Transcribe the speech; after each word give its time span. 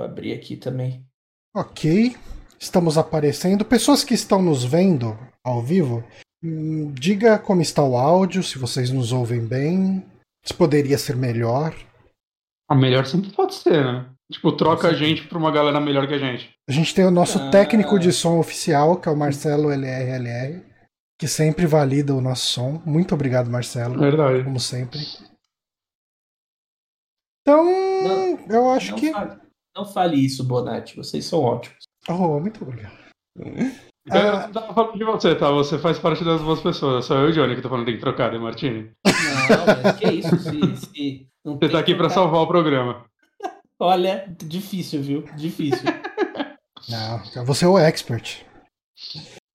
eu 0.00 0.04
abrir 0.04 0.32
aqui 0.32 0.56
também. 0.56 1.04
Ok. 1.54 2.16
Estamos 2.58 2.98
aparecendo. 2.98 3.64
Pessoas 3.64 4.04
que 4.04 4.14
estão 4.14 4.42
nos 4.42 4.64
vendo 4.64 5.16
ao 5.44 5.62
vivo, 5.62 6.04
hum, 6.42 6.92
diga 6.92 7.38
como 7.38 7.62
está 7.62 7.82
o 7.82 7.96
áudio, 7.96 8.42
se 8.42 8.58
vocês 8.58 8.90
nos 8.90 9.12
ouvem 9.12 9.44
bem. 9.46 10.04
Se 10.44 10.54
poderia 10.54 10.96
ser 10.98 11.16
melhor. 11.16 11.74
A 12.68 12.74
melhor 12.74 13.04
sempre 13.06 13.30
pode 13.30 13.54
ser, 13.54 13.84
né? 13.84 14.06
Tipo, 14.32 14.52
troca 14.52 14.88
a 14.88 14.94
gente 14.94 15.26
pra 15.26 15.36
uma 15.38 15.50
galera 15.50 15.80
melhor 15.80 16.06
que 16.06 16.14
a 16.14 16.18
gente. 16.18 16.50
A 16.68 16.72
gente 16.72 16.94
tem 16.94 17.04
o 17.04 17.10
nosso 17.10 17.38
Ah. 17.38 17.50
técnico 17.50 17.98
de 17.98 18.12
som 18.12 18.38
oficial, 18.38 18.96
que 19.00 19.08
é 19.08 19.12
o 19.12 19.16
Marcelo 19.16 19.70
LRLR, 19.72 20.62
que 21.18 21.26
sempre 21.26 21.66
valida 21.66 22.14
o 22.14 22.20
nosso 22.20 22.46
som. 22.46 22.80
Muito 22.86 23.12
obrigado, 23.14 23.50
Marcelo, 23.50 23.98
Verdade. 23.98 24.44
como 24.44 24.60
sempre. 24.60 25.00
Então, 27.42 27.64
Não, 27.64 28.38
eu 28.48 28.70
acho 28.70 28.92
não, 28.92 28.98
que. 28.98 29.12
fale, 29.12 29.39
não 29.76 29.84
fale 29.84 30.16
isso, 30.24 30.44
Bonatti. 30.44 30.96
Vocês 30.96 31.24
são 31.24 31.40
ótimos. 31.40 31.78
Oh, 32.08 32.40
muito 32.40 32.62
obrigado. 32.62 32.92
Eu 33.36 34.32
não 34.32 34.52
tava 34.52 34.74
falando 34.74 34.98
de 34.98 35.04
você, 35.04 35.34
tá? 35.34 35.50
Você 35.50 35.78
faz 35.78 35.98
parte 35.98 36.24
das 36.24 36.40
duas 36.40 36.60
pessoas. 36.60 37.04
Só 37.04 37.14
eu 37.16 37.28
e 37.28 37.30
o 37.30 37.32
Johnny 37.34 37.54
que 37.56 37.62
tô 37.62 37.68
falando 37.68 37.84
que 37.84 37.92
tem 37.92 37.98
que 37.98 38.04
trocar, 38.04 38.30
De 38.30 38.38
Martini. 38.38 38.90
Não, 39.06 39.82
mas 39.82 39.96
que 39.98 40.08
isso? 40.10 40.36
Se, 40.38 40.76
se 40.76 41.26
não 41.44 41.54
Você 41.54 41.58
tem 41.60 41.68
tá 41.70 41.78
aqui 41.78 41.94
pra 41.94 42.06
trocar- 42.08 42.14
salvar 42.14 42.40
o 42.42 42.46
programa. 42.48 43.04
Olha, 43.78 44.24
difícil, 44.42 45.02
viu? 45.02 45.24
Difícil. 45.36 45.84
Não, 46.88 47.44
você 47.46 47.64
é 47.64 47.68
o 47.68 47.78
expert. 47.78 48.42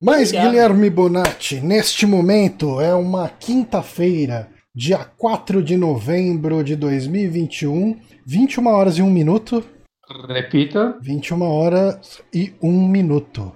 Mas, 0.02 0.30
Obrigado. 0.30 0.50
Guilherme 0.52 0.90
Bonatti, 0.90 1.60
neste 1.60 2.06
momento 2.06 2.80
é 2.80 2.94
uma 2.94 3.28
quinta-feira, 3.28 4.50
dia 4.74 5.04
4 5.04 5.62
de 5.62 5.76
novembro 5.76 6.64
de 6.64 6.76
2021, 6.76 8.00
21 8.26 8.68
horas 8.68 8.98
e 8.98 9.02
1 9.02 9.10
minuto. 9.10 9.64
Repita. 10.10 10.98
21 11.02 11.42
horas 11.42 12.22
e 12.34 12.54
1 12.62 12.88
minuto. 12.88 13.56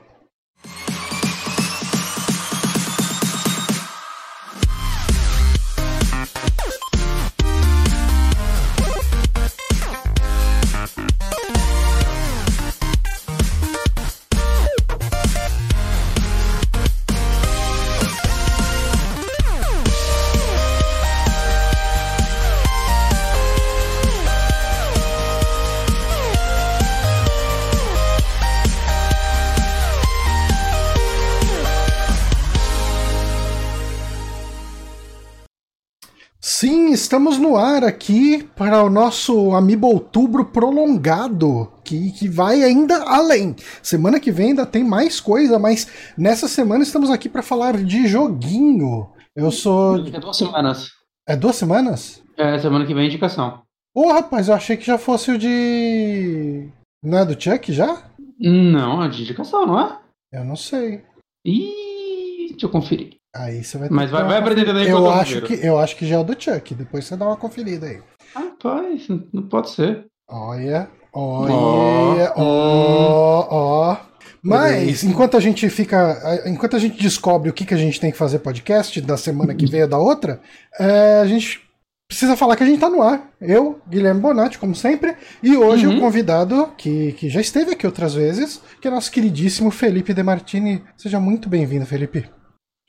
Estamos 37.19 37.37
no 37.37 37.57
ar 37.57 37.83
aqui 37.83 38.43
para 38.55 38.81
o 38.81 38.89
nosso 38.89 39.53
Amiibo 39.53 39.87
Outubro 39.87 40.45
prolongado, 40.45 41.69
que, 41.83 42.13
que 42.13 42.29
vai 42.29 42.63
ainda 42.63 43.03
além. 43.03 43.57
Semana 43.83 44.21
que 44.21 44.31
vem 44.31 44.51
ainda 44.51 44.65
tem 44.65 44.85
mais 44.85 45.19
coisa, 45.19 45.59
mas 45.59 46.13
nessa 46.17 46.47
semana 46.47 46.81
estamos 46.81 47.09
aqui 47.09 47.27
para 47.27 47.43
falar 47.43 47.75
de 47.83 48.07
joguinho. 48.07 49.09
Eu 49.35 49.51
sou. 49.51 49.97
É 49.97 50.17
duas 50.17 50.37
semanas. 50.37 50.91
É 51.27 51.35
duas 51.35 51.57
semanas? 51.57 52.23
É, 52.37 52.57
semana 52.57 52.85
que 52.85 52.93
vem 52.93 53.03
é 53.03 53.07
indicação. 53.07 53.63
Ô, 53.93 54.13
rapaz, 54.13 54.47
eu 54.47 54.53
achei 54.55 54.77
que 54.77 54.85
já 54.85 54.97
fosse 54.97 55.29
o 55.31 55.37
de. 55.37 56.69
Não 57.03 57.17
é 57.17 57.25
do 57.25 57.39
Chuck 57.39 57.73
já? 57.73 58.01
Não, 58.39 59.03
é 59.03 59.09
de 59.09 59.23
indicação, 59.23 59.65
não 59.65 59.77
é? 59.77 59.99
Eu 60.31 60.45
não 60.45 60.55
sei. 60.55 61.03
Ih, 61.45 62.47
deixa 62.51 62.65
eu 62.65 62.69
conferir. 62.69 63.18
Aí 63.35 63.63
você 63.63 63.77
vai 63.77 63.89
Mas 63.89 64.09
vai, 64.09 64.23
vai 64.23 64.39
uma 64.39 64.39
aprendendo 64.39 64.79
aí 64.79 64.89
eu 64.89 65.09
acho 65.09 65.41
que 65.41 65.53
Eu 65.65 65.77
acho 65.77 65.95
que 65.95 66.05
já 66.07 66.15
é 66.15 66.19
o 66.19 66.23
do 66.23 66.35
Chuck. 66.41 66.73
Depois 66.73 67.05
você 67.05 67.15
dá 67.15 67.25
uma 67.25 67.37
conferida 67.37 67.85
aí. 67.85 67.99
Rapaz, 68.33 69.07
não 69.33 69.43
pode 69.47 69.69
ser. 69.69 70.05
Olha, 70.27 70.89
olha, 71.13 72.33
ó, 72.35 73.47
ó. 73.49 73.97
Mas, 74.41 75.03
enquanto 75.03 75.35
a 75.35 75.39
gente 75.39 75.69
fica. 75.69 76.41
Enquanto 76.45 76.75
a 76.75 76.79
gente 76.79 77.01
descobre 77.01 77.49
o 77.49 77.53
que, 77.53 77.65
que 77.65 77.73
a 77.73 77.77
gente 77.77 77.99
tem 77.99 78.11
que 78.11 78.17
fazer 78.17 78.39
podcast 78.39 79.01
da 79.01 79.17
semana 79.17 79.53
que 79.53 79.65
vem 79.65 79.83
ou 79.83 79.87
da 79.87 79.97
outra, 79.97 80.39
é, 80.79 81.19
a 81.19 81.25
gente 81.25 81.61
precisa 82.07 82.37
falar 82.37 82.55
que 82.55 82.63
a 82.63 82.65
gente 82.65 82.79
tá 82.79 82.89
no 82.89 83.01
ar. 83.01 83.29
Eu, 83.41 83.79
Guilherme 83.87 84.21
Bonatti, 84.21 84.57
como 84.57 84.73
sempre, 84.75 85.15
e 85.43 85.55
hoje 85.57 85.85
Uhum. 85.85 85.97
o 85.97 85.99
convidado, 85.99 86.71
que, 86.77 87.11
que 87.13 87.29
já 87.29 87.41
esteve 87.41 87.71
aqui 87.71 87.85
outras 87.85 88.13
vezes, 88.13 88.61
que 88.81 88.87
é 88.87 88.91
nosso 88.91 89.11
queridíssimo 89.11 89.69
Felipe 89.71 90.13
De 90.13 90.23
Martini. 90.23 90.83
Seja 90.95 91.19
muito 91.19 91.49
bem-vindo, 91.49 91.85
Felipe. 91.85 92.29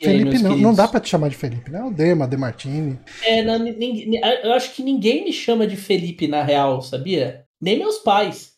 Aí, 0.03 0.09
Felipe, 0.09 0.31
meus 0.31 0.43
não, 0.43 0.57
não 0.57 0.75
dá 0.75 0.89
pra 0.89 0.99
te 1.01 1.09
chamar 1.09 1.29
de 1.29 1.37
Felipe, 1.37 1.71
né? 1.71 1.81
É 1.81 1.85
o 1.85 1.91
Dema, 1.91 2.27
De 2.27 2.37
Martini. 2.37 2.99
É, 3.23 3.43
não, 3.43 3.59
ninguém- 3.59 4.21
eu 4.43 4.53
acho 4.53 4.73
que 4.75 4.83
ninguém 4.83 5.25
me 5.25 5.33
chama 5.33 5.67
de 5.67 5.77
Felipe 5.77 6.27
na 6.27 6.43
real, 6.43 6.81
sabia? 6.83 7.45
Nem 7.61 7.79
meus 7.79 7.99
pais. 7.99 8.53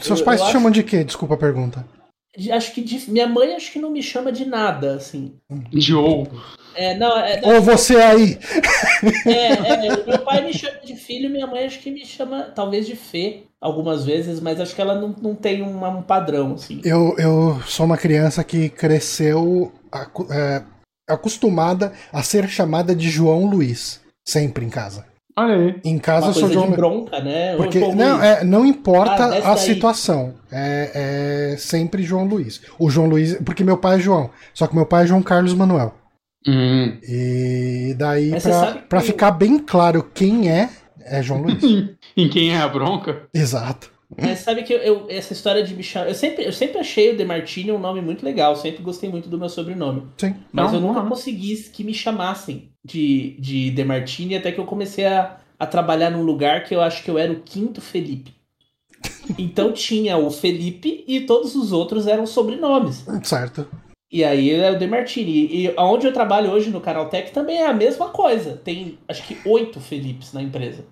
Seus 0.00 0.18
Eu- 0.20 0.24
pais 0.24 0.40
eu 0.40 0.46
te 0.46 0.48
acho- 0.48 0.52
chamam 0.58 0.70
de 0.70 0.82
quê? 0.82 1.04
Desculpa 1.04 1.34
a 1.34 1.38
pergunta. 1.38 1.84
De- 2.36 2.52
Acho 2.52 2.72
que 2.72 2.80
de- 2.80 3.10
minha 3.10 3.26
mãe 3.26 3.54
acho 3.54 3.72
que 3.72 3.78
não 3.80 3.90
me 3.90 4.02
chama 4.02 4.30
de 4.30 4.44
nada, 4.44 4.94
assim. 4.94 5.34
Joe. 5.72 6.28
É, 6.76 6.96
não, 6.96 7.18
é, 7.18 7.40
Ou 7.44 7.60
você 7.60 7.96
aí! 7.96 8.38
é, 9.26 9.86
é, 9.86 10.06
meu 10.06 10.18
pai 10.20 10.44
me 10.44 10.52
chama 10.54 10.78
de 10.84 10.94
filho, 10.94 11.28
minha 11.28 11.46
mãe 11.46 11.64
acho 11.66 11.80
que 11.80 11.90
me 11.90 12.04
chama 12.06 12.44
talvez 12.54 12.86
de 12.86 12.94
Fê 12.94 13.42
algumas 13.60 14.04
vezes, 14.04 14.40
mas 14.40 14.60
acho 14.60 14.74
que 14.74 14.80
ela 14.80 14.94
não, 14.94 15.08
não 15.20 15.34
tem 15.34 15.60
uma- 15.62 15.88
um 15.90 16.02
padrão, 16.02 16.54
assim. 16.54 16.80
Eu, 16.84 17.14
eu 17.18 17.60
sou 17.66 17.84
uma 17.84 17.96
criança 17.98 18.42
que 18.44 18.68
cresceu 18.68 19.72
acu- 19.90 20.32
é, 20.32 20.62
acostumada 21.10 21.92
a 22.12 22.22
ser 22.22 22.48
chamada 22.48 22.94
de 22.94 23.08
João 23.10 23.46
Luiz. 23.46 24.00
Sempre 24.26 24.64
em 24.64 24.70
casa. 24.70 25.04
Olha 25.38 25.54
aí. 25.54 25.80
Em 25.84 25.98
casa 25.98 26.26
Uma 26.26 26.30
eu 26.30 26.34
sou 26.40 26.50
João 26.52 26.66
Luiz. 26.66 26.76
bronca, 26.76 27.20
né? 27.20 27.56
Porque 27.56 27.78
não, 27.78 28.22
é, 28.22 28.44
não 28.44 28.66
importa 28.66 29.24
Ah, 29.24 29.52
a 29.52 29.54
daí. 29.54 29.58
situação. 29.58 30.34
É, 30.50 31.52
é 31.52 31.56
sempre 31.56 32.02
João 32.02 32.24
Luiz. 32.24 32.60
O 32.78 32.90
João 32.90 33.08
Luiz. 33.08 33.34
Porque 33.44 33.64
meu 33.64 33.78
pai 33.78 33.96
é 33.96 34.00
João. 34.00 34.30
Só 34.52 34.66
que 34.66 34.74
meu 34.74 34.84
pai 34.86 35.04
é 35.04 35.06
João 35.06 35.22
Carlos 35.22 35.54
Manuel. 35.54 35.94
Hum. 36.46 36.98
E 37.02 37.94
daí, 37.98 38.30
Mas 38.30 38.42
pra, 38.42 38.72
pra 38.88 39.00
ficar 39.00 39.30
bem 39.30 39.58
claro 39.58 40.02
quem 40.14 40.50
é, 40.50 40.68
é 41.04 41.22
João 41.22 41.42
Luiz. 41.42 41.62
Em 42.16 42.28
quem 42.28 42.52
é 42.54 42.58
a 42.60 42.68
bronca? 42.68 43.22
Exato. 43.32 43.90
Mas 44.18 44.40
sabe 44.40 44.62
que 44.64 44.72
eu, 44.72 44.78
eu- 44.78 45.06
essa 45.08 45.32
história 45.32 45.62
de 45.62 45.74
me 45.74 45.82
chamar. 45.82 46.08
Eu 46.08 46.14
sempre, 46.14 46.44
eu 46.44 46.52
sempre 46.52 46.78
achei 46.78 47.12
o 47.12 47.16
Demartini 47.16 47.70
um 47.70 47.78
nome 47.78 48.00
muito 48.00 48.24
legal, 48.24 48.56
sempre 48.56 48.82
gostei 48.82 49.08
muito 49.08 49.28
do 49.28 49.38
meu 49.38 49.48
sobrenome. 49.48 50.02
Sim. 50.18 50.34
Mas 50.52 50.72
Não, 50.72 50.74
eu 50.74 50.80
nunca 50.86 51.00
não. 51.02 51.08
consegui 51.08 51.54
que 51.72 51.84
me 51.84 51.94
chamassem 51.94 52.70
de, 52.84 53.36
de 53.38 53.70
Demartini 53.70 54.34
até 54.36 54.50
que 54.50 54.58
eu 54.58 54.64
comecei 54.66 55.06
a, 55.06 55.36
a 55.58 55.66
trabalhar 55.66 56.10
num 56.10 56.22
lugar 56.22 56.64
que 56.64 56.74
eu 56.74 56.80
acho 56.80 57.02
que 57.04 57.10
eu 57.10 57.16
era 57.18 57.32
o 57.32 57.40
quinto 57.40 57.80
Felipe. 57.80 58.34
Então 59.38 59.70
tinha 59.72 60.16
o 60.18 60.30
Felipe 60.30 61.04
e 61.06 61.20
todos 61.20 61.54
os 61.54 61.72
outros 61.72 62.06
eram 62.06 62.26
sobrenomes. 62.26 63.04
Certo. 63.22 63.66
E 64.12 64.24
aí 64.24 64.50
é 64.50 64.72
o 64.72 64.78
Demartini. 64.78 65.46
E 65.66 65.74
onde 65.78 66.04
eu 66.06 66.12
trabalho 66.12 66.50
hoje 66.50 66.68
no 66.68 66.80
Canaltech 66.80 67.30
também 67.30 67.58
é 67.58 67.66
a 67.68 67.72
mesma 67.72 68.08
coisa. 68.08 68.56
Tem 68.56 68.98
acho 69.06 69.22
que 69.26 69.36
oito 69.48 69.78
Felipes 69.80 70.32
na 70.32 70.42
empresa. 70.42 70.84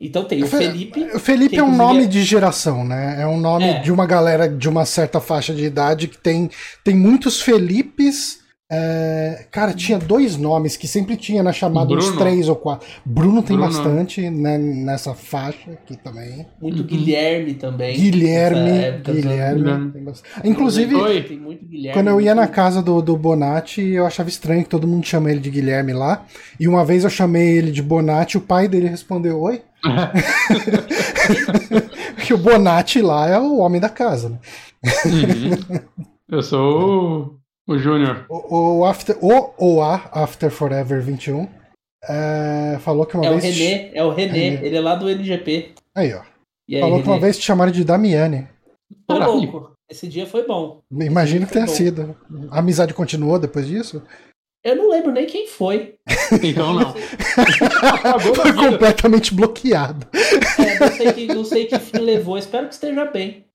Então 0.00 0.24
tem 0.24 0.42
o 0.42 0.46
Fe- 0.46 0.58
Felipe. 0.58 1.00
O 1.14 1.18
Felipe 1.18 1.56
é 1.56 1.62
um 1.64 1.74
nome 1.74 2.04
é- 2.04 2.06
de 2.06 2.22
geração, 2.22 2.84
né? 2.84 3.16
É 3.20 3.26
um 3.26 3.38
nome 3.40 3.64
É. 3.64 3.80
de 3.80 3.90
uma 3.90 4.06
galera 4.06 4.46
de 4.48 4.68
uma 4.68 4.84
certa 4.84 5.20
faixa 5.20 5.54
de 5.54 5.64
idade 5.64 6.06
que 6.08 6.18
tem, 6.18 6.50
tem 6.84 6.94
muitos 6.94 7.40
Felipes. 7.40 8.44
é, 8.68 9.46
Cara, 9.52 9.72
tinha 9.72 9.96
dois 9.96 10.36
nomes 10.36 10.76
que 10.76 10.88
sempre 10.88 11.16
tinha 11.16 11.40
na 11.40 11.52
chamada, 11.52 11.94
uns 11.94 12.04
Bruno. 12.06 12.18
três 12.18 12.48
ou 12.48 12.56
quatro. 12.56 12.84
Bruno 13.06 13.40
tem 13.40 13.56
Bruno. 13.56 13.72
bastante 13.72 14.28
né, 14.28 14.58
nessa 14.58 15.14
faixa 15.14 15.70
aqui 15.70 15.96
também. 15.96 16.44
Muito 16.60 16.80
Uhum. 16.80 16.86
Guilherme 16.86 17.54
também. 17.54 17.96
Guilherme, 17.96 19.00
Guilherme. 19.04 19.92
Tem 19.92 20.02
bastante. 20.02 20.48
Inclusive, 20.48 20.94
Oi. 20.96 21.22
Tem 21.22 21.38
muito 21.38 21.64
Guilherme. 21.64 21.94
quando 21.94 22.08
eu 22.08 22.20
ia 22.20 22.34
na 22.34 22.48
casa 22.48 22.82
do, 22.82 23.00
do 23.00 23.16
Bonatti, 23.16 23.82
eu 23.82 24.04
achava 24.04 24.28
estranho 24.28 24.64
que 24.64 24.68
todo 24.68 24.86
mundo 24.86 25.06
chama 25.06 25.30
ele 25.30 25.38
de 25.40 25.48
Guilherme 25.50 25.92
lá. 25.92 26.26
E 26.58 26.66
uma 26.66 26.84
vez 26.84 27.04
eu 27.04 27.10
chamei 27.10 27.56
ele 27.56 27.70
de 27.70 27.82
Bonatti, 27.82 28.36
o 28.36 28.40
pai 28.40 28.66
dele 28.66 28.88
respondeu: 28.88 29.40
Oi? 29.42 29.62
Porque 32.14 32.34
o 32.34 32.38
Bonatti 32.38 33.00
lá 33.00 33.28
é 33.28 33.38
o 33.38 33.58
homem 33.58 33.80
da 33.80 33.88
casa, 33.88 34.30
né? 34.30 34.38
Uhum. 35.04 35.80
Eu 36.28 36.42
sou 36.42 37.38
o, 37.68 37.72
o 37.74 37.78
Júnior. 37.78 38.24
O, 38.28 38.78
o, 38.78 38.84
after, 38.84 39.16
o 39.22 39.52
ou 39.58 39.82
a 39.82 39.94
After 40.12 40.50
Forever 40.50 41.00
21 41.02 41.48
é, 42.08 42.78
falou 42.80 43.06
que 43.06 43.16
uma 43.16 43.26
É 43.26 43.30
o 43.30 43.38
vez. 43.38 43.56
René, 43.56 43.90
é 43.94 44.04
o 44.04 44.10
René, 44.10 44.32
René. 44.32 44.66
ele 44.66 44.76
é 44.76 44.80
lá 44.80 44.94
do 44.94 45.08
NGP. 45.08 45.72
Aí, 45.94 46.12
ó. 46.14 46.22
E 46.68 46.76
aí, 46.76 46.80
falou 46.80 46.98
que 47.00 47.06
uma 47.06 47.14
René? 47.14 47.24
vez 47.26 47.38
te 47.38 47.44
chamaram 47.44 47.72
de 47.72 47.84
Damiani. 47.84 48.48
Foi 49.08 49.18
Caralho. 49.18 49.32
louco. 49.38 49.72
Esse 49.88 50.08
dia 50.08 50.26
foi 50.26 50.44
bom. 50.46 50.80
Imagino 50.90 51.46
que 51.46 51.52
tenha 51.52 51.66
bom. 51.66 51.72
sido. 51.72 52.16
A 52.50 52.58
amizade 52.58 52.92
continuou 52.92 53.38
depois 53.38 53.66
disso? 53.66 54.02
Eu 54.64 54.74
não 54.76 54.90
lembro 54.90 55.12
nem 55.12 55.26
quem 55.26 55.46
foi. 55.46 55.94
Então 56.42 56.74
não. 56.74 56.92
Foi 58.34 58.52
completamente 58.52 59.32
bloqueado. 59.32 60.06
É, 60.58 60.78
não 60.78 60.92
sei, 60.92 61.12
que, 61.12 61.26
não 61.28 61.44
sei 61.44 61.66
que 61.66 61.78
fim 61.78 61.98
levou. 61.98 62.36
Espero 62.36 62.66
que 62.66 62.74
esteja 62.74 63.04
bem. 63.04 63.46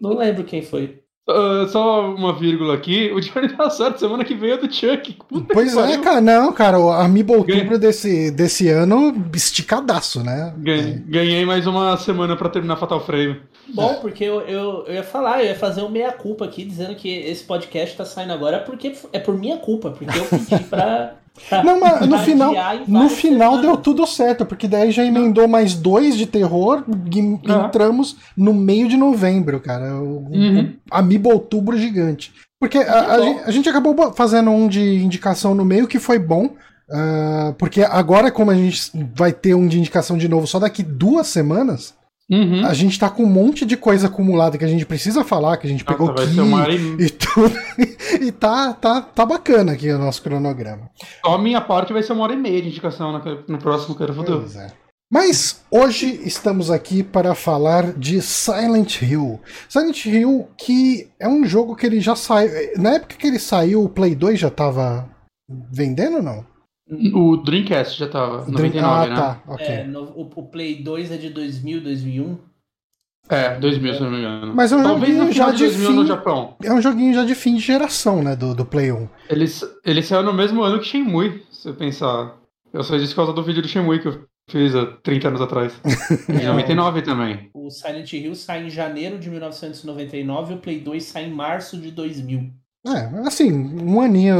Não 0.00 0.16
lembro 0.16 0.44
quem 0.44 0.60
foi. 0.60 1.03
Uh, 1.26 1.66
só 1.68 2.14
uma 2.14 2.34
vírgula 2.34 2.74
aqui, 2.74 3.10
o 3.10 3.18
Johnny 3.18 3.48
tá 3.48 3.70
certo, 3.70 3.98
semana 3.98 4.24
que 4.24 4.34
vem 4.34 4.50
é 4.50 4.58
do 4.58 4.70
Chuck. 4.70 5.14
Puta 5.26 5.54
pois 5.54 5.74
é, 5.74 5.96
cara, 5.96 6.20
não, 6.20 6.52
cara, 6.52 6.78
o 6.78 6.90
Amiibo 6.90 7.38
Outubro 7.38 7.78
desse, 7.78 8.30
desse 8.30 8.68
ano, 8.68 9.24
esticadaço, 9.34 10.22
né? 10.22 10.52
Ganhei, 10.58 10.92
é. 10.92 10.98
ganhei 10.98 11.46
mais 11.46 11.66
uma 11.66 11.96
semana 11.96 12.36
para 12.36 12.50
terminar 12.50 12.76
Fatal 12.76 13.00
Frame. 13.00 13.40
Bom, 13.72 13.92
é. 13.92 13.94
porque 13.94 14.22
eu, 14.22 14.42
eu, 14.42 14.84
eu 14.86 14.94
ia 14.96 15.02
falar, 15.02 15.42
eu 15.42 15.46
ia 15.46 15.54
fazer 15.54 15.80
um 15.80 15.88
meia-culpa 15.88 16.44
aqui, 16.44 16.62
dizendo 16.62 16.94
que 16.94 17.08
esse 17.08 17.42
podcast 17.42 17.96
tá 17.96 18.04
saindo 18.04 18.34
agora 18.34 18.60
porque 18.60 18.94
é 19.10 19.18
por 19.18 19.34
minha 19.38 19.56
culpa, 19.56 19.92
porque 19.92 20.18
eu 20.18 20.26
pedi 20.26 20.62
pra, 20.64 21.14
não, 21.64 21.80
mas 21.80 22.06
no 22.08 22.18
final, 22.18 22.54
no 22.86 23.08
final 23.08 23.60
deu 23.60 23.76
tudo 23.76 24.06
certo, 24.06 24.46
porque 24.46 24.68
daí 24.68 24.92
já 24.92 25.04
emendou 25.04 25.48
mais 25.48 25.74
dois 25.74 26.16
de 26.16 26.26
terror 26.26 26.84
e 27.12 27.18
entramos 27.18 28.16
no 28.36 28.54
meio 28.54 28.88
de 28.88 28.96
novembro, 28.96 29.58
cara. 29.60 29.96
O, 29.96 30.28
uhum. 30.30 30.74
o 30.90 30.94
Amiibo 30.94 31.30
Outubro 31.30 31.76
gigante. 31.76 32.32
Porque 32.60 32.78
a, 32.78 32.98
a, 32.98 33.16
a, 33.46 33.50
gente 33.50 33.68
acabou 33.68 34.12
fazendo 34.14 34.50
um 34.50 34.68
de 34.68 35.02
indicação 35.02 35.54
no 35.54 35.64
meio 35.64 35.88
que 35.88 35.98
foi 35.98 36.18
bom. 36.18 36.50
Uh, 36.88 37.52
porque 37.58 37.82
agora, 37.82 38.30
como 38.30 38.50
a 38.50 38.54
gente 38.54 38.90
vai 39.14 39.32
ter 39.32 39.54
um 39.54 39.66
de 39.66 39.78
indicação 39.78 40.16
de 40.16 40.28
novo 40.28 40.46
só 40.46 40.58
daqui 40.58 40.82
duas 40.82 41.26
semanas, 41.26 41.94
Uhum. 42.30 42.64
A 42.64 42.72
gente 42.72 42.98
tá 42.98 43.10
com 43.10 43.24
um 43.24 43.30
monte 43.30 43.66
de 43.66 43.76
coisa 43.76 44.06
acumulada 44.06 44.56
que 44.56 44.64
a 44.64 44.68
gente 44.68 44.86
precisa 44.86 45.22
falar, 45.22 45.58
que 45.58 45.66
a 45.66 45.70
gente 45.70 45.84
pegou 45.84 46.10
aqui 46.10 46.22
e 46.98 47.10
tudo. 47.10 47.54
e 48.20 48.32
tá, 48.32 48.72
tá, 48.72 49.02
tá 49.02 49.26
bacana 49.26 49.72
aqui 49.72 49.90
o 49.90 49.98
nosso 49.98 50.22
cronograma. 50.22 50.90
Só 51.24 51.34
a 51.34 51.38
minha 51.38 51.60
parte 51.60 51.92
vai 51.92 52.02
ser 52.02 52.12
uma 52.12 52.24
hora 52.24 52.32
e 52.32 52.36
meia 52.36 52.62
de 52.62 52.68
indicação 52.68 53.12
no 53.46 53.58
próximo 53.58 53.94
Quero 53.94 54.14
Futuro. 54.14 54.46
É. 54.56 54.72
Mas 55.12 55.62
hoje 55.70 56.22
estamos 56.24 56.70
aqui 56.70 57.02
para 57.02 57.34
falar 57.34 57.92
de 57.92 58.22
Silent 58.22 59.02
Hill. 59.02 59.38
Silent 59.68 60.06
Hill, 60.06 60.48
que 60.56 61.08
é 61.20 61.28
um 61.28 61.44
jogo 61.44 61.76
que 61.76 61.86
ele 61.86 62.00
já 62.00 62.16
saiu. 62.16 62.50
Na 62.78 62.94
época 62.94 63.16
que 63.16 63.26
ele 63.26 63.38
saiu, 63.38 63.84
o 63.84 63.88
Play 63.88 64.14
2 64.14 64.40
já 64.40 64.50
tava 64.50 65.08
vendendo 65.70 66.16
ou 66.16 66.22
não? 66.22 66.53
O 67.14 67.38
Dreamcast 67.38 67.98
já 67.98 68.06
tava, 68.06 68.44
99, 68.46 68.84
ah, 68.84 69.08
né? 69.08 69.16
tá, 69.16 69.42
ok. 69.48 69.66
É, 69.66 69.84
no, 69.84 70.02
o, 70.02 70.30
o, 70.34 70.42
Play 70.42 70.82
2 70.82 71.12
é 71.12 71.16
de 71.16 71.30
2000, 71.30 71.80
2001. 71.82 72.38
É, 73.26 73.58
2000, 73.58 73.94
se 73.94 74.00
não 74.00 74.10
me 74.10 74.18
engano. 74.18 74.54
Mas 74.54 74.70
é 74.70 74.76
um 74.76 74.82
Talvez 74.82 75.16
joguinho 75.16 75.32
já 75.32 75.50
de, 75.50 75.64
2000 75.64 75.88
fim, 75.88 75.96
no 75.96 76.06
Japão. 76.06 76.56
É 76.62 76.72
um 76.72 76.82
joguinho 76.82 77.14
já 77.14 77.24
de 77.24 77.34
fim 77.34 77.54
de 77.54 77.60
geração, 77.60 78.22
né, 78.22 78.36
do, 78.36 78.54
do 78.54 78.66
Play 78.66 78.92
1. 78.92 79.08
Ele, 79.30 79.46
ele 79.82 80.02
saiu 80.02 80.22
no 80.22 80.34
mesmo 80.34 80.62
ano 80.62 80.78
que 80.78 80.84
Shenmue, 80.84 81.42
se 81.50 81.68
eu 81.68 81.74
pensar. 81.74 82.36
Eu 82.70 82.84
só 82.84 82.98
disse 82.98 83.14
por 83.14 83.24
causa 83.24 83.32
do 83.32 83.42
vídeo 83.42 83.62
do 83.62 83.68
Shenmue 83.68 84.00
que 84.00 84.08
eu 84.08 84.22
fiz 84.50 84.74
há 84.74 84.84
30 84.84 85.28
anos 85.28 85.40
atrás. 85.40 85.72
em 86.28 86.44
99 86.44 87.00
também. 87.00 87.48
O 87.54 87.70
Silent 87.70 88.12
Hill 88.12 88.34
sai 88.34 88.66
em 88.66 88.70
janeiro 88.70 89.18
de 89.18 89.30
1999 89.30 90.52
e 90.52 90.56
o 90.56 90.60
Play 90.60 90.80
2 90.80 91.02
sai 91.02 91.24
em 91.24 91.30
março 91.30 91.78
de 91.78 91.90
2000. 91.90 92.50
É, 92.86 93.26
assim, 93.26 93.50
um 93.82 94.02
aninho. 94.02 94.36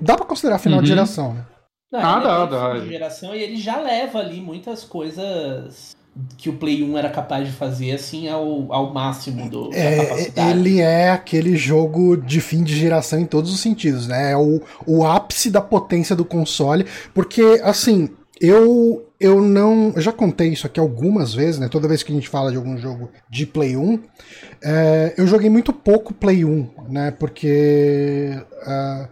Dá 0.00 0.14
pra 0.14 0.24
considerar 0.24 0.60
final 0.60 0.78
uhum. 0.78 0.84
de 0.84 0.88
geração, 0.90 1.34
né? 1.34 1.44
Não, 1.90 2.00
ah, 2.00 2.20
dá, 2.20 2.46
dá. 2.46 2.80
Geração, 2.80 3.34
e 3.34 3.42
ele 3.42 3.56
já 3.56 3.80
leva 3.80 4.18
ali 4.18 4.40
muitas 4.40 4.84
coisas 4.84 5.96
que 6.36 6.50
o 6.50 6.54
Play 6.54 6.82
1 6.82 6.98
era 6.98 7.08
capaz 7.08 7.46
de 7.46 7.52
fazer 7.52 7.92
assim 7.92 8.28
ao, 8.28 8.72
ao 8.72 8.92
máximo 8.92 9.48
do, 9.48 9.70
é, 9.72 9.96
da 9.96 10.04
capacidade. 10.04 10.50
Ele 10.50 10.80
é 10.80 11.10
aquele 11.10 11.56
jogo 11.56 12.16
de 12.16 12.40
fim 12.40 12.62
de 12.62 12.76
geração 12.76 13.20
em 13.20 13.26
todos 13.26 13.52
os 13.52 13.60
sentidos, 13.60 14.06
né? 14.06 14.32
É 14.32 14.36
o, 14.36 14.60
o 14.86 15.06
ápice 15.06 15.50
da 15.50 15.60
potência 15.60 16.14
do 16.16 16.24
console, 16.24 16.86
porque 17.14 17.60
assim, 17.62 18.10
eu 18.40 19.04
eu 19.20 19.40
não. 19.40 19.92
Eu 19.96 20.00
já 20.00 20.12
contei 20.12 20.48
isso 20.48 20.66
aqui 20.66 20.78
algumas 20.78 21.34
vezes, 21.34 21.58
né? 21.58 21.68
Toda 21.68 21.88
vez 21.88 22.02
que 22.02 22.12
a 22.12 22.14
gente 22.14 22.28
fala 22.28 22.52
de 22.52 22.56
algum 22.56 22.76
jogo 22.78 23.10
de 23.28 23.44
Play 23.46 23.76
1, 23.76 24.00
é, 24.62 25.14
eu 25.16 25.26
joguei 25.26 25.50
muito 25.50 25.72
pouco 25.72 26.14
Play 26.14 26.44
1, 26.44 26.70
né? 26.88 27.10
Porque 27.10 28.30
uh, 28.62 29.08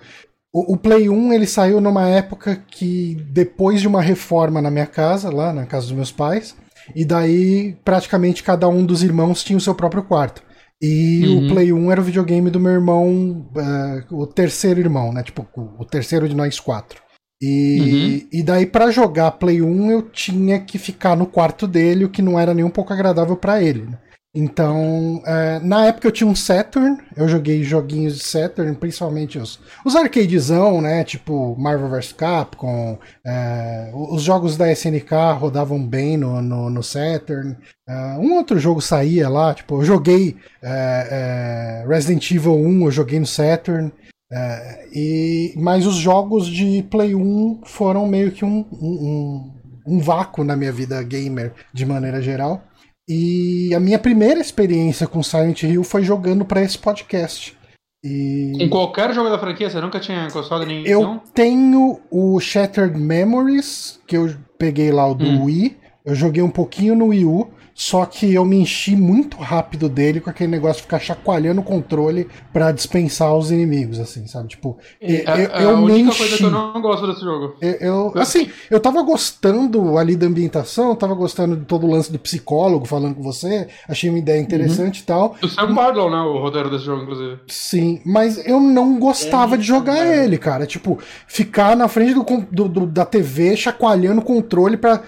o, 0.57 0.73
o, 0.73 0.77
Play 0.79 1.11
1 1.11 1.35
ele 1.35 1.47
saiu 1.47 1.83
numa 1.83 2.09
época 2.09 2.57
que 2.71 3.15
depois 3.29 3.79
de 3.79 3.87
uma 3.87 4.01
reforma 4.01 4.63
na 4.63 4.71
minha 4.71 4.87
casa, 4.87 5.29
lá 5.29 5.53
na 5.53 5.67
casa 5.67 5.89
dos 5.89 5.95
meus 5.95 6.11
pais, 6.11 6.57
e 6.95 7.05
daí 7.05 7.77
praticamente 7.85 8.43
cada 8.43 8.67
um 8.67 8.83
dos 8.83 9.03
irmãos 9.03 9.45
tinha 9.45 9.59
o 9.59 9.61
seu 9.61 9.75
próprio 9.75 10.03
quarto. 10.03 10.43
E 10.81 11.27
uhum. 11.27 11.45
o 11.45 11.49
Play 11.51 11.73
1 11.75 11.93
era 11.93 12.01
o 12.01 12.05
videogame 12.05 12.49
do 12.49 12.59
meu 12.59 12.73
irmão, 12.73 13.47
uh, 13.55 14.17
o 14.17 14.27
terceiro 14.27 14.81
irmão, 14.81 15.13
né? 15.13 15.23
Tipo, 15.23 15.47
o 15.79 15.85
terceiro 15.85 16.27
de 16.27 16.35
nós 16.35 16.59
quatro. 16.59 17.03
E, 17.43 17.81
uhum. 18.23 18.29
e 18.33 18.43
daí 18.43 18.65
para 18.65 18.91
jogar 18.91 19.33
Play 19.33 19.61
1 19.61 19.91
eu 19.91 20.03
tinha 20.03 20.59
que 20.59 20.79
ficar 20.79 21.15
no 21.15 21.27
quarto 21.27 21.67
dele, 21.67 22.07
o 22.07 22.11
que 22.11 22.23
não 22.23 22.41
era 22.41 22.55
nem 22.55 22.65
um 22.65 22.71
pouco 22.71 22.95
agradável 22.95 23.37
para 23.37 23.63
ele. 23.63 23.83
Né? 23.83 23.99
Então, 24.39 25.23
é, 25.25 25.59
na 25.61 25.87
época 25.87 26.07
eu 26.07 26.13
tinha 26.13 26.29
um 26.29 26.37
Saturn, 26.37 26.99
eu 27.17 27.27
joguei 27.27 27.65
joguinhos 27.65 28.19
de 28.19 28.25
Saturn, 28.25 28.77
principalmente 28.77 29.39
os, 29.39 29.59
os 29.83 29.97
arcadezão, 29.97 30.83
né? 30.83 31.03
Tipo 31.05 31.57
Marvel 31.59 31.89
vs 31.89 32.13
Capcom, 32.13 32.99
é, 33.25 33.91
os 33.95 34.23
jogos 34.23 34.59
da 34.59 34.71
SNK 34.71 35.39
rodavam 35.39 35.83
bem 35.83 36.19
no, 36.19 36.43
no, 36.43 36.69
no 36.69 36.83
Saturn. 36.83 37.57
É, 37.89 37.95
um 38.19 38.35
outro 38.35 38.59
jogo 38.59 38.83
saía 38.83 39.27
lá, 39.27 39.55
tipo, 39.55 39.81
eu 39.81 39.85
joguei 39.87 40.37
é, 40.63 41.85
é, 41.85 41.89
Resident 41.89 42.31
Evil 42.31 42.57
1, 42.57 42.85
eu 42.85 42.91
joguei 42.91 43.19
no 43.19 43.27
Saturn. 43.27 43.91
É, 44.31 44.89
e, 44.93 45.55
mas 45.57 45.87
os 45.87 45.97
jogos 45.97 46.47
de 46.47 46.83
Play 46.91 47.15
1 47.15 47.63
foram 47.65 48.07
meio 48.07 48.31
que 48.33 48.45
um, 48.45 48.67
um, 48.71 49.51
um, 49.87 49.95
um 49.95 49.99
vácuo 49.99 50.45
na 50.45 50.55
minha 50.55 50.73
vida 50.73 51.03
gamer, 51.03 51.55
de 51.73 51.87
maneira 51.87 52.21
geral. 52.21 52.63
E 53.09 53.73
a 53.75 53.79
minha 53.79 53.99
primeira 53.99 54.41
experiência 54.41 55.07
com 55.07 55.23
Silent 55.23 55.63
Hill 55.63 55.85
foi 55.85 56.03
jogando 56.03 56.45
para 56.45 56.63
esse 56.63 56.79
podcast. 56.79 57.57
E... 58.05 58.53
Com 58.59 58.69
qualquer 58.69 59.13
jogo 59.15 59.31
da 59.31 59.39
franquia, 59.39 59.71
você 59.71 59.81
nunca 59.81 60.01
tinha 60.01 60.29
console 60.31 60.67
nenhum? 60.67 60.87
Eu 60.87 61.21
tenho 61.33 62.01
o 62.11 62.39
Shattered 62.41 62.99
Memories, 62.99 64.01
que 64.07 64.17
eu 64.17 64.35
peguei 64.59 64.91
lá 64.91 65.07
o 65.07 65.15
do 65.15 65.25
hum. 65.25 65.45
Wii. 65.45 65.77
Eu 66.05 66.15
joguei 66.15 66.43
um 66.43 66.51
pouquinho 66.51 66.95
no 66.95 67.07
Wii 67.07 67.25
U. 67.25 67.51
Só 67.79 68.07
que 68.07 68.33
eu 68.33 68.43
me 68.43 68.57
enchi 68.57 68.97
muito 68.97 69.37
rápido 69.37 69.87
dele 69.87 70.19
com 70.19 70.31
aquele 70.31 70.51
negócio 70.51 70.77
de 70.77 70.83
ficar 70.85 70.99
chacoalhando 70.99 71.61
o 71.61 71.65
controle 71.65 72.27
para 72.51 72.73
dispensar 72.73 73.37
os 73.37 73.51
inimigos, 73.51 74.01
assim, 74.01 74.27
sabe? 74.27 74.49
Tipo, 74.49 74.79
é, 74.99 75.21
eu, 75.21 75.51
é 75.51 75.65
eu 75.65 75.71
a 75.71 75.77
me 75.77 75.93
única 75.93 76.09
enchi. 76.09 76.19
coisa 76.19 76.37
que 76.39 76.45
eu 76.45 76.51
não 76.51 76.81
gosto 76.81 77.07
desse 77.07 77.21
jogo. 77.21 77.55
Eu, 77.61 77.73
eu, 77.73 78.13
assim, 78.17 78.51
eu 78.71 78.81
tava 78.81 79.03
gostando 79.03 79.99
ali 79.99 80.17
da 80.17 80.27
ambientação, 80.27 80.97
tava 80.97 81.13
gostando 81.13 81.55
de 81.55 81.67
todo 81.67 81.87
o 81.87 81.91
lance 81.91 82.11
do 82.11 82.19
psicólogo 82.19 82.87
falando 82.87 83.17
com 83.17 83.23
você, 83.23 83.69
achei 83.87 84.09
uma 84.09 84.19
ideia 84.19 84.41
interessante 84.41 85.01
uhum. 85.01 85.03
e 85.03 85.07
tal. 85.07 85.37
O 85.43 85.47
Sam 85.47 85.75
Barlow, 85.75 86.11
né? 86.11 86.17
O 86.17 86.39
roteiro 86.39 86.71
desse 86.71 86.87
jogo, 86.87 87.03
inclusive. 87.03 87.41
Sim, 87.47 88.01
mas 88.07 88.39
eu 88.47 88.59
não 88.59 88.99
gostava 88.99 89.55
é, 89.55 89.59
de 89.59 89.65
jogar 89.65 89.99
é. 89.99 90.25
ele, 90.25 90.39
cara. 90.39 90.65
Tipo, 90.65 90.99
ficar 91.27 91.77
na 91.77 91.89
frente 91.89 92.15
do, 92.15 92.25
do, 92.51 92.69
do 92.71 92.87
da 92.87 93.05
TV 93.05 93.55
chacoalhando 93.55 94.23
o 94.23 94.25
controle 94.25 94.79
para 94.79 95.03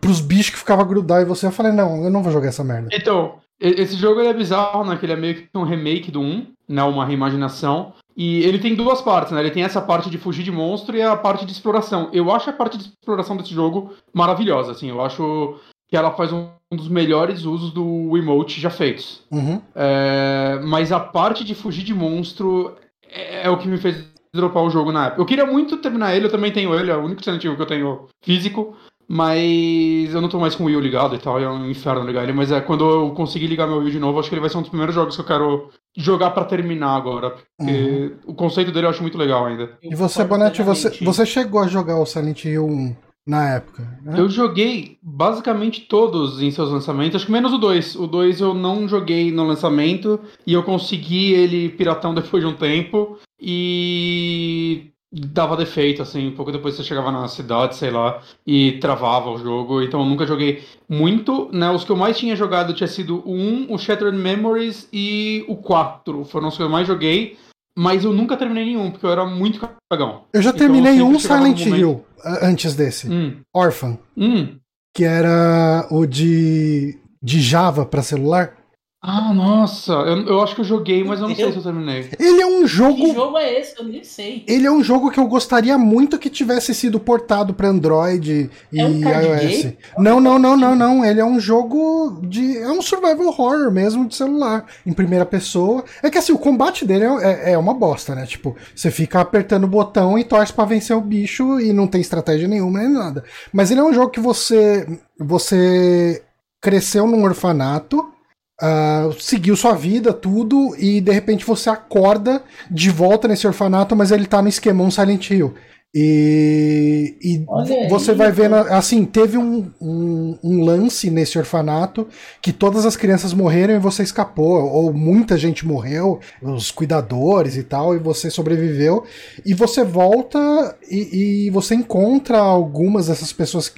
pros 0.00 0.20
bichos 0.20 0.50
que 0.50 0.58
ficavam 0.58 0.86
grudar 0.86 1.22
em 1.22 1.26
você. 1.26 1.46
Eu 1.46 1.52
falei, 1.52 1.72
não, 1.72 2.04
eu 2.04 2.10
não 2.10 2.22
vou 2.22 2.32
jogar 2.32 2.48
essa 2.48 2.64
merda. 2.64 2.88
Então, 2.92 3.34
esse 3.60 3.96
jogo 3.96 4.20
é 4.20 4.32
bizarro, 4.32 4.84
né? 4.84 4.96
Que 4.96 5.06
ele 5.06 5.12
é 5.12 5.16
meio 5.16 5.34
que 5.34 5.48
um 5.54 5.62
remake 5.62 6.10
do 6.10 6.20
1, 6.20 6.46
né? 6.68 6.82
Uma 6.82 7.04
reimaginação. 7.04 7.92
E 8.16 8.42
ele 8.42 8.58
tem 8.58 8.74
duas 8.74 9.00
partes, 9.00 9.32
né? 9.32 9.40
Ele 9.40 9.50
tem 9.50 9.62
essa 9.62 9.80
parte 9.80 10.10
de 10.10 10.18
fugir 10.18 10.42
de 10.42 10.50
monstro 10.50 10.96
e 10.96 11.02
a 11.02 11.16
parte 11.16 11.44
de 11.44 11.52
exploração. 11.52 12.08
Eu 12.12 12.30
acho 12.30 12.50
a 12.50 12.52
parte 12.52 12.76
de 12.76 12.84
exploração 12.84 13.36
desse 13.36 13.54
jogo 13.54 13.94
maravilhosa, 14.12 14.72
assim. 14.72 14.90
Eu 14.90 15.00
acho 15.00 15.58
que 15.88 15.96
ela 15.96 16.12
faz 16.12 16.32
um 16.32 16.48
dos 16.70 16.88
melhores 16.88 17.44
usos 17.44 17.72
do 17.72 18.16
emote 18.16 18.60
já 18.60 18.70
feitos. 18.70 19.22
Uhum. 19.30 19.60
É, 19.74 20.60
mas 20.64 20.92
a 20.92 21.00
parte 21.00 21.44
de 21.44 21.54
fugir 21.54 21.82
de 21.82 21.92
monstro 21.92 22.76
é, 23.08 23.46
é, 23.46 23.50
o 23.50 23.58
que 23.58 23.66
me 23.66 23.76
fez 23.76 24.04
dropar 24.32 24.62
o 24.62 24.70
jogo 24.70 24.92
na 24.92 25.06
época. 25.06 25.20
Eu 25.20 25.26
queria 25.26 25.44
muito 25.44 25.76
terminar 25.78 26.14
ele, 26.14 26.26
eu 26.26 26.30
também 26.30 26.52
tenho 26.52 26.72
ele, 26.74 26.90
é 26.90 26.96
o 26.96 27.04
único 27.04 27.22
Silent 27.22 27.40
que 27.40 27.48
eu 27.48 27.66
tenho 27.66 28.06
físico. 28.22 28.76
Mas 29.12 30.14
eu 30.14 30.20
não 30.20 30.28
tô 30.28 30.38
mais 30.38 30.54
com 30.54 30.62
o 30.62 30.66
Wii 30.68 30.78
ligado 30.78 31.16
e 31.16 31.18
tal, 31.18 31.40
é 31.40 31.50
um 31.50 31.68
inferno 31.68 32.06
ligar 32.06 32.22
ele. 32.22 32.32
Mas 32.32 32.52
é 32.52 32.60
quando 32.60 32.88
eu 32.88 33.10
conseguir 33.10 33.48
ligar 33.48 33.66
meu 33.66 33.78
Wii 33.78 33.90
de 33.90 33.98
novo, 33.98 34.20
acho 34.20 34.28
que 34.28 34.36
ele 34.36 34.40
vai 34.40 34.48
ser 34.48 34.56
um 34.56 34.60
dos 34.60 34.68
primeiros 34.68 34.94
jogos 34.94 35.16
que 35.16 35.20
eu 35.20 35.26
quero 35.26 35.68
jogar 35.96 36.30
para 36.30 36.44
terminar 36.44 36.94
agora. 36.94 37.34
Porque 37.58 37.72
uhum. 37.72 38.18
o 38.26 38.34
conceito 38.34 38.70
dele 38.70 38.86
eu 38.86 38.90
acho 38.90 39.02
muito 39.02 39.18
legal 39.18 39.46
ainda. 39.46 39.76
E 39.82 39.96
você, 39.96 40.22
Bonatti, 40.22 40.62
você, 40.62 40.90
você 41.02 41.26
chegou 41.26 41.60
a 41.60 41.66
jogar 41.66 41.98
o 41.98 42.06
Silent 42.06 42.44
Hill 42.44 42.64
1 42.64 42.96
na 43.26 43.56
época? 43.56 43.98
Né? 44.00 44.14
Eu 44.16 44.28
joguei 44.28 44.96
basicamente 45.02 45.80
todos 45.88 46.40
em 46.40 46.52
seus 46.52 46.70
lançamentos, 46.70 47.16
acho 47.16 47.26
que 47.26 47.32
menos 47.32 47.52
o 47.52 47.58
2. 47.58 47.96
O 47.96 48.06
2 48.06 48.40
eu 48.40 48.54
não 48.54 48.86
joguei 48.86 49.32
no 49.32 49.42
lançamento 49.44 50.20
e 50.46 50.52
eu 50.52 50.62
consegui 50.62 51.32
ele 51.32 51.68
piratão 51.70 52.14
depois 52.14 52.44
de 52.44 52.48
um 52.48 52.54
tempo. 52.54 53.18
E 53.40 54.92
dava 55.12 55.56
defeito, 55.56 56.02
assim, 56.02 56.28
um 56.28 56.34
pouco 56.34 56.52
depois 56.52 56.76
você 56.76 56.84
chegava 56.84 57.10
na 57.10 57.26
cidade, 57.26 57.76
sei 57.76 57.90
lá, 57.90 58.20
e 58.46 58.78
travava 58.80 59.30
o 59.30 59.38
jogo, 59.38 59.82
então 59.82 60.00
eu 60.00 60.06
nunca 60.06 60.26
joguei 60.26 60.62
muito, 60.88 61.50
né, 61.52 61.70
os 61.70 61.84
que 61.84 61.90
eu 61.90 61.96
mais 61.96 62.16
tinha 62.16 62.36
jogado 62.36 62.74
tinha 62.74 62.86
sido 62.86 63.22
o 63.26 63.32
1, 63.32 63.72
o 63.72 63.78
Shattered 63.78 64.16
Memories 64.16 64.88
e 64.92 65.44
o 65.48 65.56
4, 65.56 66.24
foram 66.24 66.48
os 66.48 66.56
que 66.56 66.62
eu 66.62 66.68
mais 66.68 66.86
joguei, 66.86 67.36
mas 67.76 68.04
eu 68.04 68.12
nunca 68.12 68.36
terminei 68.36 68.64
nenhum, 68.66 68.90
porque 68.90 69.06
eu 69.06 69.10
era 69.10 69.24
muito 69.24 69.60
cagão. 69.90 70.22
Eu 70.32 70.42
já 70.42 70.50
então, 70.50 70.60
terminei 70.60 71.00
eu 71.00 71.06
um 71.06 71.18
Silent 71.18 71.64
Hill 71.64 72.04
antes 72.42 72.74
desse. 72.74 73.08
Hum. 73.08 73.40
Orphan. 73.54 73.98
Hum. 74.16 74.56
Que 74.94 75.04
era 75.04 75.86
o 75.90 76.04
de, 76.04 76.98
de 77.22 77.40
Java 77.40 77.86
para 77.86 78.02
celular. 78.02 78.56
Ah, 79.02 79.32
nossa, 79.32 79.94
eu, 79.94 80.26
eu 80.26 80.42
acho 80.42 80.54
que 80.54 80.60
eu 80.60 80.64
joguei, 80.64 81.02
mas 81.02 81.20
eu 81.20 81.28
não 81.28 81.34
sei 81.34 81.50
se 81.50 81.56
eu 81.56 81.62
terminei. 81.62 82.10
Ele 82.18 82.42
é 82.42 82.46
um 82.46 82.66
jogo. 82.66 82.96
Que 82.96 83.14
jogo 83.14 83.38
é 83.38 83.58
esse? 83.58 83.78
Eu 83.78 83.84
nem 83.86 84.04
sei. 84.04 84.44
Ele 84.46 84.66
é 84.66 84.70
um 84.70 84.84
jogo 84.84 85.10
que 85.10 85.18
eu 85.18 85.26
gostaria 85.26 85.78
muito 85.78 86.18
que 86.18 86.28
tivesse 86.28 86.74
sido 86.74 87.00
portado 87.00 87.54
para 87.54 87.68
Android 87.68 88.50
e 88.70 88.78
é 88.78 88.84
um 88.84 89.00
iOS. 89.00 89.72
Não, 89.96 90.20
não, 90.20 90.38
não, 90.38 90.54
não, 90.54 90.76
não. 90.76 91.02
Ele 91.02 91.18
é 91.18 91.24
um 91.24 91.40
jogo 91.40 92.20
de. 92.24 92.58
É 92.58 92.70
um 92.70 92.82
survival 92.82 93.28
horror 93.28 93.70
mesmo 93.70 94.06
de 94.06 94.14
celular, 94.14 94.66
em 94.84 94.92
primeira 94.92 95.24
pessoa. 95.24 95.82
É 96.02 96.10
que 96.10 96.18
assim, 96.18 96.32
o 96.32 96.38
combate 96.38 96.84
dele 96.84 97.04
é, 97.04 97.22
é, 97.22 97.52
é 97.52 97.58
uma 97.58 97.72
bosta, 97.72 98.14
né? 98.14 98.26
Tipo, 98.26 98.54
você 98.76 98.90
fica 98.90 99.18
apertando 99.18 99.64
o 99.64 99.68
botão 99.68 100.18
e 100.18 100.24
torce 100.24 100.52
para 100.52 100.66
vencer 100.66 100.94
o 100.94 101.00
bicho 101.00 101.58
e 101.58 101.72
não 101.72 101.86
tem 101.86 102.02
estratégia 102.02 102.46
nenhuma 102.46 102.80
nem 102.80 102.90
nada. 102.90 103.24
Mas 103.50 103.70
ele 103.70 103.80
é 103.80 103.84
um 103.84 103.94
jogo 103.94 104.10
que 104.10 104.20
você. 104.20 104.86
Você 105.18 106.22
cresceu 106.60 107.06
num 107.06 107.24
orfanato 107.24 108.19
uh, 108.62 109.12
seguiu 109.20 109.56
sua 109.56 109.74
vida, 109.74 110.12
tudo, 110.12 110.74
e 110.78 111.00
de 111.00 111.12
repente 111.12 111.44
você 111.44 111.70
acorda 111.70 112.42
de 112.70 112.90
volta 112.90 113.26
nesse 113.26 113.46
orfanato, 113.46 113.96
mas 113.96 114.10
ele 114.10 114.26
tá 114.26 114.42
no 114.42 114.48
esquemão 114.48 114.90
Silent 114.90 115.30
Hill. 115.30 115.54
E, 115.92 117.16
e 117.20 117.44
você 117.88 118.12
aí, 118.12 118.16
vai 118.16 118.30
vendo, 118.30 118.54
assim, 118.54 119.04
teve 119.04 119.36
um, 119.36 119.68
um, 119.80 120.38
um, 120.40 120.62
lance 120.62 121.10
nesse 121.10 121.36
orfanato 121.36 122.06
que 122.40 122.52
todas 122.52 122.86
as 122.86 122.94
crianças 122.96 123.34
morreram 123.34 123.74
e 123.74 123.80
você 123.80 124.04
escapou, 124.04 124.70
ou 124.70 124.92
muita 124.92 125.36
gente 125.36 125.66
morreu, 125.66 126.20
os 126.40 126.70
cuidadores 126.70 127.56
e 127.56 127.64
tal, 127.64 127.96
e 127.96 127.98
você 127.98 128.30
sobreviveu. 128.30 129.04
E 129.44 129.52
você 129.52 129.82
volta 129.82 130.78
e, 130.88 131.46
e 131.46 131.50
você 131.50 131.74
encontra 131.74 132.38
algumas 132.38 133.08
dessas 133.08 133.32
pessoas, 133.32 133.72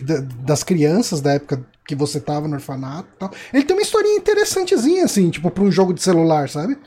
das 0.44 0.62
crianças 0.62 1.22
da 1.22 1.32
época 1.32 1.64
que 1.86 1.94
você 1.94 2.20
tava 2.20 2.46
no 2.46 2.54
orfanato 2.54 3.08
e 3.14 3.18
tal. 3.18 3.30
Ele 3.52 3.64
tem 3.64 3.76
uma 3.76 3.82
historinha 3.82 4.16
interessantezinha, 4.16 5.04
assim, 5.04 5.30
tipo, 5.30 5.50
pra 5.50 5.64
um 5.64 5.70
jogo 5.70 5.92
de 5.92 6.02
celular, 6.02 6.48
sabe? 6.48 6.78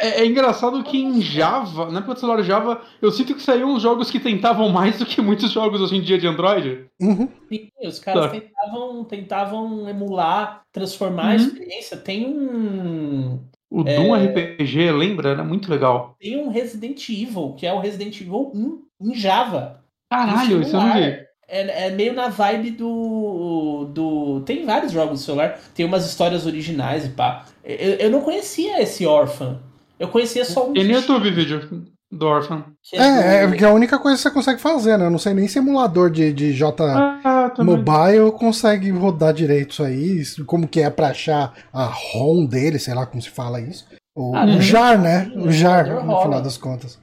É, 0.00 0.22
é 0.22 0.26
engraçado 0.26 0.82
que 0.82 0.98
em 0.98 1.20
Java, 1.20 1.90
na 1.90 1.98
época 1.98 2.14
do 2.14 2.20
celular 2.20 2.42
Java, 2.42 2.80
eu 3.02 3.10
sinto 3.10 3.34
que 3.34 3.42
saíram 3.42 3.74
uns 3.74 3.82
jogos 3.82 4.10
que 4.10 4.18
tentavam 4.18 4.68
mais 4.70 4.98
do 4.98 5.06
que 5.06 5.20
muitos 5.20 5.50
jogos 5.52 5.80
hoje 5.80 5.96
em 5.96 6.00
dia 6.00 6.18
de 6.18 6.26
Android. 6.26 6.86
Uhum. 7.00 7.28
Sim, 7.48 7.68
os 7.84 7.98
caras 7.98 8.26
tá. 8.26 8.30
tentavam, 8.30 9.04
tentavam 9.04 9.88
emular, 9.88 10.62
transformar 10.72 11.24
uhum. 11.24 11.30
a 11.30 11.36
experiência. 11.36 11.96
Tem 11.96 12.26
um. 12.26 13.40
O 13.70 13.84
Doom 13.84 14.16
é... 14.16 14.24
RPG, 14.24 14.92
lembra? 14.92 15.30
Era 15.30 15.44
muito 15.44 15.70
legal. 15.70 16.16
Tem 16.18 16.42
um 16.42 16.48
Resident 16.48 17.06
Evil, 17.10 17.54
que 17.54 17.66
é 17.66 17.72
o 17.72 17.80
Resident 17.80 18.18
Evil 18.18 18.50
1 18.54 18.82
em 19.10 19.14
Java. 19.14 19.84
Caralho, 20.10 20.62
isso 20.62 20.74
eu 20.74 20.80
não 20.80 20.94
vi. 20.94 21.27
É, 21.48 21.86
é, 21.86 21.90
meio 21.90 22.12
na 22.12 22.28
vibe 22.28 22.72
do, 22.72 23.88
do. 23.92 24.40
Tem 24.44 24.66
vários 24.66 24.92
jogos 24.92 25.12
no 25.12 25.16
celular, 25.16 25.58
tem 25.74 25.86
umas 25.86 26.04
histórias 26.04 26.44
originais 26.44 27.06
e 27.06 27.08
pá. 27.08 27.46
Eu, 27.64 27.94
eu 27.94 28.10
não 28.10 28.20
conhecia 28.20 28.82
esse 28.82 29.06
Orphan. 29.06 29.58
Eu 29.98 30.08
conhecia 30.08 30.44
só 30.44 30.68
um. 30.68 30.74
Tem 30.74 30.84
no 30.84 30.92
YouTube 30.92 31.30
vídeo 31.30 31.86
do 32.12 32.26
Orphan. 32.26 32.64
É, 32.92 32.98
é, 32.98 33.44
é, 33.44 33.46
porque 33.46 33.64
é 33.64 33.68
a 33.68 33.72
única 33.72 33.98
coisa 33.98 34.16
que 34.16 34.22
você 34.22 34.30
consegue 34.30 34.60
fazer, 34.60 34.98
né? 34.98 35.06
Eu 35.06 35.10
não 35.10 35.18
sei 35.18 35.32
nem 35.32 35.48
se 35.48 35.58
emulador 35.58 36.10
de, 36.10 36.32
de 36.34 36.52
J 36.52 36.84
ah, 36.84 37.52
Mobile 37.58 38.30
consegue 38.38 38.90
rodar 38.90 39.32
direito 39.32 39.70
isso 39.72 39.82
aí. 39.82 40.22
Como 40.44 40.68
que 40.68 40.82
é 40.82 40.90
pra 40.90 41.08
achar 41.08 41.54
a 41.72 41.84
ROM 41.84 42.44
dele, 42.44 42.78
sei 42.78 42.94
lá 42.94 43.06
como 43.06 43.22
se 43.22 43.30
fala 43.30 43.58
isso. 43.58 43.86
O, 44.14 44.34
ah, 44.36 44.44
o 44.44 44.60
JAR, 44.60 45.00
né? 45.00 45.30
O 45.36 45.50
JAR, 45.50 46.04
no 46.04 46.20
final 46.20 46.42
das 46.42 46.58
contas. 46.58 46.98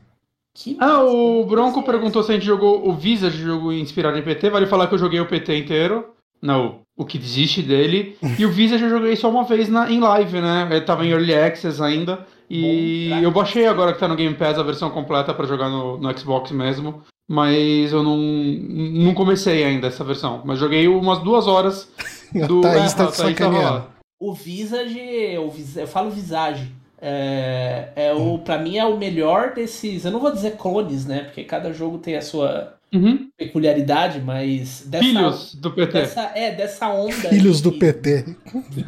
Que 0.56 0.78
ah, 0.80 1.04
o 1.04 1.46
Bronco 1.46 1.84
perguntou 1.84 2.24
se 2.24 2.32
a 2.32 2.34
gente 2.36 2.46
jogou 2.46 2.88
o 2.88 2.94
Visa 2.94 3.30
de 3.30 3.38
jogo 3.38 3.74
inspirado 3.74 4.18
em 4.18 4.24
PT. 4.24 4.50
Vale 4.50 4.66
falar 4.66 4.88
que 4.88 4.94
eu 4.94 5.00
joguei 5.00 5.20
o 5.20 5.28
PT 5.28 5.58
inteiro. 5.58 6.06
Não, 6.42 6.80
o 6.96 7.04
que 7.04 7.18
existe 7.18 7.62
dele. 7.62 8.18
e 8.40 8.46
o 8.46 8.52
Visa 8.52 8.76
eu 8.76 8.90
joguei 8.90 9.18
só 9.18 9.30
uma 9.30 9.44
vez 9.44 9.68
na, 9.68 9.92
em 9.92 10.00
live, 10.00 10.40
né? 10.40 10.66
Ele 10.72 10.82
tava 10.82 11.06
em 11.06 11.10
Early 11.10 11.36
Access 11.36 11.84
ainda. 11.84 12.26
E 12.50 13.10
Bom, 13.10 13.20
eu 13.20 13.32
baixei 13.32 13.68
agora 13.68 13.92
que 13.92 14.00
tá 14.00 14.08
no 14.08 14.16
Game 14.16 14.34
Pass 14.34 14.58
a 14.58 14.64
versão 14.64 14.90
completa 14.90 15.34
para 15.34 15.46
jogar 15.46 15.68
no, 15.68 15.98
no 15.98 16.18
Xbox 16.18 16.52
mesmo. 16.52 17.02
Mas 17.28 17.92
eu 17.92 18.02
não, 18.02 18.18
não 18.18 19.14
comecei 19.14 19.62
ainda 19.62 19.88
essa 19.88 20.06
versão. 20.06 20.42
Mas 20.46 20.58
joguei 20.58 20.88
umas 20.88 21.20
duas 21.20 21.48
horas 21.48 21.92
do. 22.48 22.62
tá, 22.62 22.70
é, 22.70 22.90
tá, 22.90 23.08
tá, 23.08 23.88
o 24.18 24.34
Visage, 24.34 24.98
eu, 24.98 25.54
eu 25.76 25.88
falo 25.88 26.10
Visage 26.10 26.72
é, 27.08 27.90
é 27.96 28.14
o, 28.14 28.40
para 28.40 28.58
mim 28.58 28.78
é 28.78 28.86
o 28.86 28.98
melhor 28.98 29.54
desses. 29.54 30.06
Eu 30.06 30.12
não 30.12 30.20
vou 30.20 30.32
dizer 30.32 30.58
clones, 30.58 31.06
né? 31.06 31.26
Porque 31.26 31.44
cada 31.44 31.72
jogo 31.72 32.00
tem 32.00 32.16
a 32.16 32.22
sua 32.22 32.74
uhum. 32.92 33.30
peculiaridade, 33.38 34.20
mas 34.20 34.84
dessa, 34.88 35.04
filhos 35.04 35.54
do 35.54 35.72
PT. 35.72 35.92
Dessa, 35.92 36.32
é 36.34 36.52
dessa 36.56 36.90
onda. 36.90 37.30
Filhos 37.30 37.62
do 37.62 37.74
PT. 37.74 38.36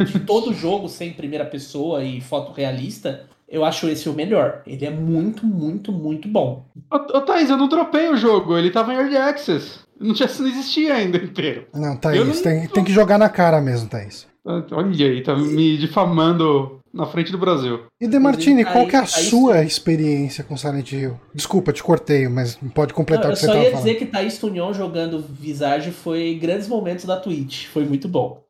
De 0.03 0.19
todo 0.21 0.51
jogo 0.51 0.89
sem 0.89 1.13
primeira 1.13 1.45
pessoa 1.45 2.03
e 2.03 2.19
foto 2.19 2.51
realista. 2.51 3.27
Eu 3.47 3.63
acho 3.63 3.87
esse 3.87 4.09
o 4.09 4.13
melhor. 4.13 4.63
Ele 4.65 4.83
é 4.83 4.89
muito, 4.89 5.45
muito, 5.45 5.91
muito 5.91 6.27
bom. 6.27 6.65
Ô, 6.91 6.95
ô 6.95 7.21
Thaís, 7.21 7.51
eu 7.51 7.55
não 7.55 7.69
dropei 7.69 8.09
o 8.09 8.17
jogo. 8.17 8.57
Ele 8.57 8.71
tava 8.71 8.95
em 8.95 8.97
Early 8.97 9.15
Access. 9.15 9.81
Não, 9.99 10.15
tinha, 10.15 10.27
não 10.39 10.47
existia 10.47 10.95
ainda 10.95 11.17
inteiro. 11.17 11.67
Não, 11.71 11.95
Thaís, 11.95 12.25
não... 12.25 12.41
Tem, 12.41 12.67
tem 12.67 12.83
que 12.83 12.91
jogar 12.91 13.19
na 13.19 13.29
cara 13.29 13.61
mesmo, 13.61 13.87
Thaís. 13.87 14.27
Olha 14.43 15.05
aí, 15.05 15.21
tá 15.21 15.35
me 15.35 15.77
difamando 15.77 16.79
na 16.97 17.05
frente 17.05 17.31
do 17.31 17.37
Brasil. 17.37 17.85
E 18.01 18.07
Demartini, 18.07 18.65
qual 18.65 18.87
que 18.87 18.95
é 18.95 18.99
a 18.99 19.05
sua 19.05 19.63
experiência 19.63 20.43
com 20.43 20.57
Silent 20.57 20.91
Hill? 20.91 21.19
Desculpa, 21.33 21.71
te 21.71 21.83
cortei, 21.83 22.27
mas 22.27 22.59
pode 22.73 22.93
completar 22.93 23.27
Não, 23.27 23.31
o 23.31 23.33
que 23.33 23.39
você 23.39 23.45
estava 23.45 23.59
falando. 23.59 23.73
Eu 23.73 23.79
só 23.79 23.87
ia 23.87 23.93
dizer 23.93 24.05
que 24.05 24.11
Thaís 24.11 24.37
Tunion 24.37 24.73
jogando 24.73 25.19
Visage 25.19 25.91
foi 25.91 26.33
grandes 26.41 26.67
momentos 26.67 27.05
da 27.05 27.17
Twitch, 27.17 27.67
foi 27.67 27.85
muito 27.85 28.07
bom. 28.07 28.43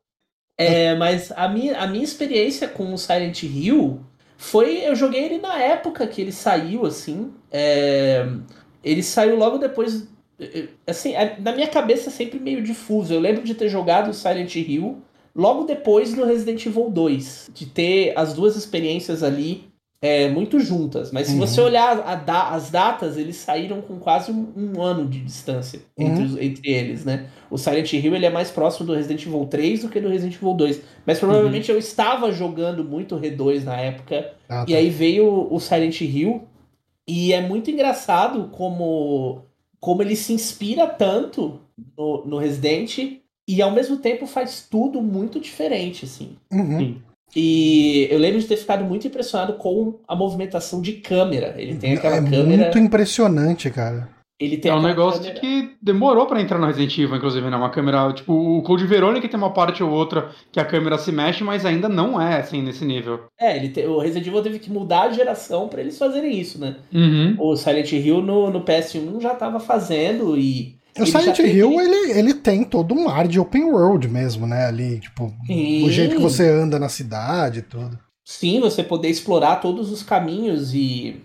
É, 0.58 0.96
mas 0.96 1.32
a 1.36 1.48
minha, 1.48 1.78
a 1.78 1.86
minha 1.86 2.04
experiência 2.04 2.68
com 2.68 2.92
o 2.92 2.98
Silent 2.98 3.44
Hill 3.44 4.00
foi. 4.38 4.78
Eu 4.78 4.96
joguei 4.96 5.26
ele 5.26 5.38
na 5.38 5.60
época 5.60 6.08
que 6.08 6.20
ele 6.20 6.32
saiu, 6.32 6.86
assim. 6.86 7.32
É, 7.52 8.26
ele 8.84 9.04
saiu 9.04 9.36
logo 9.36 9.58
depois. 9.58 10.08
Assim, 10.86 11.16
é, 11.16 11.38
na 11.40 11.52
minha 11.52 11.68
cabeça 11.68 12.10
é 12.10 12.12
sempre 12.12 12.40
meio 12.40 12.64
difuso. 12.64 13.14
Eu 13.14 13.20
lembro 13.20 13.44
de 13.44 13.54
ter 13.54 13.70
jogado 13.70 14.14
Silent 14.14 14.56
Hill 14.56 15.02
logo 15.38 15.66
depois 15.66 16.16
do 16.16 16.26
Resident 16.26 16.66
Evil 16.66 16.90
2, 16.90 17.52
de 17.54 17.68
ter 17.68 18.14
as 18.18 18.34
duas 18.34 18.56
experiências 18.56 19.22
ali 19.22 19.66
é, 20.02 20.30
muito 20.30 20.60
juntas. 20.60 21.12
Mas 21.12 21.28
se 21.28 21.34
uhum. 21.34 21.40
você 21.40 21.62
olhar 21.62 22.24
da, 22.26 22.50
as 22.50 22.72
datas, 22.72 23.18
eles 23.18 23.36
saíram 23.36 23.82
com 23.82 24.00
quase 24.00 24.32
um, 24.32 24.52
um 24.56 24.82
ano 24.82 25.08
de 25.08 25.20
distância 25.20 25.80
uhum. 25.98 26.08
entre, 26.08 26.24
os, 26.24 26.38
entre, 26.38 26.72
eles, 26.72 27.06
né? 27.06 27.28
O 27.52 27.58
Silent 27.58 27.94
Hill 27.94 28.16
ele 28.16 28.26
é 28.26 28.30
mais 28.32 28.50
próximo 28.50 28.88
do 28.88 28.96
Resident 28.96 29.26
Evil 29.26 29.46
3 29.46 29.82
do 29.82 29.90
que 29.90 30.00
do 30.00 30.10
Resident 30.10 30.36
Evil 30.36 30.54
2. 30.56 30.82
Mas 31.06 31.20
provavelmente 31.20 31.70
uhum. 31.70 31.76
eu 31.76 31.80
estava 31.80 32.32
jogando 32.32 32.84
muito 32.84 33.16
R2 33.16 33.64
na 33.64 33.78
época. 33.80 34.34
Ah, 34.50 34.66
tá. 34.66 34.66
E 34.68 34.76
aí 34.76 34.90
veio 34.90 35.48
o 35.52 35.60
Silent 35.60 36.02
Hill. 36.02 36.44
E 37.08 37.32
é 37.32 37.42
muito 37.42 37.72
engraçado 37.72 38.50
como, 38.52 39.44
como 39.80 40.02
ele 40.02 40.16
se 40.16 40.34
inspira 40.34 40.86
tanto 40.86 41.62
no, 41.98 42.26
no 42.26 42.38
Resident 42.38 43.20
e 43.48 43.62
ao 43.62 43.72
mesmo 43.72 43.98
tempo 43.98 44.28
faz 44.28 44.68
tudo 44.70 45.02
muito 45.02 45.40
diferente, 45.40 46.06
assim. 46.06 46.36
Uhum. 46.52 47.00
E 47.36 48.08
eu 48.10 48.20
lembro 48.20 48.40
de 48.40 48.48
ter 48.48 48.58
ficado 48.58 48.84
muito 48.84 49.08
impressionado 49.08 49.54
com 49.54 50.00
a 50.08 50.16
movimentação 50.16 50.82
de 50.82 50.94
câmera. 50.94 51.56
Ele 51.58 51.76
tem 51.76 51.94
aquela 51.94 52.18
é 52.18 52.22
câmera. 52.22 52.64
Muito 52.64 52.80
impressionante, 52.80 53.70
cara. 53.70 54.10
Ele 54.40 54.56
tem 54.56 54.72
é 54.72 54.76
um 54.76 54.82
negócio 54.82 55.20
câmera... 55.20 55.40
que 55.40 55.76
demorou 55.82 56.28
para 56.28 56.40
entrar 56.40 56.60
no 56.60 56.68
Resident 56.68 56.96
Evil, 56.96 57.16
inclusive, 57.16 57.50
né? 57.50 57.58
Uma 57.58 57.72
câmera, 57.72 58.14
tipo, 58.14 58.34
o 58.34 58.62
Code 58.62 58.86
Verônica 58.86 59.28
tem 59.28 59.38
uma 59.38 59.52
parte 59.52 59.82
ou 59.82 59.90
outra 59.90 60.30
que 60.52 60.60
a 60.60 60.66
câmera 60.66 60.98
se 61.00 61.12
mexe, 61.12 61.44
mas 61.44 61.66
ainda 61.66 61.90
não 61.90 62.22
é 62.22 62.40
assim 62.40 62.62
nesse 62.62 62.86
nível. 62.86 63.26
É, 63.40 63.58
ele 63.58 63.70
te... 63.70 63.84
o 63.88 63.98
Resident 63.98 64.28
Evil 64.28 64.44
teve 64.44 64.60
que 64.60 64.72
mudar 64.72 65.04
a 65.04 65.12
geração 65.12 65.68
para 65.68 65.82
eles 65.82 65.98
fazerem 65.98 66.40
isso, 66.40 66.62
né? 66.62 66.76
Uhum. 66.94 67.36
O 67.40 67.56
Silent 67.56 67.92
Hill 67.92 68.22
no, 68.22 68.52
no 68.52 68.64
PS1 68.64 69.20
já 69.20 69.34
tava 69.34 69.60
fazendo 69.60 70.38
e 70.38 70.77
o 71.00 71.06
Silent 71.06 71.40
Hill, 71.40 71.80
ele, 71.80 72.12
ele 72.12 72.34
tem 72.34 72.64
todo 72.64 72.94
um 72.94 73.10
ar 73.10 73.28
de 73.28 73.40
open 73.40 73.66
world 73.66 74.08
mesmo, 74.08 74.46
né? 74.48 74.66
Ali, 74.66 75.00
tipo, 75.00 75.34
Sim. 75.46 75.86
o 75.86 75.92
jeito 75.92 76.16
que 76.16 76.22
você 76.22 76.50
anda 76.50 76.80
na 76.80 76.90
cidade 76.90 77.60
e 77.60 77.62
tudo. 77.62 77.98
Sim, 78.24 78.60
você 78.60 78.84
poder 78.84 79.10
explorar 79.10 79.58
todos 79.58 79.92
os 79.92 80.04
caminhos 80.04 80.74
e. 80.74 81.16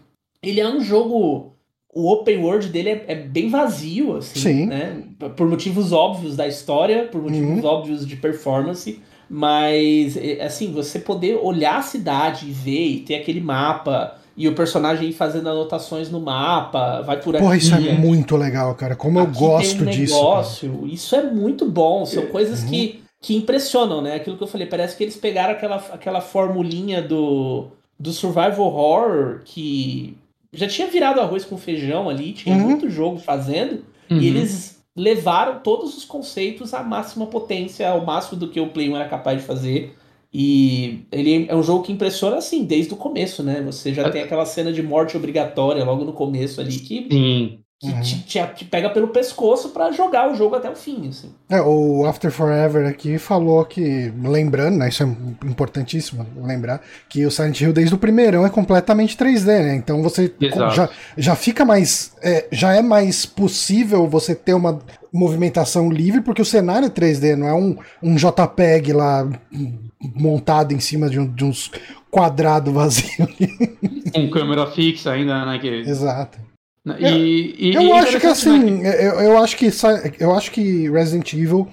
Ele 0.43 0.61
é 0.61 0.69
um 0.69 0.81
jogo. 0.81 1.53
O 1.95 2.11
open 2.11 2.39
world 2.39 2.69
dele 2.69 2.89
é, 2.89 3.05
é 3.09 3.15
bem 3.15 3.51
vazio, 3.51 4.17
assim, 4.17 4.41
Sim. 4.41 4.67
né? 4.67 5.03
Por 5.37 5.47
motivos 5.47 5.93
óbvios 5.93 6.37
da 6.37 6.49
história, 6.49 7.07
por 7.07 7.21
motivos 7.21 7.63
uhum. 7.63 7.65
óbvios 7.65 8.07
de 8.07 8.17
performance. 8.17 9.01
Mas, 9.29 10.17
assim, 10.41 10.73
você 10.73 10.99
poder 10.99 11.39
olhar 11.43 11.79
a 11.79 11.83
cidade 11.83 12.49
e 12.49 12.53
ver 12.53 12.87
e 12.87 13.01
ter 13.01 13.17
aquele 13.17 13.41
mapa 13.41 14.22
e 14.37 14.49
o 14.49 14.55
personagem 14.55 15.09
ir 15.11 15.13
fazendo 15.13 15.49
anotações 15.49 16.11
no 16.11 16.21
mapa, 16.21 17.03
vai 17.03 17.21
por 17.21 17.35
aqui. 17.35 17.45
Porra, 17.45 17.57
isso 17.57 17.75
é 17.75 17.93
muito 17.93 18.37
legal, 18.37 18.75
cara. 18.75 18.97
Como 18.97 19.19
eu 19.19 19.27
gosto 19.27 19.79
tem 19.85 19.89
um 19.89 19.91
disso. 19.91 20.15
Negócio, 20.15 20.87
isso 20.87 21.15
é 21.15 21.23
muito 21.23 21.69
bom. 21.69 22.07
São 22.07 22.27
coisas 22.27 22.63
uhum. 22.63 22.71
que, 22.71 23.03
que 23.21 23.37
impressionam, 23.37 24.01
né? 24.01 24.15
Aquilo 24.15 24.37
que 24.37 24.43
eu 24.43 24.49
falei, 24.49 24.67
parece 24.67 24.97
que 24.97 25.05
eles 25.05 25.17
pegaram 25.17 25.53
aquela, 25.53 25.77
aquela 25.93 26.21
formulinha 26.21 27.03
do, 27.03 27.67
do 27.99 28.11
survival 28.13 28.61
horror 28.61 29.41
que 29.45 30.17
já 30.53 30.67
tinha 30.67 30.87
virado 30.89 31.21
arroz 31.21 31.45
com 31.45 31.57
feijão 31.57 32.09
ali, 32.09 32.33
tinha 32.33 32.55
Uhum. 32.55 32.63
muito 32.63 32.91
jogo 32.91 33.19
fazendo, 33.19 33.85
Uhum. 34.11 34.19
e 34.19 34.27
eles 34.27 34.83
levaram 34.95 35.61
todos 35.61 35.97
os 35.97 36.05
conceitos 36.05 36.75
à 36.75 36.83
máxima 36.83 37.27
potência, 37.27 37.89
ao 37.89 38.05
máximo 38.05 38.39
do 38.39 38.49
que 38.49 38.61
o 38.61 38.69
Play 38.69 38.91
1 38.91 38.97
era 38.97 39.09
capaz 39.09 39.41
de 39.41 39.47
fazer. 39.47 39.97
E 40.33 41.07
ele 41.13 41.47
é 41.49 41.55
um 41.55 41.63
jogo 41.63 41.85
que 41.85 41.93
impressiona 41.93 42.37
assim, 42.39 42.65
desde 42.65 42.95
o 42.95 42.97
começo, 42.97 43.43
né? 43.43 43.63
Você 43.63 43.93
já 43.93 44.05
É. 44.05 44.11
tem 44.11 44.23
aquela 44.23 44.47
cena 44.47 44.73
de 44.73 44.83
morte 44.83 45.17
obrigatória 45.17 45.85
logo 45.85 46.05
no 46.05 46.13
começo 46.15 46.61
ali 46.61 46.79
que, 46.81 47.09
Sim. 47.11 47.62
Que 47.83 47.89
Uhum. 47.89 48.01
te, 48.01 48.21
te- 48.21 48.55
te 48.55 48.65
pega 48.65 48.89
pelo 48.91 49.09
pescoço 49.09 49.71
pra 49.71 49.91
jogar 49.91 50.31
o 50.31 50.37
jogo 50.37 50.55
até 50.55 50.71
o 50.71 50.77
fim, 50.77 51.09
assim. 51.09 51.33
É, 51.51 51.61
o 51.61 52.07
After 52.07 52.31
Forever 52.31 52.87
aqui 52.89 53.19
falou 53.19 53.65
que, 53.65 54.13
lembrando, 54.23 54.77
né, 54.79 54.89
isso 54.89 55.03
é 55.03 55.07
importantíssimo 55.45 56.25
lembrar, 56.37 56.81
que 57.09 57.27
o 57.27 57.31
Silent 57.31 57.61
Hill 57.61 57.73
desde 57.73 57.93
o 57.93 57.99
primeirão 57.99 58.47
é 58.47 58.51
completamente 58.51 59.17
3D, 59.17 59.47
né? 59.47 59.75
Então 59.75 60.01
você 60.01 60.33
Exato. 60.41 60.75
já, 60.77 60.89
já 61.19 61.35
fica 61.35 61.65
mais. 61.65 62.13
é, 62.23 62.47
já 62.53 62.73
é 62.73 62.83
mais 62.83 63.27
possível 63.27 64.07
você 64.09 64.33
ter 64.33 64.55
uma 64.55 64.79
movimentação 65.13 65.91
livre, 65.91 66.21
porque 66.21 66.41
o 66.41 66.45
cenário 66.45 66.87
é 66.87 66.91
3D, 66.91 67.35
não 67.35 67.49
é 67.49 67.53
um, 67.55 67.77
um 68.01 68.15
JPEG 68.15 68.93
lá 68.93 69.29
montado 70.15 70.73
em 70.73 70.79
cima 70.81 71.11
de, 71.11 71.19
um- 71.19 71.27
de 71.27 71.45
uns 71.45 71.69
quadrados 72.13 72.73
vazios. 72.73 73.11
Com 74.15 74.31
câmera 74.31 74.67
fixa 74.71 75.11
ainda, 75.11 75.45
né? 75.45 75.59
Que... 75.59 75.67
Exato. 75.69 76.39
E, 76.99 77.71
e- 77.71 77.75
Eu 77.75 77.83
e 77.83 77.93
acho 77.93 78.19
que 78.19 78.27
né, 78.27 78.33
assim, 78.33 78.83
eu, 78.83 79.13
eu 79.21 79.39
acho 79.39 79.57
que 79.57 79.71
eu 80.19 80.35
acho 80.35 80.51
que 80.51 80.91
Resident 80.91 81.33
Evil 81.33 81.69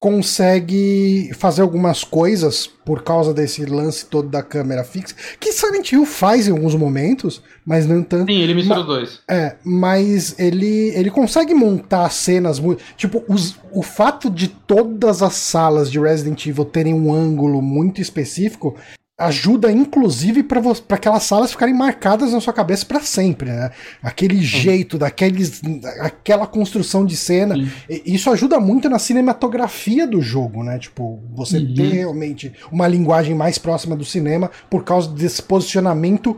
consegue 0.00 1.30
fazer 1.34 1.62
algumas 1.62 2.04
coisas 2.04 2.66
por 2.66 3.02
causa 3.02 3.34
desse 3.34 3.64
lance 3.64 4.06
todo 4.06 4.28
da 4.28 4.42
câmera 4.42 4.84
fixa, 4.84 5.14
que 5.40 5.52
Silent 5.52 5.90
Hill 5.92 6.06
faz 6.06 6.46
em 6.46 6.52
alguns 6.52 6.74
momentos, 6.74 7.42
mas 7.66 7.86
não 7.86 8.02
tanto. 8.02 8.30
Sim, 8.30 8.40
ele 8.40 8.54
mistura 8.54 8.80
os 8.80 8.86
dois. 8.86 9.20
É, 9.28 9.56
mas 9.64 10.38
ele, 10.38 10.90
ele 10.94 11.10
consegue 11.10 11.52
montar 11.54 12.08
cenas 12.10 12.58
muito. 12.60 12.82
Tipo, 12.96 13.24
os- 13.28 13.56
o 13.72 13.82
fato 13.82 14.30
de 14.30 14.48
todas 14.48 15.22
as 15.22 15.34
salas 15.34 15.90
de 15.90 15.98
Resident 15.98 16.46
Evil 16.46 16.64
terem 16.64 16.94
um 16.94 17.12
ângulo 17.12 17.60
muito 17.60 18.00
específico 18.00 18.76
ajuda, 19.18 19.72
inclusive, 19.72 20.42
para 20.42 20.60
aquelas 20.90 21.22
salas 21.22 21.50
ficarem 21.50 21.74
marcadas 21.74 22.32
na 22.32 22.40
sua 22.40 22.52
cabeça 22.52 22.84
para 22.84 23.00
sempre, 23.00 23.50
né? 23.50 23.70
Aquele 24.02 24.42
jeito, 24.42 24.98
daqueles, 24.98 25.62
aquela 26.00 26.46
construção 26.46 27.04
de 27.04 27.16
cena. 27.16 27.54
Sim. 27.56 27.70
Isso 28.04 28.30
ajuda 28.30 28.60
muito 28.60 28.90
na 28.90 28.98
cinematografia 28.98 30.06
do 30.06 30.20
jogo, 30.20 30.62
né? 30.62 30.78
Tipo, 30.78 31.18
você 31.34 31.56
Uhum. 31.58 31.74
ter 31.74 31.92
realmente 31.94 32.52
uma 32.70 32.86
linguagem 32.86 33.34
mais 33.34 33.56
próxima 33.56 33.96
do 33.96 34.04
cinema 34.04 34.50
por 34.68 34.84
causa 34.84 35.08
desse 35.10 35.42
posicionamento 35.42 36.36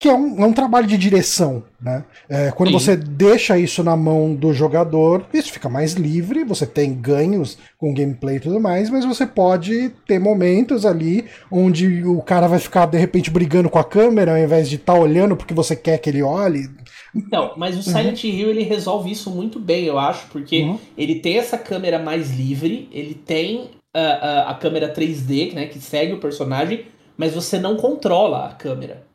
que 0.00 0.08
é 0.08 0.14
um, 0.14 0.42
é 0.42 0.46
um 0.46 0.52
trabalho 0.54 0.86
de 0.86 0.96
direção, 0.96 1.62
né? 1.78 2.06
É, 2.26 2.50
quando 2.52 2.68
Sim. 2.70 2.72
você 2.72 2.96
deixa 2.96 3.58
isso 3.58 3.84
na 3.84 3.94
mão 3.94 4.34
do 4.34 4.50
jogador, 4.54 5.26
isso 5.32 5.52
fica 5.52 5.68
mais 5.68 5.92
livre, 5.92 6.42
você 6.42 6.66
tem 6.66 6.94
ganhos 6.94 7.58
com 7.76 7.92
gameplay 7.92 8.36
e 8.36 8.40
tudo 8.40 8.58
mais, 8.58 8.88
mas 8.88 9.04
você 9.04 9.26
pode 9.26 9.90
ter 10.06 10.18
momentos 10.18 10.86
ali 10.86 11.26
onde 11.52 12.02
o 12.06 12.22
cara 12.22 12.48
vai 12.48 12.58
ficar 12.58 12.86
de 12.86 12.96
repente 12.96 13.30
brigando 13.30 13.68
com 13.68 13.78
a 13.78 13.84
câmera 13.84 14.32
ao 14.32 14.38
invés 14.38 14.70
de 14.70 14.76
estar 14.76 14.94
olhando 14.94 15.36
porque 15.36 15.52
você 15.52 15.76
quer 15.76 15.98
que 15.98 16.08
ele 16.08 16.22
olhe. 16.22 16.70
Então, 17.14 17.52
mas 17.58 17.76
o 17.76 17.82
Silent 17.82 18.24
Hill 18.24 18.48
ele 18.48 18.62
resolve 18.62 19.10
isso 19.10 19.30
muito 19.30 19.60
bem, 19.60 19.84
eu 19.84 19.98
acho, 19.98 20.28
porque 20.28 20.62
Uhum. 20.62 20.78
ele 20.96 21.16
tem 21.16 21.36
essa 21.38 21.58
câmera 21.58 21.98
mais 21.98 22.30
livre, 22.30 22.88
ele 22.90 23.14
tem 23.14 23.70
a, 23.94 24.00
a, 24.00 24.50
a 24.52 24.54
câmera 24.54 24.92
3D, 24.94 25.52
né, 25.52 25.66
que 25.66 25.78
segue 25.78 26.14
o 26.14 26.20
personagem, 26.20 26.86
mas 27.18 27.34
você 27.34 27.58
não 27.58 27.76
controla 27.76 28.46
a 28.46 28.54
câmera. 28.54 29.09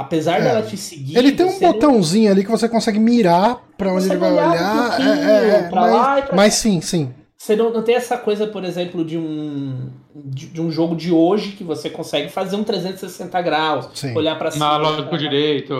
Apesar 0.00 0.38
É. 0.40 0.42
dela 0.42 0.62
te 0.62 0.76
seguir. 0.76 1.16
Ele 1.18 1.32
tem 1.32 1.44
um 1.46 1.50
você 1.50 1.64
não- 1.66 1.72
botãozinho 1.72 2.30
ali 2.30 2.42
que 2.44 2.50
você 2.50 2.68
consegue 2.68 2.98
mirar 2.98 3.60
pra 3.76 3.92
onde 3.92 4.04
Você 4.04 4.10
ele 4.12 4.18
vai 4.18 4.32
olhar 4.32 4.50
um 4.50 5.02
É, 5.02 5.08
é, 5.10 5.48
é, 5.58 5.62
pra 5.68 5.80
mas, 5.82 5.92
lá 5.92 6.18
e 6.18 6.22
pra 6.22 6.36
mas 6.36 6.54
sim, 6.54 6.80
sim. 6.80 7.12
Você 7.36 7.56
não, 7.56 7.70
não 7.72 7.82
tem 7.82 7.94
essa 7.94 8.18
coisa, 8.18 8.46
por 8.46 8.64
exemplo, 8.64 9.02
de 9.04 9.16
um, 9.16 9.88
de, 10.14 10.46
de 10.46 10.60
um 10.60 10.70
jogo 10.70 10.94
de 10.94 11.10
hoje 11.10 11.52
que 11.52 11.64
você 11.64 11.88
consegue 11.88 12.28
fazer 12.28 12.54
um 12.56 12.62
360 12.64 13.40
graus, 13.40 13.88
Sim. 13.94 14.14
olhar 14.14 14.36
pra 14.36 14.50
cima. 14.50 14.66
Analógico 14.74 15.16
direito. 15.16 15.74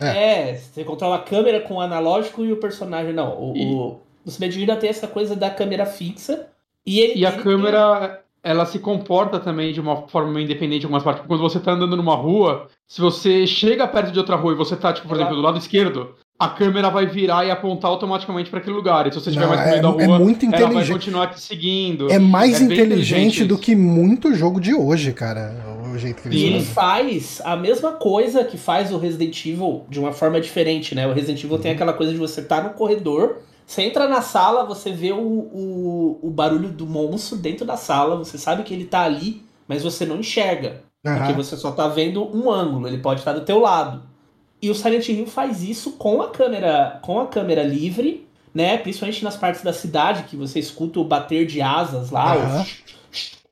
É, 0.00 0.54
você 0.54 0.84
controla 0.84 1.16
a 1.16 1.20
câmera 1.20 1.60
com 1.60 1.74
o 1.76 1.80
analógico 1.80 2.44
e 2.44 2.52
o 2.52 2.58
personagem 2.58 3.14
não. 3.14 3.30
O, 3.30 3.56
E- 3.56 3.64
o, 3.64 3.98
o 4.26 4.76
tem 4.78 4.90
essa 4.90 5.06
coisa 5.06 5.34
da 5.34 5.48
câmera 5.48 5.86
fixa. 5.86 6.48
E, 6.86 7.00
ele, 7.00 7.20
E 7.20 7.24
a 7.26 7.30
ele 7.30 7.42
câmera, 7.42 8.20
ela 8.46 8.64
se 8.64 8.78
comporta 8.78 9.40
também 9.40 9.72
de 9.72 9.80
uma 9.80 10.06
forma 10.08 10.30
meio 10.32 10.44
independente 10.44 10.82
em 10.82 10.86
algumas 10.86 11.02
partes. 11.02 11.24
Quando 11.26 11.40
você 11.40 11.58
tá 11.58 11.72
andando 11.72 11.96
numa 11.96 12.14
rua, 12.14 12.68
se 12.86 13.00
você 13.00 13.46
chega 13.46 13.88
perto 13.88 14.12
de 14.12 14.18
outra 14.18 14.36
rua 14.36 14.52
e 14.52 14.56
você 14.56 14.76
tá, 14.76 14.92
tipo, 14.92 15.08
por 15.08 15.14
Ela- 15.14 15.22
exemplo, 15.24 15.36
do 15.36 15.42
lado 15.42 15.58
esquerdo, 15.58 16.14
a 16.38 16.48
câmera 16.48 16.88
vai 16.90 17.06
virar 17.06 17.44
e 17.44 17.50
apontar 17.50 17.90
automaticamente 17.90 18.48
para 18.50 18.60
aquele 18.60 18.76
lugar. 18.76 19.06
E 19.06 19.10
se 19.12 19.18
você 19.18 19.30
estiver 19.30 19.48
mais 19.48 19.60
no 19.60 19.66
meio 19.66 19.78
é- 19.78 19.82
da 19.82 19.88
é 19.88 20.06
rua, 20.06 20.18
muito 20.18 20.44
ela 20.46 20.52
vai 20.58 20.64
inteligente. 20.66 20.92
continuar 20.92 21.26
te 21.28 21.40
seguindo. 21.40 22.12
É 22.12 22.18
mais 22.18 22.60
É 22.62 22.66
bem 22.66 22.76
inteligente 22.78 23.44
do 23.44 23.58
que 23.58 23.74
muito 23.74 24.32
jogo 24.34 24.60
de 24.60 24.74
hoje, 24.74 25.12
cara. 25.12 25.54
O 25.92 25.98
jeito 25.98 26.22
que 26.22 26.28
E 26.28 26.44
ele 26.44 26.54
eles 26.56 26.68
faz 26.68 27.40
a 27.42 27.56
mesma 27.56 27.92
coisa 27.92 28.44
que 28.44 28.58
faz 28.58 28.92
o 28.92 28.98
Resident 28.98 29.44
Evil 29.46 29.86
de 29.88 29.98
uma 29.98 30.12
forma 30.12 30.38
diferente, 30.40 30.94
né? 30.94 31.06
O 31.06 31.12
Resident 31.14 31.42
Evil 31.42 31.56
Uhum. 31.56 31.62
tem 31.62 31.72
aquela 31.72 31.94
coisa 31.94 32.12
de 32.12 32.18
você 32.18 32.42
estar 32.42 32.62
no 32.62 32.70
corredor, 32.70 33.38
você 33.66 33.82
entra 33.82 34.08
na 34.08 34.22
sala, 34.22 34.64
você 34.64 34.92
vê 34.92 35.12
o, 35.12 35.18
o, 35.18 36.18
o 36.22 36.30
barulho 36.30 36.70
do 36.70 36.86
monstro 36.86 37.36
dentro 37.36 37.66
da 37.66 37.76
sala, 37.76 38.16
você 38.16 38.38
sabe 38.38 38.62
que 38.62 38.72
ele 38.72 38.84
tá 38.86 39.02
ali, 39.02 39.42
mas 39.66 39.82
você 39.82 40.06
não 40.06 40.18
enxerga. 40.20 40.84
Porque 41.02 41.32
Aham. 41.32 41.36
você 41.36 41.56
só 41.56 41.72
tá 41.72 41.88
vendo 41.88 42.24
um 42.36 42.50
ângulo, 42.50 42.86
ele 42.88 42.98
pode 42.98 43.20
estar 43.20 43.32
do 43.32 43.44
teu 43.44 43.58
lado. 43.60 44.02
E 44.62 44.70
o 44.70 44.74
Silent 44.74 45.08
Hill 45.08 45.26
faz 45.26 45.62
isso 45.62 45.92
com 45.92 46.22
a 46.22 46.30
câmera, 46.30 46.98
com 47.02 47.20
a 47.20 47.26
câmera 47.26 47.62
livre, 47.62 48.26
né? 48.54 48.78
Principalmente 48.78 49.22
nas 49.24 49.36
partes 49.36 49.62
da 49.62 49.72
cidade 49.72 50.24
que 50.24 50.36
você 50.36 50.58
escuta 50.58 50.98
o 51.00 51.04
bater 51.04 51.46
de 51.46 51.60
asas 51.60 52.10
lá, 52.10 52.34
Aham. 52.36 52.64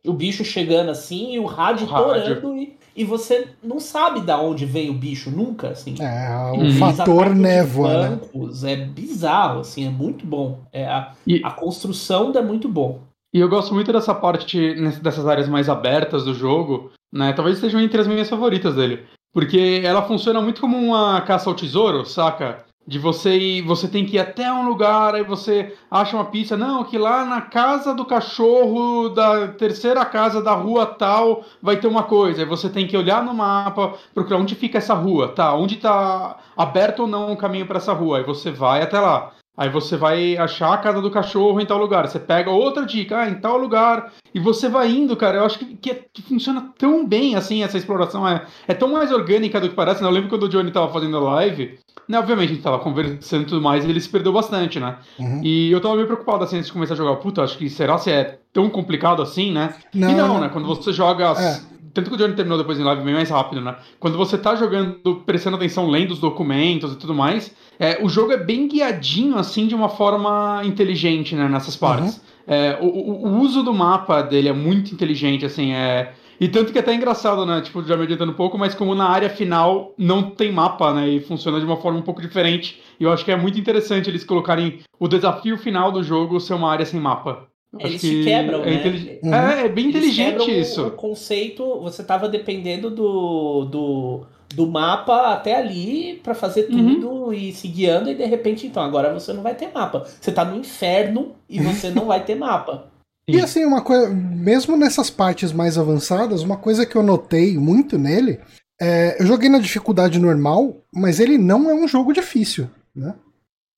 o, 0.04 0.10
o 0.10 0.12
bicho 0.12 0.44
chegando 0.44 0.90
assim 0.90 1.32
e 1.34 1.38
o 1.38 1.44
rádio 1.46 1.86
O 1.86 1.90
rádio. 1.90 2.04
torando 2.04 2.56
e, 2.56 2.76
e 2.96 3.04
você 3.04 3.48
não 3.62 3.80
sabe 3.80 4.20
da 4.20 4.38
onde 4.40 4.64
vem 4.64 4.90
o 4.90 4.94
bicho 4.94 5.30
nunca, 5.30 5.68
assim. 5.68 5.94
É, 6.00 6.52
o. 6.52 6.62
Eles 6.62 6.78
fator 6.78 7.34
névoa, 7.34 8.08
né? 8.08 8.08
bancos, 8.32 8.64
É 8.64 8.76
bizarro, 8.76 9.60
assim, 9.60 9.86
é 9.86 9.90
muito 9.90 10.24
bom. 10.26 10.60
É, 10.72 10.86
a, 10.86 11.12
E- 11.26 11.40
a 11.44 11.50
construção 11.50 12.32
é 12.34 12.42
muito 12.42 12.68
bom. 12.68 13.00
E 13.32 13.40
eu 13.40 13.48
gosto 13.48 13.74
muito 13.74 13.92
dessa 13.92 14.14
parte, 14.14 14.74
dessas 15.00 15.26
áreas 15.26 15.48
mais 15.48 15.68
abertas 15.68 16.24
do 16.24 16.32
jogo, 16.34 16.92
né? 17.12 17.32
Talvez 17.32 17.56
estejam 17.56 17.80
entre 17.80 18.00
as 18.00 18.06
minhas 18.06 18.28
favoritas 18.30 18.76
dele. 18.76 19.02
Porque 19.32 19.82
ela 19.84 20.02
funciona 20.02 20.40
muito 20.40 20.60
como 20.60 20.76
uma 20.76 21.20
caça 21.22 21.50
ao 21.50 21.56
tesouro, 21.56 22.04
saca? 22.06 22.64
De 22.86 22.98
você 22.98 23.36
ir, 23.36 23.62
você 23.62 23.88
tem 23.88 24.04
que 24.04 24.16
ir 24.16 24.18
até 24.18 24.52
um 24.52 24.68
lugar, 24.68 25.14
aí 25.14 25.24
você 25.24 25.74
acha 25.90 26.16
uma 26.16 26.26
pista, 26.26 26.54
não, 26.54 26.84
que 26.84 26.98
lá 26.98 27.24
na 27.24 27.40
casa 27.40 27.94
do 27.94 28.04
cachorro 28.04 29.08
da 29.08 29.48
terceira 29.48 30.04
casa 30.04 30.42
da 30.42 30.52
rua 30.52 30.84
tal 30.84 31.44
vai 31.62 31.78
ter 31.78 31.86
uma 31.86 32.02
coisa. 32.02 32.42
Aí 32.42 32.46
você 32.46 32.68
tem 32.68 32.86
que 32.86 32.96
olhar 32.96 33.24
no 33.24 33.32
mapa, 33.32 33.94
procurar 34.12 34.36
onde 34.38 34.54
fica 34.54 34.76
essa 34.78 34.92
rua, 34.92 35.28
tá? 35.28 35.54
Onde 35.54 35.76
tá 35.76 36.38
aberto 36.54 37.00
ou 37.00 37.06
não 37.08 37.32
o 37.32 37.36
caminho 37.38 37.66
para 37.66 37.78
essa 37.78 37.92
rua. 37.94 38.18
Aí 38.18 38.24
você 38.24 38.50
vai 38.50 38.82
até 38.82 39.00
lá. 39.00 39.32
Aí 39.56 39.68
você 39.68 39.96
vai 39.96 40.36
achar 40.36 40.72
a 40.72 40.78
casa 40.78 41.00
do 41.00 41.10
cachorro 41.10 41.60
em 41.60 41.66
tal 41.66 41.78
lugar. 41.78 42.08
Você 42.08 42.18
pega 42.18 42.50
outra 42.50 42.84
dica, 42.84 43.20
ah, 43.20 43.28
em 43.28 43.34
tal 43.34 43.56
lugar. 43.56 44.12
E 44.34 44.40
você 44.40 44.68
vai 44.68 44.90
indo, 44.90 45.16
cara. 45.16 45.38
Eu 45.38 45.44
acho 45.44 45.58
que, 45.60 45.76
que, 45.76 45.90
é- 45.90 46.04
que 46.12 46.22
funciona 46.22 46.72
tão 46.76 47.06
bem 47.06 47.36
assim, 47.36 47.62
essa 47.62 47.78
exploração. 47.78 48.26
É, 48.26 48.44
é 48.66 48.74
tão 48.74 48.88
mais 48.92 49.12
orgânica 49.12 49.60
do 49.60 49.68
que 49.68 49.74
parece. 49.76 50.02
Né? 50.02 50.08
Eu 50.08 50.12
lembro 50.12 50.28
quando 50.28 50.44
o 50.44 50.48
Johnny 50.48 50.72
tava 50.72 50.92
fazendo 50.92 51.16
a 51.16 51.20
live. 51.20 51.78
Né, 52.08 52.18
obviamente, 52.18 52.50
a 52.50 52.54
gente 52.54 52.62
tava 52.62 52.78
conversando 52.80 53.42
e 53.44 53.46
tudo 53.46 53.62
mais, 53.62 53.82
e 53.82 53.88
ele 53.88 53.98
se 53.98 54.10
perdeu 54.10 54.30
bastante, 54.30 54.78
né? 54.78 54.98
Uhum. 55.18 55.40
E 55.42 55.70
eu 55.70 55.80
tava 55.80 55.94
meio 55.94 56.06
preocupado 56.06 56.44
assim 56.44 56.56
antes 56.56 56.66
de 56.66 56.72
começar 56.72 56.92
a 56.92 56.96
jogar. 56.98 57.16
Puta, 57.16 57.42
acho 57.42 57.56
que 57.56 57.70
será 57.70 57.96
se 57.96 58.10
é 58.10 58.38
tão 58.52 58.68
complicado 58.68 59.22
assim, 59.22 59.50
né? 59.52 59.72
e 60.10 60.14
não, 60.14 60.38
né? 60.40 60.50
Quando 60.52 60.66
você 60.66 60.92
joga. 60.92 61.32
É. 61.40 61.60
Tanto 61.94 62.10
que 62.10 62.16
o 62.16 62.18
Johnny 62.18 62.34
terminou 62.34 62.58
depois 62.58 62.78
em 62.78 62.82
live 62.82 63.02
bem 63.04 63.14
mais 63.14 63.30
rápido, 63.30 63.60
né? 63.60 63.76
Quando 64.00 64.18
você 64.18 64.36
tá 64.36 64.54
jogando, 64.56 65.22
prestando 65.24 65.56
atenção, 65.56 65.88
lendo 65.88 66.10
os 66.12 66.18
documentos 66.18 66.92
e 66.92 66.96
tudo 66.96 67.14
mais, 67.14 67.54
é, 67.78 67.98
o 68.04 68.08
jogo 68.08 68.32
é 68.32 68.36
bem 68.36 68.68
guiadinho, 68.68 69.36
assim, 69.38 69.66
de 69.68 69.74
uma 69.74 69.88
forma 69.88 70.60
inteligente, 70.64 71.34
né? 71.36 71.48
Nessas 71.48 71.76
partes. 71.76 72.20
É, 72.46 72.78
o, 72.80 72.86
o- 72.86 73.38
uso 73.40 73.62
do 73.62 73.72
mapa 73.72 74.20
dele 74.22 74.48
é 74.48 74.52
muito 74.52 74.92
inteligente, 74.92 75.46
assim, 75.46 75.72
é. 75.72 76.12
E 76.40 76.48
tanto 76.48 76.72
que 76.72 76.78
é 76.78 76.80
até 76.80 76.92
engraçado, 76.92 77.46
né? 77.46 77.60
Tipo, 77.60 77.82
já 77.84 77.96
me 77.96 78.02
adiantando 78.02 78.32
um 78.32 78.34
pouco, 78.34 78.58
mas 78.58 78.74
como 78.74 78.94
na 78.94 79.08
área 79.08 79.30
final 79.30 79.94
não 79.96 80.30
tem 80.30 80.52
mapa, 80.52 80.92
né? 80.92 81.08
E 81.08 81.20
funciona 81.20 81.58
de 81.60 81.64
uma 81.64 81.76
forma 81.76 81.98
um 81.98 82.02
pouco 82.02 82.20
diferente. 82.20 82.82
E 82.98 83.04
eu 83.04 83.12
acho 83.12 83.24
que 83.24 83.30
é 83.30 83.36
muito 83.36 83.58
interessante 83.58 84.10
eles 84.10 84.24
colocarem 84.24 84.80
o 84.98 85.06
desafio 85.08 85.56
final 85.56 85.92
do 85.92 86.02
jogo 86.02 86.40
ser 86.40 86.54
uma 86.54 86.70
área 86.70 86.84
sem 86.84 87.00
mapa. 87.00 87.48
Eles 87.80 88.00
que 88.00 88.24
quebram, 88.24 88.62
é 88.62 88.70
né? 88.70 88.74
intelig- 88.76 89.20
Uhum. 89.22 89.34
É, 89.34 89.64
é 89.64 89.68
bem 89.68 89.86
inteligente 89.88 90.50
isso. 90.60 90.86
O 90.86 90.90
conceito, 90.92 91.80
você 91.80 92.02
tava 92.02 92.28
dependendo 92.28 92.90
do, 92.90 93.64
do, 93.64 94.20
do 94.54 94.66
mapa 94.66 95.32
até 95.32 95.56
ali 95.56 96.20
pra 96.22 96.34
fazer 96.34 96.68
Uhum. 96.70 97.00
tudo 97.00 97.34
e 97.34 97.52
se 97.52 97.68
guiando, 97.68 98.10
e 98.10 98.14
de 98.14 98.24
repente, 98.24 98.66
então, 98.66 98.82
agora 98.82 99.12
você 99.12 99.32
não 99.32 99.42
vai 99.42 99.54
ter 99.54 99.70
mapa. 99.72 100.04
Você 100.20 100.30
tá 100.32 100.44
no 100.44 100.56
inferno 100.56 101.32
e 101.48 101.60
você 101.60 101.90
não 101.90 102.06
vai 102.06 102.24
ter 102.24 102.34
mapa. 102.34 102.86
E 103.26 103.40
assim, 103.40 103.64
uma 103.64 103.80
coisa, 103.82 104.08
mesmo 104.10 104.76
nessas 104.76 105.08
partes 105.08 105.50
mais 105.52 105.78
avançadas, 105.78 106.42
uma 106.42 106.58
coisa 106.58 106.84
que 106.84 106.94
eu 106.96 107.02
notei 107.02 107.56
muito 107.56 107.98
nele 107.98 108.38
É, 108.80 109.16
eu 109.22 109.26
joguei 109.26 109.48
na 109.48 109.60
dificuldade 109.60 110.18
normal, 110.18 110.76
mas 110.92 111.20
ele 111.20 111.38
não 111.38 111.70
é 111.70 111.74
um 111.74 111.86
jogo 111.86 112.12
difícil, 112.12 112.68
né? 112.94 113.14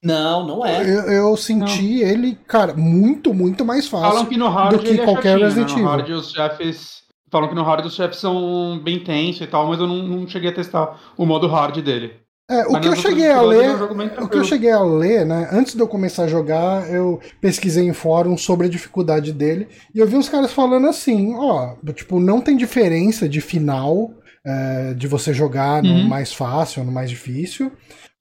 Não, 0.03 0.47
não 0.47 0.67
é. 0.67 0.83
Eu, 0.83 1.03
eu 1.11 1.37
senti 1.37 2.01
não. 2.01 2.09
ele, 2.09 2.39
cara, 2.47 2.75
muito, 2.75 3.33
muito 3.33 3.65
mais 3.65 3.89
fácil 3.89 4.11
Falam 4.11 4.27
que 4.27 4.37
no 4.37 4.49
hard 4.49 4.77
do 4.77 4.79
que 4.79 5.01
é 5.01 5.05
qualquer 5.05 5.39
chatinho, 5.39 5.45
Resident 5.45 5.71
Evil. 5.71 5.83
Né? 5.85 5.91
No 5.91 5.97
hard 5.97 6.11
os 6.11 6.31
chefes 6.31 6.97
falam 7.31 7.49
que 7.49 7.55
no 7.55 7.63
hard 7.63 7.85
os 7.87 7.95
chefes 7.95 8.19
são 8.19 8.81
bem 8.83 9.03
tensos 9.03 9.43
e 9.43 9.47
tal, 9.47 9.67
mas 9.69 9.81
eu 9.81 9.87
não, 9.87 10.03
não 10.03 10.29
cheguei 10.29 10.51
a 10.51 10.55
testar 10.55 10.99
o 11.17 11.27
modo 11.27 11.47
hard 11.47 11.79
dele. 11.83 12.15
É, 12.49 12.65
o 12.69 12.81
que 12.81 12.87
eu 12.87 12.95
cheguei 12.95 13.29
a 13.29 13.41
ler, 13.41 13.65
é 13.65 14.23
o 14.23 14.29
que 14.29 14.39
eu 14.39 14.45
cheguei 14.45 14.71
a 14.71 14.81
ler, 14.81 15.27
né, 15.27 15.49
antes 15.51 15.75
de 15.75 15.81
eu 15.81 15.89
começar 15.89 16.25
a 16.25 16.29
jogar, 16.29 16.89
eu 16.89 17.21
pesquisei 17.41 17.85
em 17.85 17.93
fórum 17.93 18.39
sobre 18.39 18.69
a 18.69 18.71
dificuldade 18.71 19.33
dele 19.33 19.67
e 19.93 19.99
eu 19.99 20.07
vi 20.07 20.15
uns 20.15 20.29
caras 20.29 20.53
falando 20.53 20.87
assim, 20.87 21.35
ó, 21.35 21.75
tipo, 21.93 22.21
não 22.21 22.41
tem 22.41 22.57
diferença 22.57 23.29
de 23.29 23.41
final 23.41 24.13
é, 24.47 24.95
de 24.95 25.09
você 25.09 25.35
jogar 25.35 25.83
no 25.83 25.91
uhum. 25.91 26.09
mais 26.09 26.33
fácil 26.33 26.83
ou 26.83 26.87
no 26.87 26.93
mais 26.93 27.11
difícil, 27.11 27.73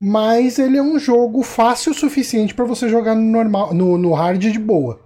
mas 0.01 0.59
ele 0.59 0.77
é 0.77 0.83
um 0.83 0.99
jogo 0.99 1.41
fácil 1.43 1.91
o 1.91 1.95
suficiente 1.95 2.53
para 2.53 2.65
você 2.65 2.89
jogar 2.89 3.15
no 3.15 3.21
normal, 3.21 3.73
no, 3.73 3.97
no 3.97 4.13
hard 4.13 4.41
de 4.41 4.59
boa. 4.59 5.05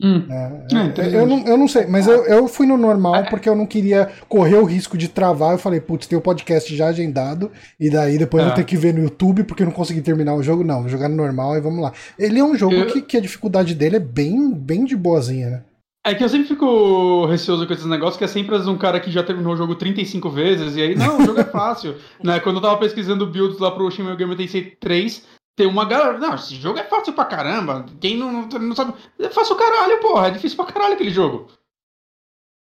Hum. 0.00 0.24
É, 0.30 1.02
é, 1.02 1.16
eu, 1.16 1.26
não, 1.26 1.44
eu 1.44 1.56
não 1.56 1.66
sei, 1.66 1.84
mas 1.86 2.06
eu, 2.06 2.24
eu 2.24 2.46
fui 2.46 2.68
no 2.68 2.76
normal 2.76 3.24
porque 3.28 3.48
eu 3.48 3.56
não 3.56 3.66
queria 3.66 4.08
correr 4.28 4.54
o 4.54 4.64
risco 4.64 4.96
de 4.96 5.08
travar. 5.08 5.52
Eu 5.52 5.58
falei, 5.58 5.80
putz, 5.80 6.06
tem 6.06 6.16
o 6.16 6.20
um 6.20 6.22
podcast 6.22 6.74
já 6.76 6.86
agendado, 6.86 7.50
e 7.80 7.90
daí 7.90 8.16
depois 8.16 8.42
eu 8.42 8.48
vou 8.48 8.52
é. 8.52 8.56
ter 8.56 8.64
que 8.64 8.76
ver 8.76 8.94
no 8.94 9.02
YouTube 9.02 9.42
porque 9.42 9.64
eu 9.64 9.66
não 9.66 9.72
consegui 9.72 10.00
terminar 10.00 10.34
o 10.34 10.42
jogo. 10.42 10.62
Não, 10.62 10.82
vou 10.82 10.88
jogar 10.88 11.08
no 11.08 11.16
normal 11.16 11.56
e 11.56 11.60
vamos 11.60 11.80
lá. 11.80 11.92
Ele 12.16 12.38
é 12.38 12.44
um 12.44 12.54
jogo 12.54 12.76
eu... 12.76 12.86
que, 12.86 13.02
que 13.02 13.16
a 13.16 13.20
dificuldade 13.20 13.74
dele 13.74 13.96
é 13.96 14.00
bem, 14.00 14.52
bem 14.52 14.84
de 14.84 14.96
boazinha, 14.96 15.50
né? 15.50 15.62
É 16.08 16.14
que 16.14 16.24
eu 16.24 16.28
sempre 16.28 16.48
fico 16.48 17.26
receoso 17.26 17.66
com 17.66 17.72
esses 17.72 17.84
negócios, 17.84 18.16
que 18.16 18.24
é 18.24 18.28
sempre 18.28 18.56
um 18.56 18.78
cara 18.78 18.98
que 18.98 19.10
já 19.10 19.22
terminou 19.22 19.52
o 19.52 19.56
jogo 19.56 19.74
35 19.74 20.30
vezes, 20.30 20.74
e 20.74 20.80
aí, 20.80 20.94
não, 20.94 21.18
o 21.18 21.26
jogo 21.26 21.40
é 21.40 21.44
fácil. 21.44 21.96
né? 22.24 22.40
Quando 22.40 22.56
eu 22.56 22.62
tava 22.62 22.78
pesquisando 22.78 23.26
builds 23.26 23.58
lá 23.58 23.70
pro 23.70 23.90
Shin 23.90 24.04
Megami 24.04 24.34
Tensei 24.34 24.70
3, 24.80 25.26
tem 25.54 25.66
uma 25.66 25.84
galera. 25.84 26.16
Não, 26.18 26.34
esse 26.34 26.54
jogo 26.54 26.78
é 26.78 26.84
fácil 26.84 27.12
pra 27.12 27.26
caramba. 27.26 27.84
Quem 28.00 28.16
não, 28.16 28.46
não 28.46 28.74
sabe. 28.74 28.94
É 29.18 29.28
fácil 29.28 29.56
caralho, 29.56 30.00
porra. 30.00 30.28
É 30.28 30.30
difícil 30.30 30.56
pra 30.56 30.72
caralho 30.72 30.94
aquele 30.94 31.10
jogo. 31.10 31.48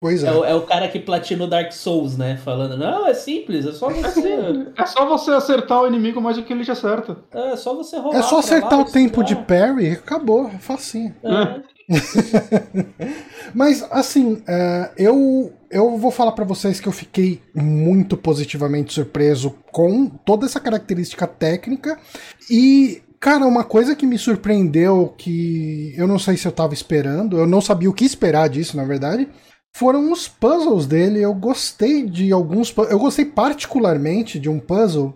Pois 0.02 0.24
é. 0.24 0.28
É 0.28 0.32
o, 0.32 0.46
é 0.46 0.56
o 0.56 0.62
cara 0.62 0.88
que 0.88 0.98
platinou 0.98 1.48
Dark 1.48 1.74
Souls, 1.74 2.18
né? 2.18 2.38
Falando, 2.38 2.78
não, 2.78 3.06
é 3.06 3.14
simples, 3.14 3.66
é 3.66 3.74
só 3.74 3.92
é 3.92 3.96
você. 3.96 4.72
É, 4.78 4.86
só 4.86 5.06
você 5.06 5.32
acertar 5.32 5.82
o 5.82 5.88
inimigo 5.88 6.22
mais 6.22 6.38
do 6.38 6.44
que 6.44 6.54
ele 6.54 6.64
te 6.64 6.72
acerta. 6.72 7.18
É, 7.32 7.58
só 7.58 7.76
você 7.76 7.98
rolar. 7.98 8.18
É 8.18 8.22
só 8.22 8.40
acertar 8.40 8.80
o 8.80 8.86
tempo 8.86 9.24
de 9.24 9.36
parry, 9.36 9.92
acabou, 9.92 10.48
é 10.48 10.58
facinho. 10.58 11.14
É. 11.22 11.79
Mas, 13.54 13.84
assim, 13.90 14.34
uh, 14.34 14.92
eu, 14.98 15.52
eu 15.72 15.98
vou 15.98 16.12
falar 16.12 16.34
para 16.34 16.46
vocês 16.46 16.80
que 16.80 16.88
eu 16.88 16.92
fiquei 16.92 17.42
muito 17.54 18.16
positivamente 18.16 18.94
surpreso 18.94 19.56
com 19.72 20.08
toda 20.08 20.46
essa 20.46 20.60
característica 20.60 21.26
técnica 21.28 21.98
e 22.50 23.02
Cara, 23.20 23.46
uma 23.46 23.66
coisa 23.66 23.98
que 23.98 24.06
me 24.06 24.18
surpreendeu, 24.18 25.14
que 25.18 25.94
eu 25.98 26.08
não 26.08 26.18
sei 26.18 26.38
se 26.38 26.48
eu 26.48 26.54
tava 26.54 26.74
esperando, 26.74 27.38
eu 27.38 27.46
não 27.46 27.60
sabia 27.60 27.90
o 27.90 27.94
que 27.94 28.06
esperar 28.06 28.48
disso, 28.48 28.78
na 28.78 28.86
verdade, 28.86 29.28
foram 29.74 30.10
os 30.12 30.28
puzzles 30.28 30.86
dele. 30.86 31.22
Eu 31.22 31.34
gostei 31.34 32.06
de 32.06 32.32
alguns. 32.32 32.74
Eu 32.90 32.98
gostei 32.98 33.26
particularmente 33.26 34.40
de 34.40 34.50
um 34.50 34.58
puzzle 34.58 35.14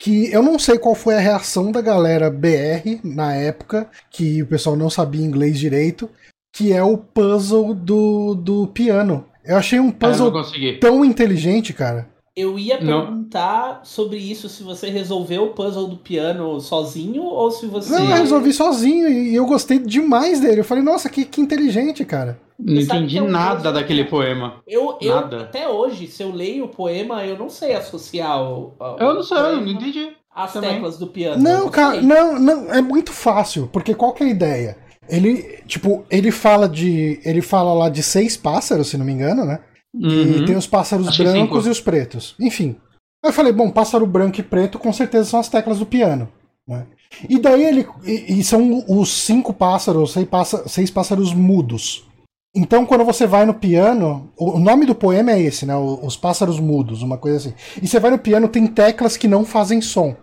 que 0.00 0.32
eu 0.32 0.42
não 0.42 0.58
sei 0.58 0.78
qual 0.78 0.94
foi 0.94 1.14
a 1.14 1.20
reação 1.20 1.70
da 1.70 1.82
galera 1.82 2.30
BR 2.30 2.98
na 3.04 3.34
época, 3.34 3.86
que 4.10 4.42
o 4.42 4.46
pessoal 4.46 4.74
não 4.74 4.88
sabia 4.88 5.24
inglês 5.24 5.58
direito, 5.58 6.08
que 6.50 6.72
é 6.72 6.82
o 6.82 6.96
puzzle 6.96 7.74
do, 7.74 8.34
do 8.34 8.66
piano. 8.68 9.26
Eu 9.44 9.58
achei 9.58 9.78
um 9.78 9.90
puzzle 9.90 10.32
tão 10.80 11.04
inteligente, 11.04 11.74
cara. 11.74 12.08
Eu 12.40 12.58
ia 12.58 12.78
perguntar 12.78 13.78
não. 13.78 13.84
sobre 13.84 14.16
isso, 14.18 14.48
se 14.48 14.62
você 14.62 14.88
resolveu 14.88 15.44
o 15.44 15.48
puzzle 15.48 15.86
do 15.86 15.96
piano 15.96 16.60
sozinho 16.60 17.22
ou 17.22 17.50
se 17.50 17.66
você. 17.66 17.92
Não, 17.92 18.10
eu 18.10 18.16
resolvi 18.16 18.52
sozinho 18.52 19.08
e 19.08 19.34
eu 19.34 19.46
gostei 19.46 19.78
demais 19.78 20.40
dele. 20.40 20.60
Eu 20.60 20.64
falei, 20.64 20.82
nossa, 20.82 21.08
que, 21.08 21.24
que 21.24 21.40
inteligente, 21.40 22.04
cara. 22.04 22.40
Não 22.58 22.80
entendi 22.80 23.18
é 23.18 23.22
um 23.22 23.28
nada 23.28 23.72
daquele 23.72 24.04
poema. 24.04 24.62
Eu, 24.66 24.98
eu 25.00 25.14
nada. 25.14 25.42
até 25.42 25.68
hoje, 25.68 26.06
se 26.06 26.22
eu 26.22 26.30
leio 26.30 26.64
o 26.64 26.68
poema, 26.68 27.24
eu 27.24 27.38
não 27.38 27.48
sei 27.48 27.74
associar 27.74 28.42
o. 28.42 28.74
o 28.78 28.96
eu 28.98 29.14
não 29.14 29.22
sei, 29.22 29.38
eu 29.38 29.56
não 29.56 29.68
entendi. 29.68 30.10
As 30.34 30.52
também. 30.52 30.74
teclas 30.74 30.96
do 30.96 31.06
piano. 31.06 31.42
Não, 31.42 31.68
cara, 31.68 32.00
não, 32.00 32.38
não, 32.38 32.72
é 32.72 32.80
muito 32.80 33.12
fácil, 33.12 33.68
porque 33.72 33.94
qual 33.94 34.12
que 34.12 34.22
é 34.22 34.26
a 34.26 34.30
ideia? 34.30 34.76
Ele, 35.08 35.58
tipo, 35.66 36.04
ele 36.08 36.30
fala 36.30 36.68
de. 36.68 37.20
Ele 37.24 37.42
fala 37.42 37.74
lá 37.74 37.88
de 37.88 38.02
seis 38.02 38.36
pássaros, 38.36 38.88
se 38.88 38.96
não 38.96 39.04
me 39.04 39.12
engano, 39.12 39.44
né? 39.44 39.58
Uhum. 39.94 40.42
E 40.42 40.44
tem 40.44 40.56
os 40.56 40.66
pássaros 40.66 41.08
Acho 41.08 41.22
brancos 41.22 41.66
e 41.66 41.70
os 41.70 41.80
pretos. 41.80 42.34
Enfim. 42.40 42.76
Aí 43.22 43.30
eu 43.30 43.34
falei, 43.34 43.52
bom, 43.52 43.70
pássaro 43.70 44.06
branco 44.06 44.40
e 44.40 44.42
preto 44.42 44.78
com 44.78 44.92
certeza 44.92 45.28
são 45.28 45.40
as 45.40 45.48
teclas 45.48 45.78
do 45.78 45.86
piano. 45.86 46.28
Né? 46.66 46.86
E 47.28 47.38
daí 47.38 47.64
ele. 47.64 47.86
E, 48.04 48.40
e 48.40 48.44
são 48.44 48.84
os 48.88 49.10
cinco 49.10 49.52
pássaros, 49.52 50.12
seis, 50.12 50.28
pássaros, 50.28 50.72
seis 50.72 50.90
pássaros 50.90 51.34
mudos. 51.34 52.06
Então, 52.54 52.84
quando 52.84 53.04
você 53.04 53.26
vai 53.26 53.46
no 53.46 53.54
piano, 53.54 54.28
o 54.36 54.58
nome 54.58 54.84
do 54.84 54.94
poema 54.94 55.30
é 55.30 55.40
esse, 55.40 55.64
né? 55.64 55.76
Os 55.76 56.16
pássaros 56.16 56.58
mudos, 56.58 57.00
uma 57.00 57.16
coisa 57.16 57.36
assim. 57.36 57.54
E 57.80 57.86
você 57.86 58.00
vai 58.00 58.10
no 58.10 58.18
piano, 58.18 58.48
tem 58.48 58.66
teclas 58.66 59.16
que 59.16 59.28
não 59.28 59.44
fazem 59.44 59.80
som. 59.80 60.16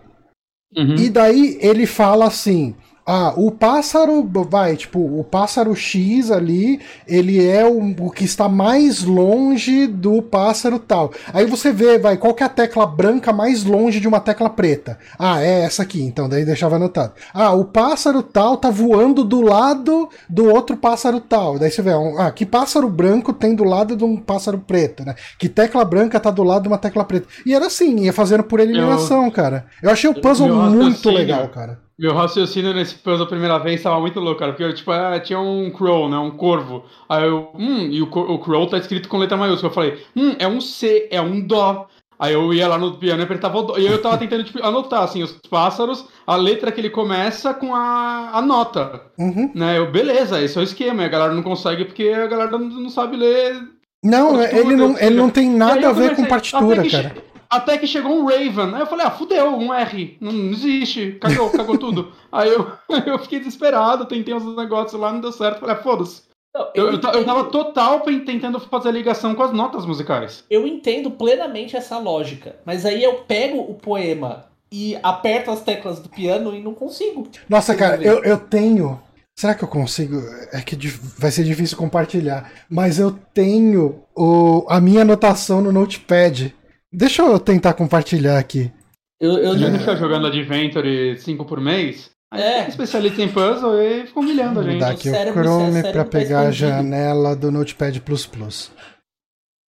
Uhum. 0.76 0.96
E 0.96 1.10
daí 1.10 1.58
ele 1.62 1.86
fala 1.86 2.26
assim: 2.28 2.76
ah, 3.10 3.34
o 3.38 3.50
pássaro, 3.52 4.30
vai, 4.50 4.76
tipo, 4.76 5.00
o 5.00 5.24
pássaro 5.24 5.74
X 5.74 6.30
ali, 6.30 6.82
ele 7.08 7.42
é 7.42 7.66
o, 7.66 7.96
o, 8.02 8.12
que 8.12 8.26
está 8.26 8.50
mais 8.50 9.02
longe 9.02 9.88
do 9.88 10.22
pássaro 10.22 10.78
tal. 10.78 11.14
Aí 11.34 11.46
você 11.46 11.72
vê, 11.72 11.98
vai, 11.98 12.18
qual 12.18 12.34
que 12.34 12.44
é 12.44 12.46
a 12.46 12.50
tecla 12.50 12.86
branca 12.86 13.32
mais 13.32 13.64
longe 13.64 14.02
de 14.02 14.10
uma 14.10 14.20
tecla 14.20 14.50
preta? 14.50 15.00
Ah, 15.18 15.42
é 15.42 15.62
essa 15.62 15.84
aqui, 15.84 16.04
então, 16.04 16.28
daí 16.28 16.44
deixava 16.44 16.76
anotado. 16.76 17.14
Ah, 17.34 17.54
o 17.54 17.64
pássaro 17.64 18.22
tal 18.22 18.58
tá 18.58 18.70
voando 18.70 19.24
do 19.24 19.40
lado 19.40 20.10
do 20.28 20.50
outro 20.50 20.76
pássaro 20.76 21.22
tal. 21.22 21.58
Daí 21.58 21.72
você 21.72 21.82
vê, 21.82 21.92
ah, 22.18 22.30
que 22.30 22.46
pássaro 22.46 22.90
branco 22.90 23.32
tem 23.32 23.56
do 23.56 23.64
lado 23.64 23.96
de 23.96 24.04
um 24.04 24.18
pássaro 24.18 24.58
preto, 24.60 25.06
né? 25.06 25.16
Que 25.40 25.48
tecla 25.48 25.86
branca 25.86 26.20
tá 26.20 26.30
do 26.30 26.44
lado 26.44 26.64
de 26.64 26.68
uma 26.68 26.78
tecla 26.78 27.06
preta. 27.06 27.30
E 27.46 27.54
era 27.54 27.68
assim, 27.68 28.02
ia 28.02 28.12
fazendo 28.12 28.44
por 28.44 28.60
eliminação, 28.60 29.28
eu... 29.28 29.32
cara. 29.32 29.66
Eu 29.82 29.92
achei 29.92 30.10
o 30.10 30.22
puzzle 30.22 30.50
muito 30.50 31.10
legal, 31.10 31.48
cara. 31.48 31.87
Meu 32.00 32.14
raciocínio 32.14 32.74
nesse 32.74 32.94
puzzle 32.96 33.26
a 33.26 33.30
primeira 33.30 33.58
vez 33.58 33.78
estava 33.78 34.00
muito 34.00 34.20
louco, 34.20 34.40
cara. 34.40 34.52
Porque 34.52 34.64
eu, 34.64 34.74
tipo, 34.74 34.92
ah, 34.92 35.20
tinha 35.20 35.40
um 35.40 35.72
crow, 35.72 36.08
né? 36.08 36.18
Um 36.18 36.30
corvo. 36.30 36.86
Aí 37.10 37.24
eu, 37.24 37.50
hum, 37.56 37.88
e 37.90 38.02
o, 38.02 38.06
o 38.06 38.40
crow 38.40 38.68
tá 38.68 38.78
escrito 38.78 39.10
com 39.10 39.18
letra 39.18 39.36
maiúscula. 39.36 39.72
Eu 39.72 39.74
falei, 39.74 40.04
hum, 40.16 40.36
é 40.38 40.48
um 40.48 40.62
C, 40.62 41.08
é 41.10 41.20
um 41.20 41.42
dó. 41.42 41.88
Aí 42.20 42.34
eu 42.34 42.52
ia 42.54 42.68
lá 42.68 42.78
no 42.78 42.98
piano 42.98 43.22
e 43.22 43.24
apertava 43.24 43.58
o 43.58 43.64
dó. 43.64 43.78
E 43.78 43.88
aí 43.88 43.92
eu 43.92 44.02
tava 44.02 44.18
tentando, 44.18 44.44
tipo, 44.44 44.64
anotar, 44.64 45.04
assim, 45.04 45.24
os 45.24 45.32
pássaros, 45.50 46.08
a 46.26 46.36
letra 46.36 46.72
que 46.72 46.82
ele 46.82 46.90
começa 46.92 47.54
com 47.54 47.74
a, 47.74 48.32
a 48.34 48.42
nota. 48.44 49.02
Uhum. 49.18 49.52
Né? 49.56 49.80
Eu, 49.80 49.92
beleza, 49.92 50.40
esse 50.42 50.56
é 50.58 50.62
o 50.62 50.64
esquema. 50.64 51.02
E 51.02 51.06
a 51.06 51.10
galera 51.10 51.34
não 51.34 51.44
consegue 51.44 51.86
porque 51.86 52.10
a 52.10 52.28
galera 52.28 52.52
não, 52.52 52.60
não 52.60 52.90
sabe 52.90 53.18
ler. 53.18 53.60
Não, 54.04 54.42
ele 54.42 54.76
não, 54.76 54.98
ele 55.00 55.16
não 55.16 55.30
tem 55.30 55.50
nada 55.50 55.90
a 55.90 55.92
ver 55.92 56.16
com 56.16 56.26
partitura, 56.26 56.88
cara. 56.88 57.16
Até 57.50 57.78
que 57.78 57.88
chegou 57.88 58.12
um 58.12 58.26
Raven. 58.26 58.76
Aí 58.76 58.82
eu 58.82 58.88
falei, 58.88 59.06
ah, 59.06 59.12
fudeu, 59.12 59.56
um 59.56 59.74
R. 59.74 60.18
Não, 60.20 60.32
não 60.32 60.52
existe. 60.52 61.14
Cagou, 61.22 61.50
cagou 61.50 61.78
tudo. 61.80 62.12
Aí 62.32 62.50
eu, 62.50 62.72
eu 63.06 63.20
fiquei 63.20 63.40
desesperado, 63.40 64.06
tentei 64.06 64.34
uns 64.34 64.56
negócios 64.56 65.00
lá, 65.00 65.12
não 65.12 65.22
deu 65.22 65.32
certo. 65.32 65.60
Falei, 65.60 65.76
ah, 65.76 65.80
foda-se. 65.80 66.28
Eu, 66.74 66.86
eu, 66.88 66.92
eu, 66.94 67.26
tava 67.26 67.46
total 67.46 68.02
tentando 68.02 68.60
fazer 68.60 68.90
a 68.90 68.92
ligação 68.92 69.36
com 69.36 69.44
as 69.44 69.54
notas 69.54 69.86
musicais. 69.86 70.44
Eu 70.50 70.66
entendo 70.66 71.12
plenamente 71.12 71.76
essa 71.76 72.00
lógica, 72.00 72.56
mas 72.66 72.86
aí 72.86 73.04
eu 73.04 73.16
pego 73.28 73.60
o 73.60 73.76
poema 73.76 74.46
e 74.72 74.98
aperto 75.04 75.52
as 75.52 75.62
teclas 75.62 76.00
do 76.00 76.10
piano 76.10 76.56
e 76.56 76.62
não 76.62 76.74
consigo. 76.74 77.28
Nossa, 77.48 77.76
cara, 77.76 78.02
eu, 78.02 78.24
eu 78.24 78.38
tenho. 78.38 79.00
Será 79.36 79.54
que 79.54 79.64
eu 79.64 79.68
consigo? 79.68 80.20
É 80.52 80.62
que 80.62 80.76
vai 81.18 81.30
ser 81.30 81.44
difícil 81.44 81.78
compartilhar. 81.78 82.52
Mas 82.68 82.98
eu 82.98 83.12
tenho 83.34 84.04
o, 84.16 84.66
a 84.68 84.82
minha 84.82 85.04
anotação 85.04 85.62
no 85.62 85.72
Notepad. 85.72 86.56
Deixa 86.92 87.22
eu 87.22 87.40
tentar 87.40 87.74
compartilhar 87.74 88.38
aqui. 88.38 88.72
Eu, 89.20 89.38
eu 89.38 89.58
já 89.58 89.72
ficar 89.78 89.96
jogando 89.96 90.28
Adventure 90.28 91.18
5 91.18 91.46
por 91.46 91.60
mês. 91.60 92.12
Aí 92.32 92.42
é. 92.42 92.68
especialista 92.68 93.22
em 93.22 93.32
puzzle 93.32 93.82
e 93.82 94.06
ficou 94.06 94.22
humilhando 94.22 94.60
a 94.60 94.64
gente. 94.64 94.72
Vou 94.72 94.80
dar 94.80 94.92
aqui 94.92 95.10
o, 95.10 95.12
cérebro, 95.12 95.40
o 95.40 95.44
Chrome 95.44 95.82
para 95.82 96.06
pegar 96.06 96.42
a 96.42 96.52
janela 96.52 97.36
do 97.36 97.52
Notepad++. 97.52 98.02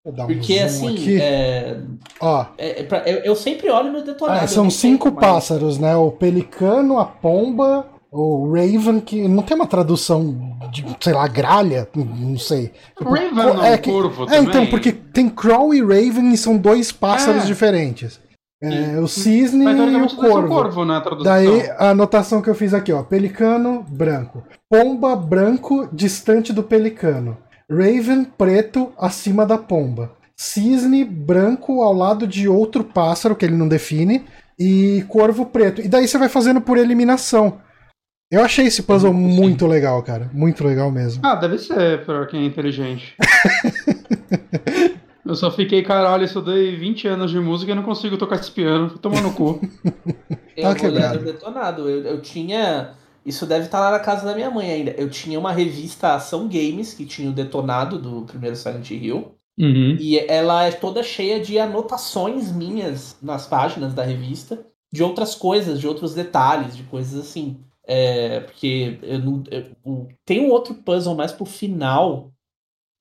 Vou 0.03 0.13
dar 0.13 0.25
um 0.25 0.27
Porque 0.27 0.59
assim, 0.59 0.93
aqui. 0.93 1.21
É... 1.21 1.81
Ó, 2.19 2.45
é, 2.57 2.81
é 2.81 2.87
eu, 3.05 3.17
eu, 3.19 3.35
sempre 3.35 3.69
olho 3.69 3.91
no 3.91 4.03
detonado. 4.03 4.43
Ah, 4.43 4.47
são 4.47 4.69
cinco 4.69 5.11
pássaros, 5.11 5.77
né? 5.77 5.95
O 5.95 6.11
pelicano, 6.11 6.99
a 6.99 7.05
pomba, 7.05 7.87
o 8.11 8.51
Raven, 8.51 8.99
que 8.99 9.27
não 9.27 9.43
tem 9.43 9.55
uma 9.55 9.67
tradução 9.67 10.57
de, 10.71 10.85
sei 10.99 11.13
lá, 11.13 11.27
gralha, 11.27 11.87
não 11.95 12.37
sei. 12.37 12.71
Raven 12.99 13.63
é, 13.63 13.77
que, 13.77 13.91
corvo 13.91 14.25
é, 14.29 14.39
então, 14.39 14.65
porque 14.65 14.91
tem 14.91 15.29
Crow 15.29 15.73
e 15.73 15.81
Raven 15.81 16.33
e 16.33 16.37
são 16.37 16.57
dois 16.57 16.91
pássaros 16.91 17.43
é. 17.43 17.45
diferentes. 17.45 18.19
É, 18.61 18.99
o 18.99 19.07
cisne 19.07 19.63
e 19.63 19.95
o 19.95 20.15
corvo. 20.17 20.47
corvo 20.49 20.83
né, 20.83 21.01
Daí 21.23 21.69
a 21.77 21.91
anotação 21.91 22.41
que 22.41 22.49
eu 22.49 22.55
fiz 22.55 22.73
aqui, 22.73 22.91
ó. 22.91 23.03
Pelicano, 23.03 23.85
branco. 23.87 24.43
Pomba, 24.69 25.15
branco, 25.15 25.87
distante 25.93 26.51
do 26.51 26.61
pelicano. 26.61 27.37
Raven, 27.71 28.25
preto, 28.25 28.91
acima 28.97 29.45
da 29.45 29.57
pomba. 29.57 30.11
cisne 30.35 31.05
branco 31.05 31.81
ao 31.81 31.93
lado 31.93 32.27
de 32.27 32.49
outro 32.49 32.83
pássaro 32.83 33.35
que 33.35 33.45
ele 33.45 33.55
não 33.55 33.67
define 33.67 34.25
e 34.59 35.05
corvo 35.07 35.45
preto. 35.45 35.79
E 35.79 35.87
daí 35.87 36.05
você 36.05 36.17
vai 36.17 36.27
fazendo 36.27 36.59
por 36.59 36.77
eliminação. 36.77 37.59
Eu 38.31 38.43
achei 38.43 38.67
esse 38.67 38.83
puzzle 38.83 39.11
muito 39.11 39.65
legal, 39.65 40.03
cara. 40.03 40.29
Muito 40.31 40.63
legal 40.63 40.91
mesmo. 40.91 41.19
Ah, 41.25 41.33
deve 41.33 41.57
ser 41.57 42.05
pra 42.05 42.27
quem 42.27 42.43
é 42.43 42.45
inteligente. 42.45 43.15
eu 45.25 45.33
só 45.33 45.49
fiquei, 45.49 45.81
caralho, 45.81 46.21
eu 46.21 46.25
estudei 46.25 46.75
20 46.75 47.07
anos 47.07 47.31
de 47.31 47.39
música 47.39 47.71
e 47.71 47.75
não 47.75 47.81
consigo 47.81 48.17
tocar 48.17 48.35
esse 48.35 48.51
piano. 48.51 48.91
Tomar 48.99 49.23
no 49.23 49.33
cu. 49.33 49.59
eu 50.55 50.63
tá 50.63 50.75
quebrado. 50.75 51.25
detonado. 51.25 51.89
Eu, 51.89 52.03
eu 52.03 52.21
tinha. 52.21 52.91
Isso 53.25 53.47
deve 53.47 53.65
estar 53.65 53.79
lá 53.79 53.89
na 53.89 53.99
casa 53.99 54.25
da 54.25 54.35
minha 54.35 54.51
mãe 54.51 54.69
ainda. 54.69 54.91
Eu 54.91 55.09
tinha 55.09 55.39
uma 55.39 55.51
revista 55.51 56.13
Ação 56.13 56.47
Games 56.47 56.93
que 56.93 57.07
tinha 57.07 57.31
o 57.31 57.33
detonado 57.33 57.97
do 57.97 58.27
primeiro 58.27 58.55
Silent 58.55 58.91
Hill. 58.91 59.33
Uhum. 59.57 59.97
E 59.99 60.19
ela 60.19 60.65
é 60.65 60.71
toda 60.71 61.01
cheia 61.01 61.39
de 61.39 61.57
anotações 61.57 62.51
minhas 62.51 63.17
nas 63.21 63.47
páginas 63.47 63.93
da 63.93 64.03
revista, 64.03 64.63
de 64.93 65.03
outras 65.03 65.33
coisas, 65.33 65.79
de 65.79 65.87
outros 65.87 66.13
detalhes, 66.13 66.77
de 66.77 66.83
coisas 66.83 67.19
assim. 67.19 67.57
É, 67.91 68.41
porque 68.41 68.99
eu 69.01 69.17
não, 69.17 69.43
eu, 69.49 70.07
tem 70.23 70.41
um 70.41 70.51
outro 70.51 70.75
puzzle 70.75 71.15
mais 71.15 71.31
pro 71.31 71.43
final. 71.43 72.31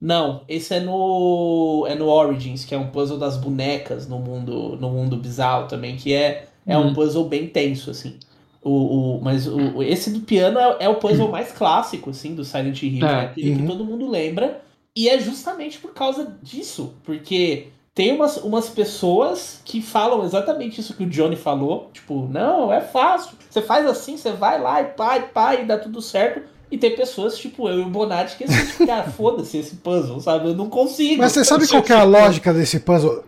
Não, 0.00 0.44
esse 0.48 0.72
é 0.72 0.80
no 0.80 1.84
é 1.86 1.94
no 1.94 2.06
Origins, 2.06 2.64
que 2.64 2.74
é 2.74 2.78
um 2.78 2.90
puzzle 2.90 3.18
das 3.18 3.36
bonecas 3.36 4.08
no 4.08 4.18
mundo 4.18 4.78
no 4.80 4.88
mundo 4.88 5.18
bizarro 5.18 5.68
também, 5.68 5.96
que 5.96 6.14
é, 6.14 6.46
é 6.64 6.78
um 6.78 6.86
uhum. 6.86 6.94
puzzle 6.94 7.28
bem 7.28 7.46
tenso 7.48 7.90
assim. 7.90 8.18
O, 8.62 8.70
o, 9.16 9.20
mas 9.20 9.46
o, 9.46 9.82
esse 9.82 10.10
do 10.10 10.20
piano 10.20 10.58
é, 10.58 10.76
é 10.80 10.88
o 10.88 10.94
puzzle 10.94 11.28
mais 11.28 11.52
clássico 11.52 12.08
assim 12.08 12.34
do 12.34 12.42
Silent 12.42 12.82
Hill, 12.82 13.06
é. 13.06 13.10
é 13.10 13.20
aquele 13.26 13.50
uhum. 13.50 13.58
que 13.58 13.66
todo 13.66 13.84
mundo 13.84 14.08
lembra. 14.08 14.62
E 14.96 15.10
é 15.10 15.20
justamente 15.20 15.78
por 15.78 15.92
causa 15.92 16.34
disso, 16.42 16.94
porque 17.04 17.68
tem 17.98 18.12
umas, 18.12 18.36
umas 18.36 18.68
pessoas 18.68 19.60
que 19.64 19.82
falam 19.82 20.24
exatamente 20.24 20.80
isso 20.80 20.94
que 20.94 21.02
o 21.02 21.08
Johnny 21.08 21.34
falou. 21.34 21.90
Tipo, 21.92 22.28
não, 22.30 22.72
é 22.72 22.80
fácil. 22.80 23.32
Você 23.50 23.60
faz 23.60 23.84
assim, 23.86 24.16
você 24.16 24.30
vai 24.30 24.60
lá 24.60 24.80
e 24.80 24.84
pá, 24.84 25.16
e 25.16 25.22
pá, 25.22 25.56
e 25.56 25.64
dá 25.64 25.76
tudo 25.76 26.00
certo. 26.00 26.42
E 26.70 26.78
tem 26.78 26.94
pessoas, 26.94 27.36
tipo 27.36 27.68
eu 27.68 27.80
e 27.80 27.82
o 27.82 27.88
Bonatti, 27.88 28.36
que 28.36 28.44
assim, 28.44 28.86
cara, 28.86 29.02
foda-se 29.10 29.58
esse 29.58 29.74
puzzle, 29.74 30.20
sabe? 30.20 30.46
Eu 30.46 30.54
não 30.54 30.70
consigo. 30.70 31.20
Mas 31.20 31.32
você 31.32 31.44
sabe 31.44 31.66
qual 31.66 31.82
é 31.88 31.92
a 31.94 32.04
lógica 32.04 32.54
desse 32.54 32.78
puzzle? 32.78 33.24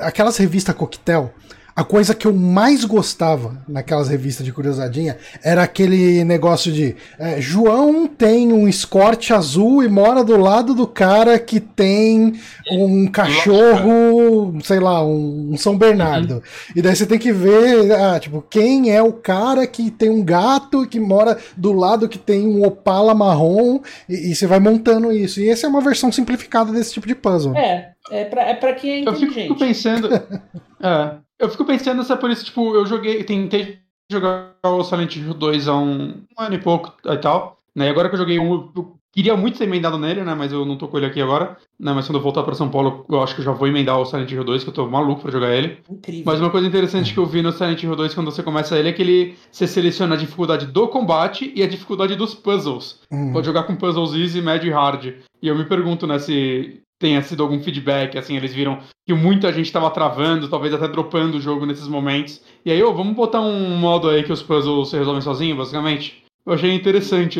Aquelas 0.00 0.36
revistas 0.36 0.74
coquetel, 0.74 1.32
a 1.78 1.84
coisa 1.84 2.12
que 2.12 2.26
eu 2.26 2.32
mais 2.32 2.84
gostava 2.84 3.56
naquelas 3.68 4.08
revistas 4.08 4.44
de 4.44 4.52
curiosadinha 4.52 5.16
era 5.44 5.62
aquele 5.62 6.24
negócio 6.24 6.72
de 6.72 6.96
é, 7.16 7.40
João 7.40 8.08
tem 8.08 8.52
um 8.52 8.66
escorte 8.66 9.32
azul 9.32 9.84
e 9.84 9.88
mora 9.88 10.24
do 10.24 10.36
lado 10.36 10.74
do 10.74 10.88
cara 10.88 11.38
que 11.38 11.60
tem 11.60 12.34
um 12.68 13.06
cachorro, 13.06 14.58
sei 14.64 14.80
lá, 14.80 15.06
um, 15.06 15.52
um 15.52 15.56
São 15.56 15.78
Bernardo. 15.78 16.34
Uhum. 16.34 16.42
E 16.74 16.82
daí 16.82 16.96
você 16.96 17.06
tem 17.06 17.16
que 17.16 17.30
ver, 17.32 17.92
ah, 17.92 18.18
tipo, 18.18 18.42
quem 18.50 18.90
é 18.90 19.00
o 19.00 19.12
cara 19.12 19.64
que 19.64 19.88
tem 19.88 20.10
um 20.10 20.24
gato 20.24 20.84
que 20.84 20.98
mora 20.98 21.38
do 21.56 21.72
lado 21.72 22.08
que 22.08 22.18
tem 22.18 22.44
um 22.44 22.66
Opala 22.66 23.14
marrom 23.14 23.78
e, 24.08 24.32
e 24.32 24.34
você 24.34 24.48
vai 24.48 24.58
montando 24.58 25.12
isso. 25.12 25.40
E 25.40 25.48
essa 25.48 25.68
é 25.68 25.70
uma 25.70 25.80
versão 25.80 26.10
simplificada 26.10 26.72
desse 26.72 26.92
tipo 26.92 27.06
de 27.06 27.14
puzzle. 27.14 27.56
É, 27.56 27.92
é 28.10 28.24
pra, 28.24 28.42
é 28.42 28.54
pra 28.54 28.72
quem 28.74 28.90
é 28.90 28.98
inteligente. 28.98 29.38
Eu 29.38 29.42
fico 29.42 29.58
pensando. 29.60 30.08
é. 30.82 31.27
Eu 31.38 31.48
fico 31.48 31.64
pensando 31.64 32.02
se 32.02 32.12
é 32.12 32.16
por 32.16 32.30
isso, 32.30 32.44
tipo, 32.44 32.74
eu 32.74 32.84
joguei, 32.84 33.22
tentei 33.22 33.78
jogar 34.10 34.54
o 34.64 34.82
Silent 34.82 35.16
Hill 35.16 35.34
2 35.34 35.68
há 35.68 35.76
um, 35.76 36.24
um 36.36 36.42
ano 36.42 36.54
e 36.54 36.58
pouco 36.58 36.94
e 37.04 37.16
tal. 37.18 37.58
Né? 37.74 37.86
E 37.86 37.90
agora 37.90 38.08
que 38.08 38.14
eu 38.16 38.18
joguei 38.18 38.38
um, 38.38 38.70
eu 38.74 38.98
queria 39.12 39.36
muito 39.36 39.58
ter 39.58 39.64
emendado 39.64 39.98
nele, 39.98 40.24
né? 40.24 40.34
Mas 40.34 40.52
eu 40.52 40.64
não 40.64 40.76
tô 40.76 40.88
com 40.88 40.96
ele 40.96 41.06
aqui 41.06 41.20
agora. 41.20 41.56
Né? 41.78 41.92
Mas 41.92 42.06
quando 42.06 42.16
eu 42.16 42.22
voltar 42.22 42.42
pra 42.42 42.54
São 42.54 42.68
Paulo, 42.68 43.06
eu 43.08 43.22
acho 43.22 43.34
que 43.34 43.40
eu 43.40 43.44
já 43.44 43.52
vou 43.52 43.68
emendar 43.68 43.98
o 43.98 44.04
Silent 44.04 44.30
Hill 44.30 44.42
2, 44.42 44.64
que 44.64 44.70
eu 44.70 44.74
tô 44.74 44.88
maluco 44.88 45.22
pra 45.22 45.30
jogar 45.30 45.54
ele. 45.54 45.78
Incrível. 45.88 46.24
Mas 46.26 46.40
uma 46.40 46.50
coisa 46.50 46.66
interessante 46.66 47.12
que 47.12 47.20
eu 47.20 47.26
vi 47.26 47.42
no 47.42 47.52
Silent 47.52 47.82
Hill 47.82 47.94
2 47.94 48.14
quando 48.14 48.32
você 48.32 48.42
começa 48.42 48.78
ele 48.78 48.88
é 48.88 48.92
que 48.92 49.02
ele 49.02 49.36
você 49.50 49.66
seleciona 49.66 50.14
a 50.14 50.18
dificuldade 50.18 50.66
do 50.66 50.88
combate 50.88 51.52
e 51.54 51.62
a 51.62 51.68
dificuldade 51.68 52.16
dos 52.16 52.34
puzzles. 52.34 53.00
Hum. 53.12 53.32
Pode 53.32 53.46
jogar 53.46 53.62
com 53.64 53.76
puzzles 53.76 54.14
easy, 54.14 54.42
médio 54.42 54.68
e 54.68 54.72
hard. 54.72 55.14
E 55.40 55.46
eu 55.46 55.56
me 55.56 55.64
pergunto, 55.64 56.06
né, 56.06 56.18
se 56.18 56.82
tenha 56.98 57.22
sido 57.22 57.42
algum 57.42 57.62
feedback, 57.62 58.18
assim, 58.18 58.36
eles 58.36 58.52
viram 58.52 58.80
que 59.06 59.14
muita 59.14 59.52
gente 59.52 59.66
estava 59.66 59.90
travando, 59.90 60.48
talvez 60.48 60.74
até 60.74 60.88
dropando 60.88 61.38
o 61.38 61.40
jogo 61.40 61.64
nesses 61.64 61.86
momentos. 61.86 62.42
E 62.64 62.70
aí, 62.70 62.82
ô, 62.82 62.90
oh, 62.90 62.94
vamos 62.94 63.14
botar 63.14 63.40
um 63.40 63.76
modo 63.76 64.08
aí 64.08 64.22
que 64.24 64.32
os 64.32 64.42
puzzles 64.42 64.90
se 64.90 64.98
resolvem 64.98 65.22
sozinhos, 65.22 65.56
basicamente? 65.56 66.24
Eu 66.48 66.54
achei 66.54 66.72
interessante 66.72 67.38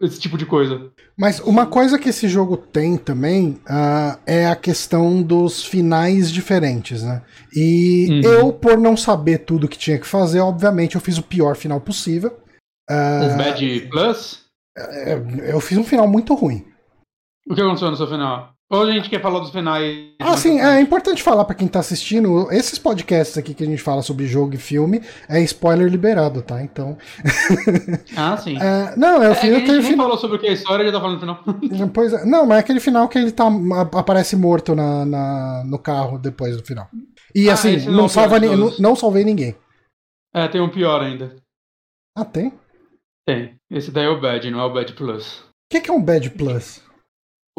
esse 0.00 0.18
tipo 0.18 0.36
de 0.36 0.44
coisa. 0.44 0.90
Mas 1.16 1.38
uma 1.38 1.64
coisa 1.64 1.96
que 1.96 2.08
esse 2.08 2.28
jogo 2.28 2.56
tem 2.56 2.96
também 2.96 3.60
uh, 3.68 4.18
é 4.26 4.46
a 4.46 4.56
questão 4.56 5.22
dos 5.22 5.64
finais 5.64 6.28
diferentes, 6.30 7.04
né? 7.04 7.22
E 7.54 8.08
uhum. 8.10 8.20
eu, 8.20 8.52
por 8.52 8.78
não 8.78 8.96
saber 8.96 9.38
tudo 9.38 9.68
que 9.68 9.78
tinha 9.78 9.96
que 9.96 10.08
fazer, 10.08 10.40
obviamente 10.40 10.96
eu 10.96 11.00
fiz 11.00 11.18
o 11.18 11.22
pior 11.22 11.54
final 11.56 11.80
possível. 11.80 12.36
Uh, 12.90 13.32
o 13.32 13.36
Bad 13.36 13.88
Plus? 13.88 14.44
É, 14.76 15.22
eu 15.52 15.60
fiz 15.60 15.78
um 15.78 15.84
final 15.84 16.08
muito 16.08 16.34
ruim. 16.34 16.64
O 17.48 17.54
que 17.54 17.60
aconteceu 17.60 17.90
no 17.90 17.96
seu 17.96 18.06
final? 18.06 18.54
Ou 18.70 18.82
a 18.82 18.92
gente 18.92 19.10
quer 19.10 19.20
falar 19.20 19.40
dos 19.40 19.50
finais? 19.50 20.12
Ah, 20.20 20.36
sim, 20.36 20.60
é 20.60 20.80
importante 20.80 21.24
falar 21.24 21.44
para 21.44 21.56
quem 21.56 21.66
tá 21.66 21.80
assistindo, 21.80 22.46
esses 22.52 22.78
podcasts 22.78 23.36
aqui 23.36 23.52
que 23.52 23.64
a 23.64 23.66
gente 23.66 23.82
fala 23.82 24.00
sobre 24.00 24.28
jogo 24.28 24.54
e 24.54 24.58
filme, 24.58 25.02
é 25.28 25.40
spoiler 25.40 25.88
liberado, 25.88 26.40
tá? 26.40 26.62
Então. 26.62 26.96
Ah, 28.16 28.36
sim. 28.36 28.56
É, 28.60 28.94
não, 28.96 29.22
é 29.22 29.30
o 29.30 29.34
final. 29.34 29.54
É, 29.54 29.56
a 29.56 29.60
gente 29.60 29.72
nem 29.72 29.82
final... 29.82 30.06
falou 30.06 30.18
sobre 30.18 30.36
o 30.36 30.40
que 30.40 30.46
é 30.46 30.50
a 30.50 30.52
história, 30.52 30.84
já 30.84 30.92
tá 30.92 31.00
falando 31.00 31.14
no 31.14 31.20
final. 31.20 31.90
Pois 31.92 32.12
é, 32.12 32.24
não, 32.24 32.46
mas 32.46 32.58
é 32.58 32.60
aquele 32.60 32.80
final 32.80 33.08
que 33.08 33.18
ele 33.18 33.32
tá, 33.32 33.46
aparece 33.94 34.36
morto 34.36 34.74
na, 34.74 35.04
na 35.04 35.64
no 35.64 35.78
carro 35.78 36.18
depois 36.18 36.56
do 36.56 36.64
final. 36.64 36.88
E 37.34 37.48
ah, 37.48 37.54
assim, 37.54 37.76
não, 37.86 37.92
não, 37.92 38.08
salva 38.08 38.38
ni... 38.38 38.54
não, 38.54 38.72
não 38.78 38.96
salvei 38.96 39.24
ninguém. 39.24 39.56
É, 40.32 40.46
tem 40.46 40.60
um 40.60 40.68
pior 40.68 41.02
ainda. 41.02 41.34
Ah, 42.16 42.24
tem? 42.24 42.52
Tem. 43.26 43.56
Esse 43.70 43.90
daí 43.90 44.04
é 44.04 44.08
o 44.08 44.20
Bad, 44.20 44.48
não 44.50 44.60
é 44.60 44.64
o 44.64 44.72
Bad 44.72 44.92
Plus. 44.92 45.40
O 45.40 45.72
que, 45.72 45.80
que 45.80 45.90
é 45.90 45.92
um 45.92 46.02
Bad 46.02 46.30
Plus? 46.30 46.82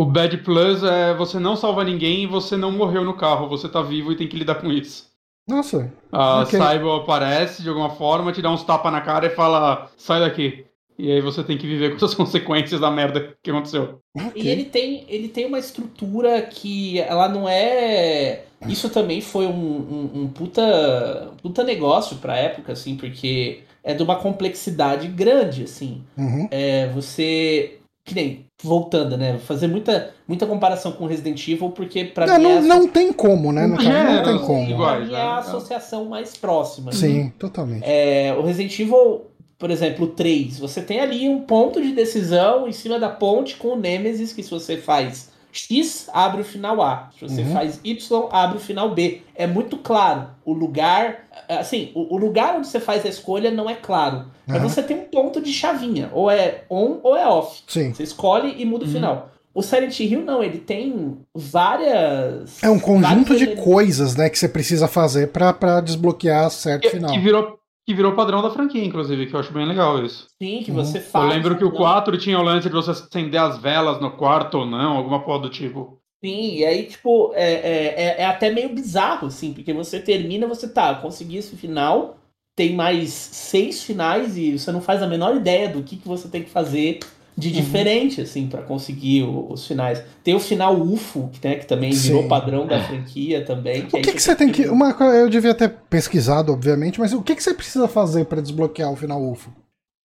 O 0.02 0.06
Bad 0.06 0.36
Plus 0.38 0.84
é 0.84 1.14
você 1.14 1.38
não 1.38 1.56
salva 1.56 1.84
ninguém 1.84 2.24
e 2.24 2.26
você 2.26 2.58
não 2.58 2.72
morreu 2.72 3.06
no 3.06 3.14
carro, 3.14 3.48
você 3.48 3.70
tá 3.70 3.84
vivo 3.84 4.12
e 4.12 4.16
tem 4.16 4.28
que 4.28 4.36
lidar 4.36 4.56
com 4.56 4.72
isso. 4.72 5.12
Nossa. 5.48 5.94
A 6.12 6.42
okay. 6.42 6.60
Cyber 6.60 6.88
aparece 6.88 7.62
de 7.62 7.70
alguma 7.70 7.92
forma, 7.92 8.32
te 8.32 8.42
dá 8.42 8.50
uns 8.50 8.64
tapas 8.64 8.92
na 8.92 9.02
cara 9.02 9.28
e 9.28 9.36
fala: 9.36 9.92
sai 9.96 10.20
daqui. 10.20 10.66
E 10.98 11.12
aí 11.12 11.22
você 11.22 11.44
tem 11.44 11.56
que 11.56 11.68
viver 11.68 11.96
com 11.96 12.02
as 12.04 12.16
consequências 12.16 12.82
da 12.82 12.90
merda 12.90 13.38
que 13.44 13.52
aconteceu. 13.52 14.00
Okay. 14.16 14.42
E 14.42 14.48
ele 14.48 14.66
tem, 14.66 15.06
ele 15.08 15.28
tem 15.28 15.46
uma 15.46 15.60
estrutura 15.60 16.42
que 16.42 17.00
ela 17.00 17.30
não 17.30 17.48
é. 17.48 18.46
Isso 18.68 18.90
também 18.90 19.22
foi 19.22 19.46
um, 19.46 19.52
um, 19.52 20.22
um 20.22 20.28
puta, 20.30 21.32
puta 21.44 21.64
negócio 21.64 22.18
pra 22.18 22.38
época, 22.38 22.74
assim, 22.74 22.96
porque 22.96 23.60
é 23.84 23.94
de 23.94 24.02
uma 24.02 24.16
complexidade 24.16 25.08
grande, 25.08 25.66
assim. 25.66 26.04
Uhum. 26.18 26.48
É, 26.50 26.88
você. 26.88 27.81
Que 28.12 28.15
nem 28.15 28.45
voltando, 28.62 29.15
né? 29.15 29.39
Fazer 29.39 29.67
muita, 29.67 30.13
muita 30.28 30.45
comparação 30.45 30.91
com 30.91 31.06
Resident 31.06 31.47
Evil, 31.47 31.69
porque 31.69 32.04
para 32.04 32.38
mim. 32.38 32.43
Não, 32.43 32.52
é 32.58 32.62
não 32.62 32.88
tem 32.89 33.13
como, 33.13 33.54
né? 33.54 33.65
Não, 33.65 33.78
não 33.78 34.24
tem 34.24 34.38
como. 34.45 34.69
Iguais, 34.69 35.10
é 35.10 35.15
a 35.15 35.38
associação 35.38 36.04
mais 36.04 36.36
próxima. 36.36 36.91
Sim, 36.91 37.24
né? 37.24 37.34
totalmente. 37.39 37.84
É, 37.86 38.36
o 38.38 38.41
Resident 38.41 38.78
Evil, 38.78 39.21
por 39.58 39.71
exemplo, 39.71 40.08
o 40.08 40.10
3, 40.10 40.60
você 40.60 40.82
tem 40.82 41.00
ali 41.00 41.30
um 41.30 41.39
ponto 41.39 41.82
de 41.82 41.93
decisão 41.93 42.67
em 42.67 42.74
cima 42.74 43.00
da 43.00 43.08
ponte 43.08 43.56
com 43.56 43.69
o 43.69 43.80
Nemesis, 43.80 44.34
que 44.34 44.43
se 44.43 44.52
você 44.52 44.76
faz 44.76 45.31
X 45.52 46.10
abre 46.14 46.42
o 46.42 46.46
final 46.46 46.82
A. 46.82 47.10
Se 47.18 47.28
você 47.28 47.42
uhum. 47.42 47.54
faz 47.54 47.80
Y, 47.84 48.30
abre 48.32 48.58
o 48.58 48.60
final 48.60 48.94
B. 48.94 49.22
É 49.36 49.46
muito 49.46 49.78
claro. 49.78 50.30
O 50.46 50.54
lugar. 50.54 51.28
Assim, 51.50 51.92
o, 51.94 52.16
o 52.16 52.18
lugar 52.18 52.56
onde 52.56 52.68
você 52.68 52.80
faz 52.80 53.06
a 53.06 53.10
escolha 53.10 53.52
não 53.52 53.70
é 53.70 53.76
claro. 53.76 54.18
Uhum. 54.18 54.26
Mas 54.48 54.62
você 54.62 54.82
tem 54.82 54.98
um 54.98 55.06
ponto 55.06 55.42
de 55.42 55.52
chavinha. 55.52 56.10
Ou 56.14 56.30
é 56.30 56.64
on 56.70 57.00
ou 57.04 57.16
é 57.16 57.28
off. 57.28 57.64
Sim. 57.68 57.94
Você 57.94 58.04
escolhe 58.04 58.56
e 58.58 58.66
muda 58.66 58.86
uhum. 58.86 58.90
o 58.90 58.94
final. 58.94 59.32
O 59.54 59.62
Silent 59.62 60.00
Hill 60.00 60.24
não, 60.24 60.42
ele 60.42 60.60
tem 60.60 61.18
várias. 61.36 62.64
É 62.64 62.70
um 62.70 62.80
conjunto 62.80 63.36
de 63.38 63.56
coisas, 63.58 64.16
né, 64.16 64.30
que 64.30 64.40
você 64.40 64.48
precisa 64.48 64.88
fazer 64.88 65.28
para 65.28 65.82
desbloquear 65.82 66.50
certo 66.50 66.84
que, 66.84 66.90
final. 66.90 67.12
Que 67.12 67.20
virou 67.20 67.60
que 67.86 67.94
virou 67.94 68.15
padrão 68.15 68.41
da 68.41 68.52
franquia, 68.52 68.84
inclusive, 68.84 69.26
que 69.26 69.36
eu 69.36 69.39
acho 69.39 69.52
bem 69.52 69.65
legal 69.65 70.04
isso. 70.04 70.28
Sim, 70.41 70.62
que 70.63 70.72
você 70.72 71.00
uhum. 71.00 71.04
faz. 71.04 71.26
Eu 71.26 71.32
lembro 71.32 71.58
que 71.58 71.65
o 71.65 71.72
4 71.72 72.17
tinha 72.17 72.39
o 72.39 72.44
lance 72.44 72.67
de 72.67 72.74
você 72.74 72.91
acender 72.91 73.39
as 73.39 73.58
velas 73.58 74.00
no 74.00 74.12
quarto 74.12 74.60
ou 74.60 74.65
não, 74.65 74.98
alguma 74.98 75.24
porra 75.24 75.39
do 75.39 75.50
tipo. 75.50 76.00
Sim, 76.24 76.58
e 76.58 76.65
aí, 76.65 76.86
tipo, 76.86 77.32
é, 77.34 77.54
é, 77.54 77.86
é, 77.98 78.22
é 78.22 78.26
até 78.26 78.52
meio 78.52 78.70
bizarro, 78.70 79.28
assim, 79.28 79.54
porque 79.54 79.74
você 79.74 80.00
termina, 80.00 80.48
você 80.48 80.72
tá, 80.72 80.94
consegui 80.94 81.38
esse 81.38 81.56
final, 81.56 82.17
tem 82.56 82.76
mais 82.76 83.10
seis 83.10 83.84
finais 83.84 84.38
e 84.38 84.60
você 84.60 84.72
não 84.72 84.82
faz 84.82 85.02
a 85.02 85.08
menor 85.08 85.36
ideia 85.36 85.67
do 85.67 85.82
que, 85.82 85.98
que 85.98 86.08
você 86.08 86.28
tem 86.28 86.44
que 86.44 86.50
fazer 86.52 87.00
de 87.41 87.47
uhum. 87.47 87.56
diferente, 87.56 88.21
assim, 88.21 88.47
para 88.47 88.62
conseguir 88.62 89.23
o, 89.23 89.51
os 89.51 89.65
finais. 89.65 90.04
Tem 90.23 90.36
o 90.36 90.39
final 90.39 90.80
UFO, 90.80 91.32
né, 91.43 91.56
que 91.56 91.65
também 91.65 91.91
Sim. 91.91 92.10
virou 92.10 92.27
padrão 92.27 92.67
da 92.67 92.80
franquia 92.84 93.43
também. 93.43 93.88
Que 93.88 93.97
o 93.97 94.01
que, 94.01 94.13
que 94.13 94.21
você 94.21 94.36
tem 94.36 94.51
que. 94.51 94.67
Uma, 94.67 94.91
eu 95.15 95.27
devia 95.27 95.56
ter 95.56 95.69
pesquisado, 95.89 96.54
obviamente, 96.54 96.99
mas 96.99 97.13
o 97.13 97.21
que, 97.21 97.36
que 97.36 97.41
você 97.41 97.54
precisa 97.54 97.88
fazer 97.88 98.25
para 98.25 98.41
desbloquear 98.41 98.91
o 98.91 98.95
final 98.95 99.19
UFO? 99.19 99.51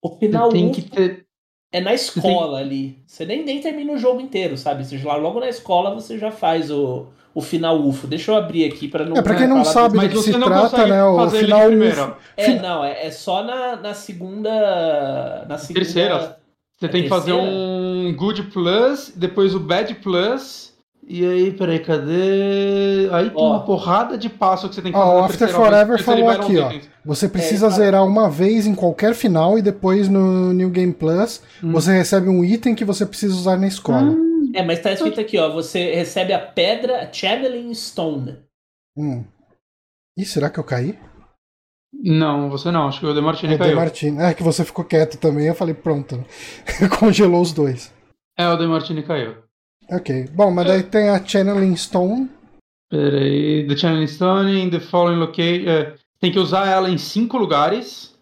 O 0.02 0.16
final 0.16 0.48
tem 0.48 0.64
UFO 0.64 0.74
que 0.74 0.82
ter. 0.82 1.26
É 1.70 1.80
na 1.80 1.92
escola 1.92 2.58
ali. 2.58 3.02
Você 3.06 3.26
nem, 3.26 3.44
nem 3.44 3.60
termina 3.60 3.92
o 3.92 3.98
jogo 3.98 4.20
inteiro, 4.20 4.56
sabe? 4.56 4.82
Você 4.82 4.96
lá 5.04 5.16
logo 5.16 5.38
na 5.38 5.48
escola 5.48 5.94
você 5.94 6.16
já 6.16 6.30
faz 6.30 6.70
o, 6.70 7.08
o 7.34 7.42
final 7.42 7.78
UFO. 7.78 8.06
Deixa 8.06 8.30
eu 8.30 8.36
abrir 8.36 8.64
aqui 8.64 8.88
para 8.88 9.04
não. 9.04 9.16
É, 9.16 9.20
pra 9.20 9.34
quem 9.34 9.46
não 9.46 9.62
sabe 9.62 9.98
do 9.98 10.08
que 10.08 10.22
se 10.22 10.32
trata, 10.32 10.86
né? 10.86 11.04
O 11.04 11.28
final 11.28 11.68
UFO. 11.68 12.16
É, 12.34 12.54
não, 12.60 12.82
é, 12.82 13.06
é 13.06 13.10
só 13.10 13.44
na, 13.44 13.76
na 13.76 13.92
segunda. 13.92 15.44
Na 15.46 15.58
segunda. 15.58 15.80
Terceira. 15.84 16.45
Você 16.78 16.88
tem 16.88 17.04
que 17.04 17.08
fazer 17.08 17.32
um 17.32 18.14
Good 18.14 18.44
Plus, 18.44 19.12
depois 19.16 19.54
o 19.54 19.60
Bad 19.60 19.94
Plus. 19.96 20.74
E 21.08 21.24
aí, 21.24 21.52
peraí, 21.52 21.78
cadê? 21.78 23.08
Aí 23.12 23.30
tem 23.30 23.42
uma 23.42 23.64
porrada 23.64 24.18
de 24.18 24.28
passo 24.28 24.68
que 24.68 24.74
você 24.74 24.82
tem 24.82 24.90
que 24.90 24.98
fazer. 24.98 25.10
Ó, 25.10 25.20
o 25.20 25.24
After 25.24 25.48
Forever 25.48 26.02
falou 26.02 26.28
aqui, 26.28 26.58
ó. 26.58 26.72
Você 27.04 27.28
precisa 27.28 27.68
é, 27.68 27.70
zerar 27.70 28.04
uma 28.04 28.28
vez 28.28 28.66
em 28.66 28.74
qualquer 28.74 29.14
final 29.14 29.56
e 29.56 29.62
depois 29.62 30.08
no 30.08 30.52
New 30.52 30.68
Game 30.68 30.92
Plus 30.92 31.40
hum. 31.62 31.70
você 31.70 31.92
recebe 31.92 32.28
um 32.28 32.44
item 32.44 32.74
que 32.74 32.84
você 32.84 33.06
precisa 33.06 33.32
usar 33.34 33.56
na 33.56 33.68
escola. 33.68 34.02
Hum. 34.02 34.50
É, 34.52 34.64
mas 34.64 34.80
tá 34.80 34.90
escrito 34.90 35.20
aqui, 35.20 35.38
ó. 35.38 35.52
Você 35.52 35.94
recebe 35.94 36.32
a 36.32 36.40
pedra 36.40 37.08
Channeling 37.12 37.72
Stone. 37.72 38.38
Hum. 38.96 39.24
Ih, 40.18 40.24
será 40.24 40.50
que 40.50 40.58
eu 40.58 40.64
caí? 40.64 40.98
Não, 41.92 42.50
você 42.50 42.70
não. 42.70 42.88
Acho 42.88 43.00
que 43.00 43.06
o 43.06 43.14
Demartini 43.14 43.54
é, 43.54 43.58
caiu. 43.58 43.72
O 43.72 43.74
Demartini. 43.74 44.22
É 44.22 44.34
que 44.34 44.42
você 44.42 44.64
ficou 44.64 44.84
quieto 44.84 45.18
também. 45.18 45.46
Eu 45.46 45.54
falei, 45.54 45.74
pronto. 45.74 46.24
Congelou 46.98 47.40
os 47.40 47.52
dois. 47.52 47.92
É, 48.36 48.48
o 48.48 48.56
Demartini 48.56 49.02
caiu. 49.02 49.36
Ok. 49.90 50.28
Bom, 50.32 50.50
mas 50.50 50.66
daí 50.66 50.82
tem 50.82 51.08
a 51.08 51.24
Channeling 51.24 51.76
Stone. 51.76 52.30
Peraí. 52.90 53.66
The 53.66 53.76
Channeling 53.76 54.06
Stone 54.06 54.62
in 54.62 54.70
the 54.70 54.80
following 54.80 55.18
location. 55.18 55.68
É, 55.68 55.94
tem 56.20 56.32
que 56.32 56.38
usar 56.38 56.66
ela 56.66 56.90
em 56.90 56.98
cinco 56.98 57.38
lugares. 57.38 58.14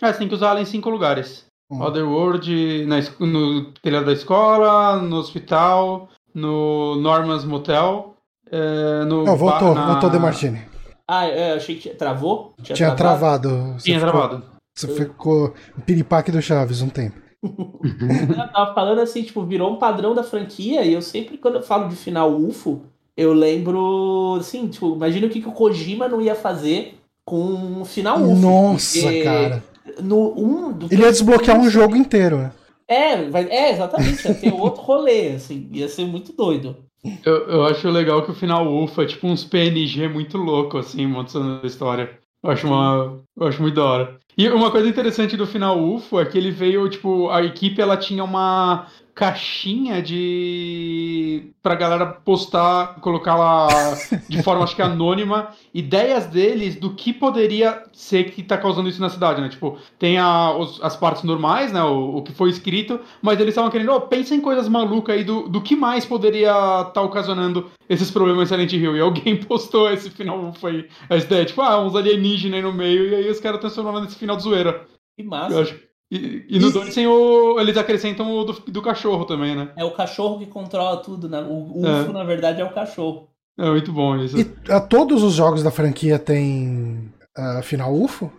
É, 0.00 0.12
você 0.12 0.18
tem 0.18 0.28
que 0.28 0.34
usar 0.34 0.50
ela 0.50 0.60
em 0.60 0.64
cinco 0.64 0.90
lugares. 0.90 1.46
Hum. 1.70 1.82
Otherworld, 1.82 2.86
na, 2.86 2.96
no 3.26 3.72
telhado 3.72 4.06
da 4.06 4.12
escola, 4.12 4.96
no 5.02 5.16
hospital, 5.16 6.08
no 6.34 6.96
Norman's 6.96 7.44
Motel. 7.44 8.14
É, 8.50 9.04
no 9.04 9.24
Não, 9.24 9.36
voltou, 9.36 9.74
na... 9.74 9.86
voltou 9.92 10.08
De 10.08 10.18
Martini. 10.18 10.62
Ah, 11.08 11.26
é, 11.26 11.52
eu 11.52 11.56
achei 11.56 11.76
que 11.76 11.88
travou. 11.90 12.52
Tinha, 12.62 12.76
tinha 12.76 12.94
travado. 12.94 13.48
travado. 13.48 13.82
Tinha 13.82 13.98
ficou, 13.98 14.12
travado. 14.12 14.44
Você 14.74 14.90
eu... 14.90 14.94
ficou 14.94 15.54
piripaque 15.86 16.30
do 16.30 16.42
Chaves 16.42 16.82
um 16.82 16.90
tempo. 16.90 17.16
eu 17.42 18.52
tava 18.52 18.74
falando 18.74 19.00
assim, 19.00 19.22
tipo, 19.22 19.42
virou 19.42 19.72
um 19.72 19.78
padrão 19.78 20.14
da 20.14 20.22
franquia 20.22 20.82
e 20.82 20.92
eu 20.92 21.00
sempre, 21.00 21.38
quando 21.38 21.56
eu 21.56 21.62
falo 21.62 21.88
de 21.88 21.96
final 21.96 22.30
UFO, 22.34 22.82
eu 23.16 23.32
lembro, 23.32 24.36
assim, 24.38 24.68
tipo, 24.68 24.94
imagina 24.94 25.26
o 25.26 25.30
que, 25.30 25.40
que 25.40 25.48
o 25.48 25.52
Kojima 25.52 26.08
não 26.08 26.20
ia 26.20 26.34
fazer 26.34 26.98
com 27.24 27.42
um 27.42 27.84
final 27.84 28.20
UFO. 28.20 28.34
Nossa, 28.34 29.22
cara. 29.24 29.64
No, 30.02 30.34
um, 30.38 30.78
Ele 30.90 31.02
ia 31.02 31.10
desbloquear 31.10 31.58
um 31.58 31.70
jogo 31.70 31.96
inteiro, 31.96 32.38
né? 32.38 32.52
É, 32.86 33.28
vai, 33.28 33.48
é, 33.50 33.72
exatamente, 33.72 34.26
ia 34.26 34.34
ter 34.34 34.52
outro 34.52 34.82
rolê, 34.82 35.28
assim, 35.28 35.68
ia 35.72 35.88
ser 35.88 36.04
muito 36.06 36.32
doido. 36.32 36.76
Eu, 37.24 37.48
eu 37.48 37.64
acho 37.64 37.88
legal 37.88 38.22
que 38.22 38.30
o 38.30 38.34
final 38.34 38.66
UFO 38.66 39.02
é 39.02 39.06
tipo 39.06 39.26
uns 39.26 39.44
PNG 39.44 40.08
muito 40.08 40.36
louco, 40.36 40.78
assim, 40.78 41.06
mostrando 41.06 41.60
a 41.62 41.66
história. 41.66 42.18
Eu 42.42 42.50
acho, 42.50 42.66
uma, 42.66 43.20
eu 43.36 43.46
acho 43.46 43.60
muito 43.60 43.74
da 43.74 43.84
hora. 43.84 44.20
E 44.36 44.48
uma 44.48 44.70
coisa 44.70 44.88
interessante 44.88 45.36
do 45.36 45.46
final 45.46 45.78
UFO 45.80 46.20
é 46.20 46.24
que 46.24 46.38
ele 46.38 46.50
veio, 46.50 46.88
tipo, 46.88 47.28
a 47.30 47.42
equipe 47.42 47.80
ela 47.80 47.96
tinha 47.96 48.22
uma 48.22 48.86
caixinha 49.18 50.00
de 50.00 51.50
pra 51.60 51.74
galera 51.74 52.06
postar, 52.06 53.00
colocar 53.00 53.34
lá 53.34 53.66
de 54.28 54.40
forma 54.44 54.62
acho 54.62 54.76
que 54.76 54.80
anônima, 54.80 55.48
ideias 55.74 56.26
deles 56.26 56.76
do 56.76 56.94
que 56.94 57.12
poderia 57.12 57.82
ser 57.92 58.30
que 58.30 58.44
tá 58.44 58.56
causando 58.56 58.88
isso 58.88 59.00
na 59.00 59.08
cidade, 59.08 59.40
né? 59.40 59.48
Tipo, 59.48 59.76
tem 59.98 60.18
a, 60.18 60.56
os, 60.56 60.80
as 60.84 60.94
partes 60.94 61.24
normais, 61.24 61.72
né? 61.72 61.82
O, 61.82 62.18
o, 62.18 62.22
que 62.22 62.30
foi 62.30 62.48
escrito, 62.48 63.00
mas 63.20 63.40
eles 63.40 63.50
estavam 63.50 63.72
querendo, 63.72 63.90
oh, 63.90 64.02
pensa 64.02 64.36
em 64.36 64.40
coisas 64.40 64.68
malucas 64.68 65.16
aí 65.16 65.24
do, 65.24 65.48
do 65.48 65.60
que 65.60 65.74
mais 65.74 66.06
poderia 66.06 66.50
estar 66.50 66.84
tá 66.92 67.02
ocasionando 67.02 67.68
esses 67.88 68.12
problemas 68.12 68.44
em 68.44 68.54
Silent 68.54 68.72
Hill. 68.72 68.96
E 68.96 69.00
alguém 69.00 69.34
postou 69.42 69.90
esse 69.90 70.10
final, 70.10 70.52
foi 70.52 70.88
a 71.10 71.16
ideia, 71.16 71.44
tipo, 71.44 71.60
ah, 71.60 71.84
uns 71.84 71.96
alienígenas 71.96 72.58
aí 72.58 72.62
no 72.62 72.72
meio, 72.72 73.08
e 73.08 73.16
aí 73.16 73.28
os 73.28 73.40
caras 73.40 73.58
transformaram 73.58 74.02
nesse 74.02 74.14
final 74.14 74.36
de 74.36 74.44
zoeira. 74.44 74.86
Que 75.16 75.24
massa. 75.24 75.56
Eu 75.56 75.62
acho, 75.62 75.87
e, 76.10 76.46
e 76.48 76.58
no 76.58 76.72
2 76.72 76.96
o, 76.96 77.60
eles 77.60 77.76
acrescentam 77.76 78.30
o 78.30 78.44
do, 78.44 78.52
do, 78.52 78.82
cachorro 78.82 79.26
também, 79.26 79.54
né? 79.54 79.72
É 79.76 79.84
o 79.84 79.90
cachorro 79.90 80.38
que 80.38 80.46
controla 80.46 80.96
tudo, 81.02 81.28
né? 81.28 81.40
O, 81.40 81.80
o 81.80 81.86
é. 81.86 82.02
UFO, 82.02 82.12
na 82.12 82.24
verdade, 82.24 82.60
é 82.60 82.64
o 82.64 82.72
cachorro. 82.72 83.28
É 83.58 83.68
muito 83.70 83.92
bom 83.92 84.16
isso. 84.16 84.36
E 84.38 84.72
a, 84.72 84.80
todos 84.80 85.22
os 85.22 85.34
jogos 85.34 85.62
da 85.62 85.70
franquia 85.70 86.18
têm 86.18 87.12
uh, 87.36 87.62
final 87.62 87.94
UFO? 87.94 88.32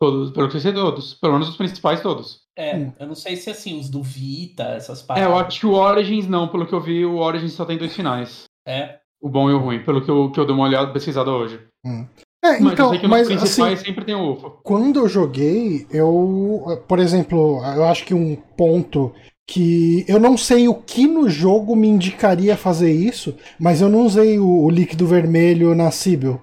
Todos, 0.00 0.30
pelo 0.30 0.48
que 0.48 0.56
eu 0.56 0.60
sei, 0.60 0.72
todos. 0.72 1.12
Pelo 1.14 1.34
menos 1.34 1.50
os 1.50 1.56
principais, 1.56 2.00
todos. 2.00 2.40
É, 2.56 2.76
hum. 2.76 2.92
eu 2.98 3.06
não 3.06 3.14
sei 3.14 3.36
se 3.36 3.50
assim, 3.50 3.78
os 3.78 3.90
do 3.90 4.02
Vita, 4.02 4.62
essas 4.64 5.02
partes. 5.02 5.22
É, 5.22 5.28
eu 5.28 5.36
acho 5.36 5.60
que 5.60 5.66
o 5.66 5.72
Origins 5.72 6.26
não, 6.26 6.48
pelo 6.48 6.66
que 6.66 6.72
eu 6.72 6.80
vi, 6.80 7.04
o 7.04 7.16
Origins 7.16 7.52
só 7.52 7.66
tem 7.66 7.76
dois 7.76 7.94
finais. 7.94 8.44
É. 8.66 8.98
O 9.20 9.28
bom 9.28 9.50
e 9.50 9.52
o 9.52 9.58
ruim, 9.58 9.84
pelo 9.84 10.02
que 10.02 10.10
eu, 10.10 10.30
que 10.30 10.40
eu 10.40 10.46
dei 10.46 10.54
uma 10.54 10.64
olhada 10.64 10.90
pesquisada 10.90 11.30
hoje. 11.30 11.60
Hum. 11.84 12.06
É, 12.42 12.58
mas 12.58 12.72
então, 12.72 12.92
mas 13.08 13.30
assim, 13.30 13.76
sempre 13.76 14.04
tem 14.04 14.14
o 14.14 14.32
UFO. 14.32 14.58
Quando 14.62 15.00
eu 15.00 15.08
joguei, 15.08 15.86
eu, 15.90 16.82
por 16.88 16.98
exemplo, 16.98 17.62
eu 17.76 17.84
acho 17.84 18.04
que 18.04 18.14
um 18.14 18.34
ponto 18.34 19.12
que 19.46 20.04
eu 20.08 20.18
não 20.18 20.38
sei 20.38 20.68
o 20.68 20.74
que 20.74 21.06
no 21.06 21.28
jogo 21.28 21.76
me 21.76 21.88
indicaria 21.88 22.56
fazer 22.56 22.92
isso, 22.92 23.36
mas 23.58 23.82
eu 23.82 23.88
não 23.88 24.06
usei 24.06 24.38
o, 24.38 24.64
o 24.64 24.70
líquido 24.70 25.06
vermelho 25.06 25.74
na 25.74 25.90
Sibyl. 25.90 26.40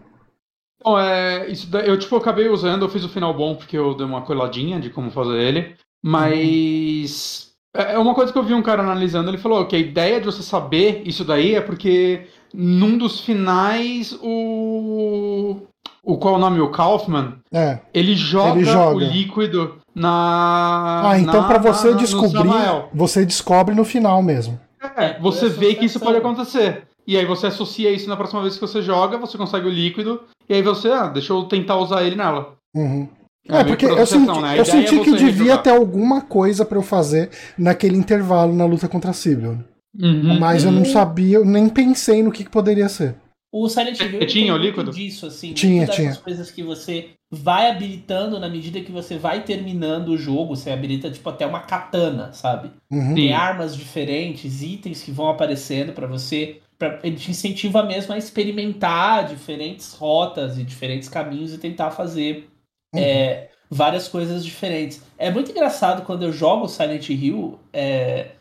Bom, 0.84 1.00
é, 1.00 1.50
isso 1.50 1.68
eu 1.78 1.98
tipo 1.98 2.16
acabei 2.16 2.48
usando, 2.48 2.84
eu 2.84 2.90
fiz 2.90 3.04
o 3.04 3.10
final 3.10 3.34
bom 3.34 3.56
porque 3.56 3.78
eu 3.78 3.96
dei 3.96 4.06
uma 4.06 4.22
coladinha 4.22 4.80
de 4.80 4.90
como 4.90 5.10
fazer 5.10 5.38
ele, 5.38 5.76
mas 6.04 7.54
uhum. 7.76 7.82
é 7.82 7.98
uma 7.98 8.14
coisa 8.14 8.32
que 8.32 8.38
eu 8.38 8.44
vi 8.44 8.54
um 8.54 8.62
cara 8.62 8.84
analisando, 8.84 9.30
ele 9.30 9.38
falou 9.38 9.66
que 9.66 9.76
a 9.76 9.80
ideia 9.80 10.20
de 10.20 10.26
você 10.26 10.44
saber 10.44 11.02
isso 11.06 11.26
daí 11.26 11.56
é 11.56 11.62
porque 11.62 12.28
num 12.54 12.98
dos 12.98 13.22
finais 13.22 14.18
o 14.22 15.62
o 16.08 16.17
qual 16.17 16.36
é 16.36 16.38
o 16.38 16.39
nome? 16.39 16.62
O 16.62 16.72
Kaufman? 16.72 17.34
É. 17.52 17.80
Ele 17.93 18.15
joga, 18.15 18.58
ele 18.58 18.63
joga. 18.63 18.96
o 18.96 19.00
líquido 19.00 19.76
na. 19.93 21.10
Ah, 21.10 21.20
então 21.20 21.46
para 21.46 21.58
você 21.58 21.93
descobrir. 21.96 22.50
Você 22.93 23.26
descobre 23.26 23.76
no 23.76 23.84
final 23.84 24.24
mesmo. 24.24 24.58
É, 24.96 25.20
você 25.20 25.50
vê 25.50 25.76
que 25.76 25.86
isso 25.86 26.00
pode 26.00 26.17
acontecer. 26.17 26.84
E 27.06 27.17
aí 27.17 27.26
você 27.26 27.48
associa 27.48 27.91
isso 27.91 28.08
na 28.08 28.15
próxima 28.15 28.41
vez 28.41 28.56
que 28.56 28.62
você 28.62 28.82
joga, 28.82 29.17
você 29.17 29.38
consegue 29.38 29.67
o 29.67 29.72
líquido, 29.72 30.22
e 30.48 30.54
aí 30.54 30.62
você, 30.62 30.89
ah, 30.89 31.08
deixa 31.08 31.34
eu 31.34 31.43
tentar 31.43 31.78
usar 31.78 32.04
ele 32.04 32.15
nela. 32.15 32.54
Uhum. 32.76 33.08
É, 33.50 33.60
é 33.60 33.63
porque 33.63 33.86
eu 33.86 34.06
senti, 34.06 34.41
né? 34.41 34.60
eu 34.60 34.65
senti 34.65 35.00
é 35.00 35.04
que 35.04 35.12
devia 35.12 35.32
rejogar. 35.32 35.63
ter 35.63 35.70
alguma 35.72 36.22
coisa 36.22 36.65
para 36.65 36.78
eu 36.78 36.82
fazer 36.82 37.30
naquele 37.58 37.98
intervalo 37.98 38.54
na 38.54 38.65
luta 38.65 38.88
contra 38.89 39.12
a 39.12 39.13
Sibyl. 39.13 39.58
Uhum. 40.00 40.39
Mas 40.39 40.63
eu 40.63 40.72
não 40.72 40.86
sabia, 40.86 41.38
eu 41.38 41.46
nem 41.46 41.70
pensei 41.70 42.22
no 42.22 42.32
que, 42.32 42.43
que 42.43 42.50
poderia 42.50 42.89
ser. 42.89 43.15
O 43.52 43.70
Silent 43.70 44.00
Hill 44.00 44.26
tinha 44.28 44.54
o 44.54 44.58
líquido 44.58 44.92
disso, 44.92 45.26
assim. 45.26 45.54
Tinha, 45.54 45.88
tinha. 45.88 46.16
coisas 46.16 46.52
que 46.52 46.62
você 46.62 47.12
vai 47.32 47.70
habilitando 47.70 48.40
na 48.40 48.50
medida 48.50 48.82
que 48.82 48.92
você 48.92 49.18
vai 49.18 49.44
terminando 49.44 50.10
o 50.10 50.18
jogo. 50.18 50.56
Você 50.56 50.70
habilita, 50.70 51.10
tipo, 51.10 51.30
até 51.30 51.46
uma 51.46 51.62
katana, 51.62 52.34
sabe? 52.34 52.72
Uhum. 52.92 53.16
Tem 53.16 53.34
armas 53.34 53.76
diferentes, 53.76 54.62
itens 54.62 55.02
que 55.02 55.12
vão 55.12 55.30
aparecendo 55.30 55.94
para 55.94 56.08
você. 56.08 56.60
Pra, 56.78 57.00
ele 57.04 57.16
te 57.16 57.32
incentiva 57.32 57.84
mesmo 57.84 58.14
a 58.14 58.18
experimentar 58.18 59.28
diferentes 59.28 59.94
rotas 59.94 60.60
e 60.60 60.64
diferentes 60.64 61.10
caminhos 61.10 61.54
e 61.54 61.58
tentar 61.58 61.92
fazer 61.92 62.48
uhum. 62.94 63.02
é, 63.02 63.50
várias 63.70 64.08
coisas 64.08 64.46
diferentes. 64.46 65.02
É 65.18 65.32
muito 65.32 65.52
engraçado 65.52 66.06
quando 66.06 66.24
eu 66.24 66.34
jogo 66.34 66.68
Silent 66.68 67.10
Hill. 67.10 67.58
É, 67.72 68.32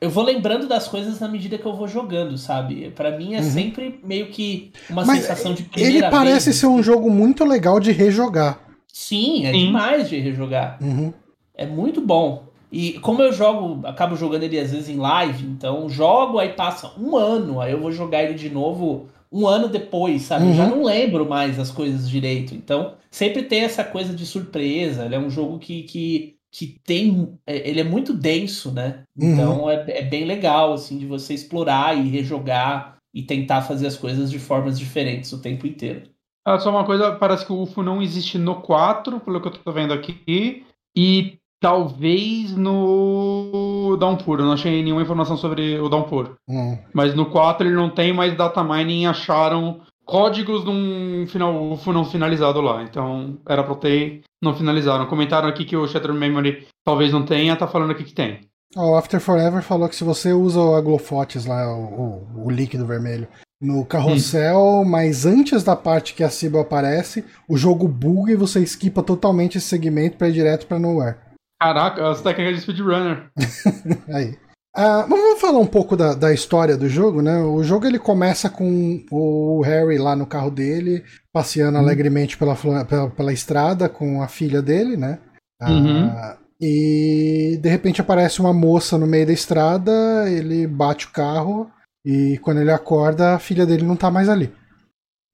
eu 0.00 0.10
vou 0.10 0.24
lembrando 0.24 0.66
das 0.66 0.88
coisas 0.88 1.20
na 1.20 1.28
medida 1.28 1.58
que 1.58 1.66
eu 1.66 1.74
vou 1.74 1.88
jogando, 1.88 2.36
sabe? 2.38 2.90
Para 2.90 3.16
mim 3.16 3.34
é 3.34 3.38
uhum. 3.38 3.50
sempre 3.50 4.00
meio 4.02 4.28
que 4.28 4.72
uma 4.88 5.04
Mas 5.04 5.20
sensação 5.20 5.54
de 5.54 5.64
primeira 5.64 6.06
Ele 6.06 6.10
parece 6.10 6.46
vez, 6.46 6.56
ser 6.56 6.66
um 6.66 6.82
jogo 6.82 7.10
muito 7.10 7.44
legal 7.44 7.78
de 7.80 7.92
rejogar. 7.92 8.60
Sim, 8.92 9.46
é 9.46 9.52
Sim. 9.52 9.66
demais 9.66 10.08
de 10.08 10.18
rejogar. 10.18 10.78
Uhum. 10.80 11.12
É 11.54 11.66
muito 11.66 12.00
bom. 12.00 12.44
E 12.70 12.94
como 12.94 13.22
eu 13.22 13.32
jogo, 13.32 13.86
acabo 13.86 14.16
jogando 14.16 14.42
ele 14.42 14.58
às 14.58 14.72
vezes 14.72 14.88
em 14.88 14.96
live, 14.96 15.46
então 15.46 15.88
jogo, 15.88 16.38
aí 16.38 16.50
passa 16.50 16.92
um 16.98 17.16
ano, 17.16 17.60
aí 17.60 17.72
eu 17.72 17.80
vou 17.80 17.92
jogar 17.92 18.24
ele 18.24 18.34
de 18.34 18.50
novo 18.50 19.08
um 19.30 19.46
ano 19.46 19.68
depois, 19.68 20.22
sabe? 20.22 20.44
Uhum. 20.44 20.50
Eu 20.50 20.56
já 20.56 20.64
uhum. 20.64 20.76
não 20.76 20.84
lembro 20.84 21.28
mais 21.28 21.58
as 21.58 21.70
coisas 21.70 22.08
direito. 22.08 22.54
Então, 22.54 22.94
sempre 23.10 23.42
tem 23.42 23.64
essa 23.64 23.84
coisa 23.84 24.14
de 24.14 24.24
surpresa. 24.24 25.04
Ele 25.04 25.14
é 25.14 25.18
um 25.18 25.30
jogo 25.30 25.58
que, 25.58 25.82
que 25.82 26.35
que 26.56 26.80
tem. 26.82 27.38
É, 27.46 27.68
ele 27.68 27.80
é 27.80 27.84
muito 27.84 28.14
denso, 28.14 28.72
né? 28.72 29.02
Uhum. 29.14 29.32
Então 29.32 29.70
é, 29.70 29.84
é 29.88 30.02
bem 30.02 30.24
legal, 30.24 30.72
assim, 30.72 30.96
de 30.96 31.04
você 31.04 31.34
explorar 31.34 31.94
e 31.94 32.08
rejogar 32.08 32.96
e 33.14 33.22
tentar 33.22 33.60
fazer 33.60 33.86
as 33.86 33.96
coisas 33.96 34.30
de 34.30 34.38
formas 34.38 34.78
diferentes 34.78 35.30
o 35.32 35.42
tempo 35.42 35.66
inteiro. 35.66 36.08
Ah, 36.46 36.58
só 36.58 36.70
uma 36.70 36.84
coisa, 36.84 37.12
parece 37.12 37.44
que 37.44 37.52
o 37.52 37.60
UFO 37.60 37.82
não 37.82 38.00
existe 38.00 38.38
no 38.38 38.62
4, 38.62 39.20
pelo 39.20 39.40
que 39.40 39.48
eu 39.48 39.52
tô 39.52 39.72
vendo 39.72 39.92
aqui, 39.92 40.64
e 40.96 41.38
talvez 41.60 42.56
no 42.56 43.96
Downpour. 43.98 44.38
Eu 44.38 44.46
não 44.46 44.52
achei 44.52 44.82
nenhuma 44.82 45.02
informação 45.02 45.36
sobre 45.36 45.78
o 45.78 45.90
Downpour. 45.90 46.36
Uhum. 46.48 46.78
Mas 46.94 47.14
no 47.14 47.26
4 47.26 47.66
ele 47.66 47.74
não 47.74 47.90
tem 47.90 48.14
mais 48.14 48.34
data 48.34 48.64
mining 48.64 49.04
acharam 49.04 49.80
códigos 50.06 50.64
de 50.64 50.70
um 50.70 51.26
final 51.26 51.72
UFO 51.72 51.92
não 51.92 52.04
finalizado 52.04 52.60
lá. 52.60 52.82
Então 52.82 53.38
era 53.46 53.62
pra 53.62 53.74
ter, 53.74 54.22
não 54.40 54.54
finalizaram. 54.54 55.06
Comentaram 55.06 55.48
aqui 55.48 55.64
que 55.64 55.76
o 55.76 55.86
Shattered 55.86 56.18
Memory 56.18 56.66
talvez 56.84 57.12
não 57.12 57.24
tenha, 57.24 57.56
tá 57.56 57.66
falando 57.66 57.90
aqui 57.90 58.04
que 58.04 58.14
tem. 58.14 58.40
O 58.74 58.94
After 58.94 59.20
Forever 59.20 59.62
falou 59.62 59.88
que 59.88 59.96
se 59.96 60.04
você 60.04 60.32
usa 60.32 60.60
o 60.60 60.74
aglofotes 60.74 61.46
lá, 61.46 61.74
o, 61.74 61.82
o, 61.82 62.46
o 62.46 62.50
líquido 62.50 62.86
vermelho, 62.86 63.28
no 63.60 63.84
carrossel, 63.86 64.58
hum. 64.58 64.84
mas 64.84 65.24
antes 65.24 65.64
da 65.64 65.74
parte 65.74 66.14
que 66.14 66.22
a 66.22 66.30
Cibo 66.30 66.58
aparece, 66.58 67.24
o 67.48 67.56
jogo 67.56 67.88
buga 67.88 68.32
e 68.32 68.36
você 68.36 68.60
esquipa 68.60 69.02
totalmente 69.02 69.56
esse 69.58 69.66
segmento 69.66 70.16
para 70.16 70.28
ir 70.28 70.32
direto 70.32 70.66
para 70.66 70.78
Nowhere. 70.78 71.16
Caraca, 71.60 72.10
as 72.10 72.20
técnicas 72.20 72.56
de 72.56 72.60
speedrunner. 72.62 73.30
Aí. 74.12 74.36
Uh, 74.76 75.08
vamos 75.08 75.40
falar 75.40 75.58
um 75.58 75.66
pouco 75.66 75.96
da, 75.96 76.12
da, 76.12 76.34
história 76.34 76.76
do 76.76 76.86
jogo, 76.86 77.22
né? 77.22 77.38
O 77.38 77.62
jogo 77.62 77.86
ele 77.86 77.98
começa 77.98 78.50
com 78.50 79.02
o 79.10 79.62
Harry 79.62 79.96
lá 79.96 80.14
no 80.14 80.26
carro 80.26 80.50
dele, 80.50 81.02
passeando 81.32 81.78
hum. 81.78 81.80
alegremente 81.80 82.36
pela, 82.36 82.54
pela, 82.54 83.08
pela, 83.08 83.32
estrada 83.32 83.88
com 83.88 84.22
a 84.22 84.28
filha 84.28 84.60
dele, 84.60 84.98
né? 84.98 85.18
Uhum. 85.62 86.08
Uh, 86.08 86.36
e 86.60 87.58
de 87.60 87.68
repente 87.70 88.02
aparece 88.02 88.40
uma 88.40 88.52
moça 88.52 88.98
no 88.98 89.06
meio 89.06 89.26
da 89.26 89.32
estrada, 89.32 90.30
ele 90.30 90.66
bate 90.66 91.06
o 91.06 91.10
carro 91.10 91.70
e 92.04 92.38
quando 92.38 92.60
ele 92.60 92.70
acorda, 92.70 93.34
a 93.34 93.38
filha 93.38 93.64
dele 93.64 93.82
não 93.82 93.96
tá 93.96 94.10
mais 94.10 94.28
ali. 94.28 94.52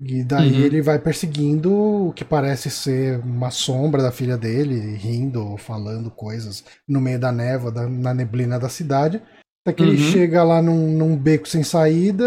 E 0.04 0.24
daí 0.24 0.52
uhum. 0.52 0.60
ele 0.60 0.82
vai 0.82 0.98
perseguindo 0.98 1.72
o 2.08 2.12
que 2.12 2.24
parece 2.24 2.68
ser 2.70 3.20
uma 3.20 3.50
sombra 3.50 4.02
da 4.02 4.10
filha 4.10 4.36
dele, 4.36 4.96
rindo, 4.96 5.56
falando 5.56 6.10
coisas 6.10 6.64
no 6.88 7.00
meio 7.00 7.20
da 7.20 7.30
névoa, 7.30 7.70
da, 7.70 7.88
na 7.88 8.12
neblina 8.12 8.58
da 8.58 8.68
cidade. 8.68 9.22
Até 9.64 9.76
que 9.76 9.82
uhum. 9.82 9.90
ele 9.90 9.98
chega 9.98 10.42
lá 10.42 10.60
num, 10.60 10.90
num, 10.90 11.16
beco 11.16 11.48
sem 11.48 11.62
saída, 11.62 12.24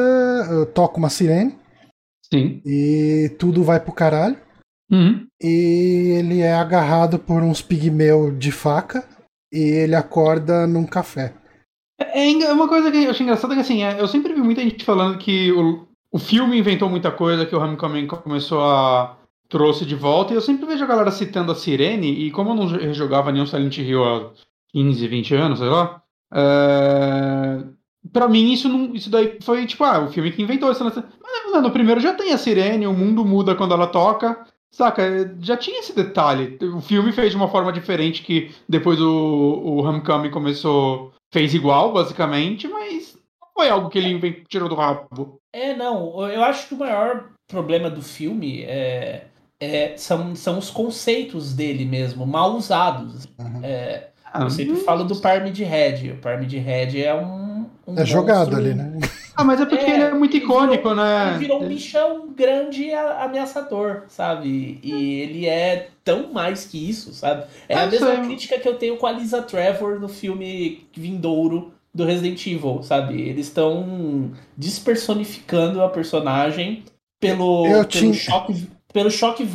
toca 0.74 0.98
uma 0.98 1.10
sirene. 1.10 1.58
Sim. 2.34 2.62
E 2.66 3.30
tudo 3.38 3.64
vai 3.64 3.80
pro 3.80 3.92
caralho. 3.92 4.38
Uhum. 4.90 5.28
E 5.42 6.16
ele 6.18 6.42
é 6.42 6.54
agarrado 6.54 7.20
por 7.20 7.44
uns 7.44 7.62
pigmeu 7.62 8.32
de 8.32 8.52
faca 8.52 9.06
e 9.52 9.60
ele 9.60 9.96
acorda 9.96 10.66
num 10.66 10.86
café. 10.86 11.34
É, 12.00 12.30
é 12.30 12.54
uma 12.54 12.70
coisa 12.70 12.92
que 12.92 13.04
eu 13.04 13.10
acho 13.10 13.24
engraçada 13.24 13.54
que 13.54 13.62
assim, 13.62 13.84
é, 13.84 14.00
eu 14.00 14.08
sempre 14.08 14.34
vi 14.34 14.42
muita 14.42 14.62
gente 14.62 14.84
falando 14.84 15.18
que 15.18 15.52
o, 15.52 15.88
o 16.16 16.18
filme 16.18 16.58
inventou 16.58 16.90
muita 16.90 17.12
coisa, 17.12 17.46
que 17.46 17.54
o 17.54 17.60
Homecoming 17.60 18.08
começou 18.08 18.64
a 18.64 19.18
trouxe 19.50 19.86
de 19.86 19.96
volta, 19.96 20.32
e 20.32 20.38
eu 20.38 20.42
sempre 20.42 20.66
vejo 20.66 20.82
a 20.82 20.88
galera 20.88 21.12
citando 21.12 21.52
a 21.52 21.56
Sirene, 21.56 22.08
e 22.08 22.32
como 22.32 22.52
eu 22.52 22.56
não 22.56 22.94
jogava 22.94 23.34
nenhum 23.34 23.46
Silent 23.46 23.78
Hill 23.78 24.02
há 24.02 24.32
15, 24.72 25.08
20 25.10 25.36
anos, 25.36 25.60
sei 25.60 25.68
lá, 25.68 26.02
é... 26.34 27.64
pra 28.14 28.30
mim 28.30 28.54
isso, 28.54 28.70
não, 28.70 28.96
isso 28.96 29.10
daí 29.10 29.40
foi 29.42 29.66
tipo, 29.66 29.84
ah, 29.84 30.06
o 30.06 30.08
filme 30.08 30.32
que 30.32 30.42
inventou 30.42 30.72
isso. 30.72 30.86
Mas 30.86 31.62
no 31.62 31.72
primeiro 31.72 32.00
já 32.00 32.14
tem 32.14 32.32
a 32.32 32.38
Sirene, 32.38 32.88
o 32.88 32.94
mundo 32.94 33.26
muda 33.26 33.54
quando 33.54 33.74
ela 33.74 33.88
toca, 33.88 34.48
Saca, 34.72 35.36
já 35.42 35.58
tinha 35.58 35.82
esse 35.82 35.94
detalhe. 35.94 36.58
O 36.76 36.80
filme 36.80 37.12
fez 37.12 37.32
de 37.32 37.36
uma 37.36 37.50
forma 37.50 37.74
diferente 37.74 38.24
que 38.24 38.56
depois 38.70 39.02
o, 39.02 39.10
o 39.10 39.84
Homecoming 39.84 40.32
começou. 40.32 41.14
fez 41.32 41.54
igual, 41.54 41.92
basicamente, 41.92 42.70
mas 42.70 43.18
não 43.42 43.50
foi 43.54 43.70
algo 43.70 43.90
que 43.90 43.98
ele 43.98 44.44
tirou 44.48 44.70
do 44.70 44.76
rabo. 44.76 45.42
É, 45.56 45.74
não. 45.74 46.30
Eu 46.30 46.44
acho 46.44 46.68
que 46.68 46.74
o 46.74 46.78
maior 46.78 47.30
problema 47.48 47.90
do 47.90 48.02
filme 48.02 48.64
é, 48.64 49.24
é 49.58 49.94
são, 49.96 50.36
são 50.36 50.60
os 50.60 50.70
conceitos 50.70 51.54
dele 51.54 51.86
mesmo, 51.86 52.28
mal 52.28 52.58
usados. 52.58 53.26
Uhum. 53.40 53.62
É, 53.64 54.10
eu 54.38 54.50
sempre 54.50 54.76
falo 54.76 55.06
do 55.06 55.16
Parmid 55.16 55.64
Red. 55.64 56.12
O 56.12 56.18
Parmid 56.18 56.58
Red 56.58 57.02
é 57.02 57.16
um. 57.16 57.68
um 57.88 57.98
é 57.98 58.06
jogado 58.06 58.54
ali, 58.58 58.74
né? 58.74 59.00
Ah, 59.34 59.44
mas 59.44 59.60
é 59.60 59.66
porque 59.66 59.84
é, 59.84 59.94
ele 59.96 60.04
é 60.04 60.14
muito 60.14 60.38
icônico, 60.38 60.90
virou, 60.90 60.96
né? 60.96 61.30
Ele 61.30 61.40
virou 61.40 61.64
um 61.64 61.68
bichão 61.68 62.30
grande 62.34 62.86
e 62.86 62.94
ameaçador, 62.94 64.04
sabe? 64.08 64.80
E 64.82 65.20
ele 65.22 65.46
é 65.46 65.90
tão 66.06 66.32
mais 66.32 66.66
que 66.66 66.90
isso, 66.90 67.14
sabe? 67.14 67.46
É 67.68 67.76
a 67.76 67.86
mesma 67.86 68.16
crítica 68.26 68.58
que 68.58 68.68
eu 68.68 68.78
tenho 68.78 68.96
com 68.96 69.06
a 69.06 69.12
Lisa 69.12 69.42
Trevor 69.42 70.00
no 70.00 70.08
filme 70.08 70.88
Vindouro 70.94 71.75
do 71.96 72.06
Resident 72.06 72.46
Evil, 72.46 72.84
sabe? 72.84 73.22
Eles 73.22 73.48
estão 73.48 74.32
despersonificando 74.58 75.82
a 75.82 75.90
personagem 75.90 76.84
pelo, 77.20 77.64
pelo, 77.64 77.86
tinha... 77.86 78.14
choque, 78.14 78.68
pelo 78.92 79.10
choque 79.10 79.48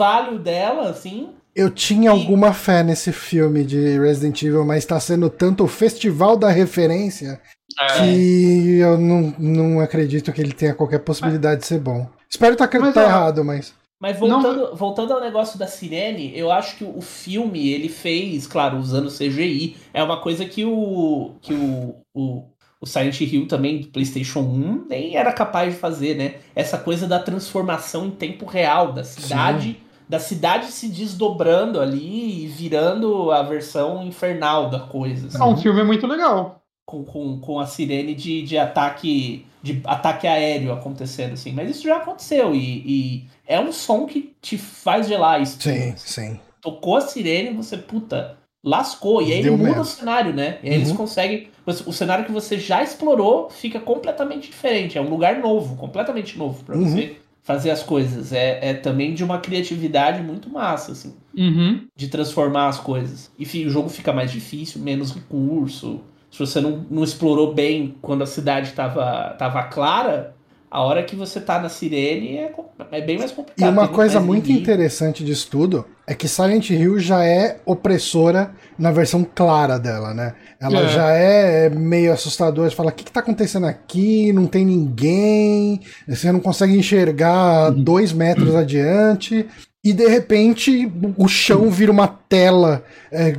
dela, 0.42 0.88
assim. 0.88 1.28
Eu 1.54 1.70
tinha 1.70 2.06
e... 2.06 2.08
alguma 2.08 2.54
fé 2.54 2.82
nesse 2.82 3.12
filme 3.12 3.62
de 3.62 3.98
Resident 3.98 4.42
Evil, 4.42 4.64
mas 4.64 4.78
está 4.78 4.98
sendo 4.98 5.28
tanto 5.28 5.64
o 5.64 5.68
festival 5.68 6.36
da 6.36 6.48
referência 6.48 7.40
é. 7.78 7.86
Que 7.98 8.78
eu 8.78 8.98
não, 8.98 9.34
não 9.38 9.80
acredito 9.80 10.32
que 10.32 10.40
ele 10.40 10.52
tenha 10.52 10.74
qualquer 10.74 11.00
possibilidade 11.00 11.60
de 11.60 11.66
ser 11.66 11.78
bom. 11.78 12.08
Espero 12.28 12.54
estar 12.54 12.68
tá, 12.68 12.92
tá 12.92 13.02
errado, 13.02 13.44
mas. 13.44 13.74
Mas 14.00 14.18
voltando, 14.18 14.70
não... 14.70 14.74
voltando 14.74 15.12
ao 15.12 15.20
negócio 15.20 15.58
da 15.58 15.66
Sirene, 15.66 16.32
eu 16.34 16.50
acho 16.50 16.76
que 16.76 16.84
o 16.84 17.02
filme 17.02 17.68
ele 17.70 17.90
fez, 17.90 18.46
claro, 18.46 18.78
usando 18.78 19.10
CGI. 19.10 19.76
É 19.92 20.02
uma 20.02 20.18
coisa 20.20 20.46
que 20.46 20.64
o. 20.64 21.34
que 21.42 21.52
o, 21.52 21.96
o, 22.14 22.44
o 22.80 22.86
Silent 22.86 23.20
Hill 23.20 23.46
também, 23.46 23.82
do 23.82 23.88
PlayStation 23.88 24.40
1, 24.40 24.86
nem 24.88 25.16
era 25.16 25.30
capaz 25.34 25.74
de 25.74 25.78
fazer, 25.78 26.16
né? 26.16 26.36
Essa 26.56 26.78
coisa 26.78 27.06
da 27.06 27.18
transformação 27.18 28.06
em 28.06 28.10
tempo 28.10 28.46
real, 28.46 28.92
da 28.92 29.04
cidade. 29.04 29.72
Sim. 29.72 29.76
Da 30.08 30.18
cidade 30.18 30.72
se 30.72 30.88
desdobrando 30.88 31.78
ali 31.78 32.44
e 32.44 32.46
virando 32.48 33.30
a 33.30 33.44
versão 33.44 34.02
infernal 34.02 34.68
da 34.68 34.80
coisa. 34.80 35.28
Assim. 35.28 35.38
É 35.38 35.44
um 35.44 35.56
filme 35.56 35.84
muito 35.84 36.04
legal 36.04 36.59
com, 36.90 37.04
com, 37.04 37.38
com 37.38 37.60
a 37.60 37.66
sirene 37.66 38.14
de, 38.14 38.42
de 38.42 38.58
ataque 38.58 39.46
de 39.62 39.80
ataque 39.84 40.26
aéreo 40.26 40.72
acontecendo 40.72 41.34
assim. 41.34 41.52
Mas 41.52 41.70
isso 41.70 41.84
já 41.84 41.98
aconteceu 41.98 42.54
e, 42.54 42.82
e 42.86 43.24
é 43.46 43.60
um 43.60 43.72
som 43.72 44.06
que 44.06 44.34
te 44.40 44.58
faz 44.58 45.06
gelar 45.06 45.40
isso. 45.40 45.60
Sim, 45.60 45.94
sim. 45.96 46.40
Tocou 46.60 46.96
a 46.96 47.00
sirene, 47.02 47.56
você 47.56 47.76
puta 47.76 48.36
lascou 48.62 49.22
e 49.22 49.32
aí 49.32 49.42
Deu 49.42 49.54
ele 49.54 49.62
muda 49.62 49.68
mesmo. 49.68 49.82
o 49.82 49.86
cenário, 49.86 50.34
né? 50.34 50.58
E 50.62 50.68
aí 50.68 50.74
uhum. 50.76 50.82
eles 50.82 50.92
conseguem 50.92 51.48
o 51.86 51.92
cenário 51.92 52.24
que 52.24 52.32
você 52.32 52.58
já 52.58 52.82
explorou 52.82 53.48
fica 53.48 53.78
completamente 53.78 54.50
diferente. 54.50 54.98
É 54.98 55.00
um 55.00 55.08
lugar 55.08 55.38
novo, 55.38 55.76
completamente 55.76 56.36
novo 56.36 56.64
para 56.64 56.76
uhum. 56.76 56.88
você 56.88 57.16
fazer 57.42 57.70
as 57.70 57.82
coisas. 57.82 58.32
É, 58.32 58.70
é 58.70 58.74
também 58.74 59.14
de 59.14 59.22
uma 59.22 59.38
criatividade 59.38 60.22
muito 60.22 60.50
massa, 60.50 60.92
assim. 60.92 61.14
Uhum. 61.36 61.86
De 61.94 62.08
transformar 62.08 62.68
as 62.68 62.80
coisas. 62.80 63.30
Enfim, 63.38 63.66
o 63.66 63.70
jogo 63.70 63.88
fica 63.88 64.12
mais 64.12 64.32
difícil, 64.32 64.80
menos 64.80 65.14
recurso 65.14 66.00
se 66.30 66.38
você 66.38 66.60
não, 66.60 66.86
não 66.90 67.02
explorou 67.02 67.52
bem 67.52 67.96
quando 68.00 68.22
a 68.22 68.26
cidade 68.26 68.68
estava 68.68 69.34
tava 69.38 69.64
clara, 69.64 70.34
a 70.70 70.82
hora 70.82 71.02
que 71.02 71.16
você 71.16 71.40
tá 71.40 71.60
na 71.60 71.68
sirene 71.68 72.36
é, 72.36 72.52
é 72.92 73.00
bem 73.00 73.18
mais 73.18 73.32
complicado. 73.32 73.68
E 73.68 73.72
uma 73.72 73.88
coisa 73.88 74.20
muito 74.20 74.52
interessante 74.52 75.24
disso 75.24 75.48
tudo 75.50 75.84
é 76.06 76.14
que 76.14 76.28
Silent 76.28 76.70
Hill 76.70 77.00
já 77.00 77.24
é 77.24 77.58
opressora 77.66 78.52
na 78.78 78.92
versão 78.92 79.26
clara 79.34 79.78
dela, 79.78 80.14
né? 80.14 80.34
Ela 80.60 80.82
é. 80.82 80.88
já 80.88 81.10
é 81.10 81.68
meio 81.68 82.12
assustadora, 82.12 82.70
você 82.70 82.76
fala, 82.76 82.90
o 82.90 82.92
que, 82.92 83.04
que 83.04 83.10
tá 83.10 83.18
acontecendo 83.18 83.66
aqui? 83.66 84.32
Não 84.32 84.46
tem 84.46 84.64
ninguém, 84.64 85.80
você 86.06 86.30
não 86.30 86.40
consegue 86.40 86.76
enxergar 86.76 87.72
uhum. 87.72 87.82
dois 87.82 88.12
metros 88.12 88.54
adiante 88.56 89.48
e 89.82 89.92
de 89.94 90.06
repente 90.06 90.92
o 91.16 91.26
chão 91.26 91.70
vira 91.70 91.90
uma 91.90 92.06
tela 92.06 92.84
é, 93.10 93.32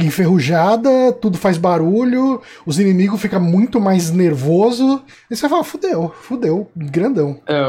enferrujada, 0.00 1.12
tudo 1.12 1.36
faz 1.36 1.58
barulho, 1.58 2.40
os 2.64 2.78
inimigos 2.78 3.20
ficam 3.20 3.40
muito 3.40 3.80
mais 3.80 4.10
nervoso. 4.10 5.02
E 5.28 5.34
você 5.34 5.48
fala, 5.48 5.64
fudeu, 5.64 6.12
fudeu, 6.20 6.70
grandão. 6.76 7.40
É, 7.46 7.62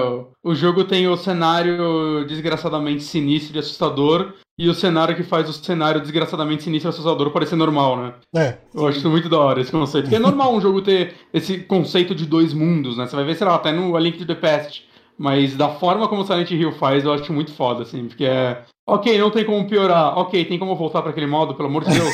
o 0.43 0.53
jogo 0.53 0.83
tem 0.83 1.07
o 1.07 1.17
cenário 1.17 2.25
desgraçadamente 2.27 3.03
sinistro 3.03 3.57
e 3.57 3.59
assustador, 3.59 4.33
e 4.59 4.69
o 4.69 4.73
cenário 4.75 5.15
que 5.15 5.23
faz 5.23 5.49
o 5.49 5.53
cenário 5.53 6.01
desgraçadamente 6.01 6.63
sinistro 6.63 6.89
e 6.89 6.91
assustador 6.91 7.31
parecer 7.31 7.55
normal, 7.55 7.97
né? 7.97 8.13
É. 8.35 8.57
Eu 8.75 8.87
acho 8.87 8.99
isso 8.99 9.09
muito 9.09 9.29
da 9.29 9.39
hora, 9.39 9.61
esse 9.61 9.71
conceito. 9.71 10.03
Porque 10.03 10.17
é 10.17 10.19
normal 10.19 10.53
um 10.53 10.61
jogo 10.61 10.81
ter 10.81 11.15
esse 11.33 11.59
conceito 11.59 12.13
de 12.13 12.25
dois 12.25 12.53
mundos, 12.53 12.97
né? 12.97 13.07
Você 13.07 13.15
vai 13.15 13.25
ver, 13.25 13.35
sei 13.35 13.47
lá, 13.47 13.55
até 13.55 13.71
no 13.71 13.95
A 13.95 13.99
Link 13.99 14.17
to 14.17 14.25
the 14.25 14.35
Past 14.35 14.88
mas 15.19 15.53
da 15.57 15.67
forma 15.67 16.07
como 16.07 16.21
o 16.21 16.25
Silent 16.25 16.49
Hill 16.49 16.71
faz, 16.71 17.03
eu 17.03 17.11
acho 17.11 17.33
muito 17.33 17.53
foda, 17.53 17.83
assim, 17.83 18.07
porque 18.07 18.23
é. 18.23 18.63
Ok, 18.87 19.17
não 19.17 19.29
tem 19.29 19.43
como 19.43 19.67
piorar. 19.67 20.17
Ok, 20.17 20.45
tem 20.45 20.57
como 20.57 20.77
voltar 20.77 21.01
para 21.01 21.11
aquele 21.11 21.27
modo, 21.27 21.53
pelo 21.55 21.67
amor 21.67 21.83
de 21.83 21.91
Deus. 21.91 22.13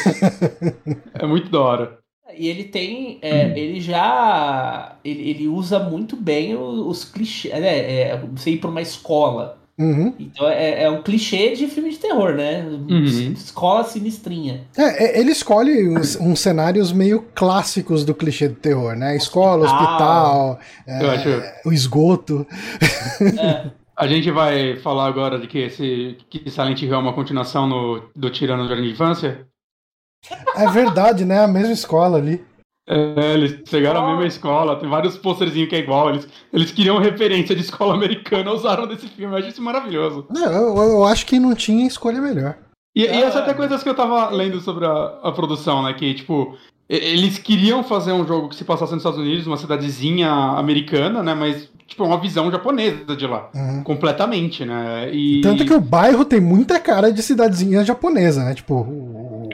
é 1.13 1.25
muito 1.27 1.51
da 1.51 1.61
hora. 1.61 1.99
E 2.35 2.47
ele 2.47 2.63
tem. 2.63 3.19
É, 3.21 3.57
ele 3.57 3.79
já. 3.79 4.97
Ele, 5.05 5.29
ele 5.29 5.47
usa 5.47 5.79
muito 5.79 6.15
bem 6.15 6.55
os, 6.55 6.79
os 6.79 7.05
clichês. 7.05 7.53
Né? 7.53 7.77
É, 7.77 8.17
você 8.17 8.49
ir 8.49 8.57
para 8.57 8.71
uma 8.71 8.81
escola. 8.81 9.59
Uhum. 9.77 10.15
Então 10.17 10.47
é, 10.47 10.83
é, 10.83 10.89
um 10.89 11.03
clichê 11.03 11.53
de 11.53 11.67
filme 11.67 11.89
de 11.89 11.97
terror, 11.97 12.33
né? 12.33 12.63
Uhum. 12.63 13.03
Escola 13.03 13.83
sinistrinha. 13.83 14.65
É, 14.77 15.03
é 15.03 15.19
ele 15.19 15.31
escolhe 15.31 15.89
uns, 15.89 16.15
uns, 16.15 16.39
cenários 16.39 16.93
meio 16.93 17.25
clássicos 17.35 18.05
do 18.05 18.15
clichê 18.15 18.47
do 18.47 18.55
terror, 18.55 18.95
né? 18.95 19.17
Escola, 19.17 19.65
hospital, 19.65 20.59
é, 20.87 21.05
acho... 21.07 21.67
o 21.67 21.73
esgoto. 21.73 22.47
É. 23.21 23.69
A 23.97 24.07
gente 24.07 24.29
vai 24.29 24.75
falar 24.77 25.07
agora 25.07 25.39
de 25.39 25.47
que 25.47 25.57
esse 25.59 26.17
que 26.29 26.49
Silent 26.49 26.81
Hill 26.81 26.93
é 26.93 26.97
uma 26.97 27.13
continuação 27.13 27.65
no, 27.65 28.09
do 28.13 28.29
Tirano 28.29 28.67
de 28.67 28.91
Infância? 28.91 29.47
É 30.53 30.67
verdade, 30.69 31.23
né? 31.23 31.39
A 31.39 31.47
mesma 31.47 31.71
escola 31.71 32.17
ali. 32.17 32.43
É, 32.87 33.33
eles 33.33 33.61
chegaram 33.65 34.05
à 34.05 34.09
mesma 34.11 34.27
escola, 34.27 34.75
tem 34.75 34.87
vários 34.87 35.17
posterzinhos 35.17 35.69
que 35.69 35.75
é 35.75 35.79
igual. 35.79 36.09
Eles, 36.09 36.27
eles 36.53 36.71
queriam 36.71 36.99
referência 36.99 37.55
de 37.55 37.61
escola 37.61 37.95
americana, 37.95 38.51
usaram 38.51 38.87
desse 38.87 39.07
filme. 39.07 39.33
Eu 39.33 39.39
acho 39.39 39.49
isso 39.49 39.61
maravilhoso. 39.61 40.27
Não, 40.29 40.51
eu, 40.51 40.77
eu 40.77 41.05
acho 41.05 41.25
que 41.25 41.39
não 41.39 41.55
tinha 41.55 41.87
escolha 41.87 42.21
melhor. 42.21 42.57
E, 42.95 43.01
e 43.01 43.07
essa 43.07 43.39
é 43.39 43.41
até 43.41 43.53
coisas 43.53 43.81
que 43.83 43.89
eu 43.89 43.95
tava 43.95 44.29
lendo 44.29 44.61
sobre 44.61 44.85
a, 44.85 45.19
a 45.23 45.31
produção, 45.31 45.83
né? 45.83 45.93
Que, 45.93 46.13
tipo, 46.13 46.55
Eles 46.87 47.39
queriam 47.39 47.83
fazer 47.83 48.13
um 48.13 48.25
jogo 48.25 48.49
que 48.49 48.55
se 48.55 48.63
passasse 48.63 48.93
nos 48.93 49.01
Estados 49.01 49.19
Unidos, 49.19 49.47
uma 49.47 49.57
cidadezinha 49.57 50.31
americana, 50.31 51.23
né? 51.23 51.33
Mas, 51.33 51.67
tipo, 51.87 52.05
uma 52.05 52.19
visão 52.19 52.51
japonesa 52.51 53.15
de 53.15 53.25
lá. 53.25 53.49
Uhum. 53.53 53.83
Completamente, 53.83 54.63
né? 54.63 55.11
E... 55.11 55.41
Tanto 55.41 55.65
que 55.65 55.73
o 55.73 55.81
bairro 55.81 56.23
tem 56.23 56.39
muita 56.39 56.79
cara 56.79 57.11
de 57.11 57.23
cidadezinha 57.23 57.83
japonesa, 57.83 58.45
né? 58.45 58.53
Tipo, 58.53 58.75
o, 58.75 59.49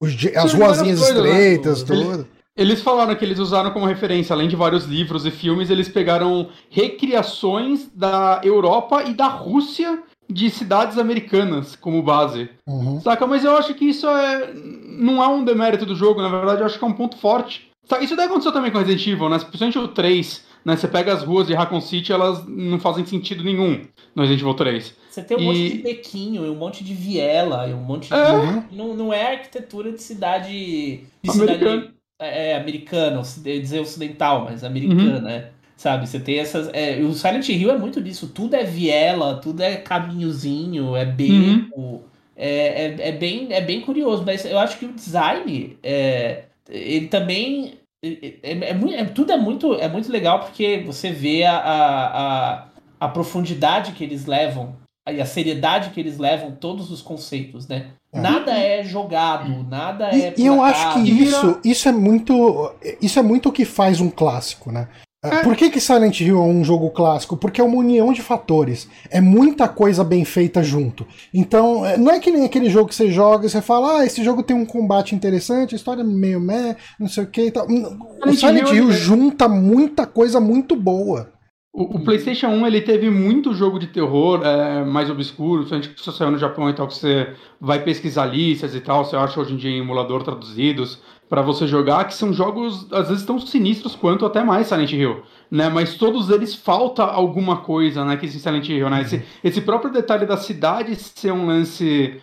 o, 0.00 0.06
as 0.36 0.54
ruazinhas 0.54 1.00
né? 1.00 1.06
estreitas, 1.08 1.82
né? 1.82 1.86
tudo. 1.96 2.35
Eles 2.56 2.80
falaram 2.80 3.14
que 3.14 3.24
eles 3.24 3.38
usaram 3.38 3.70
como 3.70 3.84
referência, 3.84 4.32
além 4.32 4.48
de 4.48 4.56
vários 4.56 4.86
livros 4.86 5.26
e 5.26 5.30
filmes, 5.30 5.68
eles 5.68 5.88
pegaram 5.88 6.48
recriações 6.70 7.88
da 7.94 8.40
Europa 8.42 9.02
e 9.04 9.12
da 9.12 9.26
Rússia 9.26 10.02
de 10.28 10.50
cidades 10.50 10.96
americanas 10.98 11.76
como 11.76 12.02
base. 12.02 12.48
Uhum. 12.66 13.00
Saca? 13.00 13.26
Mas 13.26 13.44
eu 13.44 13.56
acho 13.56 13.74
que 13.74 13.84
isso 13.84 14.08
é. 14.08 14.52
não 14.54 15.22
é 15.22 15.28
um 15.28 15.44
demérito 15.44 15.84
do 15.84 15.94
jogo, 15.94 16.22
na 16.22 16.28
verdade, 16.28 16.60
eu 16.60 16.66
acho 16.66 16.78
que 16.78 16.84
é 16.84 16.88
um 16.88 16.94
ponto 16.94 17.18
forte. 17.18 17.70
Saca? 17.84 18.02
Isso 18.02 18.16
daí 18.16 18.26
aconteceu 18.26 18.52
também 18.52 18.70
com 18.70 18.78
Resident 18.78 19.06
Evil, 19.06 19.28
né? 19.28 19.38
Principalmente 19.38 19.78
o 19.78 19.88
3, 19.88 20.44
né? 20.64 20.76
Você 20.76 20.88
pega 20.88 21.12
as 21.12 21.22
ruas 21.22 21.46
de 21.46 21.54
Raccoon 21.54 21.80
City, 21.80 22.10
elas 22.10 22.42
não 22.48 22.80
fazem 22.80 23.04
sentido 23.04 23.44
nenhum 23.44 23.82
no 24.14 24.22
Resident 24.22 24.40
Evil 24.40 24.54
3. 24.54 24.96
Você 25.10 25.22
tem 25.22 25.36
um 25.36 25.40
e... 25.40 25.44
monte 25.44 25.76
de 25.76 25.82
bequinho, 25.82 26.42
um 26.52 26.56
monte 26.56 26.82
de 26.82 26.94
viela, 26.94 27.66
um 27.66 27.82
monte 27.82 28.08
de. 28.08 28.14
É. 28.14 28.64
Não, 28.72 28.94
não 28.94 29.12
é 29.12 29.34
arquitetura 29.34 29.92
de 29.92 30.02
cidade. 30.02 31.04
De 31.22 31.32
cidade 31.32 31.95
é, 32.18 32.50
é, 32.50 32.56
americana, 32.56 33.20
dizer 33.20 33.80
ocidental, 33.80 34.44
mas 34.44 34.64
americana, 34.64 35.16
uhum. 35.16 35.22
né? 35.22 35.50
Sabe, 35.76 36.08
você 36.08 36.18
tem 36.18 36.38
essas. 36.38 36.70
É, 36.72 36.96
o 37.00 37.12
Silent 37.12 37.48
Hill 37.50 37.70
é 37.70 37.78
muito 37.78 38.00
disso. 38.00 38.28
Tudo 38.28 38.56
é 38.56 38.64
viela, 38.64 39.36
tudo 39.36 39.60
é 39.60 39.76
caminhozinho, 39.76 40.96
é 40.96 41.04
beco. 41.04 41.80
Uhum. 41.80 42.00
É, 42.34 42.86
é, 42.86 43.08
é, 43.08 43.12
bem, 43.12 43.52
é 43.52 43.60
bem 43.60 43.80
curioso, 43.82 44.22
mas 44.24 44.44
eu 44.44 44.58
acho 44.58 44.78
que 44.78 44.86
o 44.86 44.92
design 44.92 45.76
é, 45.82 46.44
ele 46.68 47.08
também. 47.08 47.74
É, 48.02 48.08
é, 48.42 48.52
é, 48.52 49.00
é, 49.00 49.04
tudo 49.06 49.32
é 49.32 49.36
muito, 49.36 49.74
é 49.74 49.88
muito 49.88 50.10
legal 50.10 50.40
porque 50.40 50.82
você 50.86 51.10
vê 51.10 51.44
a, 51.44 51.56
a, 51.56 52.68
a, 53.00 53.08
profundidade 53.08 53.92
que 53.92 54.04
eles 54.04 54.26
levam 54.26 54.76
e 55.08 55.20
a 55.20 55.26
seriedade 55.26 55.90
que 55.90 55.98
eles 55.98 56.18
levam 56.18 56.52
todos 56.52 56.90
os 56.90 57.02
conceitos, 57.02 57.66
né? 57.66 57.92
É. 58.16 58.20
Nada 58.20 58.52
é 58.52 58.82
jogado, 58.82 59.64
nada 59.68 60.14
e, 60.14 60.22
é. 60.22 60.34
E 60.36 60.46
eu 60.46 60.62
acho 60.62 60.94
que 60.94 61.00
isso, 61.00 61.58
isso 61.64 61.88
é 61.88 61.92
muito. 61.92 62.72
Isso 63.00 63.18
é 63.18 63.22
muito 63.22 63.48
o 63.48 63.52
que 63.52 63.64
faz 63.64 64.00
um 64.00 64.10
clássico, 64.10 64.72
né? 64.72 64.88
É. 65.24 65.42
Por 65.42 65.56
que, 65.56 65.70
que 65.70 65.80
Silent 65.80 66.20
Hill 66.20 66.38
é 66.38 66.42
um 66.42 66.62
jogo 66.62 66.90
clássico? 66.90 67.36
Porque 67.36 67.60
é 67.60 67.64
uma 67.64 67.76
união 67.76 68.12
de 68.12 68.22
fatores. 68.22 68.88
É 69.10 69.20
muita 69.20 69.66
coisa 69.66 70.04
bem 70.04 70.24
feita 70.24 70.62
junto. 70.62 71.06
Então, 71.32 71.84
é, 71.84 71.96
não 71.96 72.12
é 72.12 72.20
que 72.20 72.30
nem 72.30 72.44
aquele 72.44 72.70
jogo 72.70 72.88
que 72.88 72.94
você 72.94 73.10
joga 73.10 73.46
e 73.46 73.50
você 73.50 73.60
fala, 73.60 74.00
ah, 74.00 74.06
esse 74.06 74.22
jogo 74.22 74.42
tem 74.42 74.54
um 74.54 74.66
combate 74.66 75.14
interessante, 75.14 75.74
a 75.74 75.76
história 75.76 76.02
é 76.02 76.04
meio 76.04 76.40
meh, 76.40 76.76
não 76.98 77.08
sei 77.08 77.24
o 77.24 77.26
que 77.26 77.46
e 77.46 77.50
tal. 77.50 77.66
O 77.66 78.34
Silent 78.34 78.70
Hill 78.70 78.92
junta 78.92 79.48
muita 79.48 80.06
coisa 80.06 80.38
muito 80.38 80.76
boa. 80.76 81.35
O, 81.76 81.98
o, 81.98 82.00
PlayStation 82.00 82.46
1 82.46 82.66
ele 82.66 82.80
teve 82.80 83.10
muito 83.10 83.52
jogo 83.52 83.78
de 83.78 83.88
terror 83.88 84.40
é, 84.42 84.82
mais 84.82 85.10
obscuro, 85.10 85.60
principalmente 85.60 85.90
que 85.90 86.10
saiu 86.10 86.30
no 86.30 86.38
Japão 86.38 86.70
e 86.70 86.72
tal, 86.72 86.88
que 86.88 86.94
você 86.94 87.34
vai 87.60 87.84
pesquisar 87.84 88.24
listas 88.24 88.74
e 88.74 88.80
tal, 88.80 89.04
você 89.04 89.14
acha 89.14 89.38
hoje 89.38 89.52
em 89.52 89.58
dia 89.58 89.70
em 89.70 89.80
emulador 89.80 90.22
traduzidos 90.22 91.02
para 91.28 91.42
você 91.42 91.66
jogar, 91.66 92.06
que 92.06 92.14
são 92.14 92.32
jogos 92.32 92.90
às 92.90 93.10
vezes 93.10 93.26
tão 93.26 93.38
sinistros 93.38 93.94
quanto 93.94 94.24
até 94.24 94.42
mais 94.42 94.68
Silent 94.68 94.90
Hill, 94.90 95.22
né? 95.50 95.68
Mas 95.68 95.96
todos 95.96 96.30
eles 96.30 96.54
falta 96.54 97.04
alguma 97.04 97.58
coisa, 97.58 98.06
né? 98.06 98.16
Que 98.16 98.24
esse 98.24 98.40
Silent 98.40 98.66
Hill, 98.66 98.88
né? 98.88 99.02
Esse, 99.02 99.22
esse 99.44 99.60
próprio 99.60 99.92
detalhe 99.92 100.24
da 100.24 100.38
cidade 100.38 100.96
ser 100.96 101.32
um 101.32 101.46
lance 101.46 102.22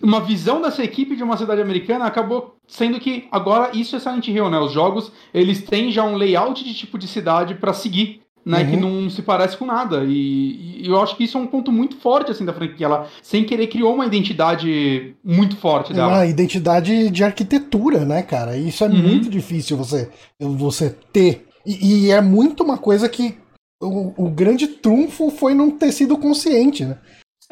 uma 0.00 0.20
visão 0.20 0.60
dessa 0.62 0.82
equipe 0.82 1.16
de 1.16 1.24
uma 1.24 1.36
cidade 1.36 1.60
americana 1.60 2.04
acabou 2.04 2.56
sendo 2.68 3.00
que 3.00 3.28
agora 3.32 3.76
isso 3.76 3.96
é 3.96 3.98
Silent 3.98 4.28
Hill, 4.28 4.48
né? 4.48 4.60
Os 4.60 4.70
jogos 4.70 5.10
eles 5.34 5.60
têm 5.64 5.90
já 5.90 6.04
um 6.04 6.14
layout 6.14 6.62
de 6.62 6.72
tipo 6.72 6.96
de 6.96 7.08
cidade 7.08 7.56
para 7.56 7.72
seguir 7.72 8.21
né, 8.44 8.62
uhum. 8.62 8.70
que 8.70 8.76
não 8.76 9.10
se 9.10 9.22
parece 9.22 9.56
com 9.56 9.64
nada. 9.64 10.04
E, 10.04 10.82
e, 10.82 10.88
eu 10.88 11.00
acho 11.00 11.16
que 11.16 11.24
isso 11.24 11.38
é 11.38 11.40
um 11.40 11.46
ponto 11.46 11.70
muito 11.70 11.96
forte 11.96 12.30
assim 12.30 12.44
da 12.44 12.52
franquia. 12.52 12.86
Ela, 12.86 13.08
sem 13.22 13.44
querer, 13.44 13.68
criou 13.68 13.94
uma 13.94 14.06
identidade 14.06 15.14
muito 15.24 15.56
forte 15.56 15.92
dela. 15.92 16.08
Uma 16.08 16.26
identidade 16.26 17.10
de 17.10 17.24
arquitetura, 17.24 18.04
né, 18.04 18.22
cara? 18.22 18.56
E 18.56 18.68
isso 18.68 18.84
é 18.84 18.88
uhum. 18.88 18.98
muito 18.98 19.30
difícil 19.30 19.76
você, 19.76 20.10
você 20.38 20.90
ter. 21.12 21.46
E, 21.64 22.06
e, 22.06 22.10
é 22.10 22.20
muito 22.20 22.64
uma 22.64 22.78
coisa 22.78 23.08
que 23.08 23.36
o, 23.80 24.26
o 24.26 24.30
grande 24.30 24.66
trunfo 24.66 25.30
foi 25.30 25.54
não 25.54 25.70
ter 25.70 25.92
sido 25.92 26.16
consciente, 26.18 26.84
né? 26.84 26.98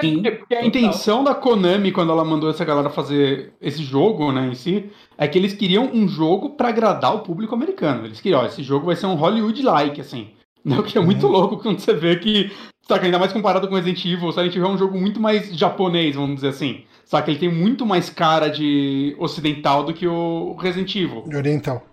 Sim, 0.01 0.23
é 0.25 0.31
porque 0.31 0.55
a 0.55 0.65
intenção 0.65 1.23
da 1.23 1.35
Konami, 1.35 1.93
quando 1.93 2.11
ela 2.11 2.25
mandou 2.25 2.49
essa 2.49 2.65
galera 2.65 2.89
fazer 2.89 3.53
esse 3.61 3.83
jogo, 3.83 4.33
né, 4.33 4.49
em 4.49 4.55
si, 4.55 4.91
é 5.19 5.29
que 5.29 5.37
eles 5.37 5.53
queriam 5.53 5.91
um 5.93 6.09
jogo 6.09 6.51
para 6.51 6.69
agradar 6.69 7.15
o 7.15 7.21
público 7.21 7.55
americano. 7.55 8.07
Eles 8.07 8.19
queriam, 8.19 8.41
ó, 8.41 8.47
esse 8.47 8.63
jogo 8.63 8.87
vai 8.87 8.97
ser 8.97 9.07
um 9.07 9.15
Hollywood-like, 9.15 10.01
assim. 10.01 10.31
Né? 10.65 10.79
O 10.79 10.83
que 10.83 10.99
é 10.99 11.01
muito 11.01 11.27
uhum. 11.27 11.33
louco 11.33 11.59
quando 11.59 11.79
você 11.79 11.95
vê 11.95 12.17
que, 12.17 12.51
saca, 12.83 13.05
ainda 13.05 13.19
mais 13.19 13.33
comparado 13.33 13.69
com 13.69 13.75
Resident 13.75 14.05
Evil, 14.05 14.29
o 14.29 14.33
Silent 14.33 14.55
Hill 14.55 14.65
é 14.65 14.69
um 14.69 14.79
jogo 14.79 14.99
muito 14.99 15.21
mais 15.21 15.51
japonês, 15.55 16.15
vamos 16.15 16.37
dizer 16.37 16.49
assim. 16.49 16.83
Saca, 17.05 17.31
ele 17.31 17.41
tem 17.41 17.53
muito 17.53 17.85
mais 17.85 18.09
cara 18.11 18.49
de 18.49 19.17
ocidental 19.19 19.85
do 19.85 19.93
que 19.93 20.07
o 20.07 20.55
Resident 20.55 20.95
Evil. 20.95 21.25
Oriental. 21.35 21.85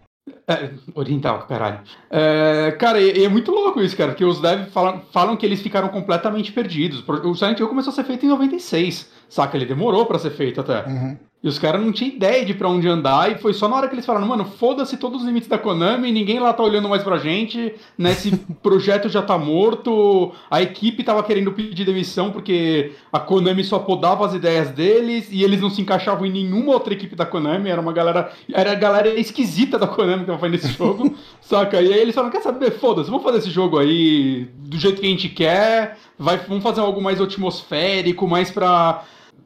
É, 0.47 0.69
oriental, 0.93 1.45
caralho. 1.47 1.79
É, 2.09 2.71
cara, 2.79 3.01
e, 3.01 3.19
e, 3.19 3.25
é 3.25 3.29
muito 3.29 3.51
louco 3.51 3.81
isso, 3.81 3.95
cara, 3.95 4.11
porque 4.11 4.23
os 4.23 4.39
devs 4.41 4.71
falam, 4.71 5.01
falam 5.11 5.35
que 5.35 5.45
eles 5.45 5.61
ficaram 5.61 5.89
completamente 5.89 6.51
perdidos. 6.51 7.03
O 7.07 7.35
Silent 7.35 7.59
Hill 7.59 7.67
começou 7.67 7.91
a 7.91 7.95
ser 7.95 8.03
feito 8.03 8.25
em 8.25 8.29
96, 8.29 9.11
saca? 9.29 9.57
Ele 9.57 9.65
demorou 9.65 10.05
para 10.05 10.19
ser 10.19 10.31
feito 10.31 10.61
até. 10.61 10.85
Uhum. 10.85 11.17
E 11.43 11.47
os 11.47 11.59
caras 11.59 11.79
não 11.79 11.91
tinham 11.91 12.15
ideia 12.15 12.43
de 12.43 12.55
pra 12.55 12.67
onde 12.67 12.87
andar, 12.87 13.31
e 13.31 13.37
foi 13.37 13.53
só 13.53 13.67
na 13.67 13.75
hora 13.75 13.87
que 13.87 13.93
eles 13.93 14.05
falaram, 14.05 14.25
mano, 14.25 14.43
foda-se 14.43 14.97
todos 14.97 15.21
os 15.21 15.27
limites 15.27 15.47
da 15.47 15.57
Konami, 15.57 16.11
ninguém 16.11 16.39
lá 16.39 16.51
tá 16.51 16.63
olhando 16.63 16.89
mais 16.89 17.03
pra 17.03 17.17
gente, 17.17 17.75
né? 17.95 18.11
Esse 18.11 18.35
projeto 18.63 19.07
já 19.07 19.21
tá 19.21 19.37
morto, 19.37 20.31
a 20.49 20.63
equipe 20.63 21.03
tava 21.03 21.21
querendo 21.21 21.51
pedir 21.51 21.85
demissão 21.85 22.31
porque 22.31 22.93
a 23.13 23.19
Konami 23.19 23.63
só 23.63 23.77
podava 23.77 24.25
as 24.25 24.33
ideias 24.33 24.71
deles, 24.71 25.29
e 25.31 25.43
eles 25.43 25.61
não 25.61 25.69
se 25.69 25.79
encaixavam 25.79 26.25
em 26.25 26.31
nenhuma 26.31 26.73
outra 26.73 26.93
equipe 26.93 27.15
da 27.15 27.25
Konami, 27.25 27.69
era 27.69 27.79
uma 27.79 27.93
galera. 27.93 28.31
Era 28.51 28.71
a 28.71 28.75
galera 28.75 29.07
esquisita 29.09 29.77
da 29.77 29.85
Konami 29.85 30.21
que 30.21 30.25
tava 30.25 30.39
fazendo 30.39 30.55
esse 30.55 30.69
jogo, 30.69 31.15
saca? 31.39 31.79
E 31.79 31.93
aí 31.93 31.99
eles 31.99 32.15
falaram, 32.15 32.33
quer 32.33 32.41
saber, 32.41 32.71
foda-se, 32.71 33.11
vamos 33.11 33.23
fazer 33.23 33.37
esse 33.37 33.51
jogo 33.51 33.77
aí 33.77 34.49
do 34.55 34.77
jeito 34.77 35.01
que 35.01 35.05
a 35.05 35.09
gente 35.11 35.29
quer, 35.29 35.97
vai, 36.17 36.37
vamos 36.37 36.63
fazer 36.63 36.81
algo 36.81 36.99
mais 36.99 37.21
atmosférico, 37.21 38.27
mais 38.27 38.49
pra 38.49 39.03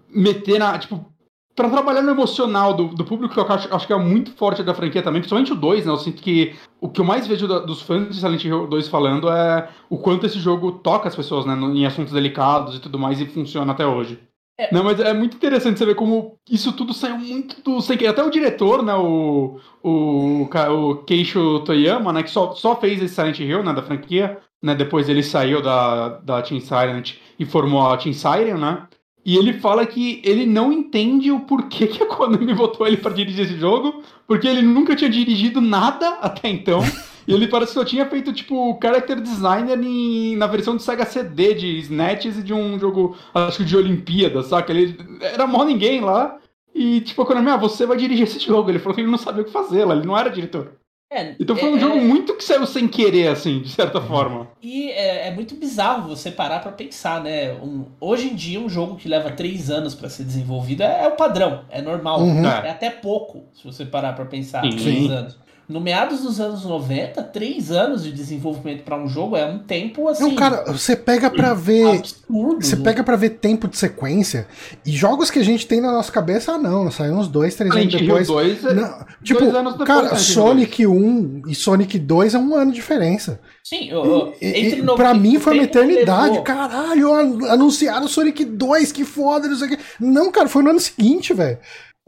meter 0.09 0.57
na. 0.57 0.77
Tipo, 0.77 1.10
para 1.55 1.69
trabalhar 1.69 2.01
no 2.01 2.11
emocional 2.11 2.73
do, 2.73 2.87
do 2.87 3.03
público, 3.03 3.33
que 3.33 3.39
eu 3.39 3.45
acho, 3.45 3.73
acho, 3.73 3.87
que 3.87 3.93
é 3.93 3.97
muito 3.97 4.31
forte 4.33 4.63
da 4.63 4.73
franquia 4.73 5.01
também, 5.01 5.21
principalmente 5.21 5.51
o 5.51 5.55
2, 5.55 5.85
né? 5.85 5.91
Eu 5.91 5.97
sinto 5.97 6.21
que 6.21 6.55
o 6.79 6.89
que 6.89 7.01
eu 7.01 7.05
mais 7.05 7.27
vejo 7.27 7.47
da, 7.47 7.59
dos 7.59 7.81
fãs 7.81 8.07
de 8.09 8.15
Silent 8.15 8.43
Hill 8.43 8.67
2 8.67 8.87
falando 8.87 9.29
é 9.29 9.69
o 9.89 9.97
quanto 9.97 10.25
esse 10.25 10.39
jogo 10.39 10.71
toca 10.71 11.07
as 11.07 11.15
pessoas, 11.15 11.45
né? 11.45 11.53
Em 11.53 11.85
assuntos 11.85 12.13
delicados 12.13 12.75
e 12.75 12.79
tudo 12.79 12.97
mais, 12.97 13.19
e 13.19 13.25
funciona 13.25 13.71
até 13.71 13.85
hoje. 13.85 14.19
É. 14.57 14.73
Não, 14.73 14.83
mas 14.83 14.99
é 14.99 15.13
muito 15.13 15.35
interessante 15.35 15.79
você 15.79 15.85
ver 15.85 15.95
como 15.95 16.37
isso 16.49 16.71
tudo 16.73 16.93
saiu 16.93 17.17
muito 17.17 17.61
do. 17.61 17.81
Sem 17.81 17.97
Até 18.07 18.23
o 18.23 18.29
diretor, 18.29 18.83
né? 18.83 18.93
O, 18.93 19.59
o, 19.81 20.43
o 20.43 20.95
Keisho 21.03 21.61
Toyama, 21.61 22.13
né? 22.13 22.23
Que 22.23 22.29
só, 22.29 22.53
só 22.53 22.75
fez 22.75 23.01
esse 23.01 23.15
Silent 23.15 23.39
Hill, 23.39 23.63
né? 23.63 23.73
Da 23.73 23.81
franquia. 23.81 24.39
Né, 24.63 24.75
depois 24.75 25.09
ele 25.09 25.23
saiu 25.23 25.59
da, 25.59 26.19
da 26.19 26.39
Team 26.43 26.59
Silent 26.59 27.15
e 27.39 27.45
formou 27.45 27.81
a 27.81 27.97
Team 27.97 28.13
Siren, 28.13 28.59
né? 28.59 28.87
E 29.23 29.37
ele 29.37 29.53
fala 29.53 29.85
que 29.85 30.19
ele 30.23 30.45
não 30.45 30.73
entende 30.73 31.31
o 31.31 31.41
porquê 31.41 31.85
que 31.85 32.01
a 32.01 32.07
Konami 32.07 32.53
botou 32.55 32.87
ele 32.87 32.97
para 32.97 33.13
dirigir 33.13 33.45
esse 33.45 33.57
jogo, 33.57 34.01
porque 34.27 34.47
ele 34.47 34.61
nunca 34.61 34.95
tinha 34.95 35.09
dirigido 35.09 35.61
nada 35.61 36.17
até 36.21 36.49
então. 36.49 36.81
e 37.27 37.33
ele 37.33 37.47
parece 37.47 37.73
que 37.73 37.79
só 37.79 37.85
tinha 37.85 38.05
feito, 38.07 38.33
tipo, 38.33 38.79
character 38.81 39.21
designer 39.21 39.79
em, 39.79 40.35
na 40.35 40.47
versão 40.47 40.75
de 40.75 40.81
Sega 40.81 41.05
CD, 41.05 41.53
de 41.53 41.77
Snatches 41.79 42.39
e 42.39 42.43
de 42.43 42.53
um 42.53 42.79
jogo, 42.79 43.15
acho 43.33 43.57
que 43.57 43.65
de 43.65 43.77
Olimpíada, 43.77 44.41
saca? 44.41 44.71
Ele 44.71 44.97
era 45.21 45.45
mó 45.45 45.63
ninguém 45.63 46.01
lá. 46.01 46.37
E, 46.73 47.01
tipo, 47.01 47.21
a 47.21 47.25
Konami, 47.25 47.49
ah, 47.49 47.57
você 47.57 47.85
vai 47.85 47.97
dirigir 47.97 48.23
esse 48.23 48.39
jogo. 48.39 48.69
Ele 48.71 48.79
falou 48.79 48.95
que 48.95 49.01
ele 49.01 49.11
não 49.11 49.17
sabia 49.17 49.43
o 49.43 49.45
que 49.45 49.51
fazer 49.51 49.85
lá, 49.85 49.93
ele 49.93 50.07
não 50.07 50.17
era 50.17 50.29
diretor. 50.29 50.80
É, 51.11 51.35
então 51.37 51.57
foi 51.57 51.69
um 51.69 51.75
é, 51.75 51.79
jogo 51.79 51.97
é... 51.97 52.01
muito 52.01 52.37
que 52.37 52.43
saiu 52.43 52.65
sem 52.65 52.87
querer, 52.87 53.27
assim, 53.27 53.59
de 53.59 53.69
certa 53.69 53.99
forma. 53.99 54.47
E 54.61 54.89
é, 54.91 55.27
é 55.27 55.31
muito 55.31 55.55
bizarro 55.55 56.07
você 56.07 56.31
parar 56.31 56.59
para 56.59 56.71
pensar, 56.71 57.21
né? 57.21 57.51
Um, 57.51 57.85
hoje 57.99 58.29
em 58.29 58.35
dia, 58.35 58.61
um 58.61 58.69
jogo 58.69 58.95
que 58.95 59.09
leva 59.09 59.29
três 59.31 59.69
anos 59.69 59.93
para 59.93 60.07
ser 60.07 60.23
desenvolvido 60.23 60.83
é, 60.83 61.03
é, 61.03 61.07
o 61.09 61.17
padrão, 61.17 61.65
é 61.69 61.81
normal. 61.81 62.21
Uhum. 62.21 62.45
É 62.45 62.69
até 62.69 62.89
pouco, 62.89 63.43
se 63.53 63.65
você 63.65 63.83
parar 63.83 64.13
para 64.13 64.23
pensar, 64.23 64.61
Sim. 64.63 64.77
três 64.77 65.11
anos. 65.11 65.37
No 65.71 65.79
meados 65.79 66.19
dos 66.19 66.41
anos 66.41 66.65
90, 66.65 67.23
três 67.23 67.71
anos 67.71 68.03
de 68.03 68.11
desenvolvimento 68.11 68.83
para 68.83 68.97
um 68.97 69.07
jogo 69.07 69.37
é 69.37 69.45
um 69.45 69.59
tempo 69.59 70.09
assim. 70.09 70.23
Não, 70.23 70.35
cara, 70.35 70.69
você 70.69 70.97
pega 70.97 71.29
para 71.29 71.53
ver. 71.53 71.99
Absurdo. 71.99 72.65
Você 72.65 72.75
pega 72.75 73.01
para 73.03 73.15
ver 73.15 73.29
tempo 73.29 73.69
de 73.69 73.77
sequência 73.77 74.47
e 74.85 74.91
jogos 74.91 75.31
que 75.31 75.39
a 75.39 75.43
gente 75.43 75.65
tem 75.65 75.79
na 75.79 75.93
nossa 75.93 76.11
cabeça, 76.11 76.51
ah, 76.51 76.57
não, 76.57 76.91
saiu 76.91 77.13
uns 77.13 77.29
dois, 77.29 77.55
três 77.55 77.73
anos 77.73 77.93
depois. 77.93 78.27
Dois, 78.27 78.65
é 78.65 78.73
não, 78.73 79.05
tipo, 79.23 79.39
dois 79.39 79.55
anos 79.55 79.77
depois, 79.77 79.87
cara, 79.87 80.15
Sonic 80.17 80.85
1 80.85 81.43
e 81.47 81.55
Sonic 81.55 81.97
2 81.97 82.35
é 82.35 82.37
um 82.37 82.53
ano 82.53 82.71
de 82.71 82.75
diferença. 82.75 83.39
Sim, 83.63 83.89
eu, 83.89 84.03
eu, 84.03 84.33
entre 84.41 84.81
no, 84.81 84.95
pra 84.95 85.13
mim 85.13 85.39
foi 85.39 85.53
uma 85.53 85.63
eternidade. 85.63 86.31
Levou. 86.31 86.43
Caralho, 86.43 87.13
anunciaram 87.45 88.09
Sonic 88.09 88.43
2, 88.43 88.91
que 88.91 89.05
foda, 89.05 89.47
não 89.47 89.55
sei 89.55 89.67
o 89.67 89.69
quê. 89.69 89.79
Não, 90.01 90.31
cara, 90.31 90.49
foi 90.49 90.63
no 90.63 90.71
ano 90.71 90.79
seguinte, 90.81 91.33
velho. 91.33 91.57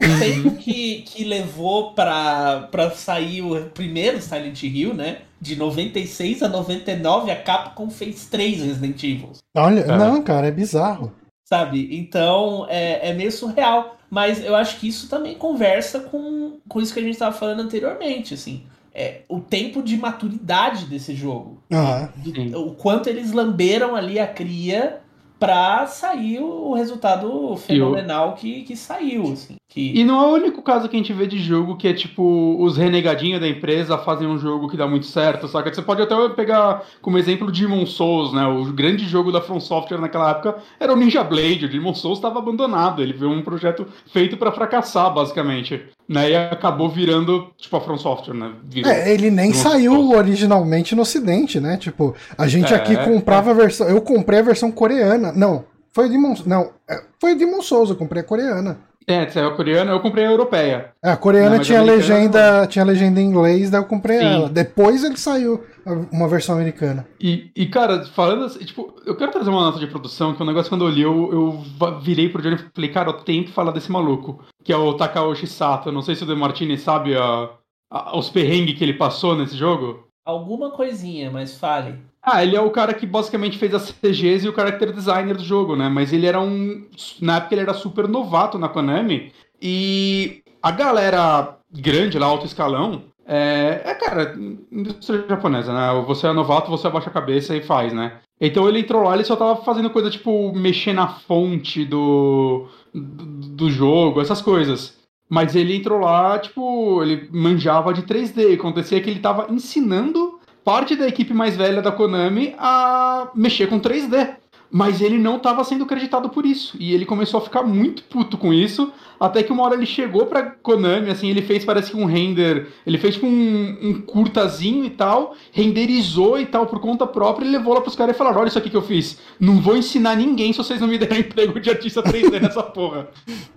O 0.02 0.18
tempo 0.18 0.56
que, 0.56 1.02
que 1.02 1.24
levou 1.24 1.92
pra, 1.92 2.68
pra 2.70 2.90
sair 2.90 3.42
o 3.42 3.66
primeiro 3.70 4.20
Silent 4.20 4.62
Hill, 4.62 4.94
né? 4.94 5.18
De 5.40 5.56
96 5.56 6.42
a 6.42 6.48
99, 6.48 7.30
a 7.30 7.36
Capcom 7.36 7.90
fez 7.90 8.26
três 8.26 8.62
Resident 8.62 9.02
Evil. 9.02 9.32
Olha, 9.54 9.80
é. 9.80 9.86
não, 9.86 10.22
cara, 10.22 10.48
é 10.48 10.50
bizarro. 10.50 11.12
Sabe? 11.44 11.88
Então, 11.92 12.66
é, 12.68 13.10
é 13.10 13.12
meio 13.12 13.30
surreal. 13.30 13.98
Mas 14.10 14.44
eu 14.44 14.54
acho 14.54 14.78
que 14.78 14.88
isso 14.88 15.08
também 15.08 15.34
conversa 15.34 16.00
com, 16.00 16.58
com 16.68 16.80
isso 16.80 16.94
que 16.94 17.00
a 17.00 17.02
gente 17.02 17.14
estava 17.14 17.36
falando 17.36 17.60
anteriormente, 17.60 18.34
assim. 18.34 18.64
É, 18.94 19.22
o 19.28 19.40
tempo 19.40 19.82
de 19.82 19.96
maturidade 19.96 20.86
desse 20.86 21.14
jogo. 21.14 21.60
Uhum. 21.70 22.50
Do, 22.50 22.68
o 22.68 22.74
quanto 22.74 23.08
eles 23.08 23.32
lamberam 23.32 23.96
ali 23.96 24.20
a 24.20 24.26
cria 24.26 25.00
pra 25.44 25.86
sair 25.86 26.40
o 26.40 26.72
resultado 26.72 27.54
fenomenal 27.56 28.34
que, 28.34 28.62
que 28.62 28.74
saiu, 28.74 29.32
assim. 29.32 29.56
Que... 29.68 29.98
E 29.98 30.04
não 30.04 30.22
é 30.22 30.26
o 30.26 30.34
único 30.34 30.62
caso 30.62 30.88
que 30.88 30.96
a 30.96 30.98
gente 30.98 31.12
vê 31.12 31.26
de 31.26 31.38
jogo 31.38 31.76
que 31.76 31.88
é 31.88 31.92
tipo, 31.92 32.56
os 32.60 32.76
renegadinhos 32.76 33.40
da 33.40 33.48
empresa 33.48 33.98
fazem 33.98 34.26
um 34.26 34.38
jogo 34.38 34.68
que 34.68 34.76
dá 34.76 34.86
muito 34.86 35.06
certo, 35.06 35.48
saca? 35.48 35.72
Você 35.72 35.82
pode 35.82 36.00
até 36.00 36.28
pegar 36.30 36.84
como 37.02 37.18
exemplo 37.18 37.52
Demon 37.52 37.84
Souls, 37.84 38.32
né? 38.32 38.46
O 38.46 38.72
grande 38.72 39.06
jogo 39.06 39.30
da 39.30 39.40
From 39.40 39.60
Software 39.60 39.98
naquela 39.98 40.30
época 40.30 40.56
era 40.80 40.92
o 40.92 40.96
Ninja 40.96 41.22
Blade. 41.22 41.66
O 41.66 41.68
Demon 41.68 41.94
Souls 41.94 42.18
estava 42.18 42.38
abandonado, 42.38 43.02
ele 43.02 43.12
viu 43.12 43.28
um 43.28 43.42
projeto 43.42 43.86
feito 44.06 44.36
para 44.36 44.52
fracassar, 44.52 45.12
basicamente. 45.12 45.82
Né, 46.06 46.30
e 46.30 46.36
acabou 46.36 46.88
virando, 46.90 47.50
tipo, 47.56 47.74
a 47.76 47.80
From 47.80 47.96
Software, 47.96 48.34
né? 48.34 48.52
Virou 48.64 48.92
é, 48.92 49.10
ele 49.10 49.30
nem 49.30 49.54
saiu 49.54 49.94
Souls. 49.94 50.16
originalmente 50.18 50.94
no 50.94 51.00
ocidente, 51.00 51.58
né? 51.58 51.78
Tipo, 51.78 52.14
a 52.36 52.46
gente 52.46 52.74
é, 52.74 52.76
aqui 52.76 52.94
comprava 52.96 53.52
a 53.52 53.54
versão... 53.54 53.88
Eu 53.88 54.02
comprei 54.02 54.40
a 54.40 54.42
versão 54.42 54.70
coreana. 54.70 55.32
Não, 55.32 55.64
foi 55.92 56.06
o 56.06 56.08
Demon... 56.10 56.34
Não, 56.44 56.72
é, 56.86 57.02
foi 57.18 57.32
o 57.32 57.38
Demon 57.38 57.62
Souls, 57.62 57.88
eu 57.88 57.96
comprei 57.96 58.20
a 58.20 58.24
coreana. 58.24 58.80
É, 59.06 59.28
saiu 59.28 59.48
a 59.48 59.54
coreana, 59.54 59.92
eu 59.92 60.00
comprei 60.00 60.24
a 60.24 60.30
europeia. 60.30 60.92
É, 61.02 61.10
a 61.10 61.16
coreana 61.16 61.58
tinha 61.58 61.82
legenda, 61.82 62.66
tinha 62.66 62.84
legenda 62.84 63.20
em 63.20 63.26
inglês, 63.26 63.70
daí 63.70 63.80
eu 63.80 63.84
comprei 63.84 64.18
Sim. 64.18 64.24
ela. 64.24 64.48
Depois 64.48 65.04
ele 65.04 65.16
saiu 65.16 65.62
uma 66.10 66.28
versão 66.28 66.54
americana. 66.54 67.06
E, 67.20 67.50
e, 67.54 67.66
cara, 67.66 68.04
falando 68.06 68.44
assim, 68.44 68.64
tipo, 68.64 68.94
eu 69.04 69.14
quero 69.16 69.32
trazer 69.32 69.50
uma 69.50 69.60
nota 69.60 69.78
de 69.78 69.86
produção, 69.86 70.34
que 70.34 70.40
é 70.40 70.44
um 70.44 70.48
negócio 70.48 70.70
quando 70.70 70.86
eu 70.86 70.90
li, 70.90 71.02
eu, 71.02 71.32
eu 71.32 72.00
virei 72.00 72.28
pro 72.28 72.40
Johnny 72.40 72.56
e 72.56 72.74
falei, 72.74 72.90
cara, 72.90 73.10
eu 73.10 73.14
tenho 73.14 73.44
que 73.44 73.52
falar 73.52 73.72
desse 73.72 73.92
maluco, 73.92 74.42
que 74.62 74.72
é 74.72 74.76
o 74.76 74.94
Takaoshi 74.94 75.46
Sato. 75.46 75.88
Eu 75.88 75.92
não 75.92 76.02
sei 76.02 76.14
se 76.14 76.24
o 76.24 76.26
De 76.26 76.34
Martini 76.34 76.78
sabe 76.78 77.16
a, 77.16 77.50
a, 77.90 78.16
os 78.16 78.30
perrengues 78.30 78.78
que 78.78 78.84
ele 78.84 78.94
passou 78.94 79.36
nesse 79.36 79.56
jogo. 79.56 80.08
Alguma 80.24 80.70
coisinha, 80.70 81.30
mas 81.30 81.58
fale. 81.58 81.98
Ah, 82.24 82.42
ele 82.42 82.56
é 82.56 82.60
o 82.60 82.70
cara 82.70 82.94
que 82.94 83.06
basicamente 83.06 83.58
fez 83.58 83.74
as 83.74 83.90
CGs 83.90 84.46
e 84.46 84.48
o 84.48 84.54
character 84.54 84.92
designer 84.92 85.36
do 85.36 85.44
jogo, 85.44 85.76
né? 85.76 85.90
Mas 85.90 86.12
ele 86.12 86.26
era 86.26 86.40
um. 86.40 86.86
Na 87.20 87.36
época 87.36 87.54
ele 87.54 87.62
era 87.62 87.74
super 87.74 88.08
novato 88.08 88.58
na 88.58 88.68
Konami. 88.68 89.30
E 89.60 90.42
a 90.62 90.70
galera 90.70 91.58
grande 91.70 92.18
lá, 92.18 92.26
alto 92.26 92.46
escalão, 92.46 93.02
é, 93.26 93.82
é, 93.84 93.94
cara, 93.94 94.34
indústria 94.70 95.24
japonesa, 95.28 95.72
né? 95.72 96.02
Você 96.06 96.26
é 96.26 96.32
novato, 96.32 96.70
você 96.70 96.86
abaixa 96.86 97.10
a 97.10 97.12
cabeça 97.12 97.54
e 97.56 97.62
faz, 97.62 97.92
né? 97.92 98.18
Então 98.40 98.68
ele 98.68 98.80
entrou 98.80 99.02
lá, 99.02 99.14
ele 99.14 99.24
só 99.24 99.36
tava 99.36 99.56
fazendo 99.56 99.90
coisa 99.90 100.10
tipo 100.10 100.52
mexer 100.54 100.92
na 100.92 101.08
fonte 101.08 101.84
do, 101.84 102.66
do, 102.92 103.24
do 103.24 103.70
jogo, 103.70 104.20
essas 104.20 104.42
coisas. 104.42 104.98
Mas 105.28 105.56
ele 105.56 105.76
entrou 105.76 105.98
lá, 106.00 106.38
tipo, 106.38 107.02
ele 107.02 107.28
manjava 107.32 107.94
de 107.94 108.02
3D. 108.02 108.54
Acontecia 108.54 109.00
que 109.00 109.08
ele 109.08 109.20
tava 109.20 109.46
ensinando 109.50 110.33
parte 110.64 110.96
da 110.96 111.06
equipe 111.06 111.34
mais 111.34 111.56
velha 111.56 111.82
da 111.82 111.92
Konami 111.92 112.54
a 112.58 113.28
mexer 113.34 113.68
com 113.68 113.78
3D. 113.78 114.36
Mas 114.70 115.00
ele 115.00 115.18
não 115.18 115.36
estava 115.36 115.62
sendo 115.62 115.86
creditado 115.86 116.28
por 116.28 116.44
isso. 116.44 116.76
E 116.80 116.94
ele 116.94 117.06
começou 117.06 117.38
a 117.38 117.42
ficar 117.42 117.62
muito 117.62 118.02
puto 118.04 118.36
com 118.36 118.52
isso. 118.52 118.92
Até 119.18 119.42
que 119.42 119.52
uma 119.52 119.62
hora 119.62 119.74
ele 119.74 119.86
chegou 119.86 120.26
pra 120.26 120.42
Konami, 120.42 121.10
assim, 121.10 121.30
ele 121.30 121.42
fez 121.42 121.64
parece 121.64 121.90
que 121.90 121.96
um 121.96 122.04
render. 122.04 122.68
Ele 122.86 122.98
fez 122.98 123.14
tipo 123.14 123.26
um, 123.26 123.78
um 123.80 124.00
curtazinho 124.02 124.84
e 124.84 124.90
tal, 124.90 125.34
renderizou 125.52 126.38
e 126.38 126.46
tal 126.46 126.66
por 126.66 126.80
conta 126.80 127.06
própria 127.06 127.46
e 127.46 127.50
levou 127.50 127.74
lá 127.74 127.80
pros 127.80 127.94
caras 127.94 128.14
e 128.14 128.18
falaram: 128.18 128.40
Olha 128.40 128.48
isso 128.48 128.58
aqui 128.58 128.70
que 128.70 128.76
eu 128.76 128.82
fiz. 128.82 129.18
Não 129.38 129.60
vou 129.60 129.76
ensinar 129.76 130.16
ninguém 130.16 130.52
se 130.52 130.58
vocês 130.58 130.80
não 130.80 130.88
me 130.88 130.98
derem 130.98 131.20
emprego 131.24 131.58
de 131.60 131.70
artista 131.70 132.02
3D 132.02 132.40
nessa 132.40 132.62
porra. 132.62 133.08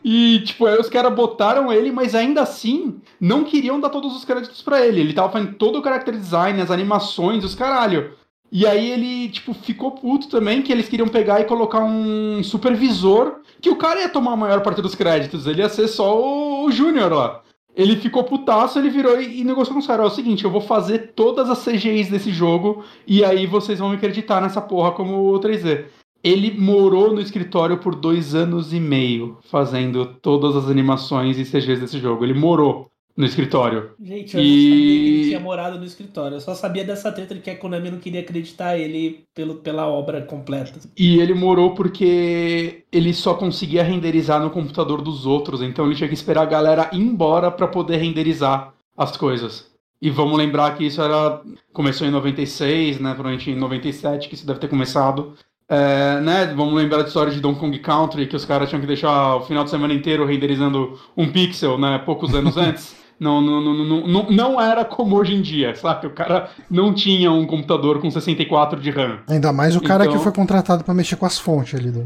E, 0.04 0.42
tipo, 0.46 0.66
aí 0.66 0.78
os 0.78 0.90
caras 0.90 1.14
botaram 1.14 1.72
ele, 1.74 1.92
mas 1.92 2.16
ainda 2.16 2.42
assim 2.42 3.02
não 3.20 3.44
queriam 3.44 3.80
dar 3.80 3.90
todos 3.90 4.16
os 4.16 4.24
créditos 4.24 4.62
para 4.62 4.86
ele. 4.86 5.02
Ele 5.02 5.14
tava 5.14 5.32
fazendo 5.32 5.56
todo 5.56 5.80
o 5.80 5.84
character 5.84 6.16
design, 6.16 6.62
as 6.62 6.72
animações, 6.72 7.44
os 7.44 7.56
caralho. 7.56 8.12
E 8.52 8.66
aí 8.66 8.92
ele, 8.92 9.30
tipo, 9.30 9.54
ficou 9.54 9.92
puto 9.92 10.30
também 10.30 10.62
que 10.62 10.72
eles 10.72 10.88
queriam 10.88 11.08
pegar 11.08 11.42
e 11.42 11.46
colocar 11.46 11.84
um 11.84 12.42
supervisor, 12.44 13.42
que 13.62 13.70
o 13.70 13.76
cara 13.76 14.02
ia 14.02 14.10
tomar 14.10 14.34
a 14.34 14.38
maior 14.38 14.62
parte 14.62 14.82
dos 14.82 14.96
créditos, 14.96 15.46
ele 15.46 15.62
ia 15.62 15.70
ser 15.70 15.88
só 15.88 16.18
o, 16.18 16.66
o 16.66 16.72
Júnior 16.72 17.12
lá. 17.12 17.42
Ele 17.76 17.96
ficou 17.98 18.24
putaço, 18.24 18.80
ele 18.80 18.90
virou 18.90 19.22
e, 19.22 19.42
e 19.42 19.44
negociou 19.44 19.74
com 19.74 19.80
os 19.80 19.86
caras, 19.86 20.06
é 20.06 20.08
o 20.08 20.16
seguinte, 20.16 20.44
eu 20.44 20.50
vou 20.50 20.62
fazer 20.62 21.14
todas 21.14 21.50
as 21.50 21.64
CGIs 21.64 22.10
desse 22.10 22.32
jogo 22.32 22.84
e 23.06 23.24
aí 23.24 23.46
vocês 23.46 23.80
vão 23.80 23.90
me 23.90 23.98
acreditar 23.98 24.42
nessa 24.42 24.62
porra 24.62 24.94
como 24.94 25.40
3D. 25.40 25.86
Ele 26.24 26.52
morou 26.58 27.14
no 27.14 27.22
escritório 27.22 27.78
por 27.78 27.94
dois 27.94 28.34
anos 28.34 28.74
e 28.74 28.80
meio, 28.80 29.38
fazendo 29.44 30.06
todas 30.22 30.56
as 30.56 30.70
animações 30.70 31.38
e 31.38 31.46
CGs 31.46 31.80
desse 31.80 32.00
jogo. 32.00 32.26
Ele 32.26 32.34
morou 32.34 32.90
no 33.18 33.26
escritório. 33.26 33.92
Gente, 34.00 34.38
eu 34.38 34.44
e... 34.44 34.46
não 34.46 34.54
sabia 34.54 34.80
que 34.80 35.10
ele 35.10 35.28
tinha 35.30 35.40
morado 35.40 35.80
no 35.80 35.86
escritório. 35.86 36.36
Eu 36.36 36.42
só 36.42 36.54
sabia 36.54 36.86
dessa 36.86 37.12
treta 37.12 37.34
de 37.34 37.42
que 37.42 37.50
a 37.50 37.58
Konami 37.58 37.90
não 37.90 37.98
queria 37.98 38.22
acreditar 38.22 38.78
ele 38.78 39.26
pelo, 39.34 39.56
pela 39.56 39.88
obra 39.88 40.22
completa. 40.22 40.80
E 40.96 41.20
ele 41.20 41.34
morou 41.34 41.74
porque 41.74 42.84
ele 42.92 43.12
só 43.14 43.34
conseguia 43.34 43.82
renderizar 43.82 44.40
no 44.40 44.52
computador 44.52 45.02
dos 45.02 45.26
outros, 45.26 45.64
então 45.64 45.88
ele 45.88 45.96
tinha 45.96 46.08
que 46.08 46.14
esperar 46.14 46.44
a 46.44 46.46
galera 46.46 46.90
ir 46.94 47.00
embora 47.00 47.50
para 47.50 47.68
poder 47.68 47.98
renderizar 47.98 48.72
as 48.96 49.18
coisas. 49.18 49.72
E 50.00 50.12
vamos 50.12 50.38
lembrar 50.38 50.78
que 50.78 50.86
isso 50.86 51.02
era 51.02 51.42
começou 51.74 52.06
em 52.06 52.12
96, 52.12 53.00
né? 53.00 53.14
Provavelmente 53.16 53.50
em 53.50 53.56
97 53.56 54.30
que 54.30 54.36
isso 54.36 54.46
deve 54.46 54.60
ter 54.60 54.68
começado. 54.68 55.34
É, 55.70 56.22
né, 56.22 56.46
vamos 56.56 56.76
lembrar 56.76 57.02
da 57.02 57.08
história 57.08 57.34
de 57.34 57.42
Donkey 57.42 57.60
Kong 57.60 57.80
Country, 57.80 58.28
que 58.28 58.38
os 58.38 58.46
caras 58.46 58.70
tinham 58.70 58.80
que 58.80 58.88
deixar 58.88 59.36
o 59.36 59.42
final 59.42 59.66
de 59.66 59.70
semana 59.70 59.94
inteiro 59.94 60.26
renderizando 60.26 60.98
um 61.16 61.30
pixel, 61.30 61.78
né, 61.78 61.98
poucos 62.06 62.34
anos 62.34 62.56
antes. 62.56 62.96
Não, 63.20 63.42
não, 63.42 63.60
não, 63.60 64.08
não, 64.08 64.30
não 64.30 64.62
era 64.62 64.86
como 64.86 65.16
hoje 65.16 65.34
em 65.34 65.42
dia, 65.42 65.76
sabe? 65.76 66.06
O 66.06 66.12
cara 66.12 66.50
não 66.70 66.94
tinha 66.94 67.32
um 67.32 67.48
computador 67.48 68.00
com 68.00 68.12
64 68.12 68.80
de 68.80 68.92
RAM. 68.92 69.20
Ainda 69.28 69.52
mais 69.52 69.76
o 69.76 69.82
cara 69.82 70.06
então... 70.06 70.16
que 70.16 70.24
foi 70.24 70.32
contratado 70.32 70.84
para 70.84 70.94
mexer 70.94 71.16
com 71.16 71.26
as 71.26 71.40
fontes 71.40 71.80
ali 71.80 71.90
do. 71.90 72.06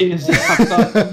Exato, 0.00 0.62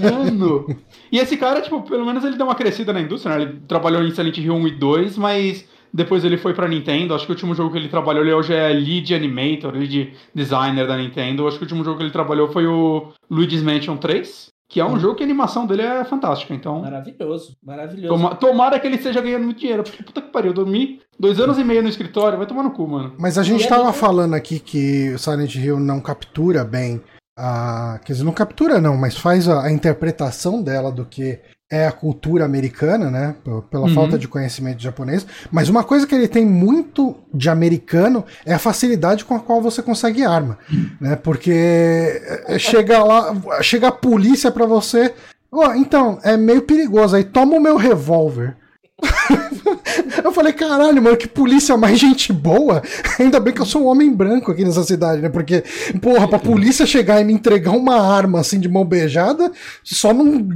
mano. 0.02 0.66
E 1.12 1.18
esse 1.18 1.36
cara, 1.36 1.60
tipo, 1.60 1.82
pelo 1.82 2.06
menos 2.06 2.24
ele 2.24 2.36
deu 2.36 2.46
uma 2.46 2.54
crescida 2.54 2.92
na 2.92 3.00
indústria, 3.00 3.36
né? 3.36 3.42
Ele 3.42 3.60
trabalhou 3.68 4.02
em 4.02 4.10
Silent 4.10 4.38
Hill 4.38 4.54
1 4.54 4.68
e 4.68 4.70
2, 4.70 5.18
mas 5.18 5.68
depois 5.92 6.24
ele 6.24 6.36
foi 6.36 6.54
pra 6.54 6.66
Nintendo. 6.66 7.14
Acho 7.14 7.26
que 7.26 7.32
o 7.32 7.34
último 7.34 7.54
jogo 7.54 7.70
que 7.70 7.78
ele 7.78 7.88
trabalhou, 7.88 8.24
ele 8.24 8.32
hoje 8.32 8.52
é 8.54 8.72
lead 8.72 9.14
animator, 9.14 9.72
lead 9.72 10.12
designer 10.34 10.88
da 10.88 10.96
Nintendo. 10.96 11.46
Acho 11.46 11.58
que 11.58 11.62
o 11.62 11.66
último 11.66 11.84
jogo 11.84 11.98
que 11.98 12.02
ele 12.02 12.10
trabalhou 12.10 12.48
foi 12.48 12.66
o 12.66 13.12
Luigi's 13.30 13.62
Mansion 13.62 13.96
3. 13.96 14.53
Que 14.68 14.80
é 14.80 14.84
um 14.84 14.94
hum. 14.94 14.98
jogo 14.98 15.14
que 15.14 15.22
a 15.22 15.26
animação 15.26 15.66
dele 15.66 15.82
é 15.82 16.04
fantástica, 16.04 16.54
então. 16.54 16.80
Maravilhoso, 16.80 17.56
maravilhoso. 17.62 18.08
Toma, 18.08 18.34
tomara 18.34 18.80
que 18.80 18.86
ele 18.86 18.96
esteja 18.96 19.20
ganhando 19.20 19.44
muito 19.44 19.60
dinheiro, 19.60 19.82
porque 19.82 20.02
puta 20.02 20.22
que 20.22 20.30
pariu, 20.30 20.50
eu 20.50 20.54
dormi 20.54 21.00
dois 21.18 21.38
anos 21.38 21.58
e 21.58 21.64
meio 21.64 21.82
no 21.82 21.88
escritório, 21.88 22.38
vai 22.38 22.46
tomar 22.46 22.62
no 22.62 22.70
cu, 22.70 22.88
mano. 22.88 23.14
Mas 23.18 23.38
a 23.38 23.42
gente 23.42 23.64
e 23.64 23.68
tava 23.68 23.92
falando 23.92 24.34
aqui 24.34 24.58
que 24.58 25.10
o 25.10 25.18
Silent 25.18 25.54
Hill 25.54 25.78
não 25.78 26.00
captura 26.00 26.64
bem 26.64 27.02
a. 27.38 28.00
Quer 28.04 28.12
dizer, 28.14 28.24
não 28.24 28.32
captura 28.32 28.80
não, 28.80 28.96
mas 28.96 29.16
faz 29.16 29.48
a, 29.48 29.64
a 29.64 29.70
interpretação 29.70 30.62
dela 30.62 30.90
do 30.90 31.04
que 31.04 31.40
é 31.70 31.86
a 31.86 31.92
cultura 31.92 32.44
americana, 32.44 33.10
né? 33.10 33.34
Pela 33.70 33.86
uhum. 33.86 33.94
falta 33.94 34.18
de 34.18 34.28
conhecimento 34.28 34.76
de 34.76 34.84
japonês. 34.84 35.26
Mas 35.50 35.68
uma 35.68 35.82
coisa 35.82 36.06
que 36.06 36.14
ele 36.14 36.28
tem 36.28 36.44
muito 36.44 37.16
de 37.32 37.48
americano 37.48 38.24
é 38.44 38.54
a 38.54 38.58
facilidade 38.58 39.24
com 39.24 39.34
a 39.34 39.40
qual 39.40 39.60
você 39.60 39.82
consegue 39.82 40.24
arma, 40.24 40.58
né? 41.00 41.16
Porque 41.16 42.22
é, 42.46 42.58
chega 42.58 43.02
lá, 43.02 43.34
chega 43.62 43.88
a 43.88 43.92
polícia 43.92 44.50
para 44.50 44.66
você. 44.66 45.14
Oh, 45.50 45.72
então, 45.72 46.18
é 46.22 46.36
meio 46.36 46.62
perigoso. 46.62 47.16
Aí 47.16 47.24
toma 47.24 47.56
o 47.56 47.60
meu 47.60 47.76
revólver. 47.76 48.56
eu 50.22 50.32
falei, 50.32 50.52
caralho, 50.52 51.02
mano, 51.02 51.16
que 51.16 51.28
polícia 51.28 51.76
mais 51.76 51.98
gente 51.98 52.32
boa. 52.32 52.82
Ainda 53.18 53.40
bem 53.40 53.52
que 53.52 53.60
eu 53.60 53.66
sou 53.66 53.82
um 53.82 53.86
homem 53.86 54.12
branco 54.12 54.50
aqui 54.50 54.64
nessa 54.64 54.84
cidade, 54.84 55.20
né? 55.22 55.28
Porque, 55.28 55.62
porra, 56.00 56.28
pra 56.28 56.38
polícia 56.38 56.86
chegar 56.86 57.20
e 57.20 57.24
me 57.24 57.32
entregar 57.32 57.72
uma 57.72 58.00
arma 58.00 58.40
assim 58.40 58.60
de 58.60 58.68
mão 58.68 58.84
beijada, 58.84 59.50
só, 59.82 60.12
num, 60.12 60.48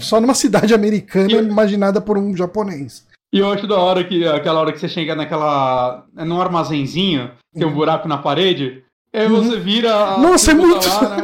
só 0.00 0.20
numa 0.20 0.34
cidade 0.34 0.74
americana 0.74 1.32
imaginada 1.32 2.00
por 2.00 2.18
um 2.18 2.36
japonês. 2.36 3.04
E 3.32 3.38
eu 3.40 3.50
acho 3.50 3.66
da 3.66 3.76
hora 3.76 4.04
que 4.04 4.24
aquela 4.26 4.60
hora 4.60 4.72
que 4.72 4.78
você 4.78 4.88
chega 4.88 5.14
naquela. 5.16 6.04
num 6.14 6.40
armazenzinho, 6.40 7.32
tem 7.52 7.64
um 7.64 7.70
uhum. 7.70 7.74
buraco 7.74 8.06
na 8.06 8.18
parede, 8.18 8.84
aí 9.12 9.26
você 9.26 9.58
vira. 9.58 10.18
Nossa, 10.18 10.52
é 10.52 10.54
muito. 10.54 10.88
Lá, 10.88 11.16
né? 11.16 11.22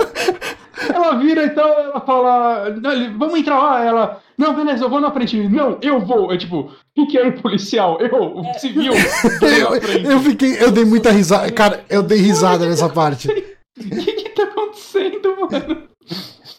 Ela 0.94 1.16
vira 1.16 1.44
então, 1.44 1.68
ela 1.68 2.00
fala, 2.00 2.70
vamos 3.16 3.38
entrar 3.38 3.58
lá, 3.58 3.84
ela, 3.84 4.22
não, 4.36 4.54
beleza, 4.54 4.84
eu 4.84 4.90
vou 4.90 5.00
na 5.00 5.10
frente. 5.10 5.36
Não, 5.48 5.78
eu 5.82 6.00
vou. 6.00 6.32
É 6.32 6.36
tipo, 6.38 6.72
o 6.96 7.06
que 7.06 7.18
é 7.18 7.30
policial? 7.30 7.98
Eu, 8.00 8.38
o 8.38 8.54
civil. 8.58 8.92
eu, 9.42 10.12
eu 10.12 10.20
fiquei, 10.20 10.62
eu 10.62 10.70
dei 10.70 10.84
muita 10.84 11.10
risada, 11.10 11.50
cara, 11.52 11.84
eu 11.88 12.02
dei 12.02 12.18
risada 12.18 12.66
nessa 12.66 12.88
parte. 12.88 13.28
O 13.80 13.82
que 13.82 14.12
que 14.12 14.28
tá 14.30 14.42
acontecendo, 14.42 15.36
mano? 15.40 15.89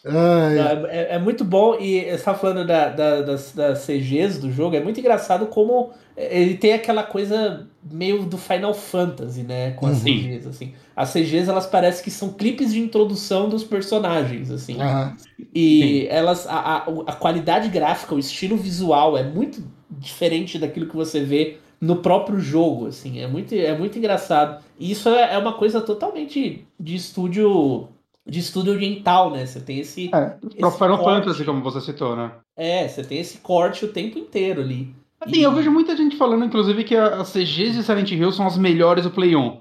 É, 0.03 1.15
é, 1.15 1.19
muito 1.19 1.45
bom, 1.45 1.75
e 1.79 2.01
você 2.05 2.23
tá 2.23 2.33
falando 2.33 2.65
da, 2.65 2.89
da, 2.89 3.21
das, 3.21 3.53
das 3.53 3.85
CGs 3.85 4.39
do 4.39 4.51
jogo, 4.51 4.75
é 4.75 4.79
muito 4.79 4.99
engraçado 4.99 5.45
como 5.45 5.91
ele 6.17 6.55
tem 6.55 6.73
aquela 6.73 7.03
coisa 7.03 7.67
meio 7.83 8.25
do 8.25 8.37
Final 8.37 8.73
Fantasy, 8.73 9.43
né? 9.43 9.71
Com 9.71 9.87
as 9.87 9.97
uhum. 9.97 10.03
CGs, 10.03 10.47
assim. 10.47 10.73
As 10.95 11.11
CGs, 11.11 11.49
elas 11.49 11.65
parecem 11.65 12.03
que 12.03 12.11
são 12.11 12.33
clipes 12.33 12.73
de 12.73 12.79
introdução 12.79 13.49
dos 13.49 13.63
personagens, 13.63 14.51
assim. 14.51 14.77
Uhum. 14.81 15.15
E 15.53 15.81
Sim. 15.81 16.07
elas, 16.09 16.47
a, 16.47 16.57
a, 16.57 16.77
a 17.07 17.13
qualidade 17.13 17.69
gráfica, 17.69 18.13
o 18.13 18.19
estilo 18.19 18.57
visual 18.57 19.17
é 19.17 19.23
muito 19.23 19.63
diferente 19.89 20.59
daquilo 20.59 20.87
que 20.87 20.95
você 20.95 21.23
vê 21.23 21.57
no 21.79 21.97
próprio 21.97 22.39
jogo, 22.39 22.87
assim. 22.87 23.19
É 23.19 23.27
muito, 23.27 23.55
é 23.55 23.75
muito 23.75 23.97
engraçado. 23.97 24.63
E 24.79 24.91
isso 24.91 25.09
é, 25.09 25.33
é 25.33 25.37
uma 25.37 25.53
coisa 25.53 25.81
totalmente 25.81 26.65
de 26.79 26.95
estúdio 26.95 27.87
de 28.31 28.39
estúdio 28.39 28.71
oriental, 28.71 29.29
né? 29.29 29.45
Você 29.45 29.59
tem 29.59 29.79
esse. 29.79 30.09
É, 30.15 30.37
esse 30.57 30.77
Final 30.77 30.97
corte. 30.97 31.25
Fantasy, 31.25 31.43
como 31.43 31.61
você 31.61 31.81
citou, 31.81 32.15
né? 32.15 32.31
É, 32.55 32.87
você 32.87 33.03
tem 33.03 33.19
esse 33.19 33.39
corte 33.39 33.83
o 33.83 33.91
tempo 33.91 34.17
inteiro 34.17 34.61
ali. 34.61 34.95
Assim, 35.19 35.39
e... 35.39 35.43
eu 35.43 35.51
vejo 35.51 35.69
muita 35.69 35.97
gente 35.97 36.15
falando, 36.15 36.45
inclusive, 36.45 36.85
que 36.85 36.95
as 36.95 37.29
CGs 37.29 37.73
de 37.73 37.83
Silent 37.83 38.09
Hill 38.09 38.31
são 38.31 38.47
as 38.47 38.57
melhores 38.57 39.03
do 39.03 39.11
Play 39.11 39.35
1. 39.35 39.59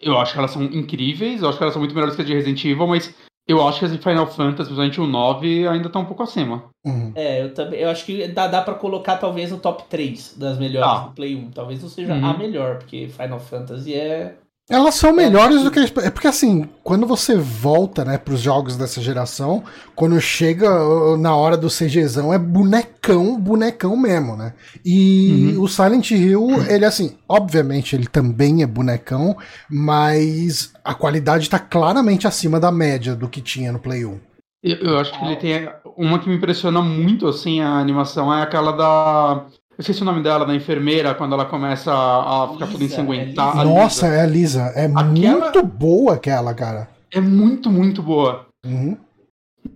Eu 0.00 0.16
acho 0.18 0.32
que 0.32 0.38
elas 0.38 0.52
são 0.52 0.62
incríveis, 0.62 1.42
eu 1.42 1.48
acho 1.48 1.58
que 1.58 1.64
elas 1.64 1.74
são 1.74 1.80
muito 1.80 1.94
melhores 1.94 2.14
que 2.14 2.22
as 2.22 2.28
de 2.28 2.34
Resident 2.34 2.64
Evil, 2.64 2.86
mas 2.86 3.12
eu 3.48 3.66
acho 3.66 3.80
que 3.80 3.86
as 3.86 3.92
de 3.92 3.98
Final 3.98 4.26
Fantasy, 4.28 4.72
principalmente 4.72 5.00
o 5.00 5.06
9, 5.06 5.66
ainda 5.66 5.88
estão 5.88 6.02
um 6.02 6.06
pouco 6.06 6.22
acima. 6.22 6.64
Uhum. 6.84 7.10
É, 7.16 7.42
eu 7.42 7.52
também. 7.54 7.80
Eu 7.80 7.90
acho 7.90 8.04
que 8.04 8.28
dá, 8.28 8.46
dá 8.46 8.62
pra 8.62 8.74
colocar 8.74 9.16
talvez 9.16 9.50
no 9.50 9.58
top 9.58 9.82
3 9.88 10.36
das 10.38 10.58
melhores 10.58 10.88
ah. 10.88 11.06
do 11.06 11.14
Play 11.14 11.34
1. 11.34 11.50
Talvez 11.50 11.82
não 11.82 11.88
seja 11.88 12.14
uhum. 12.14 12.24
a 12.24 12.38
melhor, 12.38 12.78
porque 12.78 13.08
Final 13.08 13.40
Fantasy 13.40 13.94
é 13.94 14.36
elas 14.68 14.96
são 14.96 15.12
melhores 15.12 15.62
do 15.62 15.70
que. 15.70 15.78
É 15.78 16.10
porque 16.10 16.26
assim, 16.26 16.68
quando 16.82 17.06
você 17.06 17.36
volta, 17.36 18.04
né, 18.04 18.18
pros 18.18 18.40
jogos 18.40 18.76
dessa 18.76 19.00
geração, 19.00 19.62
quando 19.94 20.20
chega 20.20 20.68
na 21.16 21.36
hora 21.36 21.56
do 21.56 21.68
CGzão, 21.68 22.34
é 22.34 22.38
bonecão, 22.38 23.38
bonecão 23.38 23.96
mesmo, 23.96 24.36
né? 24.36 24.54
E 24.84 25.54
uhum. 25.54 25.62
o 25.62 25.68
Silent 25.68 26.10
Hill, 26.10 26.48
ele 26.68 26.84
assim, 26.84 27.16
obviamente 27.28 27.94
ele 27.94 28.08
também 28.08 28.62
é 28.62 28.66
bonecão, 28.66 29.36
mas 29.70 30.72
a 30.84 30.94
qualidade 30.94 31.48
tá 31.48 31.60
claramente 31.60 32.26
acima 32.26 32.58
da 32.58 32.72
média 32.72 33.14
do 33.14 33.28
que 33.28 33.40
tinha 33.40 33.70
no 33.70 33.78
Play 33.78 34.04
1. 34.04 34.18
Eu, 34.64 34.76
eu 34.78 34.98
acho 34.98 35.16
que 35.16 35.24
ele 35.24 35.36
tem. 35.36 35.68
Uma 35.96 36.18
que 36.18 36.28
me 36.28 36.36
impressiona 36.36 36.82
muito, 36.82 37.28
assim, 37.28 37.60
a 37.60 37.78
animação 37.78 38.34
é 38.34 38.42
aquela 38.42 38.72
da 38.72 39.46
eu 39.78 39.82
esqueci 39.82 40.00
o 40.00 40.06
nome 40.06 40.22
dela, 40.22 40.46
da 40.46 40.54
enfermeira, 40.54 41.14
quando 41.14 41.34
ela 41.34 41.44
começa 41.44 41.92
a 41.92 42.48
ficar 42.52 42.66
toda 42.66 42.82
ensanguentada. 42.82 43.60
É 43.60 43.64
Nossa, 43.64 44.06
é 44.06 44.22
a 44.22 44.26
Lisa. 44.26 44.72
É 44.74 44.86
aquela... 44.86 45.04
muito 45.04 45.62
boa 45.62 46.14
aquela, 46.14 46.54
cara. 46.54 46.88
É 47.12 47.20
muito, 47.20 47.70
muito 47.70 48.02
boa. 48.02 48.46
Uhum. 48.64 48.96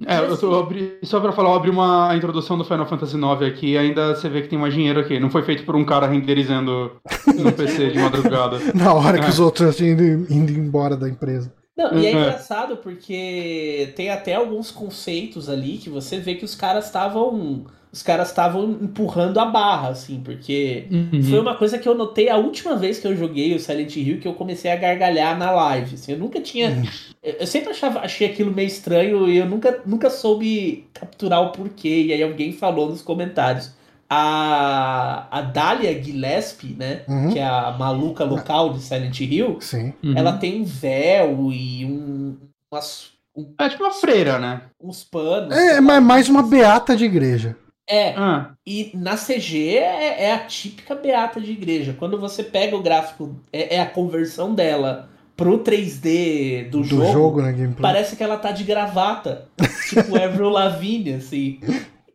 É, 0.06 0.18
eu, 0.20 0.38
tô, 0.38 0.52
eu 0.52 0.60
abri, 0.60 0.98
só 1.02 1.20
pra 1.20 1.32
falar, 1.32 1.50
eu 1.50 1.54
abri 1.54 1.70
uma 1.70 2.16
introdução 2.16 2.56
do 2.56 2.64
Final 2.64 2.86
Fantasy 2.86 3.16
IX 3.16 3.42
aqui 3.42 3.76
ainda 3.76 4.14
você 4.14 4.28
vê 4.28 4.40
que 4.40 4.48
tem 4.48 4.58
mais 4.58 4.72
dinheiro 4.72 5.00
aqui. 5.00 5.20
Não 5.20 5.28
foi 5.28 5.42
feito 5.42 5.64
por 5.64 5.76
um 5.76 5.84
cara 5.84 6.06
renderizando 6.06 6.92
no 7.36 7.52
PC 7.52 7.90
de 7.90 7.98
madrugada. 8.00 8.58
Na 8.74 8.94
hora 8.94 9.18
é. 9.18 9.20
que 9.20 9.28
os 9.28 9.38
outros 9.38 9.78
indo, 9.82 10.02
indo 10.02 10.52
embora 10.52 10.96
da 10.96 11.08
empresa. 11.08 11.52
Não, 11.80 11.98
e 11.98 12.06
é, 12.06 12.10
é 12.10 12.12
engraçado 12.12 12.76
porque 12.76 13.92
tem 13.96 14.10
até 14.10 14.34
alguns 14.34 14.70
conceitos 14.70 15.48
ali 15.48 15.78
que 15.78 15.88
você 15.88 16.18
vê 16.18 16.34
que 16.34 16.44
os 16.44 16.54
caras 16.54 16.86
estavam 16.86 17.64
os 17.92 18.02
caras 18.02 18.28
estavam 18.28 18.70
empurrando 18.82 19.40
a 19.40 19.46
barra, 19.46 19.88
assim, 19.88 20.20
porque 20.24 20.86
uhum. 20.90 21.22
foi 21.24 21.40
uma 21.40 21.56
coisa 21.56 21.76
que 21.76 21.88
eu 21.88 21.94
notei 21.94 22.28
a 22.28 22.36
última 22.36 22.76
vez 22.76 23.00
que 23.00 23.06
eu 23.06 23.16
joguei 23.16 23.52
o 23.52 23.58
Silent 23.58 23.96
Hill 23.96 24.20
que 24.20 24.28
eu 24.28 24.34
comecei 24.34 24.70
a 24.70 24.76
gargalhar 24.76 25.36
na 25.36 25.50
live. 25.50 25.94
Assim, 25.94 26.12
eu 26.12 26.18
nunca 26.18 26.40
tinha. 26.40 26.70
Uhum. 26.70 26.84
Eu 27.22 27.46
sempre 27.48 27.70
achava, 27.70 28.00
achei 28.00 28.28
aquilo 28.28 28.52
meio 28.52 28.68
estranho 28.68 29.28
e 29.28 29.38
eu 29.38 29.46
nunca, 29.46 29.80
nunca 29.84 30.08
soube 30.08 30.86
capturar 30.94 31.42
o 31.42 31.50
porquê. 31.50 32.02
E 32.02 32.12
aí 32.12 32.22
alguém 32.22 32.52
falou 32.52 32.88
nos 32.88 33.02
comentários. 33.02 33.72
A, 34.12 35.28
a 35.30 35.40
Dahlia 35.42 36.02
Gillespie, 36.02 36.74
né? 36.76 37.02
Uhum. 37.06 37.32
Que 37.32 37.38
é 37.38 37.46
a 37.46 37.70
maluca 37.70 38.24
local 38.24 38.72
de 38.72 38.80
Silent 38.80 39.20
Hill. 39.20 39.58
Sim. 39.60 39.94
Ela 40.16 40.32
tem 40.32 40.60
um 40.60 40.64
véu 40.64 41.52
e 41.52 41.84
um, 41.84 42.36
umas 42.70 43.12
é 43.58 43.68
tipo 43.68 43.84
uma 43.84 43.92
freira, 43.92 44.38
né? 44.38 44.62
Uns 44.80 45.04
panos. 45.04 45.56
É, 45.56 45.80
mas 45.80 46.02
mais 46.02 46.28
uma 46.28 46.42
beata 46.42 46.96
de 46.96 47.04
igreja. 47.04 47.56
É. 47.88 48.14
Ah. 48.16 48.52
E 48.66 48.90
na 48.94 49.16
CG 49.16 49.78
é, 49.78 50.24
é, 50.24 50.34
a 50.34 50.38
típica 50.40 50.94
beata 50.94 51.40
de 51.40 51.52
igreja. 51.52 51.94
Quando 51.98 52.18
você 52.18 52.42
pega 52.42 52.76
o 52.76 52.82
gráfico, 52.82 53.34
é, 53.52 53.76
é 53.76 53.80
a 53.80 53.86
conversão 53.86 54.54
dela 54.54 55.08
pro 55.36 55.58
3D 55.60 56.68
do, 56.68 56.78
do 56.78 56.84
jogo, 56.84 57.12
jogo 57.12 57.42
né, 57.42 57.74
parece 57.80 58.14
que 58.14 58.22
ela 58.22 58.36
tá 58.36 58.52
de 58.52 58.62
gravata. 58.62 59.48
tipo 59.88 60.14
Avril 60.22 60.50
Lavigne, 60.50 61.14
assim. 61.14 61.58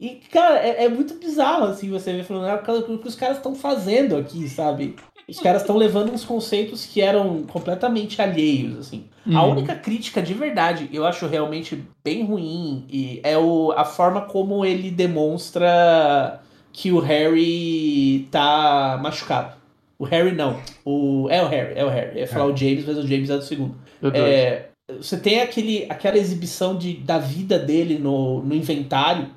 E, 0.05 0.21
cara, 0.31 0.59
é, 0.59 0.83
é, 0.83 0.89
muito 0.89 1.15
bizarro, 1.15 1.65
assim, 1.65 1.89
você 1.89 2.13
ver 2.13 2.23
falando, 2.23 2.47
é 2.47 2.53
o 2.53 2.99
que 2.99 3.07
os 3.07 3.15
caras 3.15 3.37
estão 3.37 3.55
fazendo 3.55 4.15
aqui, 4.15 4.47
sabe? 4.47 4.95
Os 5.27 5.39
caras 5.39 5.61
estão 5.61 5.75
levando 5.75 6.13
uns 6.13 6.23
conceitos 6.23 6.85
que 6.85 7.01
eram 7.01 7.41
completamente 7.43 8.21
alheios, 8.21 8.77
assim. 8.77 9.05
Uhum. 9.25 9.35
A 9.35 9.45
única 9.47 9.73
crítica 9.73 10.21
de 10.21 10.35
verdade, 10.35 10.87
eu 10.93 11.03
acho 11.03 11.25
realmente 11.25 11.83
bem 12.03 12.23
ruim, 12.23 12.85
e 12.87 13.19
é 13.23 13.35
o, 13.35 13.71
a 13.71 13.83
forma 13.83 14.21
como 14.21 14.63
ele 14.63 14.91
demonstra 14.91 16.39
que 16.71 16.91
o 16.91 16.99
Harry 16.99 18.27
tá 18.29 18.99
machucado. 19.01 19.55
O 19.97 20.03
Harry 20.03 20.33
não. 20.33 20.59
O, 20.83 21.27
é 21.31 21.41
o 21.41 21.47
Harry, 21.47 21.73
é 21.75 21.83
o 21.83 21.89
Harry. 21.89 22.11
Eu 22.11 22.19
ia 22.19 22.27
falar 22.27 22.45
é. 22.45 22.53
o 22.53 22.55
James, 22.55 22.85
mas 22.85 22.97
o 22.97 23.07
James 23.07 23.29
é 23.31 23.37
do 23.37 23.43
segundo. 23.43 23.75
É, 24.13 24.65
você 24.99 25.17
tem 25.17 25.41
aquele, 25.41 25.87
aquela 25.89 26.17
exibição 26.17 26.77
de, 26.77 26.93
da 26.97 27.17
vida 27.17 27.57
dele 27.57 27.97
no, 27.97 28.43
no 28.43 28.53
inventário. 28.53 29.29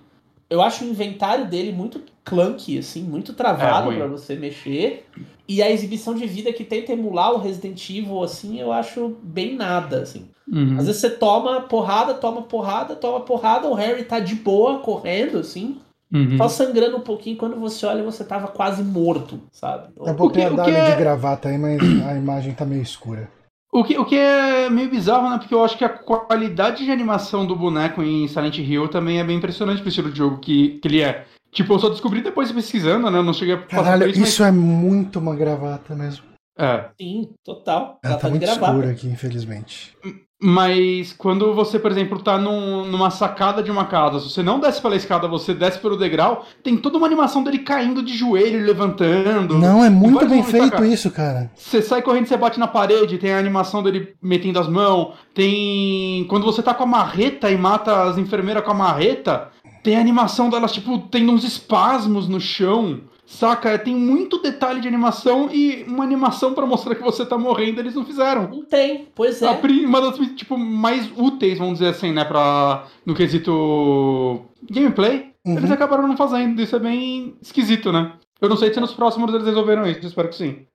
Eu 0.50 0.62
acho 0.62 0.84
o 0.84 0.88
inventário 0.88 1.46
dele 1.46 1.72
muito 1.72 2.00
clunky, 2.24 2.78
assim, 2.78 3.02
muito 3.02 3.32
travado 3.32 3.92
é, 3.92 3.96
para 3.96 4.06
você 4.06 4.34
mexer. 4.34 5.06
E 5.46 5.62
a 5.62 5.70
exibição 5.70 6.14
de 6.14 6.26
vida 6.26 6.52
que 6.52 6.64
tenta 6.64 6.92
emular 6.92 7.32
o 7.32 7.38
Resident 7.38 7.88
Evil, 7.88 8.22
assim, 8.22 8.60
eu 8.60 8.72
acho 8.72 9.16
bem 9.22 9.54
nada, 9.54 10.02
assim. 10.02 10.28
Uhum. 10.50 10.76
Às 10.78 10.86
vezes 10.86 11.00
você 11.00 11.10
toma 11.10 11.62
porrada, 11.62 12.14
toma 12.14 12.42
porrada, 12.42 12.94
toma 12.94 13.20
porrada, 13.20 13.68
o 13.68 13.74
Harry 13.74 14.04
tá 14.04 14.20
de 14.20 14.34
boa, 14.34 14.78
correndo, 14.78 15.38
assim. 15.38 15.78
Uhum. 16.12 16.38
Só 16.38 16.48
sangrando 16.48 16.96
um 16.96 17.02
pouquinho, 17.02 17.36
quando 17.36 17.56
você 17.56 17.84
olha, 17.84 18.02
você 18.02 18.24
tava 18.24 18.48
quase 18.48 18.82
morto, 18.82 19.40
sabe? 19.52 19.88
Eu 19.98 20.14
botei 20.14 20.44
a 20.44 20.50
Dali 20.50 20.74
é... 20.74 20.90
de 20.92 20.96
gravata 20.96 21.48
aí, 21.48 21.58
mas 21.58 21.80
a 22.06 22.14
imagem 22.14 22.54
tá 22.54 22.64
meio 22.64 22.82
escura. 22.82 23.30
O 23.72 23.84
que, 23.84 23.98
o 23.98 24.04
que 24.04 24.16
é 24.16 24.70
meio 24.70 24.90
bizarro, 24.90 25.28
né? 25.28 25.38
Porque 25.38 25.54
eu 25.54 25.62
acho 25.62 25.76
que 25.76 25.84
a 25.84 25.88
qualidade 25.88 26.84
de 26.84 26.90
animação 26.90 27.46
do 27.46 27.54
boneco 27.54 28.02
em 28.02 28.26
Silent 28.26 28.58
Hill 28.58 28.88
também 28.88 29.20
é 29.20 29.24
bem 29.24 29.36
impressionante 29.36 29.80
pro 29.80 29.88
estilo 29.88 30.10
de 30.10 30.18
jogo 30.18 30.38
que, 30.38 30.78
que 30.80 30.88
ele 30.88 31.02
é. 31.02 31.26
Tipo, 31.52 31.74
eu 31.74 31.78
só 31.78 31.88
descobri 31.88 32.22
depois 32.22 32.50
pesquisando, 32.50 33.10
né? 33.10 33.18
Eu 33.18 33.22
não 33.22 33.32
cheguei 33.32 33.54
a 33.54 33.58
passar 33.58 33.84
Caralho, 33.84 34.10
isso, 34.10 34.22
isso 34.22 34.42
mas... 34.42 34.48
é 34.48 34.52
muito 34.52 35.18
uma 35.18 35.34
gravata 35.34 35.94
mesmo. 35.94 36.24
É. 36.58 36.90
Sim, 37.00 37.30
total. 37.44 37.98
Ela, 38.02 38.14
Ela 38.14 38.14
tá, 38.14 38.20
tá 38.20 38.28
muito 38.30 38.42
gravata. 38.42 38.72
escura 38.72 38.90
aqui, 38.90 39.06
infelizmente. 39.06 39.96
Mas 40.40 41.12
quando 41.12 41.52
você, 41.52 41.80
por 41.80 41.90
exemplo, 41.90 42.22
tá 42.22 42.38
num, 42.38 42.84
numa 42.84 43.10
sacada 43.10 43.60
de 43.60 43.72
uma 43.72 43.86
casa, 43.86 44.20
se 44.20 44.30
você 44.30 44.40
não 44.40 44.60
desce 44.60 44.80
pela 44.80 44.94
escada, 44.94 45.26
você 45.26 45.52
desce 45.52 45.80
pelo 45.80 45.96
degrau, 45.96 46.46
tem 46.62 46.76
toda 46.76 46.96
uma 46.96 47.06
animação 47.08 47.42
dele 47.42 47.58
caindo 47.58 48.04
de 48.04 48.16
joelho, 48.16 48.64
levantando. 48.64 49.58
Não, 49.58 49.84
é 49.84 49.90
muito 49.90 50.26
bem 50.28 50.44
feito 50.44 50.84
isso, 50.84 51.10
cara. 51.10 51.50
Você 51.56 51.82
sai 51.82 52.02
correndo, 52.02 52.26
você 52.26 52.36
bate 52.36 52.60
na 52.60 52.68
parede, 52.68 53.18
tem 53.18 53.32
a 53.32 53.38
animação 53.38 53.82
dele 53.82 54.14
metendo 54.22 54.60
as 54.60 54.68
mãos, 54.68 55.14
tem. 55.34 56.24
Quando 56.28 56.44
você 56.44 56.62
tá 56.62 56.72
com 56.72 56.84
a 56.84 56.86
marreta 56.86 57.50
e 57.50 57.56
mata 57.56 58.04
as 58.04 58.16
enfermeiras 58.16 58.62
com 58.62 58.70
a 58.70 58.74
marreta, 58.74 59.48
tem 59.82 59.96
a 59.96 60.00
animação 60.00 60.48
delas, 60.50 60.70
tipo, 60.72 60.98
tendo 61.10 61.32
uns 61.32 61.42
espasmos 61.42 62.28
no 62.28 62.40
chão. 62.40 63.00
Saca? 63.28 63.78
Tem 63.78 63.94
muito 63.94 64.40
detalhe 64.40 64.80
de 64.80 64.88
animação 64.88 65.50
e 65.52 65.84
uma 65.86 66.02
animação 66.02 66.54
para 66.54 66.64
mostrar 66.64 66.94
que 66.94 67.02
você 67.02 67.26
tá 67.26 67.36
morrendo, 67.36 67.78
eles 67.78 67.94
não 67.94 68.02
fizeram. 68.02 68.48
Não 68.48 68.64
tem, 68.64 69.06
pois 69.14 69.42
é. 69.42 69.50
uma 69.84 70.00
das, 70.00 70.16
tipo, 70.34 70.56
mais 70.56 71.12
úteis, 71.14 71.58
vamos 71.58 71.74
dizer 71.74 71.90
assim, 71.90 72.10
né, 72.10 72.24
pra, 72.24 72.86
no 73.04 73.14
quesito 73.14 74.46
gameplay, 74.70 75.30
uhum. 75.46 75.58
eles 75.58 75.70
acabaram 75.70 76.08
não 76.08 76.16
fazendo. 76.16 76.58
Isso 76.62 76.74
é 76.74 76.78
bem 76.78 77.36
esquisito, 77.42 77.92
né? 77.92 78.16
Eu 78.40 78.48
não 78.48 78.56
sei 78.56 78.72
se 78.72 78.80
nos 78.80 78.94
próximos 78.94 79.32
eles 79.34 79.46
resolveram 79.46 79.86
isso, 79.86 80.06
espero 80.06 80.30
que 80.30 80.34
sim. 80.34 80.66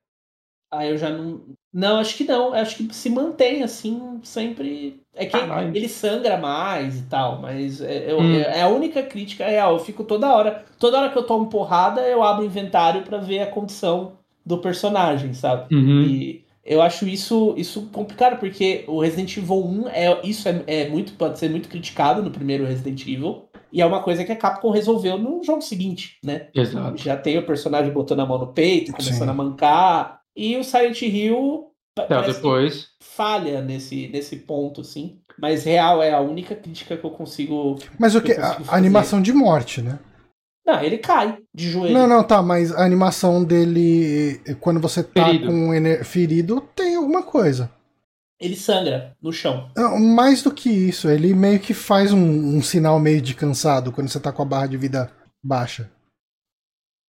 Ah, 0.71 0.85
eu 0.85 0.95
já 0.95 1.09
não. 1.09 1.41
Não, 1.73 1.97
acho 1.97 2.15
que 2.15 2.23
não. 2.23 2.53
Acho 2.53 2.77
que 2.77 2.93
se 2.93 3.09
mantém 3.09 3.63
assim, 3.63 4.19
sempre. 4.21 5.01
É 5.15 5.25
que 5.25 5.37
Caralho. 5.37 5.75
ele 5.75 5.87
sangra 5.87 6.37
mais 6.37 6.99
e 6.99 7.03
tal, 7.03 7.39
mas 7.39 7.79
é, 7.81 8.11
eu, 8.11 8.19
hum. 8.19 8.35
é, 8.35 8.61
a 8.61 8.67
única 8.67 9.03
crítica 9.03 9.45
real. 9.45 9.73
Eu 9.73 9.79
fico 9.79 10.03
toda 10.03 10.33
hora. 10.33 10.65
Toda 10.79 10.99
hora 10.99 11.11
que 11.11 11.17
eu 11.17 11.23
tomo 11.23 11.47
porrada, 11.47 12.01
eu 12.01 12.23
abro 12.23 12.43
o 12.43 12.45
inventário 12.45 13.03
para 13.03 13.19
ver 13.19 13.39
a 13.39 13.47
condição 13.47 14.13
do 14.45 14.57
personagem, 14.57 15.33
sabe? 15.33 15.73
Uhum. 15.73 16.01
E 16.01 16.43
eu 16.65 16.81
acho 16.81 17.07
isso, 17.07 17.53
isso 17.57 17.89
complicado, 17.91 18.39
porque 18.39 18.85
o 18.87 18.99
Resident 19.01 19.37
Evil 19.37 19.65
1 19.65 19.87
é, 19.89 20.21
isso 20.23 20.49
é, 20.49 20.63
é 20.65 20.89
muito, 20.89 21.13
pode 21.13 21.37
ser 21.37 21.49
muito 21.49 21.69
criticado 21.69 22.23
no 22.23 22.31
primeiro 22.31 22.65
Resident 22.65 23.01
Evil. 23.01 23.45
E 23.71 23.81
é 23.81 23.85
uma 23.85 24.01
coisa 24.01 24.23
que 24.23 24.31
a 24.31 24.35
Capcom 24.35 24.69
resolveu 24.69 25.17
no 25.17 25.43
jogo 25.43 25.61
seguinte, 25.61 26.17
né? 26.23 26.47
Exato. 26.53 26.97
Já 26.97 27.17
tem 27.17 27.37
o 27.37 27.45
personagem 27.45 27.91
botando 27.91 28.19
a 28.19 28.25
mão 28.25 28.37
no 28.37 28.47
peito, 28.47 28.91
começando 28.91 29.23
Sim. 29.25 29.29
a 29.29 29.33
mancar. 29.33 30.21
E 30.35 30.55
o 30.57 30.63
Silent 30.63 31.01
Hill 31.01 31.72
é, 31.97 32.21
depois 32.23 32.89
falha 32.99 33.61
nesse, 33.61 34.07
nesse 34.07 34.37
ponto, 34.37 34.81
assim. 34.81 35.19
Mas 35.37 35.63
real 35.63 36.01
é 36.01 36.11
a 36.11 36.19
única 36.19 36.55
crítica 36.55 36.97
que 36.97 37.03
eu 37.03 37.11
consigo. 37.11 37.77
Mas 37.99 38.15
o 38.15 38.21
que? 38.21 38.33
A, 38.33 38.59
a 38.67 38.75
animação 38.75 39.21
de 39.21 39.31
morte, 39.31 39.81
né? 39.81 39.99
Não, 40.65 40.81
ele 40.81 40.97
cai 40.97 41.37
de 41.53 41.69
joelho. 41.69 41.93
Não, 41.93 42.07
não, 42.07 42.23
tá, 42.23 42.41
mas 42.41 42.73
a 42.73 42.83
animação 42.83 43.43
dele, 43.43 44.41
quando 44.61 44.79
você 44.79 45.03
tá 45.03 45.25
ferido. 45.25 45.47
com 45.47 46.05
ferido, 46.05 46.61
tem 46.73 46.95
alguma 46.95 47.21
coisa. 47.21 47.69
Ele 48.39 48.55
sangra 48.55 49.15
no 49.21 49.31
chão. 49.31 49.69
Não, 49.75 49.99
mais 49.99 50.41
do 50.41 50.53
que 50.53 50.69
isso, 50.69 51.09
ele 51.09 51.33
meio 51.33 51.59
que 51.59 51.73
faz 51.73 52.11
um, 52.13 52.57
um, 52.57 52.61
sinal 52.61 52.99
meio 52.99 53.21
de 53.21 53.35
cansado 53.35 53.91
quando 53.91 54.09
você 54.09 54.19
tá 54.19 54.31
com 54.31 54.41
a 54.41 54.45
barra 54.45 54.67
de 54.67 54.77
vida 54.77 55.11
baixa. 55.43 55.91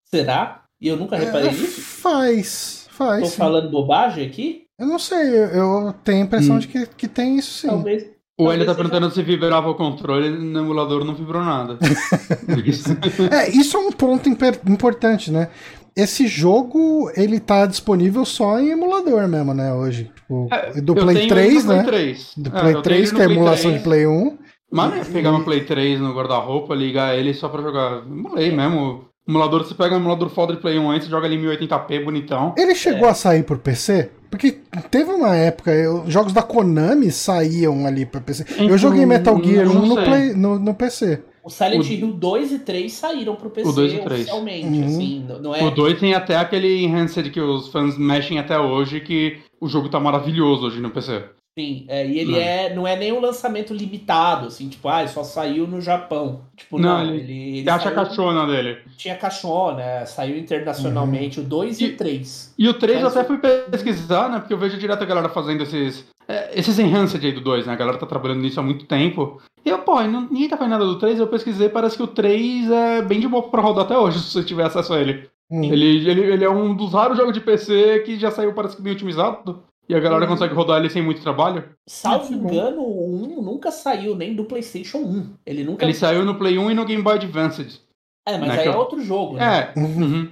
Será? 0.07 0.65
E 0.81 0.89
eu 0.89 0.97
nunca 0.97 1.17
reparei 1.17 1.49
é, 1.49 1.53
nisso? 1.53 1.81
Faz, 1.81 2.89
faz. 2.91 3.23
Tô 3.23 3.31
sim. 3.31 3.37
falando 3.37 3.71
bobagem 3.71 4.27
aqui? 4.27 4.64
Eu 4.79 4.87
não 4.87 4.99
sei, 4.99 5.37
eu 5.55 5.95
tenho 6.03 6.23
a 6.23 6.27
impressão 6.27 6.57
hum. 6.57 6.59
de 6.59 6.69
que, 6.69 6.87
que 6.87 7.09
tem 7.09 7.39
isso 7.39 7.61
sim. 7.61 7.69
Talvez. 7.69 8.15
O 8.37 8.51
Hélio 8.51 8.67
tá 8.67 8.75
perguntando 8.75 9.09
se 9.13 9.23
vibrava 9.23 9.71
o 9.71 9.77
controle, 9.77 10.29
no 10.29 10.59
emulador 10.59 11.05
não 11.05 11.15
vibrou 11.15 11.43
nada. 11.43 11.79
é, 13.31 13.49
isso 13.51 13.77
é 13.77 13.81
um 13.81 13.93
ponto 13.93 14.29
importante, 14.29 15.31
né? 15.31 15.49
Esse 15.97 16.27
jogo, 16.27 17.09
ele 17.15 17.39
tá 17.39 17.67
disponível 17.67 18.25
só 18.25 18.59
em 18.59 18.71
emulador 18.71 19.29
mesmo, 19.29 19.55
né, 19.55 19.73
hoje. 19.73 20.11
Tipo, 20.17 20.49
é, 20.51 20.81
do 20.81 20.93
Play 20.93 21.29
3, 21.29 21.65
né? 21.67 21.83
Play 21.85 22.15
3. 22.15 22.33
Do 22.37 22.51
Play 22.51 22.75
é, 22.75 22.83
3, 22.83 23.13
que 23.13 23.21
é 23.21 23.25
a 23.25 23.31
emulação 23.31 23.71
3. 23.71 23.77
de 23.77 23.85
Play 23.85 24.07
1. 24.07 24.39
Mas 24.73 25.07
pegar 25.07 25.31
uma 25.31 25.45
Play 25.45 25.65
3 25.65 26.01
no 26.01 26.13
guarda-roupa, 26.13 26.75
ligar 26.75 27.17
ele 27.17 27.33
só 27.33 27.49
pra 27.49 27.63
jogar. 27.63 28.05
Emulei 28.05 28.51
mesmo. 28.51 29.05
Emulador, 29.27 29.65
você 29.65 29.75
pega 29.75 29.95
um 29.95 30.01
emulador 30.01 30.29
foda 30.31 30.53
de 30.53 30.61
Play 30.61 30.77
1 30.77 30.91
antes, 30.91 31.09
joga 31.09 31.27
ali 31.27 31.37
em 31.37 31.43
1080p, 31.43 32.05
bonitão. 32.05 32.55
Ele 32.59 32.75
chegou 32.75 33.07
é. 33.07 33.13
a 33.13 33.15
sair 33.15 33.45
por 33.45 33.59
PC? 33.59 34.11
Porque 34.35 34.59
teve 34.91 35.13
uma 35.13 35.37
época, 35.37 35.71
eu, 35.71 36.11
jogos 36.11 36.33
da 36.33 36.43
Konami 36.43 37.13
saíam 37.13 37.87
ali 37.87 38.05
pra 38.05 38.21
PC. 38.21 38.45
Então, 38.51 38.69
eu 38.69 38.77
joguei 38.77 39.07
Metal 39.07 39.41
Gear 39.41 39.69
1 39.69 39.87
no, 39.87 39.95
play, 39.95 40.35
no, 40.35 40.59
no 40.59 40.75
PC. 40.75 41.23
O 41.45 41.49
Silent 41.49 41.89
o... 41.89 41.93
Hill 41.93 42.13
2 42.15 42.51
e 42.51 42.59
3 42.59 42.93
saíram 42.93 43.37
pro 43.37 43.49
PC 43.49 43.69
o 43.69 43.73
2 43.73 43.93
e 43.93 43.99
3. 43.99 44.21
oficialmente, 44.21 44.67
uhum. 44.67 44.87
assim, 44.87 45.27
não 45.41 45.55
é... 45.55 45.63
O 45.63 45.71
2 45.71 46.01
tem 46.01 46.15
até 46.15 46.35
aquele 46.37 46.83
enhanced 46.83 47.31
que 47.31 47.41
os 47.41 47.69
fãs 47.69 47.97
mexem 47.97 48.41
até 48.41 48.59
hoje, 48.59 49.01
que 49.01 49.39
o 49.61 49.69
jogo 49.69 49.89
tá 49.89 50.01
maravilhoso 50.01 50.67
hoje 50.67 50.81
no 50.81 50.91
PC. 50.91 51.23
Sim, 51.57 51.85
é, 51.87 52.05
e 52.05 52.19
ele 52.19 52.33
não. 52.33 52.39
é 52.39 52.75
não 52.75 52.87
é 52.87 52.97
nem 52.97 53.13
um 53.13 53.21
lançamento 53.21 53.73
limitado, 53.73 54.49
assim, 54.49 54.69
tipo, 54.69 54.89
ah, 54.89 55.07
só 55.07 55.23
saiu 55.23 55.69
no 55.69 55.81
Japão. 55.81 56.41
Tipo, 56.57 56.81
não, 56.81 57.07
não 57.07 57.15
ele, 57.15 57.59
ele 57.59 57.71
acha 57.71 57.91
a 57.91 57.93
caixona 57.93 58.45
dele. 58.45 58.79
Tinha 58.97 59.17
caixona, 59.17 60.05
saiu 60.05 60.37
internacionalmente 60.37 61.39
uhum. 61.39 61.47
o 61.47 61.49
2 61.49 61.81
e, 61.81 61.87
o 61.87 61.97
3. 61.97 62.55
E 62.59 62.69
o 62.69 62.75
3 62.75 63.01
eu 63.03 63.07
até 63.07 63.23
fui 63.23 63.39
pesquisar, 63.39 64.29
né, 64.29 64.41
porque 64.41 64.53
eu 64.53 64.59
vejo 64.59 64.77
direto 64.79 65.03
a 65.03 65.07
galera 65.07 65.29
fazendo 65.29 65.63
esses 65.63 66.05
é, 66.27 66.59
esses 66.59 66.79
enhanced 66.79 67.25
aí 67.25 67.33
do 67.33 67.41
2, 67.41 67.67
né, 67.67 67.73
a 67.73 67.77
galera 67.77 67.99
tá 67.99 68.07
trabalhando 68.07 68.41
nisso 68.41 68.59
há 68.59 68.63
muito 68.63 68.87
tempo. 68.87 69.41
E 69.65 69.71
eu, 69.71 69.79
pô, 69.79 70.01
ninguém 70.01 70.49
tá 70.49 70.57
fazendo 70.57 70.73
nada 70.73 70.85
do 70.85 70.99
3, 70.99 71.21
eu 71.21 71.29
pesquisei, 71.29 71.69
parece 71.69 71.97
que 71.97 72.03
o 72.03 72.09
3 72.09 72.69
é 72.69 73.03
bem 73.03 73.21
de 73.21 73.29
boa 73.29 73.45
pra 73.45 73.63
rodar 73.63 73.85
até 73.85 73.97
hoje, 73.97 74.19
se 74.21 74.33
você 74.33 74.43
tiver 74.43 74.65
acesso 74.65 74.93
a 74.93 75.01
ele. 75.01 75.29
Uhum. 75.51 75.65
Ele, 75.65 76.11
ele, 76.11 76.21
ele 76.33 76.45
é 76.45 76.51
um 76.51 76.75
dos 76.75 76.95
raros 76.95 77.17
jogos 77.17 77.33
de 77.33 77.41
PC 77.41 78.03
que 78.05 78.19
já 78.19 78.31
saiu, 78.31 78.55
parece 78.55 78.75
que 78.75 78.83
bem 78.83 78.95
otimizado. 78.95 79.63
E 79.89 79.95
a 79.95 80.01
galera 80.01 80.27
consegue 80.27 80.55
rodar 80.55 80.81
ele 80.81 80.89
sem 80.89 81.03
muito 81.03 81.21
trabalho? 81.21 81.65
Salvo 81.87 82.33
engano, 82.33 82.81
o 82.81 83.39
1 83.39 83.43
nunca 83.43 83.71
saiu 83.71 84.17
nem 84.17 84.35
do 84.35 84.45
PlayStation 84.45 84.99
1. 84.99 85.31
Ele 85.45 85.65
nunca. 85.65 85.85
Ele 85.85 85.95
saiu 85.95 86.25
no 86.25 86.37
Play 86.37 86.59
1 86.59 86.71
e 86.71 86.75
no 86.75 86.87
Game 86.87 87.03
Boy 87.03 87.15
Advance. 87.15 87.81
É, 88.27 88.39
mas 88.39 88.49
né, 88.49 88.61
aí 88.61 88.69
é 88.69 88.77
outro 88.77 89.03
jogo, 89.03 89.37
né? 89.37 89.73
É. 89.77 89.79
Uhum. 89.79 90.31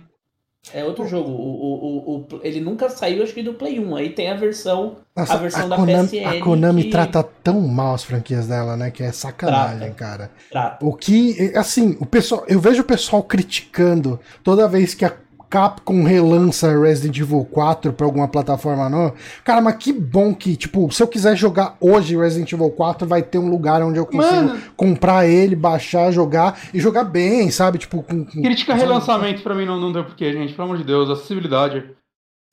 É 0.72 0.84
outro 0.84 1.07
jogo. 1.09 1.28
O, 1.28 1.34
o, 1.34 2.16
o, 2.16 2.40
ele 2.42 2.61
nunca 2.61 2.88
saiu, 2.88 3.24
acho 3.24 3.34
que 3.34 3.42
do 3.42 3.55
Play 3.55 3.80
1. 3.80 3.96
Aí 3.96 4.11
tem 4.11 4.30
a 4.30 4.36
versão, 4.36 4.96
Nossa, 5.14 5.34
a 5.34 5.36
versão 5.36 5.64
a 5.64 5.68
da 5.68 5.76
Konami, 5.76 6.09
PSN. 6.09 6.24
A 6.24 6.40
Konami 6.40 6.84
que... 6.84 6.90
trata 6.90 7.22
tão 7.22 7.61
mal 7.62 7.94
as 7.94 8.05
franquias 8.05 8.46
dela, 8.46 8.76
né? 8.76 8.90
Que 8.90 9.03
é 9.03 9.11
sacanagem, 9.11 9.92
trata, 9.92 9.94
cara. 9.94 10.30
Trata. 10.50 10.86
O 10.86 10.94
que, 10.94 11.53
assim, 11.57 11.96
o 12.00 12.07
pessoal, 12.07 12.44
eu 12.46 12.61
vejo 12.61 12.82
o 12.82 12.86
pessoal 12.86 13.24
criticando 13.24 14.20
toda 14.44 14.68
vez 14.68 14.94
que 14.94 15.05
a 15.05 15.12
Capcom 15.53 16.03
relança 16.03 16.74
Resident 16.80 17.18
Evil 17.18 17.44
4 17.44 17.92
pra 17.92 18.07
alguma 18.07 18.26
plataforma 18.26 18.88
nova. 18.88 19.14
Cara, 19.44 19.61
mas 19.61 19.76
que 19.76 19.92
bom 19.92 20.34
que, 20.34 20.57
tipo, 20.57 20.90
se 20.90 21.03
eu 21.03 21.07
quiser 21.07 21.36
jogar 21.36 21.76
hoje 21.78 22.16
Resident 22.16 22.50
Evil 22.50 22.70
4, 22.70 23.07
vai 23.07 23.22
ter 23.22 23.36
um 23.36 23.50
lugar 23.50 23.82
onde 23.82 23.98
eu 23.98 24.07
consigo 24.07 24.34
Mano. 24.34 24.62
comprar 24.74 25.26
ele, 25.26 25.55
baixar, 25.55 26.11
jogar 26.11 26.59
e 26.72 26.80
jogar 26.80 27.05
bem, 27.05 27.50
sabe? 27.50 27.76
Tipo, 27.76 28.03
com. 28.03 28.24
com 28.24 28.40
Crítica 28.40 28.72
relançamento 28.72 29.42
pra 29.42 29.55
mim 29.55 29.66
não, 29.66 29.78
não 29.78 29.92
deu 29.92 30.05
porquê, 30.05 30.32
gente. 30.32 30.55
Pelo 30.55 30.68
amor 30.68 30.78
de 30.78 30.84
Deus, 30.84 31.11
acessibilidade. 31.11 31.84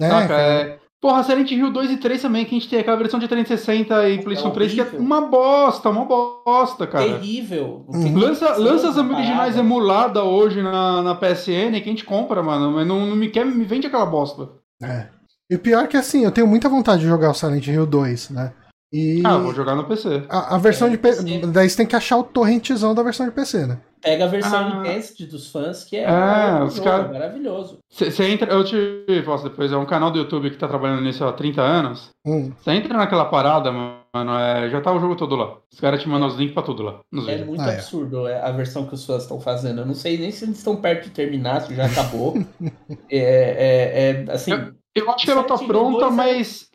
É, 0.02 0.10
Saca? 0.10 0.34
É, 0.34 0.79
Porra, 1.02 1.24
Silent 1.24 1.50
Hill 1.52 1.72
2 1.72 1.92
e 1.92 1.98
3 1.98 2.22
também, 2.22 2.44
que 2.44 2.54
a 2.54 2.60
gente 2.60 2.70
tem 2.70 2.80
aquela 2.80 2.98
versão 2.98 3.20
de 3.20 3.28
360 3.28 4.10
e 4.10 4.22
PlayStation 4.22 4.50
é 4.50 4.54
3, 4.54 4.74
que 4.74 4.82
é 4.82 5.00
uma 5.00 5.22
bosta, 5.22 5.90
uma 5.90 6.04
bosta, 6.04 6.86
cara. 6.86 7.06
Terrível. 7.06 7.86
Uhum. 7.88 8.18
Lança, 8.18 8.58
lança 8.58 8.90
as 8.90 8.98
originais 8.98 9.56
emulada 9.56 10.24
hoje 10.24 10.62
na, 10.62 11.02
na 11.02 11.16
PSN 11.16 11.72
que 11.72 11.90
a 11.90 11.92
gente 11.92 12.04
compra, 12.04 12.44
mano, 12.44 12.72
mas 12.74 12.86
não, 12.86 13.06
não 13.06 13.16
me 13.16 13.30
quer, 13.30 13.46
me 13.46 13.64
vende 13.64 13.88
aquela 13.88 14.06
bosta. 14.06 14.50
É. 14.84 15.08
E 15.50 15.56
o 15.56 15.60
pior 15.60 15.86
é 15.86 15.88
que 15.88 15.96
assim, 15.96 16.26
eu 16.26 16.32
tenho 16.32 16.46
muita 16.46 16.68
vontade 16.68 17.02
de 17.02 17.08
jogar 17.08 17.32
o 17.32 17.34
Silent 17.34 17.66
Hill 17.66 17.86
2, 17.86 18.32
né? 18.32 18.54
E 18.92 19.22
ah, 19.24 19.38
vou 19.38 19.54
jogar 19.54 19.76
no 19.76 19.86
PC. 19.86 20.26
A, 20.28 20.56
a 20.56 20.58
versão 20.58 20.88
é, 20.88 20.92
de 20.92 20.98
PC. 20.98 21.24
Daí 21.48 21.70
você 21.70 21.78
tem 21.78 21.86
que 21.86 21.96
achar 21.96 22.18
o 22.18 22.24
torrentzão 22.24 22.94
da 22.94 23.04
versão 23.04 23.26
de 23.26 23.32
PC, 23.32 23.68
né? 23.68 23.80
Pega 24.02 24.26
a 24.26 24.28
versão 24.28 24.82
ah. 24.82 25.26
dos 25.30 25.52
fãs, 25.52 25.84
que 25.84 25.98
é, 25.98 26.04
é 26.04 26.64
os 26.64 26.80
cara... 26.80 27.10
maravilhoso. 27.10 27.80
Você 27.90 28.24
entra, 28.26 28.52
eu 28.52 28.64
te 28.64 29.06
posso 29.26 29.44
depois, 29.44 29.72
é 29.72 29.78
um 29.78 29.86
canal 29.86 30.10
do 30.10 30.20
YouTube 30.20 30.50
que 30.50 30.58
tá 30.58 30.68
trabalhando 30.68 31.02
nisso 31.02 31.26
há 31.26 31.34
30 31.34 31.62
anos. 31.62 32.10
Você 32.26 32.70
hum. 32.70 32.74
entra 32.74 32.98
naquela 32.98 33.26
parada, 33.26 33.72
mano, 33.72 34.32
é, 34.40 34.70
já 34.70 34.80
tá 34.80 34.94
o 34.94 35.00
jogo 35.00 35.18
todo 35.18 35.36
lá. 35.36 35.58
Os 35.72 35.80
caras 35.82 36.02
te 36.02 36.08
mandam 36.08 36.30
os 36.30 36.36
links 36.36 36.54
pra 36.54 36.64
tudo 36.64 36.84
lá. 36.84 37.02
é 37.14 37.20
vídeos. 37.20 37.48
muito 37.48 37.62
ah, 37.62 37.72
é. 37.72 37.76
absurdo 37.76 38.28
é. 38.28 38.42
a 38.42 38.52
versão 38.52 38.86
que 38.86 38.94
os 38.94 39.06
fãs 39.06 39.24
estão 39.24 39.42
fazendo. 39.42 39.82
Eu 39.82 39.86
não 39.86 39.96
sei 39.96 40.18
nem 40.18 40.32
se 40.32 40.46
eles 40.46 40.58
estão 40.58 40.78
perto 40.78 41.06
de 41.06 41.10
terminar, 41.12 41.62
se 41.62 41.76
já 41.76 41.86
acabou. 41.86 42.38
é, 43.12 43.18
é, 43.18 44.26
é, 44.28 44.32
assim. 44.32 44.52
Eu, 44.52 44.74
eu 44.96 45.12
acho 45.12 45.26
que 45.26 45.32
ela 45.32 45.44
tá 45.44 45.58
pronta, 45.58 46.06
é 46.06 46.10
mas. 46.10 46.70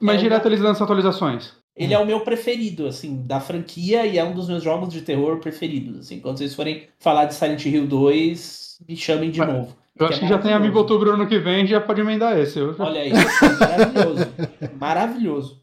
Mas 0.00 0.20
direto 0.20 0.46
eles 0.46 0.60
lançam 0.60 0.84
atualizações. 0.84 1.54
Ele 1.76 1.92
é 1.92 1.98
o 1.98 2.06
meu 2.06 2.20
preferido, 2.20 2.86
assim, 2.86 3.24
da 3.26 3.40
franquia 3.40 4.06
e 4.06 4.16
é 4.16 4.24
um 4.24 4.32
dos 4.32 4.48
meus 4.48 4.62
jogos 4.62 4.92
de 4.92 5.00
terror 5.00 5.38
preferidos. 5.38 5.98
Assim, 5.98 6.20
quando 6.20 6.38
vocês 6.38 6.54
forem 6.54 6.86
falar 7.00 7.24
de 7.24 7.34
Silent 7.34 7.64
Hill 7.66 7.86
2, 7.86 8.78
me 8.88 8.96
chamem 8.96 9.30
de 9.30 9.40
novo. 9.40 9.76
Eu 9.98 10.06
acho 10.06 10.18
que, 10.18 10.24
é 10.24 10.28
já 10.28 10.38
tem 10.38 10.52
amigo 10.52 10.78
outubro 10.78 11.12
ano 11.12 11.26
que 11.26 11.38
vem, 11.38 11.66
já 11.66 11.80
pode 11.80 12.00
emendar 12.00 12.38
esse. 12.38 12.58
Eu... 12.58 12.74
Olha 12.78 13.00
aí, 13.00 13.12
maravilhoso. 13.12 14.26
maravilhoso. 14.78 15.60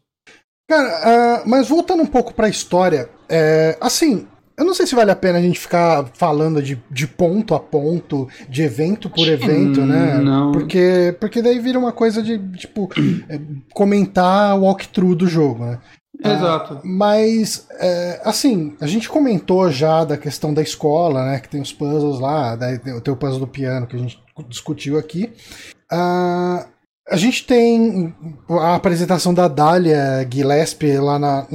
Cara, 0.68 1.42
uh, 1.42 1.48
mas 1.48 1.68
voltando 1.68 2.02
um 2.02 2.06
pouco 2.06 2.32
pra 2.32 2.48
história, 2.48 3.10
é, 3.28 3.76
assim, 3.80 4.26
eu 4.56 4.64
não 4.64 4.74
sei 4.74 4.86
se 4.86 4.94
vale 4.94 5.10
a 5.10 5.16
pena 5.16 5.38
a 5.38 5.42
gente 5.42 5.58
ficar 5.58 6.06
falando 6.14 6.62
de, 6.62 6.80
de 6.90 7.06
ponto 7.06 7.54
a 7.54 7.60
ponto, 7.60 8.28
de 8.48 8.62
evento 8.62 9.10
por 9.10 9.28
evento, 9.28 9.80
né? 9.80 10.18
Não. 10.18 10.52
Porque, 10.52 11.16
porque 11.20 11.42
daí 11.42 11.58
vira 11.58 11.78
uma 11.78 11.92
coisa 11.92 12.22
de, 12.22 12.38
tipo, 12.56 12.88
é, 13.28 13.40
comentar 13.74 14.56
o 14.56 14.62
walkthrough 14.62 15.14
do 15.14 15.26
jogo, 15.26 15.64
né? 15.64 15.78
Exato. 16.24 16.74
Ah, 16.74 16.80
mas, 16.84 17.66
é, 17.78 18.20
assim, 18.24 18.76
a 18.80 18.86
gente 18.86 19.08
comentou 19.08 19.70
já 19.70 20.04
da 20.04 20.16
questão 20.16 20.54
da 20.54 20.62
escola, 20.62 21.24
né? 21.24 21.40
Que 21.40 21.48
tem 21.48 21.60
os 21.60 21.72
puzzles 21.72 22.20
lá, 22.20 22.56
daí 22.56 22.78
tem 22.78 23.12
o 23.12 23.16
puzzle 23.16 23.40
do 23.40 23.46
piano 23.46 23.86
que 23.86 23.96
a 23.96 23.98
gente 23.98 24.22
discutiu 24.48 24.98
aqui. 24.98 25.32
Ah, 25.90 26.66
a 27.10 27.16
gente 27.16 27.44
tem 27.44 28.14
a 28.48 28.74
apresentação 28.74 29.34
da 29.34 29.48
Dália 29.48 30.26
Gillespie 30.30 30.98
lá 30.98 31.18
na, 31.18 31.46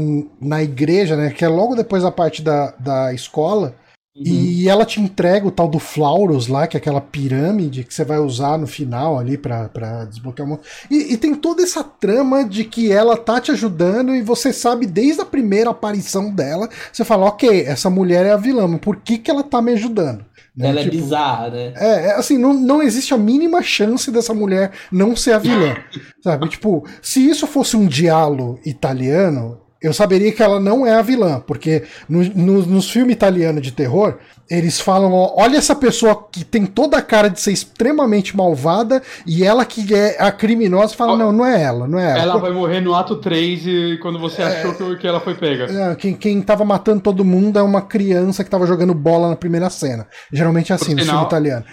na 0.41 0.61
igreja, 0.61 1.15
né? 1.15 1.31
Que 1.31 1.45
é 1.45 1.47
logo 1.47 1.75
depois 1.75 2.03
da 2.03 2.11
parte 2.11 2.41
da, 2.41 2.73
da 2.77 3.13
escola. 3.13 3.75
Uhum. 4.17 4.23
E 4.25 4.67
ela 4.67 4.83
te 4.83 4.99
entrega 4.99 5.47
o 5.47 5.51
tal 5.51 5.67
do 5.67 5.77
Flauros 5.77 6.47
lá, 6.47 6.65
que 6.65 6.75
é 6.75 6.79
aquela 6.79 6.99
pirâmide 6.99 7.83
que 7.83 7.93
você 7.93 8.03
vai 8.03 8.17
usar 8.17 8.57
no 8.57 8.65
final 8.65 9.19
ali 9.19 9.37
para 9.37 10.05
desbloquear 10.09 10.47
o 10.47 10.51
mundo. 10.51 10.61
E, 10.89 11.13
e, 11.13 11.17
tem 11.17 11.35
toda 11.35 11.61
essa 11.61 11.83
trama 11.83 12.43
de 12.43 12.63
que 12.63 12.91
ela 12.91 13.15
tá 13.15 13.39
te 13.39 13.51
ajudando 13.51 14.15
e 14.15 14.21
você 14.23 14.51
sabe 14.51 14.87
desde 14.87 15.21
a 15.21 15.25
primeira 15.25 15.69
aparição 15.69 16.33
dela, 16.33 16.67
você 16.91 17.05
fala, 17.05 17.27
ok, 17.27 17.61
essa 17.61 17.91
mulher 17.91 18.25
é 18.25 18.31
a 18.31 18.37
vilã, 18.37 18.67
mas 18.67 18.81
por 18.81 18.95
que, 18.95 19.19
que 19.19 19.29
ela 19.29 19.43
tá 19.43 19.61
me 19.61 19.73
ajudando? 19.73 20.25
Né? 20.55 20.69
Ela 20.69 20.79
é 20.79 20.83
tipo, 20.85 20.95
é 20.95 20.99
bizarra, 20.99 21.49
né? 21.51 21.73
É, 21.75 22.11
assim, 22.13 22.39
não, 22.39 22.53
não 22.55 22.81
existe 22.81 23.13
a 23.13 23.17
mínima 23.17 23.61
chance 23.61 24.09
dessa 24.09 24.33
mulher 24.33 24.71
não 24.91 25.15
ser 25.15 25.33
a 25.33 25.37
vilã. 25.37 25.75
sabe? 26.23 26.49
Tipo, 26.49 26.83
se 27.03 27.29
isso 27.29 27.45
fosse 27.45 27.77
um 27.77 27.85
diálogo 27.85 28.59
italiano, 28.65 29.61
eu 29.81 29.93
saberia 29.93 30.31
que 30.31 30.41
ela 30.41 30.59
não 30.59 30.85
é 30.85 30.93
a 30.93 31.01
vilã, 31.01 31.39
porque 31.45 31.83
no, 32.09 32.23
no, 32.23 32.65
nos 32.65 32.89
filmes 32.89 33.15
italianos 33.15 33.61
de 33.61 33.71
terror, 33.71 34.17
eles 34.49 34.79
falam: 34.79 35.11
olha 35.13 35.57
essa 35.57 35.75
pessoa 35.75 36.27
que 36.31 36.43
tem 36.43 36.65
toda 36.65 36.97
a 36.97 37.01
cara 37.01 37.29
de 37.29 37.39
ser 37.39 37.51
extremamente 37.51 38.35
malvada 38.35 39.01
e 39.25 39.43
ela 39.43 39.65
que 39.65 39.93
é 39.93 40.17
a 40.19 40.31
criminosa 40.31 40.95
fala: 40.95 41.15
não, 41.17 41.31
não 41.31 41.45
é 41.45 41.61
ela, 41.61 41.87
não 41.87 41.99
é 41.99 42.11
ela. 42.11 42.21
Ela 42.21 42.37
vai 42.37 42.51
morrer 42.51 42.81
no 42.81 42.95
ato 42.95 43.17
3 43.17 43.67
e 43.67 43.99
quando 44.01 44.17
você 44.17 44.41
é, 44.41 44.45
achou 44.45 44.95
que 44.95 45.07
ela 45.07 45.19
foi 45.19 45.35
pega. 45.35 45.65
É, 45.65 45.95
quem, 45.95 46.13
quem 46.13 46.41
tava 46.41 46.65
matando 46.65 47.01
todo 47.01 47.25
mundo 47.25 47.59
é 47.59 47.61
uma 47.61 47.81
criança 47.81 48.43
que 48.43 48.49
tava 48.49 48.65
jogando 48.65 48.93
bola 48.93 49.29
na 49.29 49.35
primeira 49.35 49.69
cena. 49.69 50.07
Geralmente 50.31 50.71
é 50.71 50.75
assim 50.75 50.95
no 50.95 51.03
filme 51.03 51.23
italiano. 51.23 51.65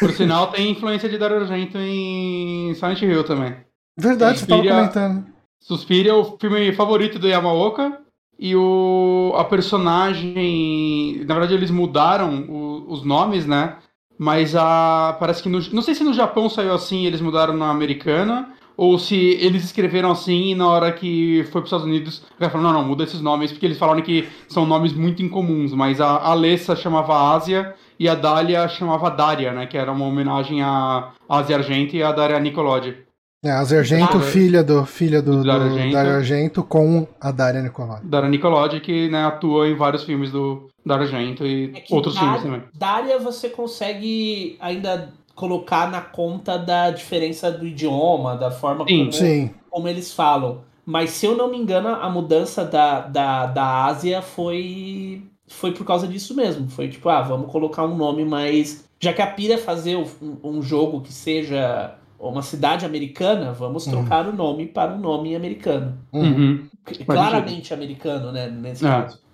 Por 0.00 0.12
sinal, 0.14 0.48
tem 0.48 0.70
influência 0.70 1.08
de 1.08 1.18
Dario 1.18 1.40
Argento 1.40 1.78
em 1.78 2.74
Silent 2.74 3.02
Hill 3.02 3.24
também. 3.24 3.54
Verdade, 3.96 4.40
você 4.40 4.46
tava 4.46 4.62
comentando. 4.62 5.33
Suspiria 5.64 6.10
é 6.10 6.14
o 6.14 6.36
filme 6.38 6.74
favorito 6.74 7.18
do 7.18 7.26
Yamaoka 7.26 7.98
e 8.38 8.54
o, 8.54 9.32
a 9.34 9.44
personagem. 9.44 11.24
Na 11.26 11.32
verdade, 11.32 11.54
eles 11.54 11.70
mudaram 11.70 12.42
o, 12.42 12.84
os 12.92 13.02
nomes, 13.02 13.46
né? 13.46 13.78
Mas 14.18 14.54
a. 14.54 15.16
Parece 15.18 15.42
que 15.42 15.48
no. 15.48 15.58
Não 15.72 15.80
sei 15.80 15.94
se 15.94 16.04
no 16.04 16.12
Japão 16.12 16.50
saiu 16.50 16.74
assim 16.74 17.06
eles 17.06 17.22
mudaram 17.22 17.56
na 17.56 17.70
americana. 17.70 18.50
Ou 18.76 18.98
se 18.98 19.16
eles 19.16 19.64
escreveram 19.64 20.10
assim 20.10 20.50
e 20.50 20.54
na 20.54 20.68
hora 20.68 20.92
que 20.92 21.44
foi 21.44 21.52
para 21.52 21.60
os 21.60 21.66
Estados 21.68 21.86
Unidos, 21.86 22.18
o 22.18 22.38
cara 22.38 22.50
falou: 22.50 22.66
não, 22.66 22.74
não, 22.74 22.86
muda 22.86 23.04
esses 23.04 23.22
nomes, 23.22 23.50
porque 23.50 23.64
eles 23.64 23.78
falaram 23.78 24.02
que 24.02 24.28
são 24.48 24.66
nomes 24.66 24.92
muito 24.92 25.22
incomuns. 25.22 25.72
Mas 25.72 25.98
a 25.98 26.18
Alessa 26.26 26.76
chamava 26.76 27.32
Ásia 27.34 27.74
e 27.98 28.06
a 28.06 28.14
Dália 28.14 28.68
chamava 28.68 29.10
Daria, 29.10 29.52
né? 29.52 29.66
Que 29.66 29.78
era 29.78 29.90
uma 29.90 30.04
homenagem 30.04 30.60
a 30.62 31.12
Asia 31.26 31.56
Argento 31.56 31.96
e 31.96 32.02
a 32.02 32.12
Daria 32.12 32.38
Nicolodi. 32.38 33.03
É, 33.44 33.50
a 33.50 33.58
Argento, 33.58 34.16
ah, 34.16 34.20
filha 34.20 34.64
do 34.64 34.86
filha 34.86 35.20
do, 35.20 35.36
do 35.36 35.44
Dario, 35.44 35.66
Argento, 35.66 35.92
Dario 35.92 36.12
Argento 36.12 36.62
com 36.64 37.06
a 37.20 37.30
Daria 37.30 37.60
Nicolodi. 37.60 38.06
Daria 38.06 38.30
Nicolodi, 38.30 38.80
que 38.80 39.10
né, 39.10 39.22
atua 39.22 39.68
em 39.68 39.76
vários 39.76 40.02
filmes 40.04 40.32
do 40.32 40.70
Dario 40.84 41.04
Argento 41.04 41.44
e 41.44 41.70
é 41.76 41.84
outros 41.94 42.18
filmes 42.18 42.42
também. 42.42 42.62
Daria 42.72 43.18
você 43.18 43.50
consegue 43.50 44.56
ainda 44.58 45.12
colocar 45.34 45.90
na 45.90 46.00
conta 46.00 46.56
da 46.56 46.90
diferença 46.90 47.52
do 47.52 47.66
idioma, 47.66 48.34
da 48.34 48.50
forma 48.50 48.86
sim, 48.86 48.98
como, 49.00 49.12
sim. 49.12 49.50
como 49.68 49.88
eles 49.88 50.10
falam. 50.10 50.62
Mas 50.86 51.10
se 51.10 51.26
eu 51.26 51.36
não 51.36 51.50
me 51.50 51.58
engano, 51.58 51.88
a 51.88 52.08
mudança 52.08 52.64
da, 52.64 53.00
da, 53.00 53.46
da 53.46 53.84
Ásia 53.84 54.22
foi 54.22 55.22
foi 55.46 55.72
por 55.72 55.84
causa 55.84 56.08
disso 56.08 56.34
mesmo. 56.34 56.70
Foi 56.70 56.88
tipo, 56.88 57.10
ah, 57.10 57.20
vamos 57.20 57.52
colocar 57.52 57.84
um 57.84 57.94
nome 57.94 58.24
mais. 58.24 58.88
Já 58.98 59.12
que 59.12 59.20
a 59.20 59.26
pira 59.26 59.54
é 59.54 59.58
fazer 59.58 59.96
um, 59.96 60.06
um 60.42 60.62
jogo 60.62 61.02
que 61.02 61.12
seja 61.12 61.94
uma 62.30 62.42
cidade 62.42 62.84
americana, 62.84 63.52
vamos 63.52 63.86
uhum. 63.86 63.92
trocar 63.92 64.26
o 64.26 64.32
nome 64.32 64.66
para 64.66 64.92
um 64.92 64.98
nome 64.98 65.34
americano. 65.34 65.98
Uhum. 66.12 66.66
Claramente 67.06 67.72
americano, 67.72 68.32
né? 68.32 68.48
Nesse 68.48 68.84
é. 68.84 68.88
caso. 68.88 69.24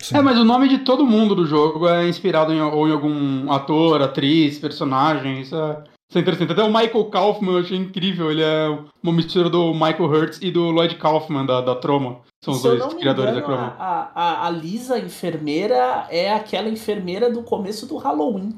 Sim. 0.00 0.16
É, 0.16 0.22
mas 0.22 0.38
o 0.38 0.44
nome 0.44 0.68
de 0.68 0.78
todo 0.78 1.06
mundo 1.06 1.34
do 1.34 1.46
jogo 1.46 1.88
é 1.88 2.08
inspirado 2.08 2.52
em, 2.52 2.60
ou 2.60 2.88
em 2.88 2.92
algum 2.92 3.50
ator, 3.52 4.00
atriz, 4.00 4.58
personagem. 4.58 5.40
Isso 5.40 5.54
é, 5.54 5.84
isso 6.08 6.18
é 6.18 6.20
interessante. 6.20 6.52
Até 6.52 6.62
o 6.62 6.72
Michael 6.72 7.04
Kaufman 7.06 7.52
eu 7.52 7.58
achei 7.58 7.76
incrível. 7.76 8.30
Ele 8.30 8.42
é 8.42 8.78
uma 9.02 9.12
mistura 9.12 9.50
do 9.50 9.72
Michael 9.72 10.04
Hurts 10.04 10.38
e 10.40 10.50
do 10.50 10.70
Lloyd 10.70 10.94
Kaufman 10.96 11.44
da, 11.44 11.60
da 11.60 11.74
Troma. 11.74 12.20
São 12.42 12.54
os 12.54 12.62
dois 12.62 12.94
criadores 12.94 13.32
engano, 13.32 13.46
da 13.46 13.54
Troma. 13.54 13.76
A, 13.78 14.10
a, 14.14 14.46
a 14.46 14.50
Lisa, 14.50 14.98
enfermeira, 14.98 16.06
é 16.10 16.32
aquela 16.32 16.68
enfermeira 16.68 17.30
do 17.30 17.42
começo 17.42 17.86
do 17.86 17.96
Halloween 17.98 18.54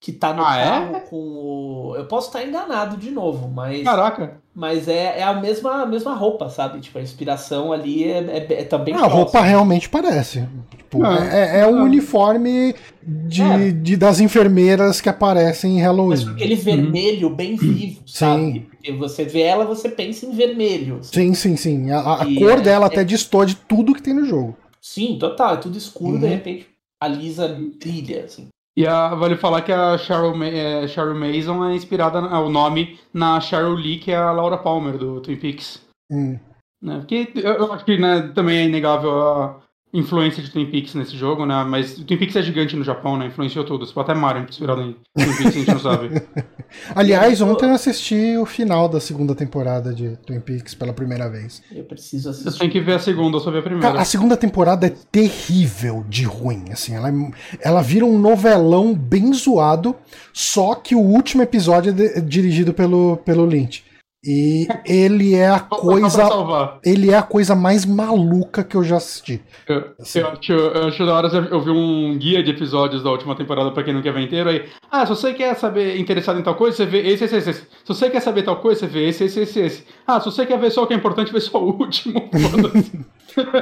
que 0.00 0.12
tá 0.12 0.32
no 0.32 0.42
ah, 0.42 0.56
é? 0.56 0.64
carro 0.64 0.96
é? 0.96 1.00
com 1.00 1.16
o. 1.16 1.94
Eu 1.94 2.06
posso 2.06 2.28
estar 2.28 2.42
enganado 2.42 2.96
de 2.96 3.10
novo, 3.10 3.48
mas. 3.48 3.84
Caraca! 3.84 4.40
Mas 4.54 4.88
é, 4.88 5.20
é 5.20 5.22
a, 5.22 5.34
mesma, 5.34 5.82
a 5.82 5.86
mesma 5.86 6.14
roupa, 6.14 6.48
sabe? 6.48 6.80
Tipo, 6.80 6.98
a 6.98 7.02
inspiração 7.02 7.70
ali 7.70 8.04
é, 8.04 8.18
é, 8.18 8.60
é 8.62 8.64
também. 8.64 8.94
Ah, 8.94 9.04
a 9.04 9.06
roupa 9.06 9.40
realmente 9.42 9.90
parece. 9.90 10.48
Tipo, 10.70 11.04
é, 11.04 11.58
é, 11.58 11.60
é 11.60 11.66
o 11.66 11.82
uniforme 11.82 12.74
de, 13.02 13.42
é. 13.42 13.70
de, 13.70 13.96
das 13.96 14.20
enfermeiras 14.20 15.02
que 15.02 15.08
aparecem 15.08 15.78
em 15.78 15.82
Halloween. 15.82 16.08
Mas 16.08 16.28
aquele 16.28 16.56
vermelho 16.56 17.28
uhum. 17.28 17.34
bem 17.34 17.56
vivo, 17.56 18.00
sabe? 18.06 18.52
Sim. 18.52 18.60
Porque 18.70 18.92
você 18.92 19.24
vê 19.24 19.42
ela, 19.42 19.66
você 19.66 19.90
pensa 19.90 20.24
em 20.24 20.32
vermelho. 20.32 21.00
Sim, 21.02 21.34
sim, 21.34 21.56
sim. 21.56 21.90
A, 21.90 22.22
a 22.22 22.34
cor 22.38 22.58
é, 22.58 22.60
dela 22.62 22.86
até 22.86 23.04
distorce 23.04 23.54
de 23.54 23.60
tudo 23.60 23.94
que 23.94 24.02
tem 24.02 24.14
no 24.14 24.24
jogo. 24.24 24.56
Sim, 24.80 25.18
total. 25.20 25.54
É 25.54 25.56
tudo 25.58 25.76
escuro, 25.76 26.14
uhum. 26.14 26.20
de 26.20 26.26
repente 26.26 26.66
a 26.98 27.08
Lisa 27.08 27.48
brilha, 27.78 28.24
assim. 28.24 28.48
E 28.76 28.86
a, 28.86 29.14
vale 29.14 29.36
falar 29.36 29.62
que 29.62 29.72
a 29.72 29.98
Cheryl, 29.98 30.42
é, 30.44 30.86
Cheryl 30.86 31.14
Mason 31.14 31.64
é 31.64 31.74
inspirada, 31.74 32.20
o 32.20 32.48
nome, 32.48 32.98
na 33.12 33.40
Cheryl 33.40 33.74
Lee, 33.74 33.98
que 33.98 34.12
é 34.12 34.16
a 34.16 34.32
Laura 34.32 34.58
Palmer 34.58 34.96
do 34.96 35.20
Twin 35.20 35.36
Peaks. 35.36 35.84
Hum. 36.10 36.38
Né? 36.82 36.98
Porque 36.98 37.32
eu 37.34 37.72
acho 37.72 37.84
que 37.84 37.98
né, 37.98 38.32
também 38.34 38.58
é 38.58 38.64
inegável 38.64 39.20
a, 39.20 39.62
influência 39.92 40.42
de 40.42 40.50
Twin 40.50 40.66
Peaks 40.66 40.94
nesse 40.94 41.16
jogo, 41.16 41.44
né? 41.44 41.64
Mas 41.64 41.94
Twin 41.94 42.16
Peaks 42.16 42.36
é 42.36 42.42
gigante 42.42 42.76
no 42.76 42.84
Japão, 42.84 43.16
né? 43.16 43.26
Influenciou 43.26 43.64
tudo. 43.64 43.84
Você 43.84 43.92
pode 43.92 44.10
até 44.10 44.18
Mario 44.18 44.46
inspirado 44.48 44.82
em 44.82 44.96
Twin 45.14 45.36
Peaks, 45.36 45.46
a 45.46 45.50
gente 45.50 45.70
não 45.70 45.80
sabe. 45.80 46.22
Aliás, 46.94 47.40
ontem 47.40 47.66
eu 47.66 47.74
assisti 47.74 48.36
o 48.36 48.46
final 48.46 48.88
da 48.88 49.00
segunda 49.00 49.34
temporada 49.34 49.92
de 49.92 50.16
Twin 50.18 50.40
Peaks 50.40 50.74
pela 50.74 50.92
primeira 50.92 51.28
vez. 51.28 51.62
Eu 51.72 51.84
preciso 51.84 52.30
assistir. 52.30 52.50
Você 52.50 52.58
tem 52.58 52.70
que 52.70 52.80
ver 52.80 52.94
a 52.94 52.98
segunda, 52.98 53.36
eu 53.36 53.40
só 53.40 53.50
vi 53.50 53.58
a 53.58 53.62
primeira. 53.62 53.88
Cara, 53.88 54.00
a 54.00 54.04
segunda 54.04 54.36
temporada 54.36 54.86
é 54.86 54.92
terrível 55.10 56.04
de 56.08 56.24
ruim, 56.24 56.66
assim. 56.70 56.94
Ela, 56.94 57.10
é, 57.10 57.12
ela 57.60 57.82
vira 57.82 58.04
um 58.04 58.18
novelão 58.18 58.94
bem 58.94 59.32
zoado, 59.32 59.96
só 60.32 60.76
que 60.76 60.94
o 60.94 61.00
último 61.00 61.42
episódio 61.42 61.94
é, 61.98 62.18
é 62.18 62.20
dirigido 62.20 62.72
pelo, 62.72 63.16
pelo 63.18 63.44
Lynch. 63.44 63.89
E 64.22 64.68
ele 64.84 65.34
é 65.34 65.48
a 65.48 65.60
coisa. 65.60 66.78
Ele 66.84 67.10
é 67.10 67.16
a 67.16 67.22
coisa 67.22 67.54
mais 67.54 67.86
maluca 67.86 68.62
que 68.62 68.76
eu 68.76 68.84
já 68.84 68.98
assisti. 68.98 69.42
Eu, 69.66 69.94
assim. 69.98 70.18
eu, 70.18 70.28
acho, 70.28 70.52
eu 70.52 70.88
acho 70.88 71.06
da 71.06 71.14
hora 71.14 71.28
eu 71.50 71.60
vi 71.62 71.70
um 71.70 72.18
guia 72.18 72.42
de 72.42 72.50
episódios 72.50 73.02
da 73.02 73.10
última 73.10 73.34
temporada 73.34 73.70
pra 73.70 73.82
quem 73.82 73.94
não 73.94 74.02
quer 74.02 74.12
ver 74.12 74.20
inteiro. 74.20 74.50
Aí, 74.50 74.68
ah, 74.90 75.06
se 75.06 75.14
você 75.14 75.32
quer 75.32 75.56
saber 75.56 75.98
interessado 75.98 76.38
em 76.38 76.42
tal 76.42 76.54
coisa, 76.54 76.76
você 76.76 76.86
vê 76.86 76.98
esse, 77.08 77.24
esse, 77.24 77.36
esse. 77.36 77.52
Se 77.52 77.66
você 77.86 78.10
quer 78.10 78.20
saber 78.20 78.42
tal 78.42 78.60
coisa, 78.60 78.80
você 78.80 78.86
vê 78.86 79.08
esse, 79.08 79.24
esse, 79.24 79.40
esse, 79.40 79.60
esse. 79.60 79.86
Ah, 80.06 80.20
se 80.20 80.26
você 80.26 80.44
quer 80.44 80.58
ver 80.58 80.70
só 80.70 80.82
o 80.82 80.86
que 80.86 80.92
é 80.92 80.96
importante, 80.96 81.32
vê 81.32 81.40
só 81.40 81.58
o 81.58 81.70
último. 81.70 82.28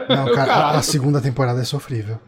não, 0.09 0.35
cara, 0.35 0.71
a 0.71 0.83
segunda 0.83 1.21
temporada 1.21 1.61
é 1.61 1.65
sofrível. 1.65 2.19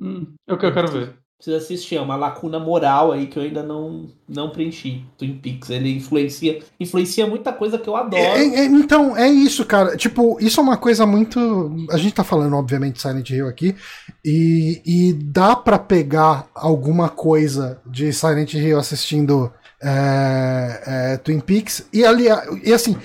Hum, 0.00 0.34
é 0.48 0.52
o 0.52 0.58
que 0.58 0.66
eu 0.66 0.74
quero 0.74 0.90
ver 0.90 1.14
precisa 1.38 1.56
assistir. 1.56 1.96
É 1.96 2.00
uma 2.00 2.16
lacuna 2.16 2.58
moral 2.58 3.12
aí 3.12 3.28
que 3.28 3.38
eu 3.38 3.42
ainda 3.42 3.62
não, 3.62 4.10
não 4.28 4.50
preenchi. 4.50 5.04
Twin 5.16 5.38
Peaks. 5.38 5.70
Ele 5.70 5.96
influencia, 5.96 6.58
influencia 6.78 7.26
muita 7.26 7.52
coisa 7.52 7.78
que 7.78 7.88
eu 7.88 7.96
adoro. 7.96 8.20
É, 8.20 8.42
é, 8.42 8.64
então, 8.64 9.16
é 9.16 9.28
isso, 9.28 9.64
cara. 9.64 9.96
Tipo, 9.96 10.36
isso 10.40 10.60
é 10.60 10.62
uma 10.62 10.76
coisa 10.76 11.06
muito. 11.06 11.38
A 11.90 11.96
gente 11.96 12.12
tá 12.14 12.24
falando, 12.24 12.56
obviamente, 12.56 12.96
de 12.96 13.02
Silent 13.02 13.30
Hill 13.30 13.48
aqui. 13.48 13.74
E, 14.24 14.82
e 14.84 15.12
dá 15.12 15.54
para 15.54 15.78
pegar 15.78 16.48
alguma 16.54 17.08
coisa 17.08 17.80
de 17.86 18.12
Silent 18.12 18.54
Hill 18.54 18.78
assistindo 18.78 19.52
é, 19.80 20.82
é, 20.86 21.16
Twin 21.18 21.40
Peaks. 21.40 21.86
E, 21.92 22.04
ali, 22.04 22.24
e 22.64 22.72
assim, 22.72 22.96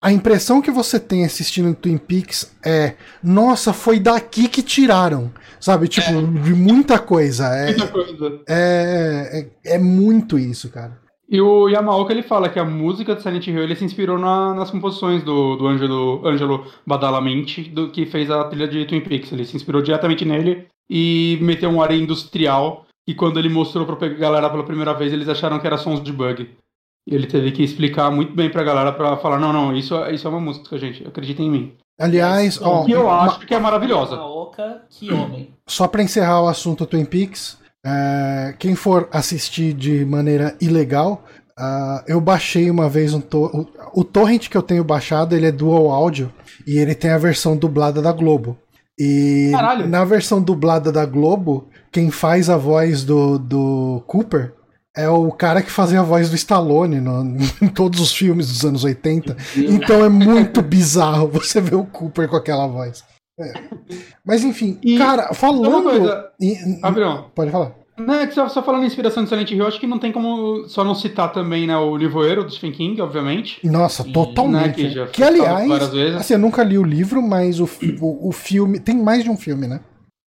a 0.00 0.12
impressão 0.12 0.62
que 0.62 0.70
você 0.70 1.00
tem 1.00 1.24
assistindo 1.24 1.74
Twin 1.74 1.98
Peaks 1.98 2.56
é: 2.64 2.94
nossa, 3.22 3.72
foi 3.72 3.98
daqui 3.98 4.48
que 4.48 4.62
tiraram. 4.62 5.32
Sabe? 5.60 5.88
Tipo, 5.88 6.10
é. 6.10 6.42
de 6.42 6.54
muita 6.54 6.98
coisa. 6.98 7.46
É, 7.46 7.66
muita 7.66 7.88
coisa. 7.88 8.40
É, 8.48 9.50
é, 9.64 9.74
é, 9.74 9.78
muito 9.78 10.38
isso, 10.38 10.70
cara. 10.70 11.00
E 11.28 11.40
o 11.40 11.68
Yamaoka 11.68 12.12
ele 12.12 12.22
fala 12.22 12.48
que 12.48 12.58
a 12.58 12.64
música 12.64 13.14
de 13.14 13.22
Silent 13.22 13.46
Hill 13.48 13.62
ele 13.62 13.76
se 13.76 13.84
inspirou 13.84 14.18
na, 14.18 14.54
nas 14.54 14.70
composições 14.70 15.22
do, 15.22 15.56
do 15.56 15.66
Angelo, 15.66 16.26
Angelo 16.26 16.64
Badalamenti, 16.86 17.64
do, 17.64 17.90
que 17.90 18.06
fez 18.06 18.30
a 18.30 18.44
trilha 18.44 18.68
de 18.68 18.86
Twin 18.86 19.00
Peaks. 19.00 19.32
Ele 19.32 19.44
se 19.44 19.56
inspirou 19.56 19.82
diretamente 19.82 20.24
nele 20.24 20.68
e 20.88 21.38
meteu 21.42 21.68
um 21.70 21.82
ar 21.82 21.92
industrial. 21.92 22.86
E 23.06 23.14
quando 23.14 23.38
ele 23.38 23.48
mostrou 23.48 23.84
pra 23.84 24.08
galera 24.08 24.48
pela 24.48 24.64
primeira 24.64 24.94
vez, 24.94 25.12
eles 25.12 25.28
acharam 25.28 25.58
que 25.58 25.66
era 25.66 25.76
sons 25.76 26.02
de 26.02 26.12
bug. 26.12 26.48
E 27.08 27.14
ele 27.14 27.26
teve 27.26 27.50
que 27.52 27.62
explicar 27.62 28.10
muito 28.10 28.34
bem 28.34 28.50
pra 28.50 28.62
galera 28.62 28.92
pra 28.92 29.16
falar: 29.16 29.40
não, 29.40 29.50
não, 29.50 29.74
isso, 29.74 29.96
isso 30.10 30.26
é 30.26 30.30
uma 30.30 30.40
música, 30.40 30.76
gente, 30.76 31.08
acreditem 31.08 31.46
em 31.46 31.50
mim. 31.50 31.72
Aliás, 31.98 32.60
ó, 32.60 32.84
que 32.84 32.92
eu 32.92 33.10
acho 33.10 33.40
que 33.46 33.54
é 33.54 33.58
maravilhosa. 33.58 34.16
Oca, 34.20 34.82
que 34.90 35.10
homem. 35.10 35.54
Só 35.66 35.88
para 35.88 36.02
encerrar 36.02 36.42
o 36.42 36.48
assunto 36.48 36.84
Twin 36.84 37.06
Peaks, 37.06 37.58
é, 37.84 38.54
quem 38.58 38.74
for 38.74 39.08
assistir 39.10 39.72
de 39.72 40.04
maneira 40.04 40.54
ilegal, 40.60 41.24
uh, 41.58 42.04
eu 42.06 42.20
baixei 42.20 42.70
uma 42.70 42.90
vez 42.90 43.14
um 43.14 43.20
to 43.20 43.46
o, 43.94 44.00
o 44.00 44.04
torrent 44.04 44.48
que 44.48 44.56
eu 44.56 44.62
tenho 44.62 44.84
baixado, 44.84 45.34
ele 45.34 45.46
é 45.46 45.52
dual 45.52 45.90
áudio 45.90 46.30
e 46.66 46.78
ele 46.78 46.94
tem 46.94 47.10
a 47.10 47.18
versão 47.18 47.56
dublada 47.56 48.02
da 48.02 48.12
Globo. 48.12 48.58
E 48.98 49.48
Caralho. 49.52 49.88
na 49.88 50.04
versão 50.04 50.42
dublada 50.42 50.92
da 50.92 51.06
Globo, 51.06 51.68
quem 51.90 52.10
faz 52.10 52.50
a 52.50 52.56
voz 52.58 53.02
do, 53.02 53.38
do 53.38 54.02
Cooper 54.06 54.57
é 54.98 55.08
o 55.08 55.30
cara 55.30 55.62
que 55.62 55.70
fazia 55.70 56.00
a 56.00 56.02
voz 56.02 56.28
do 56.28 56.34
Stallone 56.34 57.00
no, 57.00 57.36
em 57.62 57.68
todos 57.68 58.00
os 58.00 58.12
filmes 58.12 58.48
dos 58.48 58.64
anos 58.64 58.82
80. 58.82 59.36
Então 59.56 60.04
é 60.04 60.08
muito 60.08 60.60
bizarro 60.60 61.28
você 61.28 61.60
ver 61.60 61.76
o 61.76 61.84
Cooper 61.84 62.28
com 62.28 62.36
aquela 62.36 62.66
voz. 62.66 63.04
É. 63.38 63.52
Mas 64.26 64.42
enfim, 64.42 64.78
e 64.82 64.98
cara, 64.98 65.32
falando. 65.32 65.84
Coisa, 65.84 66.32
pode 67.32 67.50
falar. 67.52 67.72
Não, 67.96 68.14
é 68.14 68.26
que 68.26 68.34
só, 68.34 68.48
só 68.48 68.62
falando 68.62 68.84
em 68.84 68.86
inspiração 68.86 69.24
de 69.24 69.28
Silent 69.28 69.50
Hill, 69.50 69.66
acho 69.66 69.80
que 69.80 69.86
não 69.86 69.98
tem 69.98 70.12
como 70.12 70.68
só 70.68 70.84
não 70.84 70.94
citar 70.94 71.32
também 71.32 71.66
né, 71.66 71.76
o 71.76 71.96
Livoeiro 71.96 72.44
do 72.44 72.50
Stephen 72.50 72.72
King, 72.72 73.00
obviamente. 73.00 73.58
Nossa, 73.66 74.06
e, 74.06 74.12
totalmente. 74.12 74.82
Né, 74.82 75.06
que, 75.06 75.12
que 75.12 75.22
aliás, 75.22 75.70
assim, 76.16 76.34
eu 76.34 76.38
nunca 76.38 76.62
li 76.62 76.78
o 76.78 76.84
livro, 76.84 77.20
mas 77.20 77.58
o, 77.58 77.68
o, 78.00 78.28
o 78.28 78.32
filme. 78.32 78.78
Tem 78.78 78.96
mais 78.96 79.24
de 79.24 79.30
um 79.30 79.36
filme, 79.36 79.66
né? 79.66 79.80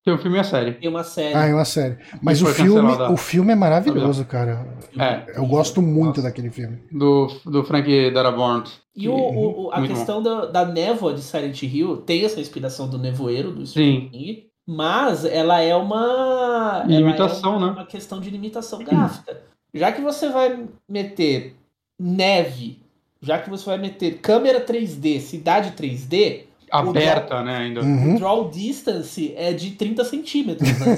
Tem 0.04 0.14
um 0.14 0.18
filme 0.18 0.36
e 0.36 0.40
a 0.40 0.44
série. 0.44 0.74
Tem 0.74 0.90
uma 0.90 1.04
série. 1.04 1.34
Ah, 1.34 1.46
é 1.46 1.54
uma 1.54 1.64
série. 1.64 1.98
Mas 2.22 2.42
o 2.42 2.48
filme, 2.48 2.92
o 3.10 3.16
filme 3.16 3.54
é 3.54 3.56
maravilhoso, 3.56 4.26
cara. 4.26 4.68
É. 5.00 5.38
Eu 5.38 5.46
gosto 5.46 5.82
muito 5.82 6.18
Nossa. 6.18 6.24
daquele 6.24 6.50
filme. 6.50 6.80
Do, 6.92 7.28
do 7.46 7.64
Frank 7.64 8.12
Darabont. 8.12 8.70
E 8.94 9.08
o, 9.08 9.16
o, 9.16 9.72
a 9.72 9.80
muito 9.80 9.94
questão 9.94 10.22
da, 10.22 10.46
da 10.46 10.66
névoa 10.66 11.14
de 11.14 11.22
Silent 11.22 11.64
Hill 11.64 11.98
tem 11.98 12.26
essa 12.26 12.40
inspiração 12.40 12.90
do 12.90 12.98
nevoeiro 12.98 13.52
do 13.52 13.66
Stephen 13.66 14.10
King, 14.10 14.48
mas 14.68 15.24
ela 15.24 15.62
é 15.62 15.76
uma. 15.76 16.84
Limitação, 16.86 17.54
é 17.54 17.58
uma, 17.58 17.68
né? 17.68 17.74
Uma 17.74 17.86
questão 17.86 18.20
de 18.20 18.30
limitação 18.30 18.84
gráfica. 18.84 19.42
Já 19.74 19.92
que 19.92 20.02
você 20.02 20.30
vai 20.30 20.66
meter 20.88 21.56
neve, 21.98 22.80
já 23.22 23.40
que 23.40 23.50
você 23.50 23.66
vai 23.66 23.78
meter 23.78 24.20
câmera 24.20 24.64
3D, 24.64 25.22
cidade 25.22 25.72
3D, 25.72 26.44
Aberta, 26.80 27.28
draw, 27.36 27.44
né, 27.46 27.58
ainda. 27.58 27.82
Uhum. 27.82 28.16
O 28.16 28.18
draw 28.20 28.50
distance 28.50 29.34
é 29.38 29.54
de 29.54 29.72
30 29.72 30.04
centímetros, 30.06 30.70
né? 30.80 30.98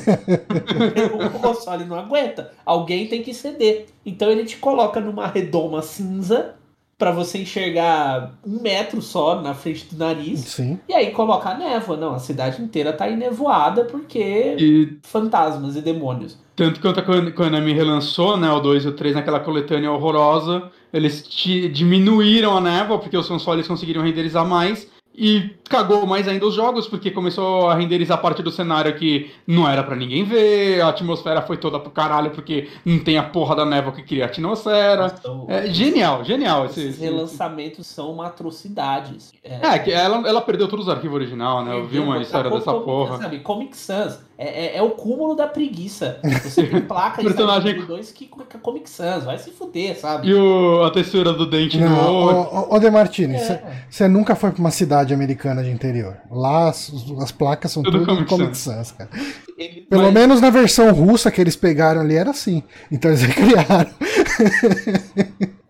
o 1.35 1.39
console 1.39 1.85
não 1.85 1.97
aguenta. 1.97 2.51
Alguém 2.65 3.07
tem 3.07 3.21
que 3.21 3.33
ceder. 3.33 3.87
Então 4.05 4.29
ele 4.29 4.45
te 4.45 4.57
coloca 4.57 4.99
numa 4.99 5.27
redoma 5.27 5.81
cinza 5.81 6.55
para 6.97 7.11
você 7.11 7.39
enxergar 7.39 8.35
um 8.47 8.61
metro 8.61 9.01
só 9.01 9.41
na 9.41 9.53
frente 9.53 9.85
do 9.93 9.97
nariz. 9.97 10.39
Sim. 10.41 10.79
E 10.87 10.93
aí 10.93 11.11
coloca 11.11 11.49
a 11.49 11.57
névoa. 11.57 11.97
Não, 11.97 12.13
a 12.15 12.19
cidade 12.19 12.61
inteira 12.61 12.93
tá 12.93 13.09
enevoada 13.09 13.83
porque 13.83 14.55
E 14.57 14.97
fantasmas 15.03 15.75
e 15.75 15.81
demônios. 15.81 16.37
tanto 16.55 16.79
quanto 16.79 17.01
a 17.01 17.03
Kon- 17.03 17.31
Konami 17.33 17.73
relançou, 17.73 18.37
né, 18.37 18.49
o 18.49 18.61
2 18.61 18.85
e 18.85 18.87
o 18.87 18.93
3 18.93 19.13
naquela 19.13 19.41
coletânea 19.41 19.91
horrorosa, 19.91 20.71
eles 20.93 21.27
diminuíram 21.73 22.55
a 22.55 22.61
névoa, 22.61 22.97
porque 22.97 23.17
os 23.17 23.27
consoles 23.27 23.67
conseguiram 23.67 24.01
renderizar 24.01 24.47
mais, 24.47 24.87
e 25.17 25.55
cagou 25.69 26.05
mais 26.05 26.27
ainda 26.27 26.45
os 26.45 26.53
jogos, 26.53 26.87
porque 26.87 27.09
começou 27.09 27.69
a 27.69 27.75
renderizar 27.75 28.19
parte 28.21 28.43
do 28.43 28.51
cenário 28.51 28.95
que 28.95 29.31
não 29.47 29.67
era 29.67 29.81
pra 29.83 29.95
ninguém 29.95 30.23
ver, 30.23 30.81
a 30.81 30.89
atmosfera 30.89 31.41
foi 31.41 31.57
toda 31.57 31.79
pro 31.79 31.89
caralho, 31.89 32.29
porque 32.31 32.67
não 32.85 32.99
tem 32.99 33.17
a 33.17 33.23
porra 33.23 33.55
da 33.55 33.65
névoa 33.65 33.91
que 33.93 34.03
cria 34.03 34.25
a 34.25 34.27
atmosfera. 34.27 35.13
Então, 35.19 35.45
É 35.49 35.65
genial, 35.67 36.23
genial 36.23 36.65
esse. 36.65 36.81
esses 36.81 36.95
esse- 36.95 37.03
relançamentos 37.03 37.87
são 37.87 38.11
uma 38.11 38.27
atrocidade. 38.27 39.17
É, 39.43 39.79
que 39.79 39.91
ela, 39.91 40.27
ela 40.27 40.41
perdeu 40.41 40.67
todos 40.67 40.85
os 40.87 40.91
arquivos 40.93 41.15
original, 41.15 41.63
né? 41.63 41.73
Eu 41.75 41.85
vi 41.87 41.99
uma 41.99 42.19
história 42.21 42.49
dessa 42.49 42.71
como- 42.71 42.81
porra. 42.85 43.17
Sabe, 43.17 43.39
Comic 43.39 43.75
Sans 43.75 44.19
é, 44.37 44.75
é, 44.75 44.77
é 44.77 44.81
o 44.81 44.91
cúmulo 44.91 45.35
da 45.35 45.47
preguiça. 45.47 46.19
Você 46.43 46.63
tem 46.63 46.81
placa 46.85 47.21
de 47.21 47.27
Personagem- 47.27 47.85
2 47.85 48.11
que 48.11 48.29
é 48.53 48.57
Comic 48.57 48.89
Sans, 48.89 49.23
vai 49.23 49.37
se 49.37 49.51
fuder, 49.51 49.97
sabe? 49.99 50.27
E 50.29 50.33
o, 50.33 50.83
a 50.83 50.91
textura 50.91 51.33
do 51.33 51.45
dente 51.45 51.77
no 51.79 51.89
Não, 51.89 52.13
olho. 52.13 52.37
ô, 52.37 52.41
ô, 52.71 52.75
ô 52.75 52.79
Demartini, 52.79 53.35
É. 53.35 53.83
você 53.89 54.07
nunca 54.07 54.35
foi 54.35 54.51
pra 54.51 54.59
uma 54.59 54.71
cidade 54.71 55.04
americana 55.13 55.63
de 55.63 55.69
interior. 55.69 56.17
Lá 56.31 56.69
as, 56.69 56.91
as 57.21 57.31
placas 57.31 57.71
são 57.71 57.83
Tudo 57.83 57.99
tudo 57.99 58.07
Comic 58.07 58.29
Comic 58.29 58.57
Sans. 58.57 58.91
Cara. 58.91 59.09
Ele- 59.57 59.81
Pelo 59.89 60.03
Mas- 60.03 60.13
menos 60.13 60.41
na 60.41 60.49
versão 60.49 60.91
russa 60.93 61.29
que 61.31 61.39
eles 61.39 61.55
pegaram 61.55 62.01
ali 62.01 62.15
era 62.15 62.31
assim. 62.31 62.63
Então 62.91 63.11
eles 63.11 63.21
recriaram. 63.27 63.89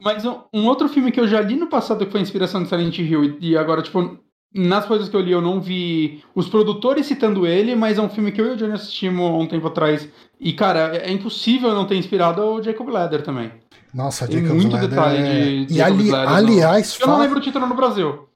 Mas 0.01 0.23
um, 0.25 0.37
um 0.53 0.65
outro 0.67 0.87
filme 0.87 1.11
que 1.11 1.19
eu 1.19 1.27
já 1.27 1.41
li 1.41 1.55
no 1.55 1.67
passado 1.67 2.05
que 2.05 2.11
foi 2.11 2.21
inspiração 2.21 2.61
de 2.63 2.69
Silent 2.69 2.97
Hill, 2.99 3.23
e, 3.41 3.51
e 3.51 3.57
agora, 3.57 3.81
tipo, 3.81 4.17
nas 4.53 4.85
coisas 4.85 5.09
que 5.09 5.15
eu 5.15 5.19
li 5.21 5.31
eu 5.31 5.41
não 5.41 5.59
vi 5.59 6.23
os 6.35 6.47
produtores 6.47 7.05
citando 7.07 7.45
ele, 7.47 7.75
mas 7.75 7.97
é 7.97 8.01
um 8.01 8.09
filme 8.09 8.31
que 8.31 8.39
eu 8.39 8.47
e 8.47 8.49
o 8.51 8.55
Johnny 8.57 8.73
assistimos 8.73 9.25
há 9.29 9.33
um 9.35 9.47
tempo 9.47 9.67
atrás. 9.67 10.07
E, 10.39 10.53
cara, 10.53 10.95
é, 10.95 11.09
é 11.09 11.11
impossível 11.11 11.73
não 11.73 11.85
ter 11.85 11.95
inspirado 11.95 12.41
o 12.41 12.61
Jacob 12.63 12.87
Ladder 12.89 13.23
também. 13.23 13.51
Nossa, 13.93 14.27
Tem 14.27 14.41
Jacob's 14.41 14.61
muito 14.63 14.73
Ladder 14.73 14.89
detalhe 14.89 15.17
é- 15.17 15.65
de 15.65 15.73
E 15.73 15.77
Jacob's 15.77 15.99
ali, 16.01 16.09
Ladder 16.11 16.35
aliás, 16.35 16.97
Eu 16.99 17.07
não 17.07 17.19
lembro 17.19 17.37
o 17.39 17.41
título 17.41 17.65
no 17.65 17.75
Brasil. 17.75 18.27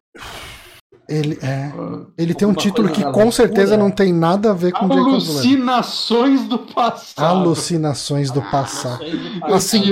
Ele, 1.10 1.40
é, 1.42 1.72
ele 2.18 2.34
tem 2.34 2.48
um 2.48 2.54
título 2.54 2.90
que 2.90 3.04
com 3.04 3.32
certeza 3.32 3.76
não 3.76 3.90
tem 3.90 4.14
nada 4.14 4.52
a 4.52 4.54
ver 4.54 4.72
com. 4.72 4.86
Alucinações 4.92 6.44
do 6.44 6.60
passado. 6.60 7.26
Alucinações 7.26 8.32
do 8.32 8.42
passado. 8.44 9.04
Assim, 9.44 9.84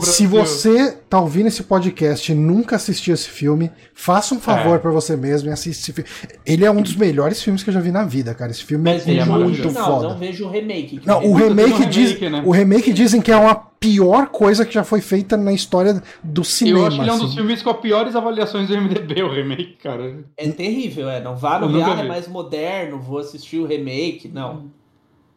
Se 0.00 0.26
você 0.26 0.98
tá 1.12 1.20
ouvindo 1.20 1.48
esse 1.48 1.62
podcast 1.64 2.32
e 2.32 2.34
nunca 2.34 2.76
assistiu 2.76 3.12
esse 3.12 3.28
filme, 3.28 3.70
faça 3.92 4.34
um 4.34 4.40
favor 4.40 4.76
É. 4.76 4.78
pra 4.78 4.90
você 4.90 5.14
mesmo 5.14 5.50
e 5.50 5.52
assista 5.52 5.82
esse 5.82 5.92
filme. 5.92 6.08
Ele 6.46 6.64
é 6.64 6.70
um 6.70 6.80
dos 6.80 6.96
melhores 6.96 7.42
filmes 7.42 7.62
que 7.62 7.68
eu 7.68 7.74
já 7.74 7.80
vi 7.80 7.90
na 7.90 8.02
vida, 8.02 8.32
cara. 8.34 8.50
Esse 8.50 8.64
filme 8.64 8.84
Mas 8.84 9.06
é 9.06 9.22
o 9.22 9.26
muito 9.26 9.60
original, 9.60 9.84
foda. 9.84 10.08
não 10.08 10.18
vejo 10.18 10.46
o 10.46 10.50
remake. 10.50 11.02
Não, 11.04 11.22
o 11.22 11.32
um 11.32 11.34
remake, 11.34 11.72
remake, 11.72 11.90
diz, 11.90 12.18
né? 12.18 12.42
o 12.46 12.50
remake 12.50 12.94
dizem 12.94 13.20
que 13.20 13.30
é 13.30 13.36
uma 13.36 13.54
pior 13.54 14.28
coisa 14.28 14.64
que 14.64 14.72
já 14.72 14.84
foi 14.84 15.02
feita 15.02 15.36
na 15.36 15.52
história 15.52 16.02
do 16.24 16.42
cinema. 16.42 16.78
Eu 16.78 16.86
acho 16.86 16.96
que 16.96 17.02
ele 17.02 17.10
é 17.10 17.12
um 17.12 17.18
dos 17.18 17.26
assim. 17.26 17.36
filmes 17.36 17.62
com 17.62 17.74
piores 17.74 18.16
avaliações 18.16 18.68
do 18.68 18.74
MDB, 18.80 19.22
o 19.22 19.30
remake, 19.30 19.76
cara. 19.82 20.24
É 20.34 20.48
terrível, 20.48 21.10
é. 21.10 21.20
Não 21.20 21.36
vá 21.36 21.58
no 21.58 21.84
ah, 21.84 22.00
é 22.00 22.08
mais 22.08 22.26
moderno, 22.26 22.98
vou 22.98 23.18
assistir 23.18 23.58
o 23.58 23.66
remake. 23.66 24.28
Não. 24.28 24.70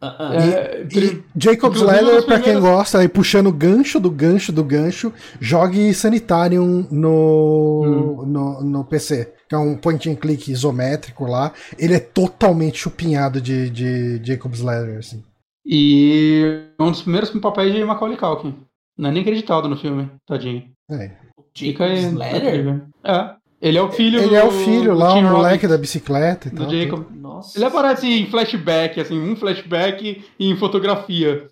Ah, 0.00 0.16
ah. 0.18 0.34
É, 0.36 0.86
E 0.92 1.22
Jacob's 1.36 1.80
Ladder, 1.80 2.24
pra 2.24 2.40
quem 2.40 2.60
gosta, 2.60 2.98
aí 2.98 3.08
puxando 3.08 3.46
o 3.46 3.52
gancho 3.52 3.98
do 3.98 4.10
gancho 4.10 4.52
do 4.52 4.62
gancho, 4.62 5.12
jogue 5.40 5.92
Sanitarium 5.94 6.86
no, 6.90 8.20
Hum. 8.22 8.26
no, 8.26 8.62
no 8.62 8.84
PC. 8.84 9.32
Que 9.48 9.54
é 9.54 9.58
um 9.58 9.76
point 9.76 10.10
and 10.10 10.16
click 10.16 10.50
isométrico 10.50 11.24
lá. 11.24 11.52
Ele 11.78 11.94
é 11.94 12.00
totalmente 12.00 12.78
chupinhado 12.78 13.40
de, 13.40 13.70
de 13.70 14.20
Jacob's 14.24 14.60
Ladder, 14.60 14.98
assim. 14.98 15.22
E 15.64 16.62
um 16.80 16.90
dos 16.90 17.02
primeiros 17.02 17.30
papéis 17.30 17.74
de 17.74 17.84
Macaulay 17.84 18.16
Culkin. 18.16 18.54
Não 18.98 19.10
é 19.10 19.12
nem 19.12 19.22
acreditado 19.22 19.68
no 19.68 19.76
filme, 19.76 20.10
tadinho. 20.26 20.64
É. 20.90 21.10
Jacob's 21.56 22.12
Ladder? 22.12 22.82
É. 23.04 23.34
Ele 23.60 23.78
é 23.78 23.82
o 23.82 23.90
filho 23.90 24.18
Ele 24.20 24.28
do, 24.28 24.36
é 24.36 24.44
o 24.44 24.50
filho 24.50 24.94
lá, 24.94 25.14
o 25.14 25.22
moleque 25.22 25.64
Robbins, 25.64 25.70
da 25.70 25.78
bicicleta 25.78 26.48
e 26.48 26.50
do 26.50 26.62
tal. 26.62 26.70
Jacob. 26.70 27.04
Nossa. 27.14 27.56
Ele 27.58 27.64
aparece 27.64 28.06
em 28.06 28.26
flashback, 28.26 29.00
assim, 29.00 29.18
um 29.18 29.34
flashback 29.34 30.22
e 30.38 30.50
em 30.50 30.56
fotografia. 30.56 31.46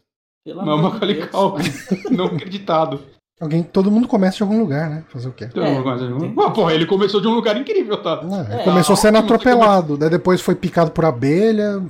Pelo 0.44 0.64
Mas 0.66 0.76
de 0.76 0.82
Macaulay. 0.82 1.26
Culkin, 1.28 1.70
não 2.14 2.26
acreditado. 2.26 3.00
Alguém, 3.40 3.62
todo 3.62 3.90
mundo 3.90 4.06
começa 4.06 4.36
de 4.36 4.42
algum 4.42 4.60
lugar, 4.60 4.88
né? 4.88 5.04
Fazer 5.08 5.28
o 5.28 5.32
quê? 5.32 5.46
Então, 5.50 5.64
É, 5.64 5.80
mas- 5.80 6.00
tem- 6.00 6.34
Ah, 6.38 6.50
porra, 6.50 6.72
ele 6.74 6.86
começou 6.86 7.20
de 7.20 7.26
um 7.26 7.34
lugar 7.34 7.56
incrível, 7.60 7.96
tá? 7.96 8.20
Ah, 8.22 8.54
É, 8.60 8.64
começou 8.64 8.94
sendo 8.94 9.16
ótimo, 9.18 9.34
atropelado, 9.34 9.96
daí 9.96 10.08
depois 10.10 10.40
foi 10.40 10.54
picado 10.54 10.90
por 10.92 11.04
abelha. 11.04 11.82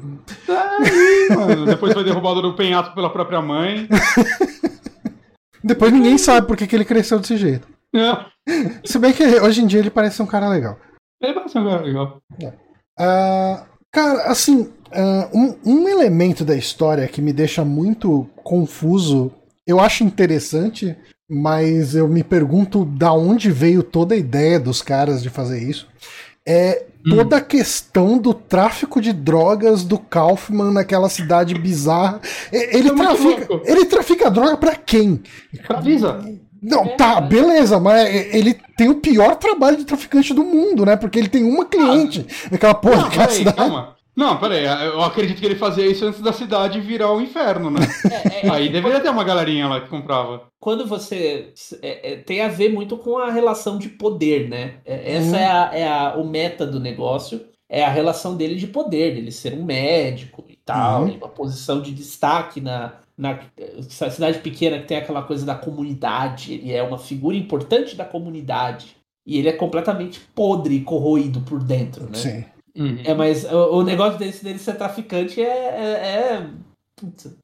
Aí, 0.49 1.37
mano. 1.37 1.67
Depois 1.67 1.93
foi 1.93 2.03
derrubado 2.05 2.41
do 2.41 2.55
penhasco 2.55 2.95
pela 2.95 3.11
própria 3.11 3.43
mãe. 3.43 3.89
Depois 5.63 5.93
ninguém 5.93 6.19
sabe 6.19 6.47
por 6.47 6.57
que, 6.57 6.67
que 6.67 6.77
ele 6.77 6.85
cresceu 6.85 7.19
desse 7.19 7.37
jeito. 7.37 7.67
É, 7.95 8.81
Se 8.85 8.99
bem 8.99 9.13
que 9.13 9.23
hoje 9.23 9.63
em 9.63 9.67
dia 9.67 9.81
ele 9.81 9.91
parece 9.91 10.17
ser 10.17 10.23
um 10.23 10.27
cara 10.27 10.49
legal. 10.49 10.79
Ele 11.23 11.33
parece 11.35 11.59
um 11.59 11.65
cara 11.65 11.83
legal. 11.83 12.21
Ah, 12.99 13.67
cara, 13.93 14.25
assim, 14.25 14.73
ah, 14.93 15.29
um, 15.33 15.55
um 15.65 15.89
elemento 15.89 16.45
da 16.45 16.57
história 16.57 17.09
que 17.09 17.23
me 17.23 17.33
deixa 17.33 17.65
muito 17.65 18.29
confuso, 18.43 19.33
eu 19.67 19.81
acho 19.81 20.05
interessante, 20.05 20.97
mas 21.29 21.95
eu 21.95 22.07
me 22.09 22.23
pergunto 22.23 22.85
da 22.85 23.13
onde 23.13 23.51
veio 23.51 23.83
toda 23.83 24.15
a 24.15 24.19
ideia 24.19 24.61
dos 24.61 24.83
caras 24.83 25.23
de 25.23 25.31
fazer 25.31 25.63
isso. 25.63 25.89
É 26.47 26.87
toda 27.09 27.39
a 27.39 27.41
questão 27.41 28.19
do 28.19 28.35
tráfico 28.35 29.01
de 29.01 29.13
drogas 29.13 29.83
do 29.83 29.99
Kaufman 29.99 30.73
naquela 30.73 31.09
cidade 31.09 31.55
bizarra. 31.55 32.21
Ele, 32.53 32.89
É 32.89 32.95
trafica, 32.95 33.61
ele 33.65 33.85
trafica 33.87 34.31
droga 34.31 34.57
pra 34.57 34.77
quem? 34.77 35.23
Pra 35.67 35.81
Não, 36.65 36.97
tá, 36.97 37.21
beleza, 37.21 37.79
mas 37.79 38.09
ele 38.35 38.55
tem 38.77 38.89
o 38.89 38.97
pior 39.01 39.37
trabalho 39.37 39.77
de 39.77 39.85
traficante 39.85 40.33
do 40.33 40.43
mundo, 40.45 40.85
né? 40.87 40.97
Porque 40.97 41.19
ele 41.19 41.29
tem 41.29 41.45
uma 41.45 41.65
cliente 41.67 42.27
naquela 42.51 42.75
porra 42.75 42.97
Não, 42.97 43.03
daquela 43.05 43.25
peraí, 43.27 43.39
cidade. 43.39 43.57
calma. 43.57 43.95
Não, 44.17 44.37
peraí, 44.39 44.65
eu 44.65 45.03
acredito 45.03 45.41
que 45.41 45.45
ele 45.45 45.57
fazia 45.57 45.85
isso 45.87 46.05
antes 46.07 46.21
da 46.21 46.33
cidade 46.33 46.81
virar 46.81 47.13
o 47.13 47.21
inferno, 47.21 47.69
né? 47.69 47.81
É, 48.11 48.47
é, 48.47 48.51
Aí 48.51 48.69
deveria 48.69 49.01
ter 49.01 49.09
uma 49.11 49.25
galerinha 49.25 49.67
lá 49.67 49.81
que 49.81 49.89
comprava. 49.89 50.43
quando 50.61 50.87
você 50.87 51.53
é, 51.83 52.13
é, 52.13 52.17
tem 52.17 52.41
a 52.41 52.47
ver 52.49 52.73
muito 52.73 52.97
com 52.97 53.19
a 53.19 53.31
relação 53.33 53.77
de 53.77 53.89
poder, 53.89 54.49
né? 54.49 54.75
É, 54.87 55.17
essa 55.17 55.31
Uhum. 55.31 55.35
é, 55.37 55.47
a, 55.51 55.71
é 55.75 55.89
a- 55.89 56.15
o 56.17 56.25
meta 56.25 56.65
do 56.65 56.79
negócio, 56.79 57.41
é 57.69 57.85
a 57.85 57.91
relação 57.91 58.37
dele 58.37 58.55
de 58.55 58.69
poder, 58.69 59.15
dele 59.17 59.33
ser 59.33 59.53
um 59.53 59.65
médico 59.65 60.45
e 60.49 60.57
tal, 60.65 61.03
Uhum. 61.03 61.09
e 61.09 61.17
uma 61.17 61.29
posição 61.29 61.83
de 61.83 61.91
destaque 61.93 62.61
na, 62.61 62.93
na 63.17 63.39
essa 63.79 64.11
cidade 64.11 64.39
pequena 64.41 64.79
que 64.79 64.87
tem 64.87 64.97
aquela 64.97 65.23
coisa 65.23 65.47
da 65.47 65.55
comunidade, 65.55 66.55
ele 66.55 66.73
é 66.73 66.83
uma 66.83 66.99
figura 66.99 67.37
importante 67.37 67.95
da 67.97 68.05
comunidade. 68.05 68.97
E 69.27 69.39
ele 69.39 69.49
é 69.49 69.53
completamente 69.53 70.21
podre 70.35 70.75
e 70.77 70.81
corroído 70.83 71.41
por 71.41 71.63
dentro, 71.63 72.05
né? 72.05 72.15
Sim. 72.15 72.45
Uhum. 72.77 72.99
É, 73.05 73.15
mas 73.15 73.45
o, 73.51 73.77
o 73.79 73.83
negócio 73.83 74.19
desse, 74.19 74.45
dele 74.45 74.59
ser 74.59 74.75
traficante 74.75 75.41
é. 75.41 75.45
é, 75.45 76.37
é- 76.37 76.47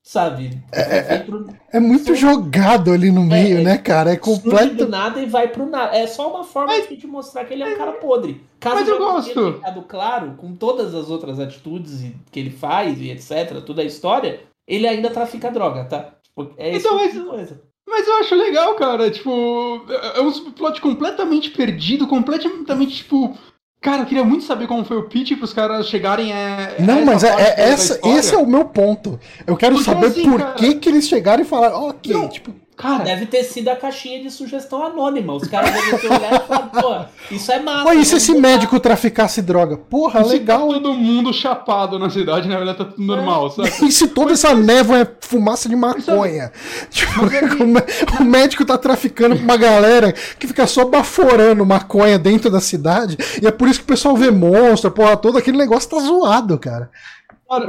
sabe? 0.02 0.62
Vem 1.08 1.22
pro- 1.24 1.46
É 1.72 1.80
muito 1.80 2.06
Sim. 2.06 2.14
jogado 2.16 2.92
ali 2.92 3.10
no 3.10 3.24
meio, 3.24 3.58
é, 3.58 3.62
né, 3.62 3.78
cara? 3.78 4.12
É 4.12 4.18
surge 4.22 4.40
do 4.42 4.50
completo. 4.50 4.88
nada 4.88 5.20
e 5.20 5.26
vai 5.26 5.48
pro 5.48 5.66
nada. 5.66 5.96
É 5.96 6.06
só 6.06 6.30
uma 6.30 6.44
forma 6.44 6.72
de 6.82 6.96
te 6.96 7.06
mostrar 7.06 7.44
que 7.44 7.54
ele 7.54 7.62
é 7.62 7.74
um 7.74 7.76
cara 7.78 7.92
podre. 7.92 8.40
Caso 8.58 8.76
Mas 8.76 8.88
eu 8.88 8.98
gosto. 8.98 9.52
ficado 9.54 9.82
claro, 9.82 10.34
com 10.36 10.54
todas 10.54 10.94
as 10.94 11.10
outras 11.10 11.40
atitudes 11.40 12.04
que 12.30 12.38
ele 12.38 12.50
faz 12.50 13.00
e 13.00 13.10
etc., 13.10 13.60
toda 13.64 13.82
a 13.82 13.84
história, 13.84 14.40
ele 14.74 14.86
ainda 14.88 15.10
trafica 15.10 15.50
droga, 15.50 15.84
tá? 15.84 16.14
Tipo, 16.22 16.54
É 16.56 16.70
isso 16.76 16.86
Então, 16.86 16.98
tipo 17.08 17.16
mas- 17.18 17.28
coisa. 17.28 17.60
Mas 17.88 18.06
eu 18.06 18.16
acho 18.18 18.34
legal, 18.36 18.74
cara. 18.76 19.10
Tipo, 19.10 19.84
é 19.88 20.18
é 20.18 20.22
um 20.22 20.30
subplot 20.30 20.80
completamente 20.80 21.50
perdido, 21.50 22.06
completamente, 22.06 22.96
tipo. 22.98 23.36
Cara, 23.82 24.02
eu 24.02 24.06
queria 24.06 24.22
muito 24.22 24.44
saber 24.44 24.66
como 24.68 24.84
foi 24.84 24.98
o 24.98 25.08
pitch 25.08 25.36
pros 25.38 25.52
caras 25.52 25.88
chegarem 25.88 26.32
a. 26.32 26.76
a 26.78 26.82
Não, 26.82 27.04
mas 27.04 27.24
é, 27.24 27.28
é- 27.30 27.70
essa, 27.70 27.98
esse 28.10 28.34
é 28.34 28.38
o 28.38 28.46
meu 28.46 28.66
ponto. 28.66 29.18
Eu 29.46 29.56
quero 29.56 29.74
Porque 29.76 29.90
saber 29.90 30.06
assim, 30.06 30.30
por 30.30 30.38
cara- 30.38 30.52
que, 30.54 30.74
que 30.74 30.88
eles 30.88 31.08
chegaram 31.08 31.42
e 31.42 31.46
falaram, 31.46 31.88
ok, 31.88 32.12
Não, 32.12 32.28
tipo, 32.28 32.54
Cara, 32.80 33.04
deve 33.04 33.26
ter 33.26 33.44
sido 33.44 33.68
a 33.68 33.76
caixinha 33.76 34.22
de 34.22 34.30
sugestão 34.30 34.82
anônima. 34.82 35.34
Os 35.34 35.46
caras 35.46 35.70
devem 35.70 35.98
ter 35.98 36.06
olhado 36.06 36.42
e 36.42 36.46
falado, 36.46 36.70
pô, 36.80 37.34
isso 37.34 37.52
é 37.52 37.60
massa. 37.60 37.88
Olha, 37.88 37.98
e 37.98 38.04
se 38.06 38.16
esse 38.16 38.34
médico 38.34 38.80
traficasse 38.80 39.42
droga? 39.42 39.76
Porra, 39.76 40.20
e 40.20 40.24
legal. 40.24 40.60
Se 40.60 40.66
tá 40.66 40.80
todo 40.80 40.94
mundo 40.94 41.32
chapado 41.32 41.98
na 41.98 42.08
cidade, 42.08 42.48
na 42.48 42.56
verdade 42.56 42.78
tá 42.78 42.84
tudo 42.86 43.02
normal, 43.02 43.48
é. 43.48 43.50
sabe? 43.50 43.86
E 43.86 43.92
se 43.92 44.08
toda 44.08 44.32
essa 44.32 44.54
névoa 44.54 45.00
é 45.00 45.08
fumaça 45.20 45.68
de 45.68 45.76
maconha? 45.76 46.50
Tipo, 46.90 47.20
o 48.18 48.24
médico 48.24 48.64
tá 48.64 48.78
traficando 48.78 49.36
com 49.36 49.42
uma 49.42 49.58
galera 49.58 50.12
que 50.12 50.46
fica 50.46 50.66
só 50.66 50.86
baforando 50.86 51.66
maconha 51.66 52.18
dentro 52.18 52.50
da 52.50 52.60
cidade. 52.60 53.18
E 53.42 53.46
é 53.46 53.50
por 53.50 53.68
isso 53.68 53.80
que 53.80 53.84
o 53.84 53.88
pessoal 53.88 54.16
vê 54.16 54.30
monstro, 54.30 54.90
porra, 54.90 55.16
todo 55.18 55.36
aquele 55.36 55.58
negócio 55.58 55.90
tá 55.90 55.98
zoado, 55.98 56.58
cara. 56.58 56.90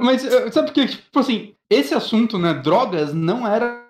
Mas 0.02 0.24
eh, 0.24 0.52
sabe 0.52 0.68
por 0.68 0.74
que, 0.74 0.88
tipo 0.88 1.20
assim, 1.20 1.54
esse 1.72 1.94
assunto, 1.94 2.38
né, 2.38 2.54
drogas, 2.54 3.14
não 3.14 3.48
era. 3.48 3.82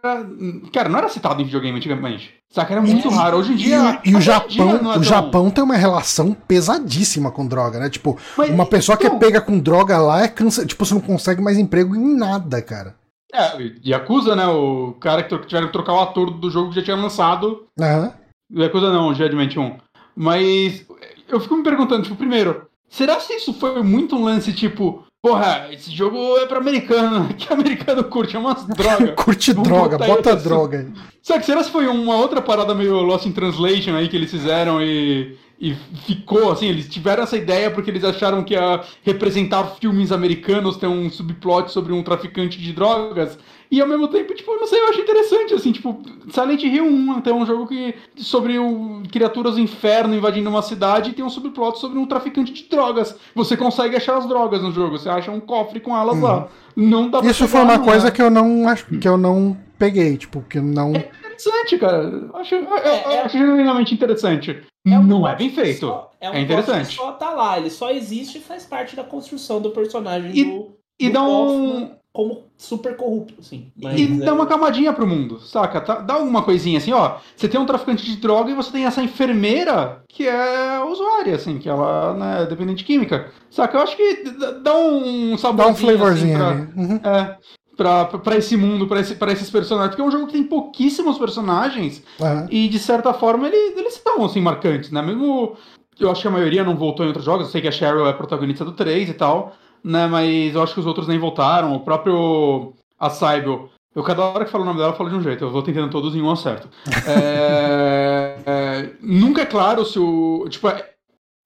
Cara, 0.71 0.87
não 0.87 0.99
era 0.99 1.09
citado 1.09 1.41
em 1.41 1.45
videogame 1.45 1.77
antigamente. 1.77 2.33
Saca? 2.49 2.73
Era 2.73 2.81
muito 2.81 3.07
é, 3.07 3.11
raro. 3.11 3.37
Hoje 3.37 3.53
em 3.53 3.55
dia. 3.55 3.99
E, 4.05 4.11
e 4.11 4.15
o 4.15 4.21
Japão, 4.21 4.71
é 4.71 4.75
o 4.75 4.93
tão... 4.93 5.03
Japão 5.03 5.49
tem 5.49 5.63
uma 5.63 5.75
relação 5.75 6.33
pesadíssima 6.33 7.31
com 7.31 7.47
droga, 7.47 7.79
né? 7.79 7.89
Tipo, 7.89 8.17
Mas, 8.37 8.49
uma 8.51 8.65
pessoa 8.65 8.95
então... 8.95 9.09
que 9.09 9.15
é 9.15 9.19
pega 9.19 9.41
com 9.41 9.57
droga 9.57 9.97
lá 9.97 10.23
é 10.23 10.27
cansa... 10.27 10.65
Tipo, 10.65 10.85
você 10.85 10.93
não 10.93 11.01
consegue 11.01 11.41
mais 11.41 11.57
emprego 11.57 11.95
em 11.95 12.15
nada, 12.15 12.61
cara. 12.61 12.95
É, 13.33 13.71
e 13.83 13.93
acusa, 13.93 14.35
né? 14.35 14.45
O 14.47 14.93
cara 14.99 15.23
que 15.23 15.37
tiveram 15.47 15.67
que 15.67 15.73
trocar 15.73 15.93
o 15.93 16.01
ator 16.01 16.29
do 16.29 16.51
jogo 16.51 16.69
que 16.69 16.75
já 16.75 16.83
tinha 16.83 16.95
lançado. 16.95 17.65
Aham. 17.79 18.13
Uhum. 18.53 18.63
Acusa 18.63 18.91
não, 18.91 19.15
Judgment 19.15 19.57
1. 19.57 19.77
Mas 20.15 20.85
eu 21.27 21.39
fico 21.39 21.55
me 21.55 21.63
perguntando, 21.63 22.03
tipo, 22.03 22.15
primeiro, 22.15 22.67
será 22.89 23.15
que 23.15 23.33
isso 23.33 23.53
foi 23.53 23.81
muito 23.81 24.15
um 24.15 24.23
lance, 24.25 24.53
tipo, 24.53 25.05
Porra, 25.21 25.67
esse 25.71 25.91
jogo 25.91 26.37
é 26.37 26.47
pra 26.47 26.57
americano. 26.57 27.29
Que 27.37 27.53
americano 27.53 28.03
curte? 28.05 28.35
É 28.35 28.39
umas 28.39 28.65
drogas. 28.67 29.13
curte 29.15 29.53
Vamos 29.53 29.69
droga, 29.69 29.97
bota 29.97 30.35
droga 30.35 30.79
aí. 30.79 30.87
Só 31.21 31.37
que 31.37 31.45
será 31.45 31.63
que 31.63 31.69
foi 31.69 31.87
uma 31.87 32.15
outra 32.15 32.41
parada 32.41 32.73
meio 32.73 32.95
Lost 33.01 33.27
in 33.27 33.31
Translation 33.31 33.95
aí 33.95 34.09
que 34.09 34.15
eles 34.15 34.31
fizeram 34.31 34.81
e, 34.81 35.37
e 35.59 35.75
ficou 36.07 36.51
assim? 36.51 36.67
Eles 36.67 36.89
tiveram 36.89 37.21
essa 37.21 37.37
ideia 37.37 37.69
porque 37.69 37.91
eles 37.91 38.03
acharam 38.03 38.43
que 38.43 38.55
ia 38.55 38.81
representar 39.03 39.75
filmes 39.79 40.11
americanos, 40.11 40.77
ter 40.77 40.87
um 40.87 41.07
subplot 41.09 41.71
sobre 41.71 41.93
um 41.93 42.01
traficante 42.01 42.59
de 42.59 42.73
drogas. 42.73 43.37
E 43.71 43.79
ao 43.79 43.87
mesmo 43.87 44.09
tempo, 44.09 44.35
tipo, 44.35 44.53
não 44.53 44.67
sei, 44.67 44.81
eu 44.81 44.89
acho 44.89 44.99
interessante, 44.99 45.53
assim, 45.53 45.71
tipo, 45.71 46.01
Silent 46.29 46.61
Hill 46.61 46.83
1 46.83 47.11
até 47.13 47.31
um 47.31 47.45
jogo 47.45 47.65
que 47.65 47.95
sobre 48.17 48.59
o, 48.59 49.01
criaturas 49.09 49.55
do 49.55 49.61
inferno 49.61 50.13
invadindo 50.13 50.49
uma 50.49 50.61
cidade 50.61 51.11
e 51.11 51.13
tem 51.13 51.23
um 51.23 51.29
subplot 51.29 51.79
sobre 51.79 51.97
um 51.97 52.05
traficante 52.05 52.51
de 52.51 52.63
drogas. 52.63 53.15
Você 53.33 53.55
consegue 53.55 53.95
achar 53.95 54.17
as 54.17 54.27
drogas 54.27 54.61
no 54.61 54.73
jogo, 54.73 54.97
você 54.99 55.07
acha 55.07 55.31
um 55.31 55.39
cofre 55.39 55.79
com 55.79 55.95
elas 55.95 56.17
uhum. 56.17 56.23
lá. 56.23 56.49
Não 56.75 57.09
dá 57.09 57.19
pra 57.19 57.31
Isso 57.31 57.47
foi 57.47 57.61
uma 57.61 57.79
coisa 57.79 58.09
é. 58.09 58.11
que 58.11 58.21
eu 58.21 58.29
não 58.29 58.67
acho 58.67 58.85
que 58.85 59.07
eu 59.07 59.15
não 59.15 59.57
peguei, 59.79 60.17
tipo, 60.17 60.41
que 60.41 60.59
não. 60.59 60.93
É 60.93 60.99
interessante, 60.99 61.77
cara. 61.77 62.03
Eu 62.03 62.35
acho, 62.35 62.55
é, 62.55 63.19
eu 63.19 63.21
acho 63.23 63.37
genuinamente 63.37 63.93
interessante. 63.93 64.63
É 64.85 64.99
um 64.99 65.03
não 65.03 65.25
é 65.25 65.33
bem 65.33 65.49
feito. 65.49 65.79
Só, 65.79 66.11
é, 66.19 66.29
um 66.29 66.33
é 66.33 66.41
interessante. 66.41 66.93
só 66.93 67.13
tá 67.13 67.29
lá, 67.29 67.57
ele 67.57 67.69
só 67.69 67.89
existe 67.89 68.39
e 68.39 68.41
faz 68.41 68.65
parte 68.65 68.97
da 68.97 69.03
construção 69.03 69.61
do 69.61 69.69
personagem 69.69 70.31
e, 70.33 70.43
do, 70.43 70.75
e 70.99 71.07
do 71.07 71.13
dá 71.13 71.23
um 71.23 72.00
como 72.13 72.47
super 72.57 72.97
corrupto, 72.97 73.35
assim. 73.39 73.71
Mas 73.81 73.99
e 73.99 74.03
é... 74.03 74.25
dá 74.25 74.33
uma 74.33 74.45
camadinha 74.45 74.91
pro 74.91 75.07
mundo, 75.07 75.39
saca? 75.39 75.79
Tá, 75.79 75.95
dá 75.99 76.17
uma 76.17 76.43
coisinha 76.43 76.77
assim, 76.77 76.91
ó. 76.91 77.17
Você 77.35 77.47
tem 77.47 77.59
um 77.59 77.65
traficante 77.65 78.05
de 78.05 78.17
droga 78.17 78.51
e 78.51 78.55
você 78.55 78.71
tem 78.71 78.85
essa 78.85 79.01
enfermeira 79.01 80.03
que 80.09 80.27
é 80.27 80.83
usuária, 80.83 81.35
assim, 81.35 81.57
que 81.57 81.69
ela 81.69 82.13
né, 82.13 82.43
é 82.43 82.45
dependente 82.45 82.79
de 82.79 82.83
química. 82.83 83.31
Saca? 83.49 83.77
Eu 83.77 83.81
acho 83.81 83.95
que 83.95 84.23
dá 84.61 84.75
um 84.75 85.37
sabor. 85.37 85.65
Dá 85.65 85.71
um 85.71 85.75
flavorzinho 85.75 86.43
assim, 86.43 86.65
pra, 86.65 86.81
uhum. 86.81 86.99
é, 87.03 87.37
pra, 87.77 88.05
pra 88.05 88.35
esse 88.35 88.57
mundo, 88.57 88.87
pra, 88.87 88.99
esse, 88.99 89.15
pra 89.15 89.31
esses 89.31 89.49
personagens. 89.49 89.91
Porque 89.91 90.01
é 90.01 90.05
um 90.05 90.11
jogo 90.11 90.27
que 90.27 90.33
tem 90.33 90.43
pouquíssimos 90.43 91.17
personagens 91.17 92.03
uhum. 92.19 92.47
e, 92.49 92.67
de 92.67 92.79
certa 92.79 93.13
forma, 93.13 93.47
eles, 93.47 93.77
eles 93.77 93.93
estão, 93.95 94.25
assim, 94.25 94.41
marcantes, 94.41 94.91
né? 94.91 95.01
Mesmo. 95.01 95.55
Eu 95.97 96.09
acho 96.09 96.21
que 96.21 96.27
a 96.27 96.31
maioria 96.31 96.63
não 96.63 96.75
voltou 96.75 97.05
em 97.05 97.09
outros 97.09 97.25
jogos. 97.25 97.45
Eu 97.45 97.51
sei 97.51 97.61
que 97.61 97.67
a 97.67 97.71
Cheryl 97.71 98.07
é 98.07 98.13
protagonista 98.13 98.65
do 98.65 98.71
3 98.71 99.09
e 99.09 99.13
tal 99.13 99.55
né? 99.83 100.07
Mas 100.07 100.55
eu 100.55 100.61
acho 100.61 100.73
que 100.73 100.79
os 100.79 100.85
outros 100.85 101.07
nem 101.07 101.19
voltaram. 101.19 101.75
O 101.75 101.79
próprio 101.79 102.73
a 102.99 103.09
Saibel. 103.09 103.69
Eu 103.93 104.03
cada 104.03 104.23
hora 104.23 104.45
que 104.45 104.51
falo 104.51 104.63
o 104.63 104.67
nome 104.67 104.79
dela, 104.79 104.93
eu 104.93 104.97
falo 104.97 105.09
de 105.09 105.15
um 105.15 105.21
jeito. 105.21 105.43
Eu 105.43 105.51
vou 105.51 105.61
tentando 105.61 105.89
todos 105.89 106.15
em 106.15 106.21
um 106.21 106.31
acerto. 106.31 106.69
é, 107.07 108.37
é, 108.45 108.89
nunca 109.01 109.41
é 109.41 109.45
claro 109.45 109.83
se 109.83 109.99
o. 109.99 110.47
Tipo, 110.49 110.69
é, 110.69 110.89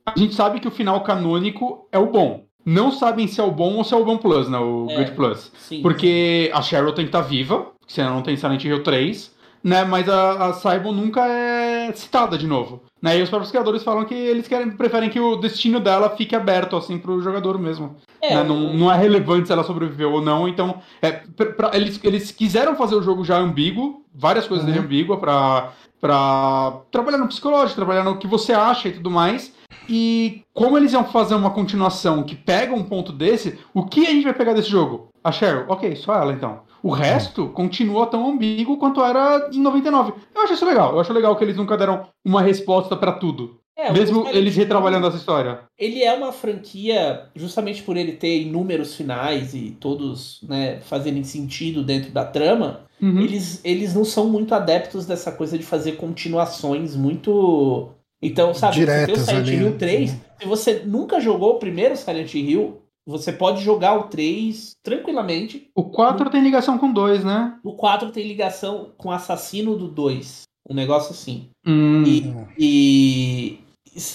a 0.06 0.18
gente 0.18 0.36
sabe 0.36 0.60
que 0.60 0.68
o 0.68 0.72
final 0.72 1.02
canônico 1.02 1.88
é 1.91 1.98
o 1.98 2.12
bom. 2.12 2.45
Não 2.64 2.91
sabem 2.91 3.28
se 3.28 3.40
é 3.40 3.44
o 3.44 3.52
bom 3.52 3.76
ou 3.76 3.84
se 3.84 3.94
é 3.94 3.98
o 3.98 4.06
bom 4.06 4.18
plus, 4.18 4.49
né? 4.49 4.57
O 4.57 4.88
é, 4.90 4.95
Good 4.95 5.12
Plus. 5.12 5.52
Sim, 5.56 5.82
porque 5.82 6.49
sim. 6.52 6.57
a 6.57 6.62
Cheryl 6.64 6.94
tem 6.94 7.06
que 7.06 7.10
estar 7.10 7.22
tá 7.22 7.28
viva, 7.28 7.68
senão 7.88 8.16
não 8.16 8.22
tem 8.24 8.36
Silent 8.36 8.64
Hill 8.64 8.82
3, 8.82 9.35
né? 9.65 9.83
Mas 9.83 10.07
a, 10.07 10.49
a 10.49 10.53
Saibon 10.53 10.91
nunca 10.91 11.25
é 11.25 11.91
citada 11.93 12.37
de 12.37 12.45
novo. 12.45 12.83
Né? 13.01 13.17
E 13.17 13.23
os 13.23 13.29
próprios 13.29 13.49
criadores 13.49 13.81
falam 13.81 14.05
que 14.05 14.13
eles 14.13 14.47
querem, 14.47 14.69
preferem 14.69 15.09
que 15.09 15.19
o 15.19 15.35
destino 15.35 15.79
dela 15.79 16.11
fique 16.11 16.35
aberto 16.35 16.77
assim 16.77 16.99
pro 16.99 17.19
jogador 17.19 17.57
mesmo. 17.57 17.95
É, 18.21 18.35
né? 18.35 18.43
não, 18.43 18.71
não 18.73 18.91
é 18.91 18.95
relevante 18.95 19.47
se 19.47 19.53
ela 19.53 19.63
sobreviveu 19.63 20.13
ou 20.13 20.21
não. 20.21 20.47
Então, 20.47 20.81
é, 21.01 21.11
pra, 21.11 21.45
pra, 21.47 21.71
eles, 21.73 21.99
eles 22.03 22.29
quiseram 22.29 22.75
fazer 22.75 22.93
o 22.93 23.01
jogo 23.01 23.25
já 23.25 23.39
ambíguo, 23.39 24.05
várias 24.13 24.47
coisas 24.47 24.67
uhum. 24.67 24.83
ambígua 24.83 25.17
pra, 25.17 25.71
pra 25.99 26.81
trabalhar 26.91 27.17
no 27.17 27.27
psicológico, 27.27 27.75
trabalhar 27.75 28.03
no 28.03 28.17
que 28.19 28.27
você 28.27 28.53
acha 28.53 28.89
e 28.89 28.93
tudo 28.93 29.09
mais. 29.09 29.51
E 29.89 30.43
como 30.53 30.77
eles 30.77 30.93
iam 30.93 31.05
fazer 31.05 31.33
uma 31.33 31.49
continuação 31.49 32.21
que 32.21 32.35
pega 32.35 32.73
um 32.73 32.83
ponto 32.83 33.11
desse, 33.11 33.57
o 33.73 33.83
que 33.83 34.05
a 34.05 34.11
gente 34.11 34.25
vai 34.25 34.33
pegar 34.33 34.53
desse 34.53 34.69
jogo? 34.69 35.09
A 35.23 35.31
Cheryl, 35.31 35.65
ok, 35.67 35.95
só 35.95 36.13
ela 36.13 36.33
então. 36.33 36.61
O 36.86 36.91
resto 36.91 37.48
continua 37.48 38.06
tão 38.06 38.30
ambíguo 38.30 38.78
quanto 38.78 39.03
era 39.03 39.49
em 39.52 39.60
99. 39.60 40.14
Eu 40.36 40.41
acho 40.44 40.53
isso 40.53 40.68
legal. 40.68 40.94
Eu 40.94 40.99
acho 40.99 41.12
legal 41.12 41.36
que 41.36 41.44
eles 41.44 41.57
nunca 41.57 41.76
deram 41.76 42.07
uma 42.24 42.44
resposta 42.44 42.95
para 42.95 43.14
tudo. 43.14 43.60
É, 43.76 43.91
Mesmo 43.91 44.28
eles 44.28 44.56
retrabalhando 44.56 45.07
essa 45.07 45.18
história. 45.18 45.62
Ele 45.80 46.03
é 46.03 46.14
uma 46.14 46.32
franquia, 46.32 47.24
justamente 47.36 47.82
por 47.82 47.98
ele 47.98 48.12
ter 48.12 48.40
inúmeros 48.40 48.94
finais 48.94 49.56
e 49.56 49.76
todos 49.80 50.40
né, 50.48 50.80
fazerem 50.82 51.24
sentido 51.24 51.82
dentro 51.82 52.12
da 52.12 52.24
trama, 52.24 52.82
uhum. 53.02 53.20
eles, 53.20 53.62
eles 53.64 53.95
não 53.95 54.06
são 54.06 54.30
muito 54.30 54.53
adeptos 54.53 55.07
dessa 55.07 55.32
coisa 55.32 55.57
de 55.57 55.66
fazer 55.66 55.94
continuações 55.94 56.95
muito. 56.95 57.90
Então, 58.22 58.53
sabe, 58.53 58.76
Diretas 58.76 59.22
você 59.22 59.32
tem 59.32 59.41
o 59.41 59.44
Silent 59.44 59.48
ali. 59.48 59.66
Hill 59.66 59.78
3, 59.80 60.14
né? 60.14 60.20
se 60.40 60.48
você 60.48 60.84
nunca 60.86 61.20
jogou 61.20 61.56
o 61.56 61.60
primeiro 61.60 61.98
Silent 61.98 62.32
Hill, 62.36 62.85
você 63.06 63.32
pode 63.32 63.64
jogar 63.64 63.94
o 63.95 64.03
3 64.03 64.77
tranquilamente. 64.82 65.69
O 65.76 65.84
4 65.84 66.26
no... 66.26 66.32
tem 66.32 66.41
ligação 66.41 66.77
com 66.77 66.90
o 66.90 66.94
2, 66.94 67.23
né? 67.23 67.57
O 67.64 67.73
4 67.73 68.11
tem 68.11 68.27
ligação 68.27 68.90
com 68.98 69.10
o 69.10 69.11
assassino 69.11 69.77
do 69.77 69.88
2. 69.88 70.44
Um 70.68 70.73
negócio 70.73 71.11
assim. 71.11 71.49
Hum. 71.65 72.03
E, 72.03 72.34
e, 72.57 73.60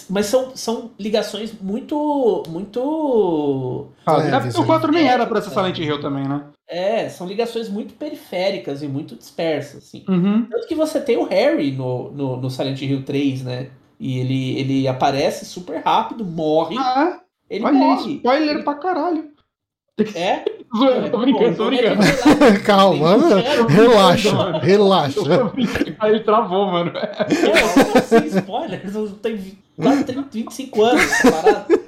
Mas 0.09 0.27
são, 0.27 0.57
são 0.57 0.91
ligações 0.99 1.53
muito. 1.61 2.43
muito. 2.49 3.89
Ah, 4.05 4.19
é, 4.21 4.59
o 4.59 4.67
4 4.67 4.91
nem 4.91 5.07
era 5.07 5.25
pra 5.25 5.41
ser 5.41 5.51
Silent 5.51 5.79
Hill 5.79 6.01
também, 6.01 6.27
né? 6.27 6.47
É, 6.67 7.09
são 7.09 7.27
ligações 7.27 7.69
muito 7.69 7.95
periféricas 7.95 8.83
e 8.83 8.89
muito 8.89 9.15
dispersas, 9.15 9.85
assim. 9.85 10.05
Uhum. 10.09 10.47
Tanto 10.47 10.67
que 10.67 10.75
você 10.75 11.01
tem 11.01 11.17
o 11.17 11.25
Harry 11.25 11.71
no, 11.71 12.11
no, 12.11 12.37
no 12.37 12.51
Silent 12.51 12.81
Hill 12.81 13.05
3, 13.05 13.45
né? 13.45 13.71
E 13.99 14.19
ele, 14.19 14.59
ele 14.59 14.89
aparece 14.89 15.45
super 15.45 15.83
rápido, 15.85 16.25
morre. 16.25 16.77
Ah, 16.79 17.21
ele 17.51 17.65
Olha 17.65 17.75
morre. 17.75 18.15
Spoiler 18.17 18.55
ele... 18.55 18.63
pra 18.63 18.75
caralho. 18.75 19.31
É? 20.15 20.45
tô 21.11 21.19
brincando, 21.19 21.57
tô 21.57 21.67
brincando. 21.67 22.01
Calma, 22.65 23.17
relaxa, 23.69 24.59
relaxa. 24.59 25.21
Aí 25.99 26.13
ele 26.13 26.21
travou, 26.21 26.67
mano. 26.67 26.93
É, 26.97 27.99
assim, 27.99 28.27
spoiler? 28.39 28.81
Tem 29.21 29.37
quase 29.77 30.05
25 30.33 30.83
anos 30.83 31.05
parado. 31.23 31.81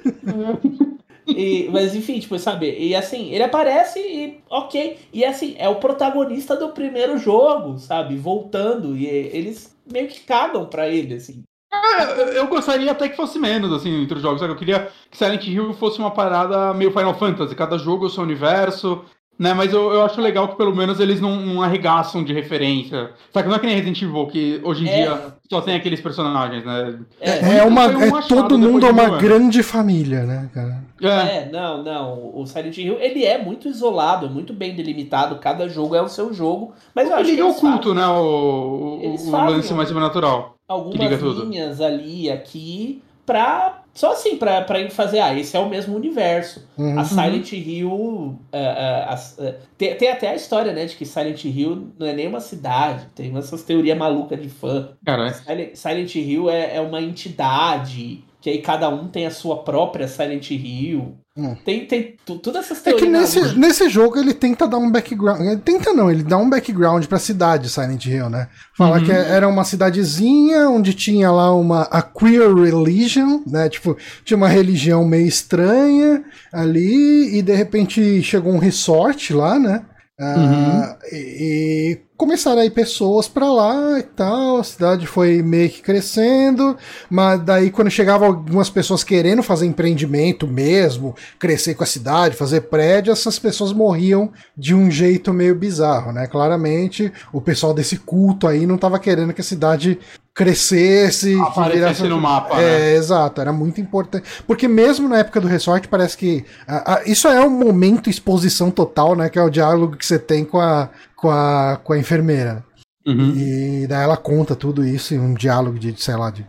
E, 1.25 1.69
mas 1.71 1.95
enfim, 1.95 2.19
tipo, 2.19 2.37
sabe? 2.37 2.77
E 2.77 2.95
assim, 2.95 3.31
ele 3.31 3.43
aparece 3.43 3.99
e 3.99 4.41
ok. 4.49 4.97
E 5.11 5.23
assim, 5.23 5.55
é 5.57 5.69
o 5.69 5.77
protagonista 5.77 6.55
do 6.55 6.69
primeiro 6.69 7.17
jogo, 7.17 7.79
sabe? 7.79 8.17
Voltando. 8.17 8.95
E 8.95 9.07
eles 9.07 9.75
meio 9.89 10.07
que 10.07 10.19
cagam 10.21 10.65
pra 10.65 10.87
ele, 10.89 11.15
assim. 11.15 11.43
É, 11.73 12.37
eu 12.37 12.47
gostaria 12.47 12.91
até 12.91 13.09
que 13.09 13.15
fosse 13.15 13.39
menos, 13.39 13.73
assim, 13.73 14.03
entre 14.03 14.17
os 14.17 14.21
jogos. 14.21 14.39
Sabe? 14.39 14.53
Eu 14.53 14.57
queria 14.57 14.89
que 15.09 15.17
Silent 15.17 15.47
Hill 15.47 15.73
fosse 15.73 15.97
uma 15.97 16.11
parada 16.11 16.73
meio 16.73 16.91
Final 16.91 17.15
Fantasy, 17.15 17.55
cada 17.55 17.77
jogo 17.77 18.05
é 18.05 18.07
o 18.07 18.11
seu 18.11 18.23
universo, 18.23 19.03
né? 19.39 19.53
Mas 19.53 19.73
eu, 19.73 19.91
eu 19.91 20.05
acho 20.05 20.21
legal 20.21 20.47
que 20.47 20.55
pelo 20.55 20.75
menos 20.75 20.99
eles 20.99 21.19
não, 21.19 21.35
não 21.35 21.63
arregaçam 21.63 22.23
de 22.23 22.31
referência. 22.31 23.11
Sabe? 23.33 23.49
Não 23.49 23.55
é 23.55 23.59
que 23.59 23.65
nem 23.65 23.75
Resident 23.75 24.01
Evil, 24.03 24.27
que 24.27 24.61
hoje 24.63 24.85
em 24.85 24.89
é. 24.89 25.01
dia 25.01 25.35
só 25.49 25.61
tem 25.61 25.75
aqueles 25.75 25.99
personagens, 25.99 26.63
né? 26.63 26.99
É, 27.19 27.57
é 27.57 27.63
uma. 27.63 27.87
Um 27.87 28.17
é, 28.17 28.21
todo 28.21 28.57
mundo 28.57 28.85
é 28.85 28.91
uma 28.91 29.17
grande 29.17 29.63
família, 29.63 30.23
né, 30.23 30.49
cara? 30.53 30.83
É. 31.01 31.37
é, 31.37 31.49
não, 31.51 31.83
não. 31.83 32.31
O 32.35 32.45
Silent 32.45 32.77
Hill, 32.77 32.99
ele 32.99 33.25
é 33.25 33.43
muito 33.43 33.67
isolado, 33.67 34.29
muito 34.29 34.53
bem 34.53 34.75
delimitado. 34.75 35.39
Cada 35.39 35.67
jogo 35.67 35.95
é 35.95 36.01
o 36.01 36.07
seu 36.07 36.31
jogo. 36.31 36.73
Mas 36.93 37.09
eu 37.09 37.15
acho 37.15 37.29
ele 37.29 37.35
que 37.35 37.41
é 37.41 37.45
oculto, 37.45 37.95
né? 37.95 38.05
O, 38.05 38.99
o 39.01 39.31
lance 39.31 39.73
mais 39.73 39.87
sobrenatural 39.87 40.52
algumas 40.67 41.21
linhas 41.21 41.81
ali 41.81 42.29
aqui 42.29 43.01
pra 43.25 43.83
Só 43.93 44.13
assim, 44.13 44.37
pra, 44.37 44.61
pra 44.61 44.89
fazer, 44.89 45.19
ah, 45.19 45.37
esse 45.37 45.55
é 45.55 45.59
o 45.59 45.69
mesmo 45.69 45.95
universo. 45.95 46.67
Uhum. 46.77 46.99
A 46.99 47.05
Silent 47.05 47.51
Hill. 47.53 47.89
Uh, 47.91 48.37
uh, 48.51 49.47
uh, 49.47 49.55
tem, 49.77 49.95
tem, 49.95 50.09
até 50.09 50.29
a 50.29 50.35
história, 50.35 50.73
né, 50.73 50.85
de 50.85 50.95
que 50.95 51.05
Silent 51.05 51.45
Hill 51.45 51.89
não 51.97 52.07
é 52.07 52.13
nem 52.13 52.27
uma 52.27 52.39
cidade. 52.39 53.05
Tem 53.15 53.35
essas 53.37 53.63
teorias 53.63 53.97
malucas 53.97 54.41
de 54.41 54.49
fã. 54.49 54.89
Cara, 55.05 55.31
Silent, 55.33 55.75
Silent 55.75 56.15
Hill 56.15 56.49
é, 56.49 56.77
é 56.77 56.81
uma 56.81 57.01
entidade 57.01 58.23
que 58.43 58.49
aí 58.49 58.61
cada 58.61 58.89
um 58.89 59.07
tem 59.07 59.25
a 59.25 59.31
sua 59.31 59.63
própria 59.63 60.05
Silent 60.05 60.51
Hill. 60.51 61.15
Hum. 61.35 61.55
Tem, 61.63 61.85
tem 61.85 62.17
todas 62.25 62.65
essas 62.65 62.81
teorias. 62.81 63.01
É 63.01 63.05
que 63.05 63.09
nesse, 63.09 63.57
nesse 63.57 63.89
jogo 63.89 64.19
ele 64.19 64.33
tenta 64.33 64.67
dar 64.67 64.79
um 64.79 64.91
background. 64.91 65.39
Ele 65.39 65.61
tenta 65.61 65.93
não, 65.93 66.11
ele 66.11 66.23
dá 66.23 66.37
um 66.37 66.49
background 66.49 67.05
pra 67.05 67.19
cidade 67.19 67.69
Silent 67.69 68.05
Hill, 68.05 68.29
né? 68.29 68.49
Fala 68.77 68.99
uhum. 68.99 69.05
que 69.05 69.11
era 69.13 69.47
uma 69.47 69.63
cidadezinha 69.63 70.67
onde 70.67 70.93
tinha 70.93 71.31
lá 71.31 71.55
uma 71.55 71.83
a 71.83 72.01
queer 72.01 72.53
religion, 72.53 73.41
né? 73.47 73.69
Tipo, 73.69 73.95
tinha 74.25 74.35
uma 74.35 74.49
religião 74.49 75.05
meio 75.05 75.25
estranha 75.25 76.21
ali 76.51 77.37
e 77.37 77.41
de 77.41 77.55
repente 77.55 78.21
chegou 78.21 78.51
um 78.51 78.59
resort 78.59 79.33
lá, 79.33 79.57
né? 79.57 79.85
Uhum. 80.19 80.81
Uh, 80.81 80.97
e, 81.11 81.15
e, 81.15 82.01
começaram 82.15 82.61
a 82.61 82.65
ir 82.65 82.69
pessoas 82.69 83.27
para 83.27 83.51
lá 83.51 83.97
e 83.97 84.03
tal, 84.03 84.57
a 84.57 84.63
cidade 84.63 85.07
foi 85.07 85.41
meio 85.41 85.69
que 85.71 85.81
crescendo, 85.81 86.77
mas 87.09 87.41
daí 87.41 87.71
quando 87.71 87.89
chegavam 87.89 88.27
algumas 88.27 88.69
pessoas 88.69 89.03
querendo 89.03 89.41
fazer 89.41 89.65
empreendimento 89.65 90.47
mesmo, 90.47 91.15
crescer 91.39 91.73
com 91.73 91.83
a 91.83 91.87
cidade, 91.87 92.35
fazer 92.35 92.61
prédio, 92.61 93.11
essas 93.11 93.39
pessoas 93.39 93.73
morriam 93.73 94.31
de 94.55 94.75
um 94.75 94.91
jeito 94.91 95.33
meio 95.33 95.55
bizarro, 95.55 96.11
né? 96.11 96.27
Claramente 96.27 97.11
o 97.33 97.41
pessoal 97.41 97.73
desse 97.73 97.97
culto 97.97 98.47
aí 98.47 98.67
não 98.67 98.75
estava 98.75 98.99
querendo 98.99 99.33
que 99.33 99.41
a 99.41 99.43
cidade 99.43 99.99
crescesse. 100.33 101.39
Aparecesse 101.39 101.77
virasse... 101.77 102.03
no 102.07 102.19
mapa. 102.19 102.59
É, 102.59 102.79
né? 102.79 102.95
exato, 102.95 103.39
era 103.39 103.53
muito 103.53 103.79
importante. 103.79 104.27
Porque 104.47 104.67
mesmo 104.67 105.07
na 105.07 105.19
época 105.19 105.39
do 105.39 105.47
resort, 105.47 105.87
parece 105.87 106.17
que. 106.17 106.45
A, 106.67 106.95
a, 106.95 107.03
isso 107.05 107.27
é 107.27 107.45
um 107.45 107.49
momento 107.49 108.09
exposição 108.09 108.71
total, 108.71 109.15
né? 109.15 109.29
Que 109.29 109.39
é 109.39 109.43
o 109.43 109.49
diálogo 109.49 109.95
que 109.95 110.05
você 110.05 110.17
tem 110.17 110.43
com 110.43 110.59
a, 110.59 110.89
com 111.15 111.29
a, 111.29 111.79
com 111.83 111.93
a 111.93 111.97
enfermeira. 111.97 112.63
Uhum. 113.05 113.33
E 113.35 113.87
daí 113.87 114.03
ela 114.03 114.15
conta 114.15 114.55
tudo 114.55 114.85
isso 114.85 115.13
em 115.13 115.19
um 115.19 115.33
diálogo 115.33 115.77
de, 115.77 115.93
sei 116.01 116.15
lá, 116.15 116.31
de 116.31 116.45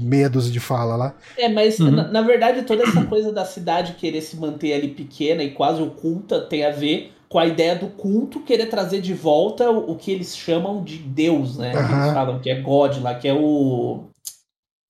meia 0.00 0.30
dúzia 0.30 0.50
de 0.50 0.60
fala 0.60 0.96
lá. 0.96 1.14
É, 1.36 1.48
mas 1.48 1.78
uhum. 1.78 1.90
na, 1.90 2.08
na, 2.08 2.22
verdade 2.22 2.62
toda 2.62 2.82
essa 2.84 3.04
coisa 3.04 3.32
da 3.32 3.44
cidade 3.44 3.94
querer 3.94 4.22
se 4.22 4.36
manter 4.36 4.72
ali 4.72 4.88
pequena 4.88 5.42
e 5.42 5.50
quase 5.50 5.82
oculta 5.82 6.40
tem 6.40 6.64
a 6.64 6.70
ver 6.70 7.13
com 7.28 7.38
a 7.38 7.46
ideia 7.46 7.76
do 7.76 7.88
culto 7.88 8.40
querer 8.40 8.66
trazer 8.66 9.00
de 9.00 9.14
volta 9.14 9.70
o, 9.70 9.92
o 9.92 9.96
que 9.96 10.10
eles 10.10 10.36
chamam 10.36 10.82
de 10.82 10.98
Deus, 10.98 11.56
né? 11.58 11.72
Uhum. 11.74 12.02
Eles 12.02 12.14
falam 12.14 12.38
que 12.40 12.50
é 12.50 12.60
God 12.60 12.98
lá, 13.02 13.14
que 13.14 13.28
é 13.28 13.34
o. 13.34 14.04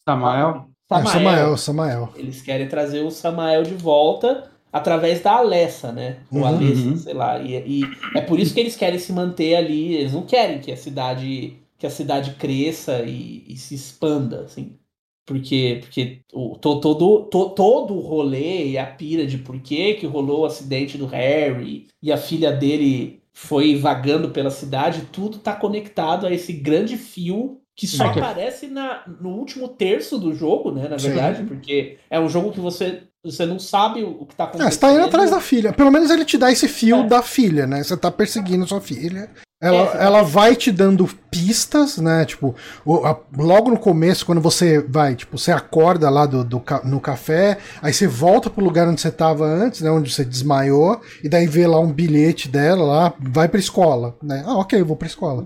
Samael? 0.08 0.68
Samael. 0.88 1.06
É, 1.06 1.12
Samael, 1.12 1.56
Samael. 1.56 2.08
Eles 2.16 2.42
querem 2.42 2.68
trazer 2.68 3.00
o 3.00 3.10
Samael 3.10 3.62
de 3.62 3.74
volta 3.74 4.50
através 4.72 5.20
da 5.20 5.36
Alessa, 5.36 5.92
né? 5.92 6.18
O 6.30 6.38
uhum. 6.38 6.46
Alessa, 6.46 6.88
uhum. 6.88 6.96
sei 6.96 7.14
lá. 7.14 7.38
E, 7.38 7.54
e, 7.54 7.82
é 8.16 8.20
por 8.20 8.38
isso 8.38 8.52
que 8.52 8.60
eles 8.60 8.76
querem 8.76 8.98
se 8.98 9.12
manter 9.12 9.56
ali. 9.56 9.94
Eles 9.94 10.12
não 10.12 10.22
querem 10.22 10.58
que 10.58 10.72
a 10.72 10.76
cidade 10.76 11.58
que 11.76 11.86
a 11.86 11.90
cidade 11.90 12.34
cresça 12.34 13.02
e, 13.02 13.44
e 13.46 13.56
se 13.56 13.74
expanda, 13.74 14.42
assim. 14.42 14.78
Porque, 15.26 15.78
porque 15.82 16.20
o, 16.32 16.56
to, 16.56 16.80
todo, 16.80 17.24
to, 17.30 17.50
todo 17.50 17.94
o 17.94 18.00
rolê 18.00 18.68
e 18.68 18.78
a 18.78 18.84
pira 18.84 19.26
de 19.26 19.38
por 19.38 19.58
que, 19.60 19.94
que 19.94 20.06
rolou 20.06 20.42
o 20.42 20.44
acidente 20.44 20.98
do 20.98 21.06
Harry 21.06 21.86
e 22.02 22.12
a 22.12 22.16
filha 22.16 22.52
dele 22.52 23.22
foi 23.32 23.74
vagando 23.74 24.30
pela 24.30 24.50
cidade, 24.50 25.08
tudo 25.10 25.38
tá 25.38 25.54
conectado 25.54 26.26
a 26.26 26.32
esse 26.32 26.52
grande 26.52 26.96
fio 26.96 27.60
que 27.76 27.86
só 27.88 28.04
aparece 28.06 28.68
na, 28.68 29.02
no 29.20 29.30
último 29.30 29.66
terço 29.68 30.18
do 30.18 30.32
jogo, 30.32 30.70
né? 30.70 30.88
Na 30.88 30.96
verdade, 30.96 31.38
Sim. 31.38 31.46
porque 31.46 31.98
é 32.08 32.20
um 32.20 32.28
jogo 32.28 32.52
que 32.52 32.60
você, 32.60 33.02
você 33.22 33.44
não 33.44 33.58
sabe 33.58 34.04
o 34.04 34.24
que 34.24 34.36
tá 34.36 34.44
acontecendo. 34.44 34.68
É, 34.68 34.70
você 34.70 34.78
tá 34.78 34.92
indo 34.92 35.04
atrás 35.04 35.30
da 35.32 35.40
filha. 35.40 35.72
Pelo 35.72 35.90
menos 35.90 36.08
ele 36.10 36.24
te 36.24 36.38
dá 36.38 36.52
esse 36.52 36.68
fio 36.68 36.98
é. 36.98 37.06
da 37.08 37.20
filha, 37.20 37.66
né? 37.66 37.82
Você 37.82 37.96
tá 37.96 38.12
perseguindo 38.12 38.66
sua 38.66 38.80
filha. 38.80 39.28
Ela, 39.60 39.98
é, 39.98 40.04
ela 40.04 40.22
vai 40.22 40.54
te 40.54 40.70
dando 40.70 41.08
pistas, 41.30 41.96
né? 41.96 42.24
Tipo, 42.24 42.54
logo 42.84 43.70
no 43.70 43.78
começo, 43.78 44.26
quando 44.26 44.40
você 44.40 44.80
vai, 44.80 45.14
tipo, 45.14 45.38
você 45.38 45.52
acorda 45.52 46.10
lá 46.10 46.26
do, 46.26 46.44
do, 46.44 46.62
no 46.84 47.00
café, 47.00 47.58
aí 47.80 47.92
você 47.92 48.06
volta 48.06 48.50
pro 48.50 48.64
lugar 48.64 48.86
onde 48.88 49.00
você 49.00 49.10
tava 49.10 49.46
antes, 49.46 49.80
né? 49.80 49.90
Onde 49.90 50.12
você 50.12 50.24
desmaiou, 50.24 51.00
e 51.22 51.28
daí 51.28 51.46
vê 51.46 51.66
lá 51.66 51.80
um 51.80 51.90
bilhete 51.90 52.48
dela 52.48 52.84
lá, 52.84 53.14
vai 53.18 53.48
pra 53.48 53.58
escola, 53.58 54.16
né? 54.22 54.42
Ah, 54.46 54.58
ok, 54.58 54.80
eu 54.80 54.86
vou 54.86 54.96
pra 54.96 55.08
escola. 55.08 55.44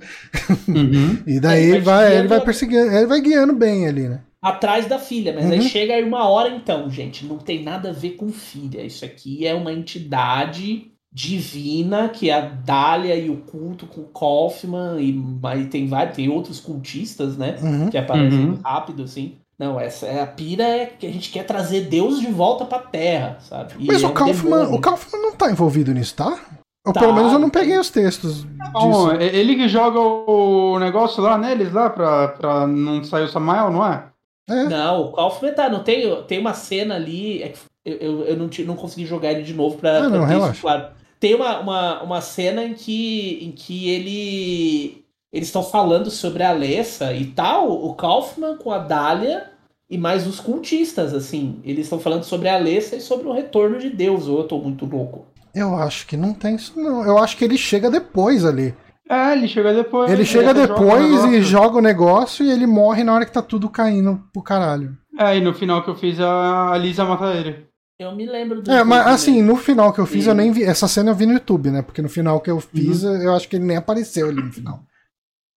Uhum. 0.67 1.23
e 1.27 1.39
daí 1.39 1.71
ele 1.71 1.81
vai, 1.81 2.17
ele 2.17 2.29
vai 2.29 2.41
perseguindo, 2.41 2.91
ele 2.91 3.07
vai 3.07 3.21
guiando 3.21 3.53
bem 3.53 3.87
ali, 3.87 4.09
né? 4.09 4.21
atrás 4.41 4.87
da 4.87 5.01
filha, 5.01 5.33
mas 5.33 5.45
uhum. 5.45 5.51
aí 5.51 5.63
chega 5.63 5.95
aí 5.95 6.05
uma 6.05 6.29
hora 6.29 6.49
então, 6.49 6.89
gente, 6.89 7.27
não 7.27 7.39
tem 7.39 7.63
nada 7.63 7.91
a 7.91 7.93
ver 7.93 8.11
com 8.11 8.31
filha. 8.31 8.83
Isso 8.83 9.05
aqui 9.05 9.45
é 9.45 9.53
uma 9.53 9.73
entidade 9.73 10.93
divina, 11.19 12.09
que 12.09 12.31
é 12.31 12.35
a 12.35 12.41
Dália 12.43 13.17
e 13.17 13.29
o 13.29 13.39
culto 13.39 13.87
com 13.87 14.05
Kaufman, 14.05 15.01
e 15.01 15.13
mas 15.13 15.67
tem 15.67 15.89
vários, 15.89 16.15
tem 16.15 16.29
outros 16.29 16.61
cultistas, 16.61 17.37
né? 17.37 17.57
Uhum. 17.61 17.91
Que 17.91 17.99
aparecem 17.99 18.51
uhum. 18.51 18.59
rápido, 18.65 19.03
assim. 19.03 19.35
Não, 19.59 19.81
essa 19.81 20.07
é 20.07 20.23
a 20.23 20.27
pira 20.29 20.63
é 20.63 20.87
que 20.87 21.05
a 21.05 21.11
gente 21.11 21.33
quer 21.33 21.43
trazer 21.43 21.87
Deus 21.87 22.21
de 22.21 22.29
volta 22.29 22.65
pra 22.65 22.79
Terra, 22.79 23.39
sabe? 23.41 23.75
E 23.81 23.87
mas 23.89 24.01
é 24.01 24.07
o, 24.07 24.13
Kaufman, 24.13 24.69
o 24.69 24.81
Kaufman 24.81 25.21
não 25.21 25.33
tá 25.33 25.51
envolvido 25.51 25.93
nisso, 25.93 26.15
tá? 26.15 26.39
Ou 26.87 26.93
tá, 26.93 27.01
pelo 27.01 27.13
menos 27.13 27.33
eu 27.33 27.41
não 27.41 27.51
peguei 27.51 27.77
os 27.77 27.91
textos. 27.91 28.45
Bom, 28.73 29.11
ele 29.15 29.57
que 29.57 29.69
joga 29.69 29.99
o 29.99 30.79
negócio 30.79 31.21
lá 31.21 31.37
neles, 31.37 31.73
lá, 31.73 31.91
pra, 31.91 32.29
pra 32.29 32.67
não 32.69 33.03
sair 33.03 33.25
o 33.25 33.29
Samael, 33.29 33.73
não 33.73 33.85
é? 33.85 34.05
é? 34.49 34.65
Não, 34.69 35.01
o 35.07 35.13
Kaufman 35.13 35.53
tá. 35.53 35.69
Não 35.69 35.83
tem, 35.83 36.23
tem 36.29 36.39
uma 36.39 36.55
cena 36.55 36.95
ali. 36.95 37.43
É 37.43 37.53
eu, 37.85 37.97
eu, 37.97 38.25
eu 38.25 38.37
não, 38.37 38.51
não 38.67 38.77
consegui 38.77 39.07
jogar 39.07 39.33
ele 39.33 39.43
de 39.43 39.55
novo 39.55 39.79
pra, 39.79 39.99
ah, 39.99 40.01
pra 40.01 40.11
não, 40.11 40.27
ter 40.29 40.51
isso 40.53 40.61
claro. 40.61 40.98
Tem 41.21 41.35
uma, 41.35 41.59
uma, 41.61 42.03
uma 42.03 42.21
cena 42.21 42.65
em 42.65 42.75
que, 42.75 43.45
em 43.45 43.53
que 43.53 43.91
ele 43.91 45.05
eles 45.33 45.49
estão 45.49 45.63
falando 45.63 46.11
sobre 46.11 46.43
a 46.43 46.51
Alessa 46.51 47.13
e 47.13 47.27
tal, 47.27 47.71
o 47.71 47.95
Kaufman 47.95 48.57
com 48.57 48.73
a 48.73 48.79
Dália 48.79 49.51
e 49.91 49.99
mais 49.99 50.27
os 50.27 50.41
cultistas, 50.41 51.15
assim. 51.15 51.61
Eles 51.65 51.85
estão 51.85 51.99
falando 51.99 52.25
sobre 52.25 52.49
a 52.49 52.55
Alessa 52.55 52.97
e 52.97 53.01
sobre 53.01 53.29
o 53.29 53.33
retorno 53.33 53.79
de 53.79 53.91
Deus, 53.91 54.27
ou 54.27 54.39
eu 54.39 54.45
tô 54.45 54.59
muito 54.59 54.87
louco. 54.87 55.27
Eu 55.55 55.77
acho 55.77 56.07
que 56.07 56.17
não 56.17 56.33
tem 56.33 56.57
isso, 56.57 56.79
não. 56.79 57.05
Eu 57.05 57.19
acho 57.19 57.37
que 57.37 57.45
ele 57.45 57.59
chega 57.59 57.91
depois 57.91 58.45
ali. 58.45 58.75
É, 59.09 59.33
ele 59.33 59.49
chega 59.49 59.73
depois. 59.73 60.11
Ele 60.11 60.25
chega 60.25 60.51
ele 60.51 60.67
depois 60.67 61.23
joga 61.23 61.37
e 61.37 61.43
joga 61.43 61.79
o 61.79 61.83
negócio 61.83 62.45
e 62.45 62.51
ele 62.51 62.67
morre 62.67 63.03
na 63.03 63.15
hora 63.15 63.25
que 63.25 63.33
tá 63.33 63.41
tudo 63.41 63.69
caindo 63.69 64.23
pro 64.33 64.43
caralho. 64.43 64.97
É, 65.19 65.37
e 65.37 65.41
no 65.41 65.55
final 65.55 65.83
que 65.83 65.91
eu 65.91 65.97
fiz, 65.97 66.21
a 66.21 66.77
Lisa 66.79 67.05
mata 67.05 67.33
ele. 67.35 67.68
Eu 67.99 68.15
me 68.15 68.27
lembro 68.27 68.63
do. 68.63 68.71
É, 68.71 68.85
mas 68.85 69.07
assim, 69.09 69.43
no 69.43 69.57
final 69.57 69.93
que 69.93 69.99
eu 69.99 70.07
fiz, 70.07 70.27
e... 70.27 70.29
eu 70.29 70.35
nem 70.35 70.53
vi. 70.53 70.63
Essa 70.63 70.87
cena 70.87 71.11
eu 71.11 71.15
vi 71.17 71.27
no 71.27 71.33
YouTube, 71.33 71.71
né? 71.71 71.83
Porque 71.83 72.01
no 72.01 72.09
final 72.09 72.41
que 72.41 72.51
eu 72.51 72.61
fiz, 72.61 73.03
uhum. 73.03 73.23
eu 73.23 73.35
acho 73.35 73.49
que 73.49 73.57
ele 73.57 73.65
nem 73.65 73.77
apareceu 73.77 74.29
ali 74.29 74.41
no 74.41 74.53
final. 74.53 74.81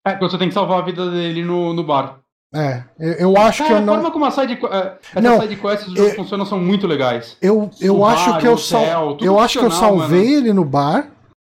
É, 0.07 0.17
você 0.17 0.37
tem 0.39 0.47
que 0.47 0.53
salvar 0.53 0.79
a 0.79 0.85
vida 0.85 1.11
dele 1.11 1.43
no, 1.43 1.71
no 1.73 1.83
bar. 1.83 2.19
É, 2.53 2.83
eu, 2.99 3.13
eu 3.13 3.37
acho 3.37 3.63
que 3.63 3.71
eu 3.71 3.79
não. 3.79 3.93
A 3.93 3.97
forma 3.97 4.11
como 4.11 4.25
a 4.25 4.31
side, 4.31 4.53
uh, 4.55 4.97
essas 5.15 5.41
side 5.41 5.55
quests 5.55 5.87
do 5.87 5.95
jogo 5.95 6.09
eu, 6.09 6.15
funcionam 6.15 6.45
são 6.45 6.59
muito 6.59 6.87
legais. 6.87 7.37
Eu, 7.41 7.69
eu 7.79 8.03
acho 8.03 8.39
que 8.39 8.47
eu 8.47 8.57
sal... 8.57 9.17
eu 9.21 9.39
acho 9.39 9.59
que 9.59 9.65
eu 9.65 9.71
salvei 9.71 10.25
mano. 10.25 10.37
ele 10.37 10.53
no 10.53 10.65
bar. 10.65 11.11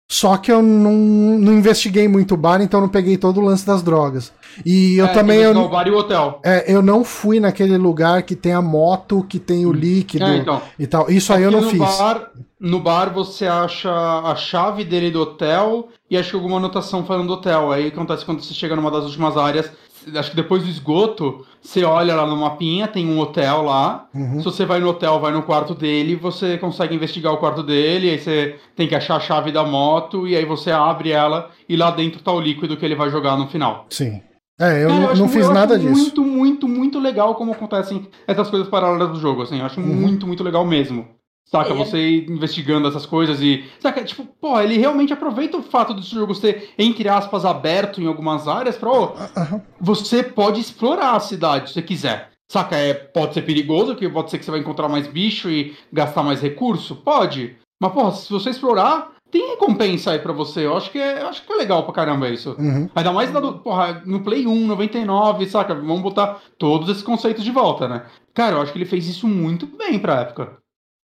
Só 0.10 0.38
que 0.38 0.50
eu 0.50 0.62
não, 0.62 0.94
não 0.94 1.54
investiguei 1.54 2.08
muito 2.08 2.34
o 2.34 2.38
bar, 2.38 2.62
então 2.62 2.80
não 2.80 2.88
peguei 2.88 3.18
todo 3.18 3.42
o 3.42 3.44
lance 3.44 3.68
das 3.68 3.84
drogas. 3.84 4.32
E 4.66 4.98
eu 4.98 5.06
é, 5.06 5.10
também. 5.10 5.40
Eu, 5.40 5.56
o 5.58 5.68
bar 5.68 5.86
e 5.86 5.92
o 5.92 5.98
hotel. 5.98 6.40
É, 6.46 6.64
eu 6.74 6.82
não 6.82 7.04
fui 7.04 7.42
naquele 7.42 7.78
lugar 7.78 8.24
que 8.24 8.34
tem 8.34 8.54
a 8.54 8.62
moto, 8.62 9.26
que 9.28 9.38
tem 9.38 9.66
o 9.66 9.70
hum. 9.70 9.74
líquido 9.74 10.24
é, 10.24 10.38
então, 10.38 10.62
e 10.80 10.88
tal. 10.88 11.12
Isso 11.12 11.34
aí 11.34 11.44
eu 11.44 11.52
não 11.52 11.60
no 11.60 11.70
fiz. 11.70 11.80
Bar, 11.80 12.32
no 12.58 12.80
bar 12.80 13.14
você 13.14 13.48
acha 13.48 13.92
a 13.92 14.34
chave 14.36 14.86
dele 14.86 15.12
do 15.12 15.22
hotel 15.22 15.90
e 16.10 16.18
acho 16.18 16.30
que 16.30 16.36
alguma 16.38 16.56
anotação 16.56 17.06
falando 17.06 17.28
do 17.28 17.34
hotel. 17.34 17.70
Aí 17.74 17.88
acontece 17.88 18.24
quando 18.24 18.42
você 18.42 18.54
chega 18.54 18.78
numa 18.78 18.90
das 18.90 19.04
últimas 19.04 19.36
áreas 19.36 19.70
acho 20.16 20.32
que 20.32 20.36
depois 20.36 20.64
do 20.64 20.70
esgoto, 20.70 21.46
você 21.62 21.84
olha 21.84 22.16
lá 22.16 22.26
no 22.26 22.38
mapinha, 22.38 22.88
tem 22.88 23.10
um 23.10 23.20
hotel 23.20 23.64
lá. 23.64 24.08
Uhum. 24.14 24.40
Se 24.40 24.46
você 24.46 24.66
vai 24.66 24.80
no 24.80 24.90
hotel, 24.90 25.20
vai 25.20 25.32
no 25.32 25.44
quarto 25.44 25.74
dele, 25.74 26.16
você 26.16 26.58
consegue 26.58 26.96
investigar 26.96 27.34
o 27.34 27.38
quarto 27.38 27.64
dele, 27.64 28.10
aí 28.10 28.20
você 28.20 28.56
tem 28.76 28.88
que 28.88 28.96
achar 28.96 29.16
a 29.16 29.20
chave 29.20 29.52
da 29.52 29.64
moto, 29.64 30.28
e 30.28 30.36
aí 30.36 30.46
você 30.46 30.72
abre 30.72 31.12
ela, 31.12 31.50
e 31.68 31.76
lá 31.76 31.92
dentro 31.92 32.22
tá 32.22 32.32
o 32.32 32.40
líquido 32.40 32.78
que 32.78 32.86
ele 32.86 32.96
vai 32.96 33.10
jogar 33.10 33.38
no 33.38 33.48
final. 33.48 33.86
Sim. 33.90 34.22
É, 34.60 34.84
eu, 34.84 34.88
Cara, 34.88 35.00
não, 35.02 35.10
eu 35.10 35.16
não 35.18 35.30
fiz 35.30 35.48
nada 35.50 35.78
disso. 35.78 35.92
Muito, 35.92 36.24
muito, 36.24 36.68
muito 36.68 37.00
legal 37.00 37.36
como 37.36 37.52
acontecem 37.52 38.08
essas 38.26 38.50
coisas 38.50 38.68
paralelas 38.68 39.12
do 39.12 39.20
jogo, 39.20 39.44
assim. 39.44 39.60
Eu 39.60 39.66
acho 39.66 39.80
uhum. 39.80 39.86
muito, 39.88 40.26
muito 40.26 40.44
legal 40.44 40.66
mesmo. 40.66 41.08
Saca, 41.50 41.72
é. 41.72 41.74
você 41.74 42.26
investigando 42.28 42.88
essas 42.88 43.06
coisas 43.06 43.42
e. 43.42 43.64
Saca, 43.80 44.04
tipo, 44.04 44.26
pô, 44.40 44.60
ele 44.60 44.78
realmente 44.78 45.14
aproveita 45.14 45.58
o 45.58 45.64
fato 45.64 45.94
do 45.94 46.02
jogo 46.02 46.36
ser, 46.36 46.74
entre 46.78 47.08
aspas, 47.08 47.46
aberto 47.46 48.02
em 48.02 48.08
algumas 48.08 48.48
áreas 48.48 48.76
pra, 48.76 48.92
uhum. 48.92 49.62
você 49.80 50.22
pode 50.22 50.60
explorar 50.60 51.16
a 51.16 51.20
cidade 51.20 51.70
se 51.70 51.76
você 51.76 51.82
quiser. 51.82 52.32
Saca, 52.50 52.76
é, 52.76 52.94
pode 52.94 53.34
ser 53.34 53.42
perigoso, 53.42 53.96
que 53.96 54.08
pode 54.10 54.30
ser 54.30 54.38
que 54.38 54.46
você 54.46 54.52
vai 54.52 54.60
encontrar 54.60 54.88
mais 54.88 55.08
bicho 55.08 55.50
e 55.50 55.76
gastar 55.92 56.24
mais 56.24 56.42
recurso? 56.42 56.96
Pode. 56.96 57.56
Mas, 57.80 57.94
porra, 57.94 58.12
se 58.12 58.30
você 58.32 58.50
explorar, 58.50 59.12
tem 59.32 59.52
recompensa 59.52 60.12
aí 60.12 60.20
pra 60.20 60.34
você. 60.34 60.66
Eu 60.66 60.76
acho 60.76 60.92
que 60.92 60.98
é, 60.98 61.22
eu 61.22 61.28
acho 61.28 61.46
que 61.46 61.52
é 61.52 61.56
legal 61.56 61.84
pra 61.84 61.94
caramba 61.94 62.30
isso. 62.30 62.56
Uhum. 62.58 62.90
Ainda 62.96 63.12
mais 63.12 63.32
na 63.32 63.40
do, 63.40 63.60
porra, 63.60 64.02
no 64.06 64.22
Play 64.22 64.48
1, 64.48 64.68
99, 64.68 65.46
saca? 65.48 65.76
Vamos 65.76 66.02
botar 66.02 66.42
todos 66.58 66.90
esses 66.90 67.04
conceitos 67.04 67.44
de 67.44 67.52
volta, 67.52 67.88
né? 67.88 68.06
Cara, 68.34 68.56
eu 68.56 68.62
acho 68.62 68.72
que 68.72 68.78
ele 68.78 68.86
fez 68.86 69.08
isso 69.08 69.28
muito 69.28 69.66
bem 69.66 70.00
pra 70.00 70.22
época. 70.22 70.58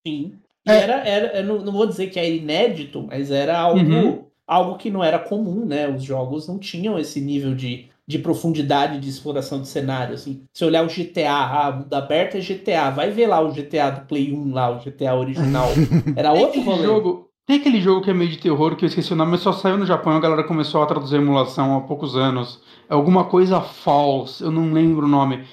Sim. 0.06 0.34
E 0.66 0.70
É. 0.70 0.76
era, 0.76 0.94
era, 1.06 1.38
eu 1.38 1.44
não, 1.44 1.58
não 1.64 1.72
vou 1.72 1.86
dizer 1.86 2.08
que 2.08 2.18
era 2.18 2.28
inédito, 2.28 3.02
mas 3.02 3.30
era 3.30 3.58
algo, 3.58 3.80
Uhum. 3.80 4.24
algo 4.46 4.76
que 4.78 4.90
não 4.90 5.02
era 5.04 5.18
comum, 5.18 5.64
né? 5.66 5.88
Os 5.88 6.02
jogos 6.02 6.48
não 6.48 6.58
tinham 6.58 6.98
esse 6.98 7.20
nível 7.20 7.54
de, 7.54 7.86
de 8.06 8.18
profundidade 8.18 8.98
de 8.98 9.08
exploração 9.08 9.60
de 9.60 9.68
cenário. 9.68 10.14
Assim. 10.14 10.42
Se 10.54 10.64
olhar 10.64 10.84
o 10.84 10.88
GTA, 10.88 11.32
ah, 11.34 11.72
mundo 11.72 11.92
aberto 11.94 12.36
é 12.36 12.40
GTA, 12.40 12.90
vai 12.90 13.10
ver 13.10 13.26
lá 13.26 13.40
o 13.40 13.52
GTA 13.52 13.90
do 13.90 14.06
Play 14.06 14.32
1, 14.32 14.52
lá, 14.52 14.70
o 14.70 14.78
GTA 14.80 15.14
original. 15.14 15.68
Era 16.16 16.32
outro 16.32 16.60
rolê. 16.62 16.82
jogo. 16.82 17.28
Tem 17.46 17.58
aquele 17.58 17.78
jogo 17.78 18.00
que 18.02 18.10
é 18.10 18.14
meio 18.14 18.30
de 18.30 18.38
terror 18.38 18.74
que 18.74 18.86
eu 18.86 18.88
esqueci 18.88 19.12
o 19.12 19.16
nome, 19.16 19.32
mas 19.32 19.40
só 19.40 19.52
saiu 19.52 19.76
no 19.76 19.84
Japão 19.84 20.14
e 20.14 20.16
a 20.16 20.20
galera 20.20 20.44
começou 20.44 20.82
a 20.82 20.86
traduzir 20.86 21.16
a 21.16 21.20
emulação 21.20 21.76
há 21.76 21.80
poucos 21.82 22.16
anos. 22.16 22.58
É 22.88 22.94
alguma 22.94 23.24
coisa 23.24 23.60
false, 23.60 24.42
eu 24.42 24.50
não 24.50 24.72
lembro 24.72 25.04
o 25.04 25.08
nome. 25.10 25.44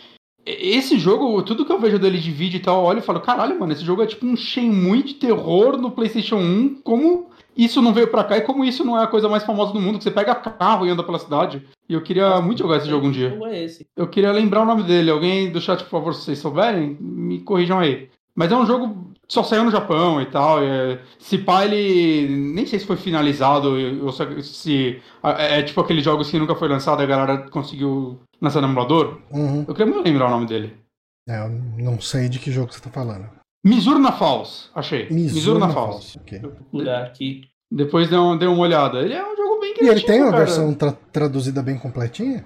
Esse 0.45 0.97
jogo, 0.97 1.41
tudo 1.43 1.65
que 1.65 1.71
eu 1.71 1.79
vejo 1.79 1.99
dele 1.99 2.17
de 2.17 2.31
vídeo 2.31 2.57
e 2.57 2.61
tal, 2.61 2.81
eu 2.81 2.85
olho 2.85 2.99
e 2.99 3.03
falo, 3.03 3.19
caralho, 3.19 3.59
mano, 3.59 3.73
esse 3.73 3.85
jogo 3.85 4.01
é 4.01 4.07
tipo 4.07 4.25
um 4.25 4.35
Shenmue 4.35 5.03
de 5.03 5.13
terror 5.15 5.77
no 5.77 5.91
PlayStation 5.91 6.37
1. 6.37 6.81
Como 6.83 7.29
isso 7.55 7.81
não 7.81 7.93
veio 7.93 8.07
pra 8.07 8.23
cá 8.23 8.37
e 8.37 8.41
como 8.41 8.63
isso 8.63 8.83
não 8.83 8.97
é 8.97 9.03
a 9.03 9.07
coisa 9.07 9.29
mais 9.29 9.43
famosa 9.43 9.73
do 9.73 9.79
mundo, 9.79 9.97
que 9.97 10.03
você 10.03 10.11
pega 10.11 10.33
carro 10.33 10.85
e 10.85 10.89
anda 10.89 11.03
pela 11.03 11.19
cidade. 11.19 11.67
E 11.87 11.93
eu 11.93 12.01
queria 12.01 12.41
muito 12.41 12.59
jogar 12.59 12.77
esse 12.77 12.89
jogo 12.89 13.07
um 13.07 13.11
dia. 13.11 13.37
é 13.45 13.63
esse? 13.63 13.85
Eu 13.95 14.07
queria 14.07 14.31
lembrar 14.31 14.61
o 14.61 14.65
nome 14.65 14.83
dele. 14.83 15.11
Alguém 15.11 15.51
do 15.51 15.61
chat, 15.61 15.83
por 15.83 15.89
favor, 15.89 16.13
se 16.15 16.21
vocês 16.21 16.39
souberem, 16.39 16.97
me 16.99 17.39
corrijam 17.41 17.79
aí. 17.79 18.09
Mas 18.33 18.51
é 18.51 18.55
um 18.55 18.65
jogo 18.65 19.10
só 19.31 19.43
saiu 19.43 19.63
no 19.63 19.71
Japão 19.71 20.21
e 20.21 20.25
tal. 20.25 20.61
É, 20.61 20.99
se 21.17 21.37
pá, 21.37 21.63
ele. 21.63 22.27
Nem 22.27 22.65
sei 22.65 22.79
se 22.79 22.85
foi 22.85 22.97
finalizado, 22.97 23.69
ou 24.03 24.11
se, 24.11 24.43
se- 24.43 25.01
é, 25.23 25.59
é 25.59 25.63
tipo 25.63 25.79
aqueles 25.79 26.03
jogos 26.03 26.29
que 26.29 26.37
nunca 26.37 26.53
foi 26.55 26.67
lançado 26.67 27.01
e 27.01 27.03
a 27.03 27.07
galera 27.07 27.49
conseguiu 27.49 28.19
lançar 28.41 28.59
no 28.61 28.67
emulador. 28.67 29.19
Uhum. 29.31 29.63
Eu 29.67 29.73
queria 29.73 29.91
muito 29.93 30.05
lembrar 30.05 30.27
o 30.27 30.31
nome 30.31 30.47
dele. 30.47 30.75
É, 31.29 31.45
eu 31.45 31.49
não 31.49 32.01
sei 32.01 32.27
de 32.27 32.39
que 32.39 32.51
jogo 32.51 32.73
você 32.73 32.81
tá 32.81 32.89
falando. 32.89 33.29
Mizurna 33.65 34.11
Falls, 34.11 34.69
achei. 34.75 35.07
Mizurna, 35.09 35.69
Falls. 35.69 36.13
Falls. 36.13 36.17
ok. 36.19 36.39
Deixa 36.39 36.47
eu 36.47 36.51
procurar 36.51 37.03
aqui. 37.03 37.41
Depois 37.71 38.09
dê, 38.09 38.17
um, 38.17 38.35
dê 38.37 38.47
uma 38.47 38.63
olhada. 38.63 38.99
Ele 38.99 39.13
é 39.13 39.23
um 39.23 39.37
jogo 39.37 39.61
bem 39.61 39.73
E 39.79 39.87
ele 39.87 40.01
tem 40.01 40.21
uma 40.21 40.31
cara. 40.31 40.43
versão 40.43 40.73
tra- 40.73 40.97
traduzida 41.13 41.61
bem 41.61 41.77
completinha? 41.77 42.43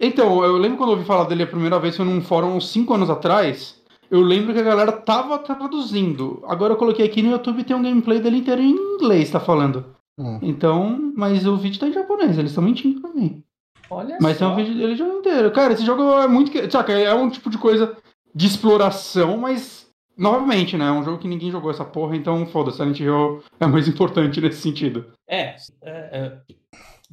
Então, 0.00 0.44
eu 0.44 0.56
lembro 0.56 0.78
quando 0.78 0.90
eu 0.90 0.96
ouvi 0.96 1.04
falar 1.06 1.24
dele 1.24 1.42
a 1.42 1.46
primeira 1.48 1.80
vez, 1.80 1.96
foi 1.96 2.04
num 2.04 2.20
fórum 2.20 2.54
uns 2.56 2.68
5 2.70 2.94
anos 2.94 3.10
atrás. 3.10 3.77
Eu 4.10 4.20
lembro 4.22 4.54
que 4.54 4.60
a 4.60 4.64
galera 4.64 4.92
tava 4.92 5.38
traduzindo. 5.38 6.42
Agora 6.46 6.72
eu 6.72 6.78
coloquei 6.78 7.04
aqui 7.04 7.22
no 7.22 7.30
YouTube 7.30 7.64
tem 7.64 7.76
um 7.76 7.82
gameplay 7.82 8.20
dele 8.20 8.38
inteiro 8.38 8.62
em 8.62 8.70
inglês, 8.70 9.30
tá 9.30 9.38
falando. 9.38 9.94
Hum. 10.18 10.38
Então, 10.42 11.12
mas 11.16 11.46
o 11.46 11.56
vídeo 11.56 11.78
tá 11.78 11.86
em 11.86 11.92
japonês, 11.92 12.38
eles 12.38 12.50
estão 12.50 12.64
mentindo 12.64 13.00
pra 13.00 13.10
mim. 13.10 13.42
Olha 13.90 14.18
Mas 14.20 14.38
tem 14.38 14.46
só. 14.46 14.52
um 14.52 14.56
vídeo 14.56 14.74
dele 14.74 14.96
já 14.96 15.06
inteiro. 15.06 15.50
Cara, 15.50 15.72
esse 15.72 15.84
jogo 15.84 16.02
é 16.20 16.28
muito. 16.28 16.50
Saca, 16.70 16.92
é 16.92 17.14
um 17.14 17.30
tipo 17.30 17.48
de 17.48 17.56
coisa 17.58 17.96
de 18.34 18.46
exploração, 18.46 19.36
mas. 19.36 19.86
Novamente, 20.16 20.76
né? 20.76 20.88
É 20.88 20.90
um 20.90 21.04
jogo 21.04 21.18
que 21.18 21.28
ninguém 21.28 21.48
jogou 21.48 21.70
essa 21.70 21.84
porra, 21.84 22.16
então 22.16 22.44
foda-se, 22.44 22.78
Silent 22.78 22.98
Hill 22.98 23.40
é 23.60 23.66
mais 23.68 23.86
importante 23.86 24.40
nesse 24.42 24.60
sentido. 24.60 25.06
É, 25.28 25.54
é, 25.80 25.90
é. 25.90 26.38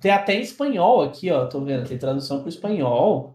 Tem 0.01 0.11
até 0.11 0.33
em 0.33 0.41
espanhol 0.41 1.03
aqui, 1.03 1.29
ó. 1.31 1.45
Tô 1.45 1.61
vendo. 1.61 1.87
Tem 1.87 1.99
tradução 1.99 2.39
pro 2.39 2.49
espanhol. 2.49 3.34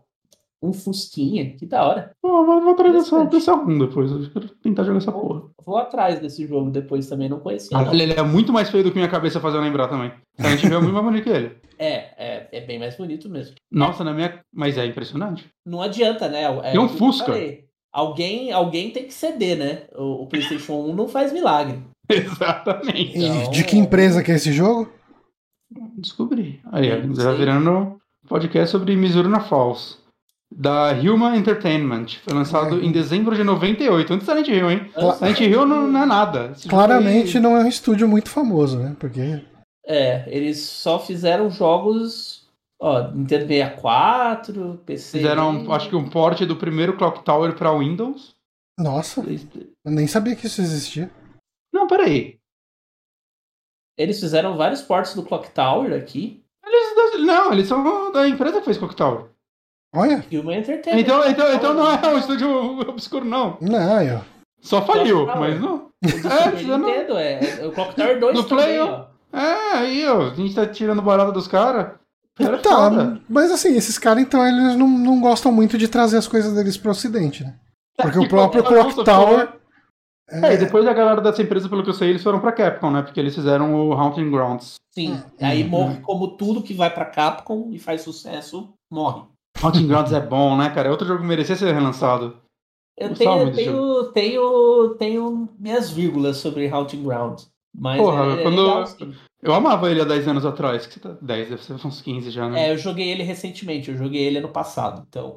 Um 0.62 0.72
Fusquinha. 0.72 1.56
Que 1.56 1.64
da 1.66 1.86
hora. 1.86 2.10
Pô, 2.20 2.44
vou, 2.44 2.60
vou 2.60 2.72
atrás 2.72 2.92
dessa, 2.92 3.24
dessa 3.24 3.54
um 3.54 3.78
depois. 3.78 4.10
Eu 4.10 4.30
quero 4.30 4.48
tentar 4.62 4.84
jogar 4.84 4.98
essa 4.98 5.10
porra. 5.12 5.42
Vou 5.64 5.76
atrás 5.78 6.18
desse 6.20 6.46
jogo 6.46 6.70
depois 6.70 7.06
também. 7.08 7.28
Não 7.28 7.40
conhecia. 7.40 7.76
não. 7.76 7.84
Caralho, 7.84 8.02
ele 8.02 8.12
é 8.12 8.22
muito 8.22 8.52
mais 8.52 8.68
feio 8.70 8.84
do 8.84 8.90
que 8.90 8.96
minha 8.98 9.08
cabeça 9.08 9.40
fazendo 9.40 9.62
lembrar 9.62 9.88
também. 9.88 10.12
Silent 10.36 10.62
Hill 10.64 10.74
é 10.76 10.80
muito 10.80 10.92
mais 10.92 11.04
bonito 11.04 11.24
que 11.24 11.30
ele. 11.30 11.56
É, 11.82 12.12
é, 12.18 12.48
é 12.52 12.60
bem 12.60 12.78
mais 12.78 12.94
bonito 12.94 13.26
mesmo. 13.30 13.54
Nossa, 13.72 14.04
na 14.04 14.12
minha. 14.12 14.40
Mas 14.52 14.76
é 14.76 14.84
impressionante. 14.84 15.48
Não 15.64 15.80
adianta, 15.80 16.28
né? 16.28 16.42
É, 16.42 16.72
Tem 16.72 16.78
um 16.80 16.90
Fusca. 16.90 17.32
Alguém, 17.90 18.52
alguém 18.52 18.90
tem 18.90 19.04
que 19.06 19.14
ceder, 19.14 19.56
né? 19.56 19.84
O, 19.96 20.24
o 20.24 20.26
PlayStation 20.26 20.74
1 20.74 20.94
não 20.94 21.08
faz 21.08 21.32
milagre. 21.32 21.82
Exatamente. 22.06 23.16
E 23.18 23.24
Então- 23.24 23.50
de 23.50 23.64
que 23.64 23.78
empresa 23.78 24.22
que 24.22 24.30
é 24.30 24.34
esse 24.34 24.52
jogo? 24.52 24.92
Descobri. 25.96 26.60
Aí, 26.70 27.06
Não 27.06 27.14
já 27.14 27.32
virando 27.32 27.98
podcast 28.28 28.70
sobre 28.72 28.94
Mizurna 28.94 29.40
Falls. 29.40 29.96
Da 30.52 30.90
Human 30.92 31.36
Entertainment. 31.36 32.06
Foi 32.24 32.34
lançado 32.34 32.80
É. 32.80 32.84
em 32.84 32.90
dezembro 32.90 33.36
de 33.36 33.44
98. 33.44 34.12
Antes 34.12 34.26
da 34.26 34.32
Silent 34.34 34.48
Hill, 34.48 34.70
hein? 34.70 34.90
Cla- 34.92 35.14
Silent 35.14 35.40
Hill 35.40 35.64
não, 35.66 35.86
não 35.86 36.02
é 36.02 36.06
nada. 36.06 36.50
Esse 36.52 36.68
Claramente 36.68 37.36
aí- 37.36 37.42
não 37.42 37.56
é 37.56 37.60
um 37.64 37.68
estúdio 37.68 38.08
muito 38.08 38.28
famoso, 38.30 38.78
né? 38.78 38.96
Porque. 38.98 39.42
É, 39.86 40.24
eles 40.34 40.58
só 40.60 40.98
fizeram 40.98 41.50
jogos. 41.50 42.48
Ó, 42.82 43.10
Nintendo 43.12 43.46
64, 43.46 44.80
PC. 44.86 45.18
Fizeram, 45.18 45.70
acho 45.72 45.88
que 45.90 45.96
um 45.96 46.08
port 46.08 46.40
do 46.44 46.56
primeiro 46.56 46.96
Clock 46.96 47.22
Tower 47.24 47.54
pra 47.54 47.76
Windows. 47.76 48.34
Nossa, 48.78 49.20
eu 49.20 49.92
nem 49.92 50.06
sabia 50.06 50.34
que 50.34 50.46
isso 50.46 50.60
existia. 50.62 51.10
Não, 51.72 51.86
peraí. 51.86 52.38
Eles 53.98 54.18
fizeram 54.18 54.56
vários 54.56 54.80
ports 54.80 55.14
do 55.14 55.22
Clock 55.22 55.50
Tower 55.50 55.92
aqui. 55.92 56.42
Eles, 56.64 57.20
não, 57.26 57.52
eles 57.52 57.68
são 57.68 58.10
da 58.12 58.26
empresa 58.26 58.58
que 58.60 58.64
fez 58.64 58.78
Clock 58.78 58.96
Tower. 58.96 59.26
Olha, 59.94 60.24
Human 60.32 60.58
Entertainment. 60.58 61.00
Então, 61.00 61.28
então, 61.28 61.52
então 61.54 61.74
não 61.74 61.90
é 61.92 62.08
um 62.14 62.18
estúdio 62.18 62.80
obscuro, 62.88 63.24
não. 63.24 63.58
não, 63.60 64.02
eu. 64.02 64.20
Só 64.60 64.82
faliu, 64.82 65.26
mas 65.26 65.60
não. 65.60 65.90
O 66.04 66.06
do 66.22 66.28
É, 66.28 66.42
Super 66.44 66.56
fizeram- 66.58 66.78
Nintendo, 66.86 67.18
é. 67.18 67.60
é 67.60 67.66
O 67.66 67.72
Clock 67.72 67.94
Tower 67.96 68.20
2 68.20 68.36
No 68.36 68.44
também, 68.44 68.64
Play, 68.66 68.80
ó. 68.80 69.04
É, 69.32 69.72
aí, 69.78 70.06
ó. 70.08 70.28
A 70.30 70.34
gente 70.34 70.54
tá 70.54 70.66
tirando 70.66 71.02
barato 71.02 71.32
dos 71.32 71.48
caras. 71.48 71.92
Cara, 72.36 72.56
é 72.56 72.60
Tá, 72.60 72.70
foda. 72.90 73.20
mas 73.28 73.50
assim, 73.50 73.76
esses 73.76 73.98
caras 73.98 74.22
então 74.22 74.46
eles 74.46 74.76
não, 74.76 74.86
não 74.88 75.20
gostam 75.20 75.50
muito 75.52 75.76
de 75.76 75.88
trazer 75.88 76.16
as 76.18 76.26
coisas 76.28 76.54
deles 76.54 76.76
pro 76.76 76.90
ocidente, 76.90 77.42
né? 77.44 77.54
Porque 77.96 78.18
o 78.18 78.28
próprio 78.28 78.62
Clock 78.64 79.04
Tower. 79.04 79.48
É, 80.30 80.54
e 80.54 80.58
depois 80.58 80.86
a 80.86 80.92
galera 80.92 81.20
dessa 81.20 81.42
empresa, 81.42 81.68
pelo 81.68 81.82
que 81.82 81.90
eu 81.90 81.94
sei, 81.94 82.10
eles 82.10 82.22
foram 82.22 82.38
pra 82.40 82.52
Capcom, 82.52 82.90
né? 82.90 83.02
Porque 83.02 83.18
eles 83.18 83.34
fizeram 83.34 83.74
o 83.74 83.92
Haunting 83.92 84.30
Grounds. 84.30 84.76
Sim. 84.94 85.14
Hum, 85.14 85.22
Aí 85.40 85.64
morre 85.64 85.98
como 86.00 86.28
tudo 86.36 86.62
que 86.62 86.72
vai 86.72 86.88
pra 86.88 87.04
Capcom 87.04 87.68
e 87.72 87.78
faz 87.78 88.02
sucesso, 88.02 88.72
morre. 88.90 89.22
Haunting 89.62 89.86
Grounds 89.86 90.12
é 90.12 90.20
bom, 90.20 90.56
né, 90.56 90.70
cara? 90.70 90.88
É 90.88 90.90
outro 90.90 91.06
jogo 91.06 91.20
que 91.20 91.26
merecia 91.26 91.56
ser 91.56 91.72
relançado. 91.74 92.36
Eu 92.96 93.14
tenho, 93.14 93.52
tenho, 93.52 94.04
tenho, 94.12 94.88
tenho 94.98 95.48
minhas 95.58 95.90
vírgulas 95.90 96.36
sobre 96.36 96.68
Haunting 96.68 97.02
Ground. 97.02 97.42
Mas 97.74 97.98
Porra, 98.00 98.36
é, 98.36 98.40
é 98.40 98.42
quando- 98.42 98.62
legal. 98.62 98.84
Eu 99.42 99.54
amava 99.54 99.90
ele 99.90 100.02
há 100.02 100.04
10 100.04 100.28
anos 100.28 100.44
atrás. 100.44 100.86
Que 100.86 100.94
você 100.94 101.00
tá... 101.00 101.16
10, 101.22 101.48
deve 101.48 101.62
ser 101.62 101.86
uns 101.86 102.02
15 102.02 102.30
já, 102.30 102.48
né? 102.48 102.68
É, 102.68 102.72
eu 102.72 102.76
joguei 102.78 103.08
ele 103.08 103.22
recentemente, 103.22 103.90
eu 103.90 103.96
joguei 103.96 104.22
ele 104.22 104.38
ano 104.38 104.48
passado, 104.50 105.02
então. 105.08 105.36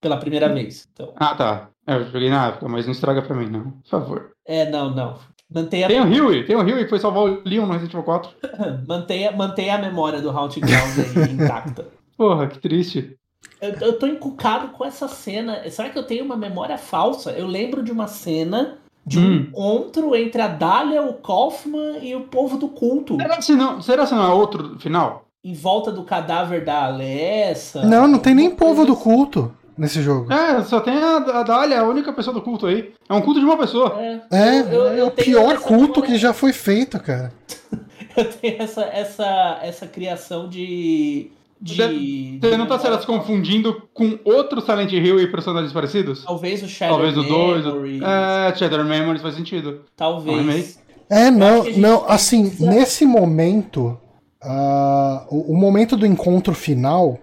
Pela 0.00 0.16
primeira 0.16 0.52
vez. 0.52 0.88
Então. 0.92 1.12
Ah, 1.16 1.34
tá. 1.34 1.68
É, 1.86 1.94
eu 1.94 2.04
joguei 2.06 2.28
na 2.28 2.48
época, 2.48 2.68
mas 2.68 2.86
não 2.86 2.92
estraga 2.92 3.22
pra 3.22 3.36
mim, 3.36 3.48
não. 3.48 3.70
Por 3.70 3.88
favor. 3.88 4.30
É, 4.44 4.68
não, 4.68 4.92
não. 4.92 5.18
Mantenha, 5.48 5.86
Tem 5.86 6.00
o 6.00 6.04
Huey, 6.26 6.44
tem 6.44 6.56
o 6.56 6.60
Huey 6.60 6.82
que 6.84 6.90
foi 6.90 6.98
salvar 6.98 7.22
o 7.22 7.42
Leon 7.44 7.66
no 7.66 7.72
Resident 7.72 7.92
Evil 7.94 8.02
4. 8.02 8.30
mantenha, 8.88 9.30
mantenha 9.30 9.76
a 9.76 9.78
memória 9.78 10.20
do 10.20 10.28
Haunting 10.28 10.60
Ground 10.60 10.98
aí 10.98 11.32
intacta. 11.32 11.86
Porra, 12.16 12.48
que 12.48 12.58
triste. 12.58 13.16
Eu, 13.60 13.70
eu 13.80 13.98
tô 13.98 14.06
encucado 14.06 14.68
com 14.68 14.84
essa 14.84 15.08
cena. 15.08 15.62
Será 15.70 15.88
que 15.88 15.98
eu 15.98 16.02
tenho 16.06 16.24
uma 16.24 16.36
memória 16.36 16.76
falsa? 16.76 17.30
Eu 17.32 17.46
lembro 17.46 17.82
de 17.82 17.90
uma 17.92 18.06
cena 18.06 18.78
de 19.04 19.18
um 19.18 19.22
Hum. 19.22 19.34
encontro 19.48 20.14
entre 20.16 20.42
a 20.42 20.48
Dália, 20.48 21.02
o 21.02 21.14
Kaufman 21.14 21.98
e 22.02 22.14
o 22.14 22.22
povo 22.22 22.56
do 22.58 22.68
culto. 22.68 23.16
Será 23.16 23.40
se 23.40 23.52
não, 23.54 23.80
será 23.80 24.04
se 24.06 24.14
não 24.14 24.24
é 24.24 24.32
outro 24.34 24.78
final? 24.78 25.24
Em 25.44 25.54
volta 25.54 25.92
do 25.92 26.02
cadáver 26.02 26.64
da 26.64 26.86
Alessa. 26.86 27.84
Não, 27.84 28.06
não 28.08 28.18
tem 28.18 28.34
nem 28.34 28.50
povo 28.50 28.84
do 28.84 28.96
culto 28.96 29.54
nesse 29.78 30.02
jogo. 30.02 30.32
É, 30.32 30.60
só 30.64 30.80
tem 30.80 30.96
a, 30.98 31.16
a 31.18 31.42
Dália, 31.44 31.80
a 31.80 31.84
única 31.88 32.12
pessoa 32.12 32.34
do 32.34 32.42
culto 32.42 32.66
aí. 32.66 32.92
É 33.08 33.14
um 33.14 33.22
culto 33.22 33.38
de 33.38 33.46
uma 33.46 33.56
pessoa. 33.56 33.94
É, 34.00 34.20
É, 34.32 34.60
eu- 34.60 34.64
eu- 34.72 34.86
é 34.88 35.00
eu 35.02 35.06
o 35.06 35.10
pior 35.12 35.58
culto 35.60 36.00
memória- 36.00 36.02
que 36.02 36.18
já 36.18 36.32
foi 36.32 36.52
feito, 36.52 36.98
cara. 36.98 37.32
Eu 38.16 38.24
tenho 38.32 38.62
essa, 38.62 38.82
essa, 38.84 39.58
essa 39.62 39.86
criação 39.86 40.48
de. 40.48 41.30
De 41.60 42.38
Você 42.40 42.56
não 42.56 42.66
tá 42.66 42.78
se 42.78 43.06
confundindo 43.06 43.82
com 43.94 44.18
outro 44.24 44.60
Silent 44.60 44.92
Hill 44.92 45.20
e 45.20 45.26
personagens 45.30 45.72
parecidos? 45.72 46.24
Talvez 46.24 46.62
o 46.62 46.68
Shadow 46.68 46.96
Talvez 46.96 47.16
o 47.16 47.22
2. 47.22 47.64
Memories, 47.64 48.02
É, 48.02 48.54
Cheddar 48.54 48.84
Memories 48.84 49.22
faz 49.22 49.34
sentido. 49.34 49.82
Talvez. 49.96 50.78
um. 50.78 50.86
É, 51.08 51.30
não, 51.30 51.56
não, 51.56 51.62
precisa- 51.62 52.06
assim, 52.08 52.52
nesse 52.60 53.06
momento, 53.06 53.98
ah, 54.42 55.26
o, 55.30 55.52
o 55.52 55.56
momento 55.56 55.96
do 55.96 56.04
encontro 56.06 56.52
final, 56.54 57.18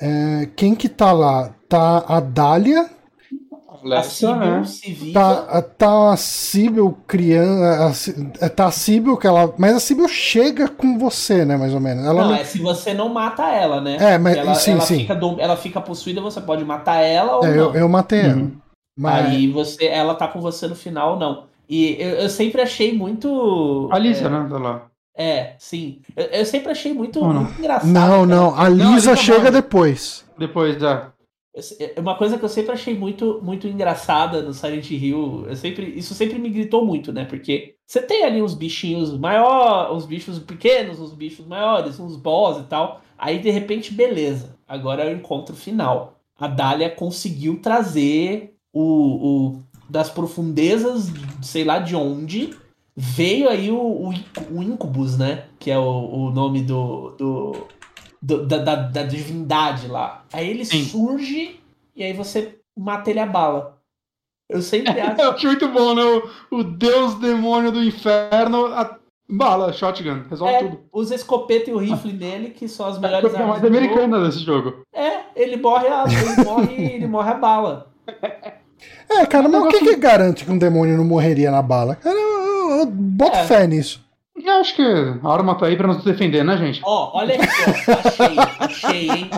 é, 0.00 0.48
quem 0.56 0.74
que 0.74 0.88
tá 0.88 1.12
lá? 1.12 1.54
Tá 1.68 2.04
a 2.08 2.18
Dália, 2.20 2.90
A 3.84 4.36
né? 4.36 4.64
se 4.64 4.92
viva. 4.92 5.20
tá, 5.20 5.62
tá 5.62 6.12
a 6.12 6.16
Sibyl 6.16 6.98
criança, 7.06 8.12
tá 8.54 8.66
a 8.66 8.70
Sibyl 8.70 9.16
que 9.16 9.26
ela, 9.26 9.54
mas 9.58 9.74
a 9.74 9.80
Sibyl 9.80 10.08
chega 10.08 10.68
com 10.68 10.98
você, 10.98 11.44
né, 11.44 11.56
mais 11.56 11.72
ou 11.74 11.80
menos. 11.80 12.04
Ela 12.04 12.22
Não, 12.22 12.28
não- 12.30 12.36
é 12.36 12.44
se 12.44 12.58
você 12.58 12.92
não 12.94 13.08
mata 13.08 13.44
ela, 13.48 13.80
né? 13.80 13.96
É, 14.00 14.18
mas- 14.18 14.36
ela, 14.36 14.54
sim, 14.54 14.72
ela 14.72 14.80
sim. 14.82 14.98
Fica, 14.98 15.14
dom- 15.14 15.36
ela 15.38 15.56
fica 15.56 15.80
possuída, 15.80 16.20
você 16.20 16.40
pode 16.40 16.64
matar 16.64 16.96
ela 17.00 17.36
ou 17.36 17.44
é, 17.44 17.48
não. 17.48 17.54
eu, 17.56 17.74
eu 17.74 17.88
matei 17.88 18.20
ela. 18.20 18.36
Uhum. 18.36 18.52
Mas, 18.98 19.26
Aí 19.26 19.50
você, 19.50 19.86
ela 19.86 20.14
tá 20.14 20.28
com 20.28 20.40
você 20.40 20.66
no 20.68 20.74
final 20.76 21.14
ou 21.14 21.18
não. 21.18 21.44
E 21.68 21.96
eu, 21.98 22.10
eu 22.16 22.28
sempre 22.28 22.60
achei 22.60 22.92
muito. 22.96 23.88
Alicia, 23.92 24.26
é, 24.26 24.30
né? 24.30 24.46
Tá 24.50 24.58
lá. 24.58 24.82
É, 25.16 25.54
sim. 25.58 26.00
Eu, 26.16 26.24
eu 26.26 26.44
sempre 26.46 26.70
achei 26.72 26.92
muito, 26.92 27.24
muito 27.24 27.58
engraçado. 27.58 27.88
Não, 27.88 28.08
cara. 28.08 28.26
não. 28.26 28.54
A 28.54 28.68
Não, 28.68 28.92
Lisa 28.94 29.10
ele 29.10 29.16
tá 29.16 29.22
chega 29.22 29.44
bom. 29.44 29.50
depois. 29.52 30.24
Depois, 30.38 30.82
é. 30.82 31.02
É 31.54 32.00
Uma 32.00 32.16
coisa 32.16 32.38
que 32.38 32.44
eu 32.44 32.48
sempre 32.48 32.72
achei 32.72 32.96
muito, 32.96 33.40
muito 33.42 33.66
engraçada 33.66 34.40
no 34.42 34.54
Silent 34.54 34.88
Hill, 34.90 35.46
eu 35.48 35.56
sempre, 35.56 35.86
isso 35.86 36.14
sempre 36.14 36.38
me 36.38 36.48
gritou 36.48 36.84
muito, 36.86 37.12
né? 37.12 37.24
Porque 37.24 37.74
você 37.84 38.00
tem 38.00 38.24
ali 38.24 38.40
uns 38.40 38.54
bichinhos 38.54 39.18
maiores, 39.18 39.96
uns 39.96 40.06
bichos 40.06 40.38
pequenos, 40.38 41.00
uns 41.00 41.12
bichos 41.12 41.46
maiores, 41.46 41.98
uns 41.98 42.16
boss 42.16 42.58
e 42.58 42.68
tal. 42.68 43.02
Aí 43.18 43.40
de 43.40 43.50
repente, 43.50 43.92
beleza. 43.92 44.56
Agora 44.66 45.02
é 45.02 45.12
o 45.12 45.16
encontro 45.16 45.56
final. 45.56 46.20
A 46.38 46.46
Dália 46.46 46.88
conseguiu 46.88 47.60
trazer 47.60 48.54
o, 48.72 48.82
o 48.82 49.62
das 49.88 50.08
profundezas, 50.08 51.08
sei 51.42 51.64
lá 51.64 51.80
de 51.80 51.96
onde, 51.96 52.56
veio 52.96 53.48
aí 53.48 53.72
o, 53.72 53.76
o, 53.76 54.14
o 54.52 54.62
Incubus, 54.62 55.18
né? 55.18 55.46
Que 55.58 55.72
é 55.72 55.78
o, 55.78 55.82
o 55.82 56.30
nome 56.30 56.62
do, 56.62 57.10
do, 57.18 57.66
do- 58.22 58.46
da, 58.46 58.58
da, 58.58 58.74
da 58.76 59.02
divindade 59.02 59.86
lá. 59.88 60.24
Aí 60.32 60.48
ele 60.48 60.64
Sim. 60.64 60.84
surge 60.84 61.60
e 61.94 62.02
aí 62.02 62.12
você 62.12 62.58
mata 62.78 63.10
ele 63.10 63.20
a 63.20 63.26
bala. 63.26 63.78
Eu 64.48 64.60
sempre 64.62 64.98
Eu 64.98 65.04
acho. 65.06 65.22
acho 65.22 65.46
muito 65.46 65.68
bom, 65.68 65.94
né? 65.94 66.02
O, 66.50 66.56
o 66.58 66.64
deus 66.64 67.14
demônio 67.16 67.70
do 67.70 67.82
inferno. 67.82 68.66
A... 68.66 68.98
Bala, 69.32 69.72
shotgun, 69.72 70.24
resolve 70.28 70.52
É, 70.54 70.58
tudo. 70.58 70.80
usa 70.92 71.14
escopeta 71.14 71.70
e 71.70 71.72
o 71.72 71.78
rifle 71.78 72.12
nele, 72.12 72.50
que 72.50 72.66
são 72.66 72.86
as 72.86 72.96
É 72.96 72.98
a 72.98 73.00
melhores 73.00 73.30
coisa 73.30 73.46
mais 73.46 73.60
do 73.60 73.68
jogo. 73.68 73.78
americana 73.78 74.24
desse 74.26 74.40
jogo. 74.40 74.82
É, 74.92 75.20
ele 75.36 75.56
morre 75.56 75.86
a, 75.86 76.04
ele 76.04 76.44
morre, 76.44 76.74
ele 76.94 77.06
morre 77.06 77.30
a 77.30 77.34
bala. 77.34 77.92
É, 79.08 79.24
cara, 79.26 79.48
mas 79.48 79.62
o 79.62 79.68
que, 79.68 79.78
que 79.80 79.94
garante 79.96 80.44
que 80.44 80.50
um 80.50 80.58
demônio 80.58 80.96
não 80.96 81.04
morreria 81.04 81.50
na 81.52 81.62
bala? 81.62 81.94
Cara, 81.94 82.18
eu, 82.18 82.70
eu 82.80 82.86
boto 82.86 83.36
É. 83.36 83.44
fé 83.44 83.66
nisso. 83.68 84.04
Eu 84.44 84.54
acho 84.60 84.74
que 84.76 84.82
a 84.82 85.28
arma 85.32 85.54
tá 85.54 85.66
aí 85.66 85.76
pra 85.76 85.86
nos 85.88 86.04
defender, 86.04 86.44
né, 86.44 86.56
gente? 86.56 86.80
Ó, 86.84 87.10
olha 87.18 87.34
aqui, 87.34 87.46
ó. 87.88 88.08
Achei, 88.08 88.36
achei, 88.58 89.10
hein? 89.10 89.30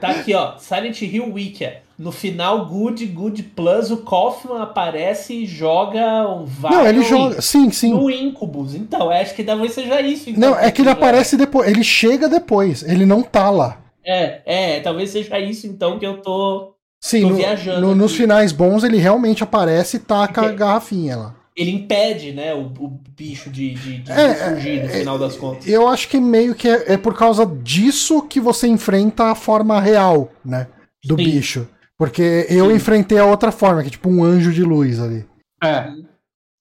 Tá 0.00 0.08
aqui, 0.10 0.34
ó. 0.34 0.56
Silent 0.58 1.00
Hill 1.02 1.32
Wiki. 1.32 1.68
No 1.98 2.10
final, 2.10 2.64
Good, 2.64 3.04
Good 3.06 3.42
Plus, 3.54 3.90
o 3.90 3.98
Kaufman 3.98 4.62
aparece 4.62 5.34
e 5.42 5.46
joga 5.46 6.26
um 6.28 6.46
não, 6.62 6.86
ele 6.86 7.02
joga. 7.02 7.42
Sim, 7.42 7.70
sim. 7.70 7.92
no 7.92 8.10
Incubus. 8.10 8.74
Então, 8.74 9.10
acho 9.10 9.34
que 9.34 9.44
talvez 9.44 9.72
seja 9.72 10.00
isso. 10.00 10.30
Então, 10.30 10.52
Não, 10.52 10.58
é 10.58 10.70
que 10.70 10.80
ele 10.80 10.86
né? 10.86 10.92
aparece 10.92 11.36
depois. 11.36 11.68
Ele 11.68 11.84
chega 11.84 12.26
depois. 12.28 12.82
Ele 12.82 13.04
não 13.04 13.22
tá 13.22 13.50
lá. 13.50 13.76
É, 14.02 14.40
é, 14.46 14.80
talvez 14.80 15.10
seja 15.10 15.38
isso 15.38 15.66
então 15.66 15.98
que 15.98 16.06
eu 16.06 16.22
tô. 16.22 16.72
Sim, 17.02 17.20
Tô 17.22 17.28
no- 17.30 17.34
viajando 17.36 17.80
no- 17.80 17.94
nos 17.94 18.14
finais 18.14 18.50
bons 18.52 18.82
ele 18.82 18.96
realmente 18.98 19.42
aparece 19.42 19.98
e 19.98 20.00
taca 20.00 20.42
a 20.46 20.52
garrafinha 20.52 21.16
lá. 21.16 21.34
Ele 21.56 21.72
impede, 21.72 22.32
né, 22.32 22.54
o, 22.54 22.66
o 22.78 23.00
bicho 23.16 23.50
de, 23.50 23.74
de, 23.74 23.98
de 23.98 24.12
É, 24.12 24.34
surgir 24.34 24.82
no 24.82 24.88
final 24.88 25.18
das 25.18 25.36
contas. 25.36 25.66
Eu 25.66 25.88
acho 25.88 26.08
que 26.08 26.18
meio 26.20 26.54
que 26.54 26.68
é, 26.68 26.92
é 26.92 26.96
por 26.96 27.16
causa 27.16 27.44
disso 27.44 28.22
que 28.22 28.40
você 28.40 28.66
enfrenta 28.66 29.24
a 29.24 29.34
forma 29.34 29.80
real, 29.80 30.30
né? 30.44 30.68
Do 31.04 31.16
Sim. 31.16 31.24
bicho. 31.24 31.68
Porque 31.98 32.46
eu 32.48 32.68
Sim. 32.70 32.76
enfrentei 32.76 33.18
a 33.18 33.26
outra 33.26 33.52
forma, 33.52 33.82
que 33.82 33.88
é 33.88 33.90
tipo 33.90 34.08
um 34.08 34.24
anjo 34.24 34.52
de 34.52 34.62
luz 34.62 35.00
ali. 35.00 35.26
É. 35.62 35.92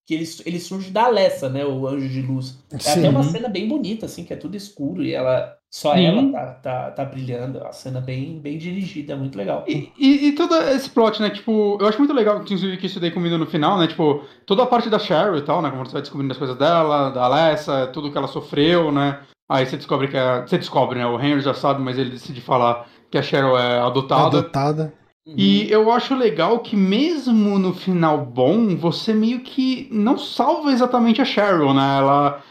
Que 0.06 0.16
ele, 0.16 0.28
ele 0.46 0.60
surge 0.60 0.92
da 0.92 1.04
Alessa, 1.04 1.48
né, 1.48 1.66
o 1.66 1.88
anjo 1.88 2.10
de 2.10 2.22
luz. 2.22 2.58
É 2.74 2.80
Sim. 2.80 3.00
até 3.00 3.10
uma 3.10 3.24
cena 3.24 3.48
bem 3.48 3.68
bonita, 3.68 4.06
assim, 4.06 4.26
que 4.26 4.34
é 4.34 4.36
tudo 4.36 4.58
escuro 4.58 5.04
e 5.04 5.14
ela. 5.14 5.56
Só 5.72 5.94
Sim. 5.94 6.06
ela 6.06 6.32
tá, 6.32 6.46
tá, 6.54 6.92
tá 6.92 7.06
brilhando. 7.06 7.60
É 7.60 7.62
uma 7.62 7.72
cena 7.72 8.02
bem, 8.02 8.40
bem 8.40 8.58
dirigida, 8.58 9.16
muito 9.16 9.38
legal. 9.38 9.64
E, 9.68 9.92
e, 10.00 10.28
e 10.28 10.32
todo 10.32 10.56
esse 10.56 10.90
plot, 10.90 11.22
né? 11.22 11.30
Tipo, 11.30 11.78
eu 11.80 11.88
acho 11.88 12.00
muito 12.00 12.14
legal, 12.14 12.42
inclusive, 12.42 12.78
que 12.78 12.88
isso 12.88 13.00
daí 13.00 13.12
combina 13.12 13.38
no 13.38 13.46
final, 13.46 13.78
né? 13.78 13.88
Tipo, 13.88 14.24
toda 14.48 14.64
a 14.64 14.68
parte 14.68 14.90
da 14.90 14.98
Cheryl 14.98 15.38
e 15.38 15.44
tal, 15.44 15.62
né? 15.62 15.70
Como 15.70 15.86
você 15.86 15.94
vai 15.94 16.02
descobrindo 16.02 16.32
as 16.32 16.40
coisas 16.40 16.58
dela, 16.58 17.12
da 17.12 17.26
Alessa, 17.26 17.88
tudo 17.88 18.12
que 18.12 18.18
ela 18.18 18.28
sofreu, 18.28 18.92
né? 18.92 19.20
Aí 19.48 19.66
você 19.66 19.78
descobre 19.78 20.08
que 20.08 20.18
a. 20.18 20.42
Você 20.42 20.58
descobre, 20.58 20.98
né? 20.98 21.06
O 21.06 21.20
Henry 21.20 21.42
já 21.42 21.54
sabe, 21.54 21.82
mas 21.82 21.98
ele 21.98 22.12
decide 22.12 22.42
falar 22.42 22.88
que 23.12 23.18
a 23.18 23.22
Cheryl 23.22 23.58
é 23.58 23.80
adotada. 23.80 24.40
Adotada. 24.40 24.94
Uhum. 25.26 25.36
E 25.38 25.72
eu 25.72 25.92
acho 25.92 26.16
legal 26.16 26.60
que 26.60 26.76
mesmo 26.76 27.60
no 27.60 27.74
final 27.74 28.26
bom, 28.26 28.76
você 28.76 29.14
meio 29.14 29.42
que 29.42 29.88
não 29.92 30.18
salva 30.18 30.72
exatamente 30.72 31.22
a 31.22 31.26
Cheryl, 31.26 31.74
né? 31.74 31.98
Ela. 31.98 32.44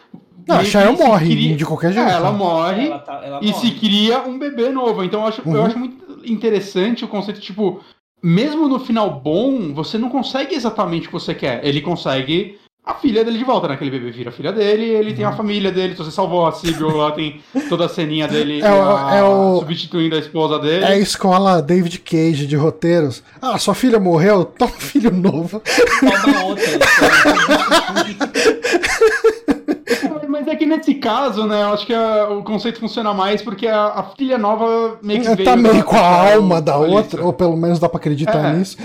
Não, 0.48 0.58
a 0.58 0.64
se 0.64 0.76
morre 1.04 1.26
cria- 1.28 1.56
de 1.56 1.64
qualquer 1.66 1.90
É, 1.90 1.94
jeito. 1.94 2.08
ela 2.10 2.32
né? 2.32 2.38
morre 2.38 2.86
Ela 2.86 2.98
tá- 2.98 3.20
ela 3.22 3.40
e 3.42 3.50
morre. 3.50 3.60
se 3.60 3.70
cria 3.74 4.20
um 4.22 4.38
bebê 4.38 4.70
novo. 4.70 5.04
Então 5.04 5.20
eu 5.20 5.26
acho, 5.26 5.42
eu 5.44 5.52
Uhum. 5.52 5.66
acho 5.66 5.78
muito 5.78 5.98
interessante 6.24 7.04
o 7.04 7.08
conceito, 7.08 7.40
tipo, 7.40 7.80
mesmo 8.22 8.68
no 8.68 8.78
final 8.80 9.10
bom, 9.20 9.72
você 9.74 9.98
não 9.98 10.08
consegue 10.08 10.54
exatamente 10.54 11.02
o 11.04 11.06
que 11.08 11.12
você 11.12 11.34
quer. 11.34 11.60
Ele 11.64 11.80
consegue 11.80 12.58
a 12.84 12.94
filha 12.94 13.22
dele 13.22 13.36
de 13.36 13.44
volta, 13.44 13.68
né? 13.68 13.74
Aquele 13.74 13.90
bebê 13.90 14.10
vira 14.10 14.30
a 14.30 14.32
filha 14.32 14.50
dele, 14.50 14.86
ele 14.86 15.12
tem 15.12 15.22
a 15.22 15.32
família 15.32 15.70
dele, 15.70 15.92
se 15.92 15.98
você 15.98 16.10
salvou 16.10 16.46
a 16.46 16.52
Sibyl 16.52 16.96
lá, 16.96 17.12
tem 17.12 17.38
toda 17.68 17.84
a 17.84 17.88
ceninha 17.88 18.26
dele 18.26 18.62
Uhum. 18.62 18.66
É 18.66 18.72
o- 18.72 18.96
a- 18.96 19.14
é 19.16 19.22
o- 19.22 19.58
substituindo 19.58 20.16
a 20.16 20.18
esposa 20.18 20.58
dele. 20.58 20.84
É 20.86 20.92
a 20.92 20.98
escola 20.98 21.60
David 21.60 21.98
Cage 21.98 22.46
de 22.46 22.56
roteiros. 22.56 23.22
Ah, 23.42 23.58
sua 23.58 23.74
filha 23.74 24.00
morreu? 24.00 24.46
Toma 24.46 24.72
um 24.74 24.80
filho 24.80 25.10
novo. 25.12 25.60
Toma 26.00 26.44
outra. 26.44 26.64
É 30.50 30.56
que 30.56 30.66
nesse 30.66 30.94
caso, 30.94 31.46
né, 31.46 31.62
eu 31.62 31.72
acho 31.74 31.86
que 31.86 31.94
a- 31.94 32.28
o 32.30 32.42
conceito 32.42 32.80
funciona 32.80 33.12
mais 33.14 33.42
porque 33.42 33.66
a, 33.66 33.84
a 33.86 34.02
filha 34.16 34.38
nova 34.38 34.98
meio 35.02 35.20
que 35.22 35.34
veio 35.34 35.44
tá 35.44 35.56
meio 35.56 35.84
com 35.84 35.96
a 35.96 36.32
alma 36.32 36.60
da 36.62 36.74
Alissa. 36.74 36.96
outra, 36.96 37.24
ou 37.24 37.32
pelo 37.32 37.56
menos 37.56 37.78
dá 37.78 37.88
pra 37.88 37.98
acreditar 37.98 38.52
É. 38.52 38.56
nisso. 38.56 38.76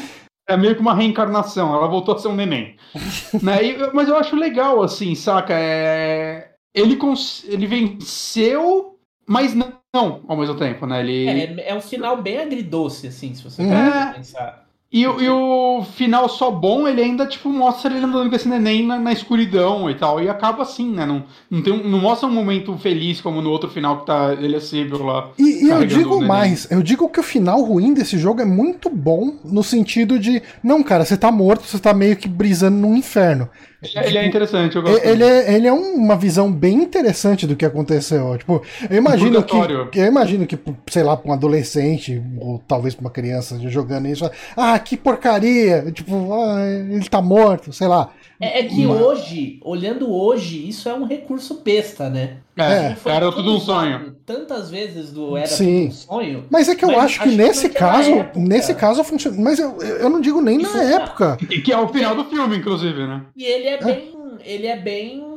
É 0.49 0.57
meio 0.57 0.76
que 0.76 0.81
uma 0.81 0.94
reencarnação, 0.94 1.73
ela 1.73 1.88
voltou 1.88 2.15
a 2.15 2.19
ser 2.19 2.27
um 2.27 2.35
neném. 2.35 2.76
né? 3.41 3.64
E- 3.64 3.91
mas 3.94 4.10
eu 4.10 4.18
acho 4.18 4.35
legal, 4.35 4.81
assim, 4.84 5.15
saca? 5.15 5.53
É... 5.57 6.49
Ele, 6.76 6.95
cons... 6.98 7.45
ele 7.48 7.65
venceu, 7.68 8.98
mas 9.27 9.53
não, 9.53 9.72
não 9.95 10.22
ao 10.27 10.35
mesmo 10.38 10.56
tempo, 10.56 10.85
né? 10.85 10.99
Ele... 10.99 11.27
É, 11.61 11.69
é 11.69 11.76
um 11.76 11.81
final 11.81 12.22
bem 12.22 12.40
agridoce, 12.40 13.07
assim, 13.07 13.34
se 13.34 13.44
você 13.44 13.61
Uhum. 13.61 14.14
pensar. 14.15 14.62
E, 14.94 15.07
o- 15.07 15.20
e 15.20 15.28
o 15.28 15.84
final 15.95 16.30
só 16.30 16.52
bom, 16.52 16.88
ele 16.88 17.02
ainda, 17.02 17.26
tipo, 17.26 17.49
mostra 17.49 17.91
ele 17.91 18.06
andando 18.06 18.30
com 18.30 18.36
esse 18.36 18.48
neném 18.48 18.86
na, 18.86 18.99
na 18.99 19.11
escuridão 19.11 19.90
e 19.90 19.95
tal. 19.95 20.22
E 20.22 20.30
acaba 20.30 20.61
assim, 20.61 20.91
né? 20.91 21.03
Não, 21.03 21.24
não, 21.49 21.64
tem 21.64 21.84
não 21.84 21.99
mostra 21.99 22.30
um 22.30 22.32
momento 22.32 22.78
feliz 22.78 23.20
como 23.20 23.41
no 23.41 23.49
outro 23.49 23.70
final 23.72 24.02
que 24.02 24.06
tá 24.06 24.34
ele 24.34 24.53
e 24.53 24.56
a 24.57 24.61
Sibyl 24.61 25.03
lá. 25.03 25.30
E, 25.40 25.65
e 25.65 25.70
eu 25.70 25.78
digo 25.98 26.10
mais, 26.28 26.68
eu 26.70 26.84
digo 26.84 27.10
que 27.10 27.20
o 27.20 27.24
final 27.24 27.60
ruim 27.64 27.91
desse 27.91 28.20
jogo 28.20 28.40
é 28.41 28.45
muito 28.45 28.88
bom 28.88 29.34
no 29.44 29.64
sentido 29.64 30.20
de, 30.20 30.44
não, 30.64 30.84
cara, 30.84 31.03
você 31.03 31.18
tá 31.18 31.32
morto, 31.32 31.65
você 31.65 31.80
tá 31.80 31.91
meio 31.91 32.15
que 32.15 32.28
brisando 32.28 32.78
num 32.78 32.95
inferno. 32.95 33.49
Ele 33.84 33.99
é 33.99 34.22
Tipo, 34.22 34.26
interessante, 34.26 34.76
eu 34.76 34.81
gosto. 34.81 35.05
Ele 35.05 35.23
é, 35.23 35.53
ele 35.55 35.68
é 35.68 35.73
uma 35.73 36.15
visão 36.15 36.51
bem 36.51 36.76
interessante 36.76 37.45
do 37.45 37.55
que 37.55 37.65
aconteceu. 37.65 38.38
Tipo, 38.38 38.61
eu 38.89 38.97
imagino 38.97 39.43
que, 39.43 39.55
eu 39.99 40.05
imagino 40.05 40.47
que, 40.47 40.57
sei 40.89 41.03
lá, 41.03 41.18
pra 41.18 41.30
um 41.30 41.34
adolescente, 41.34 42.22
ou 42.39 42.61
talvez 42.68 42.95
pra 42.95 43.01
uma 43.05 43.11
criança 43.11 43.60
jogando 43.69 44.07
isso, 44.07 44.30
ah, 44.55 44.77
que 44.80 44.95
porcaria! 44.97 45.91
Tipo, 45.91 46.34
ah, 46.34 46.61
ele 46.89 47.07
tá 47.10 47.22
morto, 47.22 47.73
sei 47.73 47.88
lá. 47.88 48.11
É, 48.39 48.60
é 48.60 48.64
que 48.64 48.85
Mas- 48.85 49.01
hoje, 49.01 49.60
olhando 49.64 50.11
hoje, 50.11 50.68
isso 50.68 50.89
é 50.89 50.93
um 50.93 51.05
recurso 51.05 51.61
besta, 51.64 52.10
né? 52.10 52.38
É, 52.57 52.91
É. 52.91 52.95
Foi 52.95 53.11
era 53.11 53.31
tudo 53.31 53.55
um 53.55 53.59
sonho. 53.59 54.15
Tantas 54.25 54.69
vezes 54.69 55.11
do 55.11 55.35
era 55.35 55.47
Sim. 55.47 55.88
tudo 55.88 55.89
um 55.89 55.91
sonho. 55.91 56.45
Mas 56.49 56.69
é 56.69 56.75
que 56.75 56.85
eu 56.85 56.89
Mas 56.89 56.97
acho 57.05 57.15
que 57.21 57.27
acho 57.27 57.30
que 57.31 57.35
nesse 57.43 57.69
caso, 57.69 58.11
época- 58.11 58.39
nesse 58.39 58.73
caso 58.75 59.03
funciona. 59.03 59.38
Mas 59.41 59.59
eu, 59.59 59.77
eu 59.81 60.09
não 60.09 60.21
digo 60.21 60.39
nem 60.41 60.57
na 60.59 60.69
funciona. 60.69 60.95
época. 60.95 61.38
E 61.49 61.61
que 61.61 61.71
é 61.73 61.77
o 61.77 61.88
final 61.88 62.15
do 62.15 62.25
filme, 62.25 62.57
inclusive, 62.57 63.05
né? 63.07 63.23
E 63.35 63.43
ele 63.43 63.67
é 63.67 63.84
bem. 63.84 64.13
Ele 64.43 64.67
é 64.67 64.75
bem. 64.77 65.34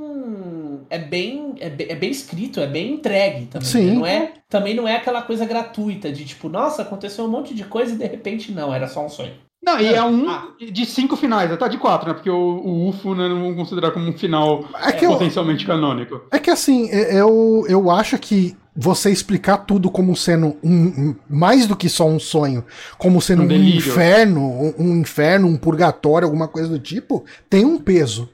É 0.89 0.99
bem, 0.99 1.55
é 1.59 1.69
bem. 1.69 1.87
é 1.91 1.95
bem 1.97 2.11
escrito, 2.11 2.61
é 2.61 2.67
bem 2.67 2.93
entregue 2.93 3.47
também. 3.47 3.67
Sim. 3.67 3.97
Não 3.97 4.07
é, 4.07 4.35
também 4.49 4.73
não 4.75 4.87
é 4.87 4.95
aquela 4.95 5.21
coisa 5.23 5.45
gratuita 5.45 6.13
de 6.13 6.25
tipo, 6.25 6.49
nossa, 6.49 6.83
aconteceu 6.83 7.25
um 7.25 7.29
monte 7.29 7.53
de 7.55 7.65
coisa 7.65 7.93
e 7.95 7.99
de 7.99 8.07
repente 8.07 8.53
não, 8.53 8.73
era 8.73 8.87
só 8.87 9.05
um 9.05 9.09
sonho. 9.09 9.33
Não, 9.67 9.81
e 9.81 9.87
é 9.93 10.03
um 10.03 10.31
Ah. 10.31 10.47
de 10.61 10.87
cinco 10.87 11.17
finais, 11.17 11.51
tá 11.59 11.67
de 11.67 11.77
quatro, 11.77 12.07
né? 12.09 12.15
Porque 12.15 12.31
o, 12.31 12.37
o 12.37 12.89
UFO 12.89 13.15
né, 13.17 13.29
não 13.29 13.41
vamos 13.41 13.57
considerar 13.57 13.91
como 13.91 14.09
um 14.09 14.13
final 14.13 14.65
É 14.81 14.93
que, 14.93 15.05
eu, 15.05 15.11
potencialmente 15.11 15.67
canônico. 15.67 16.21
é 16.31 16.39
que 16.39 16.51
assim, 16.51 16.89
eu, 16.89 17.65
eu 17.69 17.91
acho 17.91 18.17
que 18.19 18.57
você 18.79 19.11
explicar 19.11 19.57
tudo 19.59 19.91
como 19.91 20.15
sendo 20.15 20.55
um, 20.63 21.15
mais 21.29 21.67
do 21.67 21.75
que 21.75 21.89
só 21.89 22.07
um 22.07 22.19
sonho, 22.19 22.63
como 22.99 23.21
sendo 23.21 23.43
Um 23.43 23.47
um, 23.49 23.53
inferno, 23.53 24.41
um, 24.43 24.75
um 24.79 24.97
inferno, 25.01 25.49
um 25.49 25.57
purgatório, 25.57 26.27
alguma 26.27 26.47
coisa 26.47 26.69
do 26.69 26.79
tipo, 26.79 27.25
tem 27.51 27.65
um 27.65 27.79
peso. 27.79 28.29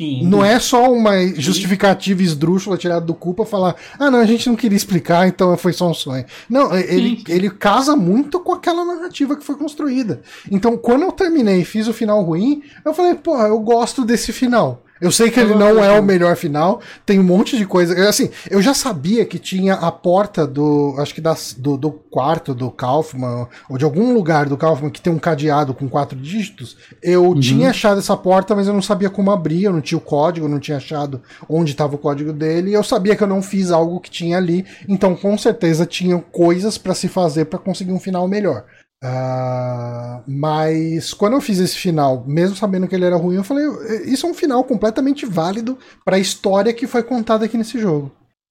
Sim. 0.00 0.22
Não 0.28 0.44
é 0.44 0.60
só 0.60 0.92
uma 0.92 1.26
justificativa 1.34 2.22
esdrúxula 2.22 2.78
tirada 2.78 3.04
do 3.04 3.14
cu 3.14 3.34
pra 3.34 3.44
falar, 3.44 3.74
ah, 3.98 4.08
não, 4.08 4.20
a 4.20 4.26
gente 4.26 4.48
não 4.48 4.54
queria 4.54 4.76
explicar, 4.76 5.26
então 5.26 5.56
foi 5.56 5.72
só 5.72 5.90
um 5.90 5.94
sonho. 5.94 6.24
Não, 6.48 6.72
ele, 6.72 7.16
Sim. 7.16 7.24
ele 7.26 7.50
casa 7.50 7.96
muito 7.96 8.38
com 8.38 8.52
aquela 8.52 8.84
narrativa 8.84 9.36
que 9.36 9.42
foi 9.42 9.56
construída. 9.56 10.22
Então, 10.52 10.76
quando 10.76 11.02
eu 11.02 11.10
terminei 11.10 11.62
e 11.62 11.64
fiz 11.64 11.88
o 11.88 11.92
final 11.92 12.22
ruim, 12.22 12.62
eu 12.84 12.94
falei, 12.94 13.16
porra, 13.16 13.48
eu 13.48 13.58
gosto 13.58 14.04
desse 14.04 14.32
final. 14.32 14.84
Eu 15.00 15.10
sei 15.10 15.30
que 15.30 15.38
ele 15.38 15.54
não 15.54 15.82
é 15.82 15.98
o 15.98 16.02
melhor 16.02 16.36
final, 16.36 16.80
tem 17.06 17.18
um 17.18 17.24
monte 17.24 17.56
de 17.56 17.64
coisa. 17.64 18.08
Assim, 18.08 18.30
eu 18.50 18.60
já 18.60 18.74
sabia 18.74 19.24
que 19.24 19.38
tinha 19.38 19.74
a 19.74 19.90
porta 19.90 20.46
do. 20.46 20.94
Acho 20.98 21.14
que 21.14 21.20
das, 21.20 21.54
do, 21.56 21.76
do 21.76 21.90
quarto 21.90 22.54
do 22.54 22.70
Kaufman, 22.70 23.46
ou 23.68 23.78
de 23.78 23.84
algum 23.84 24.12
lugar 24.12 24.46
do 24.46 24.56
Kaufman 24.56 24.90
que 24.90 25.00
tem 25.00 25.12
um 25.12 25.18
cadeado 25.18 25.72
com 25.74 25.88
quatro 25.88 26.18
dígitos. 26.18 26.76
Eu 27.02 27.24
uhum. 27.24 27.40
tinha 27.40 27.70
achado 27.70 27.98
essa 27.98 28.16
porta, 28.16 28.54
mas 28.54 28.66
eu 28.66 28.74
não 28.74 28.82
sabia 28.82 29.10
como 29.10 29.30
abrir, 29.30 29.64
eu 29.64 29.72
não 29.72 29.80
tinha 29.80 29.98
o 29.98 30.02
código, 30.02 30.48
não 30.48 30.58
tinha 30.58 30.76
achado 30.76 31.22
onde 31.48 31.72
estava 31.72 31.94
o 31.94 31.98
código 31.98 32.32
dele, 32.32 32.70
e 32.70 32.74
eu 32.74 32.82
sabia 32.82 33.14
que 33.14 33.22
eu 33.22 33.28
não 33.28 33.42
fiz 33.42 33.70
algo 33.70 34.00
que 34.00 34.10
tinha 34.10 34.36
ali, 34.36 34.64
então 34.88 35.14
com 35.14 35.36
certeza 35.36 35.86
tinham 35.86 36.20
coisas 36.20 36.78
para 36.78 36.94
se 36.94 37.08
fazer 37.08 37.46
para 37.46 37.58
conseguir 37.58 37.92
um 37.92 38.00
final 38.00 38.26
melhor. 38.26 38.64
Uh, 39.02 40.22
mas 40.26 41.14
quando 41.14 41.34
eu 41.34 41.40
fiz 41.40 41.58
esse 41.60 41.76
final, 41.76 42.24
mesmo 42.26 42.56
sabendo 42.56 42.88
que 42.88 42.94
ele 42.94 43.04
era 43.04 43.16
ruim, 43.16 43.36
eu 43.36 43.44
falei: 43.44 43.64
isso 44.06 44.26
é 44.26 44.30
um 44.30 44.34
final 44.34 44.64
completamente 44.64 45.24
válido 45.24 45.78
para 46.04 46.16
a 46.16 46.20
história 46.20 46.72
que 46.72 46.86
foi 46.86 47.02
contada 47.02 47.44
aqui 47.44 47.56
nesse 47.56 47.78
jogo. 47.78 48.10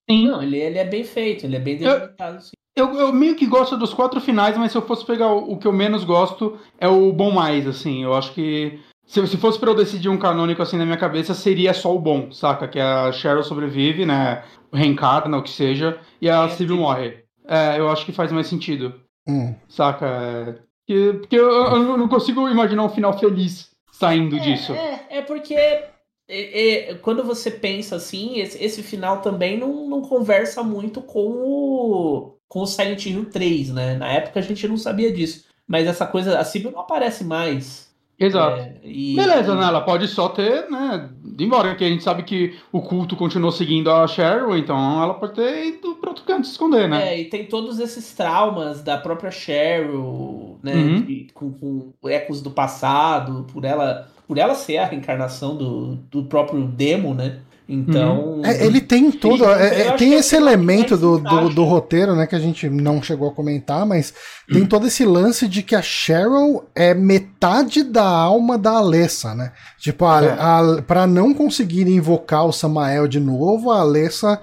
Sim. 0.10 0.28
Não, 0.28 0.42
ele, 0.42 0.58
ele 0.58 0.78
é 0.78 0.86
bem 0.86 1.04
feito, 1.04 1.46
ele 1.46 1.58
é 1.58 1.60
bem 1.60 1.78
delimitado. 1.78 2.40
Eu, 2.76 2.94
eu, 2.94 3.00
eu, 3.00 3.14
meio 3.14 3.36
que 3.36 3.46
gosto 3.46 3.76
dos 3.76 3.94
quatro 3.94 4.22
finais, 4.22 4.58
mas 4.58 4.72
se 4.72 4.78
eu 4.78 4.82
fosse 4.82 5.06
pegar 5.06 5.28
o, 5.28 5.54
o, 5.54 5.58
que 5.58 5.68
eu 5.68 5.74
menos 5.74 6.06
gosto, 6.06 6.58
é 6.80 6.88
o 6.88 7.12
bom 7.12 7.32
mais, 7.32 7.68
assim. 7.68 8.04
Eu 8.04 8.14
acho 8.14 8.34
que. 8.34 8.80
Se, 9.06 9.26
se 9.28 9.38
fosse 9.38 9.60
para 9.60 9.70
eu 9.70 9.76
decidir 9.76 10.10
um 10.10 10.18
canônico 10.18 10.62
assim 10.62 10.78
na 10.78 10.86
minha 10.86 10.98
cabeça, 10.98 11.34
seria 11.34 11.74
só 11.74 11.94
o 11.96 12.00
bom, 12.00 12.32
saca? 12.32 12.68
Que 12.68 12.80
a 12.80 13.12
Cheryl 13.12 13.44
sobrevive, 13.44 14.06
né? 14.06 14.44
Reencarna, 14.72 15.38
o 15.38 15.44
que 15.44 15.50
seja, 15.50 16.00
e 16.22 16.30
a 16.30 16.46
é, 16.46 16.50
Civil 16.50 16.78
morre. 16.78 17.24
É, 17.48 17.80
eu 17.80 17.90
acho 17.90 18.06
que 18.06 18.12
faz 18.12 18.32
mais 18.32 18.48
sentido. 18.48 18.94
Hum. 19.28 19.54
Saca? 19.68 20.06
É, 20.06 20.44
porque, 20.54 21.14
porque 21.20 21.36
eu, 21.36 21.50
eu, 21.50 21.98
não 21.98 22.08
consigo 22.08 22.48
imaginar 22.50 22.84
um 22.84 22.90
final 22.90 23.18
feliz 23.18 23.72
saindo 23.92 24.38
é, 24.38 24.40
disso. 24.40 24.74
É, 24.74 25.06
é 25.10 25.22
porque 25.22 25.54
é, 25.54 25.92
é, 26.30 26.94
quando 26.96 27.24
você 27.24 27.50
pensa 27.50 27.96
assim, 27.96 28.40
esse, 28.40 28.64
esse 28.64 28.84
final 28.84 29.22
também 29.22 29.58
não, 29.58 29.88
não 29.88 30.02
conversa 30.02 30.62
muito 30.64 31.02
com 31.02 31.28
o, 31.28 32.38
com 32.48 32.62
o 32.62 32.68
Silent 32.68 33.06
Hill 33.06 33.30
3, 33.30 33.74
né? 33.74 33.96
Na 33.96 34.12
época 34.12 34.40
a 34.40 34.44
gente 34.44 34.68
não 34.68 34.78
sabia 34.78 35.12
disso. 35.12 35.46
Mas 35.68 35.88
essa 35.88 36.08
coisa, 36.08 36.40
a 36.40 36.44
Sibyl 36.46 36.72
não 36.72 36.80
aparece 36.80 37.24
mais. 37.24 37.87
Exato. 38.20 38.62
É, 38.62 38.80
e, 38.84 39.16
Beleza, 39.16 39.54
né? 39.54 39.66
Ela 39.66 39.82
pode 39.82 40.08
só 40.08 40.30
ter, 40.30 40.70
né? 40.72 41.10
Embora 41.40 41.76
que 41.76 41.84
a 41.84 41.88
gente 41.88 42.04
sabe 42.04 42.24
que 42.24 42.58
o 42.72 42.82
culto 42.82 43.16
continuou 43.16 43.52
seguindo 43.52 43.92
a 43.92 44.08
Cheryl, 44.08 44.58
então 44.58 45.04
ela 45.04 45.14
pode 45.14 45.36
ter 45.36 45.68
ido 45.68 45.96
para 45.96 46.10
outro 46.10 46.26
canto 46.26 46.48
se 46.48 46.54
esconder, 46.54 46.90
né? 46.90 47.14
É, 47.14 47.22
e 47.22 47.26
tem 47.26 47.46
todos 47.46 47.80
esses 47.80 48.14
traumas 48.16 48.82
da 48.82 48.98
própria 48.98 49.30
Cheryl, 49.30 50.58
né? 50.64 50.74
Uhum. 50.74 51.02
De, 51.02 51.28
com, 51.32 51.52
com, 51.52 51.94
ecos 52.10 52.42
do 52.42 52.50
passado, 52.50 53.46
por 53.54 53.64
ela, 53.64 54.10
por 54.28 54.40
ela 54.40 54.56
ser 54.56 54.78
a 54.78 54.86
reencarnação 54.86 55.56
do, 55.56 55.96
do 56.10 56.24
próprio 56.24 56.66
demo, 56.66 57.14
né? 57.14 57.42
Então. 57.70 58.36
Uhum. 58.36 58.46
É, 58.46 58.66
ele 58.66 58.80
tem 58.80 59.12
todo. 59.12 59.44
É, 59.44 59.88
é 59.88 59.92
tem 59.92 60.14
esse 60.14 60.36
elemento 60.36 60.96
do, 60.96 61.20
do, 61.20 61.50
do, 61.50 61.64
roteiro, 61.66 62.16
né, 62.16 62.26
que 62.26 62.36
a 62.36 62.40
gente 62.40 62.70
não 62.70 63.02
chegou 63.02 63.30
a 63.30 63.34
comentar, 63.34 63.86
mas 63.86 64.14
tem 64.52 64.66
todo 64.66 64.88
esse 64.88 65.04
lance 65.04 65.48
de 65.50 65.62
que 65.62 65.76
a 65.76 65.82
Cheryl 65.82 66.64
é 66.74 66.94
metade 66.94 67.84
da 67.84 68.08
alma 68.08 68.58
da 68.58 68.78
Alessa, 68.78 69.36
né? 69.36 69.52
Tipo, 69.78 70.06
a, 70.06 70.24
é. 70.24 70.30
a, 70.40 70.82
pra 70.82 71.06
não 71.06 71.34
conseguir 71.34 71.90
invocar 71.90 72.46
o 72.46 72.54
Samael 72.54 73.06
de 73.06 73.20
novo, 73.20 73.70
a 73.70 73.82
Alessa, 73.82 74.40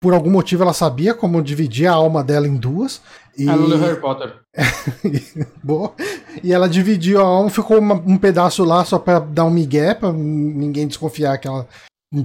por 0.00 0.14
algum 0.14 0.30
motivo, 0.30 0.62
ela 0.62 0.72
sabia 0.72 1.12
como 1.12 1.42
dividir 1.42 1.86
a 1.86 1.92
alma 1.92 2.24
dela 2.24 2.48
em 2.48 2.56
duas. 2.56 3.02
E... 3.36 3.48
A 3.48 3.56
do 3.56 3.76
Harry 3.76 4.00
Potter. 4.00 4.34
Boa. 5.62 5.92
E 6.42 6.52
ela 6.52 6.68
dividiu 6.68 7.20
a 7.20 7.24
alma, 7.24 7.50
ficou 7.50 7.78
uma, 7.78 7.94
um 7.94 8.16
pedaço 8.16 8.64
lá 8.64 8.84
só 8.84 8.98
pra 8.98 9.18
dar 9.18 9.44
um 9.44 9.50
migué, 9.50 9.94
pra 9.94 10.12
ninguém 10.12 10.88
desconfiar 10.88 11.36
que 11.38 11.46
ela 11.46 11.68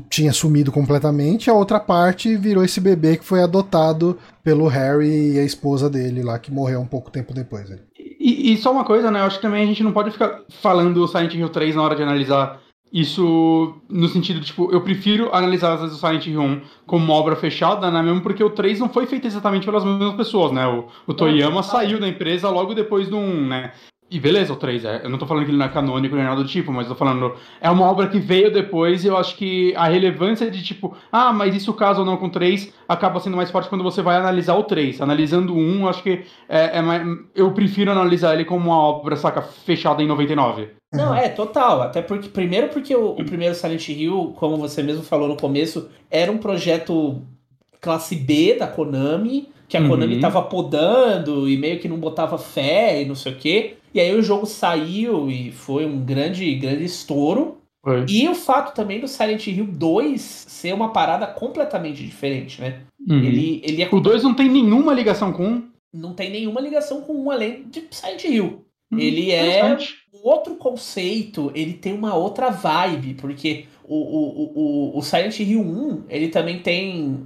tinha 0.09 0.31
sumido 0.31 0.71
completamente, 0.71 1.49
a 1.49 1.53
outra 1.53 1.79
parte 1.79 2.37
virou 2.37 2.63
esse 2.63 2.79
bebê 2.79 3.17
que 3.17 3.25
foi 3.25 3.41
adotado 3.41 4.17
pelo 4.43 4.67
Harry 4.67 5.33
e 5.33 5.39
a 5.39 5.43
esposa 5.43 5.89
dele 5.89 6.23
lá, 6.23 6.39
que 6.39 6.51
morreu 6.51 6.79
um 6.79 6.87
pouco 6.87 7.11
tempo 7.11 7.33
depois. 7.33 7.69
E, 7.97 8.53
e, 8.53 8.57
só 8.57 8.71
uma 8.71 8.85
coisa, 8.85 9.11
né? 9.11 9.19
Eu 9.19 9.25
acho 9.25 9.37
que 9.37 9.41
também 9.41 9.63
a 9.63 9.67
gente 9.67 9.83
não 9.83 9.91
pode 9.91 10.11
ficar 10.11 10.41
falando 10.61 11.07
Silent 11.07 11.33
Hill 11.33 11.49
3 11.49 11.75
na 11.75 11.81
hora 11.81 11.95
de 11.95 12.03
analisar 12.03 12.61
isso 12.93 13.81
no 13.89 14.07
sentido, 14.07 14.39
tipo, 14.39 14.71
eu 14.71 14.79
prefiro 14.81 15.33
analisar 15.33 15.73
às 15.73 15.81
vezes 15.81 15.95
o 15.95 15.99
Silent 15.99 16.27
Hill 16.27 16.39
1 16.39 16.61
como 16.85 17.03
uma 17.03 17.15
obra 17.15 17.35
fechada, 17.35 17.89
né? 17.89 18.01
Mesmo 18.03 18.21
porque 18.21 18.43
o 18.43 18.51
3 18.51 18.79
não 18.79 18.87
foi 18.87 19.07
feito 19.07 19.25
exatamente 19.25 19.65
pelas 19.65 19.83
mesmas 19.83 20.15
pessoas, 20.15 20.51
né? 20.51 20.65
O, 20.67 20.87
o 21.07 21.13
Toyama 21.13 21.63
saiu 21.63 21.99
da 21.99 22.07
empresa 22.07 22.49
logo 22.49 22.75
depois 22.75 23.09
do 23.09 23.17
1, 23.17 23.47
né? 23.47 23.71
E 24.13 24.19
beleza, 24.19 24.53
o 24.53 24.55
3, 24.55 24.85
é. 24.85 25.01
Eu 25.03 25.09
não 25.09 25.17
tô 25.17 25.25
falando 25.25 25.43
que 25.43 25.49
ele 25.49 25.57
não 25.57 25.65
é 25.65 25.69
canônico 25.69 26.15
nem 26.15 26.23
nada 26.23 26.43
do 26.43 26.47
tipo, 26.47 26.71
mas 26.71 26.87
tô 26.87 26.93
falando. 26.93 27.33
É 27.59 27.67
uma 27.67 27.89
obra 27.89 28.07
que 28.07 28.19
veio 28.19 28.53
depois 28.53 29.03
e 29.03 29.07
eu 29.07 29.17
acho 29.17 29.35
que 29.35 29.73
a 29.75 29.87
relevância 29.87 30.51
de 30.51 30.61
tipo, 30.61 30.95
ah, 31.11 31.33
mas 31.33 31.55
isso 31.55 31.73
caso 31.73 32.01
ou 32.01 32.05
não 32.05 32.15
com 32.15 32.27
o 32.27 32.29
3 32.29 32.71
acaba 32.87 33.19
sendo 33.19 33.35
mais 33.35 33.49
forte 33.49 33.69
quando 33.69 33.83
você 33.83 34.03
vai 34.03 34.15
analisar 34.17 34.53
o 34.53 34.65
3. 34.65 35.01
Analisando 35.01 35.55
1, 35.55 35.87
acho 35.87 36.03
que 36.03 36.25
é, 36.47 36.77
é 36.77 36.81
mais, 36.83 37.01
eu 37.33 37.51
prefiro 37.53 37.89
analisar 37.89 38.35
ele 38.35 38.45
como 38.45 38.67
uma 38.67 38.77
obra, 38.77 39.15
saca, 39.15 39.41
fechada 39.41 40.03
em 40.03 40.07
99. 40.07 40.69
Não, 40.93 41.15
é, 41.15 41.27
total. 41.27 41.81
Até 41.81 42.03
porque, 42.03 42.29
primeiro 42.29 42.67
porque 42.67 42.95
o, 42.95 43.13
o 43.13 43.25
primeiro 43.25 43.55
Silent 43.55 43.89
Hill, 43.89 44.35
como 44.37 44.57
você 44.57 44.83
mesmo 44.83 45.01
falou 45.01 45.27
no 45.27 45.37
começo, 45.37 45.89
era 46.11 46.31
um 46.31 46.37
projeto 46.37 47.19
classe 47.81 48.15
B 48.15 48.57
da 48.59 48.67
Konami 48.67 49.52
que 49.73 49.77
a 49.77 49.81
uhum. 49.81 49.89
Konami 49.89 50.19
tava 50.19 50.39
podando 50.43 51.49
e 51.49 51.57
meio 51.57 51.79
que 51.79 51.87
não 51.87 51.97
botava 51.97 52.37
fé 52.37 53.01
e 53.01 53.05
não 53.05 53.15
sei 53.15 53.31
o 53.31 53.35
quê. 53.35 53.73
E 53.91 53.99
aí 53.99 54.15
o 54.15 54.21
jogo 54.21 54.45
saiu 54.45 55.31
e 55.31 55.51
foi 55.51 55.83
um 55.83 55.99
grande, 55.99 56.53
grande 56.53 56.83
estouro. 56.83 57.57
Foi. 57.83 58.05
E 58.07 58.29
o 58.29 58.35
fato 58.35 58.75
também 58.75 58.99
do 58.99 59.07
Silent 59.07 59.47
Hill 59.47 59.65
2 59.65 60.21
ser 60.21 60.75
uma 60.75 60.93
parada 60.93 61.25
completamente 61.25 62.03
diferente, 62.03 62.61
né? 62.61 62.81
Uhum. 63.09 63.17
Ele, 63.17 63.61
ele 63.65 63.81
é... 63.81 63.89
O 63.91 63.99
2 63.99 64.21
não 64.21 64.35
tem 64.35 64.47
nenhuma 64.47 64.93
ligação 64.93 65.33
com 65.33 65.43
um? 65.43 65.63
Não 65.91 66.13
tem 66.13 66.29
nenhuma 66.29 66.61
ligação 66.61 67.01
com 67.01 67.13
um 67.13 67.31
além 67.31 67.63
de 67.63 67.83
Silent 67.89 68.25
Hill. 68.25 68.63
Uhum. 68.91 68.99
Ele 68.99 69.31
é 69.31 69.75
um 70.13 70.27
outro 70.29 70.53
conceito, 70.53 71.51
ele 71.55 71.73
tem 71.73 71.93
uma 71.93 72.13
outra 72.13 72.51
vibe, 72.51 73.15
porque 73.15 73.65
o, 73.83 73.95
o, 73.95 74.51
o, 74.93 74.99
o 74.99 75.01
Silent 75.01 75.39
Hill 75.39 75.61
1, 75.61 76.03
ele 76.09 76.27
também 76.27 76.59
tem... 76.59 77.21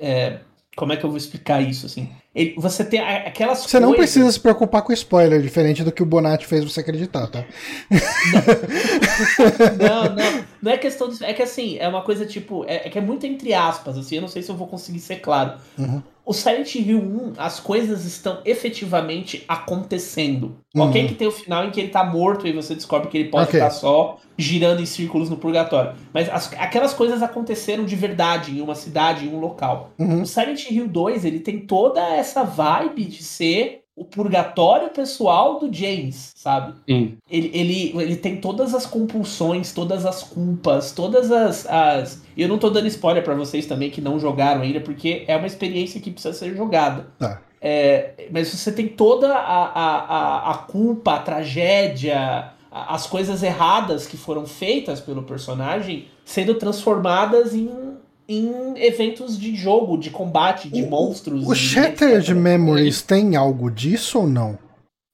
É, 0.00 0.40
como 0.74 0.92
é 0.92 0.96
que 0.96 1.04
eu 1.04 1.10
vou 1.10 1.18
explicar 1.18 1.60
isso, 1.60 1.84
assim? 1.84 2.08
Ele, 2.34 2.54
você 2.56 2.82
tem 2.82 2.98
aquelas 2.98 3.58
Você 3.58 3.72
coisas... 3.72 3.80
não 3.82 3.92
precisa 3.94 4.32
se 4.32 4.40
preocupar 4.40 4.80
com 4.82 4.92
spoiler, 4.92 5.42
diferente 5.42 5.84
do 5.84 5.92
que 5.92 6.02
o 6.02 6.06
Bonatti 6.06 6.46
fez 6.46 6.64
você 6.64 6.80
acreditar, 6.80 7.26
tá? 7.26 7.44
Não, 9.78 10.14
não, 10.14 10.44
não 10.62 10.72
é 10.72 10.78
questão 10.78 11.08
disso. 11.08 11.24
É 11.24 11.34
que 11.34 11.42
assim, 11.42 11.76
é 11.78 11.86
uma 11.86 12.02
coisa 12.02 12.24
tipo. 12.24 12.64
É, 12.66 12.86
é, 12.86 12.90
que 12.90 12.98
é 12.98 13.00
muito 13.02 13.26
entre 13.26 13.52
aspas, 13.52 13.98
assim, 13.98 14.16
eu 14.16 14.22
não 14.22 14.28
sei 14.28 14.42
se 14.42 14.50
eu 14.50 14.56
vou 14.56 14.66
conseguir 14.66 15.00
ser 15.00 15.16
claro. 15.16 15.58
Uhum. 15.76 16.02
O 16.24 16.32
Silent 16.32 16.74
Hill 16.76 16.98
1, 16.98 17.32
as 17.36 17.58
coisas 17.58 18.04
estão 18.04 18.40
efetivamente 18.44 19.44
acontecendo. 19.48 20.56
Uhum. 20.74 20.82
Ok 20.82 21.08
que 21.08 21.14
tem 21.14 21.26
o 21.26 21.32
final 21.32 21.64
em 21.64 21.70
que 21.70 21.80
ele 21.80 21.88
tá 21.88 22.04
morto 22.04 22.46
e 22.46 22.52
você 22.52 22.74
descobre 22.74 23.08
que 23.08 23.18
ele 23.18 23.28
pode 23.28 23.48
okay. 23.48 23.60
estar 23.60 23.70
só 23.70 24.18
girando 24.38 24.80
em 24.80 24.86
círculos 24.86 25.28
no 25.28 25.36
purgatório. 25.36 25.94
Mas 26.12 26.28
as, 26.28 26.52
aquelas 26.54 26.94
coisas 26.94 27.22
aconteceram 27.22 27.84
de 27.84 27.96
verdade 27.96 28.56
em 28.56 28.60
uma 28.60 28.74
cidade, 28.74 29.26
em 29.26 29.34
um 29.34 29.40
local. 29.40 29.90
Uhum. 29.98 30.22
O 30.22 30.26
Silent 30.26 30.70
Hill 30.70 30.88
2, 30.88 31.24
ele 31.24 31.40
tem 31.40 31.60
toda 31.60 32.00
essa 32.00 32.44
vibe 32.44 33.04
de 33.04 33.22
ser 33.22 33.81
o 33.94 34.04
purgatório 34.04 34.88
pessoal 34.88 35.58
do 35.58 35.72
James, 35.72 36.32
sabe? 36.34 36.74
Sim. 36.88 37.18
Ele, 37.30 37.50
ele, 37.52 38.02
ele 38.02 38.16
tem 38.16 38.36
todas 38.36 38.74
as 38.74 38.86
compulsões, 38.86 39.72
todas 39.72 40.06
as 40.06 40.22
culpas, 40.22 40.92
todas 40.92 41.30
as. 41.30 41.66
as... 41.66 42.22
Eu 42.36 42.48
não 42.48 42.58
tô 42.58 42.70
dando 42.70 42.86
spoiler 42.86 43.22
para 43.22 43.34
vocês 43.34 43.66
também 43.66 43.90
que 43.90 44.00
não 44.00 44.18
jogaram 44.18 44.62
ainda, 44.62 44.80
porque 44.80 45.24
é 45.26 45.36
uma 45.36 45.46
experiência 45.46 46.00
que 46.00 46.10
precisa 46.10 46.34
ser 46.34 46.56
jogada. 46.56 47.08
Tá. 47.18 47.40
É, 47.60 48.26
mas 48.30 48.48
você 48.48 48.72
tem 48.72 48.88
toda 48.88 49.32
a, 49.32 49.64
a, 49.64 49.98
a, 49.98 50.50
a 50.50 50.54
culpa, 50.58 51.14
a 51.14 51.18
tragédia, 51.20 52.50
as 52.72 53.06
coisas 53.06 53.42
erradas 53.42 54.06
que 54.06 54.16
foram 54.16 54.46
feitas 54.46 55.00
pelo 55.00 55.22
personagem 55.22 56.06
sendo 56.24 56.54
transformadas 56.54 57.54
em, 57.54 57.68
em 58.32 58.82
eventos 58.82 59.38
de 59.38 59.54
jogo, 59.54 59.96
de 59.96 60.10
combate, 60.10 60.68
de 60.68 60.82
o, 60.82 60.90
monstros. 60.90 61.46
O 61.46 61.54
Shattered 61.54 62.34
Memories 62.34 63.02
tem 63.02 63.36
algo 63.36 63.70
disso 63.70 64.20
ou 64.20 64.26
não? 64.26 64.58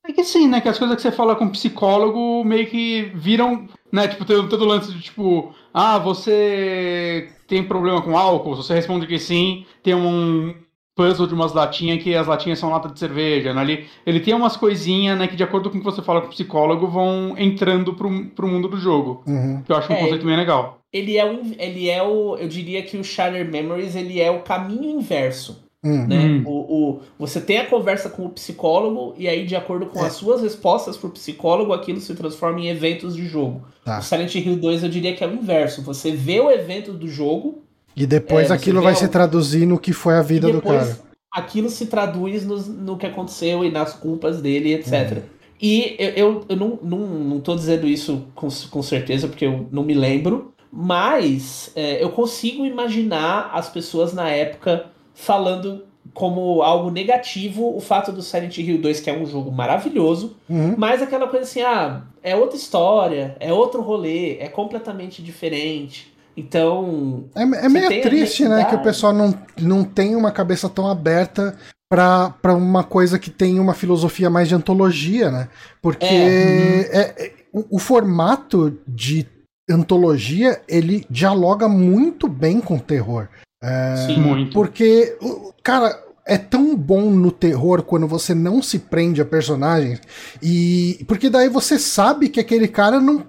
É 0.06 0.12
que 0.12 0.24
sim, 0.24 0.48
né? 0.48 0.60
Que 0.60 0.68
as 0.68 0.78
coisas 0.78 0.96
que 0.96 1.02
você 1.02 1.12
fala 1.12 1.36
com 1.36 1.48
psicólogo 1.50 2.42
meio 2.44 2.66
que 2.66 3.12
viram, 3.14 3.68
né? 3.92 4.08
Tipo, 4.08 4.24
todo, 4.24 4.48
todo 4.48 4.64
lance 4.64 4.92
de 4.92 5.00
tipo, 5.00 5.52
ah, 5.72 5.98
você 5.98 7.28
tem 7.46 7.62
problema 7.62 8.00
com 8.00 8.16
álcool? 8.16 8.56
Se 8.56 8.62
você 8.64 8.74
responde 8.74 9.06
que 9.06 9.18
sim, 9.18 9.66
tem 9.82 9.94
um, 9.94 10.54
puzzle 10.98 11.28
de 11.28 11.34
umas 11.34 11.52
latinhas 11.52 12.02
que 12.02 12.12
as 12.12 12.26
latinhas 12.26 12.58
são 12.58 12.70
lata 12.70 12.88
de 12.88 12.98
cerveja. 12.98 13.54
Né? 13.54 13.62
Ele, 13.62 13.86
ele 14.04 14.18
tem 14.18 14.34
umas 14.34 14.56
coisinhas, 14.56 15.16
né, 15.16 15.28
que 15.28 15.36
de 15.36 15.44
acordo 15.44 15.70
com 15.70 15.76
o 15.76 15.78
que 15.78 15.84
você 15.84 16.02
fala 16.02 16.20
com 16.20 16.26
o 16.26 16.30
psicólogo, 16.30 16.88
vão 16.88 17.36
entrando 17.38 17.94
pro, 17.94 18.26
pro 18.30 18.48
mundo 18.48 18.66
do 18.66 18.76
jogo. 18.76 19.22
Uhum. 19.24 19.62
Que 19.62 19.70
eu 19.70 19.76
acho 19.76 19.92
um 19.92 19.94
é, 19.94 20.00
conceito 20.00 20.26
bem 20.26 20.36
legal. 20.36 20.77
Ele 20.92 21.18
é, 21.18 21.24
o, 21.24 21.40
ele 21.58 21.90
é 21.90 22.02
o. 22.02 22.36
Eu 22.36 22.48
diria 22.48 22.82
que 22.82 22.96
o 22.96 23.04
Shattered 23.04 23.50
Memories 23.50 23.94
ele 23.94 24.20
é 24.20 24.30
o 24.30 24.42
caminho 24.42 24.98
inverso. 24.98 25.68
Hum. 25.84 26.06
Né? 26.06 26.18
Hum. 26.18 26.42
O, 26.46 26.52
o, 26.52 27.00
você 27.18 27.40
tem 27.40 27.58
a 27.58 27.66
conversa 27.66 28.08
com 28.10 28.24
o 28.24 28.30
psicólogo, 28.30 29.14
e 29.16 29.28
aí, 29.28 29.46
de 29.46 29.54
acordo 29.54 29.86
com 29.86 30.02
é. 30.02 30.06
as 30.06 30.14
suas 30.14 30.42
respostas 30.42 30.96
pro 30.96 31.10
psicólogo, 31.10 31.72
aquilo 31.72 32.00
se 32.00 32.14
transforma 32.14 32.60
em 32.60 32.68
eventos 32.68 33.14
de 33.14 33.26
jogo. 33.26 33.62
Tá. 33.84 33.98
O 33.98 34.02
Silent 34.02 34.34
Hill 34.34 34.56
2 34.56 34.82
eu 34.82 34.88
diria 34.88 35.14
que 35.14 35.22
é 35.22 35.26
o 35.26 35.34
inverso. 35.34 35.82
Você 35.82 36.10
vê 36.10 36.40
o 36.40 36.50
evento 36.50 36.92
do 36.92 37.06
jogo. 37.06 37.62
E 37.94 38.06
depois 38.06 38.50
é, 38.50 38.54
aquilo 38.54 38.80
vai 38.80 38.94
se 38.94 39.08
traduzir 39.08 39.66
no 39.66 39.78
que 39.78 39.92
foi 39.92 40.14
a 40.14 40.22
vida 40.22 40.50
do 40.50 40.62
cara. 40.62 40.98
Aquilo 41.30 41.68
se 41.68 41.86
traduz 41.86 42.46
no, 42.46 42.56
no 42.56 42.96
que 42.96 43.06
aconteceu 43.06 43.64
e 43.64 43.70
nas 43.70 43.92
culpas 43.92 44.40
dele, 44.40 44.72
etc. 44.72 45.18
Hum. 45.18 45.38
E 45.60 45.96
eu, 45.98 46.10
eu, 46.10 46.44
eu, 46.48 46.56
não, 46.56 46.78
não, 46.82 46.98
não 46.98 47.40
tô 47.40 47.54
dizendo 47.54 47.86
isso 47.86 48.26
com, 48.34 48.48
com 48.70 48.82
certeza, 48.82 49.26
porque 49.26 49.44
eu 49.44 49.66
não 49.72 49.82
me 49.82 49.92
lembro, 49.94 50.54
mas 50.72 51.70
é, 51.74 52.02
eu 52.02 52.10
consigo 52.10 52.64
imaginar 52.66 53.50
as 53.52 53.68
pessoas 53.68 54.12
na 54.12 54.28
época 54.28 54.86
falando 55.14 55.84
como 56.14 56.62
algo 56.62 56.90
negativo 56.90 57.76
o 57.76 57.80
fato 57.80 58.10
do 58.10 58.22
Silent 58.22 58.58
Hill 58.58 58.80
2, 58.80 59.00
que 59.00 59.10
é 59.10 59.12
um 59.12 59.26
jogo 59.26 59.52
maravilhoso, 59.52 60.36
uhum. 60.48 60.74
mas 60.76 61.02
aquela 61.02 61.28
coisa 61.28 61.44
assim, 61.44 61.62
ah, 61.62 62.02
é 62.22 62.34
outra 62.34 62.56
história, 62.56 63.36
é 63.38 63.52
outro 63.52 63.82
rolê, 63.82 64.38
é 64.38 64.48
completamente 64.48 65.22
diferente. 65.22 66.12
Então. 66.36 67.24
É, 67.34 67.42
é 67.42 67.68
meio 67.68 68.02
triste, 68.02 68.46
né? 68.46 68.64
Que 68.64 68.76
o 68.76 68.82
pessoal 68.82 69.12
não, 69.12 69.34
não 69.60 69.82
tem 69.82 70.14
uma 70.14 70.30
cabeça 70.30 70.68
tão 70.68 70.88
aberta 70.88 71.58
para 71.88 72.54
uma 72.54 72.84
coisa 72.84 73.18
que 73.18 73.30
tem 73.30 73.58
uma 73.58 73.74
filosofia 73.74 74.30
mais 74.30 74.48
de 74.48 74.54
antologia, 74.54 75.30
né? 75.30 75.48
Porque 75.82 76.04
é, 76.04 76.90
é, 76.92 77.00
é 77.00 77.32
o, 77.52 77.76
o, 77.76 77.78
formato 77.78 78.78
de 78.86 79.26
antologia 79.70 80.60
ele 80.68 81.04
dialoga 81.10 81.68
muito 81.68 82.28
bem 82.28 82.60
com 82.60 82.76
o 82.76 82.80
terror. 82.80 83.28
É, 83.62 83.96
Sim, 84.06 84.20
muito. 84.20 84.52
Porque, 84.52 85.16
cara, 85.62 85.98
é 86.28 86.36
tão 86.36 86.76
bom 86.76 87.10
no 87.10 87.32
terror 87.32 87.82
quando 87.82 88.06
você 88.06 88.34
não 88.34 88.62
se 88.62 88.78
prende 88.78 89.20
a 89.20 89.24
personagens 89.24 89.98
e 90.42 91.02
porque 91.08 91.30
daí 91.30 91.48
você 91.48 91.78
sabe 91.78 92.28
que 92.28 92.38
aquele 92.38 92.68
cara 92.68 93.00
não 93.00 93.24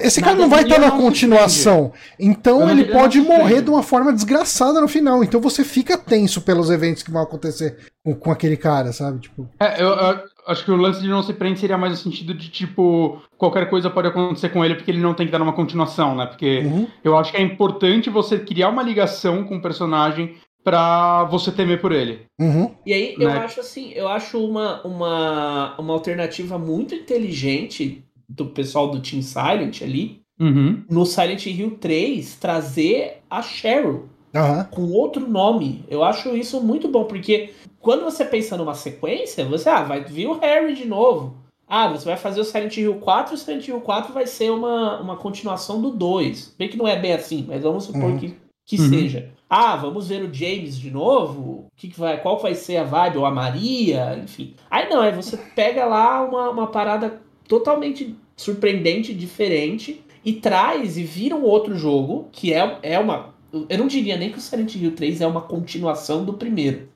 esse 0.00 0.20
cara 0.20 0.34
não 0.34 0.48
vai 0.48 0.62
estar 0.62 0.78
na 0.78 0.90
continuação. 0.90 1.92
Então 2.18 2.68
ele 2.68 2.86
pode 2.86 3.20
morrer 3.20 3.62
de 3.62 3.70
uma 3.70 3.82
forma 3.82 4.12
desgraçada 4.12 4.80
no 4.80 4.88
final. 4.88 5.22
Então 5.22 5.40
você 5.40 5.62
fica 5.62 5.96
tenso 5.96 6.40
pelos 6.42 6.70
eventos 6.70 7.02
que 7.02 7.10
vão 7.10 7.22
acontecer 7.22 7.76
com, 8.02 8.14
com 8.14 8.30
aquele 8.32 8.56
cara 8.56 8.92
sabe? 8.92 9.20
Tipo 9.20 9.48
é, 9.60 9.80
eu, 9.80 9.88
eu, 9.88 10.20
acho 10.48 10.64
que 10.64 10.70
o 10.70 10.76
lance 10.76 11.00
de 11.00 11.08
não 11.08 11.22
se 11.22 11.32
prende 11.32 11.60
seria 11.60 11.78
mais 11.78 11.92
no 11.92 11.98
sentido 11.98 12.34
de 12.34 12.48
tipo 12.48 13.22
qualquer 13.38 13.70
coisa 13.70 13.90
pode 13.90 14.08
acontecer 14.08 14.48
com 14.48 14.64
ele 14.64 14.74
porque 14.74 14.90
ele 14.90 15.00
não 15.00 15.14
tem 15.14 15.26
que 15.26 15.32
dar 15.32 15.40
uma 15.40 15.52
continuação 15.52 16.16
né? 16.16 16.26
Porque 16.26 16.60
uhum. 16.64 16.88
eu 17.04 17.16
acho 17.16 17.30
que 17.30 17.38
é 17.38 17.42
importante 17.42 18.10
você 18.10 18.38
criar 18.38 18.70
uma 18.70 18.82
ligação 18.82 19.44
com 19.44 19.56
o 19.56 19.62
personagem 19.62 20.34
para 20.64 21.24
você 21.24 21.52
temer 21.52 21.80
por 21.80 21.92
ele. 21.92 22.22
Uhum. 22.40 22.74
E 22.86 22.92
aí 22.94 23.14
né? 23.18 23.26
eu 23.26 23.30
acho 23.30 23.60
assim, 23.60 23.92
eu 23.92 24.08
acho 24.08 24.42
uma, 24.42 24.82
uma, 24.82 25.78
uma 25.78 25.92
alternativa 25.92 26.58
muito 26.58 26.94
inteligente 26.94 28.02
do 28.26 28.46
pessoal 28.46 28.90
do 28.90 29.00
Team 29.00 29.22
Silent 29.22 29.82
ali, 29.82 30.22
uhum. 30.40 30.82
no 30.88 31.04
Silent 31.04 31.44
Hill 31.46 31.76
3, 31.78 32.36
trazer 32.36 33.18
a 33.28 33.42
Cheryl 33.42 34.08
uhum. 34.34 34.64
com 34.70 34.90
outro 34.90 35.28
nome. 35.28 35.84
Eu 35.88 36.02
acho 36.02 36.34
isso 36.34 36.62
muito 36.62 36.88
bom, 36.88 37.04
porque 37.04 37.50
quando 37.78 38.02
você 38.02 38.24
pensa 38.24 38.56
numa 38.56 38.74
sequência, 38.74 39.44
você 39.44 39.68
ah, 39.68 39.82
vai 39.82 40.02
vir 40.02 40.26
o 40.26 40.38
Harry 40.38 40.74
de 40.74 40.86
novo. 40.86 41.36
Ah, 41.68 41.88
você 41.88 42.06
vai 42.06 42.16
fazer 42.16 42.40
o 42.40 42.44
Silent 42.44 42.76
Hill 42.76 42.96
4 42.96 43.34
e 43.34 43.36
o 43.36 43.38
Silent 43.38 43.68
Hill 43.68 43.80
4 43.80 44.12
vai 44.12 44.26
ser 44.26 44.50
uma, 44.50 45.00
uma 45.00 45.16
continuação 45.16 45.80
do 45.80 45.90
2. 45.90 46.54
Bem 46.58 46.68
que 46.68 46.76
não 46.76 46.88
é 46.88 46.98
bem 46.98 47.12
assim, 47.12 47.44
mas 47.46 47.62
vamos 47.62 47.84
supor 47.84 48.04
uhum. 48.04 48.18
que, 48.18 48.34
que 48.64 48.80
uhum. 48.80 48.88
seja. 48.88 49.33
Ah, 49.48 49.76
vamos 49.76 50.08
ver 50.08 50.22
o 50.22 50.32
James 50.32 50.78
de 50.78 50.90
novo? 50.90 51.66
Que 51.76 51.88
que 51.88 51.98
vai, 51.98 52.20
qual 52.20 52.38
vai 52.38 52.54
ser 52.54 52.78
a 52.78 52.84
vibe? 52.84 53.18
Ou 53.18 53.26
a 53.26 53.30
Maria? 53.30 54.18
Enfim. 54.22 54.54
Aí 54.70 54.88
não, 54.88 55.00
aí 55.00 55.12
você 55.12 55.36
pega 55.54 55.84
lá 55.84 56.22
uma, 56.22 56.50
uma 56.50 56.66
parada 56.66 57.20
totalmente 57.46 58.16
surpreendente, 58.36 59.14
diferente, 59.14 60.04
e 60.24 60.32
traz 60.32 60.96
e 60.96 61.04
vira 61.04 61.36
um 61.36 61.44
outro 61.44 61.76
jogo, 61.76 62.28
que 62.32 62.52
é, 62.52 62.78
é 62.82 62.98
uma. 62.98 63.34
Eu 63.68 63.78
não 63.78 63.86
diria 63.86 64.16
nem 64.16 64.32
que 64.32 64.38
o 64.38 64.40
Silent 64.40 64.74
Hill 64.74 64.96
3 64.96 65.20
é 65.20 65.26
uma 65.26 65.42
continuação 65.42 66.24
do 66.24 66.34
primeiro. 66.34 66.88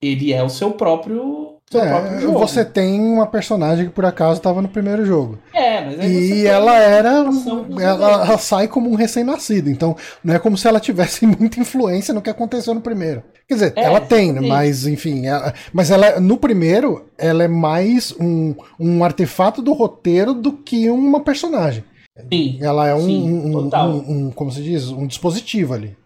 Ele 0.00 0.32
é 0.32 0.42
o 0.42 0.50
seu 0.50 0.72
próprio 0.72 1.41
é, 1.78 2.26
você 2.26 2.64
tem 2.64 3.00
uma 3.00 3.26
personagem 3.26 3.86
que 3.86 3.92
por 3.92 4.04
acaso 4.04 4.38
estava 4.38 4.60
no 4.60 4.68
primeiro 4.68 5.04
jogo. 5.04 5.38
É, 5.52 5.84
mas 5.84 6.10
E 6.10 6.46
ela 6.46 6.76
era. 6.78 7.24
Ela, 7.80 8.26
ela, 8.26 8.38
sai 8.38 8.68
como 8.68 8.90
um 8.90 8.94
recém-nascido. 8.94 9.70
Então, 9.70 9.96
não 10.22 10.34
é 10.34 10.38
como 10.38 10.56
se 10.56 10.66
ela 10.66 10.80
tivesse 10.80 11.24
muita 11.26 11.60
influência 11.60 12.12
no 12.14 12.22
que 12.22 12.30
aconteceu 12.30 12.74
no 12.74 12.80
primeiro. 12.80 13.22
Quer 13.48 13.54
dizer, 13.54 13.72
é, 13.76 13.84
ela 13.84 14.00
tem, 14.00 14.32
mas 14.32 14.86
enfim. 14.86 15.26
Ela, 15.26 15.52
mas 15.72 15.90
ela, 15.90 16.20
no 16.20 16.36
primeiro, 16.36 17.06
ela 17.18 17.44
é 17.44 17.48
mais 17.48 18.14
um, 18.18 18.54
um 18.78 19.04
artefato 19.04 19.60
do 19.60 19.72
roteiro 19.72 20.34
do 20.34 20.52
que 20.52 20.88
uma 20.88 21.20
personagem. 21.20 21.84
Sim. 22.30 22.58
Ela 22.60 22.88
é 22.88 22.94
um, 22.94 23.06
sim, 23.06 23.30
um, 23.30 23.58
um, 23.58 24.26
um, 24.26 24.30
como 24.30 24.50
se 24.50 24.62
diz, 24.62 24.88
um 24.88 25.06
dispositivo 25.06 25.74
ali. 25.74 25.96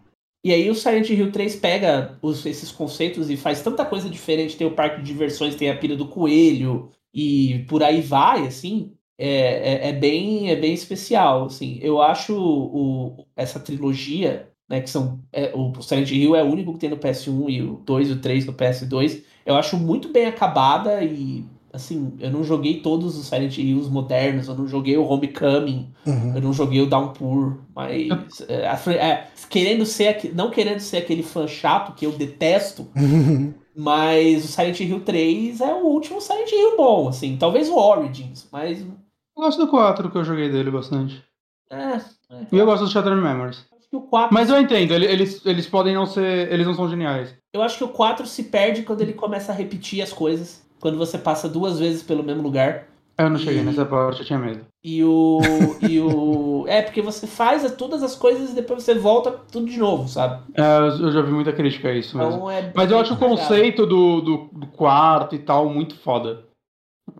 E 0.43 0.53
aí 0.53 0.69
o 0.69 0.75
Silent 0.75 1.09
Hill 1.09 1.31
3 1.31 1.55
pega 1.57 2.17
os, 2.21 2.45
esses 2.45 2.71
conceitos 2.71 3.29
e 3.29 3.37
faz 3.37 3.61
tanta 3.61 3.85
coisa 3.85 4.09
diferente. 4.09 4.57
Tem 4.57 4.67
o 4.67 4.75
parque 4.75 4.97
de 5.01 5.03
diversões, 5.05 5.55
tem 5.55 5.69
a 5.69 5.77
pilha 5.77 5.95
do 5.95 6.07
coelho 6.07 6.91
e 7.13 7.65
por 7.67 7.83
aí 7.83 8.01
vai, 8.01 8.47
assim. 8.47 8.93
É, 9.17 9.87
é, 9.87 9.89
é 9.89 9.93
bem, 9.93 10.49
é 10.51 10.55
bem 10.55 10.73
especial, 10.73 11.45
assim. 11.45 11.79
Eu 11.81 12.01
acho 12.01 12.35
o, 12.37 13.25
essa 13.35 13.59
trilogia, 13.59 14.51
né, 14.69 14.79
que 14.81 14.89
são... 14.89 15.19
É, 15.33 15.53
o 15.55 15.81
Silent 15.81 16.11
Hill 16.11 16.35
é 16.35 16.43
o 16.43 16.47
único 16.51 16.73
que 16.73 16.79
tem 16.79 16.89
no 16.89 16.97
PS1 16.97 17.49
e 17.49 17.61
o 17.63 17.77
2 17.77 18.09
e 18.09 18.11
o 18.13 18.21
3 18.21 18.45
no 18.45 18.53
PS2. 18.53 19.23
Eu 19.45 19.55
acho 19.55 19.77
muito 19.77 20.09
bem 20.11 20.27
acabada 20.27 21.03
e 21.03 21.45
assim, 21.77 22.13
eu 22.19 22.29
não 22.29 22.43
joguei 22.43 22.81
todos 22.81 23.17
os 23.17 23.27
Silent 23.27 23.57
Hills 23.57 23.89
modernos, 23.89 24.47
eu 24.47 24.55
não 24.55 24.67
joguei 24.67 24.97
o 24.97 25.07
Homecoming, 25.07 25.93
uhum. 26.05 26.35
eu 26.35 26.41
não 26.41 26.51
joguei 26.51 26.81
o 26.81 26.85
Downpour, 26.85 27.59
mas 27.73 28.41
é, 28.49 28.93
é, 28.93 29.27
querendo 29.49 29.85
ser, 29.85 30.31
não 30.35 30.51
querendo 30.51 30.79
ser 30.79 30.97
aquele 30.97 31.23
fã 31.23 31.47
chato 31.47 31.95
que 31.95 32.05
eu 32.05 32.11
detesto, 32.11 32.87
uhum. 32.95 33.53
mas 33.75 34.43
o 34.43 34.47
Silent 34.47 34.79
Hill 34.79 34.99
3 35.01 35.61
é 35.61 35.73
o 35.73 35.85
último 35.85 36.19
Silent 36.19 36.51
Hill 36.51 36.75
bom, 36.75 37.07
assim, 37.07 37.37
talvez 37.37 37.69
o 37.69 37.75
Origins, 37.75 38.47
mas... 38.51 38.81
Eu 38.81 39.43
gosto 39.43 39.65
do 39.65 39.71
4 39.71 40.11
que 40.11 40.17
eu 40.17 40.23
joguei 40.23 40.49
dele 40.49 40.71
bastante. 40.71 41.23
É, 41.69 42.01
é. 42.31 42.47
E 42.51 42.57
eu 42.57 42.65
gosto 42.65 42.85
do 42.85 42.91
Shattered 42.91 43.21
Memories. 43.21 43.65
O 43.91 44.01
4... 44.01 44.33
Mas 44.33 44.49
eu 44.49 44.59
entendo, 44.59 44.93
eles, 44.93 45.45
eles 45.45 45.65
podem 45.67 45.95
não 45.95 46.05
ser. 46.05 46.51
Eles 46.51 46.67
não 46.67 46.73
são 46.73 46.89
geniais. 46.89 47.33
Eu 47.53 47.61
acho 47.61 47.77
que 47.77 47.83
o 47.83 47.89
4 47.89 48.25
se 48.27 48.43
perde 48.43 48.83
quando 48.83 49.01
ele 49.01 49.13
começa 49.13 49.51
a 49.51 49.55
repetir 49.55 50.01
as 50.01 50.11
coisas 50.11 50.66
quando 50.79 50.97
você 50.97 51.17
passa 51.17 51.49
duas 51.49 51.79
vezes 51.79 52.03
pelo 52.03 52.23
mesmo 52.23 52.41
lugar. 52.41 52.87
Eu 53.17 53.31
não 53.31 53.39
cheguei 53.39 53.61
e... 53.61 53.65
nessa 53.65 53.83
parte, 53.83 54.19
eu 54.19 54.25
tinha 54.25 54.37
medo. 54.37 54.65
E 54.83 55.03
o. 55.03 55.39
e 55.87 55.99
o. 55.99 56.45
É, 56.67 56.81
porque 56.81 57.01
você 57.01 57.25
faz 57.25 57.69
todas 57.75 58.03
as 58.03 58.13
coisas 58.13 58.51
e 58.51 58.55
depois 58.55 58.83
você 58.83 58.93
volta 58.93 59.31
tudo 59.31 59.67
de 59.67 59.79
novo, 59.79 60.05
sabe? 60.09 60.43
É, 60.53 60.79
eu 60.79 61.11
já 61.13 61.21
vi 61.21 61.31
muita 61.31 61.53
crítica 61.53 61.87
a 61.87 61.93
isso 61.93 62.17
então, 62.17 62.29
mesmo. 62.29 62.51
É 62.51 62.73
Mas 62.75 62.91
eu 62.91 62.99
acho 62.99 63.13
o 63.13 63.17
conceito 63.17 63.85
do, 63.85 64.19
do, 64.19 64.49
do, 64.51 64.67
quarto 64.67 65.33
e 65.33 65.39
tal 65.39 65.69
muito 65.69 65.95
foda. 65.95 66.43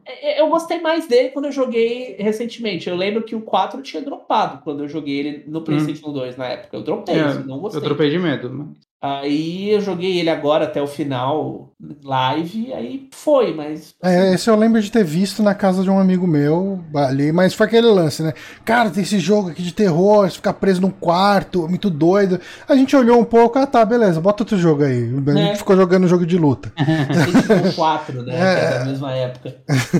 É, 0.06 0.34
é, 0.34 0.42
eu 0.42 0.50
gostei 0.50 0.82
mais 0.82 1.08
dele 1.08 1.30
quando 1.30 1.46
eu 1.46 1.52
joguei 1.54 2.18
recentemente. 2.20 2.90
Eu 2.90 2.98
lembro 2.98 3.24
que 3.24 3.36
o 3.36 3.42
4 3.42 3.82
tinha 3.82 4.02
dropado 4.02 4.62
quando 4.66 4.84
eu 4.84 4.90
joguei 4.90 5.18
ele 5.18 5.44
no 5.48 5.62
PlayStation 5.62 6.10
hum. 6.10 6.14
2 6.14 6.36
na 6.36 6.48
época. 6.48 6.76
Eu 6.76 6.84
dropei, 6.84 7.16
é, 7.16 7.34
não 7.36 7.60
gostei. 7.60 7.80
Eu 7.80 7.86
dropei 7.86 8.10
de 8.10 8.20
medo. 8.20 8.76
Aí 9.00 9.70
eu 9.70 9.80
joguei 9.80 10.18
ele 10.18 10.30
agora 10.30 10.66
até 10.66 10.82
o 10.82 10.88
final, 10.88 11.72
live, 12.04 12.74
aí 12.74 13.08
foi, 13.12 13.54
mas. 13.54 13.94
É, 14.04 14.34
esse 14.34 14.50
eu 14.50 14.56
lembro 14.56 14.82
de 14.82 14.92
ter 14.92 15.04
visto 15.04 15.44
na 15.44 15.54
casa 15.54 15.84
de 15.84 15.90
um 15.90 16.00
amigo 16.00 16.26
meu 16.26 16.84
ali, 16.96 17.32
mas 17.32 17.54
foi 17.54 17.68
aquele 17.68 17.86
lance, 17.86 18.24
né? 18.24 18.34
Cara, 18.66 18.90
tem 18.90 19.04
esse 19.04 19.20
jogo 19.20 19.50
aqui 19.50 19.62
de 19.62 19.72
terror, 19.72 20.28
você 20.28 20.38
fica 20.38 20.52
preso 20.52 20.82
num 20.82 20.90
quarto, 20.90 21.70
muito 21.70 21.92
doido. 21.92 22.42
A 22.68 22.76
gente 22.76 22.96
olhou 22.96 23.20
um 23.20 23.24
pouco, 23.24 23.60
ah 23.60 23.68
tá, 23.68 23.86
beleza, 23.86 24.20
bota 24.20 24.42
outro 24.42 24.58
jogo 24.58 24.84
aí. 24.84 25.04
A 25.04 25.32
gente 25.32 25.52
é. 25.52 25.56
ficou 25.56 25.76
jogando 25.76 26.08
jogo 26.08 26.26
de 26.26 26.38
luta. 26.38 26.74
Resident 26.76 27.76
4, 27.76 28.24
né? 28.24 28.34
É. 28.34 28.56
Que 28.56 28.66
é 28.66 28.80
da 28.80 28.86
mesma 28.86 29.14
época. 29.14 29.56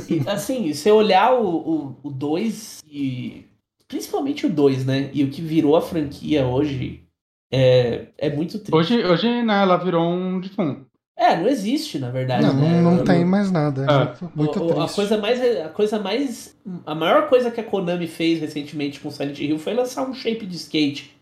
E, 0.10 0.24
assim, 0.28 0.74
se 0.74 0.90
olhar 0.90 1.34
o 1.40 1.96
2 2.04 2.80
e. 2.90 3.46
Principalmente 3.88 4.46
o 4.48 4.50
2, 4.50 4.86
né? 4.86 5.10
E 5.14 5.24
o 5.24 5.30
que 5.30 5.42
virou 5.42 5.76
a 5.76 5.82
franquia 5.82 6.46
hoje 6.48 7.07
é, 7.52 8.08
é 8.18 8.30
muito 8.30 8.60
triste. 8.60 8.74
Hoje, 8.74 9.06
hoje 9.06 9.42
né, 9.42 9.62
ela 9.62 9.78
virou 9.78 10.10
um 10.10 10.40
defunto. 10.40 10.86
É, 11.18 11.36
não 11.36 11.48
existe, 11.48 11.98
na 11.98 12.12
verdade. 12.12 12.46
Não, 12.46 12.54
né? 12.54 12.82
não, 12.82 12.96
não 12.98 13.04
tem 13.04 13.26
mais 13.26 13.52
nada. 13.52 13.86
É. 13.90 14.26
é. 14.26 14.30
Muito 14.36 14.64
o, 14.64 14.68
triste. 14.68 14.92
A 14.92 14.96
coisa, 14.96 15.18
mais, 15.18 15.58
a 15.66 15.70
coisa 15.70 16.00
mais. 16.00 16.56
A 16.86 16.94
maior 16.94 17.28
coisa 17.28 17.50
que 17.50 17.60
a 17.60 17.64
Konami 17.64 18.08
fez 18.08 18.40
recentemente 18.40 19.00
com 19.00 19.10
Silent 19.10 19.40
Hill 19.40 19.58
foi 19.58 19.74
lançar 19.74 20.08
um 20.08 20.14
shape 20.14 20.46
de 20.46 20.56
skate 20.56 21.18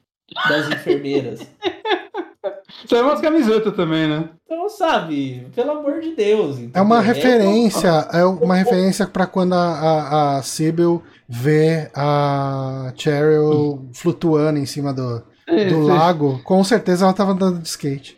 das 0.49 0.69
enfermeiras. 0.69 1.47
Saiu 2.87 3.05
umas 3.05 3.21
camisetas 3.21 3.73
também, 3.73 4.07
né? 4.07 4.29
Então, 4.45 4.67
sabe, 4.69 5.47
pelo 5.55 5.71
amor 5.71 6.01
de 6.01 6.13
Deus. 6.13 6.57
Entendeu? 6.57 6.71
É 6.75 6.81
uma 6.81 7.01
referência, 7.01 7.89
é 8.11 8.25
uma 8.25 8.55
referência 8.55 9.07
para 9.07 9.25
quando 9.25 9.53
a, 9.53 9.57
a, 9.57 10.37
a 10.37 10.41
Sibyl 10.43 11.01
vê 11.27 11.89
a 11.95 12.91
Cheryl 12.95 13.87
flutuando 13.93 14.59
em 14.59 14.65
cima 14.65 14.93
do, 14.93 15.23
do 15.63 15.87
lago, 15.87 16.41
com 16.43 16.63
certeza 16.63 17.05
ela 17.05 17.13
tava 17.13 17.31
andando 17.31 17.59
de 17.59 17.67
skate. 17.67 18.17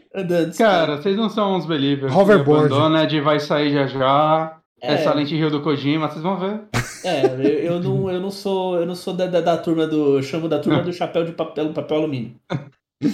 Cara, 0.57 0.97
vocês 0.97 1.15
não 1.15 1.29
são 1.29 1.55
uns 1.55 1.65
believers. 1.65 2.13
Hoverboard. 2.13 2.73
Abandoned 2.73 3.21
vai 3.21 3.39
sair 3.39 3.71
já 3.71 3.87
já. 3.87 4.57
É, 4.81 4.93
é 4.93 4.97
Silent 4.97 5.31
Hill 5.31 5.49
do 5.49 5.61
Kojima, 5.61 6.07
vocês 6.07 6.21
vão 6.21 6.37
ver. 6.37 6.61
É, 7.03 7.25
eu, 7.25 7.73
eu, 7.73 7.79
não, 7.79 8.11
eu 8.11 8.19
não 8.19 8.29
sou, 8.29 8.77
eu 8.77 8.85
não 8.85 8.95
sou 8.95 9.13
da, 9.13 9.25
da, 9.25 9.41
da 9.41 9.57
turma 9.57 9.87
do. 9.87 10.17
Eu 10.17 10.23
chamo 10.23 10.47
da 10.47 10.59
turma 10.59 10.81
do 10.81 10.93
chapéu 10.93 11.23
de 11.23 11.31
papel, 11.31 11.69
papel 11.73 11.97
alumínio. 11.97 12.35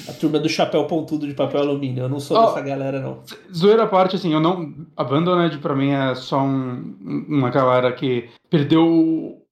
A 0.08 0.14
turma 0.14 0.40
do 0.40 0.48
chapéu 0.48 0.86
pontudo 0.86 1.28
de 1.28 1.34
papel 1.34 1.62
alumínio. 1.62 2.04
Eu 2.04 2.10
não 2.10 2.20
sou 2.20 2.38
oh, 2.38 2.46
dessa 2.46 2.62
galera, 2.62 3.02
não. 3.02 3.22
Zoeira 3.54 3.84
à 3.84 3.88
parte, 3.88 4.16
assim, 4.16 4.34
eu 4.34 4.40
não. 4.40 4.74
Abandoned 4.96 5.58
pra 5.58 5.76
mim 5.76 5.92
é 5.92 6.16
só 6.16 6.42
um, 6.42 6.96
uma 7.28 7.50
galera 7.50 7.92
que 7.92 8.30
perdeu. 8.50 9.43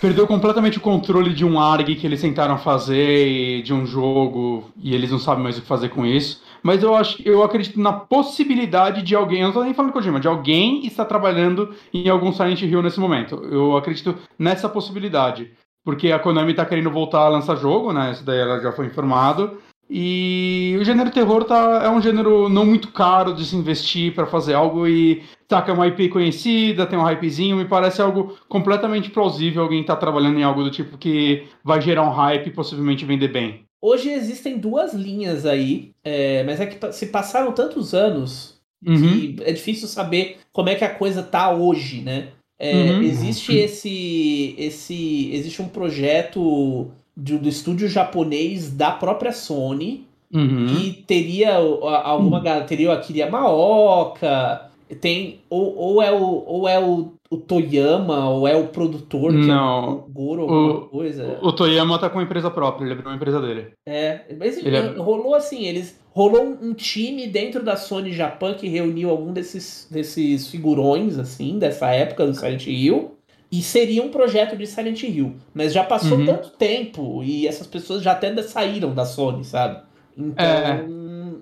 Perdeu 0.00 0.26
completamente 0.26 0.78
o 0.78 0.80
controle 0.80 1.32
de 1.32 1.44
um 1.44 1.58
ARG 1.58 1.96
que 1.96 2.06
eles 2.06 2.20
tentaram 2.20 2.58
fazer, 2.58 3.62
de 3.62 3.72
um 3.72 3.86
jogo, 3.86 4.70
e 4.76 4.94
eles 4.94 5.10
não 5.10 5.18
sabem 5.18 5.42
mais 5.42 5.58
o 5.58 5.62
que 5.62 5.66
fazer 5.66 5.88
com 5.88 6.06
isso. 6.06 6.42
Mas 6.62 6.82
eu 6.82 6.94
acho 6.94 7.20
eu 7.24 7.42
acredito 7.42 7.80
na 7.80 7.92
possibilidade 7.92 9.02
de 9.02 9.14
alguém, 9.14 9.40
eu 9.40 9.46
não 9.46 9.54
tô 9.54 9.64
nem 9.64 9.74
falando 9.74 9.92
Kojima, 9.92 10.20
de 10.20 10.28
alguém 10.28 10.84
estar 10.86 11.04
trabalhando 11.04 11.74
em 11.92 12.08
algum 12.08 12.32
Silent 12.32 12.62
Hill 12.62 12.82
nesse 12.82 13.00
momento. 13.00 13.36
Eu 13.50 13.76
acredito 13.76 14.16
nessa 14.38 14.68
possibilidade. 14.68 15.52
Porque 15.84 16.12
a 16.12 16.18
Konami 16.18 16.52
tá 16.52 16.66
querendo 16.66 16.90
voltar 16.90 17.20
a 17.20 17.28
lançar 17.28 17.56
jogo, 17.56 17.92
né? 17.92 18.12
Isso 18.12 18.24
daí 18.24 18.38
ela 18.38 18.60
já 18.60 18.72
foi 18.72 18.86
informado. 18.86 19.58
E 19.90 20.76
o 20.78 20.84
gênero 20.84 21.10
terror 21.10 21.44
tá, 21.44 21.82
é 21.84 21.88
um 21.88 22.00
gênero 22.00 22.48
não 22.48 22.66
muito 22.66 22.88
caro 22.92 23.34
de 23.34 23.44
se 23.44 23.56
investir 23.56 24.14
para 24.14 24.26
fazer 24.26 24.52
algo 24.52 24.86
e 24.86 25.22
saca, 25.48 25.70
é 25.70 25.74
uma 25.74 25.86
IP 25.86 26.10
conhecida, 26.10 26.86
tem 26.86 26.98
um 26.98 27.02
hypezinho, 27.02 27.56
me 27.56 27.64
parece 27.64 28.02
algo 28.02 28.36
completamente 28.48 29.08
plausível 29.08 29.62
alguém 29.62 29.82
tá 29.82 29.96
trabalhando 29.96 30.38
em 30.38 30.42
algo 30.42 30.62
do 30.62 30.70
tipo 30.70 30.98
que 30.98 31.46
vai 31.64 31.80
gerar 31.80 32.02
um 32.02 32.12
hype 32.12 32.48
e 32.48 32.52
possivelmente 32.52 33.06
vender 33.06 33.28
bem. 33.28 33.64
Hoje 33.80 34.10
existem 34.10 34.58
duas 34.58 34.92
linhas 34.92 35.46
aí, 35.46 35.92
é, 36.04 36.42
mas 36.44 36.60
é 36.60 36.66
que 36.66 36.92
se 36.92 37.06
passaram 37.06 37.52
tantos 37.52 37.94
anos 37.94 38.60
uhum. 38.86 38.96
que 38.96 39.36
é 39.42 39.52
difícil 39.52 39.88
saber 39.88 40.38
como 40.52 40.68
é 40.68 40.74
que 40.74 40.84
a 40.84 40.94
coisa 40.94 41.22
tá 41.22 41.50
hoje, 41.50 42.02
né? 42.02 42.28
É, 42.58 42.74
uhum. 42.74 43.02
Existe 43.02 43.56
esse, 43.56 44.54
esse, 44.58 45.30
existe 45.32 45.62
um 45.62 45.68
projeto 45.68 46.90
do, 47.18 47.38
do 47.38 47.48
estúdio 47.48 47.88
japonês 47.88 48.70
da 48.70 48.92
própria 48.92 49.32
Sony, 49.32 50.06
uhum. 50.32 50.66
que 50.68 50.92
teria 51.04 51.56
alguma 51.56 52.38
uhum. 52.38 52.64
teria 52.64 52.92
a 52.92 53.00
Kiria 53.00 53.28
Maoka, 53.28 54.70
tem 55.00 55.40
ou, 55.50 55.76
ou 55.76 56.02
é 56.02 56.12
o 56.12 56.44
ou 56.46 56.68
é 56.68 56.78
o, 56.78 57.12
o 57.28 57.36
Toyama 57.36 58.30
ou 58.30 58.46
é 58.46 58.56
o 58.56 58.68
produtor 58.68 59.32
que 59.32 59.46
não 59.46 59.84
é 59.84 59.88
o 59.88 59.96
Goro 60.08 60.42
alguma 60.42 60.80
coisa 60.88 61.38
o, 61.42 61.48
o 61.48 61.52
Toyama 61.52 61.98
tá 61.98 62.08
com 62.08 62.18
uma 62.18 62.24
empresa 62.24 62.50
própria 62.50 62.86
ele 62.86 62.92
abriu 62.92 63.10
uma 63.10 63.16
empresa 63.16 63.40
dele 63.40 63.72
é 63.86 64.20
mas 64.38 64.56
ele 64.56 64.74
é... 64.74 64.96
rolou 64.96 65.34
assim 65.34 65.64
eles 65.66 66.00
rolou 66.12 66.42
um 66.42 66.72
time 66.72 67.26
dentro 67.26 67.62
da 67.62 67.76
Sony 67.76 68.12
Japan 68.12 68.54
que 68.54 68.66
reuniu 68.66 69.10
algum 69.10 69.32
desses 69.32 69.86
desses 69.90 70.48
figurões 70.48 71.18
assim 71.18 71.58
dessa 71.58 71.90
época 71.90 72.26
do 72.26 72.32
Silent 72.32 72.66
Hill 72.66 73.17
e 73.50 73.62
seria 73.62 74.02
um 74.02 74.10
projeto 74.10 74.56
de 74.56 74.66
Silent 74.66 75.02
Hill. 75.02 75.36
Mas 75.54 75.72
já 75.72 75.82
passou 75.82 76.18
uhum. 76.18 76.26
tanto 76.26 76.50
tempo 76.50 77.22
e 77.22 77.46
essas 77.46 77.66
pessoas 77.66 78.02
já 78.02 78.12
até 78.12 78.34
saíram 78.42 78.94
da 78.94 79.04
Sony, 79.04 79.44
sabe? 79.44 79.80
Então, 80.16 80.44
é. 80.44 80.84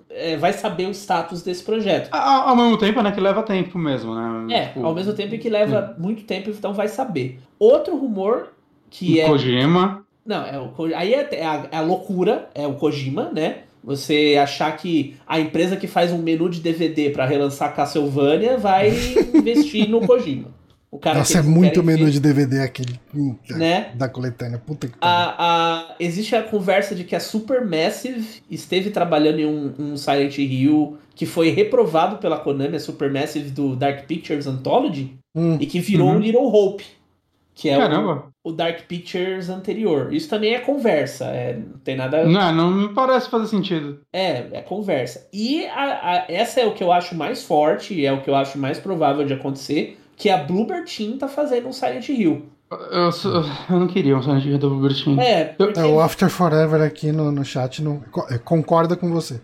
É, 0.09 0.37
vai 0.37 0.53
saber 0.53 0.87
o 0.87 0.91
status 0.91 1.41
desse 1.41 1.63
projeto. 1.63 2.09
Ao, 2.11 2.49
ao, 2.49 2.55
mesmo 2.55 2.77
tempo, 2.77 3.01
né? 3.01 3.11
Que 3.11 3.19
leva 3.19 3.43
tempo 3.43 3.77
mesmo, 3.77 4.15
né? 4.15 4.55
É, 4.55 4.65
tipo... 4.67 4.85
ao 4.85 4.93
mesmo 4.93 5.13
tempo 5.13 5.37
que 5.37 5.49
leva 5.49 5.95
uhum. 5.97 6.03
muito 6.03 6.23
tempo, 6.23 6.49
então 6.49 6.73
vai 6.73 6.87
saber. 6.87 7.39
Outro 7.59 7.97
rumor 7.97 8.49
que 8.89 9.15
o 9.15 9.21
é. 9.21 9.25
Kojima. 9.25 10.05
Não, 10.25 10.45
é 10.45 10.59
o, 10.59 10.73
aí 10.95 11.13
é, 11.13 11.27
é, 11.31 11.45
a, 11.45 11.67
é 11.71 11.77
a 11.77 11.81
loucura, 11.81 12.49
é 12.53 12.67
o 12.67 12.73
Kojima, 12.73 13.31
né? 13.33 13.63
Você 13.83 14.37
achar 14.41 14.75
que 14.75 15.15
a 15.25 15.39
empresa 15.39 15.77
que 15.77 15.87
faz 15.87 16.11
um 16.11 16.17
menu 16.17 16.49
de 16.49 16.59
DVD 16.59 17.09
para 17.09 17.25
relançar 17.25 17.73
Castlevania 17.73 18.57
vai 18.57 18.91
investir 19.33 19.89
no 19.89 20.05
Kojima. 20.05 20.49
O 20.97 20.99
cara 20.99 21.19
Nossa, 21.19 21.37
é 21.37 21.41
muito 21.43 21.83
menu 21.83 22.09
de 22.09 22.19
DVD 22.19 22.61
aquele 22.61 22.99
né? 23.51 23.91
da 23.93 24.09
coletânea. 24.09 24.57
Puta 24.57 24.87
que 24.87 24.95
a, 24.99 25.35
a, 25.37 25.95
Existe 25.99 26.35
a 26.35 26.41
conversa 26.41 26.95
de 26.95 27.03
que 27.03 27.15
a 27.15 27.19
Supermassive 27.19 28.41
esteve 28.49 28.89
trabalhando 28.89 29.39
em 29.39 29.45
um, 29.45 29.73
um, 29.77 29.95
Silent 29.95 30.39
Hill 30.39 30.97
que 31.13 31.27
foi 31.27 31.51
reprovado 31.51 32.17
pela 32.17 32.39
Konami, 32.39 32.77
a 32.77 32.79
Supermassive 32.79 33.51
do 33.51 33.75
Dark 33.75 34.07
Pictures 34.07 34.47
Anthology, 34.47 35.15
hum. 35.35 35.57
e 35.59 35.67
que 35.67 35.79
virou 35.79 36.09
uhum. 36.09 36.15
um 36.15 36.19
Little 36.19 36.47
Hope, 36.47 36.83
que 37.53 37.69
é 37.69 37.77
o, 37.77 38.23
o, 38.43 38.51
Dark 38.51 38.81
Pictures 38.87 39.49
anterior. 39.49 40.11
Isso 40.11 40.27
também 40.27 40.55
é 40.55 40.59
conversa, 40.59 41.25
é, 41.25 41.57
não 41.57 41.77
tem 41.77 41.95
nada... 41.95 42.25
Não, 42.25 42.55
não 42.55 42.71
me 42.71 42.93
parece 42.93 43.29
fazer 43.29 43.47
sentido. 43.47 43.99
É, 44.11 44.47
é 44.51 44.61
conversa. 44.61 45.27
E 45.31 45.67
a, 45.67 46.25
essa 46.27 46.59
é 46.59 46.65
o 46.65 46.73
que 46.73 46.83
eu 46.83 46.91
acho 46.91 47.13
mais 47.13 47.43
forte, 47.43 48.03
é 48.03 48.11
o 48.11 48.21
que 48.21 48.29
eu 48.31 48.35
acho 48.35 48.57
mais 48.57 48.79
provável 48.79 49.23
de 49.25 49.33
acontecer, 49.33 49.99
que 50.17 50.29
a 50.29 50.37
Bloober 50.37 50.83
Team 50.83 51.17
tá 51.17 51.27
fazendo 51.27 51.67
um 51.67 51.71
Silent 51.71 52.09
Hill. 52.09 52.47
Eu, 52.69 53.11
eu 53.69 53.79
não 53.79 53.87
queria 53.87 54.17
um 54.17 54.21
Silent 54.21 54.43
Hill 54.43 54.57
da 54.57 54.67
Bloober 54.67 55.03
Team. 55.03 55.21
É, 55.21 55.45
porque... 55.45 55.79
é, 55.79 55.85
o 55.85 56.01
After 56.01 56.29
Forever 56.29 56.81
aqui 56.81 57.11
no, 57.11 57.31
no 57.31 57.45
chat 57.45 57.81
não, 57.81 58.03
é, 58.29 58.37
concorda 58.39 58.97
com 58.97 59.09
você. 59.09 59.39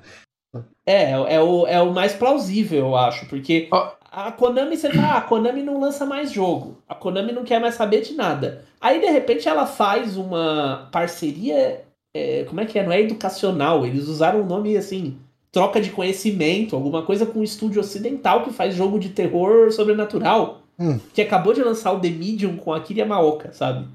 É, 0.85 1.11
é 1.11 1.41
o, 1.41 1.65
é 1.65 1.81
o 1.81 1.93
mais 1.93 2.13
plausível, 2.13 2.87
eu 2.87 2.95
acho, 2.97 3.27
porque 3.27 3.69
oh. 3.71 3.87
a 4.11 4.31
Konami, 4.31 4.75
você 4.75 4.91
fala, 4.91 5.13
ah, 5.13 5.17
a 5.19 5.21
Konami 5.21 5.63
não 5.63 5.79
lança 5.79 6.05
mais 6.05 6.31
jogo, 6.31 6.77
a 6.89 6.93
Konami 6.93 7.31
não 7.31 7.45
quer 7.45 7.61
mais 7.61 7.75
saber 7.75 8.01
de 8.01 8.13
nada. 8.13 8.65
Aí, 8.81 8.99
de 8.99 9.07
repente, 9.07 9.47
ela 9.47 9.65
faz 9.65 10.17
uma 10.17 10.89
parceria, 10.91 11.85
é, 12.13 12.43
como 12.43 12.59
é 12.59 12.65
que 12.65 12.77
é? 12.77 12.83
Não 12.83 12.91
é 12.91 12.99
educacional, 12.99 13.85
eles 13.85 14.09
usaram 14.09 14.41
um 14.41 14.45
nome 14.45 14.75
assim, 14.75 15.17
troca 15.53 15.79
de 15.79 15.91
conhecimento, 15.91 16.75
alguma 16.75 17.03
coisa 17.03 17.25
com 17.25 17.39
um 17.39 17.43
estúdio 17.43 17.79
ocidental 17.79 18.43
que 18.43 18.51
faz 18.51 18.75
jogo 18.75 18.99
de 18.99 19.09
terror 19.09 19.71
sobrenatural. 19.71 20.62
Hum. 20.79 20.99
Que 21.13 21.21
acabou 21.21 21.53
de 21.53 21.63
lançar 21.63 21.91
o 21.91 21.99
The 21.99 22.09
Medium 22.09 22.57
com 22.57 22.73
a 22.73 22.79
Kiria 22.79 23.05
Maoka, 23.05 23.51
sabe? 23.53 23.87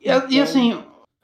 E, 0.00 0.10
então... 0.10 0.30
e, 0.30 0.40
assim, 0.40 0.78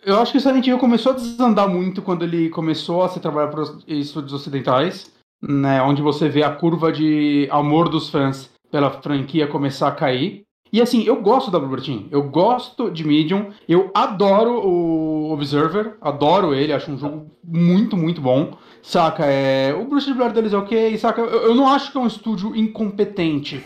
eu 0.05 0.19
acho 0.19 0.33
que 0.33 0.39
o 0.39 0.41
Silent 0.41 0.67
Hill 0.67 0.79
começou 0.79 1.13
a 1.13 1.17
desandar 1.17 1.69
muito 1.69 2.03
quando 2.03 2.25
ele 2.25 2.49
começou 2.51 3.03
a 3.03 3.09
se 3.09 3.21
trabalhar 3.21 3.49
para 3.49 3.63
os 3.63 3.85
estúdios 3.87 4.33
ocidentais, 4.33 5.11
né? 5.43 5.83
Onde 5.83 6.03
você 6.03 6.29
vê 6.29 6.43
a 6.43 6.51
curva 6.51 6.93
de 6.93 7.49
amor 7.51 7.89
dos 7.89 8.11
fãs 8.11 8.51
pela 8.71 8.91
franquia 8.91 9.47
começar 9.47 9.89
a 9.89 9.93
cair. 9.93 10.43
E 10.73 10.83
assim, 10.83 11.05
eu 11.05 11.23
gosto 11.23 11.53
da 11.53 11.59
Bloober 11.61 11.81
Team, 11.81 12.09
eu 12.11 12.25
gosto 12.25 12.91
de 12.91 13.07
Medium, 13.07 13.51
eu 13.69 13.93
adoro 13.95 14.59
o 14.67 15.33
Observer, 15.33 15.97
adoro 16.01 16.53
ele, 16.53 16.73
acho 16.73 16.91
um 16.91 16.99
jogo 16.99 17.31
muito, 17.45 17.97
muito 17.97 18.21
bom. 18.21 18.59
Saca, 18.83 19.25
é. 19.25 19.73
O 19.73 19.85
Bruce 19.85 20.07
de 20.07 20.15
Blair 20.15 20.33
deles 20.33 20.53
é 20.53 20.57
ok, 20.57 20.99
saca? 20.99 21.21
Eu, 21.21 21.43
eu 21.43 21.55
não 21.55 21.69
acho 21.69 21.93
que 21.93 21.97
é 21.97 22.01
um 22.01 22.09
estúdio 22.09 22.57
incompetente 22.57 23.65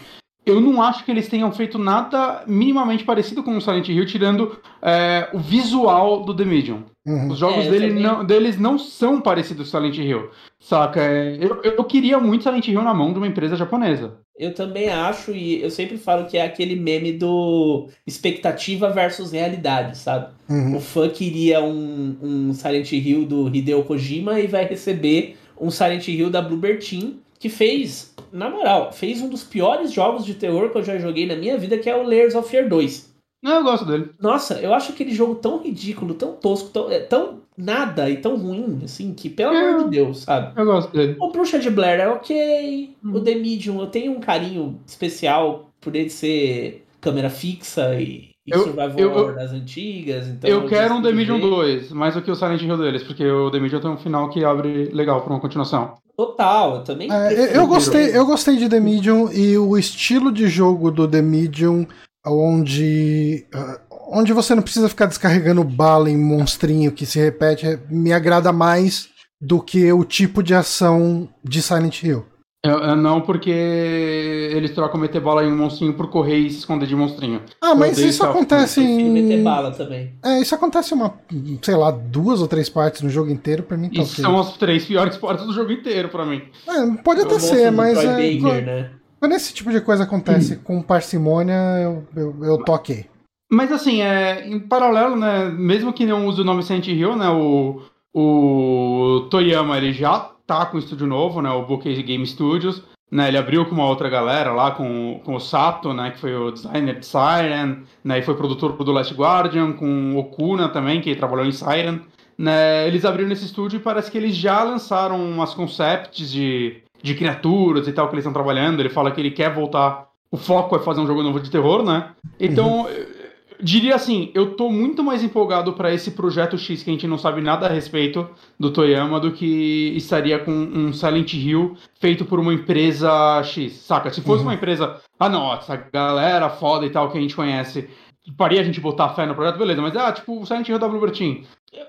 eu 0.51 0.61
não 0.61 0.83
acho 0.83 1.05
que 1.05 1.11
eles 1.11 1.29
tenham 1.29 1.51
feito 1.53 1.79
nada 1.79 2.43
minimamente 2.47 3.05
parecido 3.05 3.43
com 3.43 3.57
o 3.57 3.61
Silent 3.61 3.89
Hill, 3.89 4.07
tirando 4.07 4.59
é, 4.83 5.29
o 5.33 5.39
visual 5.39 6.25
do 6.25 6.35
The 6.35 6.45
Medium. 6.45 6.85
Uhum. 7.07 7.29
Os 7.29 7.39
jogos 7.39 7.67
é, 7.67 7.71
dele 7.71 8.01
não, 8.01 8.25
deles 8.25 8.59
não 8.59 8.79
são 8.79 9.21
parecidos 9.21 9.71
com 9.71 9.79
Silent 9.79 9.97
Hill. 9.97 10.31
Saca? 10.61 11.01
É, 11.01 11.39
eu, 11.41 11.63
eu 11.63 11.85
queria 11.85 12.19
muito 12.19 12.45
Silent 12.45 12.69
Hill 12.69 12.83
na 12.83 12.93
mão 12.93 13.13
de 13.13 13.19
uma 13.19 13.27
empresa 13.27 13.57
japonesa. 13.57 14.19
Eu 14.39 14.55
também 14.55 14.89
acho, 14.89 15.33
e 15.33 15.61
eu 15.63 15.71
sempre 15.71 15.99
falo 15.99 16.27
que 16.27 16.37
é 16.37 16.45
aquele 16.45 16.77
meme 16.77 17.13
do 17.13 17.89
expectativa 18.07 18.89
versus 18.91 19.33
realidade, 19.33 19.99
sabe? 19.99 20.33
Uhum. 20.49 20.77
O 20.77 20.81
fã 20.81 21.09
queria 21.09 21.61
um, 21.63 22.17
um 22.23 22.53
Silent 22.53 22.93
Hill 22.93 23.25
do 23.25 23.49
Hideo 23.49 23.83
Kojima 23.83 24.39
e 24.39 24.47
vai 24.47 24.65
receber 24.65 25.37
um 25.61 25.71
Silent 25.71 26.07
Hill 26.07 26.31
da 26.31 26.41
Bloober 26.41 26.79
Team, 26.79 27.15
que 27.39 27.49
fez 27.49 28.15
na 28.33 28.51
moral, 28.51 28.93
fez 28.93 29.21
um 29.21 29.29
dos 29.29 29.45
piores 29.45 29.93
jogos 29.93 30.25
de 30.25 30.35
terror 30.35 30.71
que 30.71 30.79
eu 30.79 30.83
já 30.83 30.99
joguei 30.99 31.27
na 31.27 31.37
minha 31.37 31.57
vida, 31.57 31.79
que 31.79 31.89
é 31.89 31.97
o 31.97 32.03
Layers 32.03 32.35
of 32.35 32.49
Fear 32.49 32.69
2. 32.69 33.09
Não, 33.43 33.57
eu 33.57 33.63
gosto 33.63 33.85
dele. 33.87 34.11
Nossa, 34.21 34.61
eu 34.61 34.75
acho 34.75 34.93
aquele 34.93 35.15
jogo 35.15 35.37
tão 35.37 35.63
ridículo, 35.63 36.15
tão 36.15 36.33
tosco, 36.33 36.71
tão, 36.71 36.91
é, 36.91 36.99
tão 36.99 37.41
nada 37.57 38.11
e 38.11 38.17
tão 38.17 38.37
ruim, 38.37 38.81
assim, 38.85 39.15
que 39.15 39.31
pelo 39.31 39.55
eu, 39.55 39.69
amor 39.69 39.85
de 39.85 39.91
Deus, 39.91 40.19
sabe? 40.23 40.59
Eu 40.61 40.65
gosto 40.65 40.93
dele. 40.93 41.17
O 41.21 41.31
Bruxa 41.31 41.59
de 41.59 41.71
Blair 41.71 42.01
é 42.01 42.09
ok. 42.09 42.97
Hum. 43.05 43.13
O 43.15 43.21
The 43.21 43.35
Medium, 43.37 43.81
eu 43.81 43.87
tenho 43.87 44.13
um 44.13 44.21
carinho 44.21 44.81
especial 44.85 45.71
por 45.81 45.95
ele 45.95 46.11
ser 46.11 46.85
câmera 47.01 47.31
fixa 47.31 47.95
e, 47.95 48.31
e 48.45 48.51
eu, 48.51 48.65
survival 48.65 48.99
eu, 48.99 49.35
das 49.35 49.53
antigas. 49.53 50.27
Então 50.27 50.51
eu 50.51 50.67
quero 50.67 50.95
um 50.95 51.03
The 51.03 51.13
Medium 51.13 51.39
2, 51.39 51.93
mais 51.93 52.15
do 52.15 52.23
que 52.23 52.31
o 52.33 52.35
Silent 52.35 52.63
Hill 52.63 52.77
deles, 52.77 53.05
porque 53.05 53.25
o 53.25 53.53
The 53.53 53.61
Medium 53.61 53.81
tem 53.81 53.91
um 53.91 53.97
final 53.97 54.29
que 54.31 54.45
abre 54.45 54.87
legal 54.87 55.21
pra 55.21 55.33
uma 55.33 55.41
continuação. 55.41 55.97
Total, 56.19 56.75
eu 56.75 56.83
também. 56.83 57.09
É, 57.13 57.57
eu 57.57 57.65
gostei, 57.69 58.09
eu 58.09 58.27
gostei 58.27 58.57
de 58.57 58.69
The 58.69 58.81
Medium 58.81 59.31
e 59.31 59.57
o 59.57 59.79
estilo 59.79 60.33
de 60.33 60.49
jogo 60.49 60.91
do 60.91 61.07
The 61.07 61.23
Medium, 61.23 61.87
onde 62.27 63.47
uh, 63.55 63.79
onde 64.11 64.33
você 64.33 64.53
não 64.53 64.65
precisa 64.65 64.89
ficar 64.89 65.07
descarregando 65.07 65.63
bala 65.63 66.11
em 66.11 66.17
monstrinho 66.17 66.91
que 66.91 67.07
se 67.07 67.21
repete, 67.21 67.79
me 67.89 68.13
agrada 68.13 68.53
mais 68.53 69.11
do 69.41 69.63
que 69.63 69.93
o 69.93 70.03
tipo 70.03 70.43
de 70.43 70.57
ação 70.57 71.29
de 71.45 71.63
Silent 71.63 72.03
Hill. 72.03 72.27
Eu, 72.65 72.79
eu 72.79 72.97
não, 72.97 73.21
porque 73.21 73.51
eles 73.51 74.73
trocam 74.73 75.01
meter 75.01 75.21
bala 75.21 75.45
em 75.45 75.53
um 75.53 75.57
monstrinho 75.57 75.95
por 75.95 76.11
correr 76.11 76.39
e 76.39 76.51
se 76.51 76.59
esconder 76.59 76.87
de 76.87 76.97
monstrinho. 76.97 77.43
Ah, 77.61 77.75
mas 77.75 77.99
isso 77.99 78.25
acontece 78.25 78.81
em. 78.81 79.11
meter 79.11 79.43
bala 79.45 79.71
também. 79.71 80.15
É, 80.25 80.41
isso 80.41 80.55
acontece 80.55 80.93
uma, 80.93 81.15
sei 81.63 81.77
lá, 81.77 81.93
duas 81.93 82.41
ou 82.43 82.49
três 82.49 82.69
partes 82.69 83.01
no 83.01 83.09
jogo 83.09 83.31
inteiro, 83.31 83.63
pra 83.63 83.77
mim 83.77 83.89
tá 83.89 84.03
Isso 84.03 84.21
são 84.21 84.39
as 84.41 84.57
três 84.57 84.85
piores 84.85 85.17
partes 85.17 85.47
do 85.47 85.53
jogo 85.53 85.71
inteiro, 85.71 86.09
pra 86.09 86.27
mim. 86.27 86.43
É, 86.67 87.03
pode 87.03 87.21
até 87.21 87.39
ser, 87.39 87.71
mas. 87.71 87.97
É, 87.97 88.07
Baker, 88.07 88.67
né? 88.67 88.91
Quando 89.21 89.33
esse 89.33 89.55
tipo 89.55 89.71
de 89.71 89.81
coisa 89.81 90.03
acontece 90.05 90.55
hum. 90.55 90.61
com 90.63 90.83
parcimônia, 90.83 91.55
eu, 91.83 92.05
eu, 92.17 92.45
eu 92.45 92.65
tô 92.65 92.73
ok. 92.73 93.07
Mas 93.51 93.73
assim, 93.73 94.03
é, 94.03 94.47
em 94.47 94.61
paralelo, 94.61 95.17
né, 95.17 95.49
mesmo 95.49 95.93
que 95.93 96.05
não 96.05 96.27
use 96.27 96.41
o 96.41 96.45
nome 96.45 96.63
Silent 96.63 96.87
Hill, 96.89 97.17
né, 97.17 97.29
o, 97.31 97.81
o 98.13 99.27
Toyama 99.31 99.79
ele 99.79 99.93
já 99.93 100.31
tá 100.49 100.65
com 100.65 100.79
um 100.79 100.81
estúdio 100.81 101.07
novo, 101.07 101.43
né, 101.43 101.51
o 101.51 101.67
Bookcase 101.67 102.03
Game 102.03 102.27
Studios, 102.27 102.83
né, 103.11 103.29
ele 103.29 103.37
abriu 103.37 103.67
com 103.67 103.75
uma 103.75 103.87
outra 103.87 104.09
galera 104.09 104.51
lá, 104.51 104.71
com, 104.71 105.21
com 105.23 105.35
o 105.35 105.41
Sato, 105.41 105.93
né, 105.93 106.11
que 106.11 106.19
foi 106.19 106.35
o 106.35 106.51
designer 106.51 106.99
de 106.99 107.07
Siren, 107.07 107.83
né, 108.03 108.19
e 108.19 108.23
foi 108.23 108.35
produtor 108.35 108.73
do 108.73 108.91
Last 108.91 109.13
Guardian, 109.15 109.75
com 109.75 110.15
o 110.15 110.19
Okuna 110.19 110.71
também, 110.71 111.03
que 111.03 111.15
trabalhou 111.15 111.45
em 111.45 111.53
Siren. 111.53 112.01
Né, 112.39 112.87
eles 112.87 113.05
abriram 113.05 113.29
nesse 113.29 113.45
estúdio 113.45 113.77
e 113.77 113.83
parece 113.83 114.11
que 114.11 114.17
eles 114.17 114.35
já 114.35 114.63
lançaram 114.63 115.23
umas 115.23 115.53
concepts 115.53 116.31
de, 116.31 116.83
de 117.03 117.15
criaturas 117.15 117.87
e 117.87 117.93
tal 117.93 118.07
que 118.09 118.15
eles 118.15 118.23
estão 118.23 118.33
trabalhando. 118.33 118.81
Ele 118.81 118.89
fala 118.89 119.11
que 119.11 119.21
ele 119.21 119.33
quer 119.33 119.53
voltar. 119.53 120.07
O 120.31 120.37
foco 120.37 120.77
é 120.77 120.79
fazer 120.79 121.01
um 121.01 121.07
jogo 121.07 121.23
novo 121.23 121.41
de 121.41 121.51
terror, 121.51 121.83
né? 121.83 122.11
Então, 122.39 122.83
uhum 122.83 123.18
diria 123.61 123.95
assim, 123.95 124.31
eu 124.35 124.55
tô 124.55 124.71
muito 124.71 125.03
mais 125.03 125.23
empolgado 125.23 125.73
para 125.73 125.93
esse 125.93 126.13
projeto 126.13 126.57
X 126.57 126.83
que 126.83 126.91
a 126.91 126.93
gente 126.93 127.07
não 127.07 127.19
sabe 127.19 127.41
nada 127.41 127.67
a 127.67 127.71
respeito 127.71 128.29
do 128.59 128.71
Toyama 128.71 129.19
do 129.19 129.33
que 129.33 129.93
estaria 129.97 130.39
com 130.39 130.53
um 130.53 130.93
Silent 130.93 131.35
Hill 131.35 131.77
feito 132.01 132.25
por 132.25 132.39
uma 132.39 132.53
empresa 132.53 133.43
X, 133.43 133.73
saca? 133.73 134.11
Se 134.11 134.21
fosse 134.21 134.43
uhum. 134.43 134.49
uma 134.49 134.55
empresa, 134.55 135.01
ah 135.19 135.29
não, 135.29 135.53
essa 135.53 135.77
galera 135.77 136.49
foda 136.49 136.87
e 136.87 136.91
tal 136.91 137.11
que 137.11 137.19
a 137.19 137.21
gente 137.21 137.37
conhece, 137.37 137.89
faria 138.37 138.61
a 138.61 138.65
gente 138.65 138.81
botar 138.81 139.11
fé 139.11 139.27
no 139.27 139.35
projeto, 139.35 139.59
beleza, 139.59 139.83
mas 139.83 139.97
ah, 139.97 140.13
tipo, 140.13 140.41
o 140.41 140.47
Silent 140.47 140.69
Hill 140.69 140.79
da 140.79 140.89
Bloober 140.89 141.11
Team, 141.11 141.43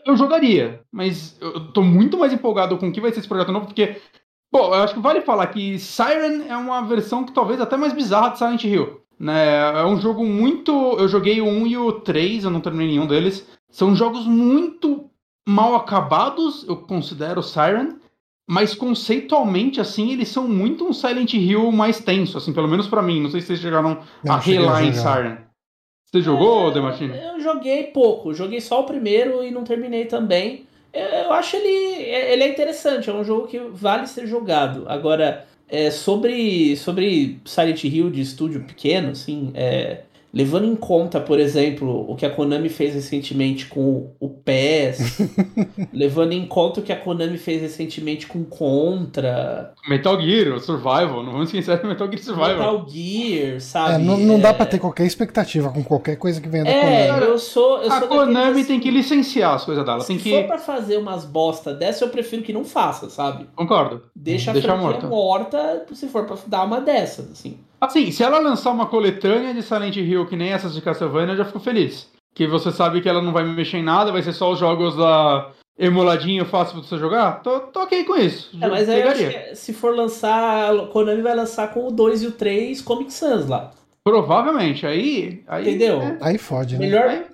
eu 0.06 0.18
jogaria, 0.18 0.82
mas 0.92 1.38
eu 1.40 1.72
tô 1.72 1.82
muito 1.82 2.18
mais 2.18 2.34
empolgado 2.34 2.78
com 2.78 2.88
o 2.88 2.92
que 2.92 3.02
vai 3.02 3.12
ser 3.12 3.20
esse 3.20 3.28
projeto 3.28 3.52
novo, 3.52 3.68
porque 3.68 3.98
Bom, 4.52 4.74
eu 4.74 4.82
acho 4.82 4.96
que 4.96 5.00
vale 5.00 5.22
falar 5.22 5.46
que 5.48 5.78
Siren 5.78 6.48
é 6.48 6.58
uma 6.58 6.82
versão 6.82 7.24
que 7.24 7.32
talvez 7.32 7.62
até 7.62 7.78
mais 7.78 7.94
bizarra 7.94 8.30
de 8.30 8.40
Silent 8.40 8.64
Hill. 8.64 9.00
Né? 9.20 9.80
É 9.82 9.86
um 9.86 10.00
jogo 10.00 10.24
muito. 10.24 10.72
Eu 10.98 11.08
joguei 11.08 11.42
o 11.42 11.46
1 11.46 11.68
e 11.68 11.78
o 11.78 11.92
3, 11.92 12.46
eu 12.46 12.50
não 12.50 12.62
terminei 12.62 12.90
nenhum 12.90 13.08
deles. 13.08 13.46
São 13.70 13.96
jogos 13.96 14.26
muito 14.26 15.10
mal 15.48 15.76
acabados, 15.76 16.66
eu 16.68 16.78
considero 16.78 17.44
Siren. 17.44 17.98
Mas 18.52 18.74
conceitualmente, 18.74 19.80
assim, 19.80 20.12
eles 20.12 20.30
são 20.30 20.48
muito 20.48 20.84
um 20.84 20.92
Silent 20.92 21.34
Hill 21.36 21.72
mais 21.72 22.00
tenso, 22.00 22.36
assim, 22.36 22.52
pelo 22.52 22.68
menos 22.68 22.88
para 22.88 23.02
mim. 23.02 23.22
Não 23.22 23.30
sei 23.30 23.42
se 23.42 23.48
vocês 23.48 23.60
chegaram 23.60 24.00
não, 24.24 24.34
a 24.34 24.38
relar 24.38 24.84
em 24.84 24.94
Siren. 24.94 25.38
Você 26.06 26.22
jogou, 26.22 26.70
é, 26.70 26.74
Demartini? 26.74 27.16
Eu 27.16 27.40
joguei 27.40 27.84
pouco, 27.84 28.34
joguei 28.34 28.60
só 28.60 28.82
o 28.82 28.86
primeiro 28.86 29.44
e 29.44 29.52
não 29.52 29.64
terminei 29.64 30.06
também. 30.06 30.66
Eu 30.92 31.32
acho 31.32 31.56
ele, 31.56 32.02
ele 32.02 32.44
é 32.44 32.50
interessante, 32.50 33.12
é 33.12 33.14
um 33.14 33.24
jogo 33.24 33.46
que 33.46 33.60
vale 33.60 34.08
ser 34.08 34.26
jogado. 34.26 34.86
Agora, 34.88 35.46
é, 35.70 35.92
sobre, 35.92 36.76
sobre 36.76 37.40
Silent 37.46 37.84
Hill 37.84 38.10
de 38.10 38.22
estúdio 38.22 38.64
pequeno, 38.64 39.12
assim, 39.12 39.52
é, 39.54 40.02
Levando 40.32 40.66
em 40.66 40.76
conta, 40.76 41.20
por 41.20 41.40
exemplo, 41.40 42.06
o 42.08 42.16
que 42.16 42.24
a 42.24 42.30
Konami 42.30 42.70
fez 42.70 42.94
recentemente 42.94 43.66
com 43.66 44.14
o 44.20 44.30
PES, 44.30 45.18
levando 45.92 46.34
em 46.34 46.46
conta 46.46 46.80
o 46.80 46.84
que 46.84 46.94
a 46.94 46.96
Konami 46.96 47.38
fez 47.40 47.62
recentemente 47.64 48.28
com 48.28 48.44
Contra. 48.44 49.74
Metal 49.88 50.22
Gear, 50.22 50.60
Survival, 50.60 51.24
não 51.24 51.32
vamos 51.32 51.48
esquecer 51.48 51.82
do 51.82 51.88
Metal 51.88 52.08
Gear 52.08 52.20
Survival. 52.20 52.58
Metal 52.58 52.86
Gear, 52.88 53.60
sabe? 53.60 53.96
É, 53.96 53.98
não, 53.98 54.18
não 54.18 54.40
dá 54.40 54.54
pra 54.54 54.68
ter 54.68 54.78
qualquer 54.78 55.08
expectativa 55.08 55.72
com 55.72 55.84
qualquer 55.84 56.16
coisa 56.16 56.40
que 56.40 56.48
venha 56.48 56.64
da 56.64 56.70
é, 56.70 57.08
Konami. 57.08 57.26
Eu 57.26 57.40
sou, 57.40 57.82
eu 57.82 57.92
a 57.92 58.00
sou 58.00 58.08
Konami 58.08 58.64
tem 58.64 58.80
que 58.80 58.92
licenciar 58.92 59.56
as 59.56 59.66
coisas 59.66 59.84
dela. 59.84 60.02
Se 60.02 60.08
tem 60.10 60.20
que... 60.20 60.30
for 60.30 60.46
pra 60.46 60.60
fazer 60.60 60.98
umas 60.98 61.26
bosta 61.26 61.74
dessa, 61.74 62.06
eu 62.06 62.10
prefiro 62.10 62.44
que 62.44 62.54
não 62.54 62.64
faça, 62.64 63.10
sabe? 63.10 63.48
Concordo. 63.56 64.04
Deixa 64.16 64.52
a 64.52 64.54
Deixa 64.54 64.76
morta. 64.76 65.08
morta 65.08 65.86
se 65.92 66.08
for 66.08 66.26
pra 66.26 66.38
dar 66.46 66.66
uma 66.66 66.80
dessas, 66.80 67.32
assim. 67.32 67.58
Assim, 67.80 68.12
se 68.12 68.24
ela 68.24 68.40
lançar 68.40 68.72
uma 68.72 68.88
coletânea 68.88 69.54
de 69.54 69.62
Silent 69.62 69.96
Hill 69.96 70.26
que 70.26 70.36
nem 70.36 70.52
essas 70.52 70.74
de 70.74 70.82
Castlevania, 70.82 71.34
eu 71.34 71.38
já 71.38 71.46
fico 71.46 71.60
feliz. 71.60 72.10
Que 72.34 72.46
você 72.46 72.72
sabe 72.72 73.02
que 73.02 73.10
ela 73.10 73.22
não 73.22 73.32
vai 73.32 73.44
me 73.44 73.54
mexer 73.54 73.78
em 73.78 73.84
nada, 73.84 74.12
vai 74.12 74.22
ser 74.22 74.34
só 74.34 74.52
os 74.52 74.60
jogos 74.60 74.96
da 74.96 75.52
emuladinho 75.78 76.46
fácil 76.46 76.80
pra 76.80 76.84
você 76.84 76.98
jogar. 76.98 77.42
Tô, 77.42 77.62
tô 77.62 77.82
ok 77.82 78.04
com 78.04 78.16
isso. 78.18 78.52
É, 78.62 78.68
mas 78.68 78.90
aí 78.90 79.56
se 79.56 79.74
for 79.74 79.96
lançar, 79.96 80.76
a 80.76 80.88
Konami 80.88 81.22
vai 81.22 81.36
lançar 81.36 81.74
com 81.74 81.88
o 81.88 81.92
2 81.92 82.24
e 82.24 82.28
o 82.28 82.32
3 82.32 82.82
Comic 82.82 83.14
Sans 83.14 83.48
lá. 83.48 83.72
Provavelmente, 84.04 84.86
aí. 84.86 85.44
aí 85.48 85.62
Entendeu? 85.62 86.02
É. 86.02 86.18
Aí 86.22 86.38
fode, 86.38 86.78
né? 86.78 86.86
Melhor. 86.86 87.08
Aí, 87.08 87.26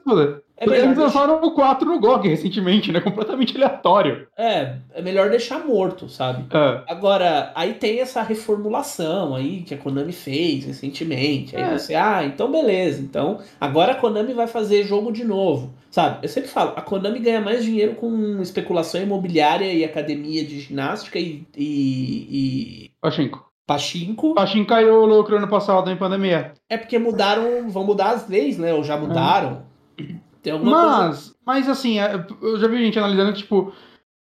é 0.57 0.65
Eles 0.65 0.97
lançaram 0.97 1.43
o 1.43 1.51
4 1.51 1.85
no 1.85 1.99
GOG 1.99 2.29
recentemente, 2.29 2.91
né? 2.91 3.01
Completamente 3.01 3.55
aleatório. 3.57 4.27
É, 4.37 4.77
é 4.93 5.01
melhor 5.01 5.29
deixar 5.29 5.65
morto, 5.65 6.07
sabe? 6.07 6.45
É. 6.49 6.81
Agora, 6.87 7.51
aí 7.53 7.73
tem 7.73 7.99
essa 7.99 8.21
reformulação 8.21 9.35
aí 9.35 9.61
que 9.61 9.73
a 9.73 9.77
Konami 9.77 10.13
fez 10.13 10.65
recentemente. 10.65 11.55
Aí 11.55 11.63
é. 11.63 11.77
você, 11.77 11.93
ah, 11.93 12.23
então 12.23 12.49
beleza. 12.49 13.01
Então, 13.01 13.39
agora 13.59 13.91
a 13.91 13.95
Konami 13.95 14.33
vai 14.33 14.47
fazer 14.47 14.83
jogo 14.83 15.11
de 15.11 15.25
novo. 15.25 15.73
Sabe? 15.91 16.19
Eu 16.23 16.29
sempre 16.29 16.49
falo, 16.49 16.73
a 16.75 16.81
Konami 16.81 17.19
ganha 17.19 17.41
mais 17.41 17.63
dinheiro 17.63 17.95
com 17.95 18.41
especulação 18.41 19.01
imobiliária 19.01 19.71
e 19.73 19.83
academia 19.83 20.43
de 20.45 20.59
ginástica 20.59 21.19
e. 21.19 21.45
e, 21.55 22.85
e... 22.85 22.91
Pachinko. 23.01 23.45
Pachinko. 23.67 24.35
Pachinko 24.35 24.69
caiu 24.69 25.01
o 25.01 25.05
lucro 25.05 25.37
ano 25.37 25.47
passado 25.47 25.89
em 25.89 25.97
pandemia. 25.97 26.53
É 26.69 26.77
porque 26.77 26.99
mudaram, 26.99 27.69
vão 27.69 27.83
mudar 27.83 28.11
as 28.11 28.29
leis, 28.29 28.57
né? 28.57 28.73
Ou 28.73 28.83
já 28.83 28.95
mudaram. 28.95 29.63
É. 29.99 30.24
mas, 30.53 31.15
coisa... 31.17 31.35
mas 31.45 31.69
assim, 31.69 31.99
é, 31.99 32.25
eu 32.41 32.59
já 32.59 32.67
vi 32.67 32.83
gente 32.83 32.99
analisando 32.99 33.33
tipo, 33.33 33.73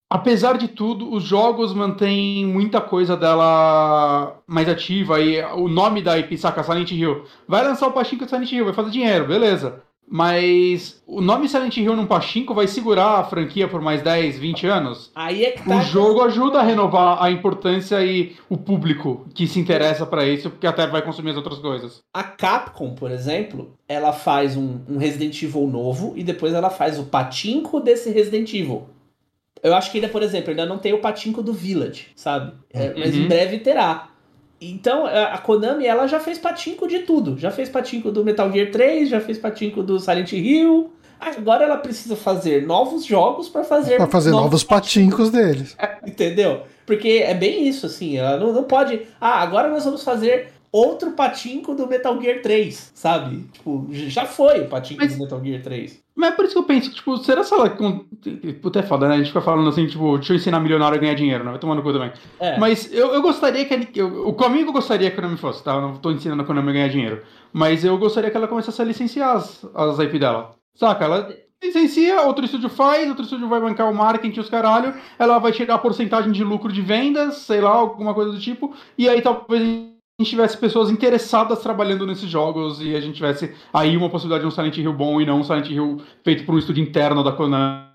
apesar 0.10 0.58
de 0.58 0.68
tudo, 0.68 1.14
os 1.14 1.24
jogos 1.24 1.74
mantêm 1.74 2.46
muita 2.46 2.82
coisa 2.82 3.16
dela 3.16 4.42
mais 4.48 4.68
ativa. 4.68 5.20
E 5.20 5.42
o 5.54 5.68
nome 5.68 6.02
da 6.02 6.18
IP, 6.18 6.38
saca? 6.38 6.64
Silent 6.64 6.92
Hill. 6.92 7.24
Vai 7.48 7.64
lançar 7.64 7.88
o 7.88 7.92
Pachinko 7.92 8.28
Silent 8.28 8.52
Hill, 8.52 8.66
vai 8.66 8.74
fazer 8.74 8.92
dinheiro, 8.92 9.28
beleza. 9.28 9.84
Mas 10.12 11.02
o 11.06 11.22
nome 11.22 11.48
Silent 11.48 11.78
Hill 11.78 11.96
num 11.96 12.08
Pachinko 12.08 12.56
vai 12.56 12.66
segurar 12.66 13.20
a 13.20 13.24
franquia 13.24 13.68
por 13.68 13.80
mais 13.80 14.02
10, 14.02 14.40
20 14.40 14.66
anos? 14.66 15.12
Aí 15.14 15.46
é 15.46 15.52
que 15.52 15.64
tá 15.64 15.78
O 15.78 15.82
jogo 15.82 16.24
ajuda 16.24 16.60
a 16.60 16.64
renovar 16.64 17.22
a 17.24 17.30
importância 17.30 18.04
e 18.04 18.36
o 18.50 18.58
público 18.58 19.28
que 19.36 19.46
se 19.46 19.60
interessa 19.60 20.08
para 20.08 20.28
isso, 20.28 20.50
porque 20.50 20.66
até 20.66 20.88
vai 20.88 21.04
consumir 21.04 21.30
as 21.30 21.38
outras 21.38 21.60
coisas. 21.60 22.02
A 22.12 22.24
Capcom, 22.24 22.96
por 22.96 23.12
exemplo, 23.12 23.78
ela 23.88 24.12
faz 24.12 24.58
um, 24.58 24.80
um 24.90 24.98
Resident 24.98 25.40
Evil 25.44 25.68
novo 25.68 26.14
e 26.16 26.24
depois 26.24 26.54
ela 26.54 26.72
faz 26.72 26.98
o 26.98 27.04
patinco 27.04 27.80
desse 27.80 28.10
Resident 28.10 28.52
Evil. 28.52 28.88
Eu 29.62 29.76
acho 29.76 29.92
que 29.92 29.98
ainda, 29.98 30.10
por 30.10 30.24
exemplo, 30.24 30.50
ainda 30.50 30.66
não 30.66 30.80
tem 30.80 30.94
o 30.94 31.02
patinco 31.02 31.44
do 31.44 31.54
Village, 31.54 32.08
sabe? 32.16 32.54
É, 32.74 32.94
mas 32.98 33.14
uhum. 33.14 33.24
em 33.24 33.28
breve 33.28 33.60
terá. 33.60 34.10
Então, 34.62 35.06
a 35.06 35.38
Konami, 35.38 35.86
ela 35.86 36.06
já 36.08 36.20
fez 36.20 36.38
patinco 36.38 36.88
de 36.88 37.00
tudo. 37.00 37.38
Já 37.38 37.50
fez 37.50 37.70
patinco 37.70 38.12
do 38.12 38.26
Metal 38.26 38.52
Gear 38.52 38.72
3, 38.72 39.10
já 39.10 39.22
fez 39.22 39.38
patinco 39.38 39.82
do 39.82 40.00
Silent 40.00 40.34
Hill. 40.34 40.92
Agora 41.20 41.66
ela 41.66 41.78
precisa 41.78 42.16
fazer 42.16 42.66
novos 42.66 43.06
jogos 43.06 43.50
para 43.50 43.64
fazer 43.64 43.98
para 43.98 44.08
fazer 44.08 44.32
novos, 44.32 44.46
novos 44.46 44.64
patincos 44.64 45.30
deles. 45.30 45.76
Entendeu? 46.06 46.64
Porque 46.86 47.24
é 47.26 47.34
bem 47.34 47.68
isso, 47.68 47.86
assim. 47.86 48.18
Ela 48.18 48.38
não, 48.38 48.54
não 48.54 48.64
pode. 48.64 49.02
Ah, 49.20 49.42
agora 49.42 49.70
nós 49.70 49.84
vamos 49.84 50.04
fazer 50.04 50.52
outro 50.72 51.12
patinco 51.12 51.74
do 51.76 51.88
Metal 51.88 52.20
Gear 52.22 52.42
3, 52.42 52.92
sabe? 52.94 53.46
Tipo, 53.52 53.88
já 53.92 54.26
foi 54.26 54.62
o 54.62 54.68
patinco 54.68 55.02
Mas... 55.02 55.14
do 55.14 55.20
Metal 55.20 55.44
Gear 55.44 55.62
3. 55.62 56.00
Mas 56.20 56.34
é 56.34 56.36
por 56.36 56.44
isso 56.44 56.54
que 56.54 56.60
eu 56.60 56.64
penso, 56.64 56.92
tipo, 56.92 57.16
será 57.20 57.46
que 57.46 57.54
ela. 57.54 57.70
Puta 58.62 58.80
é 58.80 58.84
foda, 58.84 59.08
né? 59.08 59.14
A 59.14 59.18
gente 59.20 59.28
fica 59.28 59.40
falando 59.40 59.70
assim, 59.70 59.88
tipo, 59.88 60.18
deixa 60.18 60.34
eu 60.34 60.36
ensinar 60.36 60.60
milionário 60.60 60.98
a 60.98 61.00
ganhar 61.00 61.14
dinheiro, 61.14 61.46
né? 61.46 61.52
Vai 61.52 61.60
tomar 61.60 61.76
no 61.76 61.82
cu 61.82 61.94
também. 61.94 62.12
É. 62.42 62.60
Mas 62.60 62.92
eu, 62.92 63.14
eu 63.14 63.22
gostaria 63.22 63.64
que. 63.64 63.74
Ele, 63.74 63.88
eu, 63.96 64.28
o 64.28 64.34
caminho 64.34 64.64
que 64.64 64.70
eu 64.70 64.74
gostaria 64.74 65.10
que 65.10 65.18
a 65.18 65.22
Konami 65.22 65.38
fosse, 65.38 65.64
tá? 65.64 65.76
Eu 65.76 65.82
não 65.82 65.96
tô 65.96 66.12
ensinando 66.12 66.44
a 66.44 66.46
Konami 66.46 66.72
a 66.72 66.74
ganhar 66.74 66.90
dinheiro. 66.90 67.22
Mas 67.54 67.86
eu 67.86 67.98
gostaria 67.98 68.30
que 68.30 68.36
ela 68.36 68.50
começasse 68.50 68.82
a 68.82 68.84
licenciar 68.84 69.38
as, 69.38 69.66
as 69.74 69.98
IP 69.98 70.20
dela. 70.20 70.52
Saca? 70.76 71.06
Ela 71.06 71.34
licencia, 71.64 72.22
outro 72.24 72.44
estúdio 72.44 72.68
faz, 72.68 73.08
outro 73.08 73.24
estúdio 73.24 73.48
vai 73.48 73.62
bancar 73.62 73.90
o 73.90 73.96
marketing 73.96 74.42
os 74.42 74.50
caralho. 74.50 74.94
Ela 75.18 75.40
vai 75.40 75.54
tirar 75.54 75.76
a 75.76 75.80
porcentagem 75.80 76.34
de 76.34 76.44
lucro 76.44 76.70
de 76.70 76.82
vendas, 76.82 77.38
sei 77.38 77.62
lá, 77.62 77.72
alguma 77.72 78.14
coisa 78.14 78.34
do 78.34 78.40
tipo. 78.42 78.76
E 78.98 79.08
aí 79.08 79.22
talvez 79.22 79.89
gente 80.20 80.32
tivesse 80.32 80.58
pessoas 80.58 80.90
interessadas 80.90 81.60
trabalhando 81.60 82.06
nesses 82.06 82.30
jogos 82.30 82.82
e 82.82 82.96
a 82.96 83.00
gente 83.00 83.16
tivesse 83.16 83.56
aí 83.74 83.96
uma 83.96 84.10
possibilidade 84.10 84.42
de 84.42 84.48
um 84.48 84.52
Silent 84.52 84.78
Hill 84.78 84.94
bom 84.94 85.22
e 85.22 85.26
não 85.26 85.40
um 85.40 85.44
Silent 85.44 85.70
Hill 85.70 86.02
feito 86.24 86.46
por 86.46 86.56
um 86.56 86.58
estúdio 86.58 86.84
interno 86.84 87.24
da 87.24 87.32
Konami. 87.32 87.88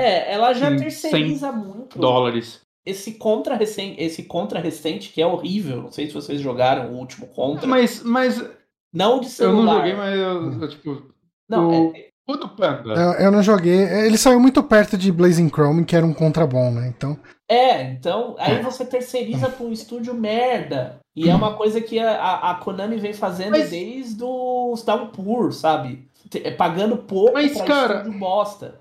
É, 0.00 0.32
ela 0.32 0.52
já 0.52 0.74
terceiriza 0.74 1.52
muito. 1.52 1.98
Dólares. 1.98 2.60
Esse 2.84 3.12
contra, 3.12 3.54
recente, 3.54 4.02
esse 4.02 4.24
contra 4.24 4.58
recente 4.58 5.12
que 5.12 5.22
é 5.22 5.26
horrível. 5.26 5.82
Não 5.82 5.92
sei 5.92 6.06
se 6.06 6.14
vocês 6.14 6.40
jogaram 6.40 6.90
o 6.90 6.96
último 6.96 7.28
contra. 7.28 7.66
Mas, 7.66 8.02
mas 8.02 8.44
não 8.92 9.20
de 9.20 9.28
celular. 9.28 9.58
Eu 9.58 9.64
não 9.64 9.74
joguei, 9.74 9.94
mas 9.94 10.18
eu, 10.18 10.62
eu 10.62 10.68
tipo. 10.68 11.02
Não, 11.48 11.90
o... 11.90 11.92
é, 11.94 12.08
Puto 12.26 12.48
Panda. 12.48 12.94
Eu, 12.94 13.12
eu, 13.26 13.30
não 13.30 13.42
joguei. 13.42 13.78
Ele 14.06 14.18
saiu 14.18 14.40
muito 14.40 14.62
perto 14.62 14.98
de 14.98 15.12
Blazing 15.12 15.48
Chrome, 15.48 15.84
que 15.84 15.94
era 15.94 16.04
um 16.04 16.14
contrabom, 16.14 16.72
né? 16.72 16.88
Então. 16.88 17.18
É, 17.48 17.82
então 17.82 18.36
aí 18.38 18.62
você 18.62 18.84
terceiriza 18.84 19.48
para 19.48 19.64
um 19.64 19.72
estúdio 19.72 20.12
merda. 20.14 20.98
E 21.16 21.28
é 21.28 21.34
uma 21.34 21.54
coisa 21.54 21.80
que 21.80 21.98
a, 21.98 22.50
a 22.50 22.54
Konami 22.56 22.98
vem 22.98 23.12
fazendo 23.12 23.52
Mas... 23.52 23.70
desde 23.70 24.22
os 24.22 24.82
Downpour, 24.82 25.52
sabe? 25.52 26.06
É, 26.34 26.50
pagando 26.50 26.98
pouco 26.98 27.32
Mas, 27.32 27.56
pra 27.56 27.66
cara... 27.66 27.96
estúdio 27.98 28.18
bosta. 28.18 28.80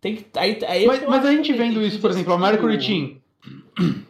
Tem 0.00 0.16
que, 0.16 0.26
aí, 0.38 0.58
aí 0.68 0.86
mas, 0.86 1.08
mas 1.08 1.24
a 1.24 1.32
gente 1.32 1.52
vendo 1.54 1.82
isso, 1.82 1.98
por 1.98 2.10
exemplo, 2.10 2.34
a 2.34 2.38
Mercury 2.38 2.78
Team. 2.78 3.16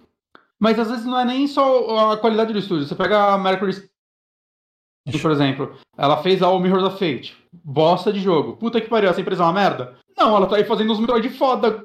Mas 0.59 0.79
às 0.79 0.89
vezes 0.89 1.05
não 1.05 1.21
é 1.21 1.25
nem 1.27 1.47
só 1.47 2.13
a 2.13 2.17
qualidade 2.17 2.51
do 2.51 2.59
estúdio. 2.59 2.87
Você 2.87 2.95
pega 2.95 3.35
a 3.35 3.37
Mercury 3.37 3.75
por 5.23 5.31
exemplo, 5.31 5.77
ela 5.97 6.23
fez 6.23 6.43
a 6.43 6.59
Mirrors 6.59 6.83
of 6.83 6.99
Fate. 6.99 7.37
Bosta 7.53 8.13
de 8.13 8.21
jogo. 8.21 8.57
Puta 8.57 8.81
que 8.81 8.89
pariu, 8.89 9.09
essa 9.09 9.21
empresa 9.21 9.43
é 9.43 9.47
uma 9.47 9.53
merda? 9.53 9.97
Não, 10.17 10.37
ela 10.37 10.47
tá 10.47 10.57
aí 10.57 10.65
fazendo 10.65 10.93
uns 10.93 10.99
Metroid 10.99 11.29
foda 11.31 11.85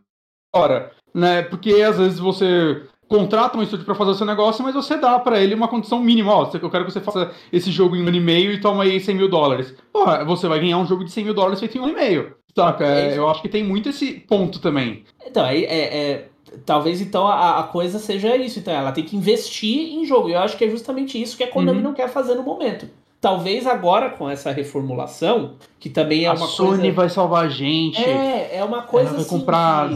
agora. 0.53 0.91
Né? 1.13 1.41
Porque 1.43 1.73
às 1.81 1.97
vezes 1.97 2.19
você 2.19 2.81
contrata 3.11 3.57
um 3.57 3.61
estúdio 3.61 3.85
para 3.85 3.93
fazer 3.93 4.11
o 4.11 4.15
seu 4.15 4.25
negócio, 4.25 4.63
mas 4.63 4.73
você 4.73 4.95
dá 4.95 5.19
para 5.19 5.41
ele 5.41 5.53
uma 5.53 5.67
condição 5.67 5.99
mínima. 5.99 6.33
Ó, 6.33 6.49
eu 6.53 6.69
quero 6.69 6.85
que 6.85 6.93
você 6.93 7.01
faça 7.01 7.29
esse 7.51 7.69
jogo 7.69 7.93
em 7.93 8.03
um 8.03 8.07
ano 8.07 8.15
e 8.15 8.21
meio 8.21 8.53
e 8.53 8.61
toma 8.61 8.83
aí 8.83 9.01
100 9.01 9.15
mil 9.15 9.29
dólares. 9.29 9.75
Porra, 9.91 10.23
você 10.23 10.47
vai 10.47 10.61
ganhar 10.61 10.77
um 10.77 10.87
jogo 10.87 11.03
de 11.03 11.11
100 11.11 11.25
mil 11.25 11.33
dólares 11.33 11.59
feito 11.59 11.77
em 11.77 11.81
um 11.81 11.83
ano 11.83 11.91
e 11.91 11.95
meio. 11.95 12.35
Saca? 12.55 12.85
É, 12.85 13.17
eu 13.17 13.27
acho 13.27 13.41
que 13.41 13.49
tem 13.49 13.65
muito 13.65 13.89
esse 13.89 14.13
ponto 14.13 14.59
também. 14.59 15.03
Então, 15.25 15.43
aí 15.43 15.65
é, 15.65 15.97
é, 15.97 16.27
talvez 16.65 17.01
então 17.01 17.27
a, 17.27 17.59
a, 17.59 17.63
coisa 17.63 17.99
seja 17.99 18.35
isso. 18.37 18.59
Então, 18.59 18.73
ela 18.73 18.93
tem 18.93 19.03
que 19.03 19.17
investir 19.17 19.93
em 19.93 20.05
jogo. 20.05 20.29
E 20.29 20.33
eu 20.33 20.39
acho 20.39 20.55
que 20.55 20.63
é 20.63 20.69
justamente 20.69 21.21
isso 21.21 21.35
que 21.35 21.43
a 21.43 21.51
Konami 21.51 21.79
uhum. 21.79 21.83
não 21.83 21.93
quer 21.93 22.07
fazer 22.07 22.35
no 22.35 22.43
momento. 22.43 22.87
Talvez 23.19 23.67
agora 23.67 24.09
com 24.09 24.29
essa 24.29 24.51
reformulação, 24.51 25.55
que 25.79 25.89
também 25.89 26.23
é 26.23 26.27
a 26.27 26.33
uma 26.33 26.47
Sony 26.47 26.69
coisa. 26.69 26.81
Sony 26.81 26.91
vai 26.91 27.09
salvar 27.09 27.45
a 27.45 27.49
gente. 27.49 28.01
É, 28.01 28.57
é 28.57 28.63
uma 28.63 28.83
coisa. 28.83 29.09
Ela 29.09 29.17
vai 29.17 29.25
assim 29.25 29.37
comprar 29.37 29.89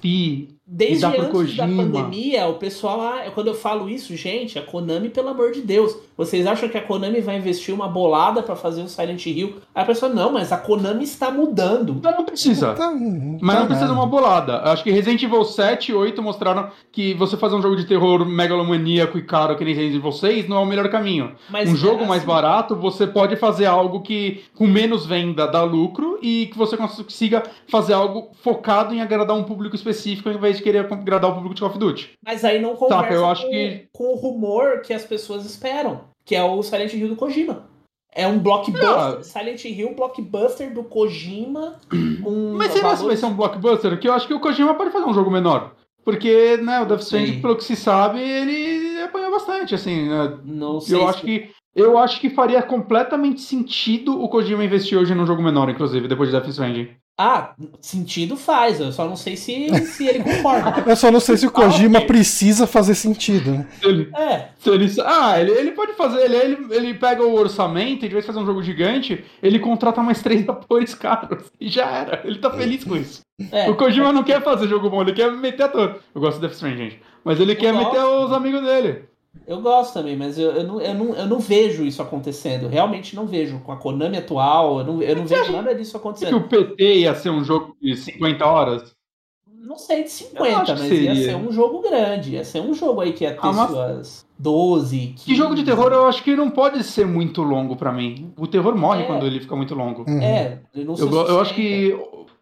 de... 0.00 0.48
Desde 0.74 1.04
antes 1.04 1.54
da 1.54 1.66
pandemia, 1.66 2.46
o 2.46 2.54
pessoal 2.54 2.96
lá, 2.96 3.30
quando 3.32 3.48
eu 3.48 3.54
falo 3.54 3.90
isso, 3.90 4.16
gente, 4.16 4.58
a 4.58 4.62
Konami, 4.62 5.10
pelo 5.10 5.28
amor 5.28 5.52
de 5.52 5.60
Deus, 5.60 5.94
vocês 6.16 6.46
acham 6.46 6.68
que 6.68 6.78
a 6.78 6.82
Konami 6.82 7.20
vai 7.20 7.36
investir 7.36 7.74
uma 7.74 7.88
bolada 7.88 8.42
para 8.42 8.54
fazer 8.54 8.82
o 8.82 8.88
Silent 8.88 9.24
Hill? 9.26 9.56
Aí 9.74 9.82
a 9.82 9.86
pessoa, 9.86 10.12
não, 10.12 10.32
mas 10.32 10.52
a 10.52 10.58
Konami 10.58 11.04
está 11.04 11.30
mudando. 11.30 12.00
Não, 12.02 12.12
não 12.12 12.24
precisa. 12.24 12.74
Tá, 12.74 12.92
mas 13.40 13.58
não 13.58 13.66
precisa 13.66 13.86
de 13.86 13.92
uma 13.92 14.06
bolada. 14.06 14.58
Acho 14.62 14.84
que 14.84 14.90
Resident 14.90 15.22
Evil 15.22 15.44
7 15.44 15.90
e 15.90 15.94
8 15.94 16.22
mostraram 16.22 16.70
que 16.90 17.14
você 17.14 17.36
fazer 17.36 17.56
um 17.56 17.62
jogo 17.62 17.76
de 17.76 17.84
terror 17.84 18.24
megalomaníaco 18.26 19.18
e 19.18 19.22
caro 19.22 19.56
que 19.56 19.64
nem 19.64 19.74
Resident 19.74 19.98
Evil 19.98 20.12
6 20.12 20.48
não 20.48 20.58
é 20.58 20.60
o 20.60 20.66
melhor 20.66 20.88
caminho. 20.90 21.32
Mas 21.48 21.68
um 21.68 21.76
jogo 21.76 22.00
assim... 22.00 22.08
mais 22.08 22.24
barato, 22.24 22.76
você 22.76 23.06
pode 23.06 23.36
fazer 23.36 23.66
algo 23.66 24.02
que 24.02 24.44
com 24.54 24.66
menos 24.66 25.06
venda 25.06 25.46
dá 25.46 25.62
lucro 25.62 26.18
e 26.22 26.46
que 26.46 26.58
você 26.58 26.76
consiga 26.76 27.42
fazer 27.68 27.94
algo 27.94 28.30
focado 28.42 28.94
em 28.94 29.00
agradar 29.00 29.36
um 29.36 29.44
público 29.44 29.74
específico 29.74 30.28
ao 30.28 30.34
invés 30.34 30.56
de 30.56 30.62
querer 30.62 30.86
agradar 30.90 31.30
o 31.30 31.34
público 31.34 31.54
de 31.54 31.60
Call 31.60 31.70
of 31.70 31.78
Duty. 31.78 32.10
Mas 32.24 32.44
aí 32.44 32.60
não 32.60 32.76
conversa 32.76 33.08
tá, 33.08 33.14
eu 33.14 33.26
acho 33.26 33.44
com, 33.44 33.50
que... 33.50 33.88
com 33.92 34.12
o 34.12 34.16
rumor 34.16 34.80
que 34.80 34.92
as 34.92 35.04
pessoas 35.04 35.44
esperam, 35.44 36.04
que 36.24 36.34
é 36.34 36.42
o 36.42 36.62
Silent 36.62 36.94
Hill 36.94 37.08
do 37.08 37.16
Kojima. 37.16 37.70
É 38.14 38.26
um 38.26 38.38
blockbuster, 38.38 38.88
ah. 38.88 39.22
Silent 39.22 39.64
Hill 39.64 39.94
blockbuster 39.94 40.72
do 40.72 40.84
Kojima. 40.84 41.80
Um 42.24 42.54
Mas 42.54 42.72
será 42.72 42.96
que 42.96 43.04
vai 43.04 43.16
ser 43.16 43.26
um 43.26 43.34
blockbuster? 43.34 43.98
Que 43.98 44.08
eu 44.08 44.12
acho 44.12 44.28
que 44.28 44.34
o 44.34 44.38
Kojima 44.38 44.74
pode 44.74 44.92
fazer 44.92 45.06
um 45.06 45.14
jogo 45.14 45.30
menor. 45.30 45.74
Porque, 46.04 46.56
né, 46.58 46.80
o 46.80 46.84
Death 46.84 47.00
Stranding, 47.00 47.40
pelo 47.40 47.56
que 47.56 47.64
se 47.64 47.74
sabe, 47.74 48.20
ele 48.20 49.00
apanhou 49.02 49.30
bastante, 49.30 49.74
assim. 49.74 50.08
Né? 50.08 50.38
Não 50.44 50.80
sei. 50.80 50.96
Eu 50.96 51.00
se... 51.00 51.06
acho 51.06 51.22
que 51.22 51.50
eu 51.74 51.96
acho 51.96 52.20
que 52.20 52.28
faria 52.28 52.62
completamente 52.62 53.40
sentido 53.40 54.22
o 54.22 54.28
Kojima 54.28 54.64
investir 54.64 54.98
hoje 54.98 55.14
num 55.14 55.26
jogo 55.26 55.42
menor, 55.42 55.70
inclusive, 55.70 56.06
depois 56.06 56.30
de 56.30 56.36
Death 56.36 56.48
Stranding. 56.48 56.90
Ah, 57.24 57.54
sentido 57.80 58.36
faz, 58.36 58.80
eu 58.80 58.90
só 58.90 59.06
não 59.06 59.14
sei 59.14 59.36
se, 59.36 59.68
se 59.86 60.08
ele 60.08 60.24
concorda. 60.24 60.82
eu 60.90 60.96
só 60.96 61.08
não 61.08 61.20
sei 61.20 61.36
se 61.36 61.46
o 61.46 61.52
Kojima 61.52 61.98
ah, 61.98 62.02
okay. 62.02 62.08
precisa 62.08 62.66
fazer 62.66 62.96
sentido. 62.96 63.52
Né? 63.52 63.66
Ele, 63.80 64.10
é. 64.12 64.48
Ele, 64.66 64.92
ah, 65.04 65.40
ele, 65.40 65.52
ele 65.52 65.70
pode 65.70 65.92
fazer, 65.92 66.20
ele, 66.20 66.34
ele, 66.34 66.66
ele 66.74 66.94
pega 66.94 67.22
o 67.22 67.32
orçamento, 67.32 68.04
em 68.04 68.08
vez 68.08 68.24
de 68.24 68.26
fazer 68.26 68.40
um 68.40 68.44
jogo 68.44 68.60
gigante, 68.60 69.24
ele 69.40 69.60
contrata 69.60 70.02
mais 70.02 70.20
três 70.20 70.42
atores 70.50 70.96
caros. 70.96 71.44
E 71.60 71.68
já 71.68 71.86
era. 71.86 72.22
Ele 72.24 72.40
tá 72.40 72.50
feliz 72.50 72.82
com 72.82 72.96
isso. 72.96 73.20
É, 73.52 73.70
o 73.70 73.76
Kojima 73.76 74.08
é. 74.08 74.12
não 74.12 74.24
quer 74.24 74.42
fazer 74.42 74.66
jogo 74.66 74.90
bom, 74.90 75.02
ele 75.02 75.12
quer 75.12 75.30
meter 75.30 75.62
ator. 75.62 76.00
Eu 76.12 76.20
gosto 76.20 76.40
de 76.40 76.40
Death 76.40 76.54
Stranding, 76.54 76.76
gente. 76.76 77.02
Mas 77.24 77.38
ele 77.38 77.54
quer 77.54 77.72
gosto. 77.72 77.86
meter 77.86 78.04
os 78.04 78.32
amigos 78.32 78.62
dele. 78.62 79.04
Eu 79.46 79.60
gosto 79.60 79.94
também, 79.94 80.16
mas 80.16 80.38
eu, 80.38 80.52
eu, 80.52 80.64
não, 80.64 80.80
eu, 80.80 80.94
não, 80.94 81.14
eu 81.14 81.26
não 81.26 81.38
vejo 81.38 81.84
isso 81.84 82.00
acontecendo. 82.00 82.68
Realmente 82.68 83.16
não 83.16 83.26
vejo. 83.26 83.58
Com 83.60 83.72
a 83.72 83.76
Konami 83.76 84.18
atual, 84.18 84.80
eu 84.80 84.84
não, 84.84 85.02
eu 85.02 85.16
não 85.16 85.26
vejo 85.26 85.52
nada 85.52 85.74
disso 85.74 85.96
acontecendo. 85.96 86.40
que 86.40 86.56
o 86.56 86.64
PT 86.64 86.94
ia 87.00 87.14
ser 87.14 87.30
um 87.30 87.42
jogo 87.42 87.76
de 87.80 87.96
50 87.96 88.46
horas? 88.46 88.94
Não 89.46 89.78
sei 89.78 90.04
de 90.04 90.10
50, 90.10 90.74
mas 90.74 90.90
ia 90.90 91.14
ser 91.14 91.36
um 91.36 91.50
jogo 91.50 91.80
grande. 91.80 92.32
Ia 92.32 92.44
ser 92.44 92.60
um 92.60 92.74
jogo 92.74 93.00
aí 93.00 93.12
que 93.12 93.24
ia 93.24 93.32
ter 93.32 93.38
ah, 93.42 93.52
mas... 93.52 93.70
suas 93.70 94.26
12, 94.38 94.98
15... 95.16 95.24
Que 95.24 95.34
jogo 95.34 95.54
de 95.54 95.64
terror 95.64 95.92
eu 95.92 96.06
acho 96.06 96.22
que 96.22 96.36
não 96.36 96.50
pode 96.50 96.82
ser 96.84 97.06
muito 97.06 97.42
longo 97.42 97.76
para 97.76 97.92
mim. 97.92 98.32
O 98.36 98.46
terror 98.46 98.76
morre 98.76 99.02
é. 99.02 99.06
quando 99.06 99.26
ele 99.26 99.40
fica 99.40 99.56
muito 99.56 99.74
longo. 99.74 100.04
Uhum. 100.06 100.20
É, 100.20 100.58
eu, 100.74 100.94
eu 100.96 101.40
acho 101.40 101.54
que 101.54 101.96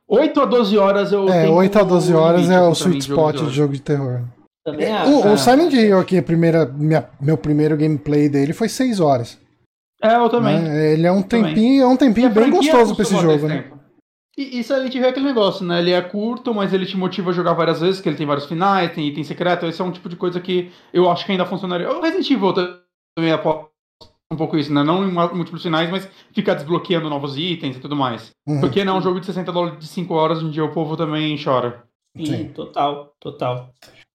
8 0.08 0.40
a 0.40 0.44
12 0.44 0.78
horas 0.78 1.12
eu 1.12 1.28
É, 1.28 1.48
8 1.48 1.78
a 1.78 1.82
12 1.84 2.14
horas 2.14 2.50
é 2.50 2.60
o 2.60 2.72
sweet 2.72 3.08
spot 3.08 3.36
de 3.36 3.50
jogo 3.50 3.74
de 3.74 3.80
terror. 3.80 4.22
Também 4.64 4.86
é, 4.86 4.92
acho. 4.92 5.10
O, 5.10 5.32
o 5.32 5.38
Silent 5.38 5.72
Hill 5.72 5.98
aqui, 5.98 6.18
a 6.18 6.22
primeira, 6.22 6.66
minha, 6.66 7.08
meu 7.20 7.36
primeiro 7.36 7.76
gameplay 7.76 8.28
dele 8.28 8.52
foi 8.52 8.68
6 8.68 9.00
horas. 9.00 9.38
É, 10.02 10.16
eu 10.16 10.28
também. 10.28 10.58
Né? 10.58 10.92
Ele 10.92 11.06
é 11.06 11.12
um 11.12 11.22
tempinho, 11.22 11.82
é 11.82 11.86
um 11.86 11.96
tempinho 11.96 12.30
bem 12.30 12.50
gostoso 12.50 12.94
pra 12.94 13.02
esse 13.02 13.16
jogo, 13.16 13.46
né? 13.46 13.70
E, 14.36 14.60
e 14.60 14.64
Silent 14.64 14.94
Hill 14.94 15.04
é 15.04 15.08
aquele 15.08 15.26
negócio, 15.26 15.66
né? 15.66 15.80
Ele 15.80 15.92
é 15.92 16.00
curto, 16.00 16.54
mas 16.54 16.72
ele 16.72 16.86
te 16.86 16.96
motiva 16.96 17.30
a 17.30 17.34
jogar 17.34 17.52
várias 17.52 17.80
vezes, 17.80 18.00
que 18.00 18.08
ele 18.08 18.16
tem 18.16 18.26
vários 18.26 18.46
finais, 18.46 18.92
tem 18.94 19.06
item 19.06 19.24
secreto. 19.24 19.66
Esse 19.66 19.82
é 19.82 19.84
um 19.84 19.90
tipo 19.90 20.08
de 20.08 20.16
coisa 20.16 20.40
que 20.40 20.70
eu 20.92 21.10
acho 21.10 21.26
que 21.26 21.32
ainda 21.32 21.44
funcionaria. 21.44 21.90
O 21.90 22.00
Resident 22.00 22.30
Evil 22.30 22.54
também 23.14 23.32
aposta 23.32 23.70
um 24.32 24.36
pouco 24.36 24.56
isso, 24.56 24.72
né? 24.72 24.82
Não 24.82 25.06
em 25.06 25.12
múltiplos 25.12 25.62
finais, 25.62 25.90
mas 25.90 26.08
ficar 26.32 26.54
desbloqueando 26.54 27.10
novos 27.10 27.36
itens 27.36 27.76
e 27.76 27.80
tudo 27.80 27.96
mais. 27.96 28.30
Uhum. 28.46 28.60
Porque 28.60 28.84
não, 28.84 28.98
um 28.98 29.02
jogo 29.02 29.20
de 29.20 29.26
60 29.26 29.52
dólares 29.52 29.78
de 29.78 29.86
5 29.86 30.14
horas, 30.14 30.42
um 30.42 30.50
dia 30.50 30.64
o 30.64 30.72
povo 30.72 30.96
também 30.96 31.36
chora. 31.42 31.82
Sim, 32.16 32.24
Sim. 32.24 32.48
total, 32.48 33.12
total. 33.20 33.72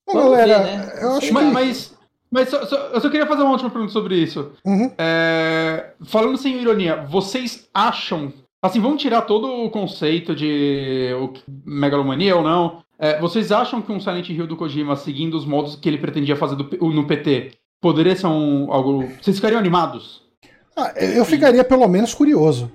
Bom, 0.08 0.14
galera, 0.14 0.60
ver, 0.60 0.78
né? 0.78 0.94
eu 1.02 1.12
acho 1.14 1.34
mas, 1.34 1.46
que... 1.46 1.54
Mas, 1.54 1.98
mas 2.32 2.50
só, 2.50 2.66
só, 2.66 2.76
eu 2.76 3.02
só 3.02 3.10
queria 3.10 3.26
fazer 3.26 3.42
uma 3.42 3.52
última 3.52 3.70
pergunta 3.70 3.94
sobre 3.94 4.16
isso. 4.16 4.52
Uhum. 4.64 4.92
É, 4.98 5.92
falando 6.06 6.38
sem 6.38 6.60
ironia, 6.62 7.06
vocês 7.08 7.68
acham... 7.74 8.32
Assim, 8.62 8.80
vamos 8.80 9.02
tirar 9.02 9.22
todo 9.22 9.48
o 9.48 9.70
conceito 9.70 10.36
de 10.36 11.12
o, 11.20 11.34
megalomania 11.66 12.36
ou 12.36 12.44
não. 12.44 12.84
É, 12.98 13.20
vocês 13.20 13.52
acham 13.52 13.82
que 13.82 13.92
um 13.92 14.00
Silent 14.00 14.30
Hill 14.30 14.48
do 14.48 14.56
Kojima, 14.56 14.96
seguindo 14.96 15.36
os 15.36 15.46
modos 15.46 15.76
que 15.76 15.88
ele 15.88 15.98
pretendia 15.98 16.36
fazer 16.36 16.56
do, 16.56 16.90
no 16.90 17.06
PT, 17.06 17.52
poderia 17.82 18.16
ser 18.16 18.28
um, 18.28 18.72
algo... 18.72 19.04
Vocês 19.22 19.38
ficariam 19.38 19.60
animados? 19.60 20.24
Ah, 20.76 20.94
eu 20.98 21.24
ficaria 21.24 21.64
pelo 21.64 21.88
menos 21.88 22.14
curioso. 22.14 22.72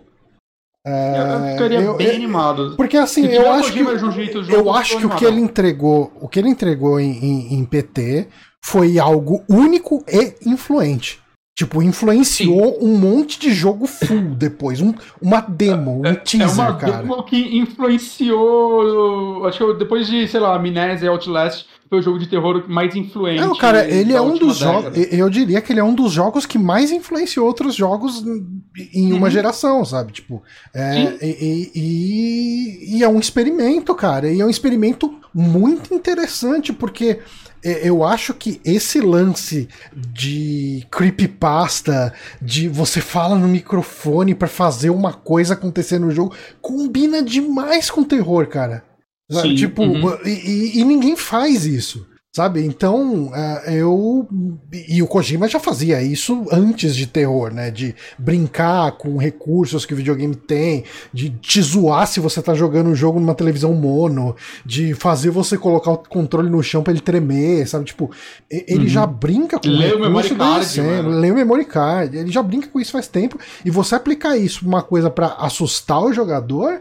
É, 0.87 1.21
eu 1.21 1.53
ficaria 1.53 1.81
eu, 1.81 1.97
bem 1.97 2.07
eu, 2.09 2.15
animado. 2.15 2.75
Porque 2.77 2.97
assim, 2.97 3.27
eu 3.27 3.51
acho 3.53 3.73
que, 3.73 3.81
eu 3.81 4.73
acho 4.73 4.99
que 4.99 5.07
o 5.07 5.11
que 5.11 5.25
ele 5.25 5.41
entregou, 5.41 6.13
o 6.21 6.29
que 6.29 6.39
ele 6.39 6.49
entregou 6.49 6.99
em, 6.99 7.11
em, 7.11 7.55
em 7.55 7.65
PT 7.65 8.29
foi 8.65 8.99
algo 8.99 9.45
único 9.49 10.05
e 10.09 10.35
influente. 10.49 11.21
Tipo, 11.57 11.83
influenciou 11.83 12.73
Sim. 12.73 12.79
um 12.81 12.97
monte 12.97 13.39
de 13.39 13.53
jogo 13.53 13.87
full 13.87 14.31
depois. 14.39 14.81
Um, 14.81 14.95
uma 15.21 15.41
demo, 15.43 16.01
um 16.01 16.07
é, 16.07 16.15
teaser, 16.15 16.49
é 16.49 16.69
uma 16.69 16.77
cara. 16.77 16.97
demo 16.99 17.23
que 17.25 17.59
influenciou. 17.59 19.47
Acho 19.47 19.59
que 19.59 19.79
depois 19.79 20.07
de, 20.07 20.27
sei 20.27 20.41
lá, 20.41 20.57
Amnésia 20.57 21.05
e 21.05 21.09
Outlast, 21.09 21.67
foi 21.91 21.99
o 21.99 22.03
jogo 22.03 22.21
de 22.21 22.29
terror 22.29 22.65
mais 22.69 22.95
influente. 22.95 23.41
Não, 23.41 23.57
cara, 23.57 23.85
ele 23.85 24.13
é 24.13 24.21
um 24.21 24.39
dos 24.39 24.59
jogos. 24.59 24.97
Eu 25.11 25.29
diria 25.29 25.61
que 25.61 25.73
ele 25.73 25.81
é 25.81 25.85
um 25.85 25.93
dos 25.93 26.13
jogos 26.13 26.47
que 26.47 26.57
mais 26.57 26.93
influenciou 26.93 27.45
outros 27.45 27.75
jogos 27.75 28.25
em 28.95 29.13
uma 29.13 29.27
uhum. 29.27 29.31
geração, 29.31 29.85
sabe? 29.85 30.13
Tipo, 30.13 30.41
é, 30.73 31.19
e, 31.21 31.71
e, 31.75 32.97
e, 32.97 33.03
é 33.03 33.09
um 33.09 33.19
experimento, 33.19 33.93
cara. 33.97 34.31
E 34.31 34.41
é 34.41 34.47
um 34.47 34.49
experimento 34.49 35.13
muito 35.35 35.93
interessante, 35.93 36.73
porque 36.73 37.19
é, 37.65 37.89
eu 37.89 38.05
acho 38.05 38.35
que 38.35 38.61
esse 38.65 39.01
lance 39.01 39.69
de 39.93 40.87
creepypasta, 40.93 42.15
de 42.41 42.69
você 42.69 43.01
fala 43.01 43.37
no 43.37 43.49
microfone 43.49 44.33
para 44.33 44.47
fazer 44.47 44.91
uma 44.91 45.13
coisa 45.13 45.55
acontecer 45.55 45.99
no 45.99 46.13
jogo, 46.13 46.37
combina 46.61 47.21
demais 47.21 47.91
com 47.91 48.05
terror, 48.05 48.47
cara. 48.47 48.85
Sim, 49.31 49.55
tipo, 49.55 49.83
uhum. 49.83 50.19
e, 50.25 50.81
e, 50.81 50.85
ninguém 50.85 51.15
faz 51.15 51.65
isso. 51.65 52.07
Sabe? 52.33 52.65
Então, 52.65 53.33
é, 53.35 53.75
eu. 53.75 54.29
E 54.89 55.03
o 55.03 55.09
Kojima 55.09 55.49
já 55.49 55.59
fazia 55.59 56.01
isso 56.01 56.47
antes 56.53 56.95
de 56.95 57.05
terror, 57.05 57.53
né? 57.53 57.73
De 57.73 57.93
brincar 58.17 58.93
com 58.93 59.17
recursos 59.17 59.85
que 59.85 59.93
o 59.93 59.97
videogame 59.97 60.37
tem, 60.37 60.85
de 61.13 61.31
te 61.31 61.61
zoar 61.61 62.07
se 62.07 62.21
você 62.21 62.41
tá 62.41 62.55
jogando 62.55 62.89
um 62.89 62.95
jogo 62.95 63.19
numa 63.19 63.35
televisão 63.35 63.75
mono, 63.75 64.37
de 64.65 64.95
fazer 64.95 65.31
você 65.31 65.59
colocar 65.59 65.91
o 65.91 65.99
controle 65.99 66.49
no 66.49 66.63
chão 66.63 66.85
pra 66.85 66.93
ele 66.93 67.01
tremer, 67.01 67.67
sabe? 67.67 67.87
Tipo, 67.87 68.09
ele 68.49 68.85
uhum. 68.85 68.89
já 68.89 69.05
brinca 69.05 69.59
com 69.59 69.69
Lê 69.69 69.93
o 69.93 69.99
memory 69.99 70.37
card, 70.37 70.81
lê 70.81 71.33
o 71.33 71.35
memory 71.35 71.65
card, 71.65 72.17
ele 72.17 72.31
já 72.31 72.45
brinca 72.45 72.69
com 72.69 72.79
isso 72.79 72.93
faz 72.93 73.09
tempo, 73.09 73.41
e 73.65 73.71
você 73.71 73.97
aplicar 73.97 74.37
isso 74.37 74.61
pra 74.61 74.69
uma 74.69 74.83
coisa 74.83 75.11
para 75.11 75.35
assustar 75.41 76.01
o 76.01 76.13
jogador 76.13 76.81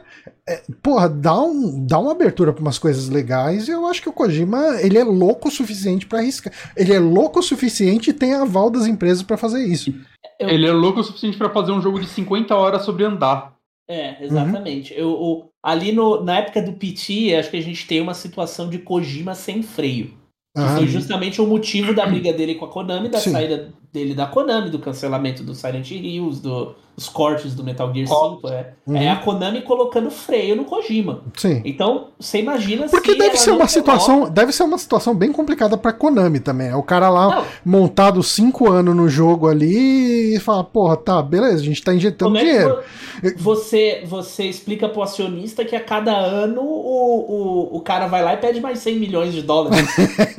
é, 0.49 0.63
porra, 0.81 1.07
dá, 1.07 1.39
um, 1.39 1.85
dá 1.85 1.99
uma 1.99 2.13
abertura 2.13 2.51
para 2.51 2.61
umas 2.61 2.79
coisas 2.79 3.07
legais 3.07 3.67
e 3.67 3.71
eu 3.71 3.85
acho 3.85 4.01
que 4.01 4.09
o 4.09 4.13
Kojima, 4.13 4.81
ele 4.81 4.97
é 4.97 5.03
louco 5.03 5.47
o 5.47 5.51
suficiente 5.51 6.07
para 6.07 6.19
arriscar. 6.19 6.51
Ele 6.75 6.91
é 6.91 6.99
louco 6.99 7.39
o 7.39 7.43
suficiente 7.43 8.09
e 8.09 8.13
tem 8.13 8.33
aval 8.33 8.71
das 8.71 8.87
empresas 8.87 9.21
para 9.21 9.37
fazer 9.37 9.63
isso. 9.63 9.93
Eu... 10.39 10.49
Ele 10.49 10.65
é 10.65 10.71
louco 10.71 11.01
o 11.01 11.03
suficiente 11.03 11.37
para 11.37 11.51
fazer 11.51 11.71
um 11.71 11.81
jogo 11.81 11.99
de 11.99 12.07
50 12.07 12.55
horas 12.55 12.83
sobre 12.83 13.05
andar. 13.05 13.55
É, 13.87 14.23
exatamente. 14.23 14.93
Uhum. 14.93 14.99
Eu, 14.99 15.09
eu, 15.09 15.51
ali 15.61 15.91
no, 15.91 16.23
na 16.23 16.37
época 16.39 16.61
do 16.61 16.73
PT, 16.73 17.35
acho 17.35 17.51
que 17.51 17.57
a 17.57 17.61
gente 17.61 17.85
tem 17.85 18.01
uma 18.01 18.15
situação 18.15 18.69
de 18.69 18.79
Kojima 18.79 19.35
sem 19.35 19.61
freio. 19.61 20.17
Que 20.55 20.75
foi 20.75 20.87
justamente 20.87 21.39
o 21.39 21.45
motivo 21.45 21.93
da 21.93 22.05
briga 22.05 22.33
dele 22.33 22.55
com 22.55 22.65
a 22.65 22.69
Konami, 22.69 23.07
da 23.07 23.19
Sim. 23.19 23.31
saída 23.31 23.71
dele 23.93 24.13
da 24.13 24.25
Konami, 24.25 24.69
do 24.69 24.79
cancelamento 24.79 25.43
do 25.43 25.53
Silent 25.55 25.91
Hills, 25.91 26.41
do, 26.41 26.75
dos 26.99 27.07
cortes 27.07 27.55
do 27.55 27.63
Metal 27.63 27.91
Gear 27.93 28.07
5. 28.07 28.47
É, 28.49 28.73
uhum. 28.85 28.97
é 28.97 29.09
a 29.09 29.15
Konami 29.15 29.61
colocando 29.61 30.11
freio 30.11 30.55
no 30.57 30.65
Kojima. 30.65 31.21
Sim. 31.37 31.61
Então, 31.63 32.09
você 32.19 32.39
imagina 32.39 32.87
Porque 32.89 33.15
deve 33.15 33.37
ser 33.37 33.51
uma 33.51 33.67
situação, 33.67 34.29
deve 34.29 34.51
ser 34.51 34.63
uma 34.63 34.77
situação 34.77 35.15
bem 35.15 35.31
complicada 35.31 35.77
pra 35.77 35.93
Konami 35.93 36.41
também. 36.41 36.67
É 36.67 36.75
o 36.75 36.83
cara 36.83 37.09
lá 37.09 37.37
não. 37.37 37.45
montado 37.63 38.21
cinco 38.21 38.69
anos 38.69 38.93
no 38.93 39.07
jogo 39.07 39.47
ali 39.47 40.35
e 40.35 40.39
fala, 40.39 40.61
porra, 40.61 40.97
tá, 40.97 41.21
beleza, 41.21 41.61
a 41.61 41.65
gente 41.65 41.81
tá 41.81 41.93
injetando 41.93 42.33
Como 42.33 42.43
dinheiro. 42.43 42.79
É 43.23 43.33
você, 43.37 44.03
você 44.05 44.45
explica 44.45 44.89
pro 44.89 45.01
acionista 45.01 45.63
que 45.63 45.75
a 45.75 45.83
cada 45.83 46.15
ano 46.17 46.61
o, 46.61 47.71
o, 47.73 47.77
o 47.77 47.81
cara 47.81 48.07
vai 48.07 48.23
lá 48.23 48.33
e 48.33 48.37
pede 48.37 48.59
mais 48.59 48.79
100 48.79 48.99
milhões 48.99 49.33
de 49.33 49.41
dólares. 49.41 49.87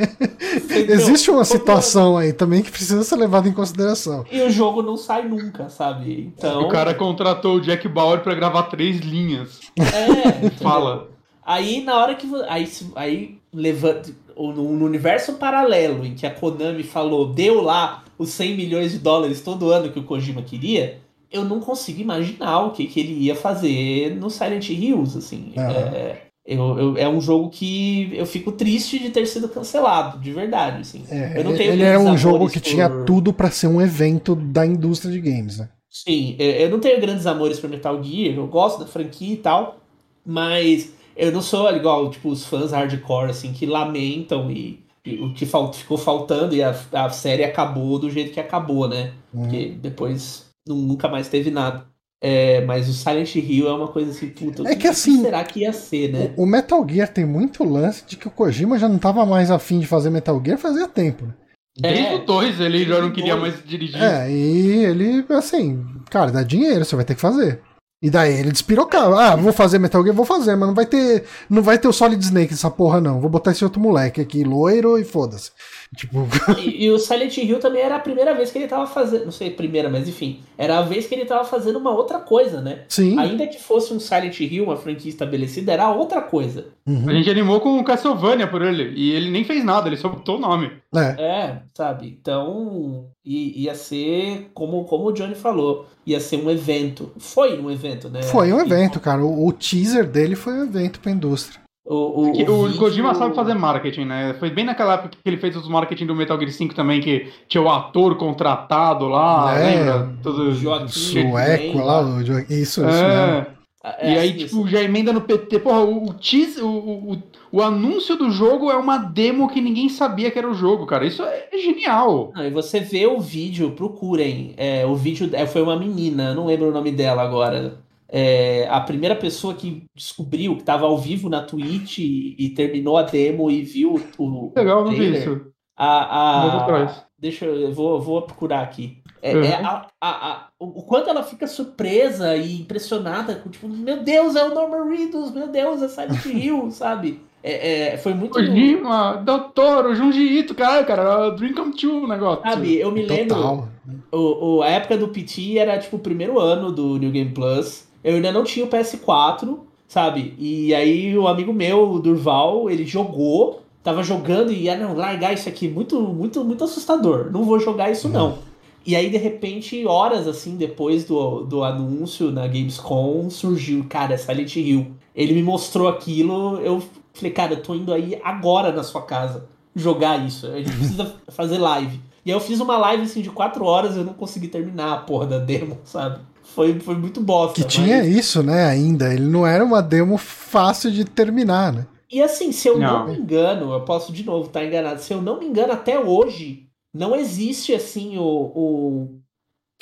Existe 0.71 1.31
uma 1.31 1.45
situação 1.45 2.19
aí 2.19 2.33
também 2.33 2.63
que 2.63 2.71
precisa 2.71 3.03
ser 3.03 3.17
levada 3.17 3.49
em 3.49 3.53
consideração. 3.53 4.25
E 4.31 4.41
o 4.43 4.51
jogo 4.51 4.83
não 4.83 4.97
sai 4.97 5.27
nunca, 5.27 5.71
sabe? 5.71 6.33
Então... 6.37 6.50
O 6.59 6.69
cara 6.69 6.95
contratou 6.95 7.57
o 7.57 7.61
Jack 7.61 7.87
Bauer 7.89 8.21
para 8.21 8.35
gravar 8.35 8.65
três 8.65 8.99
linhas. 8.99 9.61
É. 9.77 10.51
Fala. 10.63 11.09
Aí 11.45 11.83
na 11.83 11.97
hora 11.97 12.15
que. 12.15 12.27
Aí, 12.49 12.69
aí 12.95 13.39
levanta. 13.53 14.11
No 14.37 14.85
universo 14.85 15.35
paralelo 15.35 16.07
em 16.07 16.15
que 16.15 16.27
a 16.27 16.31
Konami 16.31 16.83
falou, 16.83 17.27
deu 17.27 17.61
lá 17.61 18.05
os 18.17 18.31
100 18.31 18.57
milhões 18.57 18.93
de 18.93 18.99
dólares 18.99 19.43
todo 19.43 19.71
ano 19.71 19.91
que 19.91 19.99
o 19.99 20.05
Kojima 20.05 20.41
queria, 20.41 20.99
eu 21.31 21.45
não 21.45 21.61
consigo 21.61 22.01
imaginar 22.01 22.61
o 22.61 22.71
que, 22.71 22.87
que 22.87 23.01
ele 23.01 23.13
ia 23.13 23.35
fazer 23.35 24.17
no 24.17 24.31
Silent 24.31 24.71
Hills, 24.71 25.17
assim. 25.17 25.53
Uhum. 25.57 25.63
É, 25.63 26.23
eu, 26.45 26.79
eu, 26.79 26.97
é 26.97 27.09
um 27.09 27.21
jogo 27.21 27.49
que 27.51 28.11
eu 28.15 28.27
fico 28.27 28.51
triste 28.51 28.99
de 28.99 29.11
ter 29.11 29.27
sido 29.27 29.49
cancelado, 29.49 30.19
de 30.19 30.33
verdade. 30.33 30.81
Assim. 30.81 31.05
É, 31.09 31.39
eu 31.39 31.45
não 31.45 31.57
tenho 31.57 31.73
ele 31.73 31.83
era 31.83 32.01
um 32.01 32.17
jogo 32.17 32.49
que 32.49 32.59
por... 32.59 32.69
tinha 32.69 32.89
tudo 33.05 33.33
para 33.33 33.51
ser 33.51 33.69
um 33.69 33.81
evento 33.81 34.35
da 34.35 34.67
indústria 34.67 35.13
de 35.13 35.21
games, 35.21 35.59
né? 35.59 35.69
Sim, 35.91 36.37
eu 36.39 36.71
não 36.71 36.79
tenho 36.79 37.01
grandes 37.01 37.27
amores 37.27 37.59
por 37.59 37.69
Metal 37.69 38.01
Gear, 38.03 38.37
eu 38.37 38.47
gosto 38.47 38.79
da 38.79 38.87
franquia 38.87 39.35
e 39.35 39.39
tal, 39.39 39.81
mas 40.25 40.93
eu 41.17 41.33
não 41.33 41.43
sou 41.43 41.69
igual 41.75 42.09
tipo 42.11 42.29
os 42.29 42.47
fãs 42.47 42.71
hardcore 42.71 43.31
assim 43.31 43.53
que 43.53 43.67
lamentam 43.67 44.51
e, 44.51 44.85
e 45.05 45.17
o 45.17 45.35
que 45.35 45.45
falt, 45.45 45.75
ficou 45.75 45.99
faltando 45.99 46.55
e 46.55 46.63
a, 46.63 46.75
a 46.93 47.11
série 47.11 47.43
acabou 47.43 47.99
do 47.99 48.09
jeito 48.09 48.33
que 48.33 48.39
acabou, 48.39 48.89
né? 48.89 49.13
Uhum. 49.35 49.43
Porque 49.43 49.69
depois 49.71 50.47
nunca 50.67 51.09
mais 51.09 51.29
teve 51.29 51.51
nada. 51.51 51.85
É, 52.23 52.61
mas 52.67 52.87
o 52.87 52.93
Silent 52.93 53.35
Hill 53.35 53.67
é 53.67 53.73
uma 53.73 53.89
coisa 53.89 54.11
assim, 54.11 54.29
puta. 54.29 54.69
É 54.69 54.77
que 54.77 54.87
assim. 54.87 55.23
será 55.23 55.43
que 55.43 55.61
ia 55.61 55.73
ser, 55.73 56.13
né? 56.13 56.35
O, 56.37 56.43
o, 56.43 56.47
Metal 56.47 56.87
Gear 56.87 57.09
tem 57.09 57.25
muito 57.25 57.65
lance 57.65 58.05
de 58.07 58.17
que 58.17 58.29
o 58.29 58.31
Kojima 58.31 58.79
já 58.79 58.89
não 58.89 58.99
tava 58.99 59.25
mais 59.25 59.51
afim 59.51 59.81
de 59.81 59.87
fazer 59.87 60.11
Metal 60.11 60.41
Gear 60.45 60.59
fazia 60.59 60.87
tempo, 60.87 61.25
né? 61.25 61.33
Desde 61.81 62.05
é, 62.05 62.15
o 62.15 62.25
2 62.25 62.61
ele 62.61 62.85
já 62.85 63.01
não 63.01 63.11
queria 63.11 63.37
mais 63.37 63.63
dirigir. 63.65 64.03
É, 64.03 64.31
e 64.31 64.85
ele, 64.85 65.25
assim, 65.31 65.85
cara, 66.11 66.31
dá 66.31 66.43
dinheiro, 66.43 66.85
você 66.85 66.97
vai 66.97 67.05
ter 67.05 67.15
que 67.15 67.21
fazer. 67.21 67.63
E 68.03 68.09
daí 68.09 68.33
ele 68.33 68.51
despirocava. 68.51 69.21
Ah, 69.23 69.37
vou 69.37 69.53
fazer 69.53 69.79
Metal 69.79 70.03
Gear, 70.03 70.15
vou 70.15 70.25
fazer, 70.25 70.57
mas 70.57 70.67
não 70.67 70.75
vai 70.75 70.87
ter. 70.87 71.25
Não 71.51 71.63
vai 71.63 71.79
ter 71.79 71.87
o 71.87 71.93
Solid 71.93 72.23
Snake 72.23 72.55
essa 72.55 72.71
porra, 72.71 72.99
não. 72.99 73.21
Vou 73.21 73.29
botar 73.29 73.51
esse 73.51 73.63
outro 73.63 73.79
moleque 73.79 74.23
aqui, 74.23 74.43
loiro, 74.43 74.99
e 74.99 75.05
foda-se. 75.05 75.51
Tipo... 75.95 76.27
E, 76.59 76.85
e, 76.85 76.91
o 76.91 76.99
Silent 76.99 77.37
Hill 77.37 77.59
também 77.59 77.83
era 77.83 77.97
a 77.97 78.01
primeira 78.01 78.35
vez 78.35 78.51
que 78.51 78.59
ele 78.59 78.69
tava 78.69 78.87
fazendo. 78.87 79.27
Não 79.27 79.33
sei, 79.33 79.51
primeira, 79.51 79.91
mas 79.91 80.09
enfim. 80.09 80.41
Era 80.61 80.77
a 80.79 80.83
vez 80.83 81.07
que 81.07 81.15
ele 81.15 81.25
tava 81.25 81.43
fazendo 81.43 81.79
uma 81.79 81.91
outra 81.91 82.19
coisa, 82.19 82.61
né? 82.61 82.81
Sim. 82.87 83.19
Ainda 83.19 83.47
que 83.47 83.59
fosse 83.59 83.95
um 83.95 83.99
Silent 83.99 84.39
Hill, 84.41 84.65
uma 84.65 84.77
franquia 84.77 85.09
estabelecida, 85.09 85.73
era 85.73 85.91
outra 85.91 86.21
coisa. 86.21 86.67
Uhum. 86.87 87.09
A 87.09 87.15
gente 87.15 87.31
animou 87.31 87.61
com 87.61 87.79
o 87.79 87.83
Castlevania 87.85 88.47
por 88.47 88.61
ele. 88.61 88.93
E 88.95 89.11
ele 89.13 89.31
nem 89.31 89.43
fez 89.43 89.65
nada, 89.65 89.89
ele 89.89 89.97
só 89.97 90.11
botou 90.11 90.37
o 90.37 90.39
nome. 90.39 90.71
É, 90.95 91.23
é 91.23 91.63
sabe? 91.75 92.15
Então. 92.21 93.07
Ia 93.25 93.75
ser, 93.75 94.51
como, 94.53 94.85
como 94.85 95.07
o 95.07 95.13
Johnny 95.13 95.35
falou, 95.35 95.87
ia 96.05 96.21
ser 96.21 96.37
um 96.37 96.51
evento. 96.51 97.11
Foi 97.19 97.59
um 97.59 97.71
evento, 97.71 98.11
né? 98.11 98.23
Foi 98.23 98.53
um 98.53 98.61
evento, 98.61 99.01
cara. 99.01 99.25
O, 99.25 99.47
o 99.47 99.53
teaser 99.53 100.07
dele 100.07 100.35
foi 100.35 100.53
um 100.55 100.65
evento 100.65 101.01
pra 101.01 101.13
indústria. 101.13 101.61
O, 101.91 101.95
o, 101.95 101.97
o, 101.97 102.29
o 102.29 102.33
vídeo... 102.33 102.79
Kojima 102.79 103.17
sabe 103.17 103.35
fazer 103.35 103.55
marketing, 103.55 104.05
né? 104.05 104.37
Foi 104.39 104.49
bem 104.49 104.65
naquela 104.65 104.95
época 104.95 105.11
que 105.11 105.29
ele 105.29 105.39
fez 105.39 105.57
os 105.57 105.69
marketing 105.69 106.07
do 106.07 106.15
Metal 106.15 106.39
Gear 106.39 106.53
5 106.53 106.73
também, 106.73 107.01
que 107.01 107.29
tinha 107.49 107.61
o 107.61 107.69
ator 107.69 108.15
contratado 108.15 109.09
lá, 109.09 109.59
é, 109.59 109.75
lembra? 109.75 110.13
Todo... 110.23 110.55
Sueco 110.89 111.79
lá, 111.79 112.01
o 112.03 112.21
Isso, 112.23 112.49
isso 112.49 112.85
é. 112.85 113.45
É, 113.83 114.13
e 114.13 114.19
aí, 114.19 114.37
isso. 114.37 114.47
tipo, 114.47 114.69
já 114.69 114.81
emenda 114.81 115.13
no 115.13 115.23
PT. 115.23 115.59
Porra, 115.59 115.81
o, 115.81 116.15
teaser, 116.15 116.65
o, 116.65 117.13
o, 117.13 117.23
o, 117.51 117.61
anúncio 117.61 118.15
do 118.15 118.31
jogo 118.31 118.71
é 118.71 118.77
uma 118.77 118.99
demo 118.99 119.49
que 119.49 119.61
ninguém 119.61 119.89
sabia 119.89 120.31
que 120.31 120.39
era 120.39 120.49
o 120.49 120.55
jogo, 120.55 120.87
cara. 120.87 121.05
Isso 121.05 121.25
é, 121.25 121.49
é 121.51 121.59
genial. 121.59 122.31
Não, 122.37 122.47
e 122.47 122.51
você 122.51 122.79
vê 122.79 123.09
o 123.09 123.19
vídeo, 123.19 123.73
procurem. 123.73 124.55
É, 124.57 124.87
o 124.87 124.95
vídeo 124.95 125.29
é, 125.33 125.45
foi 125.45 125.63
uma 125.63 125.77
menina, 125.77 126.35
não 126.35 126.47
lembro 126.47 126.69
o 126.69 126.73
nome 126.73 126.93
dela 126.93 127.23
agora 127.23 127.81
é, 128.13 128.67
a 128.69 128.81
primeira 128.81 129.15
pessoa 129.15 129.55
que 129.55 129.85
descobriu 129.95 130.57
que 130.57 130.63
estava 130.63 130.85
ao 130.85 130.99
vivo 130.99 131.29
na 131.29 131.43
Twitch 131.43 131.99
e, 131.99 132.35
e, 132.37 132.49
terminou 132.51 132.97
a 132.97 133.03
demo 133.03 133.51
e 133.51 133.63
viu 133.63 134.03
o. 134.19 134.53
Legal, 134.57 134.85
não 134.85 134.91
vi 134.91 135.17
isso. 135.17 135.47
A, 135.77 136.65
a, 136.67 137.05
deixa 137.17 137.45
eu, 137.47 137.55
eu 137.55 137.73
vou, 137.73 138.01
vou 138.01 138.23
procurar 138.23 138.63
aqui. 138.63 139.01
É, 139.23 139.37
uhum. 139.37 139.45
é 139.45 139.55
a, 139.55 139.87
a, 140.01 140.33
a, 140.33 140.49
o 140.59 140.83
quanto 140.83 141.09
ela 141.09 141.23
fica 141.23 141.47
surpresa 141.47 142.37
e 142.37 142.61
impressionada 142.61 143.37
com, 143.37 143.49
tipo, 143.49 143.69
meu 143.69 144.03
Deus, 144.03 144.35
é 144.35 144.45
o 144.45 144.55
Norman 144.55 144.89
Reedus, 144.89 145.31
meu 145.31 145.49
Deus, 145.49 145.83
é 145.83 145.89
Silent 145.89 146.25
Hill, 146.25 146.71
sabe? 146.73 147.21
É, 147.43 147.93
é, 147.93 147.97
foi 147.97 148.13
muito. 148.13 148.33
Kojima, 148.33 149.23
Doutor, 149.25 149.87
o 149.87 149.95
Junji 149.95 150.39
Ito, 150.39 150.55
cara, 150.55 150.85
cara, 150.85 151.31
Dream 151.31 151.55
Come 151.55 151.75
True 151.75 152.05
o 152.05 152.09
negócio. 152.09 152.43
Sabe, 152.43 152.79
eu 152.79 152.91
me 152.91 153.03
lembro. 153.03 153.69
O, 154.13 154.57
o, 154.57 154.63
a 154.63 154.69
época 154.69 154.99
do 154.99 155.09
PT 155.09 155.57
era 155.57 155.79
tipo 155.79 155.97
o 155.97 156.01
primeiro 156.01 156.39
ano 156.39 156.71
do 156.71 156.99
New 156.99 157.11
Game 157.11 157.31
Plus. 157.31 157.90
Eu 158.03 158.17
ainda 158.17 158.33
não 158.33 158.45
tinha 158.45 158.65
o 158.65 158.69
PS4, 158.69 159.59
sabe? 159.87 160.35
E 160.39 160.75
aí 160.75 161.17
o 161.17 161.29
amigo 161.29 161.53
meu, 161.53 161.91
o 161.91 161.99
Durval, 161.99 162.71
ele 162.71 162.87
jogou, 162.87 163.63
tava 163.83 164.03
jogando 164.03 164.53
e, 164.53 164.69
ah, 164.69 164.77
não, 164.77 164.95
largar 164.95 165.33
isso 165.33 165.49
aqui, 165.49 165.69
muito, 165.69 166.01
muito, 166.01 166.45
muito 166.45 166.65
assustador. 166.65 167.31
Não 167.31 167.45
vou 167.45 167.59
jogar 167.59 167.91
isso 167.91 168.09
não. 168.09 168.39
E 168.87 168.97
aí, 168.97 169.11
de 169.11 169.19
repente, 169.19 169.85
horas 169.87 170.27
assim 170.27 170.57
depois 170.57 171.05
do, 171.05 171.43
do 171.43 171.63
anúncio 171.63 172.31
na 172.31 172.47
Gamescom, 172.47 173.29
surgiu, 173.29 173.85
cara, 173.89 174.17
Silent 174.17 174.57
Hill. 174.57 174.93
Ele 175.15 175.35
me 175.35 175.43
mostrou 175.43 175.87
aquilo, 175.87 176.59
eu 176.61 176.83
falei, 177.13 177.31
cara, 177.31 177.53
eu 177.55 177.63
tô 177.63 177.75
indo 177.75 177.93
aí 177.93 178.19
agora 178.25 178.73
na 178.73 178.83
sua 178.83 179.03
casa 179.03 179.47
jogar 179.75 180.25
isso. 180.27 180.47
A 180.47 180.57
gente 180.57 180.73
precisa 180.73 181.15
fazer 181.29 181.59
live. 181.59 182.01
E 182.25 182.31
aí 182.31 182.37
eu 182.37 182.41
fiz 182.41 182.61
uma 182.61 182.77
live 182.79 183.03
assim 183.03 183.21
de 183.21 183.31
quatro 183.31 183.65
horas 183.65 183.97
e 183.97 183.99
eu 183.99 184.05
não 184.05 184.15
consegui 184.15 184.49
terminar 184.49 184.93
a 184.93 184.97
porra 184.99 185.27
da 185.27 185.39
demo, 185.39 185.79
sabe? 185.85 186.21
Foi, 186.55 186.79
foi 186.81 186.95
muito 186.97 187.21
bosta. 187.21 187.55
Que 187.55 187.63
mas... 187.63 187.73
tinha 187.73 188.05
isso, 188.05 188.43
né, 188.43 188.65
ainda. 188.67 189.13
Ele 189.13 189.27
não 189.27 189.47
era 189.47 189.65
uma 189.65 189.83
demo 189.83 190.17
fácil 190.19 190.91
de 190.91 191.05
terminar, 191.05 191.73
né? 191.73 191.87
E 192.11 192.21
assim, 192.21 192.51
se 192.51 192.67
eu 192.67 192.79
não, 192.79 193.07
não 193.07 193.09
me 193.09 193.19
engano, 193.19 193.73
eu 193.73 193.81
posso 193.83 194.13
de 194.13 194.25
novo 194.25 194.47
estar 194.47 194.65
enganado, 194.65 195.01
se 195.01 195.13
eu 195.13 195.23
não 195.23 195.39
me 195.39 195.47
engano, 195.47 195.73
até 195.73 195.99
hoje, 195.99 196.67
não 196.93 197.15
existe 197.15 197.73
assim 197.73 198.19
o. 198.19 198.23
O, 198.25 199.21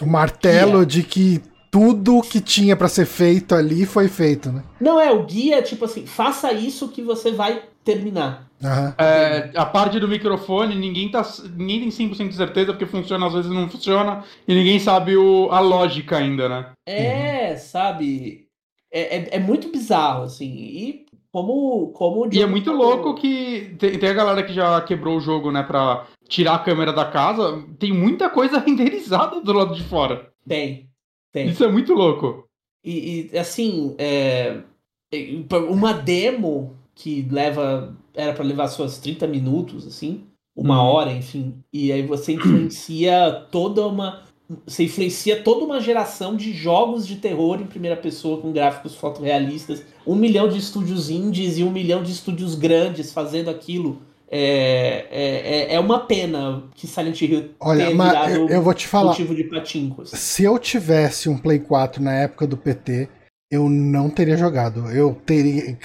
o 0.02 0.06
martelo 0.06 0.78
guia. 0.78 0.86
de 0.86 1.02
que 1.02 1.42
tudo 1.70 2.22
que 2.22 2.40
tinha 2.40 2.76
para 2.76 2.88
ser 2.88 3.06
feito 3.06 3.54
ali 3.54 3.86
foi 3.86 4.08
feito, 4.08 4.52
né? 4.52 4.62
Não, 4.80 5.00
é, 5.00 5.10
o 5.10 5.24
guia, 5.24 5.62
tipo 5.62 5.84
assim, 5.84 6.06
faça 6.06 6.52
isso 6.52 6.88
que 6.88 7.02
você 7.02 7.32
vai 7.32 7.62
terminar. 7.82 8.47
Uhum. 8.62 8.92
É, 8.98 9.50
a 9.54 9.64
parte 9.64 10.00
do 10.00 10.08
microfone, 10.08 10.74
ninguém, 10.74 11.10
tá, 11.10 11.22
ninguém 11.56 11.80
tem 11.80 12.08
100% 12.08 12.28
de 12.28 12.34
certeza, 12.34 12.72
porque 12.72 12.86
funciona, 12.86 13.26
às 13.26 13.34
vezes 13.34 13.50
não 13.50 13.68
funciona, 13.68 14.24
e 14.46 14.54
ninguém 14.54 14.78
sabe 14.78 15.16
o, 15.16 15.48
a 15.50 15.60
lógica 15.60 16.16
ainda, 16.16 16.48
né? 16.48 16.72
É, 16.86 17.50
uhum. 17.52 17.58
sabe? 17.58 18.48
É, 18.92 19.16
é, 19.16 19.28
é, 19.36 19.38
muito 19.38 19.70
bizarro, 19.70 20.24
assim. 20.24 20.50
E 20.50 21.06
Como, 21.30 21.92
como 21.92 22.26
o 22.26 22.34
E 22.34 22.42
é 22.42 22.46
muito 22.46 22.72
louco 22.72 23.14
que 23.14 23.76
tem, 23.78 23.98
tem, 23.98 24.08
a 24.08 24.14
galera 24.14 24.42
que 24.42 24.52
já 24.52 24.80
quebrou 24.80 25.18
o 25.18 25.20
jogo, 25.20 25.52
né, 25.52 25.62
pra 25.62 26.06
tirar 26.26 26.54
a 26.54 26.58
câmera 26.58 26.92
da 26.92 27.04
casa. 27.04 27.64
Tem 27.78 27.92
muita 27.92 28.28
coisa 28.28 28.58
renderizada 28.64 29.40
do 29.40 29.52
lado 29.52 29.74
de 29.74 29.84
fora. 29.84 30.30
Tem, 30.46 30.88
tem. 31.32 31.48
Isso 31.48 31.62
é 31.62 31.68
muito 31.68 31.92
louco. 31.92 32.48
E, 32.82 33.28
e 33.32 33.38
assim, 33.38 33.94
é, 33.98 34.62
uma 35.68 35.92
demo 35.92 36.77
que 36.98 37.26
leva. 37.30 37.96
Era 38.14 38.32
para 38.32 38.44
levar 38.44 38.66
suas 38.68 38.98
30 38.98 39.26
minutos, 39.28 39.86
assim, 39.86 40.24
uma 40.54 40.82
uhum. 40.82 40.88
hora, 40.88 41.12
enfim. 41.12 41.54
E 41.72 41.92
aí 41.92 42.02
você 42.02 42.32
influencia 42.32 43.46
toda 43.50 43.86
uma. 43.86 44.24
Você 44.66 44.84
influencia 44.84 45.42
toda 45.42 45.64
uma 45.64 45.80
geração 45.80 46.34
de 46.34 46.52
jogos 46.52 47.06
de 47.06 47.16
terror 47.16 47.60
em 47.60 47.66
primeira 47.66 47.96
pessoa 47.96 48.40
com 48.40 48.50
gráficos 48.50 48.94
fotorrealistas. 48.94 49.84
Um 50.06 50.16
milhão 50.16 50.48
de 50.48 50.58
estúdios 50.58 51.10
indies 51.10 51.58
e 51.58 51.62
um 51.62 51.70
milhão 51.70 52.02
de 52.02 52.10
estúdios 52.10 52.54
grandes 52.54 53.12
fazendo 53.12 53.50
aquilo. 53.50 54.00
É, 54.30 55.06
é, 55.10 55.72
é, 55.72 55.74
é 55.74 55.80
uma 55.80 56.00
pena 56.00 56.64
que 56.74 56.86
Silent 56.86 57.20
Hill 57.22 57.50
Olha, 57.60 57.86
tenha 57.86 57.96
mas 57.96 58.34
eu, 58.34 58.46
eu 58.48 58.62
vou 58.62 58.74
te 58.74 58.86
falar, 58.86 59.10
motivo 59.10 59.34
de 59.34 59.44
patincos. 59.44 60.10
Se 60.10 60.44
eu 60.44 60.58
tivesse 60.58 61.30
um 61.30 61.38
Play 61.38 61.58
4 61.58 62.02
na 62.02 62.12
época 62.12 62.46
do 62.46 62.56
PT, 62.56 63.08
eu 63.50 63.68
não 63.68 64.10
teria 64.10 64.36
jogado. 64.36 64.90
Eu 64.90 65.14
teria. 65.24 65.78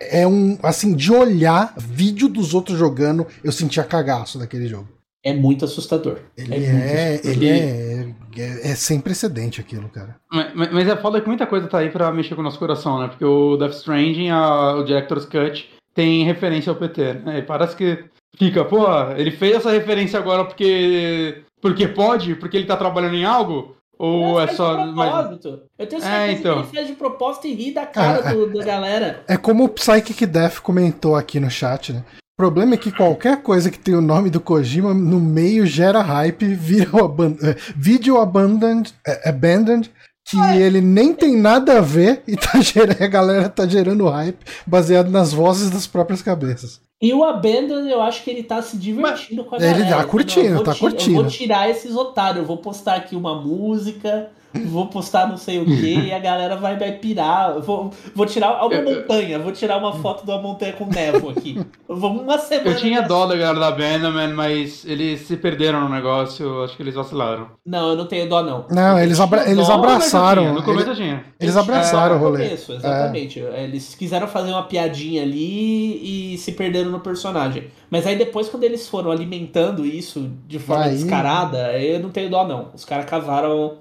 É 0.00 0.26
um. 0.26 0.58
Assim, 0.62 0.94
de 0.94 1.12
olhar 1.12 1.74
vídeo 1.76 2.28
dos 2.28 2.54
outros 2.54 2.78
jogando, 2.78 3.26
eu 3.44 3.52
sentia 3.52 3.84
cagaço 3.84 4.38
daquele 4.38 4.66
jogo. 4.66 4.88
É 5.24 5.32
muito 5.32 5.64
assustador. 5.64 6.18
Ele 6.36 6.54
é. 6.54 6.58
é 6.58 7.20
ele 7.22 7.48
é, 7.48 8.14
é, 8.36 8.70
é, 8.72 8.74
sem 8.74 8.98
precedente 8.98 9.60
aquilo, 9.60 9.88
cara. 9.88 10.16
Mas, 10.30 10.72
mas 10.72 10.88
é 10.88 10.96
foda 10.96 11.20
que 11.20 11.28
muita 11.28 11.46
coisa 11.46 11.68
tá 11.68 11.78
aí 11.78 11.90
pra 11.90 12.10
mexer 12.10 12.34
com 12.34 12.40
o 12.40 12.44
nosso 12.44 12.58
coração, 12.58 12.98
né? 12.98 13.06
Porque 13.06 13.24
o 13.24 13.56
Death 13.56 13.74
Stranding, 13.74 14.30
a, 14.30 14.74
o 14.74 14.84
Director's 14.84 15.24
Cut, 15.24 15.70
tem 15.94 16.24
referência 16.24 16.70
ao 16.70 16.76
PT, 16.76 17.14
né? 17.24 17.38
E 17.38 17.42
parece 17.42 17.76
que 17.76 18.04
fica, 18.36 18.64
pô, 18.64 18.84
ele 19.16 19.30
fez 19.30 19.56
essa 19.56 19.70
referência 19.70 20.18
agora 20.18 20.44
porque. 20.44 21.42
Porque 21.60 21.86
pode? 21.86 22.34
Porque 22.34 22.56
ele 22.56 22.66
tá 22.66 22.76
trabalhando 22.76 23.14
em 23.14 23.24
algo? 23.24 23.76
Ou 24.02 24.40
é 24.40 24.48
só. 24.48 24.84
Mas... 24.86 25.44
Eu 25.78 25.86
tenho 25.86 26.02
certeza 26.02 26.08
é, 26.10 26.32
então. 26.32 26.54
que 26.54 26.60
ele 26.60 26.68
fez 26.70 26.86
de 26.88 26.94
propósito 26.94 27.46
e 27.46 27.54
ri 27.54 27.72
da 27.72 27.86
cara 27.86 28.30
é, 28.30 28.34
do, 28.34 28.52
da 28.52 28.64
galera. 28.64 29.22
É 29.28 29.36
como 29.36 29.62
o 29.62 29.68
Psychic 29.68 30.26
Death 30.26 30.58
comentou 30.58 31.14
aqui 31.14 31.38
no 31.38 31.48
chat, 31.48 31.92
né? 31.92 32.02
O 32.18 32.36
problema 32.36 32.74
é 32.74 32.76
que 32.76 32.90
qualquer 32.90 33.42
coisa 33.42 33.70
que 33.70 33.78
tem 33.78 33.94
o 33.94 34.00
nome 34.00 34.28
do 34.28 34.40
Kojima 34.40 34.92
no 34.92 35.20
meio 35.20 35.64
gera 35.64 36.02
hype, 36.02 36.52
vira 36.52 36.90
o 36.96 37.04
aban 37.04 37.36
é, 37.44 37.54
vídeo 37.76 38.18
abandoned, 38.18 38.92
é, 39.06 39.28
abandoned 39.28 39.88
que 40.24 40.36
ele 40.56 40.80
nem 40.80 41.14
tem 41.14 41.36
nada 41.36 41.78
a 41.78 41.80
ver 41.80 42.24
e 42.26 42.36
tá 42.36 42.58
gerando, 42.60 43.00
a 43.00 43.06
galera 43.06 43.48
tá 43.48 43.66
gerando 43.66 44.08
hype 44.08 44.44
baseado 44.66 45.10
nas 45.10 45.32
vozes 45.32 45.70
das 45.70 45.86
próprias 45.86 46.22
cabeças. 46.22 46.80
E 47.02 47.12
o 47.12 47.24
Abandon, 47.24 47.80
eu 47.88 48.00
acho 48.00 48.22
que 48.22 48.30
ele 48.30 48.44
tá 48.44 48.62
se 48.62 48.76
divertindo 48.76 49.42
Mas 49.42 49.50
com 49.50 49.56
a 49.56 49.58
galera. 49.58 49.80
Ele 49.80 49.90
tá 49.90 50.04
curtindo, 50.04 50.62
tá 50.62 50.72
curtindo. 50.72 51.18
Eu 51.18 51.22
vou 51.24 51.30
tirar 51.30 51.68
esses 51.68 51.96
otários, 51.96 52.38
eu 52.38 52.44
vou 52.44 52.58
postar 52.58 52.94
aqui 52.94 53.16
uma 53.16 53.34
música, 53.34 54.30
vou 54.66 54.86
postar 54.86 55.28
não 55.28 55.36
sei 55.36 55.60
o 55.60 55.64
que 55.64 55.94
e 55.94 56.12
a 56.12 56.18
galera 56.18 56.56
vai, 56.56 56.76
vai 56.78 56.92
pirar. 56.92 57.60
Vou, 57.60 57.90
vou 58.14 58.26
tirar 58.26 58.64
uma 58.64 58.82
montanha, 58.82 59.38
vou 59.38 59.52
tirar 59.52 59.78
uma 59.78 59.92
foto 59.94 60.24
de 60.24 60.30
uma 60.30 60.40
montanha 60.40 60.72
com 60.72 60.86
névoa 60.86 61.32
aqui. 61.32 61.60
Vamos 61.88 62.22
uma 62.22 62.38
semana. 62.38 62.70
Eu 62.70 62.76
tinha 62.76 63.02
dó 63.02 63.26
da 63.26 63.36
galera 63.36 63.58
da 63.58 63.70
Bannerman, 63.70 64.34
mas 64.34 64.84
eles 64.84 65.20
se 65.20 65.36
perderam 65.36 65.80
no 65.80 65.88
negócio, 65.88 66.62
acho 66.64 66.76
que 66.76 66.82
eles 66.82 66.94
vacilaram. 66.94 67.48
Não, 67.64 67.90
eu 67.90 67.96
não 67.96 68.06
tenho 68.06 68.28
dó, 68.28 68.42
não. 68.42 68.66
Não, 68.70 68.98
eles, 68.98 69.20
abra 69.20 69.50
eles 69.50 69.66
dó, 69.66 69.74
abraçaram. 69.74 70.54
No 70.54 70.62
começo 70.62 70.94
tinha. 70.94 71.24
Eles 71.38 71.56
abraçaram 71.56 72.14
é, 72.14 72.18
o 72.18 72.20
rolê. 72.20 72.44
Começo, 72.44 72.72
exatamente. 72.72 73.40
É. 73.40 73.64
Eles 73.64 73.94
quiseram 73.94 74.26
fazer 74.26 74.50
uma 74.50 74.64
piadinha 74.64 75.22
ali 75.22 76.34
e 76.34 76.38
se 76.38 76.52
perderam 76.52 76.90
no 76.90 77.00
personagem. 77.00 77.64
Mas 77.90 78.06
aí 78.06 78.16
depois, 78.16 78.48
quando 78.48 78.64
eles 78.64 78.88
foram 78.88 79.10
alimentando 79.10 79.84
isso 79.84 80.30
de 80.46 80.58
forma 80.58 80.84
aí... 80.84 80.96
descarada, 80.96 81.78
eu 81.78 82.00
não 82.00 82.10
tenho 82.10 82.30
dó, 82.30 82.46
não. 82.46 82.68
Os 82.74 82.84
caras 82.84 83.04
cavaram 83.06 83.78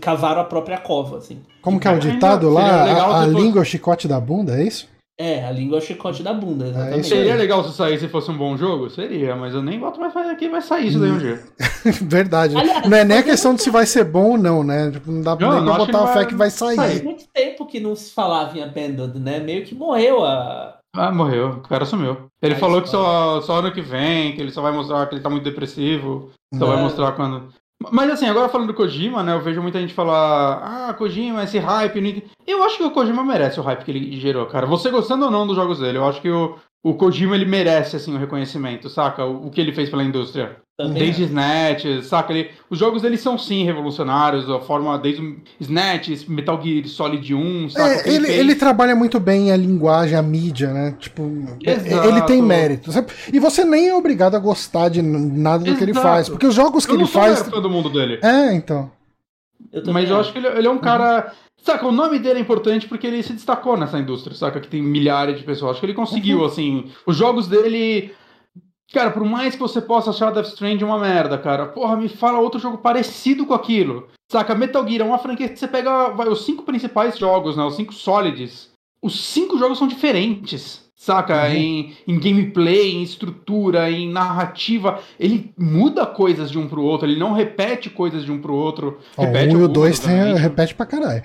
cavaram 0.00 0.40
a 0.40 0.44
própria 0.44 0.78
cova, 0.78 1.18
assim. 1.18 1.42
Como 1.60 1.78
que 1.78 1.88
é 1.88 1.92
o 1.92 1.98
ditado 1.98 2.48
lá? 2.50 2.84
A, 2.84 3.22
a 3.22 3.26
língua 3.26 3.60
é 3.60 3.62
o 3.62 3.64
chicote 3.64 4.08
da 4.08 4.20
bunda, 4.20 4.58
é 4.58 4.64
isso? 4.64 4.88
É, 5.16 5.44
a 5.44 5.50
língua 5.52 5.78
é 5.78 5.80
o 5.80 5.82
chicote 5.82 6.24
da 6.24 6.34
bunda, 6.34 6.64
é 6.64 6.68
exatamente. 6.70 7.00
É 7.00 7.02
Seria 7.16 7.34
legal 7.36 7.62
se 7.62 7.76
saísse 7.76 8.08
fosse 8.08 8.32
um 8.32 8.36
bom 8.36 8.56
jogo? 8.56 8.90
Seria, 8.90 9.36
mas 9.36 9.54
eu 9.54 9.62
nem 9.62 9.78
boto 9.78 10.00
mais 10.00 10.14
aqui, 10.16 10.48
vai 10.48 10.60
sair 10.60 10.88
isso 10.88 10.98
daí 10.98 11.10
um 11.10 11.18
dia. 11.18 11.40
Verdade. 12.02 12.56
Aliás, 12.56 12.88
não 12.88 12.96
é 12.96 13.04
nem 13.04 13.18
a 13.18 13.22
questão 13.22 13.54
de 13.54 13.62
se 13.62 13.70
vai 13.70 13.86
ser 13.86 14.04
bom 14.04 14.32
ou 14.32 14.38
não, 14.38 14.64
né? 14.64 14.90
Tipo, 14.90 15.12
não 15.12 15.22
dá 15.22 15.36
não, 15.36 15.54
nem 15.54 15.64
pra 15.64 15.84
botar 15.84 16.02
a 16.02 16.06
fé 16.08 16.24
que 16.24 16.34
vai 16.34 16.50
sair. 16.50 16.74
Faz 16.74 17.02
muito 17.02 17.24
tempo 17.32 17.64
que 17.64 17.78
não 17.78 17.94
se 17.94 18.12
falava 18.12 18.58
em 18.58 18.62
Abandoned, 18.62 19.20
né? 19.20 19.38
Meio 19.38 19.64
que 19.64 19.74
morreu 19.74 20.24
a. 20.24 20.78
Ah, 20.96 21.12
morreu. 21.12 21.50
O 21.50 21.60
cara 21.60 21.84
sumiu. 21.84 22.26
Ele 22.42 22.56
falou 22.56 22.82
que 22.82 22.88
só, 22.88 23.40
só 23.40 23.58
ano 23.58 23.72
que 23.72 23.82
vem, 23.82 24.34
que 24.34 24.40
ele 24.40 24.50
só 24.50 24.62
vai 24.62 24.72
mostrar 24.72 25.06
que 25.06 25.14
ele 25.14 25.22
tá 25.22 25.30
muito 25.30 25.44
depressivo. 25.44 26.30
Só 26.52 26.66
é. 26.66 26.68
vai 26.74 26.82
mostrar 26.82 27.12
quando. 27.12 27.52
Mas 27.92 28.10
assim, 28.10 28.26
agora 28.26 28.48
falando 28.48 28.68
do 28.68 28.74
Kojima, 28.74 29.22
né? 29.22 29.32
Eu 29.32 29.40
vejo 29.40 29.62
muita 29.62 29.80
gente 29.80 29.94
falar, 29.94 30.88
ah, 30.88 30.94
Kojima, 30.94 31.44
esse 31.44 31.58
hype. 31.58 32.24
Eu 32.46 32.62
acho 32.64 32.76
que 32.76 32.84
o 32.84 32.90
Kojima 32.90 33.24
merece 33.24 33.58
o 33.58 33.62
hype 33.62 33.84
que 33.84 33.90
ele 33.90 34.20
gerou, 34.20 34.46
cara. 34.46 34.66
Você 34.66 34.90
gostando 34.90 35.24
ou 35.24 35.30
não 35.30 35.46
dos 35.46 35.56
jogos 35.56 35.78
dele, 35.78 35.98
eu 35.98 36.04
acho 36.06 36.20
que 36.20 36.30
o, 36.30 36.56
o 36.84 36.92
Kojima 36.92 37.34
ele 37.34 37.46
merece 37.46 37.96
assim 37.96 38.14
o 38.14 38.18
reconhecimento, 38.18 38.90
saca? 38.90 39.24
O, 39.24 39.46
o 39.46 39.50
que 39.50 39.58
ele 39.58 39.72
fez 39.72 39.88
pela 39.88 40.04
indústria. 40.04 40.56
Também 40.76 41.04
desde 41.04 41.22
é. 41.22 41.26
Snatch, 41.26 41.84
saca? 42.02 42.32
Ele, 42.32 42.50
os 42.68 42.78
jogos 42.78 43.00
dele 43.00 43.16
são 43.16 43.38
sim 43.38 43.64
revolucionários, 43.64 44.50
a 44.50 44.60
forma 44.60 44.98
desde 44.98 45.22
o 45.22 45.36
Snatch, 45.60 46.28
Metal 46.28 46.60
Gear 46.60 46.86
Solid 46.86 47.34
1, 47.34 47.70
saca? 47.70 47.88
É, 47.88 48.08
ele, 48.08 48.28
ele, 48.28 48.40
ele, 48.40 48.54
trabalha 48.54 48.94
muito 48.94 49.18
bem 49.18 49.50
a 49.50 49.56
linguagem, 49.56 50.18
a 50.18 50.22
mídia, 50.22 50.74
né? 50.74 50.94
Tipo, 50.98 51.22
Exato. 51.64 52.06
ele 52.06 52.20
tem 52.22 52.42
mérito. 52.42 52.90
E 53.32 53.38
você 53.38 53.64
nem 53.64 53.88
é 53.88 53.94
obrigado 53.94 54.34
a 54.34 54.38
gostar 54.38 54.90
de 54.90 55.00
nada 55.00 55.64
do 55.64 55.68
Exato. 55.68 55.78
que 55.78 55.84
ele 55.84 55.94
faz, 55.94 56.28
porque 56.28 56.46
os 56.46 56.54
jogos 56.54 56.84
que 56.84 56.92
eu 56.92 56.96
ele 56.96 57.06
faz. 57.06 57.46
Eu 57.46 57.50
todo 57.50 57.70
mundo 57.70 57.88
dele. 57.88 58.18
É, 58.22 58.52
então. 58.52 58.90
Eu 59.72 59.92
Mas 59.92 60.10
eu 60.10 60.20
acho 60.20 60.32
que 60.32 60.38
ele, 60.38 60.48
ele 60.48 60.66
é 60.66 60.70
um 60.70 60.78
cara. 60.78 61.32
Saca, 61.64 61.86
o 61.86 61.92
nome 61.92 62.18
dele 62.18 62.40
é 62.40 62.42
importante 62.42 62.86
porque 62.86 63.06
ele 63.06 63.22
se 63.22 63.32
destacou 63.32 63.74
nessa 63.74 63.98
indústria, 63.98 64.36
saca? 64.36 64.60
Que 64.60 64.68
tem 64.68 64.82
milhares 64.82 65.38
de 65.38 65.44
pessoas. 65.44 65.72
Acho 65.72 65.80
que 65.80 65.86
ele 65.86 65.94
conseguiu, 65.94 66.40
uhum. 66.40 66.44
assim. 66.44 66.90
Os 67.06 67.16
jogos 67.16 67.48
dele 67.48 68.12
Cara, 68.92 69.10
por 69.10 69.24
mais 69.24 69.54
que 69.54 69.60
você 69.60 69.80
possa 69.80 70.10
achar 70.10 70.30
Death 70.30 70.48
Stranding 70.48 70.84
uma 70.84 70.98
merda, 70.98 71.38
cara, 71.38 71.66
porra, 71.66 71.96
me 71.96 72.08
fala 72.08 72.38
outro 72.38 72.60
jogo 72.60 72.78
parecido 72.78 73.46
com 73.46 73.54
aquilo. 73.54 74.08
Saca, 74.30 74.54
Metal 74.54 74.86
Gear 74.86 75.00
é 75.00 75.04
uma 75.04 75.18
franquia 75.18 75.48
que 75.48 75.58
você 75.58 75.66
pega 75.66 76.10
vai, 76.10 76.28
os 76.28 76.44
cinco 76.44 76.62
principais 76.64 77.18
jogos, 77.18 77.56
né? 77.56 77.64
Os 77.64 77.76
cinco 77.76 77.94
sólides. 77.94 78.70
Os 79.02 79.24
cinco 79.24 79.58
jogos 79.58 79.78
são 79.78 79.88
diferentes. 79.88 80.84
Saca? 80.94 81.48
Uhum. 81.48 81.54
Em, 81.54 81.96
em 82.06 82.20
gameplay, 82.20 82.92
em 82.92 83.02
estrutura, 83.02 83.90
em 83.90 84.08
narrativa. 84.08 85.00
Ele 85.18 85.52
muda 85.58 86.06
coisas 86.06 86.50
de 86.50 86.58
um 86.58 86.68
pro 86.68 86.84
outro, 86.84 87.08
ele 87.08 87.18
não 87.18 87.32
repete 87.32 87.90
coisas 87.90 88.24
de 88.24 88.30
um 88.30 88.40
pro 88.40 88.54
outro. 88.54 89.00
Oh, 89.16 89.22
repete 89.22 89.56
um 89.56 89.60
e 89.60 89.64
o 89.64 89.68
dois 89.68 89.98
tem, 89.98 90.36
repete 90.36 90.74
pra 90.74 90.86
caralho. 90.86 91.22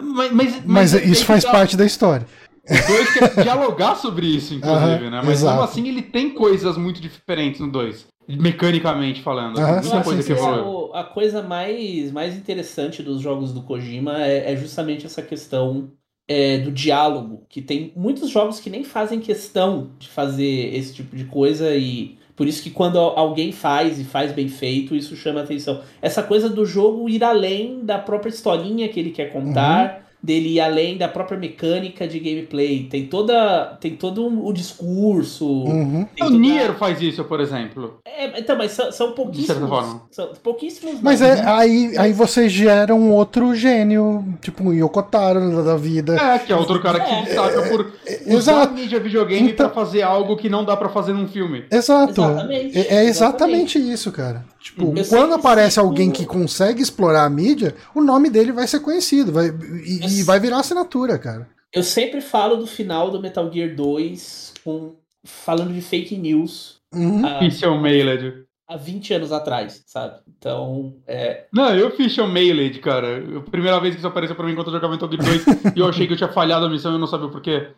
Mas, 0.00 0.32
mas, 0.32 0.64
mas, 0.64 0.64
mas 0.64 0.92
isso 0.94 1.24
faz 1.24 1.44
parte 1.44 1.76
da 1.76 1.84
história. 1.84 2.26
O 2.68 2.86
2 2.86 3.12
quer 3.14 3.42
dialogar 3.42 3.96
sobre 3.96 4.26
isso, 4.26 4.54
inclusive, 4.54 5.10
né? 5.10 5.20
Mas 5.24 5.40
exato. 5.40 5.56
mesmo 5.56 5.62
assim 5.62 5.88
ele 5.88 6.02
tem 6.02 6.30
coisas 6.30 6.76
muito 6.76 7.00
diferentes 7.00 7.60
no 7.60 7.70
2. 7.70 8.06
Mecanicamente 8.28 9.20
falando. 9.20 9.60
muita 9.60 10.02
coisa 10.02 10.22
que 10.22 10.32
evoluiu. 10.32 10.94
A 10.94 11.02
coisa 11.02 11.42
mais, 11.42 12.12
mais 12.12 12.36
interessante 12.36 13.02
dos 13.02 13.20
jogos 13.20 13.52
do 13.52 13.62
Kojima 13.62 14.22
é, 14.24 14.52
é 14.52 14.56
justamente 14.56 15.04
essa 15.06 15.22
questão 15.22 15.90
é, 16.28 16.58
do 16.58 16.70
diálogo. 16.70 17.44
Que 17.48 17.60
tem 17.60 17.92
muitos 17.96 18.30
jogos 18.30 18.60
que 18.60 18.70
nem 18.70 18.84
fazem 18.84 19.18
questão 19.18 19.90
de 19.98 20.08
fazer 20.08 20.74
esse 20.74 20.94
tipo 20.94 21.16
de 21.16 21.24
coisa 21.24 21.74
e. 21.74 22.16
Por 22.34 22.46
isso 22.46 22.62
que 22.62 22.70
quando 22.70 22.98
alguém 22.98 23.52
faz 23.52 23.98
e 23.98 24.04
faz 24.04 24.32
bem 24.32 24.48
feito, 24.48 24.96
isso 24.96 25.14
chama 25.16 25.42
atenção. 25.42 25.82
Essa 26.00 26.22
coisa 26.22 26.48
do 26.48 26.64
jogo 26.64 27.08
ir 27.08 27.22
além 27.22 27.84
da 27.84 27.98
própria 27.98 28.30
historinha 28.30 28.88
que 28.88 28.98
ele 28.98 29.10
quer 29.10 29.32
contar. 29.32 29.96
Uhum 29.96 30.11
dele 30.22 30.54
ir 30.54 30.60
além 30.60 30.96
da 30.96 31.08
própria 31.08 31.38
mecânica 31.38 32.06
de 32.06 32.20
gameplay. 32.20 32.84
Tem 32.84 33.06
toda 33.06 33.76
tem 33.80 33.96
todo 33.96 34.46
o 34.46 34.52
discurso. 34.52 35.46
Uhum. 35.46 36.06
O. 36.20 36.30
Nier 36.30 36.74
faz 36.74 37.00
isso, 37.00 37.24
por 37.24 37.40
exemplo. 37.40 37.98
É, 38.04 38.38
então, 38.38 38.56
mas 38.56 38.72
são, 38.72 38.92
são 38.92 39.12
pouquíssimos. 39.12 39.70
São 40.10 40.32
pouquíssimos. 40.42 41.00
Mas 41.00 41.20
é, 41.20 41.42
aí, 41.44 41.96
aí 41.98 42.12
você 42.12 42.48
gera 42.48 42.94
um 42.94 43.12
outro 43.12 43.54
gênio, 43.54 44.24
tipo 44.40 44.64
um 44.64 44.72
Yokotaro 44.72 45.64
da 45.64 45.76
vida. 45.76 46.16
É, 46.16 46.38
que 46.38 46.52
é 46.52 46.56
outro 46.56 46.80
cara 46.80 47.00
que 47.00 47.12
é. 47.12 47.22
destaca 47.22 47.62
por 47.62 47.92
é, 48.06 48.34
usar 48.34 48.52
exato. 48.52 48.74
mídia 48.74 49.00
videogame 49.00 49.50
então... 49.50 49.68
pra 49.68 49.74
fazer 49.74 50.02
algo 50.02 50.36
que 50.36 50.48
não 50.48 50.64
dá 50.64 50.76
pra 50.76 50.88
fazer 50.88 51.12
num 51.12 51.26
filme. 51.26 51.64
Exato. 51.70 52.20
Exatamente. 52.20 52.78
É, 52.78 52.80
é 52.80 53.04
exatamente, 53.04 53.78
exatamente 53.78 53.78
isso, 53.78 54.12
cara. 54.12 54.44
Tipo, 54.60 54.96
eu 54.96 55.04
quando 55.06 55.34
aparece 55.34 55.80
alguém 55.80 56.10
que 56.10 56.24
consegue 56.24 56.80
explorar 56.80 57.24
a 57.24 57.30
mídia, 57.30 57.74
o 57.94 58.00
nome 58.00 58.30
dele 58.30 58.52
vai 58.52 58.66
ser 58.66 58.78
conhecido 58.78 59.32
vai, 59.32 59.48
e, 59.84 60.11
e 60.20 60.22
vai 60.22 60.40
virar 60.40 60.58
assinatura, 60.58 61.18
cara. 61.18 61.48
Eu 61.72 61.82
sempre 61.82 62.20
falo 62.20 62.56
do 62.56 62.66
final 62.66 63.10
do 63.10 63.20
Metal 63.20 63.50
Gear 63.50 63.74
2 63.74 64.54
com, 64.62 64.94
falando 65.24 65.72
de 65.72 65.80
fake 65.80 66.16
news. 66.16 66.80
Uhum. 66.94 67.24
A, 67.24 67.38
Official 67.38 67.78
Mailed. 67.80 68.44
Há 68.68 68.76
20 68.76 69.14
anos 69.14 69.32
atrás, 69.32 69.82
sabe? 69.86 70.20
Então, 70.36 70.94
é... 71.06 71.46
Não, 71.52 71.74
eu 71.74 71.90
fiz 71.96 72.16
o 72.18 72.26
Mailed, 72.26 72.78
cara. 72.80 73.22
A 73.38 73.50
primeira 73.50 73.80
vez 73.80 73.94
que 73.94 74.00
isso 74.00 74.06
apareceu 74.06 74.36
pra 74.36 74.44
mim 74.44 74.52
enquanto 74.52 74.68
eu 74.68 74.74
jogava 74.74 74.92
Metal 74.92 75.10
Gear 75.10 75.24
2 75.24 75.46
e 75.76 75.80
eu 75.80 75.88
achei 75.88 76.06
que 76.06 76.12
eu 76.12 76.16
tinha 76.16 76.32
falhado 76.32 76.66
a 76.66 76.70
missão 76.70 76.92
e 76.92 76.94
eu 76.94 76.98
não 76.98 77.06
sabia 77.06 77.26
o 77.26 77.30
porquê. 77.30 77.68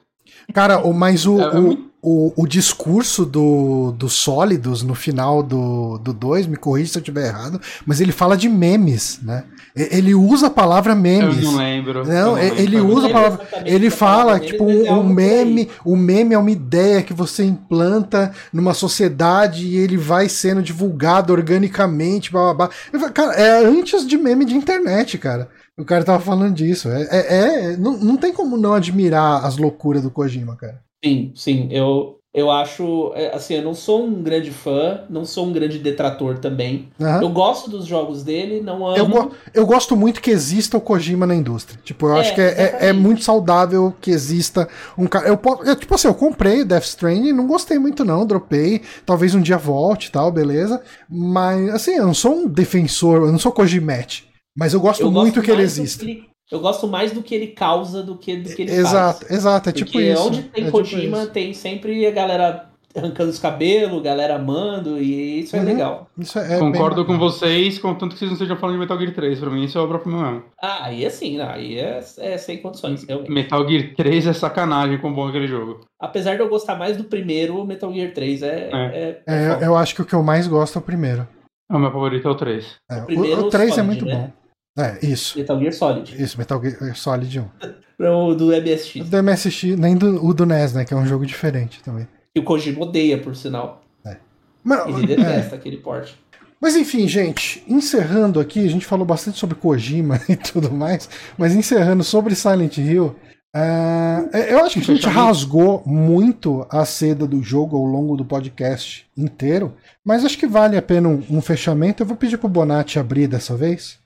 Cara, 0.53 0.81
mas 0.93 1.27
o, 1.27 1.41
é, 1.41 1.45
é 1.45 1.59
o, 1.59 1.91
o, 2.07 2.35
o, 2.37 2.47
discurso 2.47 3.25
do, 3.25 3.93
do 3.93 4.11
Sólidos 4.11 4.83
no 4.83 4.95
final 4.95 5.43
do 5.43 5.99
2, 5.99 6.47
me 6.47 6.57
corrija 6.57 6.93
se 6.93 6.99
eu 6.99 7.01
estiver 7.01 7.29
errado, 7.29 7.59
mas 7.87 7.99
ele 7.99 8.13
fala 8.13 8.37
de 8.37 8.47
memes, 8.47 9.21
né? 9.23 9.45
Ele 9.75 10.15
usa 10.15 10.49
a 10.49 10.51
palavra 10.51 10.95
memes. 10.95 11.39
Eu 11.39 11.51
não 11.51 11.57
lembro. 11.57 12.07
Não, 12.07 12.33
não 12.33 12.39
ele 12.39 12.77
lembro. 12.77 12.95
usa 12.95 13.07
a 13.07 13.11
palavra. 13.11 13.49
Ele 13.65 13.89
fala, 13.89 14.39
tipo, 14.39 14.65
um, 14.65 15.01
um 15.01 15.03
meme. 15.03 15.69
O 15.83 15.95
um 15.95 15.97
meme 15.97 16.35
é 16.35 16.39
uma 16.39 16.51
ideia 16.51 17.03
que 17.03 17.15
você 17.15 17.43
implanta 17.43 18.33
numa 18.53 18.75
sociedade 18.75 19.67
e 19.67 19.77
ele 19.77 19.97
vai 19.97 20.29
sendo 20.29 20.63
divulgado 20.63 21.33
organicamente, 21.33 22.31
blá 22.31 22.53
blá 22.53 22.69
blá. 22.93 23.11
Cara, 23.11 23.33
é 23.33 23.65
antes 23.65 24.07
de 24.07 24.19
meme 24.19 24.45
de 24.45 24.55
internet, 24.55 25.17
cara. 25.17 25.49
O 25.77 25.85
cara 25.85 26.05
tava 26.05 26.23
falando 26.23 26.55
disso. 26.55 26.89
É, 26.91 27.09
é, 27.11 27.73
é 27.73 27.77
não, 27.79 27.97
não 27.97 28.17
tem 28.17 28.33
como 28.33 28.59
não 28.59 28.75
admirar 28.75 29.45
as 29.45 29.57
loucuras 29.57 30.03
do 30.03 30.11
Kojima, 30.11 30.55
cara. 30.55 30.84
Sim, 31.05 31.33
sim. 31.35 31.69
Eu, 31.71 32.19
eu 32.33 32.51
acho. 32.51 33.13
É, 33.15 33.35
assim, 33.35 33.55
eu 33.55 33.63
não 33.63 33.75
sou 33.75 34.07
um 34.07 34.23
grande 34.23 34.51
fã, 34.51 35.03
não 35.11 35.27
sou 35.27 35.47
um 35.47 35.53
grande 35.53 35.79
detrator 35.79 36.39
também. 36.39 36.89
Uhum. 36.99 37.23
Eu 37.23 37.29
gosto 37.29 37.69
dos 37.69 37.85
jogos 37.85 38.23
dele, 38.23 38.63
não 38.63 38.87
amo. 38.87 38.97
Eu, 38.97 39.07
go 39.07 39.31
eu 39.53 39.67
gosto 39.67 39.95
muito 39.95 40.23
que 40.23 40.31
exista 40.31 40.79
o 40.79 40.81
Kojima 40.81 41.27
na 41.27 41.35
indústria. 41.35 41.79
Tipo, 41.85 42.07
eu 42.07 42.17
é, 42.17 42.21
acho 42.21 42.35
que 42.35 42.41
é, 42.41 42.45
é, 42.47 42.87
é, 42.89 42.93
muito 42.95 43.23
saudável 43.23 43.95
que 44.01 44.11
exista 44.11 44.67
um 44.97 45.07
cara. 45.07 45.29
Eu, 45.29 45.39
eu, 45.65 45.77
tipo 45.77 45.95
assim, 45.95 46.09
eu 46.09 46.15
comprei 46.15 46.65
Death 46.65 46.85
Stranding, 46.85 47.33
não 47.33 47.47
gostei 47.47 47.79
muito, 47.79 48.03
não, 48.03 48.27
dropei. 48.27 48.81
Talvez 49.05 49.35
um 49.35 49.43
dia 49.43 49.59
volte 49.59 50.07
e 50.07 50.11
tal, 50.11 50.33
beleza. 50.33 50.81
Mas, 51.09 51.69
assim, 51.69 51.97
eu 51.97 52.07
não 52.07 52.15
sou 52.15 52.35
um 52.35 52.49
defensor, 52.49 53.27
eu 53.27 53.31
não 53.31 53.39
sou 53.39 53.53
Kojimete. 53.53 54.27
Mas 54.57 54.73
eu 54.73 54.81
gosto 54.81 55.03
eu 55.03 55.11
muito 55.11 55.35
gosto 55.35 55.43
que 55.45 55.51
ele 55.51 55.63
exista. 55.63 56.05
Ele, 56.05 56.34
eu 56.51 56.61
gosto 56.61 56.87
mais 56.87 57.13
do 57.13 57.23
que 57.23 57.35
ele 57.35 57.49
causa 57.49 58.03
do 58.03 58.17
que 58.17 58.37
do 58.37 58.55
que 58.55 58.63
ele 58.63 58.73
exato, 58.73 59.21
faz. 59.21 59.31
Exato, 59.31 59.69
é 59.69 59.73
tipo 59.73 59.91
Porque 59.91 60.13
isso. 60.13 60.27
onde 60.27 60.43
tem 60.43 60.67
é 60.67 60.71
Kojima, 60.71 61.21
tipo 61.21 61.33
tem 61.33 61.55
sempre 61.55 62.07
a 62.07 62.11
galera 62.11 62.75
arrancando 62.97 63.31
os 63.31 63.39
cabelos, 63.39 64.03
galera 64.03 64.37
amando, 64.37 64.99
e 64.99 65.41
isso 65.41 65.57
é 65.57 65.59
uhum. 65.59 65.65
legal. 65.65 66.11
Isso 66.17 66.39
é 66.39 66.59
Concordo 66.59 67.05
com 67.05 67.19
vocês, 67.19 67.79
contanto 67.79 68.13
que 68.13 68.19
vocês 68.19 68.31
não 68.31 68.35
estejam 68.35 68.57
falando 68.57 68.77
de 68.77 68.81
Metal 68.81 68.99
Gear 68.99 69.13
3. 69.13 69.41
Pra 69.41 69.51
mim, 69.51 69.65
isso 69.65 69.77
é 69.77 69.81
obra 69.81 70.01
mesmo. 70.05 70.45
Ah, 70.63 70.85
aí 70.85 71.05
é 71.05 71.11
sim, 71.11 71.41
aí 71.41 71.79
é, 71.79 72.01
é 72.19 72.39
sem 72.39 72.59
condições. 72.59 73.05
Realmente. 73.05 73.31
Metal 73.33 73.69
Gear 73.69 73.95
3 73.97 74.27
é 74.29 74.33
sacanagem 74.33 74.99
com 74.99 75.13
bom 75.13 75.29
aquele 75.29 75.49
jogo. 75.49 75.81
Apesar 76.01 76.37
de 76.37 76.43
eu 76.43 76.49
gostar 76.49 76.77
mais 76.77 76.97
do 76.97 77.05
primeiro, 77.05 77.61
o 77.61 77.67
Metal 77.67 77.93
Gear 77.93 78.13
3 78.13 78.43
é. 78.43 78.47
É, 78.47 78.73
é, 78.73 79.23
é 79.27 79.49
eu, 79.49 79.61
eu, 79.69 79.77
acho 79.77 79.95
que 79.95 80.03
o 80.03 80.05
que 80.05 80.15
eu 80.15 80.23
mais 80.23 80.47
gosto 80.47 80.77
é 80.77 80.79
o 80.79 80.83
primeiro. 80.83 81.27
O 81.71 81.79
meu 81.79 81.91
favorito 81.91 82.29
é 82.29 82.31
o 82.31 82.35
3. 82.35 82.77
É, 82.91 82.99
o, 82.99 83.07
primeiro, 83.07 83.47
o 83.47 83.51
3 83.51 83.71
é 83.71 83.75
Solid, 83.75 83.81
é 83.81 83.83
muito 83.83 84.05
né? 84.05 84.15
bom. 84.15 84.44
É, 84.77 84.99
isso. 85.07 85.39
Metal 85.39 85.59
Gear 85.59 85.73
Solid. 85.73 86.23
Isso, 86.23 86.37
Metal 86.37 86.61
Gear 86.61 86.97
Solid 86.97 87.41
1. 87.99 88.05
o 88.05 88.35
do 88.35 88.47
MSX. 88.49 89.09
Do 89.09 89.23
MSX, 89.23 89.63
nem 89.79 89.97
do, 89.97 90.25
o 90.25 90.35
do 90.35 90.45
NES, 90.45 90.73
né? 90.73 90.85
Que 90.85 90.95
é 90.95 90.97
um 90.97 91.07
jogo 91.07 91.25
diferente 91.25 91.83
também. 91.83 92.09
E 92.35 92.41
o 92.41 92.43
Kojima 92.43 92.83
odeia, 92.83 93.19
por 93.19 93.37
sinal. 93.37 93.85
É. 94.05 94.17
Mas, 94.63 94.89
Ele 94.89 95.07
detesta 95.07 95.55
é. 95.55 95.59
aquele 95.59 95.77
porte. 95.77 96.19
Mas 96.61 96.77
enfim, 96.77 97.07
gente, 97.07 97.63
encerrando 97.69 98.41
aqui, 98.41 98.65
a 98.65 98.71
gente 98.71 98.87
falou 98.87 99.05
bastante 99.05 99.39
sobre 99.39 99.55
Kojima 99.55 100.21
e 100.29 100.35
tudo 100.35 100.73
mais, 100.73 101.09
mas 101.37 101.55
encerrando 101.55 102.03
sobre 102.03 102.35
Silent 102.35 102.79
Hill, 102.79 103.15
uh, 103.55 104.37
eu 104.49 104.65
acho 104.65 104.81
que 104.81 104.91
a 104.91 104.95
gente 104.95 105.07
rasgou 105.07 105.83
muito 105.85 106.67
a 106.71 106.87
seda 106.87 107.27
do 107.27 107.43
jogo 107.43 107.77
ao 107.77 107.85
longo 107.85 108.17
do 108.17 108.25
podcast 108.25 109.07
inteiro, 109.15 109.75
mas 110.03 110.25
acho 110.25 110.39
que 110.39 110.47
vale 110.47 110.77
a 110.79 110.83
pena 110.83 111.09
um, 111.09 111.23
um 111.29 111.43
fechamento. 111.43 112.03
Eu 112.03 112.07
vou 112.07 112.17
pedir 112.17 112.39
pro 112.39 112.49
Bonatti 112.49 112.99
abrir 112.99 113.29
dessa 113.29 113.55
vez. 113.55 113.99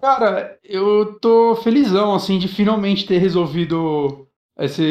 Cara, 0.00 0.58
eu 0.64 1.18
tô 1.20 1.56
felizão, 1.56 2.14
assim, 2.14 2.38
de 2.38 2.48
finalmente 2.48 3.06
ter 3.06 3.18
resolvido 3.18 4.26
esse, 4.58 4.82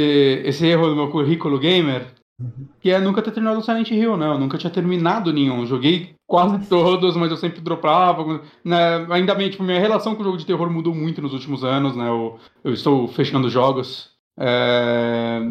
esse 0.45 0.65
erro 0.65 0.89
do 0.89 0.95
meu 0.95 1.09
currículo 1.09 1.59
gamer, 1.59 2.07
uhum. 2.39 2.67
que 2.79 2.91
é 2.91 2.99
nunca 2.99 3.21
ter 3.21 3.31
terminado 3.31 3.59
o 3.59 3.63
Silent 3.63 3.89
Hill, 3.89 4.15
né? 4.15 4.27
Eu 4.27 4.39
nunca 4.39 4.57
tinha 4.57 4.69
terminado 4.69 5.33
nenhum. 5.33 5.65
Joguei 5.65 6.15
quase 6.27 6.65
todos, 6.69 7.15
mas 7.15 7.31
eu 7.31 7.37
sempre 7.37 7.61
dropava. 7.61 8.41
Né? 8.63 9.07
Ainda 9.09 9.33
bem, 9.33 9.49
tipo, 9.49 9.63
minha 9.63 9.79
relação 9.79 10.15
com 10.15 10.21
o 10.21 10.25
jogo 10.25 10.37
de 10.37 10.45
terror 10.45 10.69
mudou 10.69 10.93
muito 10.93 11.21
nos 11.21 11.33
últimos 11.33 11.63
anos, 11.63 11.95
né? 11.95 12.07
Eu, 12.07 12.39
eu 12.63 12.73
estou 12.73 13.07
fechando 13.07 13.49
jogos. 13.49 14.11
É... 14.39 15.41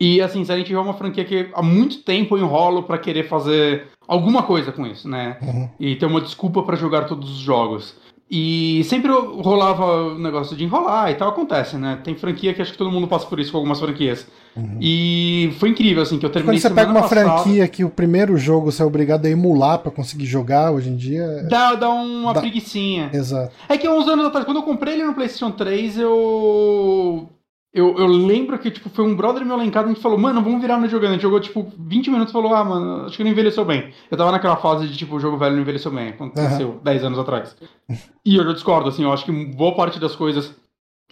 E, 0.00 0.20
assim, 0.20 0.44
Silent 0.44 0.68
Hill 0.68 0.78
é 0.78 0.82
uma 0.82 0.94
franquia 0.94 1.24
que 1.24 1.48
há 1.52 1.62
muito 1.62 2.02
tempo 2.02 2.36
eu 2.36 2.42
enrolo 2.42 2.82
para 2.82 2.98
querer 2.98 3.28
fazer 3.28 3.86
alguma 4.08 4.42
coisa 4.42 4.72
com 4.72 4.84
isso, 4.84 5.08
né? 5.08 5.38
Uhum. 5.40 5.70
E 5.78 5.94
ter 5.94 6.06
uma 6.06 6.20
desculpa 6.20 6.62
para 6.62 6.76
jogar 6.76 7.04
todos 7.04 7.30
os 7.30 7.38
jogos. 7.38 7.96
E 8.34 8.82
sempre 8.84 9.12
rolava 9.12 10.14
o 10.14 10.18
negócio 10.18 10.56
de 10.56 10.64
enrolar 10.64 11.10
e 11.10 11.14
tal, 11.16 11.28
acontece, 11.28 11.76
né? 11.76 11.98
Tem 12.02 12.14
franquia 12.14 12.54
que 12.54 12.62
acho 12.62 12.72
que 12.72 12.78
todo 12.78 12.90
mundo 12.90 13.06
passa 13.06 13.26
por 13.26 13.38
isso 13.38 13.52
com 13.52 13.58
algumas 13.58 13.78
franquias. 13.78 14.26
Uhum. 14.56 14.78
E 14.80 15.54
foi 15.58 15.68
incrível, 15.68 16.02
assim, 16.02 16.18
que 16.18 16.24
eu 16.24 16.30
terminei 16.30 16.58
Quando 16.58 16.62
você 16.62 16.74
pega 16.74 16.90
uma 16.90 17.02
passada, 17.02 17.28
franquia 17.28 17.68
que 17.68 17.84
o 17.84 17.90
primeiro 17.90 18.38
jogo 18.38 18.72
você 18.72 18.82
é 18.82 18.86
obrigado 18.86 19.26
a 19.26 19.28
emular 19.28 19.80
para 19.80 19.90
conseguir 19.90 20.24
jogar 20.24 20.70
hoje 20.70 20.88
em 20.88 20.96
dia. 20.96 21.22
É 21.22 21.42
dá, 21.42 21.74
dá 21.74 21.90
uma 21.90 22.32
dá... 22.32 22.40
preguiçinha. 22.40 23.10
Exato. 23.12 23.52
É 23.68 23.76
que 23.76 23.86
uns 23.86 24.08
anos 24.08 24.24
atrás, 24.24 24.46
quando 24.46 24.56
eu 24.56 24.62
comprei 24.62 24.94
ele 24.94 25.04
no 25.04 25.12
PlayStation 25.12 25.50
3, 25.50 25.98
eu 25.98 27.28
eu, 27.74 27.96
eu 27.96 28.06
lembro 28.06 28.58
que, 28.58 28.70
tipo, 28.70 28.90
foi 28.90 29.02
um 29.02 29.16
brother 29.16 29.44
meu 29.46 29.56
lá 29.56 29.64
em 29.64 29.70
casa, 29.70 29.86
a 29.86 29.88
gente 29.92 30.02
falou, 30.02 30.18
mano, 30.18 30.42
vamos 30.42 30.60
virar 30.60 30.78
no 30.78 30.88
jogando. 30.88 31.10
A 31.10 31.12
gente 31.14 31.22
jogou, 31.22 31.40
tipo, 31.40 31.72
20 31.78 32.10
minutos 32.10 32.30
e 32.30 32.32
falou, 32.32 32.54
ah, 32.54 32.62
mano, 32.62 33.06
acho 33.06 33.16
que 33.16 33.24
não 33.24 33.30
envelheceu 33.30 33.64
bem. 33.64 33.92
Eu 34.10 34.16
tava 34.18 34.30
naquela 34.30 34.56
fase 34.56 34.86
de, 34.86 34.96
tipo, 34.96 35.16
o 35.16 35.20
jogo 35.20 35.38
velho 35.38 35.54
não 35.54 35.62
envelheceu 35.62 35.90
bem, 35.90 36.10
aconteceu 36.10 36.68
uhum. 36.68 36.80
10 36.82 37.04
anos 37.04 37.18
atrás. 37.18 37.56
E 38.24 38.36
eu 38.36 38.52
discordo, 38.52 38.90
assim, 38.90 39.04
eu 39.04 39.12
acho 39.12 39.24
que 39.24 39.32
boa 39.32 39.74
parte 39.74 39.98
das 39.98 40.14
coisas 40.14 40.54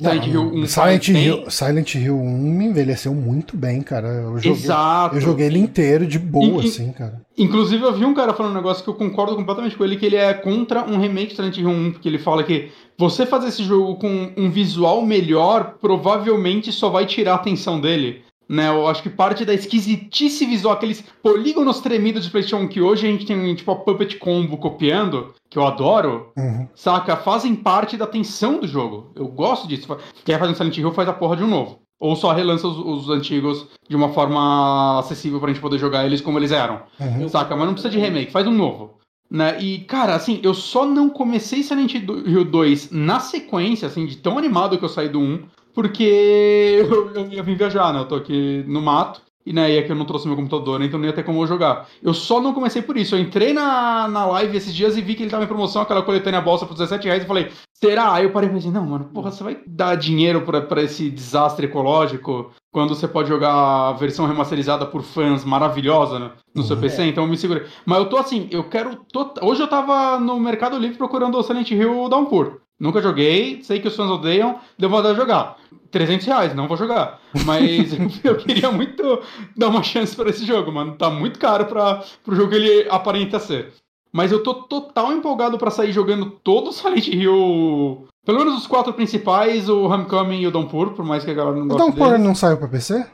Silent 0.01 0.27
Hill 0.27 0.53
1 0.55 0.67
Silent 0.67 1.09
Hill, 1.09 1.51
Silent 1.51 1.95
Hill 1.95 2.17
1 2.17 2.63
envelheceu 2.63 3.15
muito 3.15 3.57
bem, 3.57 3.83
cara. 3.83 4.09
Eu 4.09 4.37
joguei, 4.37 4.51
Exato. 4.53 5.17
Eu 5.17 5.21
joguei 5.21 5.47
ele 5.47 5.59
inteiro 5.59 6.07
de 6.07 6.19
boa, 6.19 6.63
assim, 6.63 6.91
cara. 6.93 7.21
Inclusive, 7.37 7.83
eu 7.85 7.95
vi 7.95 8.05
um 8.05 8.15
cara 8.15 8.33
falando 8.33 8.53
um 8.53 8.57
negócio 8.57 8.83
que 8.83 8.89
eu 8.89 8.95
concordo 8.95 9.37
completamente 9.37 9.77
com 9.77 9.85
ele, 9.85 9.97
que 9.97 10.07
ele 10.07 10.17
é 10.17 10.33
contra 10.33 10.85
um 10.85 10.99
remake 10.99 11.29
de 11.29 11.37
Silent 11.37 11.57
Hill 11.59 11.69
1, 11.69 11.93
porque 11.93 12.09
ele 12.09 12.19
fala 12.19 12.43
que 12.43 12.71
você 12.99 13.27
fazer 13.27 13.49
esse 13.49 13.63
jogo 13.63 13.97
com 13.97 14.33
um 14.37 14.51
visual 14.51 15.05
melhor 15.05 15.77
provavelmente 15.81 16.73
só 16.73 16.89
vai 16.89 17.07
tirar 17.07 17.33
a 17.33 17.37
atenção 17.37 17.81
dele. 17.81 18.23
Né, 18.49 18.69
eu 18.69 18.89
acho 18.89 19.01
que 19.01 19.09
parte 19.09 19.45
da 19.45 19.55
esquisitice 19.55 20.45
visual, 20.45 20.75
aqueles 20.75 21.05
polígonos 21.23 21.79
tremidos 21.79 22.25
de 22.25 22.31
PlayStation 22.31 22.67
que 22.67 22.81
hoje 22.81 23.07
a 23.07 23.11
gente 23.11 23.25
tem 23.25 23.55
tipo 23.55 23.71
a 23.71 23.77
Puppet 23.77 24.17
Combo 24.17 24.57
copiando, 24.57 25.33
que 25.51 25.59
eu 25.59 25.67
adoro, 25.67 26.33
uhum. 26.39 26.69
saca? 26.75 27.17
Fazem 27.17 27.57
parte 27.57 27.97
da 27.97 28.07
tensão 28.07 28.61
do 28.61 28.69
jogo. 28.69 29.11
Eu 29.17 29.27
gosto 29.27 29.67
disso. 29.67 29.89
Quer 30.25 30.39
fazer 30.39 30.53
um 30.53 30.55
Silent 30.55 30.79
Hill, 30.79 30.93
faz 30.93 31.09
a 31.09 31.13
porra 31.13 31.37
de 31.37 31.43
um 31.43 31.49
novo. 31.49 31.81
Ou 31.99 32.15
só 32.15 32.33
relança 32.33 32.69
os, 32.69 32.79
os 32.79 33.11
antigos 33.11 33.67
de 33.89 33.97
uma 33.97 34.11
forma 34.11 35.01
acessível 35.01 35.41
pra 35.41 35.49
gente 35.49 35.61
poder 35.61 35.77
jogar 35.77 36.07
eles 36.07 36.21
como 36.21 36.39
eles 36.39 36.53
eram. 36.53 36.83
Uhum. 37.01 37.29
Saca? 37.29 37.57
Mas 37.57 37.67
não 37.67 37.75
precisa 37.75 37.93
de 37.93 37.99
remake, 37.99 38.31
faz 38.31 38.47
um 38.47 38.53
novo. 38.53 39.01
Né? 39.29 39.61
E, 39.61 39.81
cara, 39.81 40.15
assim, 40.15 40.41
eu 40.43 40.55
só 40.55 40.87
não 40.87 41.11
comecei 41.11 41.63
Silent 41.63 41.95
Hill 41.95 42.45
2 42.45 42.91
na 42.91 43.21
sequência, 43.21 43.87
assim, 43.87 44.07
de 44.07 44.17
tão 44.17 44.39
animado 44.39 44.79
que 44.79 44.85
eu 44.85 44.89
saí 44.89 45.09
do 45.09 45.21
1, 45.21 45.45
porque 45.75 46.05
eu, 46.89 47.13
eu, 47.15 47.33
eu 47.33 47.45
vim 47.45 47.55
viajar, 47.55 47.93
né? 47.93 48.01
Eu 48.01 48.09
tô 48.09 48.15
aqui 48.15 48.65
no 48.67 48.81
mato. 48.81 49.23
E 49.45 49.53
né, 49.55 49.71
e 49.73 49.79
é 49.79 49.83
que 49.83 49.91
eu 49.91 49.97
não 49.97 50.05
trouxe 50.05 50.27
meu 50.27 50.37
computador, 50.37 50.83
então 50.83 50.99
não 50.99 51.07
ia 51.07 51.15
ter 51.15 51.25
como 51.25 51.43
eu 51.43 51.47
jogar. 51.47 51.89
Eu 52.03 52.13
só 52.13 52.41
não 52.41 52.53
comecei 52.53 52.83
por 52.83 52.97
isso. 52.97 53.15
Eu 53.15 53.21
entrei 53.21 53.55
na, 53.55 54.07
na 54.07 54.27
live 54.27 54.57
esses 54.57 54.75
dias 54.75 54.97
e 54.97 55.01
vi 55.01 55.15
que 55.15 55.23
ele 55.23 55.31
tava 55.31 55.45
em 55.45 55.49
promoção, 55.49 55.81
aquela 55.81 56.03
coletânea 56.03 56.41
bolsa 56.43 56.67
por 56.67 56.75
17 56.75 57.07
reais, 57.07 57.25
e 57.25 57.27
falei, 57.27 57.51
será? 57.73 58.13
Aí 58.13 58.25
eu 58.25 58.33
parei 58.33 58.51
e 58.51 58.53
pensei, 58.53 58.71
não, 58.71 58.85
mano, 58.85 59.07
porra, 59.07 59.31
você 59.31 59.43
vai 59.43 59.59
dar 59.67 59.95
dinheiro 59.95 60.43
pra, 60.43 60.61
pra 60.61 60.83
esse 60.83 61.11
desastre 61.11 61.67
ecológico 61.67 62.53
quando 62.71 62.95
você 62.95 63.09
pode 63.09 63.29
jogar 63.29 63.53
a 63.53 63.93
versão 63.93 64.27
remasterizada 64.27 64.85
por 64.85 65.03
fãs 65.03 65.43
maravilhosa 65.43 66.19
né, 66.19 66.31
no 66.55 66.61
uhum. 66.61 66.69
seu 66.69 66.77
PC? 66.77 67.05
Então 67.05 67.25
eu 67.25 67.31
me 67.31 67.39
segurei. 67.39 67.65
Mas 67.87 67.99
eu 67.99 68.09
tô 68.11 68.19
assim, 68.19 68.47
eu 68.51 68.65
quero. 68.65 69.07
Hoje 69.41 69.63
eu 69.63 69.69
tava 69.69 70.21
no 70.21 70.39
Mercado 70.39 70.79
Livre 70.79 70.99
procurando 70.99 71.39
o 71.39 71.43
Silent 71.43 71.71
Hill 71.71 72.09
Downpour. 72.11 72.61
Nunca 72.81 73.03
joguei, 73.03 73.63
sei 73.63 73.79
que 73.79 73.89
os 73.89 73.95
fãs 73.95 74.11
odeiam, 74.11 74.59
deu 74.79 74.89
vontade 74.89 75.15
de 75.15 75.21
jogar. 75.21 75.59
300 75.91 76.27
reais, 76.27 76.55
não 76.55 76.67
vou 76.67 76.79
jogar. 76.79 77.21
Mas 77.45 77.93
eu 78.25 78.37
queria 78.37 78.73
muito 78.73 79.21
dar 79.55 79.69
uma 79.69 79.83
chance 79.83 80.17
para 80.17 80.31
esse 80.31 80.47
jogo, 80.47 80.73
mano. 80.73 80.97
Tá 80.97 81.11
muito 81.11 81.39
caro 81.39 81.67
para 81.67 82.03
o 82.27 82.35
jogo 82.35 82.49
que 82.49 82.57
ele 82.57 82.89
aparenta 82.89 83.39
ser. 83.39 83.75
Mas 84.11 84.33
eu 84.33 84.43
tô 84.43 84.55
total 84.55 85.13
empolgado 85.13 85.59
para 85.59 85.71
sair 85.71 85.93
jogando 85.93 86.31
todo 86.31 86.71
o 86.71 86.73
Silent 86.73 87.09
Hill. 87.09 88.07
Pelo 88.25 88.39
menos 88.39 88.57
os 88.57 88.67
quatro 88.67 88.93
principais, 88.95 89.69
o 89.69 89.85
Homecoming 89.85 90.41
e 90.41 90.47
o 90.47 90.51
Downpour, 90.51 90.93
por 90.93 91.05
mais 91.05 91.25
que 91.25 91.31
a 91.31 91.35
galera 91.35 91.57
não 91.57 91.69
goste. 91.69 91.83
O 91.83 91.87
Downpour 91.87 92.19
não 92.19 92.35
saiu 92.35 92.57
pra 92.57 92.67
PC? 92.67 93.07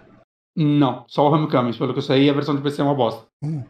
Não, 0.57 1.05
só 1.09 1.29
o 1.29 1.33
Homecoming. 1.33 1.73
Pelo 1.73 1.93
que 1.93 1.99
eu 1.99 2.03
sei, 2.03 2.31
a 2.31 2.33
versão 2.33 2.55
de 2.55 2.63
PC 2.63 2.81
é 2.81 2.85
uma 2.85 2.95
bosta. 2.95 3.25
Hum. 3.43 3.63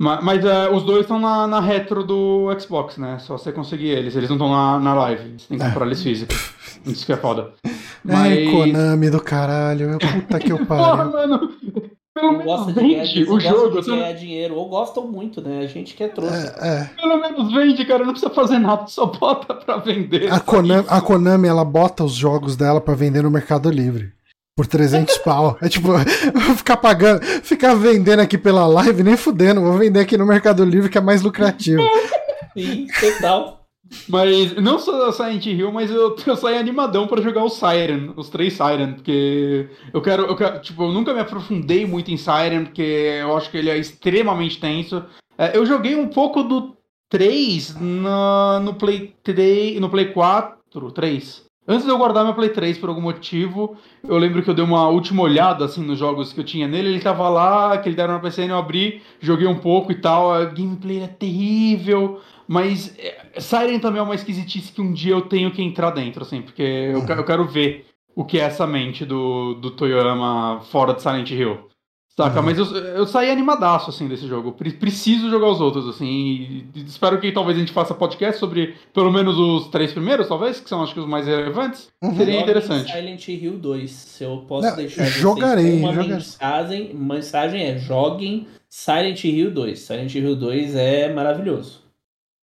Mas, 0.00 0.22
mas 0.22 0.44
uh, 0.44 0.72
os 0.74 0.84
dois 0.84 1.00
estão 1.00 1.18
na, 1.18 1.46
na, 1.46 1.60
retro 1.60 2.04
do 2.04 2.48
Xbox, 2.58 2.98
né? 2.98 3.18
Só 3.18 3.36
você 3.36 3.50
conseguir 3.50 3.88
eles. 3.88 4.14
Eles 4.14 4.28
não 4.28 4.36
estão 4.36 4.50
na, 4.50 4.78
na 4.78 4.94
live. 4.94 5.34
Você 5.38 5.48
tem 5.48 5.58
que 5.58 5.64
comprar 5.64 5.86
eles 5.86 6.02
físicos. 6.02 6.54
Isso 6.86 7.04
que 7.04 7.12
é 7.12 7.16
foda. 7.16 7.52
Mas... 8.04 8.32
É, 8.32 8.50
Konami 8.50 9.10
do 9.10 9.20
caralho. 9.20 9.98
Puta 9.98 10.38
que 10.38 10.52
eu 10.52 10.64
pariu. 10.66 11.10
mano. 11.10 11.50
Pelo 12.14 12.32
menos 12.32 12.44
gosta 12.44 12.72
vende 12.72 13.12
de, 13.12 13.30
o 13.30 13.38
jogo. 13.38 13.80
De 13.80 13.90
ganhar 13.90 14.12
dinheiro, 14.12 14.54
ou 14.56 14.68
gostam 14.68 15.06
muito, 15.06 15.40
né? 15.40 15.60
A 15.60 15.66
gente 15.66 15.94
quer 15.94 16.12
trouxe. 16.12 16.48
É, 16.58 16.68
é. 16.68 16.90
Pelo 17.00 17.16
menos 17.20 17.52
vende, 17.52 17.84
cara. 17.84 18.04
Não 18.04 18.12
precisa 18.12 18.32
fazer 18.32 18.58
nada, 18.58 18.86
só 18.88 19.06
bota 19.06 19.54
pra 19.54 19.76
vender. 19.78 20.32
A 20.32 20.40
Konami, 20.40 20.86
a 20.88 21.00
Konami, 21.00 21.48
ela 21.48 21.64
bota 21.64 22.04
os 22.04 22.12
jogos 22.12 22.56
dela 22.56 22.80
pra 22.80 22.94
vender 22.94 23.22
no 23.22 23.30
Mercado 23.30 23.70
Livre. 23.70 24.12
Por 24.58 24.66
300 24.66 25.16
pau. 25.22 25.56
É 25.62 25.68
tipo, 25.68 25.88
ficar 26.56 26.76
pagando, 26.78 27.22
ficar 27.44 27.74
vendendo 27.74 28.18
aqui 28.18 28.36
pela 28.36 28.66
live, 28.66 29.04
nem 29.04 29.16
fudendo. 29.16 29.60
Vou 29.60 29.78
vender 29.78 30.00
aqui 30.00 30.18
no 30.18 30.26
Mercado 30.26 30.64
Livre 30.64 30.90
que 30.90 30.98
é 30.98 31.00
mais 31.00 31.22
lucrativo. 31.22 31.80
Sim, 32.56 32.88
total. 32.98 33.62
Mas 34.08 34.56
não 34.56 34.80
só 34.80 35.12
Silent 35.12 35.46
Hill, 35.46 35.72
mas 35.72 35.90
eu, 35.90 36.14
eu 36.26 36.36
saí 36.36 36.58
animadão 36.58 37.06
para 37.06 37.22
jogar 37.22 37.44
o 37.44 37.48
Siren, 37.48 38.12
os 38.16 38.28
três 38.28 38.52
Siren, 38.52 38.94
porque 38.94 39.70
eu 39.94 40.02
quero, 40.02 40.24
eu 40.24 40.36
quero, 40.36 40.60
tipo, 40.60 40.82
eu 40.82 40.92
nunca 40.92 41.14
me 41.14 41.20
aprofundei 41.20 41.86
muito 41.86 42.10
em 42.10 42.16
Siren, 42.16 42.64
porque 42.64 42.82
eu 43.20 43.34
acho 43.36 43.50
que 43.50 43.56
ele 43.56 43.70
é 43.70 43.78
extremamente 43.78 44.60
tenso. 44.60 45.04
É, 45.38 45.56
eu 45.56 45.64
joguei 45.64 45.94
um 45.94 46.08
pouco 46.08 46.42
do 46.42 46.76
3 47.08 47.76
no, 47.76 48.60
no 48.60 48.74
Play 48.74 49.14
3, 49.22 49.80
no 49.80 49.88
Play 49.88 50.12
4, 50.12 50.90
3. 50.92 51.47
Antes 51.70 51.84
de 51.84 51.90
eu 51.90 51.98
guardar 51.98 52.24
meu 52.24 52.32
Play 52.32 52.48
3 52.48 52.78
por 52.78 52.88
algum 52.88 53.02
motivo, 53.02 53.76
eu 54.02 54.16
lembro 54.16 54.42
que 54.42 54.48
eu 54.48 54.54
dei 54.54 54.64
uma 54.64 54.88
última 54.88 55.22
olhada 55.22 55.66
assim 55.66 55.84
nos 55.84 55.98
jogos 55.98 56.32
que 56.32 56.40
eu 56.40 56.44
tinha 56.44 56.66
nele. 56.66 56.88
Ele 56.88 57.00
tava 57.00 57.28
lá, 57.28 57.76
que 57.76 57.90
ele 57.90 57.94
deram 57.94 58.14
na 58.14 58.20
PCN, 58.20 58.48
eu 58.48 58.56
abri, 58.56 59.02
joguei 59.20 59.46
um 59.46 59.58
pouco 59.58 59.92
e 59.92 59.96
tal. 59.96 60.32
A 60.32 60.46
gameplay 60.46 61.02
é 61.02 61.06
terrível, 61.06 62.22
mas 62.46 62.96
é, 62.98 63.38
Siren 63.38 63.80
também 63.80 64.00
é 64.00 64.02
uma 64.02 64.14
esquisitice 64.14 64.72
que 64.72 64.80
um 64.80 64.94
dia 64.94 65.12
eu 65.12 65.20
tenho 65.20 65.50
que 65.50 65.62
entrar 65.62 65.90
dentro, 65.90 66.22
assim, 66.22 66.40
porque 66.40 66.62
eu, 66.62 67.04
eu 67.14 67.24
quero 67.24 67.44
ver 67.44 67.84
o 68.16 68.24
que 68.24 68.40
é 68.40 68.44
essa 68.44 68.66
mente 68.66 69.04
do, 69.04 69.52
do 69.52 69.70
Toyama 69.70 70.62
fora 70.72 70.94
de 70.94 71.02
Silent 71.02 71.30
Hill. 71.30 71.67
Saca? 72.18 72.40
Uhum. 72.40 72.46
Mas 72.46 72.58
eu, 72.58 72.64
eu 72.76 73.06
saí 73.06 73.30
animadaço, 73.30 73.90
assim, 73.90 74.08
desse 74.08 74.26
jogo. 74.26 74.50
Preciso 74.50 75.30
jogar 75.30 75.50
os 75.50 75.60
outros, 75.60 75.88
assim. 75.88 76.04
E 76.04 76.66
espero 76.84 77.20
que 77.20 77.30
talvez 77.30 77.56
a 77.56 77.60
gente 77.60 77.70
faça 77.70 77.94
podcast 77.94 78.40
sobre 78.40 78.74
pelo 78.92 79.12
menos 79.12 79.38
os 79.38 79.68
três 79.68 79.92
primeiros, 79.92 80.26
talvez, 80.26 80.58
que 80.58 80.68
são 80.68 80.82
acho 80.82 80.92
que 80.92 80.98
os 80.98 81.06
mais 81.06 81.28
relevantes. 81.28 81.88
Uhum. 82.02 82.16
Seria 82.16 82.40
interessante. 82.40 82.90
Silent 82.90 83.28
Hill 83.28 83.58
2. 83.58 83.88
Se 83.88 84.24
eu 84.24 84.44
posso 84.48 84.66
Não, 84.68 84.74
deixar 84.74 85.04
jogarei, 85.04 85.78
uma 85.78 85.92
jogarei. 85.92 86.14
mensagem, 86.14 86.92
mensagem 86.92 87.62
é 87.62 87.78
joguem 87.78 88.48
Silent 88.68 89.22
Hill 89.22 89.52
2. 89.52 89.78
Silent 89.78 90.12
Hill 90.16 90.34
2 90.34 90.74
é 90.74 91.14
maravilhoso. 91.14 91.87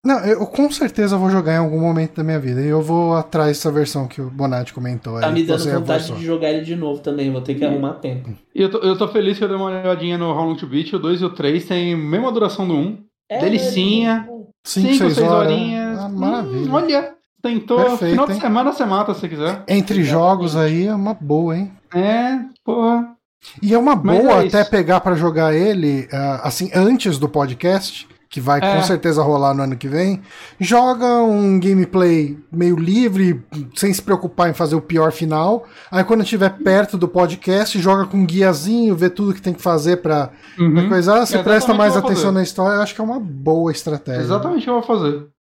Não, 0.05 0.19
eu 0.19 0.45
com 0.45 0.69
certeza 0.69 1.17
vou 1.17 1.31
jogar 1.31 1.55
em 1.55 1.57
algum 1.57 1.79
momento 1.79 2.17
da 2.17 2.23
minha 2.23 2.39
vida. 2.39 2.61
E 2.61 2.67
eu 2.67 2.79
vou 2.79 3.15
atrás 3.15 3.57
dessa 3.57 3.71
versão 3.71 4.07
que 4.07 4.21
o 4.21 4.29
Bonatti 4.29 4.71
comentou. 4.71 5.19
Tá 5.19 5.31
me 5.31 5.41
dando 5.41 5.67
vontade 5.67 6.13
de 6.13 6.23
jogar 6.23 6.51
ele 6.51 6.63
de 6.63 6.75
novo 6.75 7.01
também, 7.01 7.31
vou 7.31 7.41
ter 7.41 7.55
que 7.55 7.65
arrumar 7.65 7.95
tempo. 7.95 8.29
E 8.53 8.61
eu 8.61 8.69
tô, 8.69 8.77
eu 8.77 8.95
tô 8.95 9.07
feliz 9.07 9.35
que 9.35 9.43
eu 9.43 9.47
dei 9.47 9.57
uma 9.57 9.65
olhadinha 9.65 10.15
no 10.15 10.29
How 10.29 10.45
Long 10.45 10.55
to 10.55 10.67
Beat. 10.67 10.93
O 10.93 10.99
2 10.99 11.21
e 11.21 11.25
o 11.25 11.31
3 11.31 11.65
tem 11.65 11.93
a 11.95 11.97
mesma 11.97 12.31
duração 12.31 12.67
do 12.67 12.75
1. 12.75 12.97
É, 13.29 13.39
Delicinha. 13.39 14.29
5, 14.63 14.95
6 14.95 15.17
horinhas. 15.17 15.97
Ah, 15.97 16.09
maravilha. 16.09 16.69
Hum, 16.69 16.73
olha, 16.73 17.13
tentou. 17.41 17.77
Perfeito, 17.77 18.11
final 18.11 18.29
hein? 18.29 18.35
de 18.35 18.41
semana 18.41 18.71
você 18.71 18.85
mata 18.85 19.13
se 19.15 19.27
quiser. 19.27 19.63
Entre 19.67 20.03
jogos 20.03 20.55
aí 20.55 20.85
é 20.85 20.93
uma 20.93 21.15
boa, 21.15 21.57
hein? 21.57 21.71
É, 21.95 22.41
porra. 22.63 23.15
E 23.61 23.73
é 23.73 23.77
uma 23.77 23.95
boa 23.95 24.43
é 24.43 24.47
até 24.47 24.63
pegar 24.63 24.99
para 25.01 25.15
jogar 25.15 25.55
ele, 25.55 26.07
ah, 26.11 26.41
assim, 26.43 26.69
antes 26.75 27.17
do 27.17 27.27
podcast 27.27 28.07
que 28.29 28.41
vai 28.41 28.59
é. 28.61 28.75
com 28.75 28.83
certeza 28.83 29.21
rolar 29.21 29.53
no 29.53 29.63
ano 29.63 29.77
que 29.77 29.87
vem, 29.87 30.21
joga 30.59 31.21
um 31.23 31.59
gameplay 31.59 32.37
meio 32.51 32.75
livre, 32.75 33.43
sem 33.75 33.93
se 33.93 34.01
preocupar 34.01 34.49
em 34.49 34.53
fazer 34.53 34.75
o 34.75 34.81
pior 34.81 35.11
final. 35.11 35.65
Aí 35.91 36.03
quando 36.03 36.23
estiver 36.23 36.49
perto 36.49 36.97
do 36.97 37.07
podcast, 37.07 37.79
joga 37.79 38.05
com 38.05 38.17
um 38.17 38.25
guiazinho, 38.25 38.95
vê 38.95 39.09
tudo 39.09 39.33
que 39.33 39.41
tem 39.41 39.53
que 39.53 39.61
fazer 39.61 39.97
pra, 39.97 40.31
uhum. 40.57 40.73
pra 40.73 40.89
coisar. 40.89 41.25
Você 41.25 41.41
presta 41.41 41.73
mais 41.73 41.95
atenção 41.95 42.31
na 42.31 42.43
história, 42.43 42.75
eu 42.75 42.81
acho 42.81 42.95
que 42.95 43.01
é 43.01 43.03
uma 43.03 43.19
boa 43.19 43.71
estratégia. 43.71 44.21
Exatamente 44.21 44.61
o 44.61 44.63
que 44.63 44.69
eu 44.69 44.73
vou 44.73 44.83
fazer. 44.83 45.34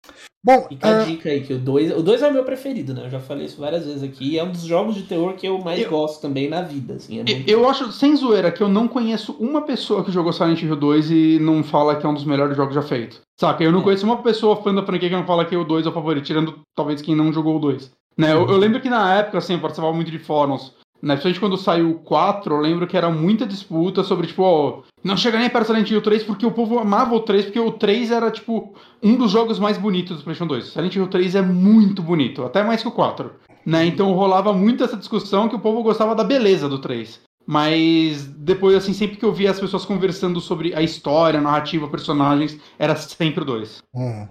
Bom, 0.44 0.66
Fica 0.68 0.88
a 0.88 1.04
uh... 1.04 1.06
dica 1.06 1.30
aí 1.30 1.42
que 1.42 1.54
o 1.54 1.60
2 1.60 1.98
o 1.98 2.02
dois 2.02 2.22
é 2.24 2.28
o 2.28 2.34
meu 2.34 2.44
preferido, 2.44 2.96
né? 2.96 3.06
Eu 3.06 3.10
já 3.12 3.20
falei 3.20 3.46
isso 3.46 3.62
várias 3.62 3.86
vezes 3.86 4.02
aqui. 4.02 4.40
É 4.40 4.44
um 4.44 4.52
dos 4.52 4.64
jogos 4.64 4.96
de 4.96 5.04
terror 5.04 5.34
que 5.34 5.48
eu 5.48 5.60
mais 5.60 5.82
eu... 5.82 5.90
gosto 5.90 6.20
também 6.20 6.50
na 6.50 6.64
vida. 6.64 6.96
Assim, 6.96 7.20
é 7.20 7.24
muito... 7.24 7.50
Eu 7.50 7.70
acho, 7.70 7.92
sem 7.92 8.16
zoeira, 8.16 8.52
que 8.52 8.64
eu 8.64 8.68
não 8.68 8.88
conheço 8.88 9.34
uma 9.34 9.62
pessoa 9.62 10.04
que 10.04 10.12
jogou 10.12 10.34
Silent 10.34 10.64
Hill 10.64 10.76
2 10.76 11.12
e 11.12 11.40
não 11.40 11.64
fala 11.64 11.96
que 11.96 12.06
é 12.06 12.10
um 12.10 12.14
dos 12.14 12.26
melhores 12.26 12.58
jogos 12.58 12.74
já 12.74 12.82
feitos. 12.82 13.22
Saca? 13.40 13.64
Eu 13.64 13.72
não 13.72 13.82
é. 13.82 13.84
conheço 13.84 14.06
uma 14.06 14.24
pessoa 14.24 14.56
fã 14.64 14.74
da 14.74 14.84
franquia 14.84 15.10
que 15.10 15.16
não 15.16 15.28
fala 15.28 15.46
que 15.46 15.56
o 15.56 15.64
2 15.64 15.86
é 15.86 15.90
o 15.90 15.94
favorito, 15.94 16.26
tirando 16.26 16.60
talvez 16.76 17.02
quem 17.02 17.16
não 17.16 17.32
jogou 17.32 17.58
o 17.58 17.60
2. 17.60 17.92
Né? 18.18 18.34
Eu, 18.34 18.50
eu, 18.50 18.58
lembro 18.58 18.82
que 18.82 18.90
na 18.90 19.14
época, 19.16 19.38
assim, 19.38 19.54
eu 19.54 19.60
participava 19.60 19.94
muito 19.94 20.10
de 20.10 20.20
fóruns 20.20 20.74
né? 21.02 21.16
Principalmente 21.16 21.40
quando 21.40 21.58
saiu 21.58 21.92
o 21.92 22.00
4, 22.00 22.54
eu 22.54 22.62
lembro 22.62 22.86
que 22.86 22.96
era 22.96 23.10
muita 23.10 23.46
disputa 23.46 24.04
sobre, 24.04 24.28
tipo, 24.28 24.44
ó, 24.44 24.84
não 25.04 25.18
chega 25.18 25.40
nem 25.40 25.50
perto 25.50 25.68
do 25.68 25.74
Silent 25.74 25.90
Hill 25.90 26.02
3 26.02 26.24
porque 26.24 26.46
o 26.46 26.52
povo 26.52 26.80
amava 26.80 27.16
o 27.16 27.20
3, 27.22 27.46
porque 27.46 27.60
o 27.60 27.72
3 27.72 28.12
era, 28.12 28.30
tipo, 28.30 28.76
um 29.02 29.16
dos 29.16 29.32
jogos 29.32 29.60
mais 29.60 29.78
bonitos 29.78 30.18
do 30.18 30.24
PlayStation 30.24 30.48
2. 30.48 30.66
Silent 30.66 30.96
Hill 30.96 31.08
3 31.08 31.36
é 31.36 31.42
muito 31.42 32.04
bonito, 32.04 32.44
até 32.44 32.64
mais 32.64 32.82
que 32.82 32.88
o 32.88 32.92
4. 32.92 33.34
Né? 33.66 33.86
Então 33.86 34.12
rolava 34.14 34.54
muito 34.54 34.84
essa 34.84 34.98
discussão 34.98 35.50
que 35.50 35.56
o 35.56 35.60
povo 35.60 35.84
gostava 35.84 36.16
da 36.16 36.24
beleza 36.24 36.68
do 36.68 36.80
3. 36.80 37.22
Mas 37.46 38.28
depois, 38.28 38.76
assim, 38.76 38.94
sempre 38.94 39.18
que 39.18 39.26
eu 39.26 39.34
via 39.34 39.50
as 39.50 39.60
pessoas 39.60 39.86
conversando 39.86 40.40
sobre 40.40 40.76
a 40.76 40.82
história, 40.82 41.40
a 41.40 41.44
narrativa, 41.44 41.88
personagens, 41.88 42.60
era 42.78 42.96
sempre 42.96 43.42
o 43.42 43.46
2. 43.46 43.82
Hum. 43.96 44.28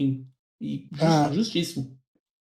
Sim. 0.00 0.26
E 0.60 0.88
ah. 1.00 1.30
justíssimo. 1.32 1.97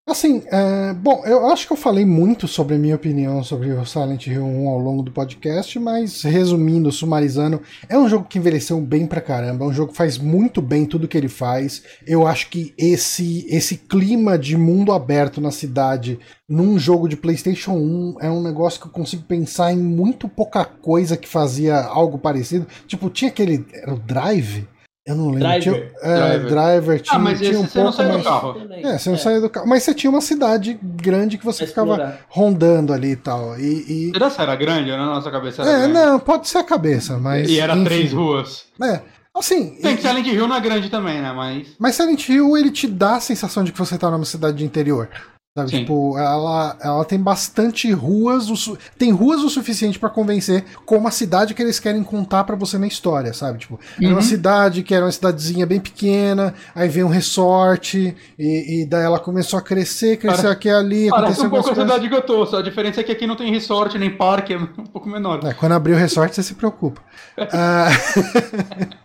Assim, 0.07 0.41
é, 0.45 0.93
bom, 0.93 1.21
eu 1.25 1.47
acho 1.47 1.67
que 1.67 1.73
eu 1.73 1.77
falei 1.77 2.05
muito 2.05 2.47
sobre 2.47 2.75
a 2.75 2.77
minha 2.77 2.95
opinião 2.95 3.43
sobre 3.43 3.73
o 3.73 3.85
Silent 3.85 4.27
Hill 4.27 4.41
1 4.41 4.69
ao 4.69 4.79
longo 4.79 5.03
do 5.03 5.11
podcast, 5.11 5.77
mas 5.79 6.21
resumindo, 6.21 6.89
sumarizando, 6.93 7.61
é 7.89 7.99
um 7.99 8.07
jogo 8.07 8.23
que 8.23 8.37
envelheceu 8.37 8.79
bem 8.79 9.05
pra 9.05 9.19
caramba, 9.19 9.65
é 9.65 9.67
um 9.67 9.73
jogo 9.73 9.91
que 9.91 9.97
faz 9.97 10.17
muito 10.17 10.61
bem 10.61 10.85
tudo 10.85 11.09
que 11.09 11.17
ele 11.17 11.27
faz. 11.27 11.83
Eu 12.05 12.25
acho 12.25 12.49
que 12.49 12.73
esse, 12.77 13.45
esse 13.49 13.75
clima 13.75 14.39
de 14.39 14.55
mundo 14.55 14.93
aberto 14.93 15.41
na 15.41 15.51
cidade 15.51 16.17
num 16.47 16.79
jogo 16.79 17.09
de 17.09 17.17
PlayStation 17.17 17.73
1 17.73 18.15
é 18.21 18.31
um 18.31 18.41
negócio 18.41 18.79
que 18.79 18.87
eu 18.87 18.91
consigo 18.91 19.23
pensar 19.23 19.73
em 19.73 19.77
muito 19.77 20.29
pouca 20.29 20.63
coisa 20.63 21.17
que 21.17 21.27
fazia 21.27 21.81
algo 21.81 22.17
parecido. 22.17 22.65
Tipo, 22.87 23.09
tinha 23.09 23.29
aquele. 23.29 23.65
Era 23.73 23.93
o 23.93 23.99
Drive? 23.99 24.65
Eu 25.07 25.15
não 25.15 25.27
lembro. 25.27 25.39
Driver. 25.39 25.61
Tinha, 25.61 25.91
é, 26.01 26.17
driver. 26.17 26.49
driver. 26.49 26.99
tinha, 26.99 27.15
ah, 27.15 27.19
mas 27.19 27.39
tinha 27.39 27.57
um 27.57 27.65
você 27.65 27.81
pouco 27.81 28.03
não 28.03 28.09
mais. 28.09 28.17
Do 28.17 28.29
carro. 28.29 28.57
É, 28.71 28.97
você 28.97 29.09
não 29.09 29.15
é. 29.15 29.19
saía 29.19 29.39
do 29.39 29.49
carro. 29.49 29.65
Mas 29.65 29.83
você 29.83 29.93
tinha 29.93 30.11
uma 30.11 30.19
cidade 30.19 30.77
grande 30.81 31.37
que 31.37 31.45
você 31.45 31.65
ficava 31.65 32.19
rondando 32.27 32.91
ali 32.91 33.11
e 33.11 33.15
tal. 33.15 33.57
E, 33.57 34.11
e... 34.11 34.11
Será 34.11 34.29
que 34.29 34.41
era 34.41 34.55
grande 34.57 34.91
ou 34.91 34.97
na 34.97 35.05
nossa 35.05 35.31
cabeça? 35.31 35.61
Era 35.61 35.71
é, 35.71 35.77
grande? 35.77 35.93
não, 35.93 36.19
pode 36.19 36.49
ser 36.49 36.57
a 36.57 36.63
cabeça, 36.63 37.17
mas. 37.17 37.49
E 37.49 37.57
era 37.57 37.73
enfim. 37.73 37.85
três 37.85 38.11
ruas. 38.11 38.65
É. 38.83 38.99
Assim. 39.33 39.77
Tem 39.81 39.95
que 39.95 40.01
Silent 40.01 40.27
Hill 40.27 40.47
na 40.47 40.59
grande 40.59 40.89
também, 40.89 41.21
né? 41.21 41.31
Mas. 41.31 41.67
Mas 41.79 41.95
Silent 41.95 42.27
Hill, 42.27 42.57
ele 42.57 42.69
te 42.69 42.85
dá 42.85 43.15
a 43.15 43.21
sensação 43.21 43.63
de 43.63 43.71
que 43.71 43.79
você 43.79 43.97
tá 43.97 44.11
numa 44.11 44.25
cidade 44.25 44.57
de 44.57 44.65
interior. 44.65 45.09
Sabe? 45.57 45.71
Tipo, 45.71 46.15
ela, 46.19 46.77
ela 46.79 47.03
tem 47.03 47.19
bastante 47.19 47.91
ruas, 47.91 48.47
o, 48.47 48.77
tem 48.95 49.11
ruas 49.11 49.41
o 49.41 49.49
suficiente 49.49 49.97
para 49.97 50.07
convencer 50.07 50.63
como 50.85 51.07
a 51.07 51.11
cidade 51.11 51.55
que 51.55 51.61
eles 51.63 51.79
querem 51.79 52.03
contar 52.03 52.43
para 52.43 52.55
você 52.55 52.77
na 52.77 52.85
história, 52.85 53.33
sabe? 53.33 53.57
Tipo, 53.57 53.73
uhum. 53.73 54.05
era 54.05 54.13
uma 54.13 54.21
cidade 54.21 54.83
que 54.83 54.93
era 54.93 55.03
uma 55.03 55.11
cidadezinha 55.11 55.65
bem 55.65 55.79
pequena, 55.79 56.53
aí 56.75 56.87
veio 56.87 57.07
um 57.07 57.09
resort, 57.09 58.15
e, 58.37 58.81
e 58.81 58.85
daí 58.85 59.03
ela 59.03 59.19
começou 59.19 59.57
a 59.57 59.61
crescer, 59.63 60.17
crescer 60.17 60.45
aqui 60.45 60.67
e 60.67 60.71
ali. 60.71 61.09
Parece 61.09 61.41
um 61.41 61.49
pouco 61.49 61.71
a 61.71 61.75
cidade 61.75 62.07
que 62.07 62.13
eu 62.13 62.21
tô, 62.21 62.45
só 62.45 62.59
a 62.59 62.61
diferença 62.61 63.01
é 63.01 63.03
que 63.03 63.11
aqui 63.11 63.25
não 63.25 63.35
tem 63.35 63.51
resort 63.51 63.97
nem 63.97 64.15
parque, 64.15 64.53
é 64.53 64.57
um 64.57 64.67
pouco 64.67 65.09
menor. 65.09 65.43
É, 65.43 65.55
quando 65.55 65.71
abrir 65.71 65.93
o 65.93 65.97
resort, 65.97 66.35
você 66.35 66.43
se 66.43 66.53
preocupa. 66.53 67.01
ah, 67.51 67.89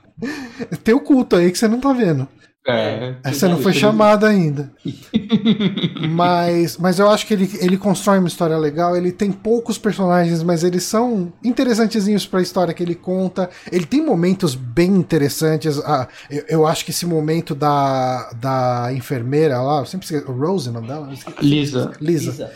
tem 0.84 0.94
o 0.94 1.00
culto 1.00 1.36
aí 1.36 1.50
que 1.50 1.56
você 1.56 1.66
não 1.66 1.80
tá 1.80 1.94
vendo. 1.94 2.28
É, 2.66 3.16
Essa 3.24 3.48
não 3.48 3.59
foi 3.59 3.72
chamada 3.72 4.28
ainda. 4.28 4.72
mas, 6.10 6.76
mas 6.76 6.98
eu 7.01 7.10
acho 7.10 7.26
que 7.26 7.34
ele, 7.34 7.51
ele 7.59 7.76
constrói 7.76 8.18
uma 8.18 8.28
história 8.28 8.56
legal. 8.56 8.97
Ele 8.97 9.10
tem 9.10 9.32
poucos 9.32 9.78
personagens, 9.78 10.43
mas 10.44 10.62
eles 10.62 10.84
são 10.84 11.32
interessantezinhos 11.43 12.24
para 12.24 12.39
a 12.39 12.43
história 12.43 12.72
que 12.72 12.82
ele 12.82 12.94
conta. 12.94 13.51
Ele 13.70 13.84
tem 13.84 14.05
momentos 14.05 14.55
bem 14.55 14.90
interessantes. 14.90 15.78
Ah, 15.80 16.06
eu, 16.30 16.44
eu, 16.48 16.66
acho 16.66 16.84
que 16.84 16.93
esse 16.93 17.05
momento 17.05 17.52
da, 17.52 18.30
da 18.34 18.93
enfermeira 18.93 19.60
lá, 19.60 19.80
eu 19.80 19.86
sempre 19.86 20.06
esqueci, 20.06 20.24
Rose, 20.24 20.68
o 20.68 20.72
nome 20.72 20.86
dela? 20.86 21.09
Lisa. 21.40 21.90
Lisa. 22.01 22.30
Lisa. 22.30 22.52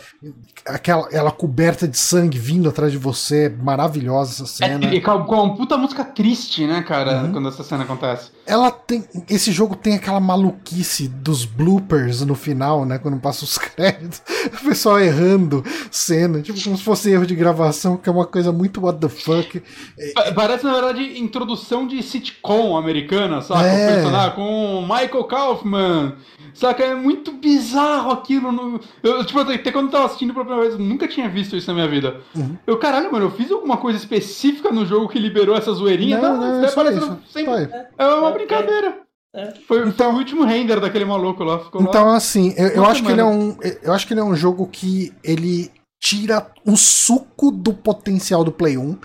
Aquela, 0.65 1.07
ela 1.11 1.31
coberta 1.31 1.87
de 1.87 1.97
sangue 1.97 2.39
vindo 2.39 2.67
atrás 2.67 2.91
de 2.91 2.97
você, 2.97 3.49
maravilhosa 3.49 4.31
essa 4.31 4.45
cena. 4.47 4.87
É, 4.87 4.95
e 4.95 5.01
com 5.01 5.11
uma 5.11 5.55
puta 5.55 5.77
música 5.77 6.03
triste, 6.03 6.65
né, 6.65 6.81
cara, 6.81 7.23
uhum. 7.23 7.33
quando 7.33 7.49
essa 7.49 7.63
cena 7.63 7.83
acontece. 7.83 8.31
Ela 8.45 8.71
tem. 8.71 9.05
Esse 9.29 9.51
jogo 9.51 9.75
tem 9.75 9.93
aquela 9.93 10.19
maluquice 10.19 11.07
dos 11.07 11.45
bloopers 11.45 12.21
no 12.21 12.33
final, 12.33 12.83
né? 12.83 12.97
Quando 12.97 13.19
passa 13.19 13.43
os 13.43 13.57
créditos, 13.59 14.21
o 14.47 14.65
pessoal 14.65 14.99
errando 14.99 15.63
cena, 15.91 16.41
tipo 16.41 16.59
como 16.63 16.75
se 16.75 16.83
fosse 16.83 17.11
erro 17.11 17.27
de 17.27 17.35
gravação, 17.35 17.95
que 17.95 18.09
é 18.09 18.11
uma 18.11 18.25
coisa 18.25 18.51
muito 18.51 18.81
what 18.83 18.99
the 18.99 19.09
fuck. 19.09 19.61
Parece, 20.33 20.63
na 20.63 20.73
verdade, 20.73 21.19
introdução 21.19 21.85
de 21.85 22.01
sitcom 22.01 22.75
americana, 22.75 23.41
sabe? 23.41 23.67
É. 23.67 24.29
Com 24.35 24.81
Michael 24.81 25.23
Kaufman. 25.25 26.15
Saca? 26.57 26.83
É 26.83 26.95
muito 26.95 27.31
bizarro 27.33 28.11
aquilo. 28.11 28.51
No... 28.51 28.79
Eu, 29.03 29.23
tipo, 29.23 29.39
até 29.39 29.71
quando 29.71 29.85
eu 29.85 29.91
tava 29.91 30.05
assistindo 30.05 30.33
pela 30.33 30.43
primeira 30.43 30.67
vez, 30.67 30.79
eu 30.79 30.85
nunca 30.85 31.07
tinha 31.07 31.29
visto 31.29 31.55
isso 31.55 31.67
na 31.67 31.75
minha 31.75 31.87
vida. 31.87 32.19
Uhum. 32.35 32.57
Eu, 32.65 32.79
caralho, 32.79 33.11
mano, 33.11 33.25
eu 33.25 33.31
fiz 33.31 33.51
alguma 33.51 33.77
coisa 33.77 33.99
específica 33.99 34.71
no 34.71 34.83
jogo 34.83 35.07
que 35.07 35.19
liberou 35.19 35.55
essa 35.55 35.71
zoeirinha? 35.71 36.17
Não, 36.17 36.35
não, 36.35 36.39
não 36.39 36.63
é, 36.63 36.93
isso. 36.95 37.19
Sempre... 37.29 37.69
é 37.95 38.05
uma 38.07 38.31
brincadeira. 38.31 39.01
É. 39.35 39.53
Foi, 39.67 39.87
então, 39.87 40.07
foi, 40.07 40.15
o 40.15 40.17
último 40.17 40.45
render 40.45 40.79
daquele 40.79 41.05
maluco 41.05 41.43
lá. 41.43 41.61
então, 41.79 42.07
lá. 42.07 42.17
assim, 42.17 42.55
eu, 42.57 42.69
eu 42.69 42.85
acho 42.85 43.03
que 43.03 43.11
ele 43.11 43.21
é 43.21 43.25
um. 43.25 43.55
Eu 43.83 43.93
acho 43.93 44.07
que 44.07 44.13
ele 44.13 44.21
é 44.21 44.23
um 44.23 44.35
jogo 44.35 44.67
que 44.67 45.13
ele 45.23 45.71
tira 46.01 46.51
o 46.65 46.75
suco 46.75 47.51
do 47.51 47.71
potencial 47.71 48.43
do 48.43 48.51
Play 48.51 48.77
1. 48.77 48.91
Uh, 48.91 48.97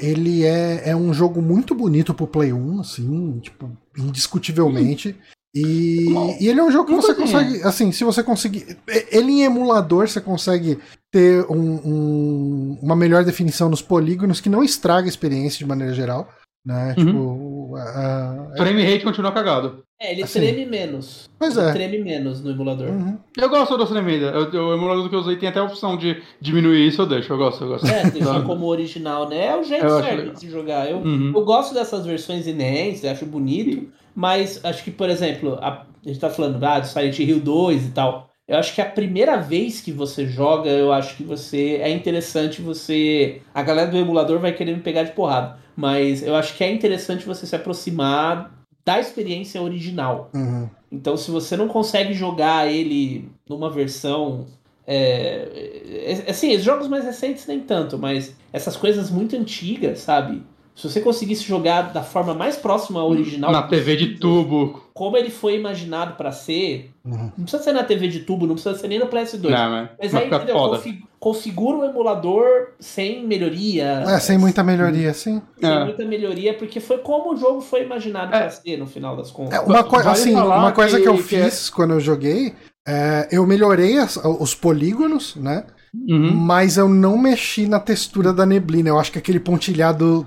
ele 0.00 0.44
é, 0.44 0.90
é 0.90 0.96
um 0.96 1.12
jogo 1.12 1.42
muito 1.42 1.74
bonito 1.74 2.14
pro 2.14 2.26
Play 2.26 2.52
1, 2.52 2.80
assim, 2.80 3.40
tipo, 3.40 3.68
indiscutivelmente. 3.98 5.16
E, 5.56 6.06
e, 6.38 6.48
ele 6.48 6.60
é 6.60 6.62
um 6.62 6.70
jogo 6.70 6.86
que 6.86 6.94
você 6.94 7.14
consegue, 7.14 7.62
assim, 7.62 7.90
se 7.90 8.04
você 8.04 8.22
conseguir. 8.22 8.76
Ele 9.10 9.32
em 9.32 9.44
emulador, 9.44 10.06
você 10.06 10.20
consegue 10.20 10.78
ter 11.10 11.46
um, 11.50 11.80
um, 11.82 12.78
uma 12.82 12.94
melhor 12.94 13.24
definição 13.24 13.70
nos 13.70 13.80
polígonos 13.80 14.38
que 14.38 14.50
não 14.50 14.62
estraga 14.62 15.06
a 15.06 15.08
experiência 15.08 15.58
de 15.58 15.64
maneira 15.64 15.94
geral. 15.94 16.28
Né? 16.62 16.94
Uhum. 16.98 17.04
Tipo, 17.06 17.18
uh, 17.18 18.52
uh, 18.52 18.56
Frame 18.56 18.84
rate 18.84 19.04
continua 19.04 19.32
cagado. 19.32 19.82
É, 19.98 20.12
ele 20.12 20.24
assim, 20.24 20.40
treme 20.40 20.66
menos. 20.66 21.30
Pois 21.38 21.56
ele 21.56 21.68
é. 21.68 21.72
treme 21.72 21.98
menos 22.04 22.42
no 22.42 22.50
emulador. 22.50 22.88
Uhum. 22.88 23.16
Eu 23.34 23.48
gosto 23.48 23.78
da 23.78 23.86
tremida. 23.86 24.36
O 24.38 24.74
emulador 24.74 25.08
que 25.08 25.14
eu 25.14 25.20
usei 25.20 25.36
tem 25.36 25.48
até 25.48 25.60
a 25.60 25.64
opção 25.64 25.96
de 25.96 26.22
diminuir 26.38 26.86
isso, 26.86 27.00
eu 27.00 27.06
deixo. 27.06 27.32
Eu 27.32 27.38
gosto, 27.38 27.64
eu 27.64 27.68
gosto. 27.68 27.86
É, 27.86 28.10
deixar 28.10 28.44
como 28.44 28.66
original, 28.66 29.26
né? 29.26 29.46
É 29.46 29.56
o 29.56 29.62
jeito 29.62 29.86
eu 29.86 30.02
certo 30.02 30.32
de 30.32 30.40
se 30.40 30.50
jogar. 30.50 30.90
Eu, 30.90 30.98
uhum. 30.98 31.32
eu 31.34 31.44
gosto 31.44 31.72
dessas 31.72 32.04
versões 32.04 32.46
inéditas, 32.46 33.12
acho 33.12 33.24
bonito. 33.24 33.88
Mas 34.16 34.64
acho 34.64 34.82
que, 34.82 34.90
por 34.90 35.10
exemplo, 35.10 35.58
a, 35.60 35.82
a 35.82 36.08
gente 36.08 36.18
tá 36.18 36.30
falando 36.30 36.64
ah, 36.64 36.80
do 36.80 36.86
Silent 36.86 37.18
Hill 37.18 37.38
2 37.38 37.84
e 37.84 37.90
tal. 37.90 38.30
Eu 38.48 38.56
acho 38.56 38.74
que 38.74 38.80
a 38.80 38.86
primeira 38.86 39.36
vez 39.36 39.82
que 39.82 39.92
você 39.92 40.24
joga, 40.24 40.70
eu 40.70 40.90
acho 40.90 41.16
que 41.16 41.22
você. 41.22 41.78
É 41.82 41.90
interessante 41.90 42.62
você. 42.62 43.42
A 43.52 43.62
galera 43.62 43.90
do 43.90 43.98
emulador 43.98 44.38
vai 44.38 44.52
querer 44.52 44.74
me 44.74 44.80
pegar 44.80 45.02
de 45.02 45.12
porrada. 45.12 45.58
Mas 45.76 46.22
eu 46.22 46.34
acho 46.34 46.56
que 46.56 46.64
é 46.64 46.72
interessante 46.72 47.26
você 47.26 47.46
se 47.46 47.54
aproximar 47.54 48.50
da 48.82 48.98
experiência 48.98 49.60
original. 49.60 50.30
Uhum. 50.32 50.70
Então, 50.90 51.14
se 51.14 51.30
você 51.30 51.54
não 51.54 51.68
consegue 51.68 52.14
jogar 52.14 52.72
ele 52.72 53.28
numa 53.46 53.68
versão. 53.68 54.46
É, 54.86 56.14
é, 56.24 56.30
assim, 56.30 56.56
os 56.56 56.62
jogos 56.62 56.88
mais 56.88 57.04
recentes 57.04 57.46
nem 57.46 57.60
tanto, 57.60 57.98
mas 57.98 58.34
essas 58.52 58.76
coisas 58.76 59.10
muito 59.10 59.36
antigas, 59.36 59.98
sabe? 59.98 60.42
Se 60.76 60.90
você 60.90 61.00
conseguisse 61.00 61.42
jogar 61.42 61.90
da 61.90 62.02
forma 62.02 62.34
mais 62.34 62.54
próxima 62.54 63.00
ao 63.00 63.08
original. 63.08 63.50
Na 63.50 63.62
TV 63.62 63.96
de 63.96 64.06
tubo. 64.18 64.82
Como 64.92 65.16
ele 65.16 65.30
foi 65.30 65.56
imaginado 65.56 66.16
para 66.16 66.30
ser. 66.30 66.90
Uhum. 67.02 67.32
Não 67.36 67.44
precisa 67.44 67.62
ser 67.62 67.72
na 67.72 67.82
TV 67.82 68.08
de 68.08 68.20
tubo, 68.20 68.46
não 68.46 68.54
precisa 68.54 68.76
ser 68.76 68.88
nem 68.88 68.98
no 68.98 69.06
PS2. 69.06 69.48
Não, 69.48 69.70
mas, 69.70 69.88
mas 69.98 70.14
aí, 70.14 70.26
entendeu? 70.26 70.54
Config, 70.54 71.02
configura 71.18 71.78
o 71.78 71.84
emulador 71.84 72.72
sem 72.78 73.26
melhoria. 73.26 74.04
É, 74.06 74.20
sem 74.20 74.36
muita 74.36 74.62
melhoria, 74.62 75.14
sim. 75.14 75.40
Sem 75.58 75.70
é. 75.70 75.84
muita 75.84 76.04
melhoria, 76.04 76.52
porque 76.52 76.78
foi 76.78 76.98
como 76.98 77.32
o 77.32 77.36
jogo 77.36 77.62
foi 77.62 77.82
imaginado 77.82 78.34
é. 78.34 78.40
para 78.40 78.50
ser, 78.50 78.76
no 78.76 78.86
final 78.86 79.16
das 79.16 79.30
contas. 79.30 79.54
É, 79.54 79.60
uma, 79.60 79.82
co 79.82 79.96
vale 79.96 80.10
assim, 80.10 80.34
uma 80.34 80.72
coisa 80.72 80.98
que, 80.98 81.04
que 81.04 81.08
eu 81.08 81.16
que 81.16 81.36
é 81.36 81.44
fiz 81.44 81.70
quando 81.70 81.94
eu 81.94 82.00
joguei. 82.00 82.54
É, 82.86 83.28
eu 83.32 83.46
melhorei 83.46 83.96
as, 83.96 84.16
os 84.16 84.54
polígonos, 84.54 85.36
né? 85.36 85.64
Uhum. 86.08 86.34
Mas 86.34 86.76
eu 86.76 86.88
não 86.88 87.16
mexi 87.16 87.66
na 87.66 87.80
textura 87.80 88.32
da 88.32 88.44
neblina. 88.44 88.90
Eu 88.90 88.98
acho 88.98 89.10
que 89.10 89.18
aquele 89.18 89.40
pontilhado 89.40 90.26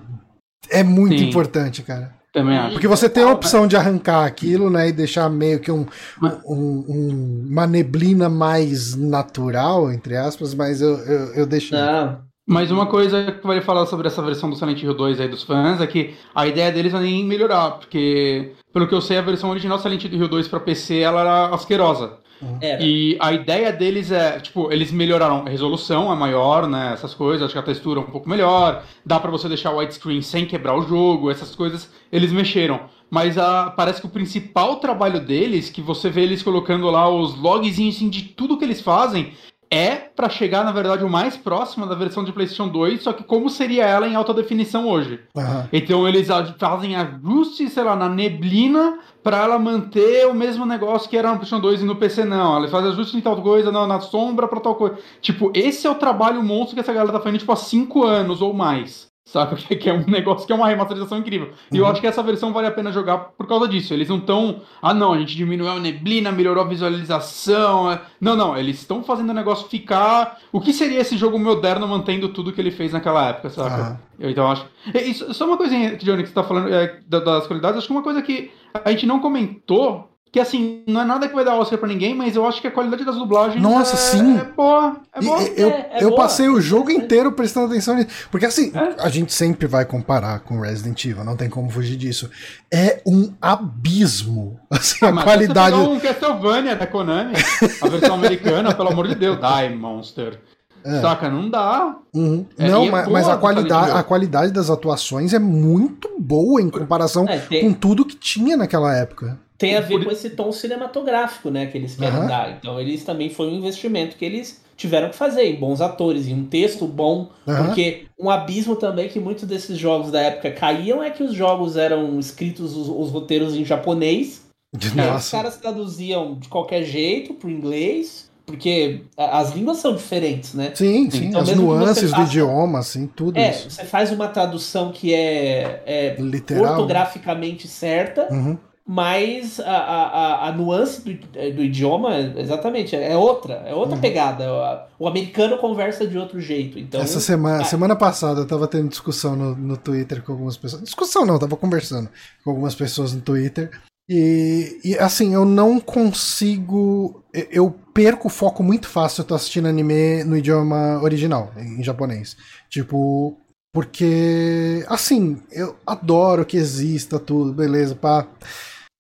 é 0.69 0.83
muito 0.83 1.17
Sim. 1.17 1.29
importante, 1.29 1.81
cara. 1.83 2.13
Também 2.31 2.57
acho. 2.57 2.73
Porque 2.73 2.87
você 2.87 3.09
tem 3.09 3.23
a 3.23 3.31
opção 3.31 3.67
de 3.67 3.75
arrancar 3.75 4.25
aquilo, 4.25 4.69
né? 4.69 4.89
E 4.89 4.91
deixar 4.91 5.29
meio 5.29 5.59
que 5.59 5.71
um, 5.71 5.85
um, 6.21 6.85
um 6.87 7.47
uma 7.49 7.65
neblina 7.65 8.29
mais 8.29 8.95
natural, 8.95 9.91
entre 9.91 10.15
aspas, 10.15 10.53
mas 10.53 10.81
eu, 10.81 10.97
eu, 10.99 11.33
eu 11.33 11.45
deixo. 11.45 11.73
Não. 11.73 12.29
Mas 12.47 12.71
uma 12.71 12.87
coisa 12.87 13.31
que 13.31 13.45
vale 13.45 13.61
falar 13.61 13.85
sobre 13.85 14.07
essa 14.07 14.23
versão 14.23 14.49
do 14.49 14.55
Silent 14.55 14.81
Hill 14.81 14.95
2 14.95 15.19
aí 15.19 15.27
dos 15.27 15.43
fãs 15.43 15.79
é 15.79 15.85
que 15.85 16.15
a 16.33 16.47
ideia 16.47 16.71
deles 16.71 16.93
é 16.95 16.99
nem 16.99 17.23
melhorar, 17.23 17.71
porque, 17.73 18.53
pelo 18.73 18.87
que 18.87 18.95
eu 18.95 19.01
sei, 19.01 19.19
a 19.19 19.21
versão 19.21 19.51
original 19.51 19.77
Silent 19.77 20.05
Hill 20.05 20.27
2 20.27 20.47
para 20.47 20.59
PC 20.59 20.97
ela 20.97 21.21
era 21.21 21.45
asquerosa. 21.53 22.17
Era. 22.61 22.81
E 22.83 23.17
a 23.19 23.33
ideia 23.33 23.71
deles 23.71 24.11
é, 24.11 24.39
tipo, 24.39 24.71
eles 24.71 24.91
melhoraram 24.91 25.43
a 25.45 25.49
resolução, 25.49 26.11
é 26.11 26.15
maior, 26.15 26.67
né? 26.67 26.93
Essas 26.93 27.13
coisas, 27.13 27.43
acho 27.43 27.53
que 27.53 27.59
a 27.59 27.63
textura 27.63 27.99
é 27.99 28.03
um 28.03 28.09
pouco 28.09 28.29
melhor, 28.29 28.83
dá 29.05 29.19
para 29.19 29.31
você 29.31 29.47
deixar 29.47 29.71
o 29.71 29.77
widescreen 29.77 30.21
sem 30.21 30.45
quebrar 30.45 30.75
o 30.75 30.87
jogo, 30.87 31.29
essas 31.29 31.55
coisas 31.55 31.91
eles 32.11 32.31
mexeram. 32.31 32.81
Mas 33.09 33.37
a, 33.37 33.71
parece 33.71 33.99
que 33.99 34.07
o 34.07 34.11
principal 34.11 34.77
trabalho 34.77 35.19
deles, 35.19 35.69
que 35.69 35.81
você 35.81 36.09
vê 36.09 36.21
eles 36.21 36.43
colocando 36.43 36.89
lá 36.89 37.09
os 37.09 37.35
logzinhos 37.35 37.95
assim, 37.95 38.09
de 38.09 38.23
tudo 38.23 38.57
que 38.57 38.63
eles 38.63 38.81
fazem, 38.81 39.33
é 39.71 39.95
para 39.95 40.29
chegar, 40.29 40.63
na 40.63 40.71
verdade, 40.71 41.03
o 41.03 41.09
mais 41.09 41.37
próximo 41.37 41.85
da 41.85 41.95
versão 41.95 42.23
de 42.23 42.33
PlayStation 42.33 42.67
2, 42.67 43.03
só 43.03 43.13
que 43.13 43.23
como 43.23 43.49
seria 43.49 43.85
ela 43.85 44.07
em 44.07 44.15
alta 44.15 44.33
definição 44.33 44.87
hoje. 44.87 45.19
Uhum. 45.35 45.63
Então 45.71 46.07
eles 46.07 46.27
fazem 46.57 46.95
ajustes, 46.95 47.73
sei 47.73 47.83
lá, 47.83 47.95
na 47.95 48.09
neblina 48.09 48.99
para 49.23 49.37
ela 49.37 49.59
manter 49.59 50.27
o 50.27 50.33
mesmo 50.33 50.65
negócio 50.65 51.09
que 51.09 51.17
era 51.17 51.29
no 51.29 51.37
PlayStation 51.37 51.61
2 51.61 51.81
e 51.81 51.85
no 51.85 51.95
PC 51.95 52.25
não. 52.25 52.55
Ela 52.55 52.67
faz 52.67 52.85
ajustes 52.85 53.15
em 53.15 53.21
tal 53.21 53.41
coisa, 53.41 53.71
não, 53.71 53.85
na 53.85 53.99
sombra 53.99 54.47
para 54.47 54.59
tal 54.59 54.75
coisa. 54.75 54.97
Tipo, 55.21 55.51
esse 55.53 55.85
é 55.85 55.89
o 55.89 55.95
trabalho 55.95 56.41
monstro 56.41 56.75
que 56.75 56.81
essa 56.81 56.93
galera 56.93 57.11
tá 57.11 57.19
fazendo 57.19 57.39
tipo 57.39 57.51
há 57.51 57.55
5 57.55 58.03
anos 58.03 58.41
ou 58.41 58.53
mais. 58.53 59.08
Saca? 59.31 59.55
Que 59.79 59.89
é 59.89 59.93
um 59.93 60.05
negócio 60.05 60.45
que 60.45 60.51
é 60.51 60.55
uma 60.55 60.67
remasterização 60.67 61.17
incrível. 61.17 61.51
E 61.71 61.77
eu 61.77 61.83
uhum. 61.83 61.91
acho 61.91 62.01
que 62.01 62.07
essa 62.07 62.23
versão 62.23 62.51
vale 62.51 62.67
a 62.67 62.71
pena 62.71 62.91
jogar 62.91 63.17
por 63.37 63.47
causa 63.47 63.67
disso. 63.67 63.93
Eles 63.93 64.09
não 64.09 64.17
estão. 64.17 64.61
Ah, 64.81 64.93
não, 64.93 65.13
a 65.13 65.19
gente 65.19 65.35
diminuiu 65.35 65.69
a 65.69 65.79
neblina, 65.79 66.31
melhorou 66.31 66.63
a 66.63 66.67
visualização. 66.67 67.91
É, 67.91 68.01
não, 68.19 68.35
não, 68.35 68.57
eles 68.57 68.79
estão 68.79 69.03
fazendo 69.03 69.29
o 69.29 69.33
negócio 69.33 69.69
ficar. 69.69 70.39
O 70.51 70.59
que 70.59 70.73
seria 70.73 70.99
esse 70.99 71.15
jogo 71.15 71.37
moderno 71.37 71.87
mantendo 71.87 72.29
tudo 72.29 72.51
que 72.51 72.59
ele 72.59 72.71
fez 72.71 72.91
naquela 72.91 73.29
época, 73.29 73.49
saca? 73.49 73.91
Uhum. 73.91 73.97
Eu, 74.19 74.29
então 74.31 74.51
acho. 74.51 74.65
Isso, 74.93 75.31
só 75.33 75.45
uma 75.45 75.57
coisinha, 75.57 75.95
Johnny, 75.95 76.23
que 76.23 76.29
você 76.29 76.35
tá 76.35 76.43
falando 76.43 76.73
é, 76.73 76.99
das 77.07 77.47
qualidades, 77.47 77.77
acho 77.77 77.87
que 77.87 77.93
uma 77.93 78.03
coisa 78.03 78.21
que 78.21 78.51
a 78.73 78.91
gente 78.91 79.05
não 79.05 79.19
comentou 79.19 80.09
que 80.31 80.39
assim, 80.39 80.83
não 80.85 81.01
é 81.01 81.05
nada 81.05 81.27
que 81.27 81.33
vai 81.33 81.43
dar 81.43 81.55
Oscar 81.55 81.79
pra 81.79 81.87
ninguém, 81.87 82.13
mas 82.13 82.35
eu 82.35 82.45
acho 82.45 82.61
que 82.61 82.67
a 82.67 82.71
qualidade 82.71 83.03
das 83.03 83.15
dublagens 83.15 83.61
Nossa, 83.61 83.95
é, 83.95 83.97
sim. 83.97 84.37
é 84.37 84.43
boa. 84.43 84.97
É 85.11 85.21
boa. 85.21 85.41
E, 85.41 85.53
eu 85.57 85.69
é, 85.69 85.89
é 85.93 86.03
eu 86.03 86.09
boa. 86.09 86.21
passei 86.21 86.47
o 86.47 86.61
jogo 86.61 86.91
inteiro 86.91 87.31
prestando 87.31 87.67
atenção 87.67 87.95
nisso. 87.95 88.09
Porque 88.29 88.45
assim, 88.45 88.71
é? 88.75 88.95
a 89.01 89.09
gente 89.09 89.33
sempre 89.33 89.65
vai 89.65 89.85
comparar 89.85 90.41
com 90.41 90.61
Resident 90.61 91.03
Evil, 91.03 91.23
não 91.23 91.35
tem 91.35 91.49
como 91.49 91.69
fugir 91.71 91.97
disso. 91.97 92.29
É 92.71 93.01
um 93.07 93.33
abismo. 93.41 94.59
Assim, 94.69 95.03
ah, 95.03 95.09
a 95.09 95.23
qualidade. 95.23 95.75
Você 95.75 95.89
um 95.89 95.99
Castlevania 95.99 96.75
da 96.75 96.85
Konami, 96.85 97.33
a 97.81 97.87
versão 97.87 98.13
americana, 98.13 98.73
pelo 98.73 98.89
amor 98.89 99.07
de 99.07 99.15
Deus, 99.15 99.37
Die 99.41 99.75
Monster. 99.75 100.39
É. 100.83 101.01
Saca? 101.01 101.29
Não 101.29 101.49
dá. 101.49 101.95
Uhum. 102.13 102.45
É, 102.57 102.69
não, 102.69 102.85
mas, 102.85 103.07
mas, 103.07 103.27
a 103.27 103.35
qualidade, 103.35 103.91
a 103.91 104.03
qualidade 104.03 104.51
das 104.53 104.69
atuações 104.69 105.33
é 105.33 105.39
muito 105.39 106.09
boa 106.19 106.61
em 106.61 106.69
comparação 106.69 107.27
é, 107.27 107.39
tem... 107.39 107.61
com 107.61 107.73
tudo 107.73 108.05
que 108.05 108.15
tinha 108.15 108.55
naquela 108.55 108.95
época 108.95 109.37
tem 109.59 109.75
a 109.75 109.81
ver 109.81 110.05
com 110.05 110.09
esse 110.09 110.29
tom 110.29 110.53
cinematográfico, 110.53 111.51
né, 111.51 111.65
que 111.65 111.77
eles 111.77 111.93
querem 111.93 112.17
uhum. 112.17 112.27
dar. 112.27 112.49
Então, 112.57 112.79
eles 112.79 113.03
também 113.03 113.29
foi 113.29 113.47
um 113.47 113.55
investimento 113.55 114.15
que 114.15 114.23
eles 114.23 114.61
tiveram 114.77 115.09
que 115.09 115.17
fazer 115.17 115.43
em 115.43 115.59
bons 115.59 115.81
atores, 115.81 116.27
em 116.27 116.33
um 116.33 116.45
texto 116.45 116.87
bom, 116.87 117.29
uhum. 117.45 117.65
porque 117.65 118.05
um 118.17 118.29
abismo 118.29 118.77
também 118.77 119.09
que 119.09 119.19
muitos 119.19 119.43
desses 119.43 119.77
jogos 119.77 120.11
da 120.11 120.21
época 120.21 120.49
caíam 120.51 121.03
é 121.03 121.09
que 121.09 121.21
os 121.21 121.33
jogos 121.33 121.75
eram 121.75 122.17
escritos 122.17 122.73
os, 122.73 122.87
os 122.87 123.11
roteiros 123.11 123.53
em 123.53 123.65
japonês. 123.65 124.47
Nossa. 124.95 125.17
Os 125.17 125.29
caras 125.29 125.57
traduziam 125.57 126.35
de 126.35 126.47
qualquer 126.47 126.83
jeito 126.83 127.33
pro 127.33 127.49
inglês, 127.49 128.29
porque 128.45 129.01
as 129.17 129.53
línguas 129.53 129.77
são 129.77 129.93
diferentes, 129.93 130.53
né? 130.53 130.71
Sim, 130.73 131.09
sim, 131.11 131.25
então, 131.25 131.41
as 131.41 131.53
nuances 131.53 132.11
faça, 132.11 132.23
do 132.23 132.29
idioma, 132.29 132.79
assim, 132.79 133.07
tudo 133.07 133.37
é, 133.37 133.49
isso. 133.49 133.69
Você 133.69 133.83
faz 133.83 134.09
uma 134.09 134.29
tradução 134.29 134.93
que 134.93 135.13
é, 135.13 135.83
é 135.85 136.17
ortograficamente 136.61 137.67
certa, 137.67 138.31
uhum 138.31 138.57
mas 138.91 139.59
a, 139.59 139.71
a, 139.71 140.47
a 140.47 140.51
nuance 140.51 141.01
do, 141.03 141.13
do 141.13 141.63
idioma, 141.63 142.17
exatamente, 142.35 142.95
é 142.95 143.15
outra, 143.15 143.61
é 143.67 143.71
outra 143.71 143.93
uhum. 143.93 144.01
pegada. 144.01 144.87
O 144.97 145.07
americano 145.07 145.59
conversa 145.59 146.07
de 146.07 146.17
outro 146.17 146.41
jeito. 146.41 146.79
Então, 146.79 146.99
Essa 146.99 147.19
semana, 147.19 147.61
ah, 147.61 147.65
semana 147.65 147.95
passada 147.95 148.39
eu 148.39 148.47
tava 148.47 148.67
tendo 148.67 148.89
discussão 148.89 149.35
no, 149.35 149.55
no 149.55 149.77
Twitter 149.77 150.23
com 150.23 150.31
algumas 150.31 150.57
pessoas. 150.57 150.81
Discussão 150.81 151.23
não, 151.23 151.35
eu 151.35 151.39
tava 151.39 151.55
conversando 151.55 152.09
com 152.43 152.49
algumas 152.49 152.73
pessoas 152.73 153.13
no 153.13 153.21
Twitter. 153.21 153.69
E, 154.09 154.79
e, 154.83 154.97
assim, 154.97 155.35
eu 155.35 155.45
não 155.45 155.79
consigo. 155.79 157.23
Eu 157.31 157.69
perco 157.93 158.27
o 158.27 158.31
foco 158.31 158.63
muito 158.63 158.87
fácil. 158.87 159.21
Eu 159.21 159.25
tô 159.27 159.35
assistindo 159.35 159.67
anime 159.67 160.23
no 160.23 160.35
idioma 160.35 160.99
original, 161.03 161.51
em 161.55 161.83
japonês. 161.83 162.35
Tipo, 162.67 163.37
porque, 163.71 164.83
assim, 164.87 165.39
eu 165.51 165.75
adoro 165.85 166.43
que 166.43 166.57
exista 166.57 167.19
tudo, 167.19 167.53
beleza, 167.53 167.93
pá. 167.93 168.27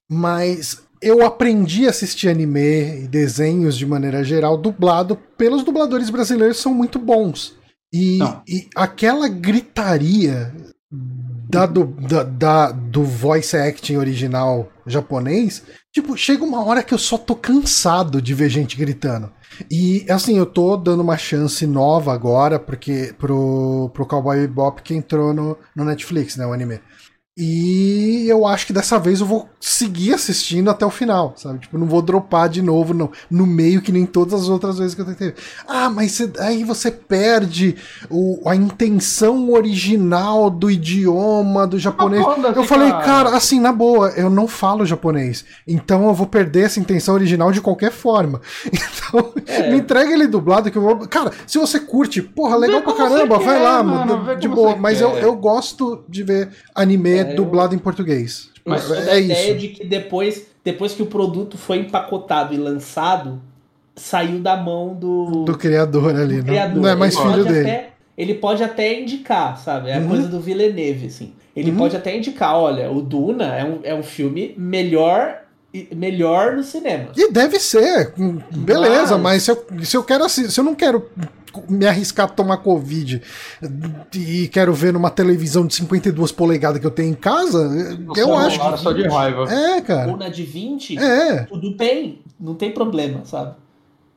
Mas 0.09 0.81
eu 1.01 1.25
aprendi 1.25 1.85
a 1.85 1.91
assistir 1.91 2.29
anime 2.29 3.03
e 3.03 3.07
desenhos 3.07 3.77
de 3.77 3.85
maneira 3.85 4.23
geral 4.23 4.57
dublado 4.57 5.15
pelos 5.37 5.63
dubladores 5.63 6.09
brasileiros 6.09 6.57
são 6.57 6.73
muito 6.73 6.99
bons. 6.99 7.55
E, 7.93 8.19
e 8.47 8.67
aquela 8.75 9.27
gritaria 9.27 10.53
da, 11.49 11.65
do, 11.65 11.85
da, 11.85 12.23
da, 12.23 12.71
do 12.71 13.03
voice 13.03 13.57
acting 13.57 13.95
original 13.95 14.71
japonês, 14.85 15.63
tipo, 15.91 16.15
chega 16.15 16.43
uma 16.43 16.63
hora 16.63 16.83
que 16.83 16.93
eu 16.93 16.97
só 16.97 17.17
tô 17.17 17.35
cansado 17.35 18.21
de 18.21 18.33
ver 18.33 18.49
gente 18.49 18.77
gritando. 18.77 19.31
E 19.69 20.05
assim, 20.09 20.37
eu 20.37 20.45
tô 20.45 20.77
dando 20.77 21.01
uma 21.01 21.17
chance 21.17 21.65
nova 21.65 22.13
agora, 22.13 22.59
porque 22.59 23.13
pro, 23.17 23.89
pro 23.93 24.05
Cowboy 24.05 24.37
Bebop 24.37 24.81
que 24.81 24.93
entrou 24.93 25.33
no, 25.33 25.57
no 25.75 25.83
Netflix, 25.83 26.35
né, 26.35 26.45
o 26.45 26.53
anime. 26.53 26.79
E 27.41 28.25
eu 28.27 28.45
acho 28.45 28.67
que 28.67 28.73
dessa 28.73 28.99
vez 28.99 29.21
eu 29.21 29.25
vou 29.25 29.47
seguir 29.61 30.13
assistindo 30.13 30.69
até 30.69 30.85
o 30.85 30.89
final, 30.89 31.33
sabe? 31.37 31.59
Tipo, 31.59 31.77
não 31.77 31.87
vou 31.87 32.01
dropar 32.01 32.49
de 32.49 32.61
novo 32.61 32.93
no, 32.93 33.09
no 33.31 33.47
meio 33.47 33.81
que 33.81 33.93
nem 33.93 34.05
todas 34.05 34.41
as 34.41 34.49
outras 34.49 34.77
vezes 34.77 34.93
que 34.93 34.99
eu 34.99 35.05
tentei. 35.05 35.33
Ah, 35.65 35.89
mas 35.89 36.11
você, 36.11 36.29
aí 36.37 36.65
você 36.65 36.91
perde 36.91 37.77
o, 38.09 38.41
a 38.45 38.57
intenção 38.57 39.53
original 39.53 40.49
do 40.49 40.69
idioma 40.69 41.65
do 41.65 41.79
japonês. 41.79 42.25
eu 42.53 42.63
falei, 42.65 42.89
cara. 42.89 43.05
cara, 43.05 43.37
assim, 43.37 43.57
na 43.57 43.71
boa, 43.71 44.09
eu 44.17 44.29
não 44.29 44.45
falo 44.45 44.85
japonês. 44.85 45.45
Então 45.65 46.07
eu 46.09 46.13
vou 46.13 46.27
perder 46.27 46.65
essa 46.65 46.81
intenção 46.81 47.15
original 47.15 47.53
de 47.53 47.61
qualquer 47.61 47.91
forma. 47.91 48.41
Então, 49.09 49.33
é. 49.47 49.71
me 49.71 49.79
entrega 49.79 50.13
ele 50.13 50.27
dublado 50.27 50.69
que 50.69 50.77
eu 50.77 50.81
vou. 50.83 50.99
Cara, 51.07 51.31
se 51.47 51.57
você 51.57 51.79
curte, 51.79 52.21
porra, 52.21 52.55
legal 52.55 52.81
pra 52.81 52.93
caramba, 52.93 53.39
vai 53.39 53.59
lá, 53.59 53.81
mano, 53.81 54.35
de 54.35 54.47
boa. 54.47 54.75
Mas 54.75 55.01
eu, 55.01 55.17
eu 55.17 55.35
gosto 55.35 56.03
de 56.07 56.21
ver 56.21 56.49
anime 56.75 57.17
é, 57.17 57.28
dublado 57.35 57.75
em 57.75 57.79
português. 57.79 58.49
Tipo, 58.53 58.69
Mas 58.69 58.89
é 58.91 59.11
a 59.11 59.19
ideia 59.19 59.49
isso. 59.51 59.59
de 59.59 59.67
que 59.69 59.85
depois, 59.85 60.47
depois 60.63 60.93
que 60.93 61.01
o 61.01 61.05
produto 61.05 61.57
foi 61.57 61.79
empacotado 61.79 62.53
e 62.53 62.57
lançado, 62.57 63.41
saiu 63.95 64.39
da 64.39 64.55
mão 64.55 64.93
do, 64.93 65.43
do 65.45 65.57
criador 65.57 66.15
ali. 66.15 66.35
Do 66.35 66.37
não, 66.37 66.43
criador. 66.45 66.81
não 66.81 66.89
é 66.89 66.95
mais 66.95 67.15
ele 67.15 67.23
filho 67.23 67.45
dele. 67.45 67.69
Até, 67.69 67.89
ele 68.17 68.33
pode 68.35 68.63
até 68.63 68.99
indicar, 68.99 69.57
sabe? 69.57 69.89
É 69.89 69.95
a 69.95 69.99
uhum. 69.99 70.07
coisa 70.07 70.27
do 70.27 70.39
Villeneuve, 70.39 71.07
assim. 71.07 71.33
Ele 71.55 71.71
uhum. 71.71 71.77
pode 71.77 71.95
até 71.95 72.15
indicar, 72.15 72.55
olha, 72.55 72.91
o 72.91 73.01
Duna 73.01 73.55
é 73.55 73.63
um, 73.63 73.79
é 73.83 73.95
um 73.95 74.03
filme 74.03 74.53
melhor 74.57 75.39
melhor 75.95 76.55
no 76.55 76.63
cinema. 76.63 77.09
E 77.15 77.31
deve 77.31 77.59
ser, 77.59 78.11
beleza, 78.51 79.17
mas, 79.19 79.21
mas 79.21 79.43
se, 79.43 79.51
eu, 79.51 79.65
se 79.83 79.97
eu 79.97 80.03
quero 80.03 80.27
se 80.27 80.59
eu 80.59 80.63
não 80.63 80.73
quero 80.73 81.07
me 81.67 81.85
arriscar 81.85 82.25
a 82.25 82.29
tomar 82.29 82.57
Covid 82.57 83.21
e 84.15 84.47
quero 84.47 84.73
ver 84.73 84.93
numa 84.93 85.09
televisão 85.09 85.65
de 85.65 85.75
52 85.75 86.31
polegadas 86.31 86.79
que 86.79 86.85
eu 86.85 86.91
tenho 86.91 87.11
em 87.11 87.15
casa, 87.15 87.59
eu, 88.15 88.27
eu 88.27 88.37
acho 88.37 88.59
que. 88.59 88.77
Só 88.77 88.91
de 88.91 89.07
raiva. 89.07 89.51
É, 89.51 89.81
cara. 89.81 90.11
Ou 90.11 90.17
na 90.17 90.29
de 90.29 90.43
20, 90.43 90.97
é. 90.97 91.43
tudo 91.43 91.75
bem, 91.75 92.21
não 92.39 92.55
tem 92.55 92.71
problema, 92.71 93.25
sabe? 93.25 93.55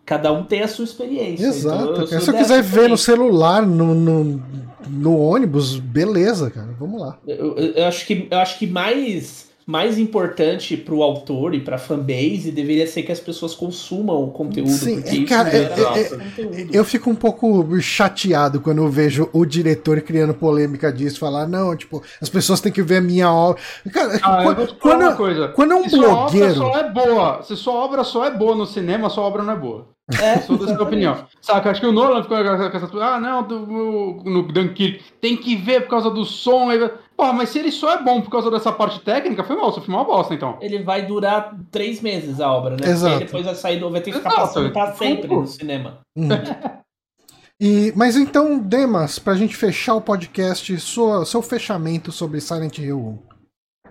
Cada 0.04 0.32
um 0.32 0.44
tem 0.44 0.62
a 0.62 0.68
sua 0.68 0.84
experiência. 0.84 1.46
Exato. 1.46 1.92
Então, 1.92 2.04
eu 2.04 2.20
se 2.20 2.28
eu 2.28 2.34
quiser 2.34 2.62
ver 2.62 2.88
no 2.88 2.98
celular, 2.98 3.64
no, 3.64 3.94
no, 3.94 4.42
no, 4.88 5.18
ônibus, 5.18 5.78
beleza, 5.78 6.50
cara. 6.50 6.74
Vamos 6.78 7.00
lá. 7.00 7.18
Eu, 7.26 7.56
eu, 7.56 7.72
eu, 7.72 7.86
acho 7.86 8.04
que, 8.04 8.26
eu 8.28 8.38
acho 8.38 8.58
que 8.58 8.66
mais 8.66 9.51
mais 9.66 9.98
importante 9.98 10.76
para 10.76 10.94
o 10.94 11.02
autor 11.02 11.54
e 11.54 11.60
para 11.60 11.76
a 11.76 11.78
fanbase 11.78 12.50
deveria 12.50 12.86
ser 12.86 13.02
que 13.02 13.12
as 13.12 13.20
pessoas 13.20 13.54
consumam 13.54 14.22
o 14.22 14.30
conteúdo. 14.30 14.70
Sim, 14.70 15.00
porque 15.00 15.24
cara, 15.24 15.50
é, 15.50 15.62
é, 15.62 16.00
é, 16.00 16.68
eu 16.72 16.84
fico 16.84 17.08
um 17.08 17.14
pouco 17.14 17.80
chateado 17.80 18.60
quando 18.60 18.78
eu 18.78 18.88
vejo 18.88 19.28
o 19.32 19.44
diretor 19.44 20.00
criando 20.00 20.34
polêmica 20.34 20.92
disso, 20.92 21.18
falar, 21.18 21.46
não, 21.46 21.76
tipo, 21.76 22.02
as 22.20 22.28
pessoas 22.28 22.60
têm 22.60 22.72
que 22.72 22.82
ver 22.82 22.96
a 22.96 23.00
minha 23.02 23.30
obra. 23.32 23.62
Cara, 23.92 24.20
ah, 24.22 24.42
quando, 24.42 24.74
quando, 24.76 25.16
coisa. 25.16 25.48
quando 25.48 25.72
é 25.72 25.76
um 25.76 25.88
se 25.88 25.96
blogueiro. 25.96 26.54
Sua 26.54 26.66
obra 26.66 26.72
só 26.72 26.80
é 26.80 26.90
boa, 26.90 27.42
se 27.42 27.56
sua 27.56 27.74
obra 27.74 28.04
só 28.04 28.24
é 28.26 28.30
boa 28.30 28.54
no 28.54 28.66
cinema, 28.66 29.08
sua 29.08 29.24
obra 29.24 29.42
não 29.42 29.52
é 29.52 29.56
boa. 29.56 29.92
É, 30.20 30.40
sou 30.40 30.58
dessa 30.58 30.82
opinião. 30.82 31.26
Saca, 31.40 31.70
acho 31.70 31.80
que 31.80 31.86
o 31.86 31.92
Nolan 31.92 32.22
ficou 32.22 32.36
com 32.36 32.76
essa. 32.76 32.90
Ah, 33.00 33.20
não, 33.20 33.42
do, 33.42 33.60
no 34.24 34.42
Dunkirk 34.42 35.00
tem 35.20 35.36
que 35.36 35.54
ver 35.54 35.82
por 35.82 35.90
causa 35.90 36.10
do 36.10 36.24
som. 36.24 36.70
Pô, 37.22 37.32
mas 37.32 37.50
se 37.50 37.60
ele 37.60 37.70
só 37.70 37.92
é 37.92 38.02
bom 38.02 38.20
por 38.20 38.32
causa 38.32 38.50
dessa 38.50 38.72
parte 38.72 38.98
técnica, 38.98 39.44
foi 39.44 39.54
mal, 39.54 39.72
seu 39.72 39.80
filme 39.80 39.94
é 39.94 39.98
uma 40.00 40.04
bosta, 40.04 40.34
então. 40.34 40.58
Ele 40.60 40.82
vai 40.82 41.06
durar 41.06 41.56
três 41.70 42.00
meses 42.00 42.40
a 42.40 42.52
obra, 42.52 42.76
né? 42.76 42.90
Exato. 42.90 43.12
Porque 43.12 43.26
depois 43.26 43.44
vai 43.44 43.54
sair, 43.54 43.78
vai 43.78 44.00
ter 44.00 44.10
que 44.10 44.16
ficar 44.16 44.30
Exato. 44.30 44.46
passando 44.48 44.72
pra 44.72 44.92
sempre 44.94 45.28
no 45.28 45.46
cinema. 45.46 46.00
Uhum. 46.16 46.28
E, 47.60 47.92
mas 47.94 48.16
então, 48.16 48.58
Demas, 48.58 49.20
pra 49.20 49.36
gente 49.36 49.54
fechar 49.54 49.94
o 49.94 50.00
podcast, 50.00 50.76
sua, 50.80 51.24
seu 51.24 51.40
fechamento 51.40 52.10
sobre 52.10 52.40
Silent 52.40 52.78
Hill 52.78 52.98
1. 52.98 53.18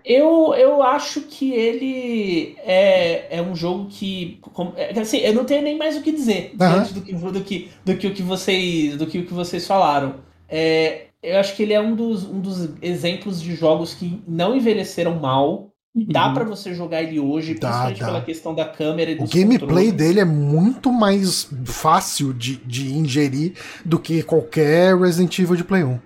Eu, 0.03 0.53
eu 0.53 0.83
acho 0.83 1.21
que 1.21 1.53
ele 1.53 2.57
é, 2.57 3.37
é 3.37 3.41
um 3.41 3.55
jogo 3.55 3.87
que. 3.89 4.41
É, 4.75 4.99
assim, 4.99 5.19
eu 5.19 5.33
não 5.33 5.45
tenho 5.45 5.61
nem 5.61 5.77
mais 5.77 5.95
o 5.95 6.01
que 6.01 6.11
dizer 6.11 6.53
uhum. 6.59 6.93
do, 6.93 7.01
que, 7.01 7.13
do, 7.13 7.41
que, 7.41 7.71
do 7.85 7.95
que 7.95 8.07
o 8.07 8.13
que 8.13 8.21
vocês, 8.21 8.97
do 8.97 9.07
que 9.07 9.19
o 9.19 9.25
que 9.25 9.33
vocês 9.33 9.65
falaram. 9.65 10.15
É, 10.49 11.10
eu 11.23 11.39
acho 11.39 11.55
que 11.55 11.63
ele 11.63 11.73
é 11.73 11.81
um 11.81 11.95
dos, 11.95 12.23
um 12.23 12.39
dos 12.39 12.69
exemplos 12.81 13.41
de 13.41 13.55
jogos 13.55 13.93
que 13.93 14.21
não 14.27 14.55
envelheceram 14.55 15.19
mal. 15.19 15.69
Uhum. 15.93 16.05
Dá 16.07 16.29
para 16.29 16.45
você 16.45 16.73
jogar 16.73 17.03
ele 17.03 17.19
hoje, 17.19 17.53
dá, 17.53 17.67
principalmente 17.67 17.99
dá. 17.99 18.05
pela 18.05 18.21
questão 18.21 18.55
da 18.55 18.65
câmera 18.65 19.11
e 19.11 19.15
O 19.15 19.27
gameplay 19.27 19.91
dele 19.91 20.21
é 20.21 20.25
muito 20.25 20.91
mais 20.91 21.49
fácil 21.65 22.33
de, 22.33 22.55
de 22.57 22.93
ingerir 22.93 23.53
do 23.83 23.99
que 23.99 24.23
qualquer 24.23 24.97
Resident 24.97 25.37
Evil 25.37 25.57
de 25.57 25.65
Play 25.65 25.83
1. 25.83 25.99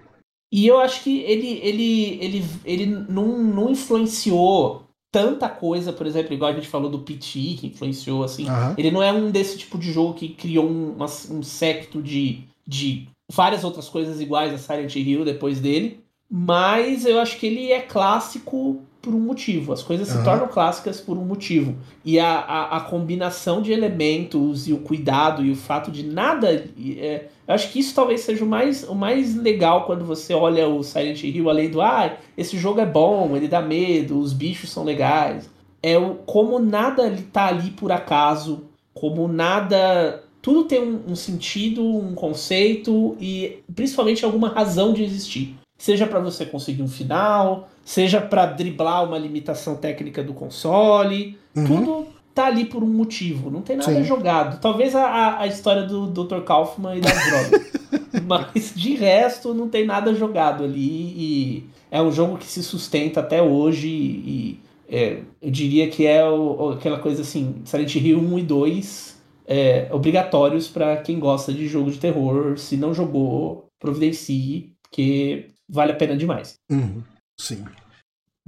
E 0.52 0.68
eu 0.68 0.80
acho 0.80 1.04
que 1.04 1.20
ele, 1.22 1.60
ele, 1.62 2.18
ele, 2.22 2.46
ele 2.66 2.86
não, 2.86 3.44
não 3.44 3.70
influenciou 3.70 4.86
tanta 5.12 5.48
coisa, 5.48 5.94
por 5.94 6.06
exemplo, 6.06 6.34
igual 6.34 6.52
a 6.52 6.56
gente 6.56 6.68
falou 6.68 6.90
do 6.90 7.00
PT, 7.00 7.58
que 7.58 7.68
influenciou, 7.68 8.24
assim. 8.24 8.50
Uhum. 8.50 8.74
Ele 8.78 8.92
não 8.92 9.02
é 9.02 9.14
um 9.14 9.32
desse 9.32 9.58
tipo 9.58 9.78
de 9.78 9.92
jogo 9.92 10.14
que 10.14 10.30
criou 10.30 10.70
um, 10.70 10.98
um 11.30 11.44
secto 11.44 12.02
de, 12.02 12.44
de 12.68 13.08
várias 13.32 13.64
outras 13.64 13.90
coisas 13.90 14.22
iguais 14.22 14.54
a 14.54 14.58
Silent 14.58 14.96
Hill 14.96 15.26
depois 15.26 15.60
dele. 15.60 16.04
Mas 16.30 17.06
eu 17.06 17.20
acho 17.20 17.38
que 17.38 17.46
ele 17.46 17.72
é 17.72 17.80
clássico 17.80 18.82
por 19.06 19.14
um 19.14 19.20
motivo. 19.20 19.72
As 19.72 19.84
coisas 19.84 20.10
uhum. 20.10 20.18
se 20.18 20.24
tornam 20.24 20.48
clássicas 20.48 21.00
por 21.00 21.16
um 21.18 21.24
motivo. 21.24 21.76
E 22.04 22.20
a, 22.20 22.40
a, 22.40 22.78
a, 22.78 22.82
combinação 22.82 23.62
de 23.62 23.72
elementos 23.72 24.68
e 24.68 24.74
o 24.74 24.80
cuidado 24.80 25.46
e 25.46 25.52
o 25.52 25.56
fato 25.56 25.92
de 25.92 26.04
nada. 26.04 26.66
É, 26.98 27.26
eu 27.48 27.54
acho 27.54 27.72
que 27.72 27.80
isso 27.80 27.94
talvez 27.94 28.22
seja 28.22 28.44
o 28.44 28.48
mais, 28.48 28.84
o 28.84 28.96
mais 28.96 29.36
legal 29.36 29.86
quando 29.86 30.04
você 30.04 30.34
olha 30.34 30.68
o 30.68 30.84
Silent 30.84 31.24
Hill, 31.24 31.50
além 31.50 31.70
do 31.70 31.80
ah, 31.82 32.18
esse 32.36 32.58
jogo 32.58 32.82
é 32.82 32.86
bom, 32.86 33.36
ele 33.36 33.48
dá 33.48 33.62
medo, 33.62 34.20
os 34.20 34.34
bichos 34.34 34.72
são 34.72 34.84
legais. 34.84 35.48
É 35.84 35.98
o 36.00 36.16
como 36.26 36.58
nada 36.58 37.16
tá 37.32 37.46
ali 37.46 37.70
por 37.70 37.92
acaso, 37.92 38.64
como 38.92 39.28
nada. 39.28 40.24
Tudo 40.46 40.66
tem 40.66 40.80
um, 40.80 41.02
um 41.08 41.16
sentido, 41.16 41.84
um 41.84 42.14
conceito 42.14 43.18
e 43.20 43.64
principalmente 43.74 44.24
alguma 44.24 44.50
razão 44.50 44.94
de 44.94 45.04
existir. 45.04 45.56
Seja 45.76 46.06
para 46.06 46.20
você 46.20 46.46
conseguir 46.46 46.84
um 46.84 46.88
final, 46.88 47.68
seja 47.84 48.22
para 48.22 48.46
driblar 48.46 49.06
uma 49.06 49.18
limitação 49.18 49.76
técnica 49.76 50.22
do 50.24 50.36
console. 50.36 51.36
Uhum. 51.56 51.66
Tudo 51.66 52.08
tá 52.36 52.46
ali 52.46 52.66
por 52.66 52.84
um 52.84 52.88
motivo, 52.88 53.50
não 53.50 53.62
tem 53.62 53.76
nada 53.76 53.92
Sim. 53.92 54.04
jogado. 54.04 54.62
Talvez 54.62 54.94
a, 54.94 55.40
a 55.40 55.48
história 55.48 55.82
do 55.82 56.06
Dr. 56.06 56.42
Kaufman 56.42 56.98
e 56.98 57.02
das 57.02 57.26
drogas. 57.26 57.72
Mas 58.28 58.72
de 58.76 58.94
resto 58.94 59.52
não 59.52 59.68
tem 59.68 59.84
nada 59.84 60.14
jogado 60.14 60.64
ali 60.64 60.80
e 60.80 61.64
é 61.90 62.00
um 62.00 62.12
jogo 62.12 62.38
que 62.38 62.46
se 62.46 62.62
sustenta 62.62 63.20
até 63.20 63.42
hoje 63.42 63.88
e 63.88 64.60
é, 64.88 65.22
eu 65.42 65.50
diria 65.50 65.90
que 65.90 66.06
é 66.06 66.24
o, 66.24 66.74
aquela 66.74 67.00
coisa 67.00 67.24
assim, 67.24 67.64
Silent 67.66 67.96
Hill 67.96 68.20
1 68.20 68.38
e 68.38 68.44
2 68.44 69.15
é, 69.48 69.88
obrigatórios 69.92 70.68
para 70.68 70.98
quem 70.98 71.20
gosta 71.20 71.54
de 71.54 71.68
jogo 71.68 71.92
de 71.92 72.00
terror. 72.00 72.58
Se 72.58 72.76
não 72.78 72.94
jogou, 72.94 73.68
providencie, 73.80 74.74
porque 74.84 75.50
vale 75.70 75.92
a 75.92 75.96
pena 75.96 76.16
demais. 76.16 76.56
Uhum. 76.72 77.04
Sim. 77.40 77.64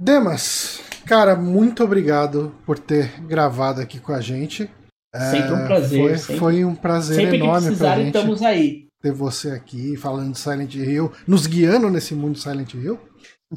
Demas, 0.00 0.80
cara, 1.04 1.34
muito 1.34 1.82
obrigado 1.82 2.54
por 2.64 2.78
ter 2.78 3.20
gravado 3.22 3.80
aqui 3.80 3.98
com 3.98 4.12
a 4.12 4.20
gente. 4.20 4.70
Sempre 5.14 5.52
um 5.52 5.66
prazer. 5.66 6.00
Foi, 6.00 6.18
sempre, 6.18 6.36
foi 6.36 6.64
um 6.64 6.74
prazer 6.74 7.16
sempre 7.16 7.36
enorme 7.38 7.76
pra 7.76 7.96
gente. 7.96 8.06
estamos 8.06 8.42
aí. 8.42 8.86
Ter 9.00 9.12
você 9.12 9.50
aqui 9.50 9.96
falando 9.96 10.32
de 10.32 10.38
Silent 10.38 10.74
Hill, 10.74 11.12
nos 11.26 11.46
guiando 11.46 11.88
nesse 11.90 12.14
mundo 12.14 12.38
Silent 12.38 12.74
Hill. 12.74 12.98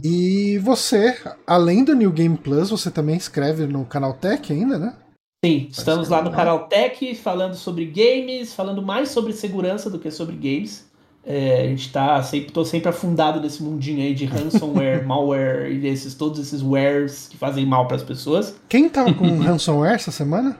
E 0.03 0.57
você, 0.59 1.17
além 1.45 1.83
do 1.83 1.93
New 1.93 2.11
Game 2.11 2.37
Plus, 2.37 2.69
você 2.69 2.89
também 2.89 3.17
escreve 3.17 3.67
no 3.67 3.85
Canal 3.85 4.13
Tech 4.13 4.51
ainda, 4.51 4.79
né? 4.79 4.95
Sim, 5.43 5.69
estamos 5.71 6.07
lá 6.07 6.21
no 6.21 6.29
Canal 6.29 6.67
Tech 6.67 7.15
falando 7.15 7.55
sobre 7.55 7.83
games, 7.85 8.53
falando 8.53 8.79
mais 8.79 9.09
sobre 9.09 9.33
segurança 9.33 9.89
do 9.89 9.97
que 9.97 10.11
sobre 10.11 10.35
games. 10.35 10.87
É, 11.25 11.63
a 11.63 11.67
gente 11.67 11.91
tá 11.91 12.21
sempre, 12.21 12.51
tô 12.51 12.63
sempre 12.63 12.89
afundado 12.89 13.41
nesse 13.41 13.63
mundinho 13.63 14.03
aí 14.03 14.13
de 14.13 14.25
ransomware, 14.25 15.01
malware 15.03 15.71
e 15.71 15.87
esses, 15.87 16.13
todos 16.13 16.39
esses 16.39 16.61
wares 16.61 17.27
que 17.27 17.39
fazem 17.39 17.65
mal 17.65 17.87
para 17.87 17.95
as 17.95 18.03
pessoas. 18.03 18.55
Quem 18.69 18.87
tava 18.87 19.11
com 19.15 19.25
ransomware 19.41 19.95
essa 19.95 20.11
semana? 20.11 20.55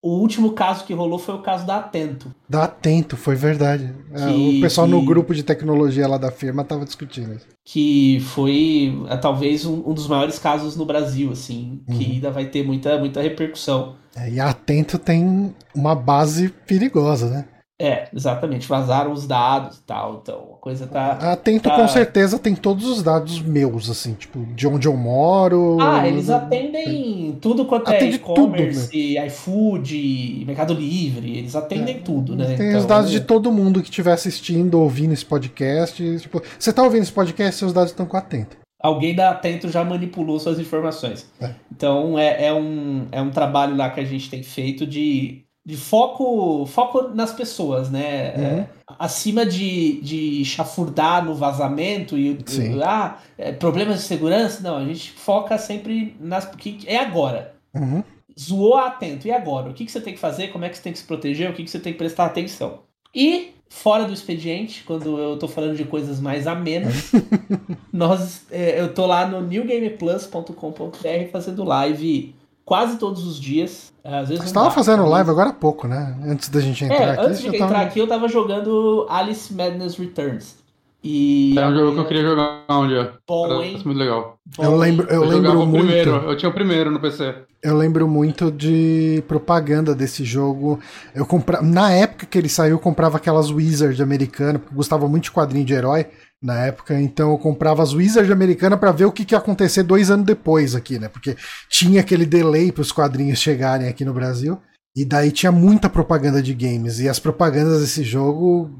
O 0.00 0.10
último 0.10 0.52
caso 0.52 0.84
que 0.84 0.94
rolou 0.94 1.18
foi 1.18 1.34
o 1.34 1.42
caso 1.42 1.66
da 1.66 1.78
Atento. 1.78 2.32
Da 2.48 2.64
Atento, 2.64 3.16
foi 3.16 3.34
verdade. 3.34 3.92
É, 4.12 4.26
que, 4.26 4.58
o 4.58 4.60
pessoal 4.60 4.86
que, 4.86 4.92
no 4.92 5.04
grupo 5.04 5.34
de 5.34 5.42
tecnologia 5.42 6.06
lá 6.06 6.16
da 6.16 6.30
firma 6.30 6.62
tava 6.62 6.84
discutindo 6.84 7.34
isso. 7.34 7.46
Que 7.64 8.20
foi 8.20 8.96
é, 9.08 9.16
talvez 9.16 9.66
um, 9.66 9.82
um, 9.84 9.92
dos 9.92 10.06
maiores 10.06 10.38
casos 10.38 10.76
no 10.76 10.84
Brasil, 10.84 11.32
assim, 11.32 11.80
uhum. 11.88 11.98
que 11.98 12.12
ainda 12.12 12.30
vai 12.30 12.46
ter 12.46 12.64
muita, 12.64 12.96
muita 12.98 13.20
repercussão. 13.20 13.96
É, 14.14 14.30
e 14.30 14.38
a 14.38 14.50
Atento 14.50 14.98
tem 14.98 15.52
uma 15.74 15.96
base 15.96 16.48
perigosa, 16.64 17.28
né? 17.28 17.44
É, 17.80 18.08
exatamente. 18.12 18.66
Vazaram 18.66 19.12
os 19.12 19.26
dados 19.26 19.78
e 19.78 19.82
tal. 19.82 20.20
Então, 20.20 20.54
a 20.54 20.56
coisa 20.60 20.86
tá. 20.86 21.12
Atento 21.12 21.68
tá... 21.68 21.76
com 21.76 21.86
certeza 21.86 22.36
tem 22.38 22.56
todos 22.56 22.86
os 22.86 23.02
dados 23.04 23.40
meus, 23.40 23.88
assim, 23.88 24.14
tipo, 24.14 24.44
de 24.54 24.66
onde 24.66 24.88
eu 24.88 24.96
moro. 24.96 25.78
Ah, 25.80 26.06
eles 26.06 26.28
atendem 26.28 26.84
tem... 26.84 27.38
tudo 27.40 27.66
quanto 27.66 27.90
é 27.90 27.96
Atende 27.96 28.12
é 28.12 28.16
e-commerce, 28.16 29.14
né? 29.14 29.26
iFood, 29.28 30.44
Mercado 30.44 30.74
Livre. 30.74 31.38
Eles 31.38 31.54
atendem 31.54 31.96
é, 31.96 32.00
tudo, 32.00 32.34
né? 32.34 32.56
Tem 32.56 32.68
então... 32.68 32.80
os 32.80 32.86
dados 32.86 33.10
de 33.12 33.20
todo 33.20 33.52
mundo 33.52 33.80
que 33.80 33.88
estiver 33.88 34.12
assistindo, 34.12 34.80
ouvindo 34.80 35.12
esse 35.12 35.24
podcast. 35.24 36.18
Tipo, 36.18 36.42
você 36.58 36.72
tá 36.72 36.82
ouvindo 36.82 37.02
esse 37.02 37.12
podcast, 37.12 37.60
seus 37.60 37.72
dados 37.72 37.92
estão 37.92 38.06
com 38.06 38.16
Atento. 38.16 38.56
Alguém 38.80 39.14
da 39.14 39.30
Atento 39.30 39.68
já 39.68 39.84
manipulou 39.84 40.38
suas 40.38 40.58
informações. 40.58 41.30
É. 41.40 41.50
Então 41.70 42.18
é, 42.18 42.46
é, 42.46 42.52
um, 42.52 43.06
é 43.10 43.20
um 43.20 43.30
trabalho 43.30 43.76
lá 43.76 43.90
que 43.90 44.00
a 44.00 44.04
gente 44.04 44.30
tem 44.30 44.42
feito 44.42 44.86
de, 44.86 45.44
de 45.68 45.76
foco, 45.76 46.64
foco 46.64 47.08
nas 47.14 47.30
pessoas, 47.30 47.90
né? 47.90 48.34
Uhum. 48.34 48.42
É, 48.42 48.68
acima 48.98 49.44
de, 49.44 50.00
de 50.00 50.42
chafurdar 50.42 51.22
no 51.22 51.34
vazamento 51.34 52.16
e, 52.16 52.38
ah, 52.82 53.18
é, 53.36 53.52
problemas 53.52 53.98
de 53.98 54.04
segurança, 54.04 54.62
não, 54.62 54.78
a 54.78 54.84
gente 54.86 55.10
foca 55.10 55.58
sempre 55.58 56.16
nas. 56.18 56.46
que 56.46 56.78
é 56.86 56.96
agora. 56.96 57.54
Uhum. 57.74 58.02
Zoou 58.40 58.78
atento, 58.78 59.28
e 59.28 59.30
agora? 59.30 59.68
O 59.68 59.74
que, 59.74 59.84
que 59.84 59.92
você 59.92 60.00
tem 60.00 60.14
que 60.14 60.18
fazer? 60.18 60.48
Como 60.48 60.64
é 60.64 60.70
que 60.70 60.76
você 60.78 60.82
tem 60.84 60.92
que 60.94 61.00
se 61.00 61.04
proteger? 61.04 61.50
O 61.50 61.52
que, 61.52 61.62
que 61.62 61.70
você 61.70 61.78
tem 61.78 61.92
que 61.92 61.98
prestar 61.98 62.24
atenção? 62.24 62.78
E 63.14 63.50
fora 63.68 64.06
do 64.06 64.12
expediente, 64.14 64.84
quando 64.84 65.18
eu 65.18 65.38
tô 65.38 65.46
falando 65.46 65.76
de 65.76 65.84
coisas 65.84 66.18
mais 66.18 66.46
amenas, 66.46 67.12
nós, 67.92 68.46
é, 68.50 68.80
eu 68.80 68.94
tô 68.94 69.04
lá 69.04 69.26
no 69.26 69.42
newgameplus.com.br 69.42 71.30
fazendo 71.30 71.62
live 71.62 72.34
quase 72.68 72.98
todos 72.98 73.26
os 73.26 73.40
dias. 73.40 73.94
Às 74.04 74.28
vezes 74.28 74.44
Você 74.44 74.52
tava 74.52 74.70
fazendo 74.70 75.06
live 75.06 75.30
agora 75.30 75.48
há 75.48 75.54
pouco, 75.54 75.88
né? 75.88 76.14
Antes 76.22 76.50
da 76.50 76.60
gente 76.60 76.84
entrar 76.84 76.96
é, 76.96 77.10
aqui. 77.12 77.26
Antes 77.26 77.40
de 77.40 77.48
entrar 77.48 77.68
tava... 77.68 77.80
aqui, 77.80 77.98
eu 77.98 78.06
tava 78.06 78.28
jogando 78.28 79.06
Alice 79.08 79.52
Madness 79.54 79.96
Returns. 79.96 80.58
E 81.02 81.58
é 81.58 81.66
um 81.66 81.74
jogo 81.74 81.94
que 81.94 82.00
eu 82.00 82.04
queria 82.04 82.22
jogar 82.22 82.64
um 82.68 82.86
dia. 82.86 83.14
Bom, 83.26 83.62
hein? 83.62 83.80
muito 83.82 83.98
legal. 83.98 84.36
Bom, 84.54 84.64
eu 84.64 84.76
lembro, 84.76 85.06
eu, 85.08 85.24
eu 85.24 85.28
lembro 85.30 85.66
muito. 85.66 85.86
Primeiro, 85.86 86.10
eu 86.10 86.36
tinha 86.36 86.50
o 86.50 86.52
primeiro 86.52 86.90
no 86.90 87.00
PC. 87.00 87.34
Eu 87.62 87.74
lembro 87.74 88.06
muito 88.06 88.52
de 88.52 89.24
propaganda 89.26 89.94
desse 89.94 90.22
jogo. 90.22 90.78
Eu 91.14 91.24
compra... 91.24 91.62
Na 91.62 91.90
época 91.90 92.26
que 92.26 92.36
ele 92.36 92.50
saiu, 92.50 92.72
eu 92.72 92.78
comprava 92.78 93.16
aquelas 93.16 93.50
Wizard 93.50 94.02
americanas, 94.02 94.60
porque 94.60 94.74
eu 94.74 94.76
gostava 94.76 95.08
muito 95.08 95.24
de 95.24 95.30
quadrinho 95.30 95.64
de 95.64 95.72
herói 95.72 96.06
na 96.42 96.66
época, 96.66 97.00
então 97.00 97.32
eu 97.32 97.38
comprava 97.38 97.82
as 97.82 97.92
Wizard 97.92 98.30
americanas 98.30 98.78
para 98.78 98.92
ver 98.92 99.06
o 99.06 99.12
que, 99.12 99.24
que 99.24 99.34
ia 99.34 99.38
acontecer 99.38 99.82
dois 99.82 100.10
anos 100.10 100.24
depois 100.24 100.74
aqui, 100.74 100.98
né? 100.98 101.08
Porque 101.08 101.36
tinha 101.68 102.00
aquele 102.00 102.24
delay 102.24 102.70
para 102.70 102.82
os 102.82 102.92
quadrinhos 102.92 103.40
chegarem 103.40 103.88
aqui 103.88 104.04
no 104.04 104.14
Brasil. 104.14 104.60
E 104.96 105.04
daí 105.04 105.30
tinha 105.30 105.52
muita 105.52 105.88
propaganda 105.88 106.42
de 106.42 106.52
games. 106.54 106.98
E 106.98 107.08
as 107.08 107.18
propagandas 107.18 107.80
desse 107.80 108.02
jogo 108.02 108.70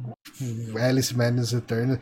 Alice 0.76 1.16
Madness 1.16 1.52
Return, 1.52 1.98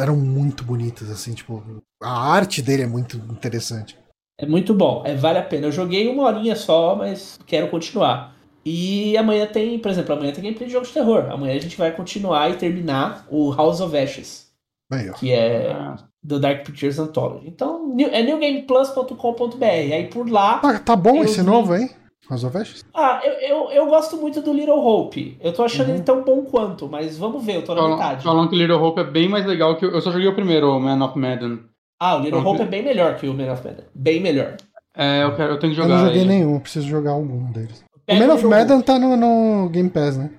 eram 0.00 0.16
muito 0.16 0.64
bonitas, 0.64 1.10
assim, 1.10 1.34
tipo, 1.34 1.62
a 2.02 2.32
arte 2.32 2.62
dele 2.62 2.82
é 2.82 2.86
muito 2.86 3.16
interessante. 3.30 3.96
É 4.38 4.46
muito 4.46 4.74
bom, 4.74 5.02
é, 5.06 5.14
vale 5.14 5.38
a 5.38 5.42
pena. 5.42 5.66
Eu 5.66 5.72
joguei 5.72 6.08
uma 6.08 6.24
horinha 6.24 6.56
só, 6.56 6.96
mas 6.96 7.38
quero 7.46 7.68
continuar. 7.68 8.34
E 8.64 9.16
amanhã 9.16 9.46
tem, 9.46 9.78
por 9.78 9.90
exemplo, 9.90 10.14
amanhã 10.14 10.32
tem 10.32 10.42
gameplay 10.42 10.66
de 10.66 10.72
jogo 10.72 10.86
de 10.86 10.92
terror. 10.92 11.30
Amanhã 11.30 11.54
a 11.54 11.60
gente 11.60 11.76
vai 11.76 11.92
continuar 11.92 12.50
e 12.50 12.56
terminar 12.56 13.26
o 13.30 13.52
House 13.52 13.80
of 13.80 13.96
Ashes. 13.96 14.43
Aí, 14.90 15.12
que 15.14 15.32
é 15.32 15.94
do 16.22 16.40
Dark 16.40 16.64
Pictures 16.64 16.98
Anthology. 16.98 17.46
Então, 17.48 17.94
é 18.12 18.22
newgameplus.com.br. 18.22 19.64
Aí 19.64 20.08
por 20.08 20.28
lá. 20.28 20.60
Ah, 20.62 20.78
tá 20.78 20.96
bom 20.96 21.22
esse 21.22 21.42
novo, 21.42 21.74
hein? 21.74 21.90
Ashes? 22.30 22.84
Ah, 22.94 23.20
eu, 23.22 23.32
eu, 23.32 23.70
eu, 23.70 23.86
gosto 23.86 24.16
muito 24.16 24.40
do 24.40 24.52
Little 24.52 24.78
Hope. 24.78 25.36
Eu 25.40 25.52
tô 25.52 25.62
achando 25.62 25.88
uhum. 25.88 25.94
ele 25.96 26.02
tão 26.02 26.24
bom 26.24 26.42
quanto, 26.42 26.88
mas 26.88 27.18
vamos 27.18 27.44
ver, 27.44 27.56
eu 27.56 27.64
tô 27.64 27.74
na 27.74 27.82
falam, 27.82 27.96
metade. 27.98 28.24
Falam 28.24 28.48
que 28.48 28.56
Little 28.56 28.82
Hope 28.82 29.00
é 29.00 29.04
bem 29.04 29.28
mais 29.28 29.44
legal 29.44 29.76
que. 29.76 29.84
Eu 29.84 30.00
só 30.00 30.10
joguei 30.10 30.26
o 30.26 30.34
primeiro, 30.34 30.70
o 30.70 30.80
Man 30.80 31.04
of 31.04 31.18
Madden. 31.18 31.60
Ah, 32.00 32.16
o 32.16 32.20
Little 32.20 32.44
Hope 32.44 32.62
é 32.62 32.66
bem 32.66 32.82
melhor 32.82 33.16
que 33.16 33.28
o 33.28 33.34
Man 33.34 33.52
of 33.52 33.62
Madden. 33.62 33.84
Bem 33.94 34.20
melhor. 34.20 34.56
É, 34.96 35.22
eu, 35.22 35.36
quero, 35.36 35.52
eu 35.52 35.58
tenho 35.58 35.74
que 35.74 35.76
jogar. 35.76 35.94
Eu 35.94 35.98
não 35.98 36.06
joguei 36.06 36.22
ele. 36.22 36.28
nenhum, 36.28 36.60
preciso 36.60 36.88
jogar 36.88 37.10
algum 37.10 37.52
deles. 37.52 37.84
o 38.08 38.14
Man 38.14 38.32
of 38.32 38.46
Madden 38.46 38.80
tá 38.80 38.98
no, 38.98 39.16
no, 39.16 39.68
Game 39.68 39.90
Pass, 39.90 40.16
né? 40.16 40.30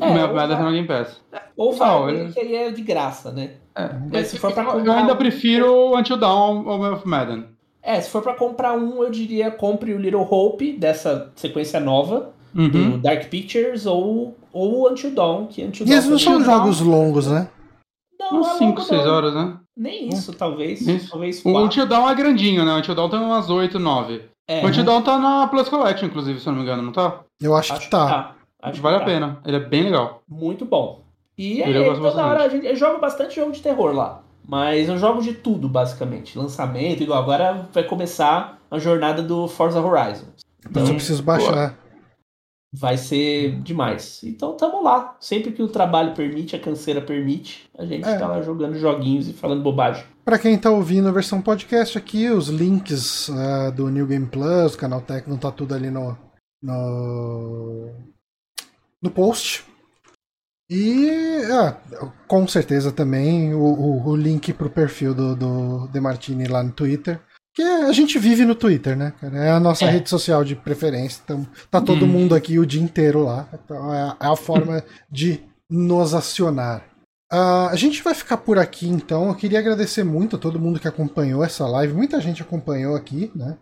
É, 0.00 0.06
o 0.06 0.14
Man 0.14 0.24
of 0.26 0.34
Madden 0.34 0.56
tá 0.56 0.64
no 0.64 0.72
Game 0.72 0.86
Pass. 0.86 1.20
Ou 1.56 1.72
vai, 1.72 2.14
ele... 2.14 2.32
que 2.32 2.40
aí 2.40 2.54
é 2.56 2.70
de 2.70 2.82
graça, 2.82 3.32
né? 3.32 3.52
É. 3.74 3.90
Mas 4.10 4.28
se 4.28 4.38
for 4.38 4.52
pra 4.52 4.64
comprar... 4.64 4.86
Eu 4.86 4.92
ainda 4.92 5.16
prefiro 5.16 5.96
Until 5.96 6.16
Dawn 6.16 6.66
ou 6.66 6.78
Man 6.78 6.92
of 6.94 7.06
Madden. 7.06 7.46
É, 7.82 8.00
se 8.00 8.10
for 8.10 8.22
para 8.22 8.34
comprar 8.34 8.74
um, 8.74 9.02
eu 9.02 9.10
diria 9.10 9.50
compre 9.50 9.92
o 9.92 9.98
Little 9.98 10.26
Hope 10.30 10.72
dessa 10.74 11.32
sequência 11.34 11.80
nova 11.80 12.32
uhum. 12.54 12.68
do 12.68 12.98
Dark 12.98 13.28
Pictures 13.28 13.86
ou 13.86 14.36
ou 14.52 14.88
Until 14.90 15.10
Dawn, 15.10 15.46
que 15.46 15.64
Until 15.64 15.86
E 15.86 15.92
eles 15.92 16.06
não 16.06 16.18
são 16.18 16.44
jogos 16.44 16.80
longos, 16.80 17.26
né? 17.26 17.48
Não, 18.20 18.40
Uns 18.40 18.48
5, 18.58 18.82
6 18.82 19.06
horas, 19.06 19.34
né? 19.34 19.56
Nem 19.76 20.10
isso, 20.10 20.32
talvez. 20.34 20.80
Isso. 20.86 21.10
Talvez 21.10 21.44
O 21.44 21.58
Until 21.58 21.86
Dawn 21.86 22.08
é 22.08 22.14
grandinho, 22.14 22.64
né? 22.64 22.72
O 22.72 22.78
Until 22.78 22.94
Dawn 22.94 23.08
tem 23.08 23.18
umas 23.18 23.50
8, 23.50 23.78
9. 23.78 24.22
É, 24.46 24.62
o 24.62 24.68
Until 24.68 24.84
Dawn 24.84 25.02
tá 25.02 25.18
na 25.18 25.46
Plus 25.48 25.68
Collection, 25.68 26.06
inclusive, 26.06 26.38
se 26.38 26.46
eu 26.46 26.52
não 26.52 26.58
me 26.58 26.64
engano, 26.64 26.82
não 26.82 26.92
tá? 26.92 27.20
Eu 27.40 27.56
acho, 27.56 27.72
acho 27.72 27.82
que 27.82 27.90
tá. 27.90 28.04
Que 28.04 28.12
tá. 28.12 28.34
Acho 28.62 28.80
vale 28.80 28.98
que 28.98 29.02
a 29.02 29.06
tá. 29.06 29.12
pena. 29.12 29.38
Ele 29.44 29.56
é 29.56 29.60
bem 29.60 29.84
legal. 29.84 30.22
Muito 30.28 30.64
bom. 30.64 31.01
E 31.36 31.62
aí, 31.62 31.72
toda 31.72 32.26
hora 32.26 32.44
a 32.44 32.48
gente, 32.48 32.66
eu 32.66 32.76
jogo 32.76 33.00
bastante 33.00 33.36
jogo 33.36 33.52
de 33.52 33.62
terror 33.62 33.92
lá. 33.92 34.22
Mas 34.46 34.88
eu 34.88 34.98
jogo 34.98 35.22
de 35.22 35.34
tudo, 35.34 35.68
basicamente. 35.68 36.36
Lançamento, 36.36 37.02
igual 37.02 37.22
agora 37.22 37.68
vai 37.72 37.84
começar 37.84 38.58
a 38.70 38.78
jornada 38.78 39.22
do 39.22 39.46
Forza 39.48 39.80
Horizon. 39.80 40.26
Então, 40.68 40.86
eu 40.86 40.94
preciso 40.94 41.22
baixar. 41.22 41.78
Vai 42.74 42.96
ser 42.96 43.60
demais. 43.60 44.22
Então 44.24 44.56
tamo 44.56 44.82
lá. 44.82 45.16
Sempre 45.20 45.52
que 45.52 45.62
o 45.62 45.68
trabalho 45.68 46.14
permite, 46.14 46.56
a 46.56 46.58
canseira 46.58 47.02
permite, 47.02 47.68
a 47.78 47.84
gente 47.84 48.08
é. 48.08 48.16
tá 48.16 48.26
lá 48.26 48.40
jogando 48.40 48.78
joguinhos 48.78 49.28
e 49.28 49.34
falando 49.34 49.62
bobagem. 49.62 50.04
Para 50.24 50.38
quem 50.38 50.56
tá 50.56 50.70
ouvindo 50.70 51.06
a 51.08 51.12
versão 51.12 51.42
podcast 51.42 51.98
aqui, 51.98 52.30
os 52.30 52.48
links 52.48 53.28
uh, 53.28 53.70
do 53.74 53.90
New 53.90 54.06
Game 54.06 54.26
Plus, 54.26 54.74
canal 54.74 55.02
Tecno, 55.02 55.36
tá 55.36 55.50
tudo 55.50 55.74
ali 55.74 55.90
no, 55.90 56.16
no, 56.62 57.90
no 59.02 59.10
post. 59.10 59.64
E 60.70 61.10
ah, 61.50 61.76
com 62.26 62.46
certeza 62.46 62.90
também 62.90 63.54
o, 63.54 63.60
o, 63.60 64.08
o 64.08 64.16
link 64.16 64.52
pro 64.52 64.70
perfil 64.70 65.14
do, 65.14 65.36
do 65.36 65.88
De 65.88 66.00
Martini 66.00 66.46
lá 66.46 66.62
no 66.62 66.72
Twitter. 66.72 67.20
Que 67.54 67.62
a 67.62 67.92
gente 67.92 68.18
vive 68.18 68.46
no 68.46 68.54
Twitter, 68.54 68.96
né, 68.96 69.12
É 69.34 69.50
a 69.50 69.60
nossa 69.60 69.84
é. 69.84 69.90
rede 69.90 70.08
social 70.08 70.42
de 70.42 70.56
preferência. 70.56 71.20
Então, 71.22 71.46
tá 71.70 71.82
todo 71.82 72.06
hum. 72.06 72.08
mundo 72.08 72.34
aqui 72.34 72.58
o 72.58 72.64
dia 72.64 72.80
inteiro 72.80 73.24
lá. 73.24 73.46
Então, 73.52 73.92
é, 73.92 74.16
é 74.20 74.26
a 74.26 74.36
forma 74.36 74.82
de 75.10 75.42
nos 75.70 76.14
acionar. 76.14 76.82
Uh, 77.32 77.68
a 77.70 77.76
gente 77.76 78.02
vai 78.02 78.12
ficar 78.12 78.36
por 78.36 78.58
aqui 78.58 78.86
então. 78.86 79.28
Eu 79.28 79.34
queria 79.34 79.58
agradecer 79.58 80.04
muito 80.04 80.36
a 80.36 80.38
todo 80.38 80.60
mundo 80.60 80.78
que 80.78 80.86
acompanhou 80.86 81.42
essa 81.42 81.66
live. 81.66 81.94
Muita 81.94 82.20
gente 82.20 82.42
acompanhou 82.42 82.94
aqui, 82.94 83.32
né? 83.34 83.56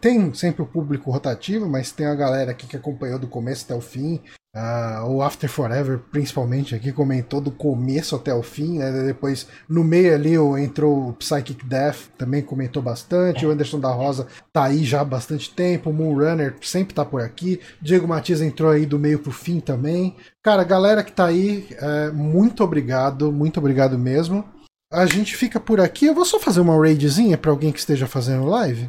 Tem 0.00 0.32
sempre 0.32 0.62
o 0.62 0.66
público 0.66 1.10
rotativo, 1.10 1.68
mas 1.68 1.90
tem 1.90 2.06
a 2.06 2.14
galera 2.14 2.52
aqui 2.52 2.68
que 2.68 2.76
acompanhou 2.76 3.18
do 3.18 3.26
começo 3.26 3.64
até 3.64 3.74
o 3.74 3.80
fim. 3.80 4.20
Uh, 4.56 5.06
o 5.10 5.22
After 5.22 5.50
Forever, 5.50 5.98
principalmente, 6.10 6.74
aqui 6.74 6.90
comentou 6.90 7.42
do 7.42 7.50
começo 7.50 8.16
até 8.16 8.32
o 8.32 8.42
fim, 8.42 8.78
né? 8.78 8.90
Depois, 9.04 9.46
no 9.68 9.84
meio 9.84 10.14
ali, 10.14 10.34
entrou 10.64 11.10
o 11.10 11.12
Psychic 11.12 11.62
Death, 11.66 12.08
também 12.16 12.40
comentou 12.40 12.82
bastante. 12.82 13.44
O 13.44 13.50
Anderson 13.50 13.78
da 13.78 13.90
Rosa 13.90 14.26
tá 14.54 14.64
aí 14.64 14.82
já 14.82 15.02
há 15.02 15.04
bastante 15.04 15.52
tempo. 15.52 15.90
O 15.90 15.92
Moonrunner 15.92 16.54
sempre 16.62 16.94
tá 16.94 17.04
por 17.04 17.20
aqui. 17.20 17.60
Diego 17.82 18.08
Matias 18.08 18.40
entrou 18.40 18.70
aí 18.70 18.86
do 18.86 18.98
meio 18.98 19.18
pro 19.18 19.30
fim 19.30 19.60
também. 19.60 20.16
Cara, 20.42 20.64
galera 20.64 21.04
que 21.04 21.12
tá 21.12 21.26
aí, 21.26 21.68
é, 21.72 22.10
muito 22.12 22.64
obrigado, 22.64 23.30
muito 23.30 23.60
obrigado 23.60 23.98
mesmo. 23.98 24.42
A 24.90 25.04
gente 25.04 25.36
fica 25.36 25.60
por 25.60 25.80
aqui. 25.80 26.06
Eu 26.06 26.14
vou 26.14 26.24
só 26.24 26.40
fazer 26.40 26.60
uma 26.60 26.80
raidzinha 26.80 27.36
para 27.36 27.50
alguém 27.50 27.72
que 27.72 27.78
esteja 27.78 28.06
fazendo 28.06 28.46
live. 28.46 28.88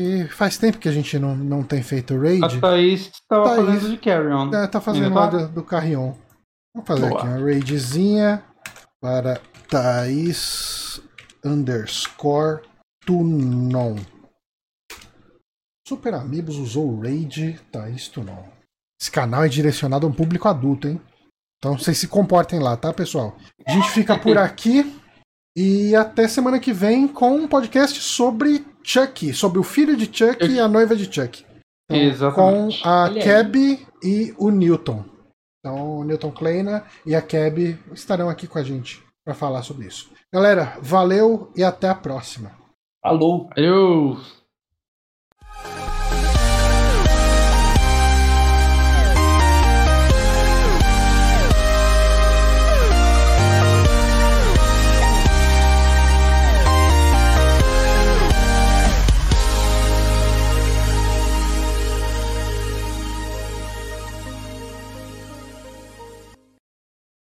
E 0.00 0.26
faz 0.28 0.56
tempo 0.56 0.78
que 0.78 0.88
a 0.88 0.92
gente 0.92 1.18
não, 1.18 1.36
não 1.36 1.62
tem 1.62 1.82
feito 1.82 2.18
raid. 2.18 2.42
A 2.42 2.58
Thaís 2.58 3.08
estava 3.08 3.54
fazendo 3.54 3.90
de 3.90 3.98
Carry 3.98 4.32
On. 4.32 4.54
É, 4.54 4.66
tá 4.66 4.80
fazendo 4.80 5.12
tá? 5.12 5.26
do, 5.26 5.48
do 5.48 5.62
Carrion. 5.62 6.14
Vamos 6.74 6.88
fazer 6.88 7.06
Boa. 7.06 7.20
aqui 7.20 7.28
uma 7.28 7.38
raidzinha 7.38 8.42
para 8.98 9.38
Thaís 9.68 11.02
underscore 11.44 12.62
Tunon. 13.04 13.96
Super 15.86 16.14
Amigos 16.14 16.56
usou 16.56 16.94
o 16.94 17.00
raid 17.02 17.60
Thaís 17.70 18.08
Tunon. 18.08 18.44
Esse 18.98 19.10
canal 19.10 19.44
é 19.44 19.48
direcionado 19.48 20.06
a 20.06 20.08
um 20.08 20.14
público 20.14 20.48
adulto, 20.48 20.88
hein? 20.88 20.98
Então 21.58 21.76
vocês 21.76 21.98
se 21.98 22.08
comportem 22.08 22.58
lá, 22.58 22.74
tá, 22.74 22.90
pessoal? 22.90 23.36
A 23.66 23.72
gente 23.72 23.90
fica 23.90 24.16
por 24.18 24.38
aqui 24.40 24.98
e 25.54 25.94
até 25.94 26.26
semana 26.26 26.58
que 26.58 26.72
vem 26.72 27.06
com 27.06 27.32
um 27.36 27.46
podcast 27.46 28.00
sobre 28.00 28.64
Chuck, 28.82 29.32
sobre 29.34 29.58
o 29.58 29.62
filho 29.62 29.96
de 29.96 30.06
Chuck 30.06 30.36
Eu... 30.40 30.50
e 30.50 30.60
a 30.60 30.68
noiva 30.68 30.96
de 30.96 31.12
Chuck. 31.12 31.44
Então, 31.90 32.02
Exatamente. 32.02 32.82
Com 32.82 32.88
a 32.88 33.10
Keb 33.10 33.86
e 34.02 34.34
o 34.38 34.50
Newton. 34.50 35.04
Então, 35.58 35.98
o 35.98 36.04
Newton 36.04 36.30
Kleina 36.30 36.84
e 37.04 37.14
a 37.14 37.20
Keb 37.20 37.78
estarão 37.92 38.28
aqui 38.30 38.46
com 38.46 38.58
a 38.58 38.62
gente 38.62 39.02
para 39.24 39.34
falar 39.34 39.62
sobre 39.62 39.86
isso. 39.86 40.10
Galera, 40.32 40.78
valeu 40.80 41.50
e 41.56 41.62
até 41.62 41.88
a 41.88 41.94
próxima. 41.94 42.52
Falou. 43.02 43.48
Adeus. 43.50 44.39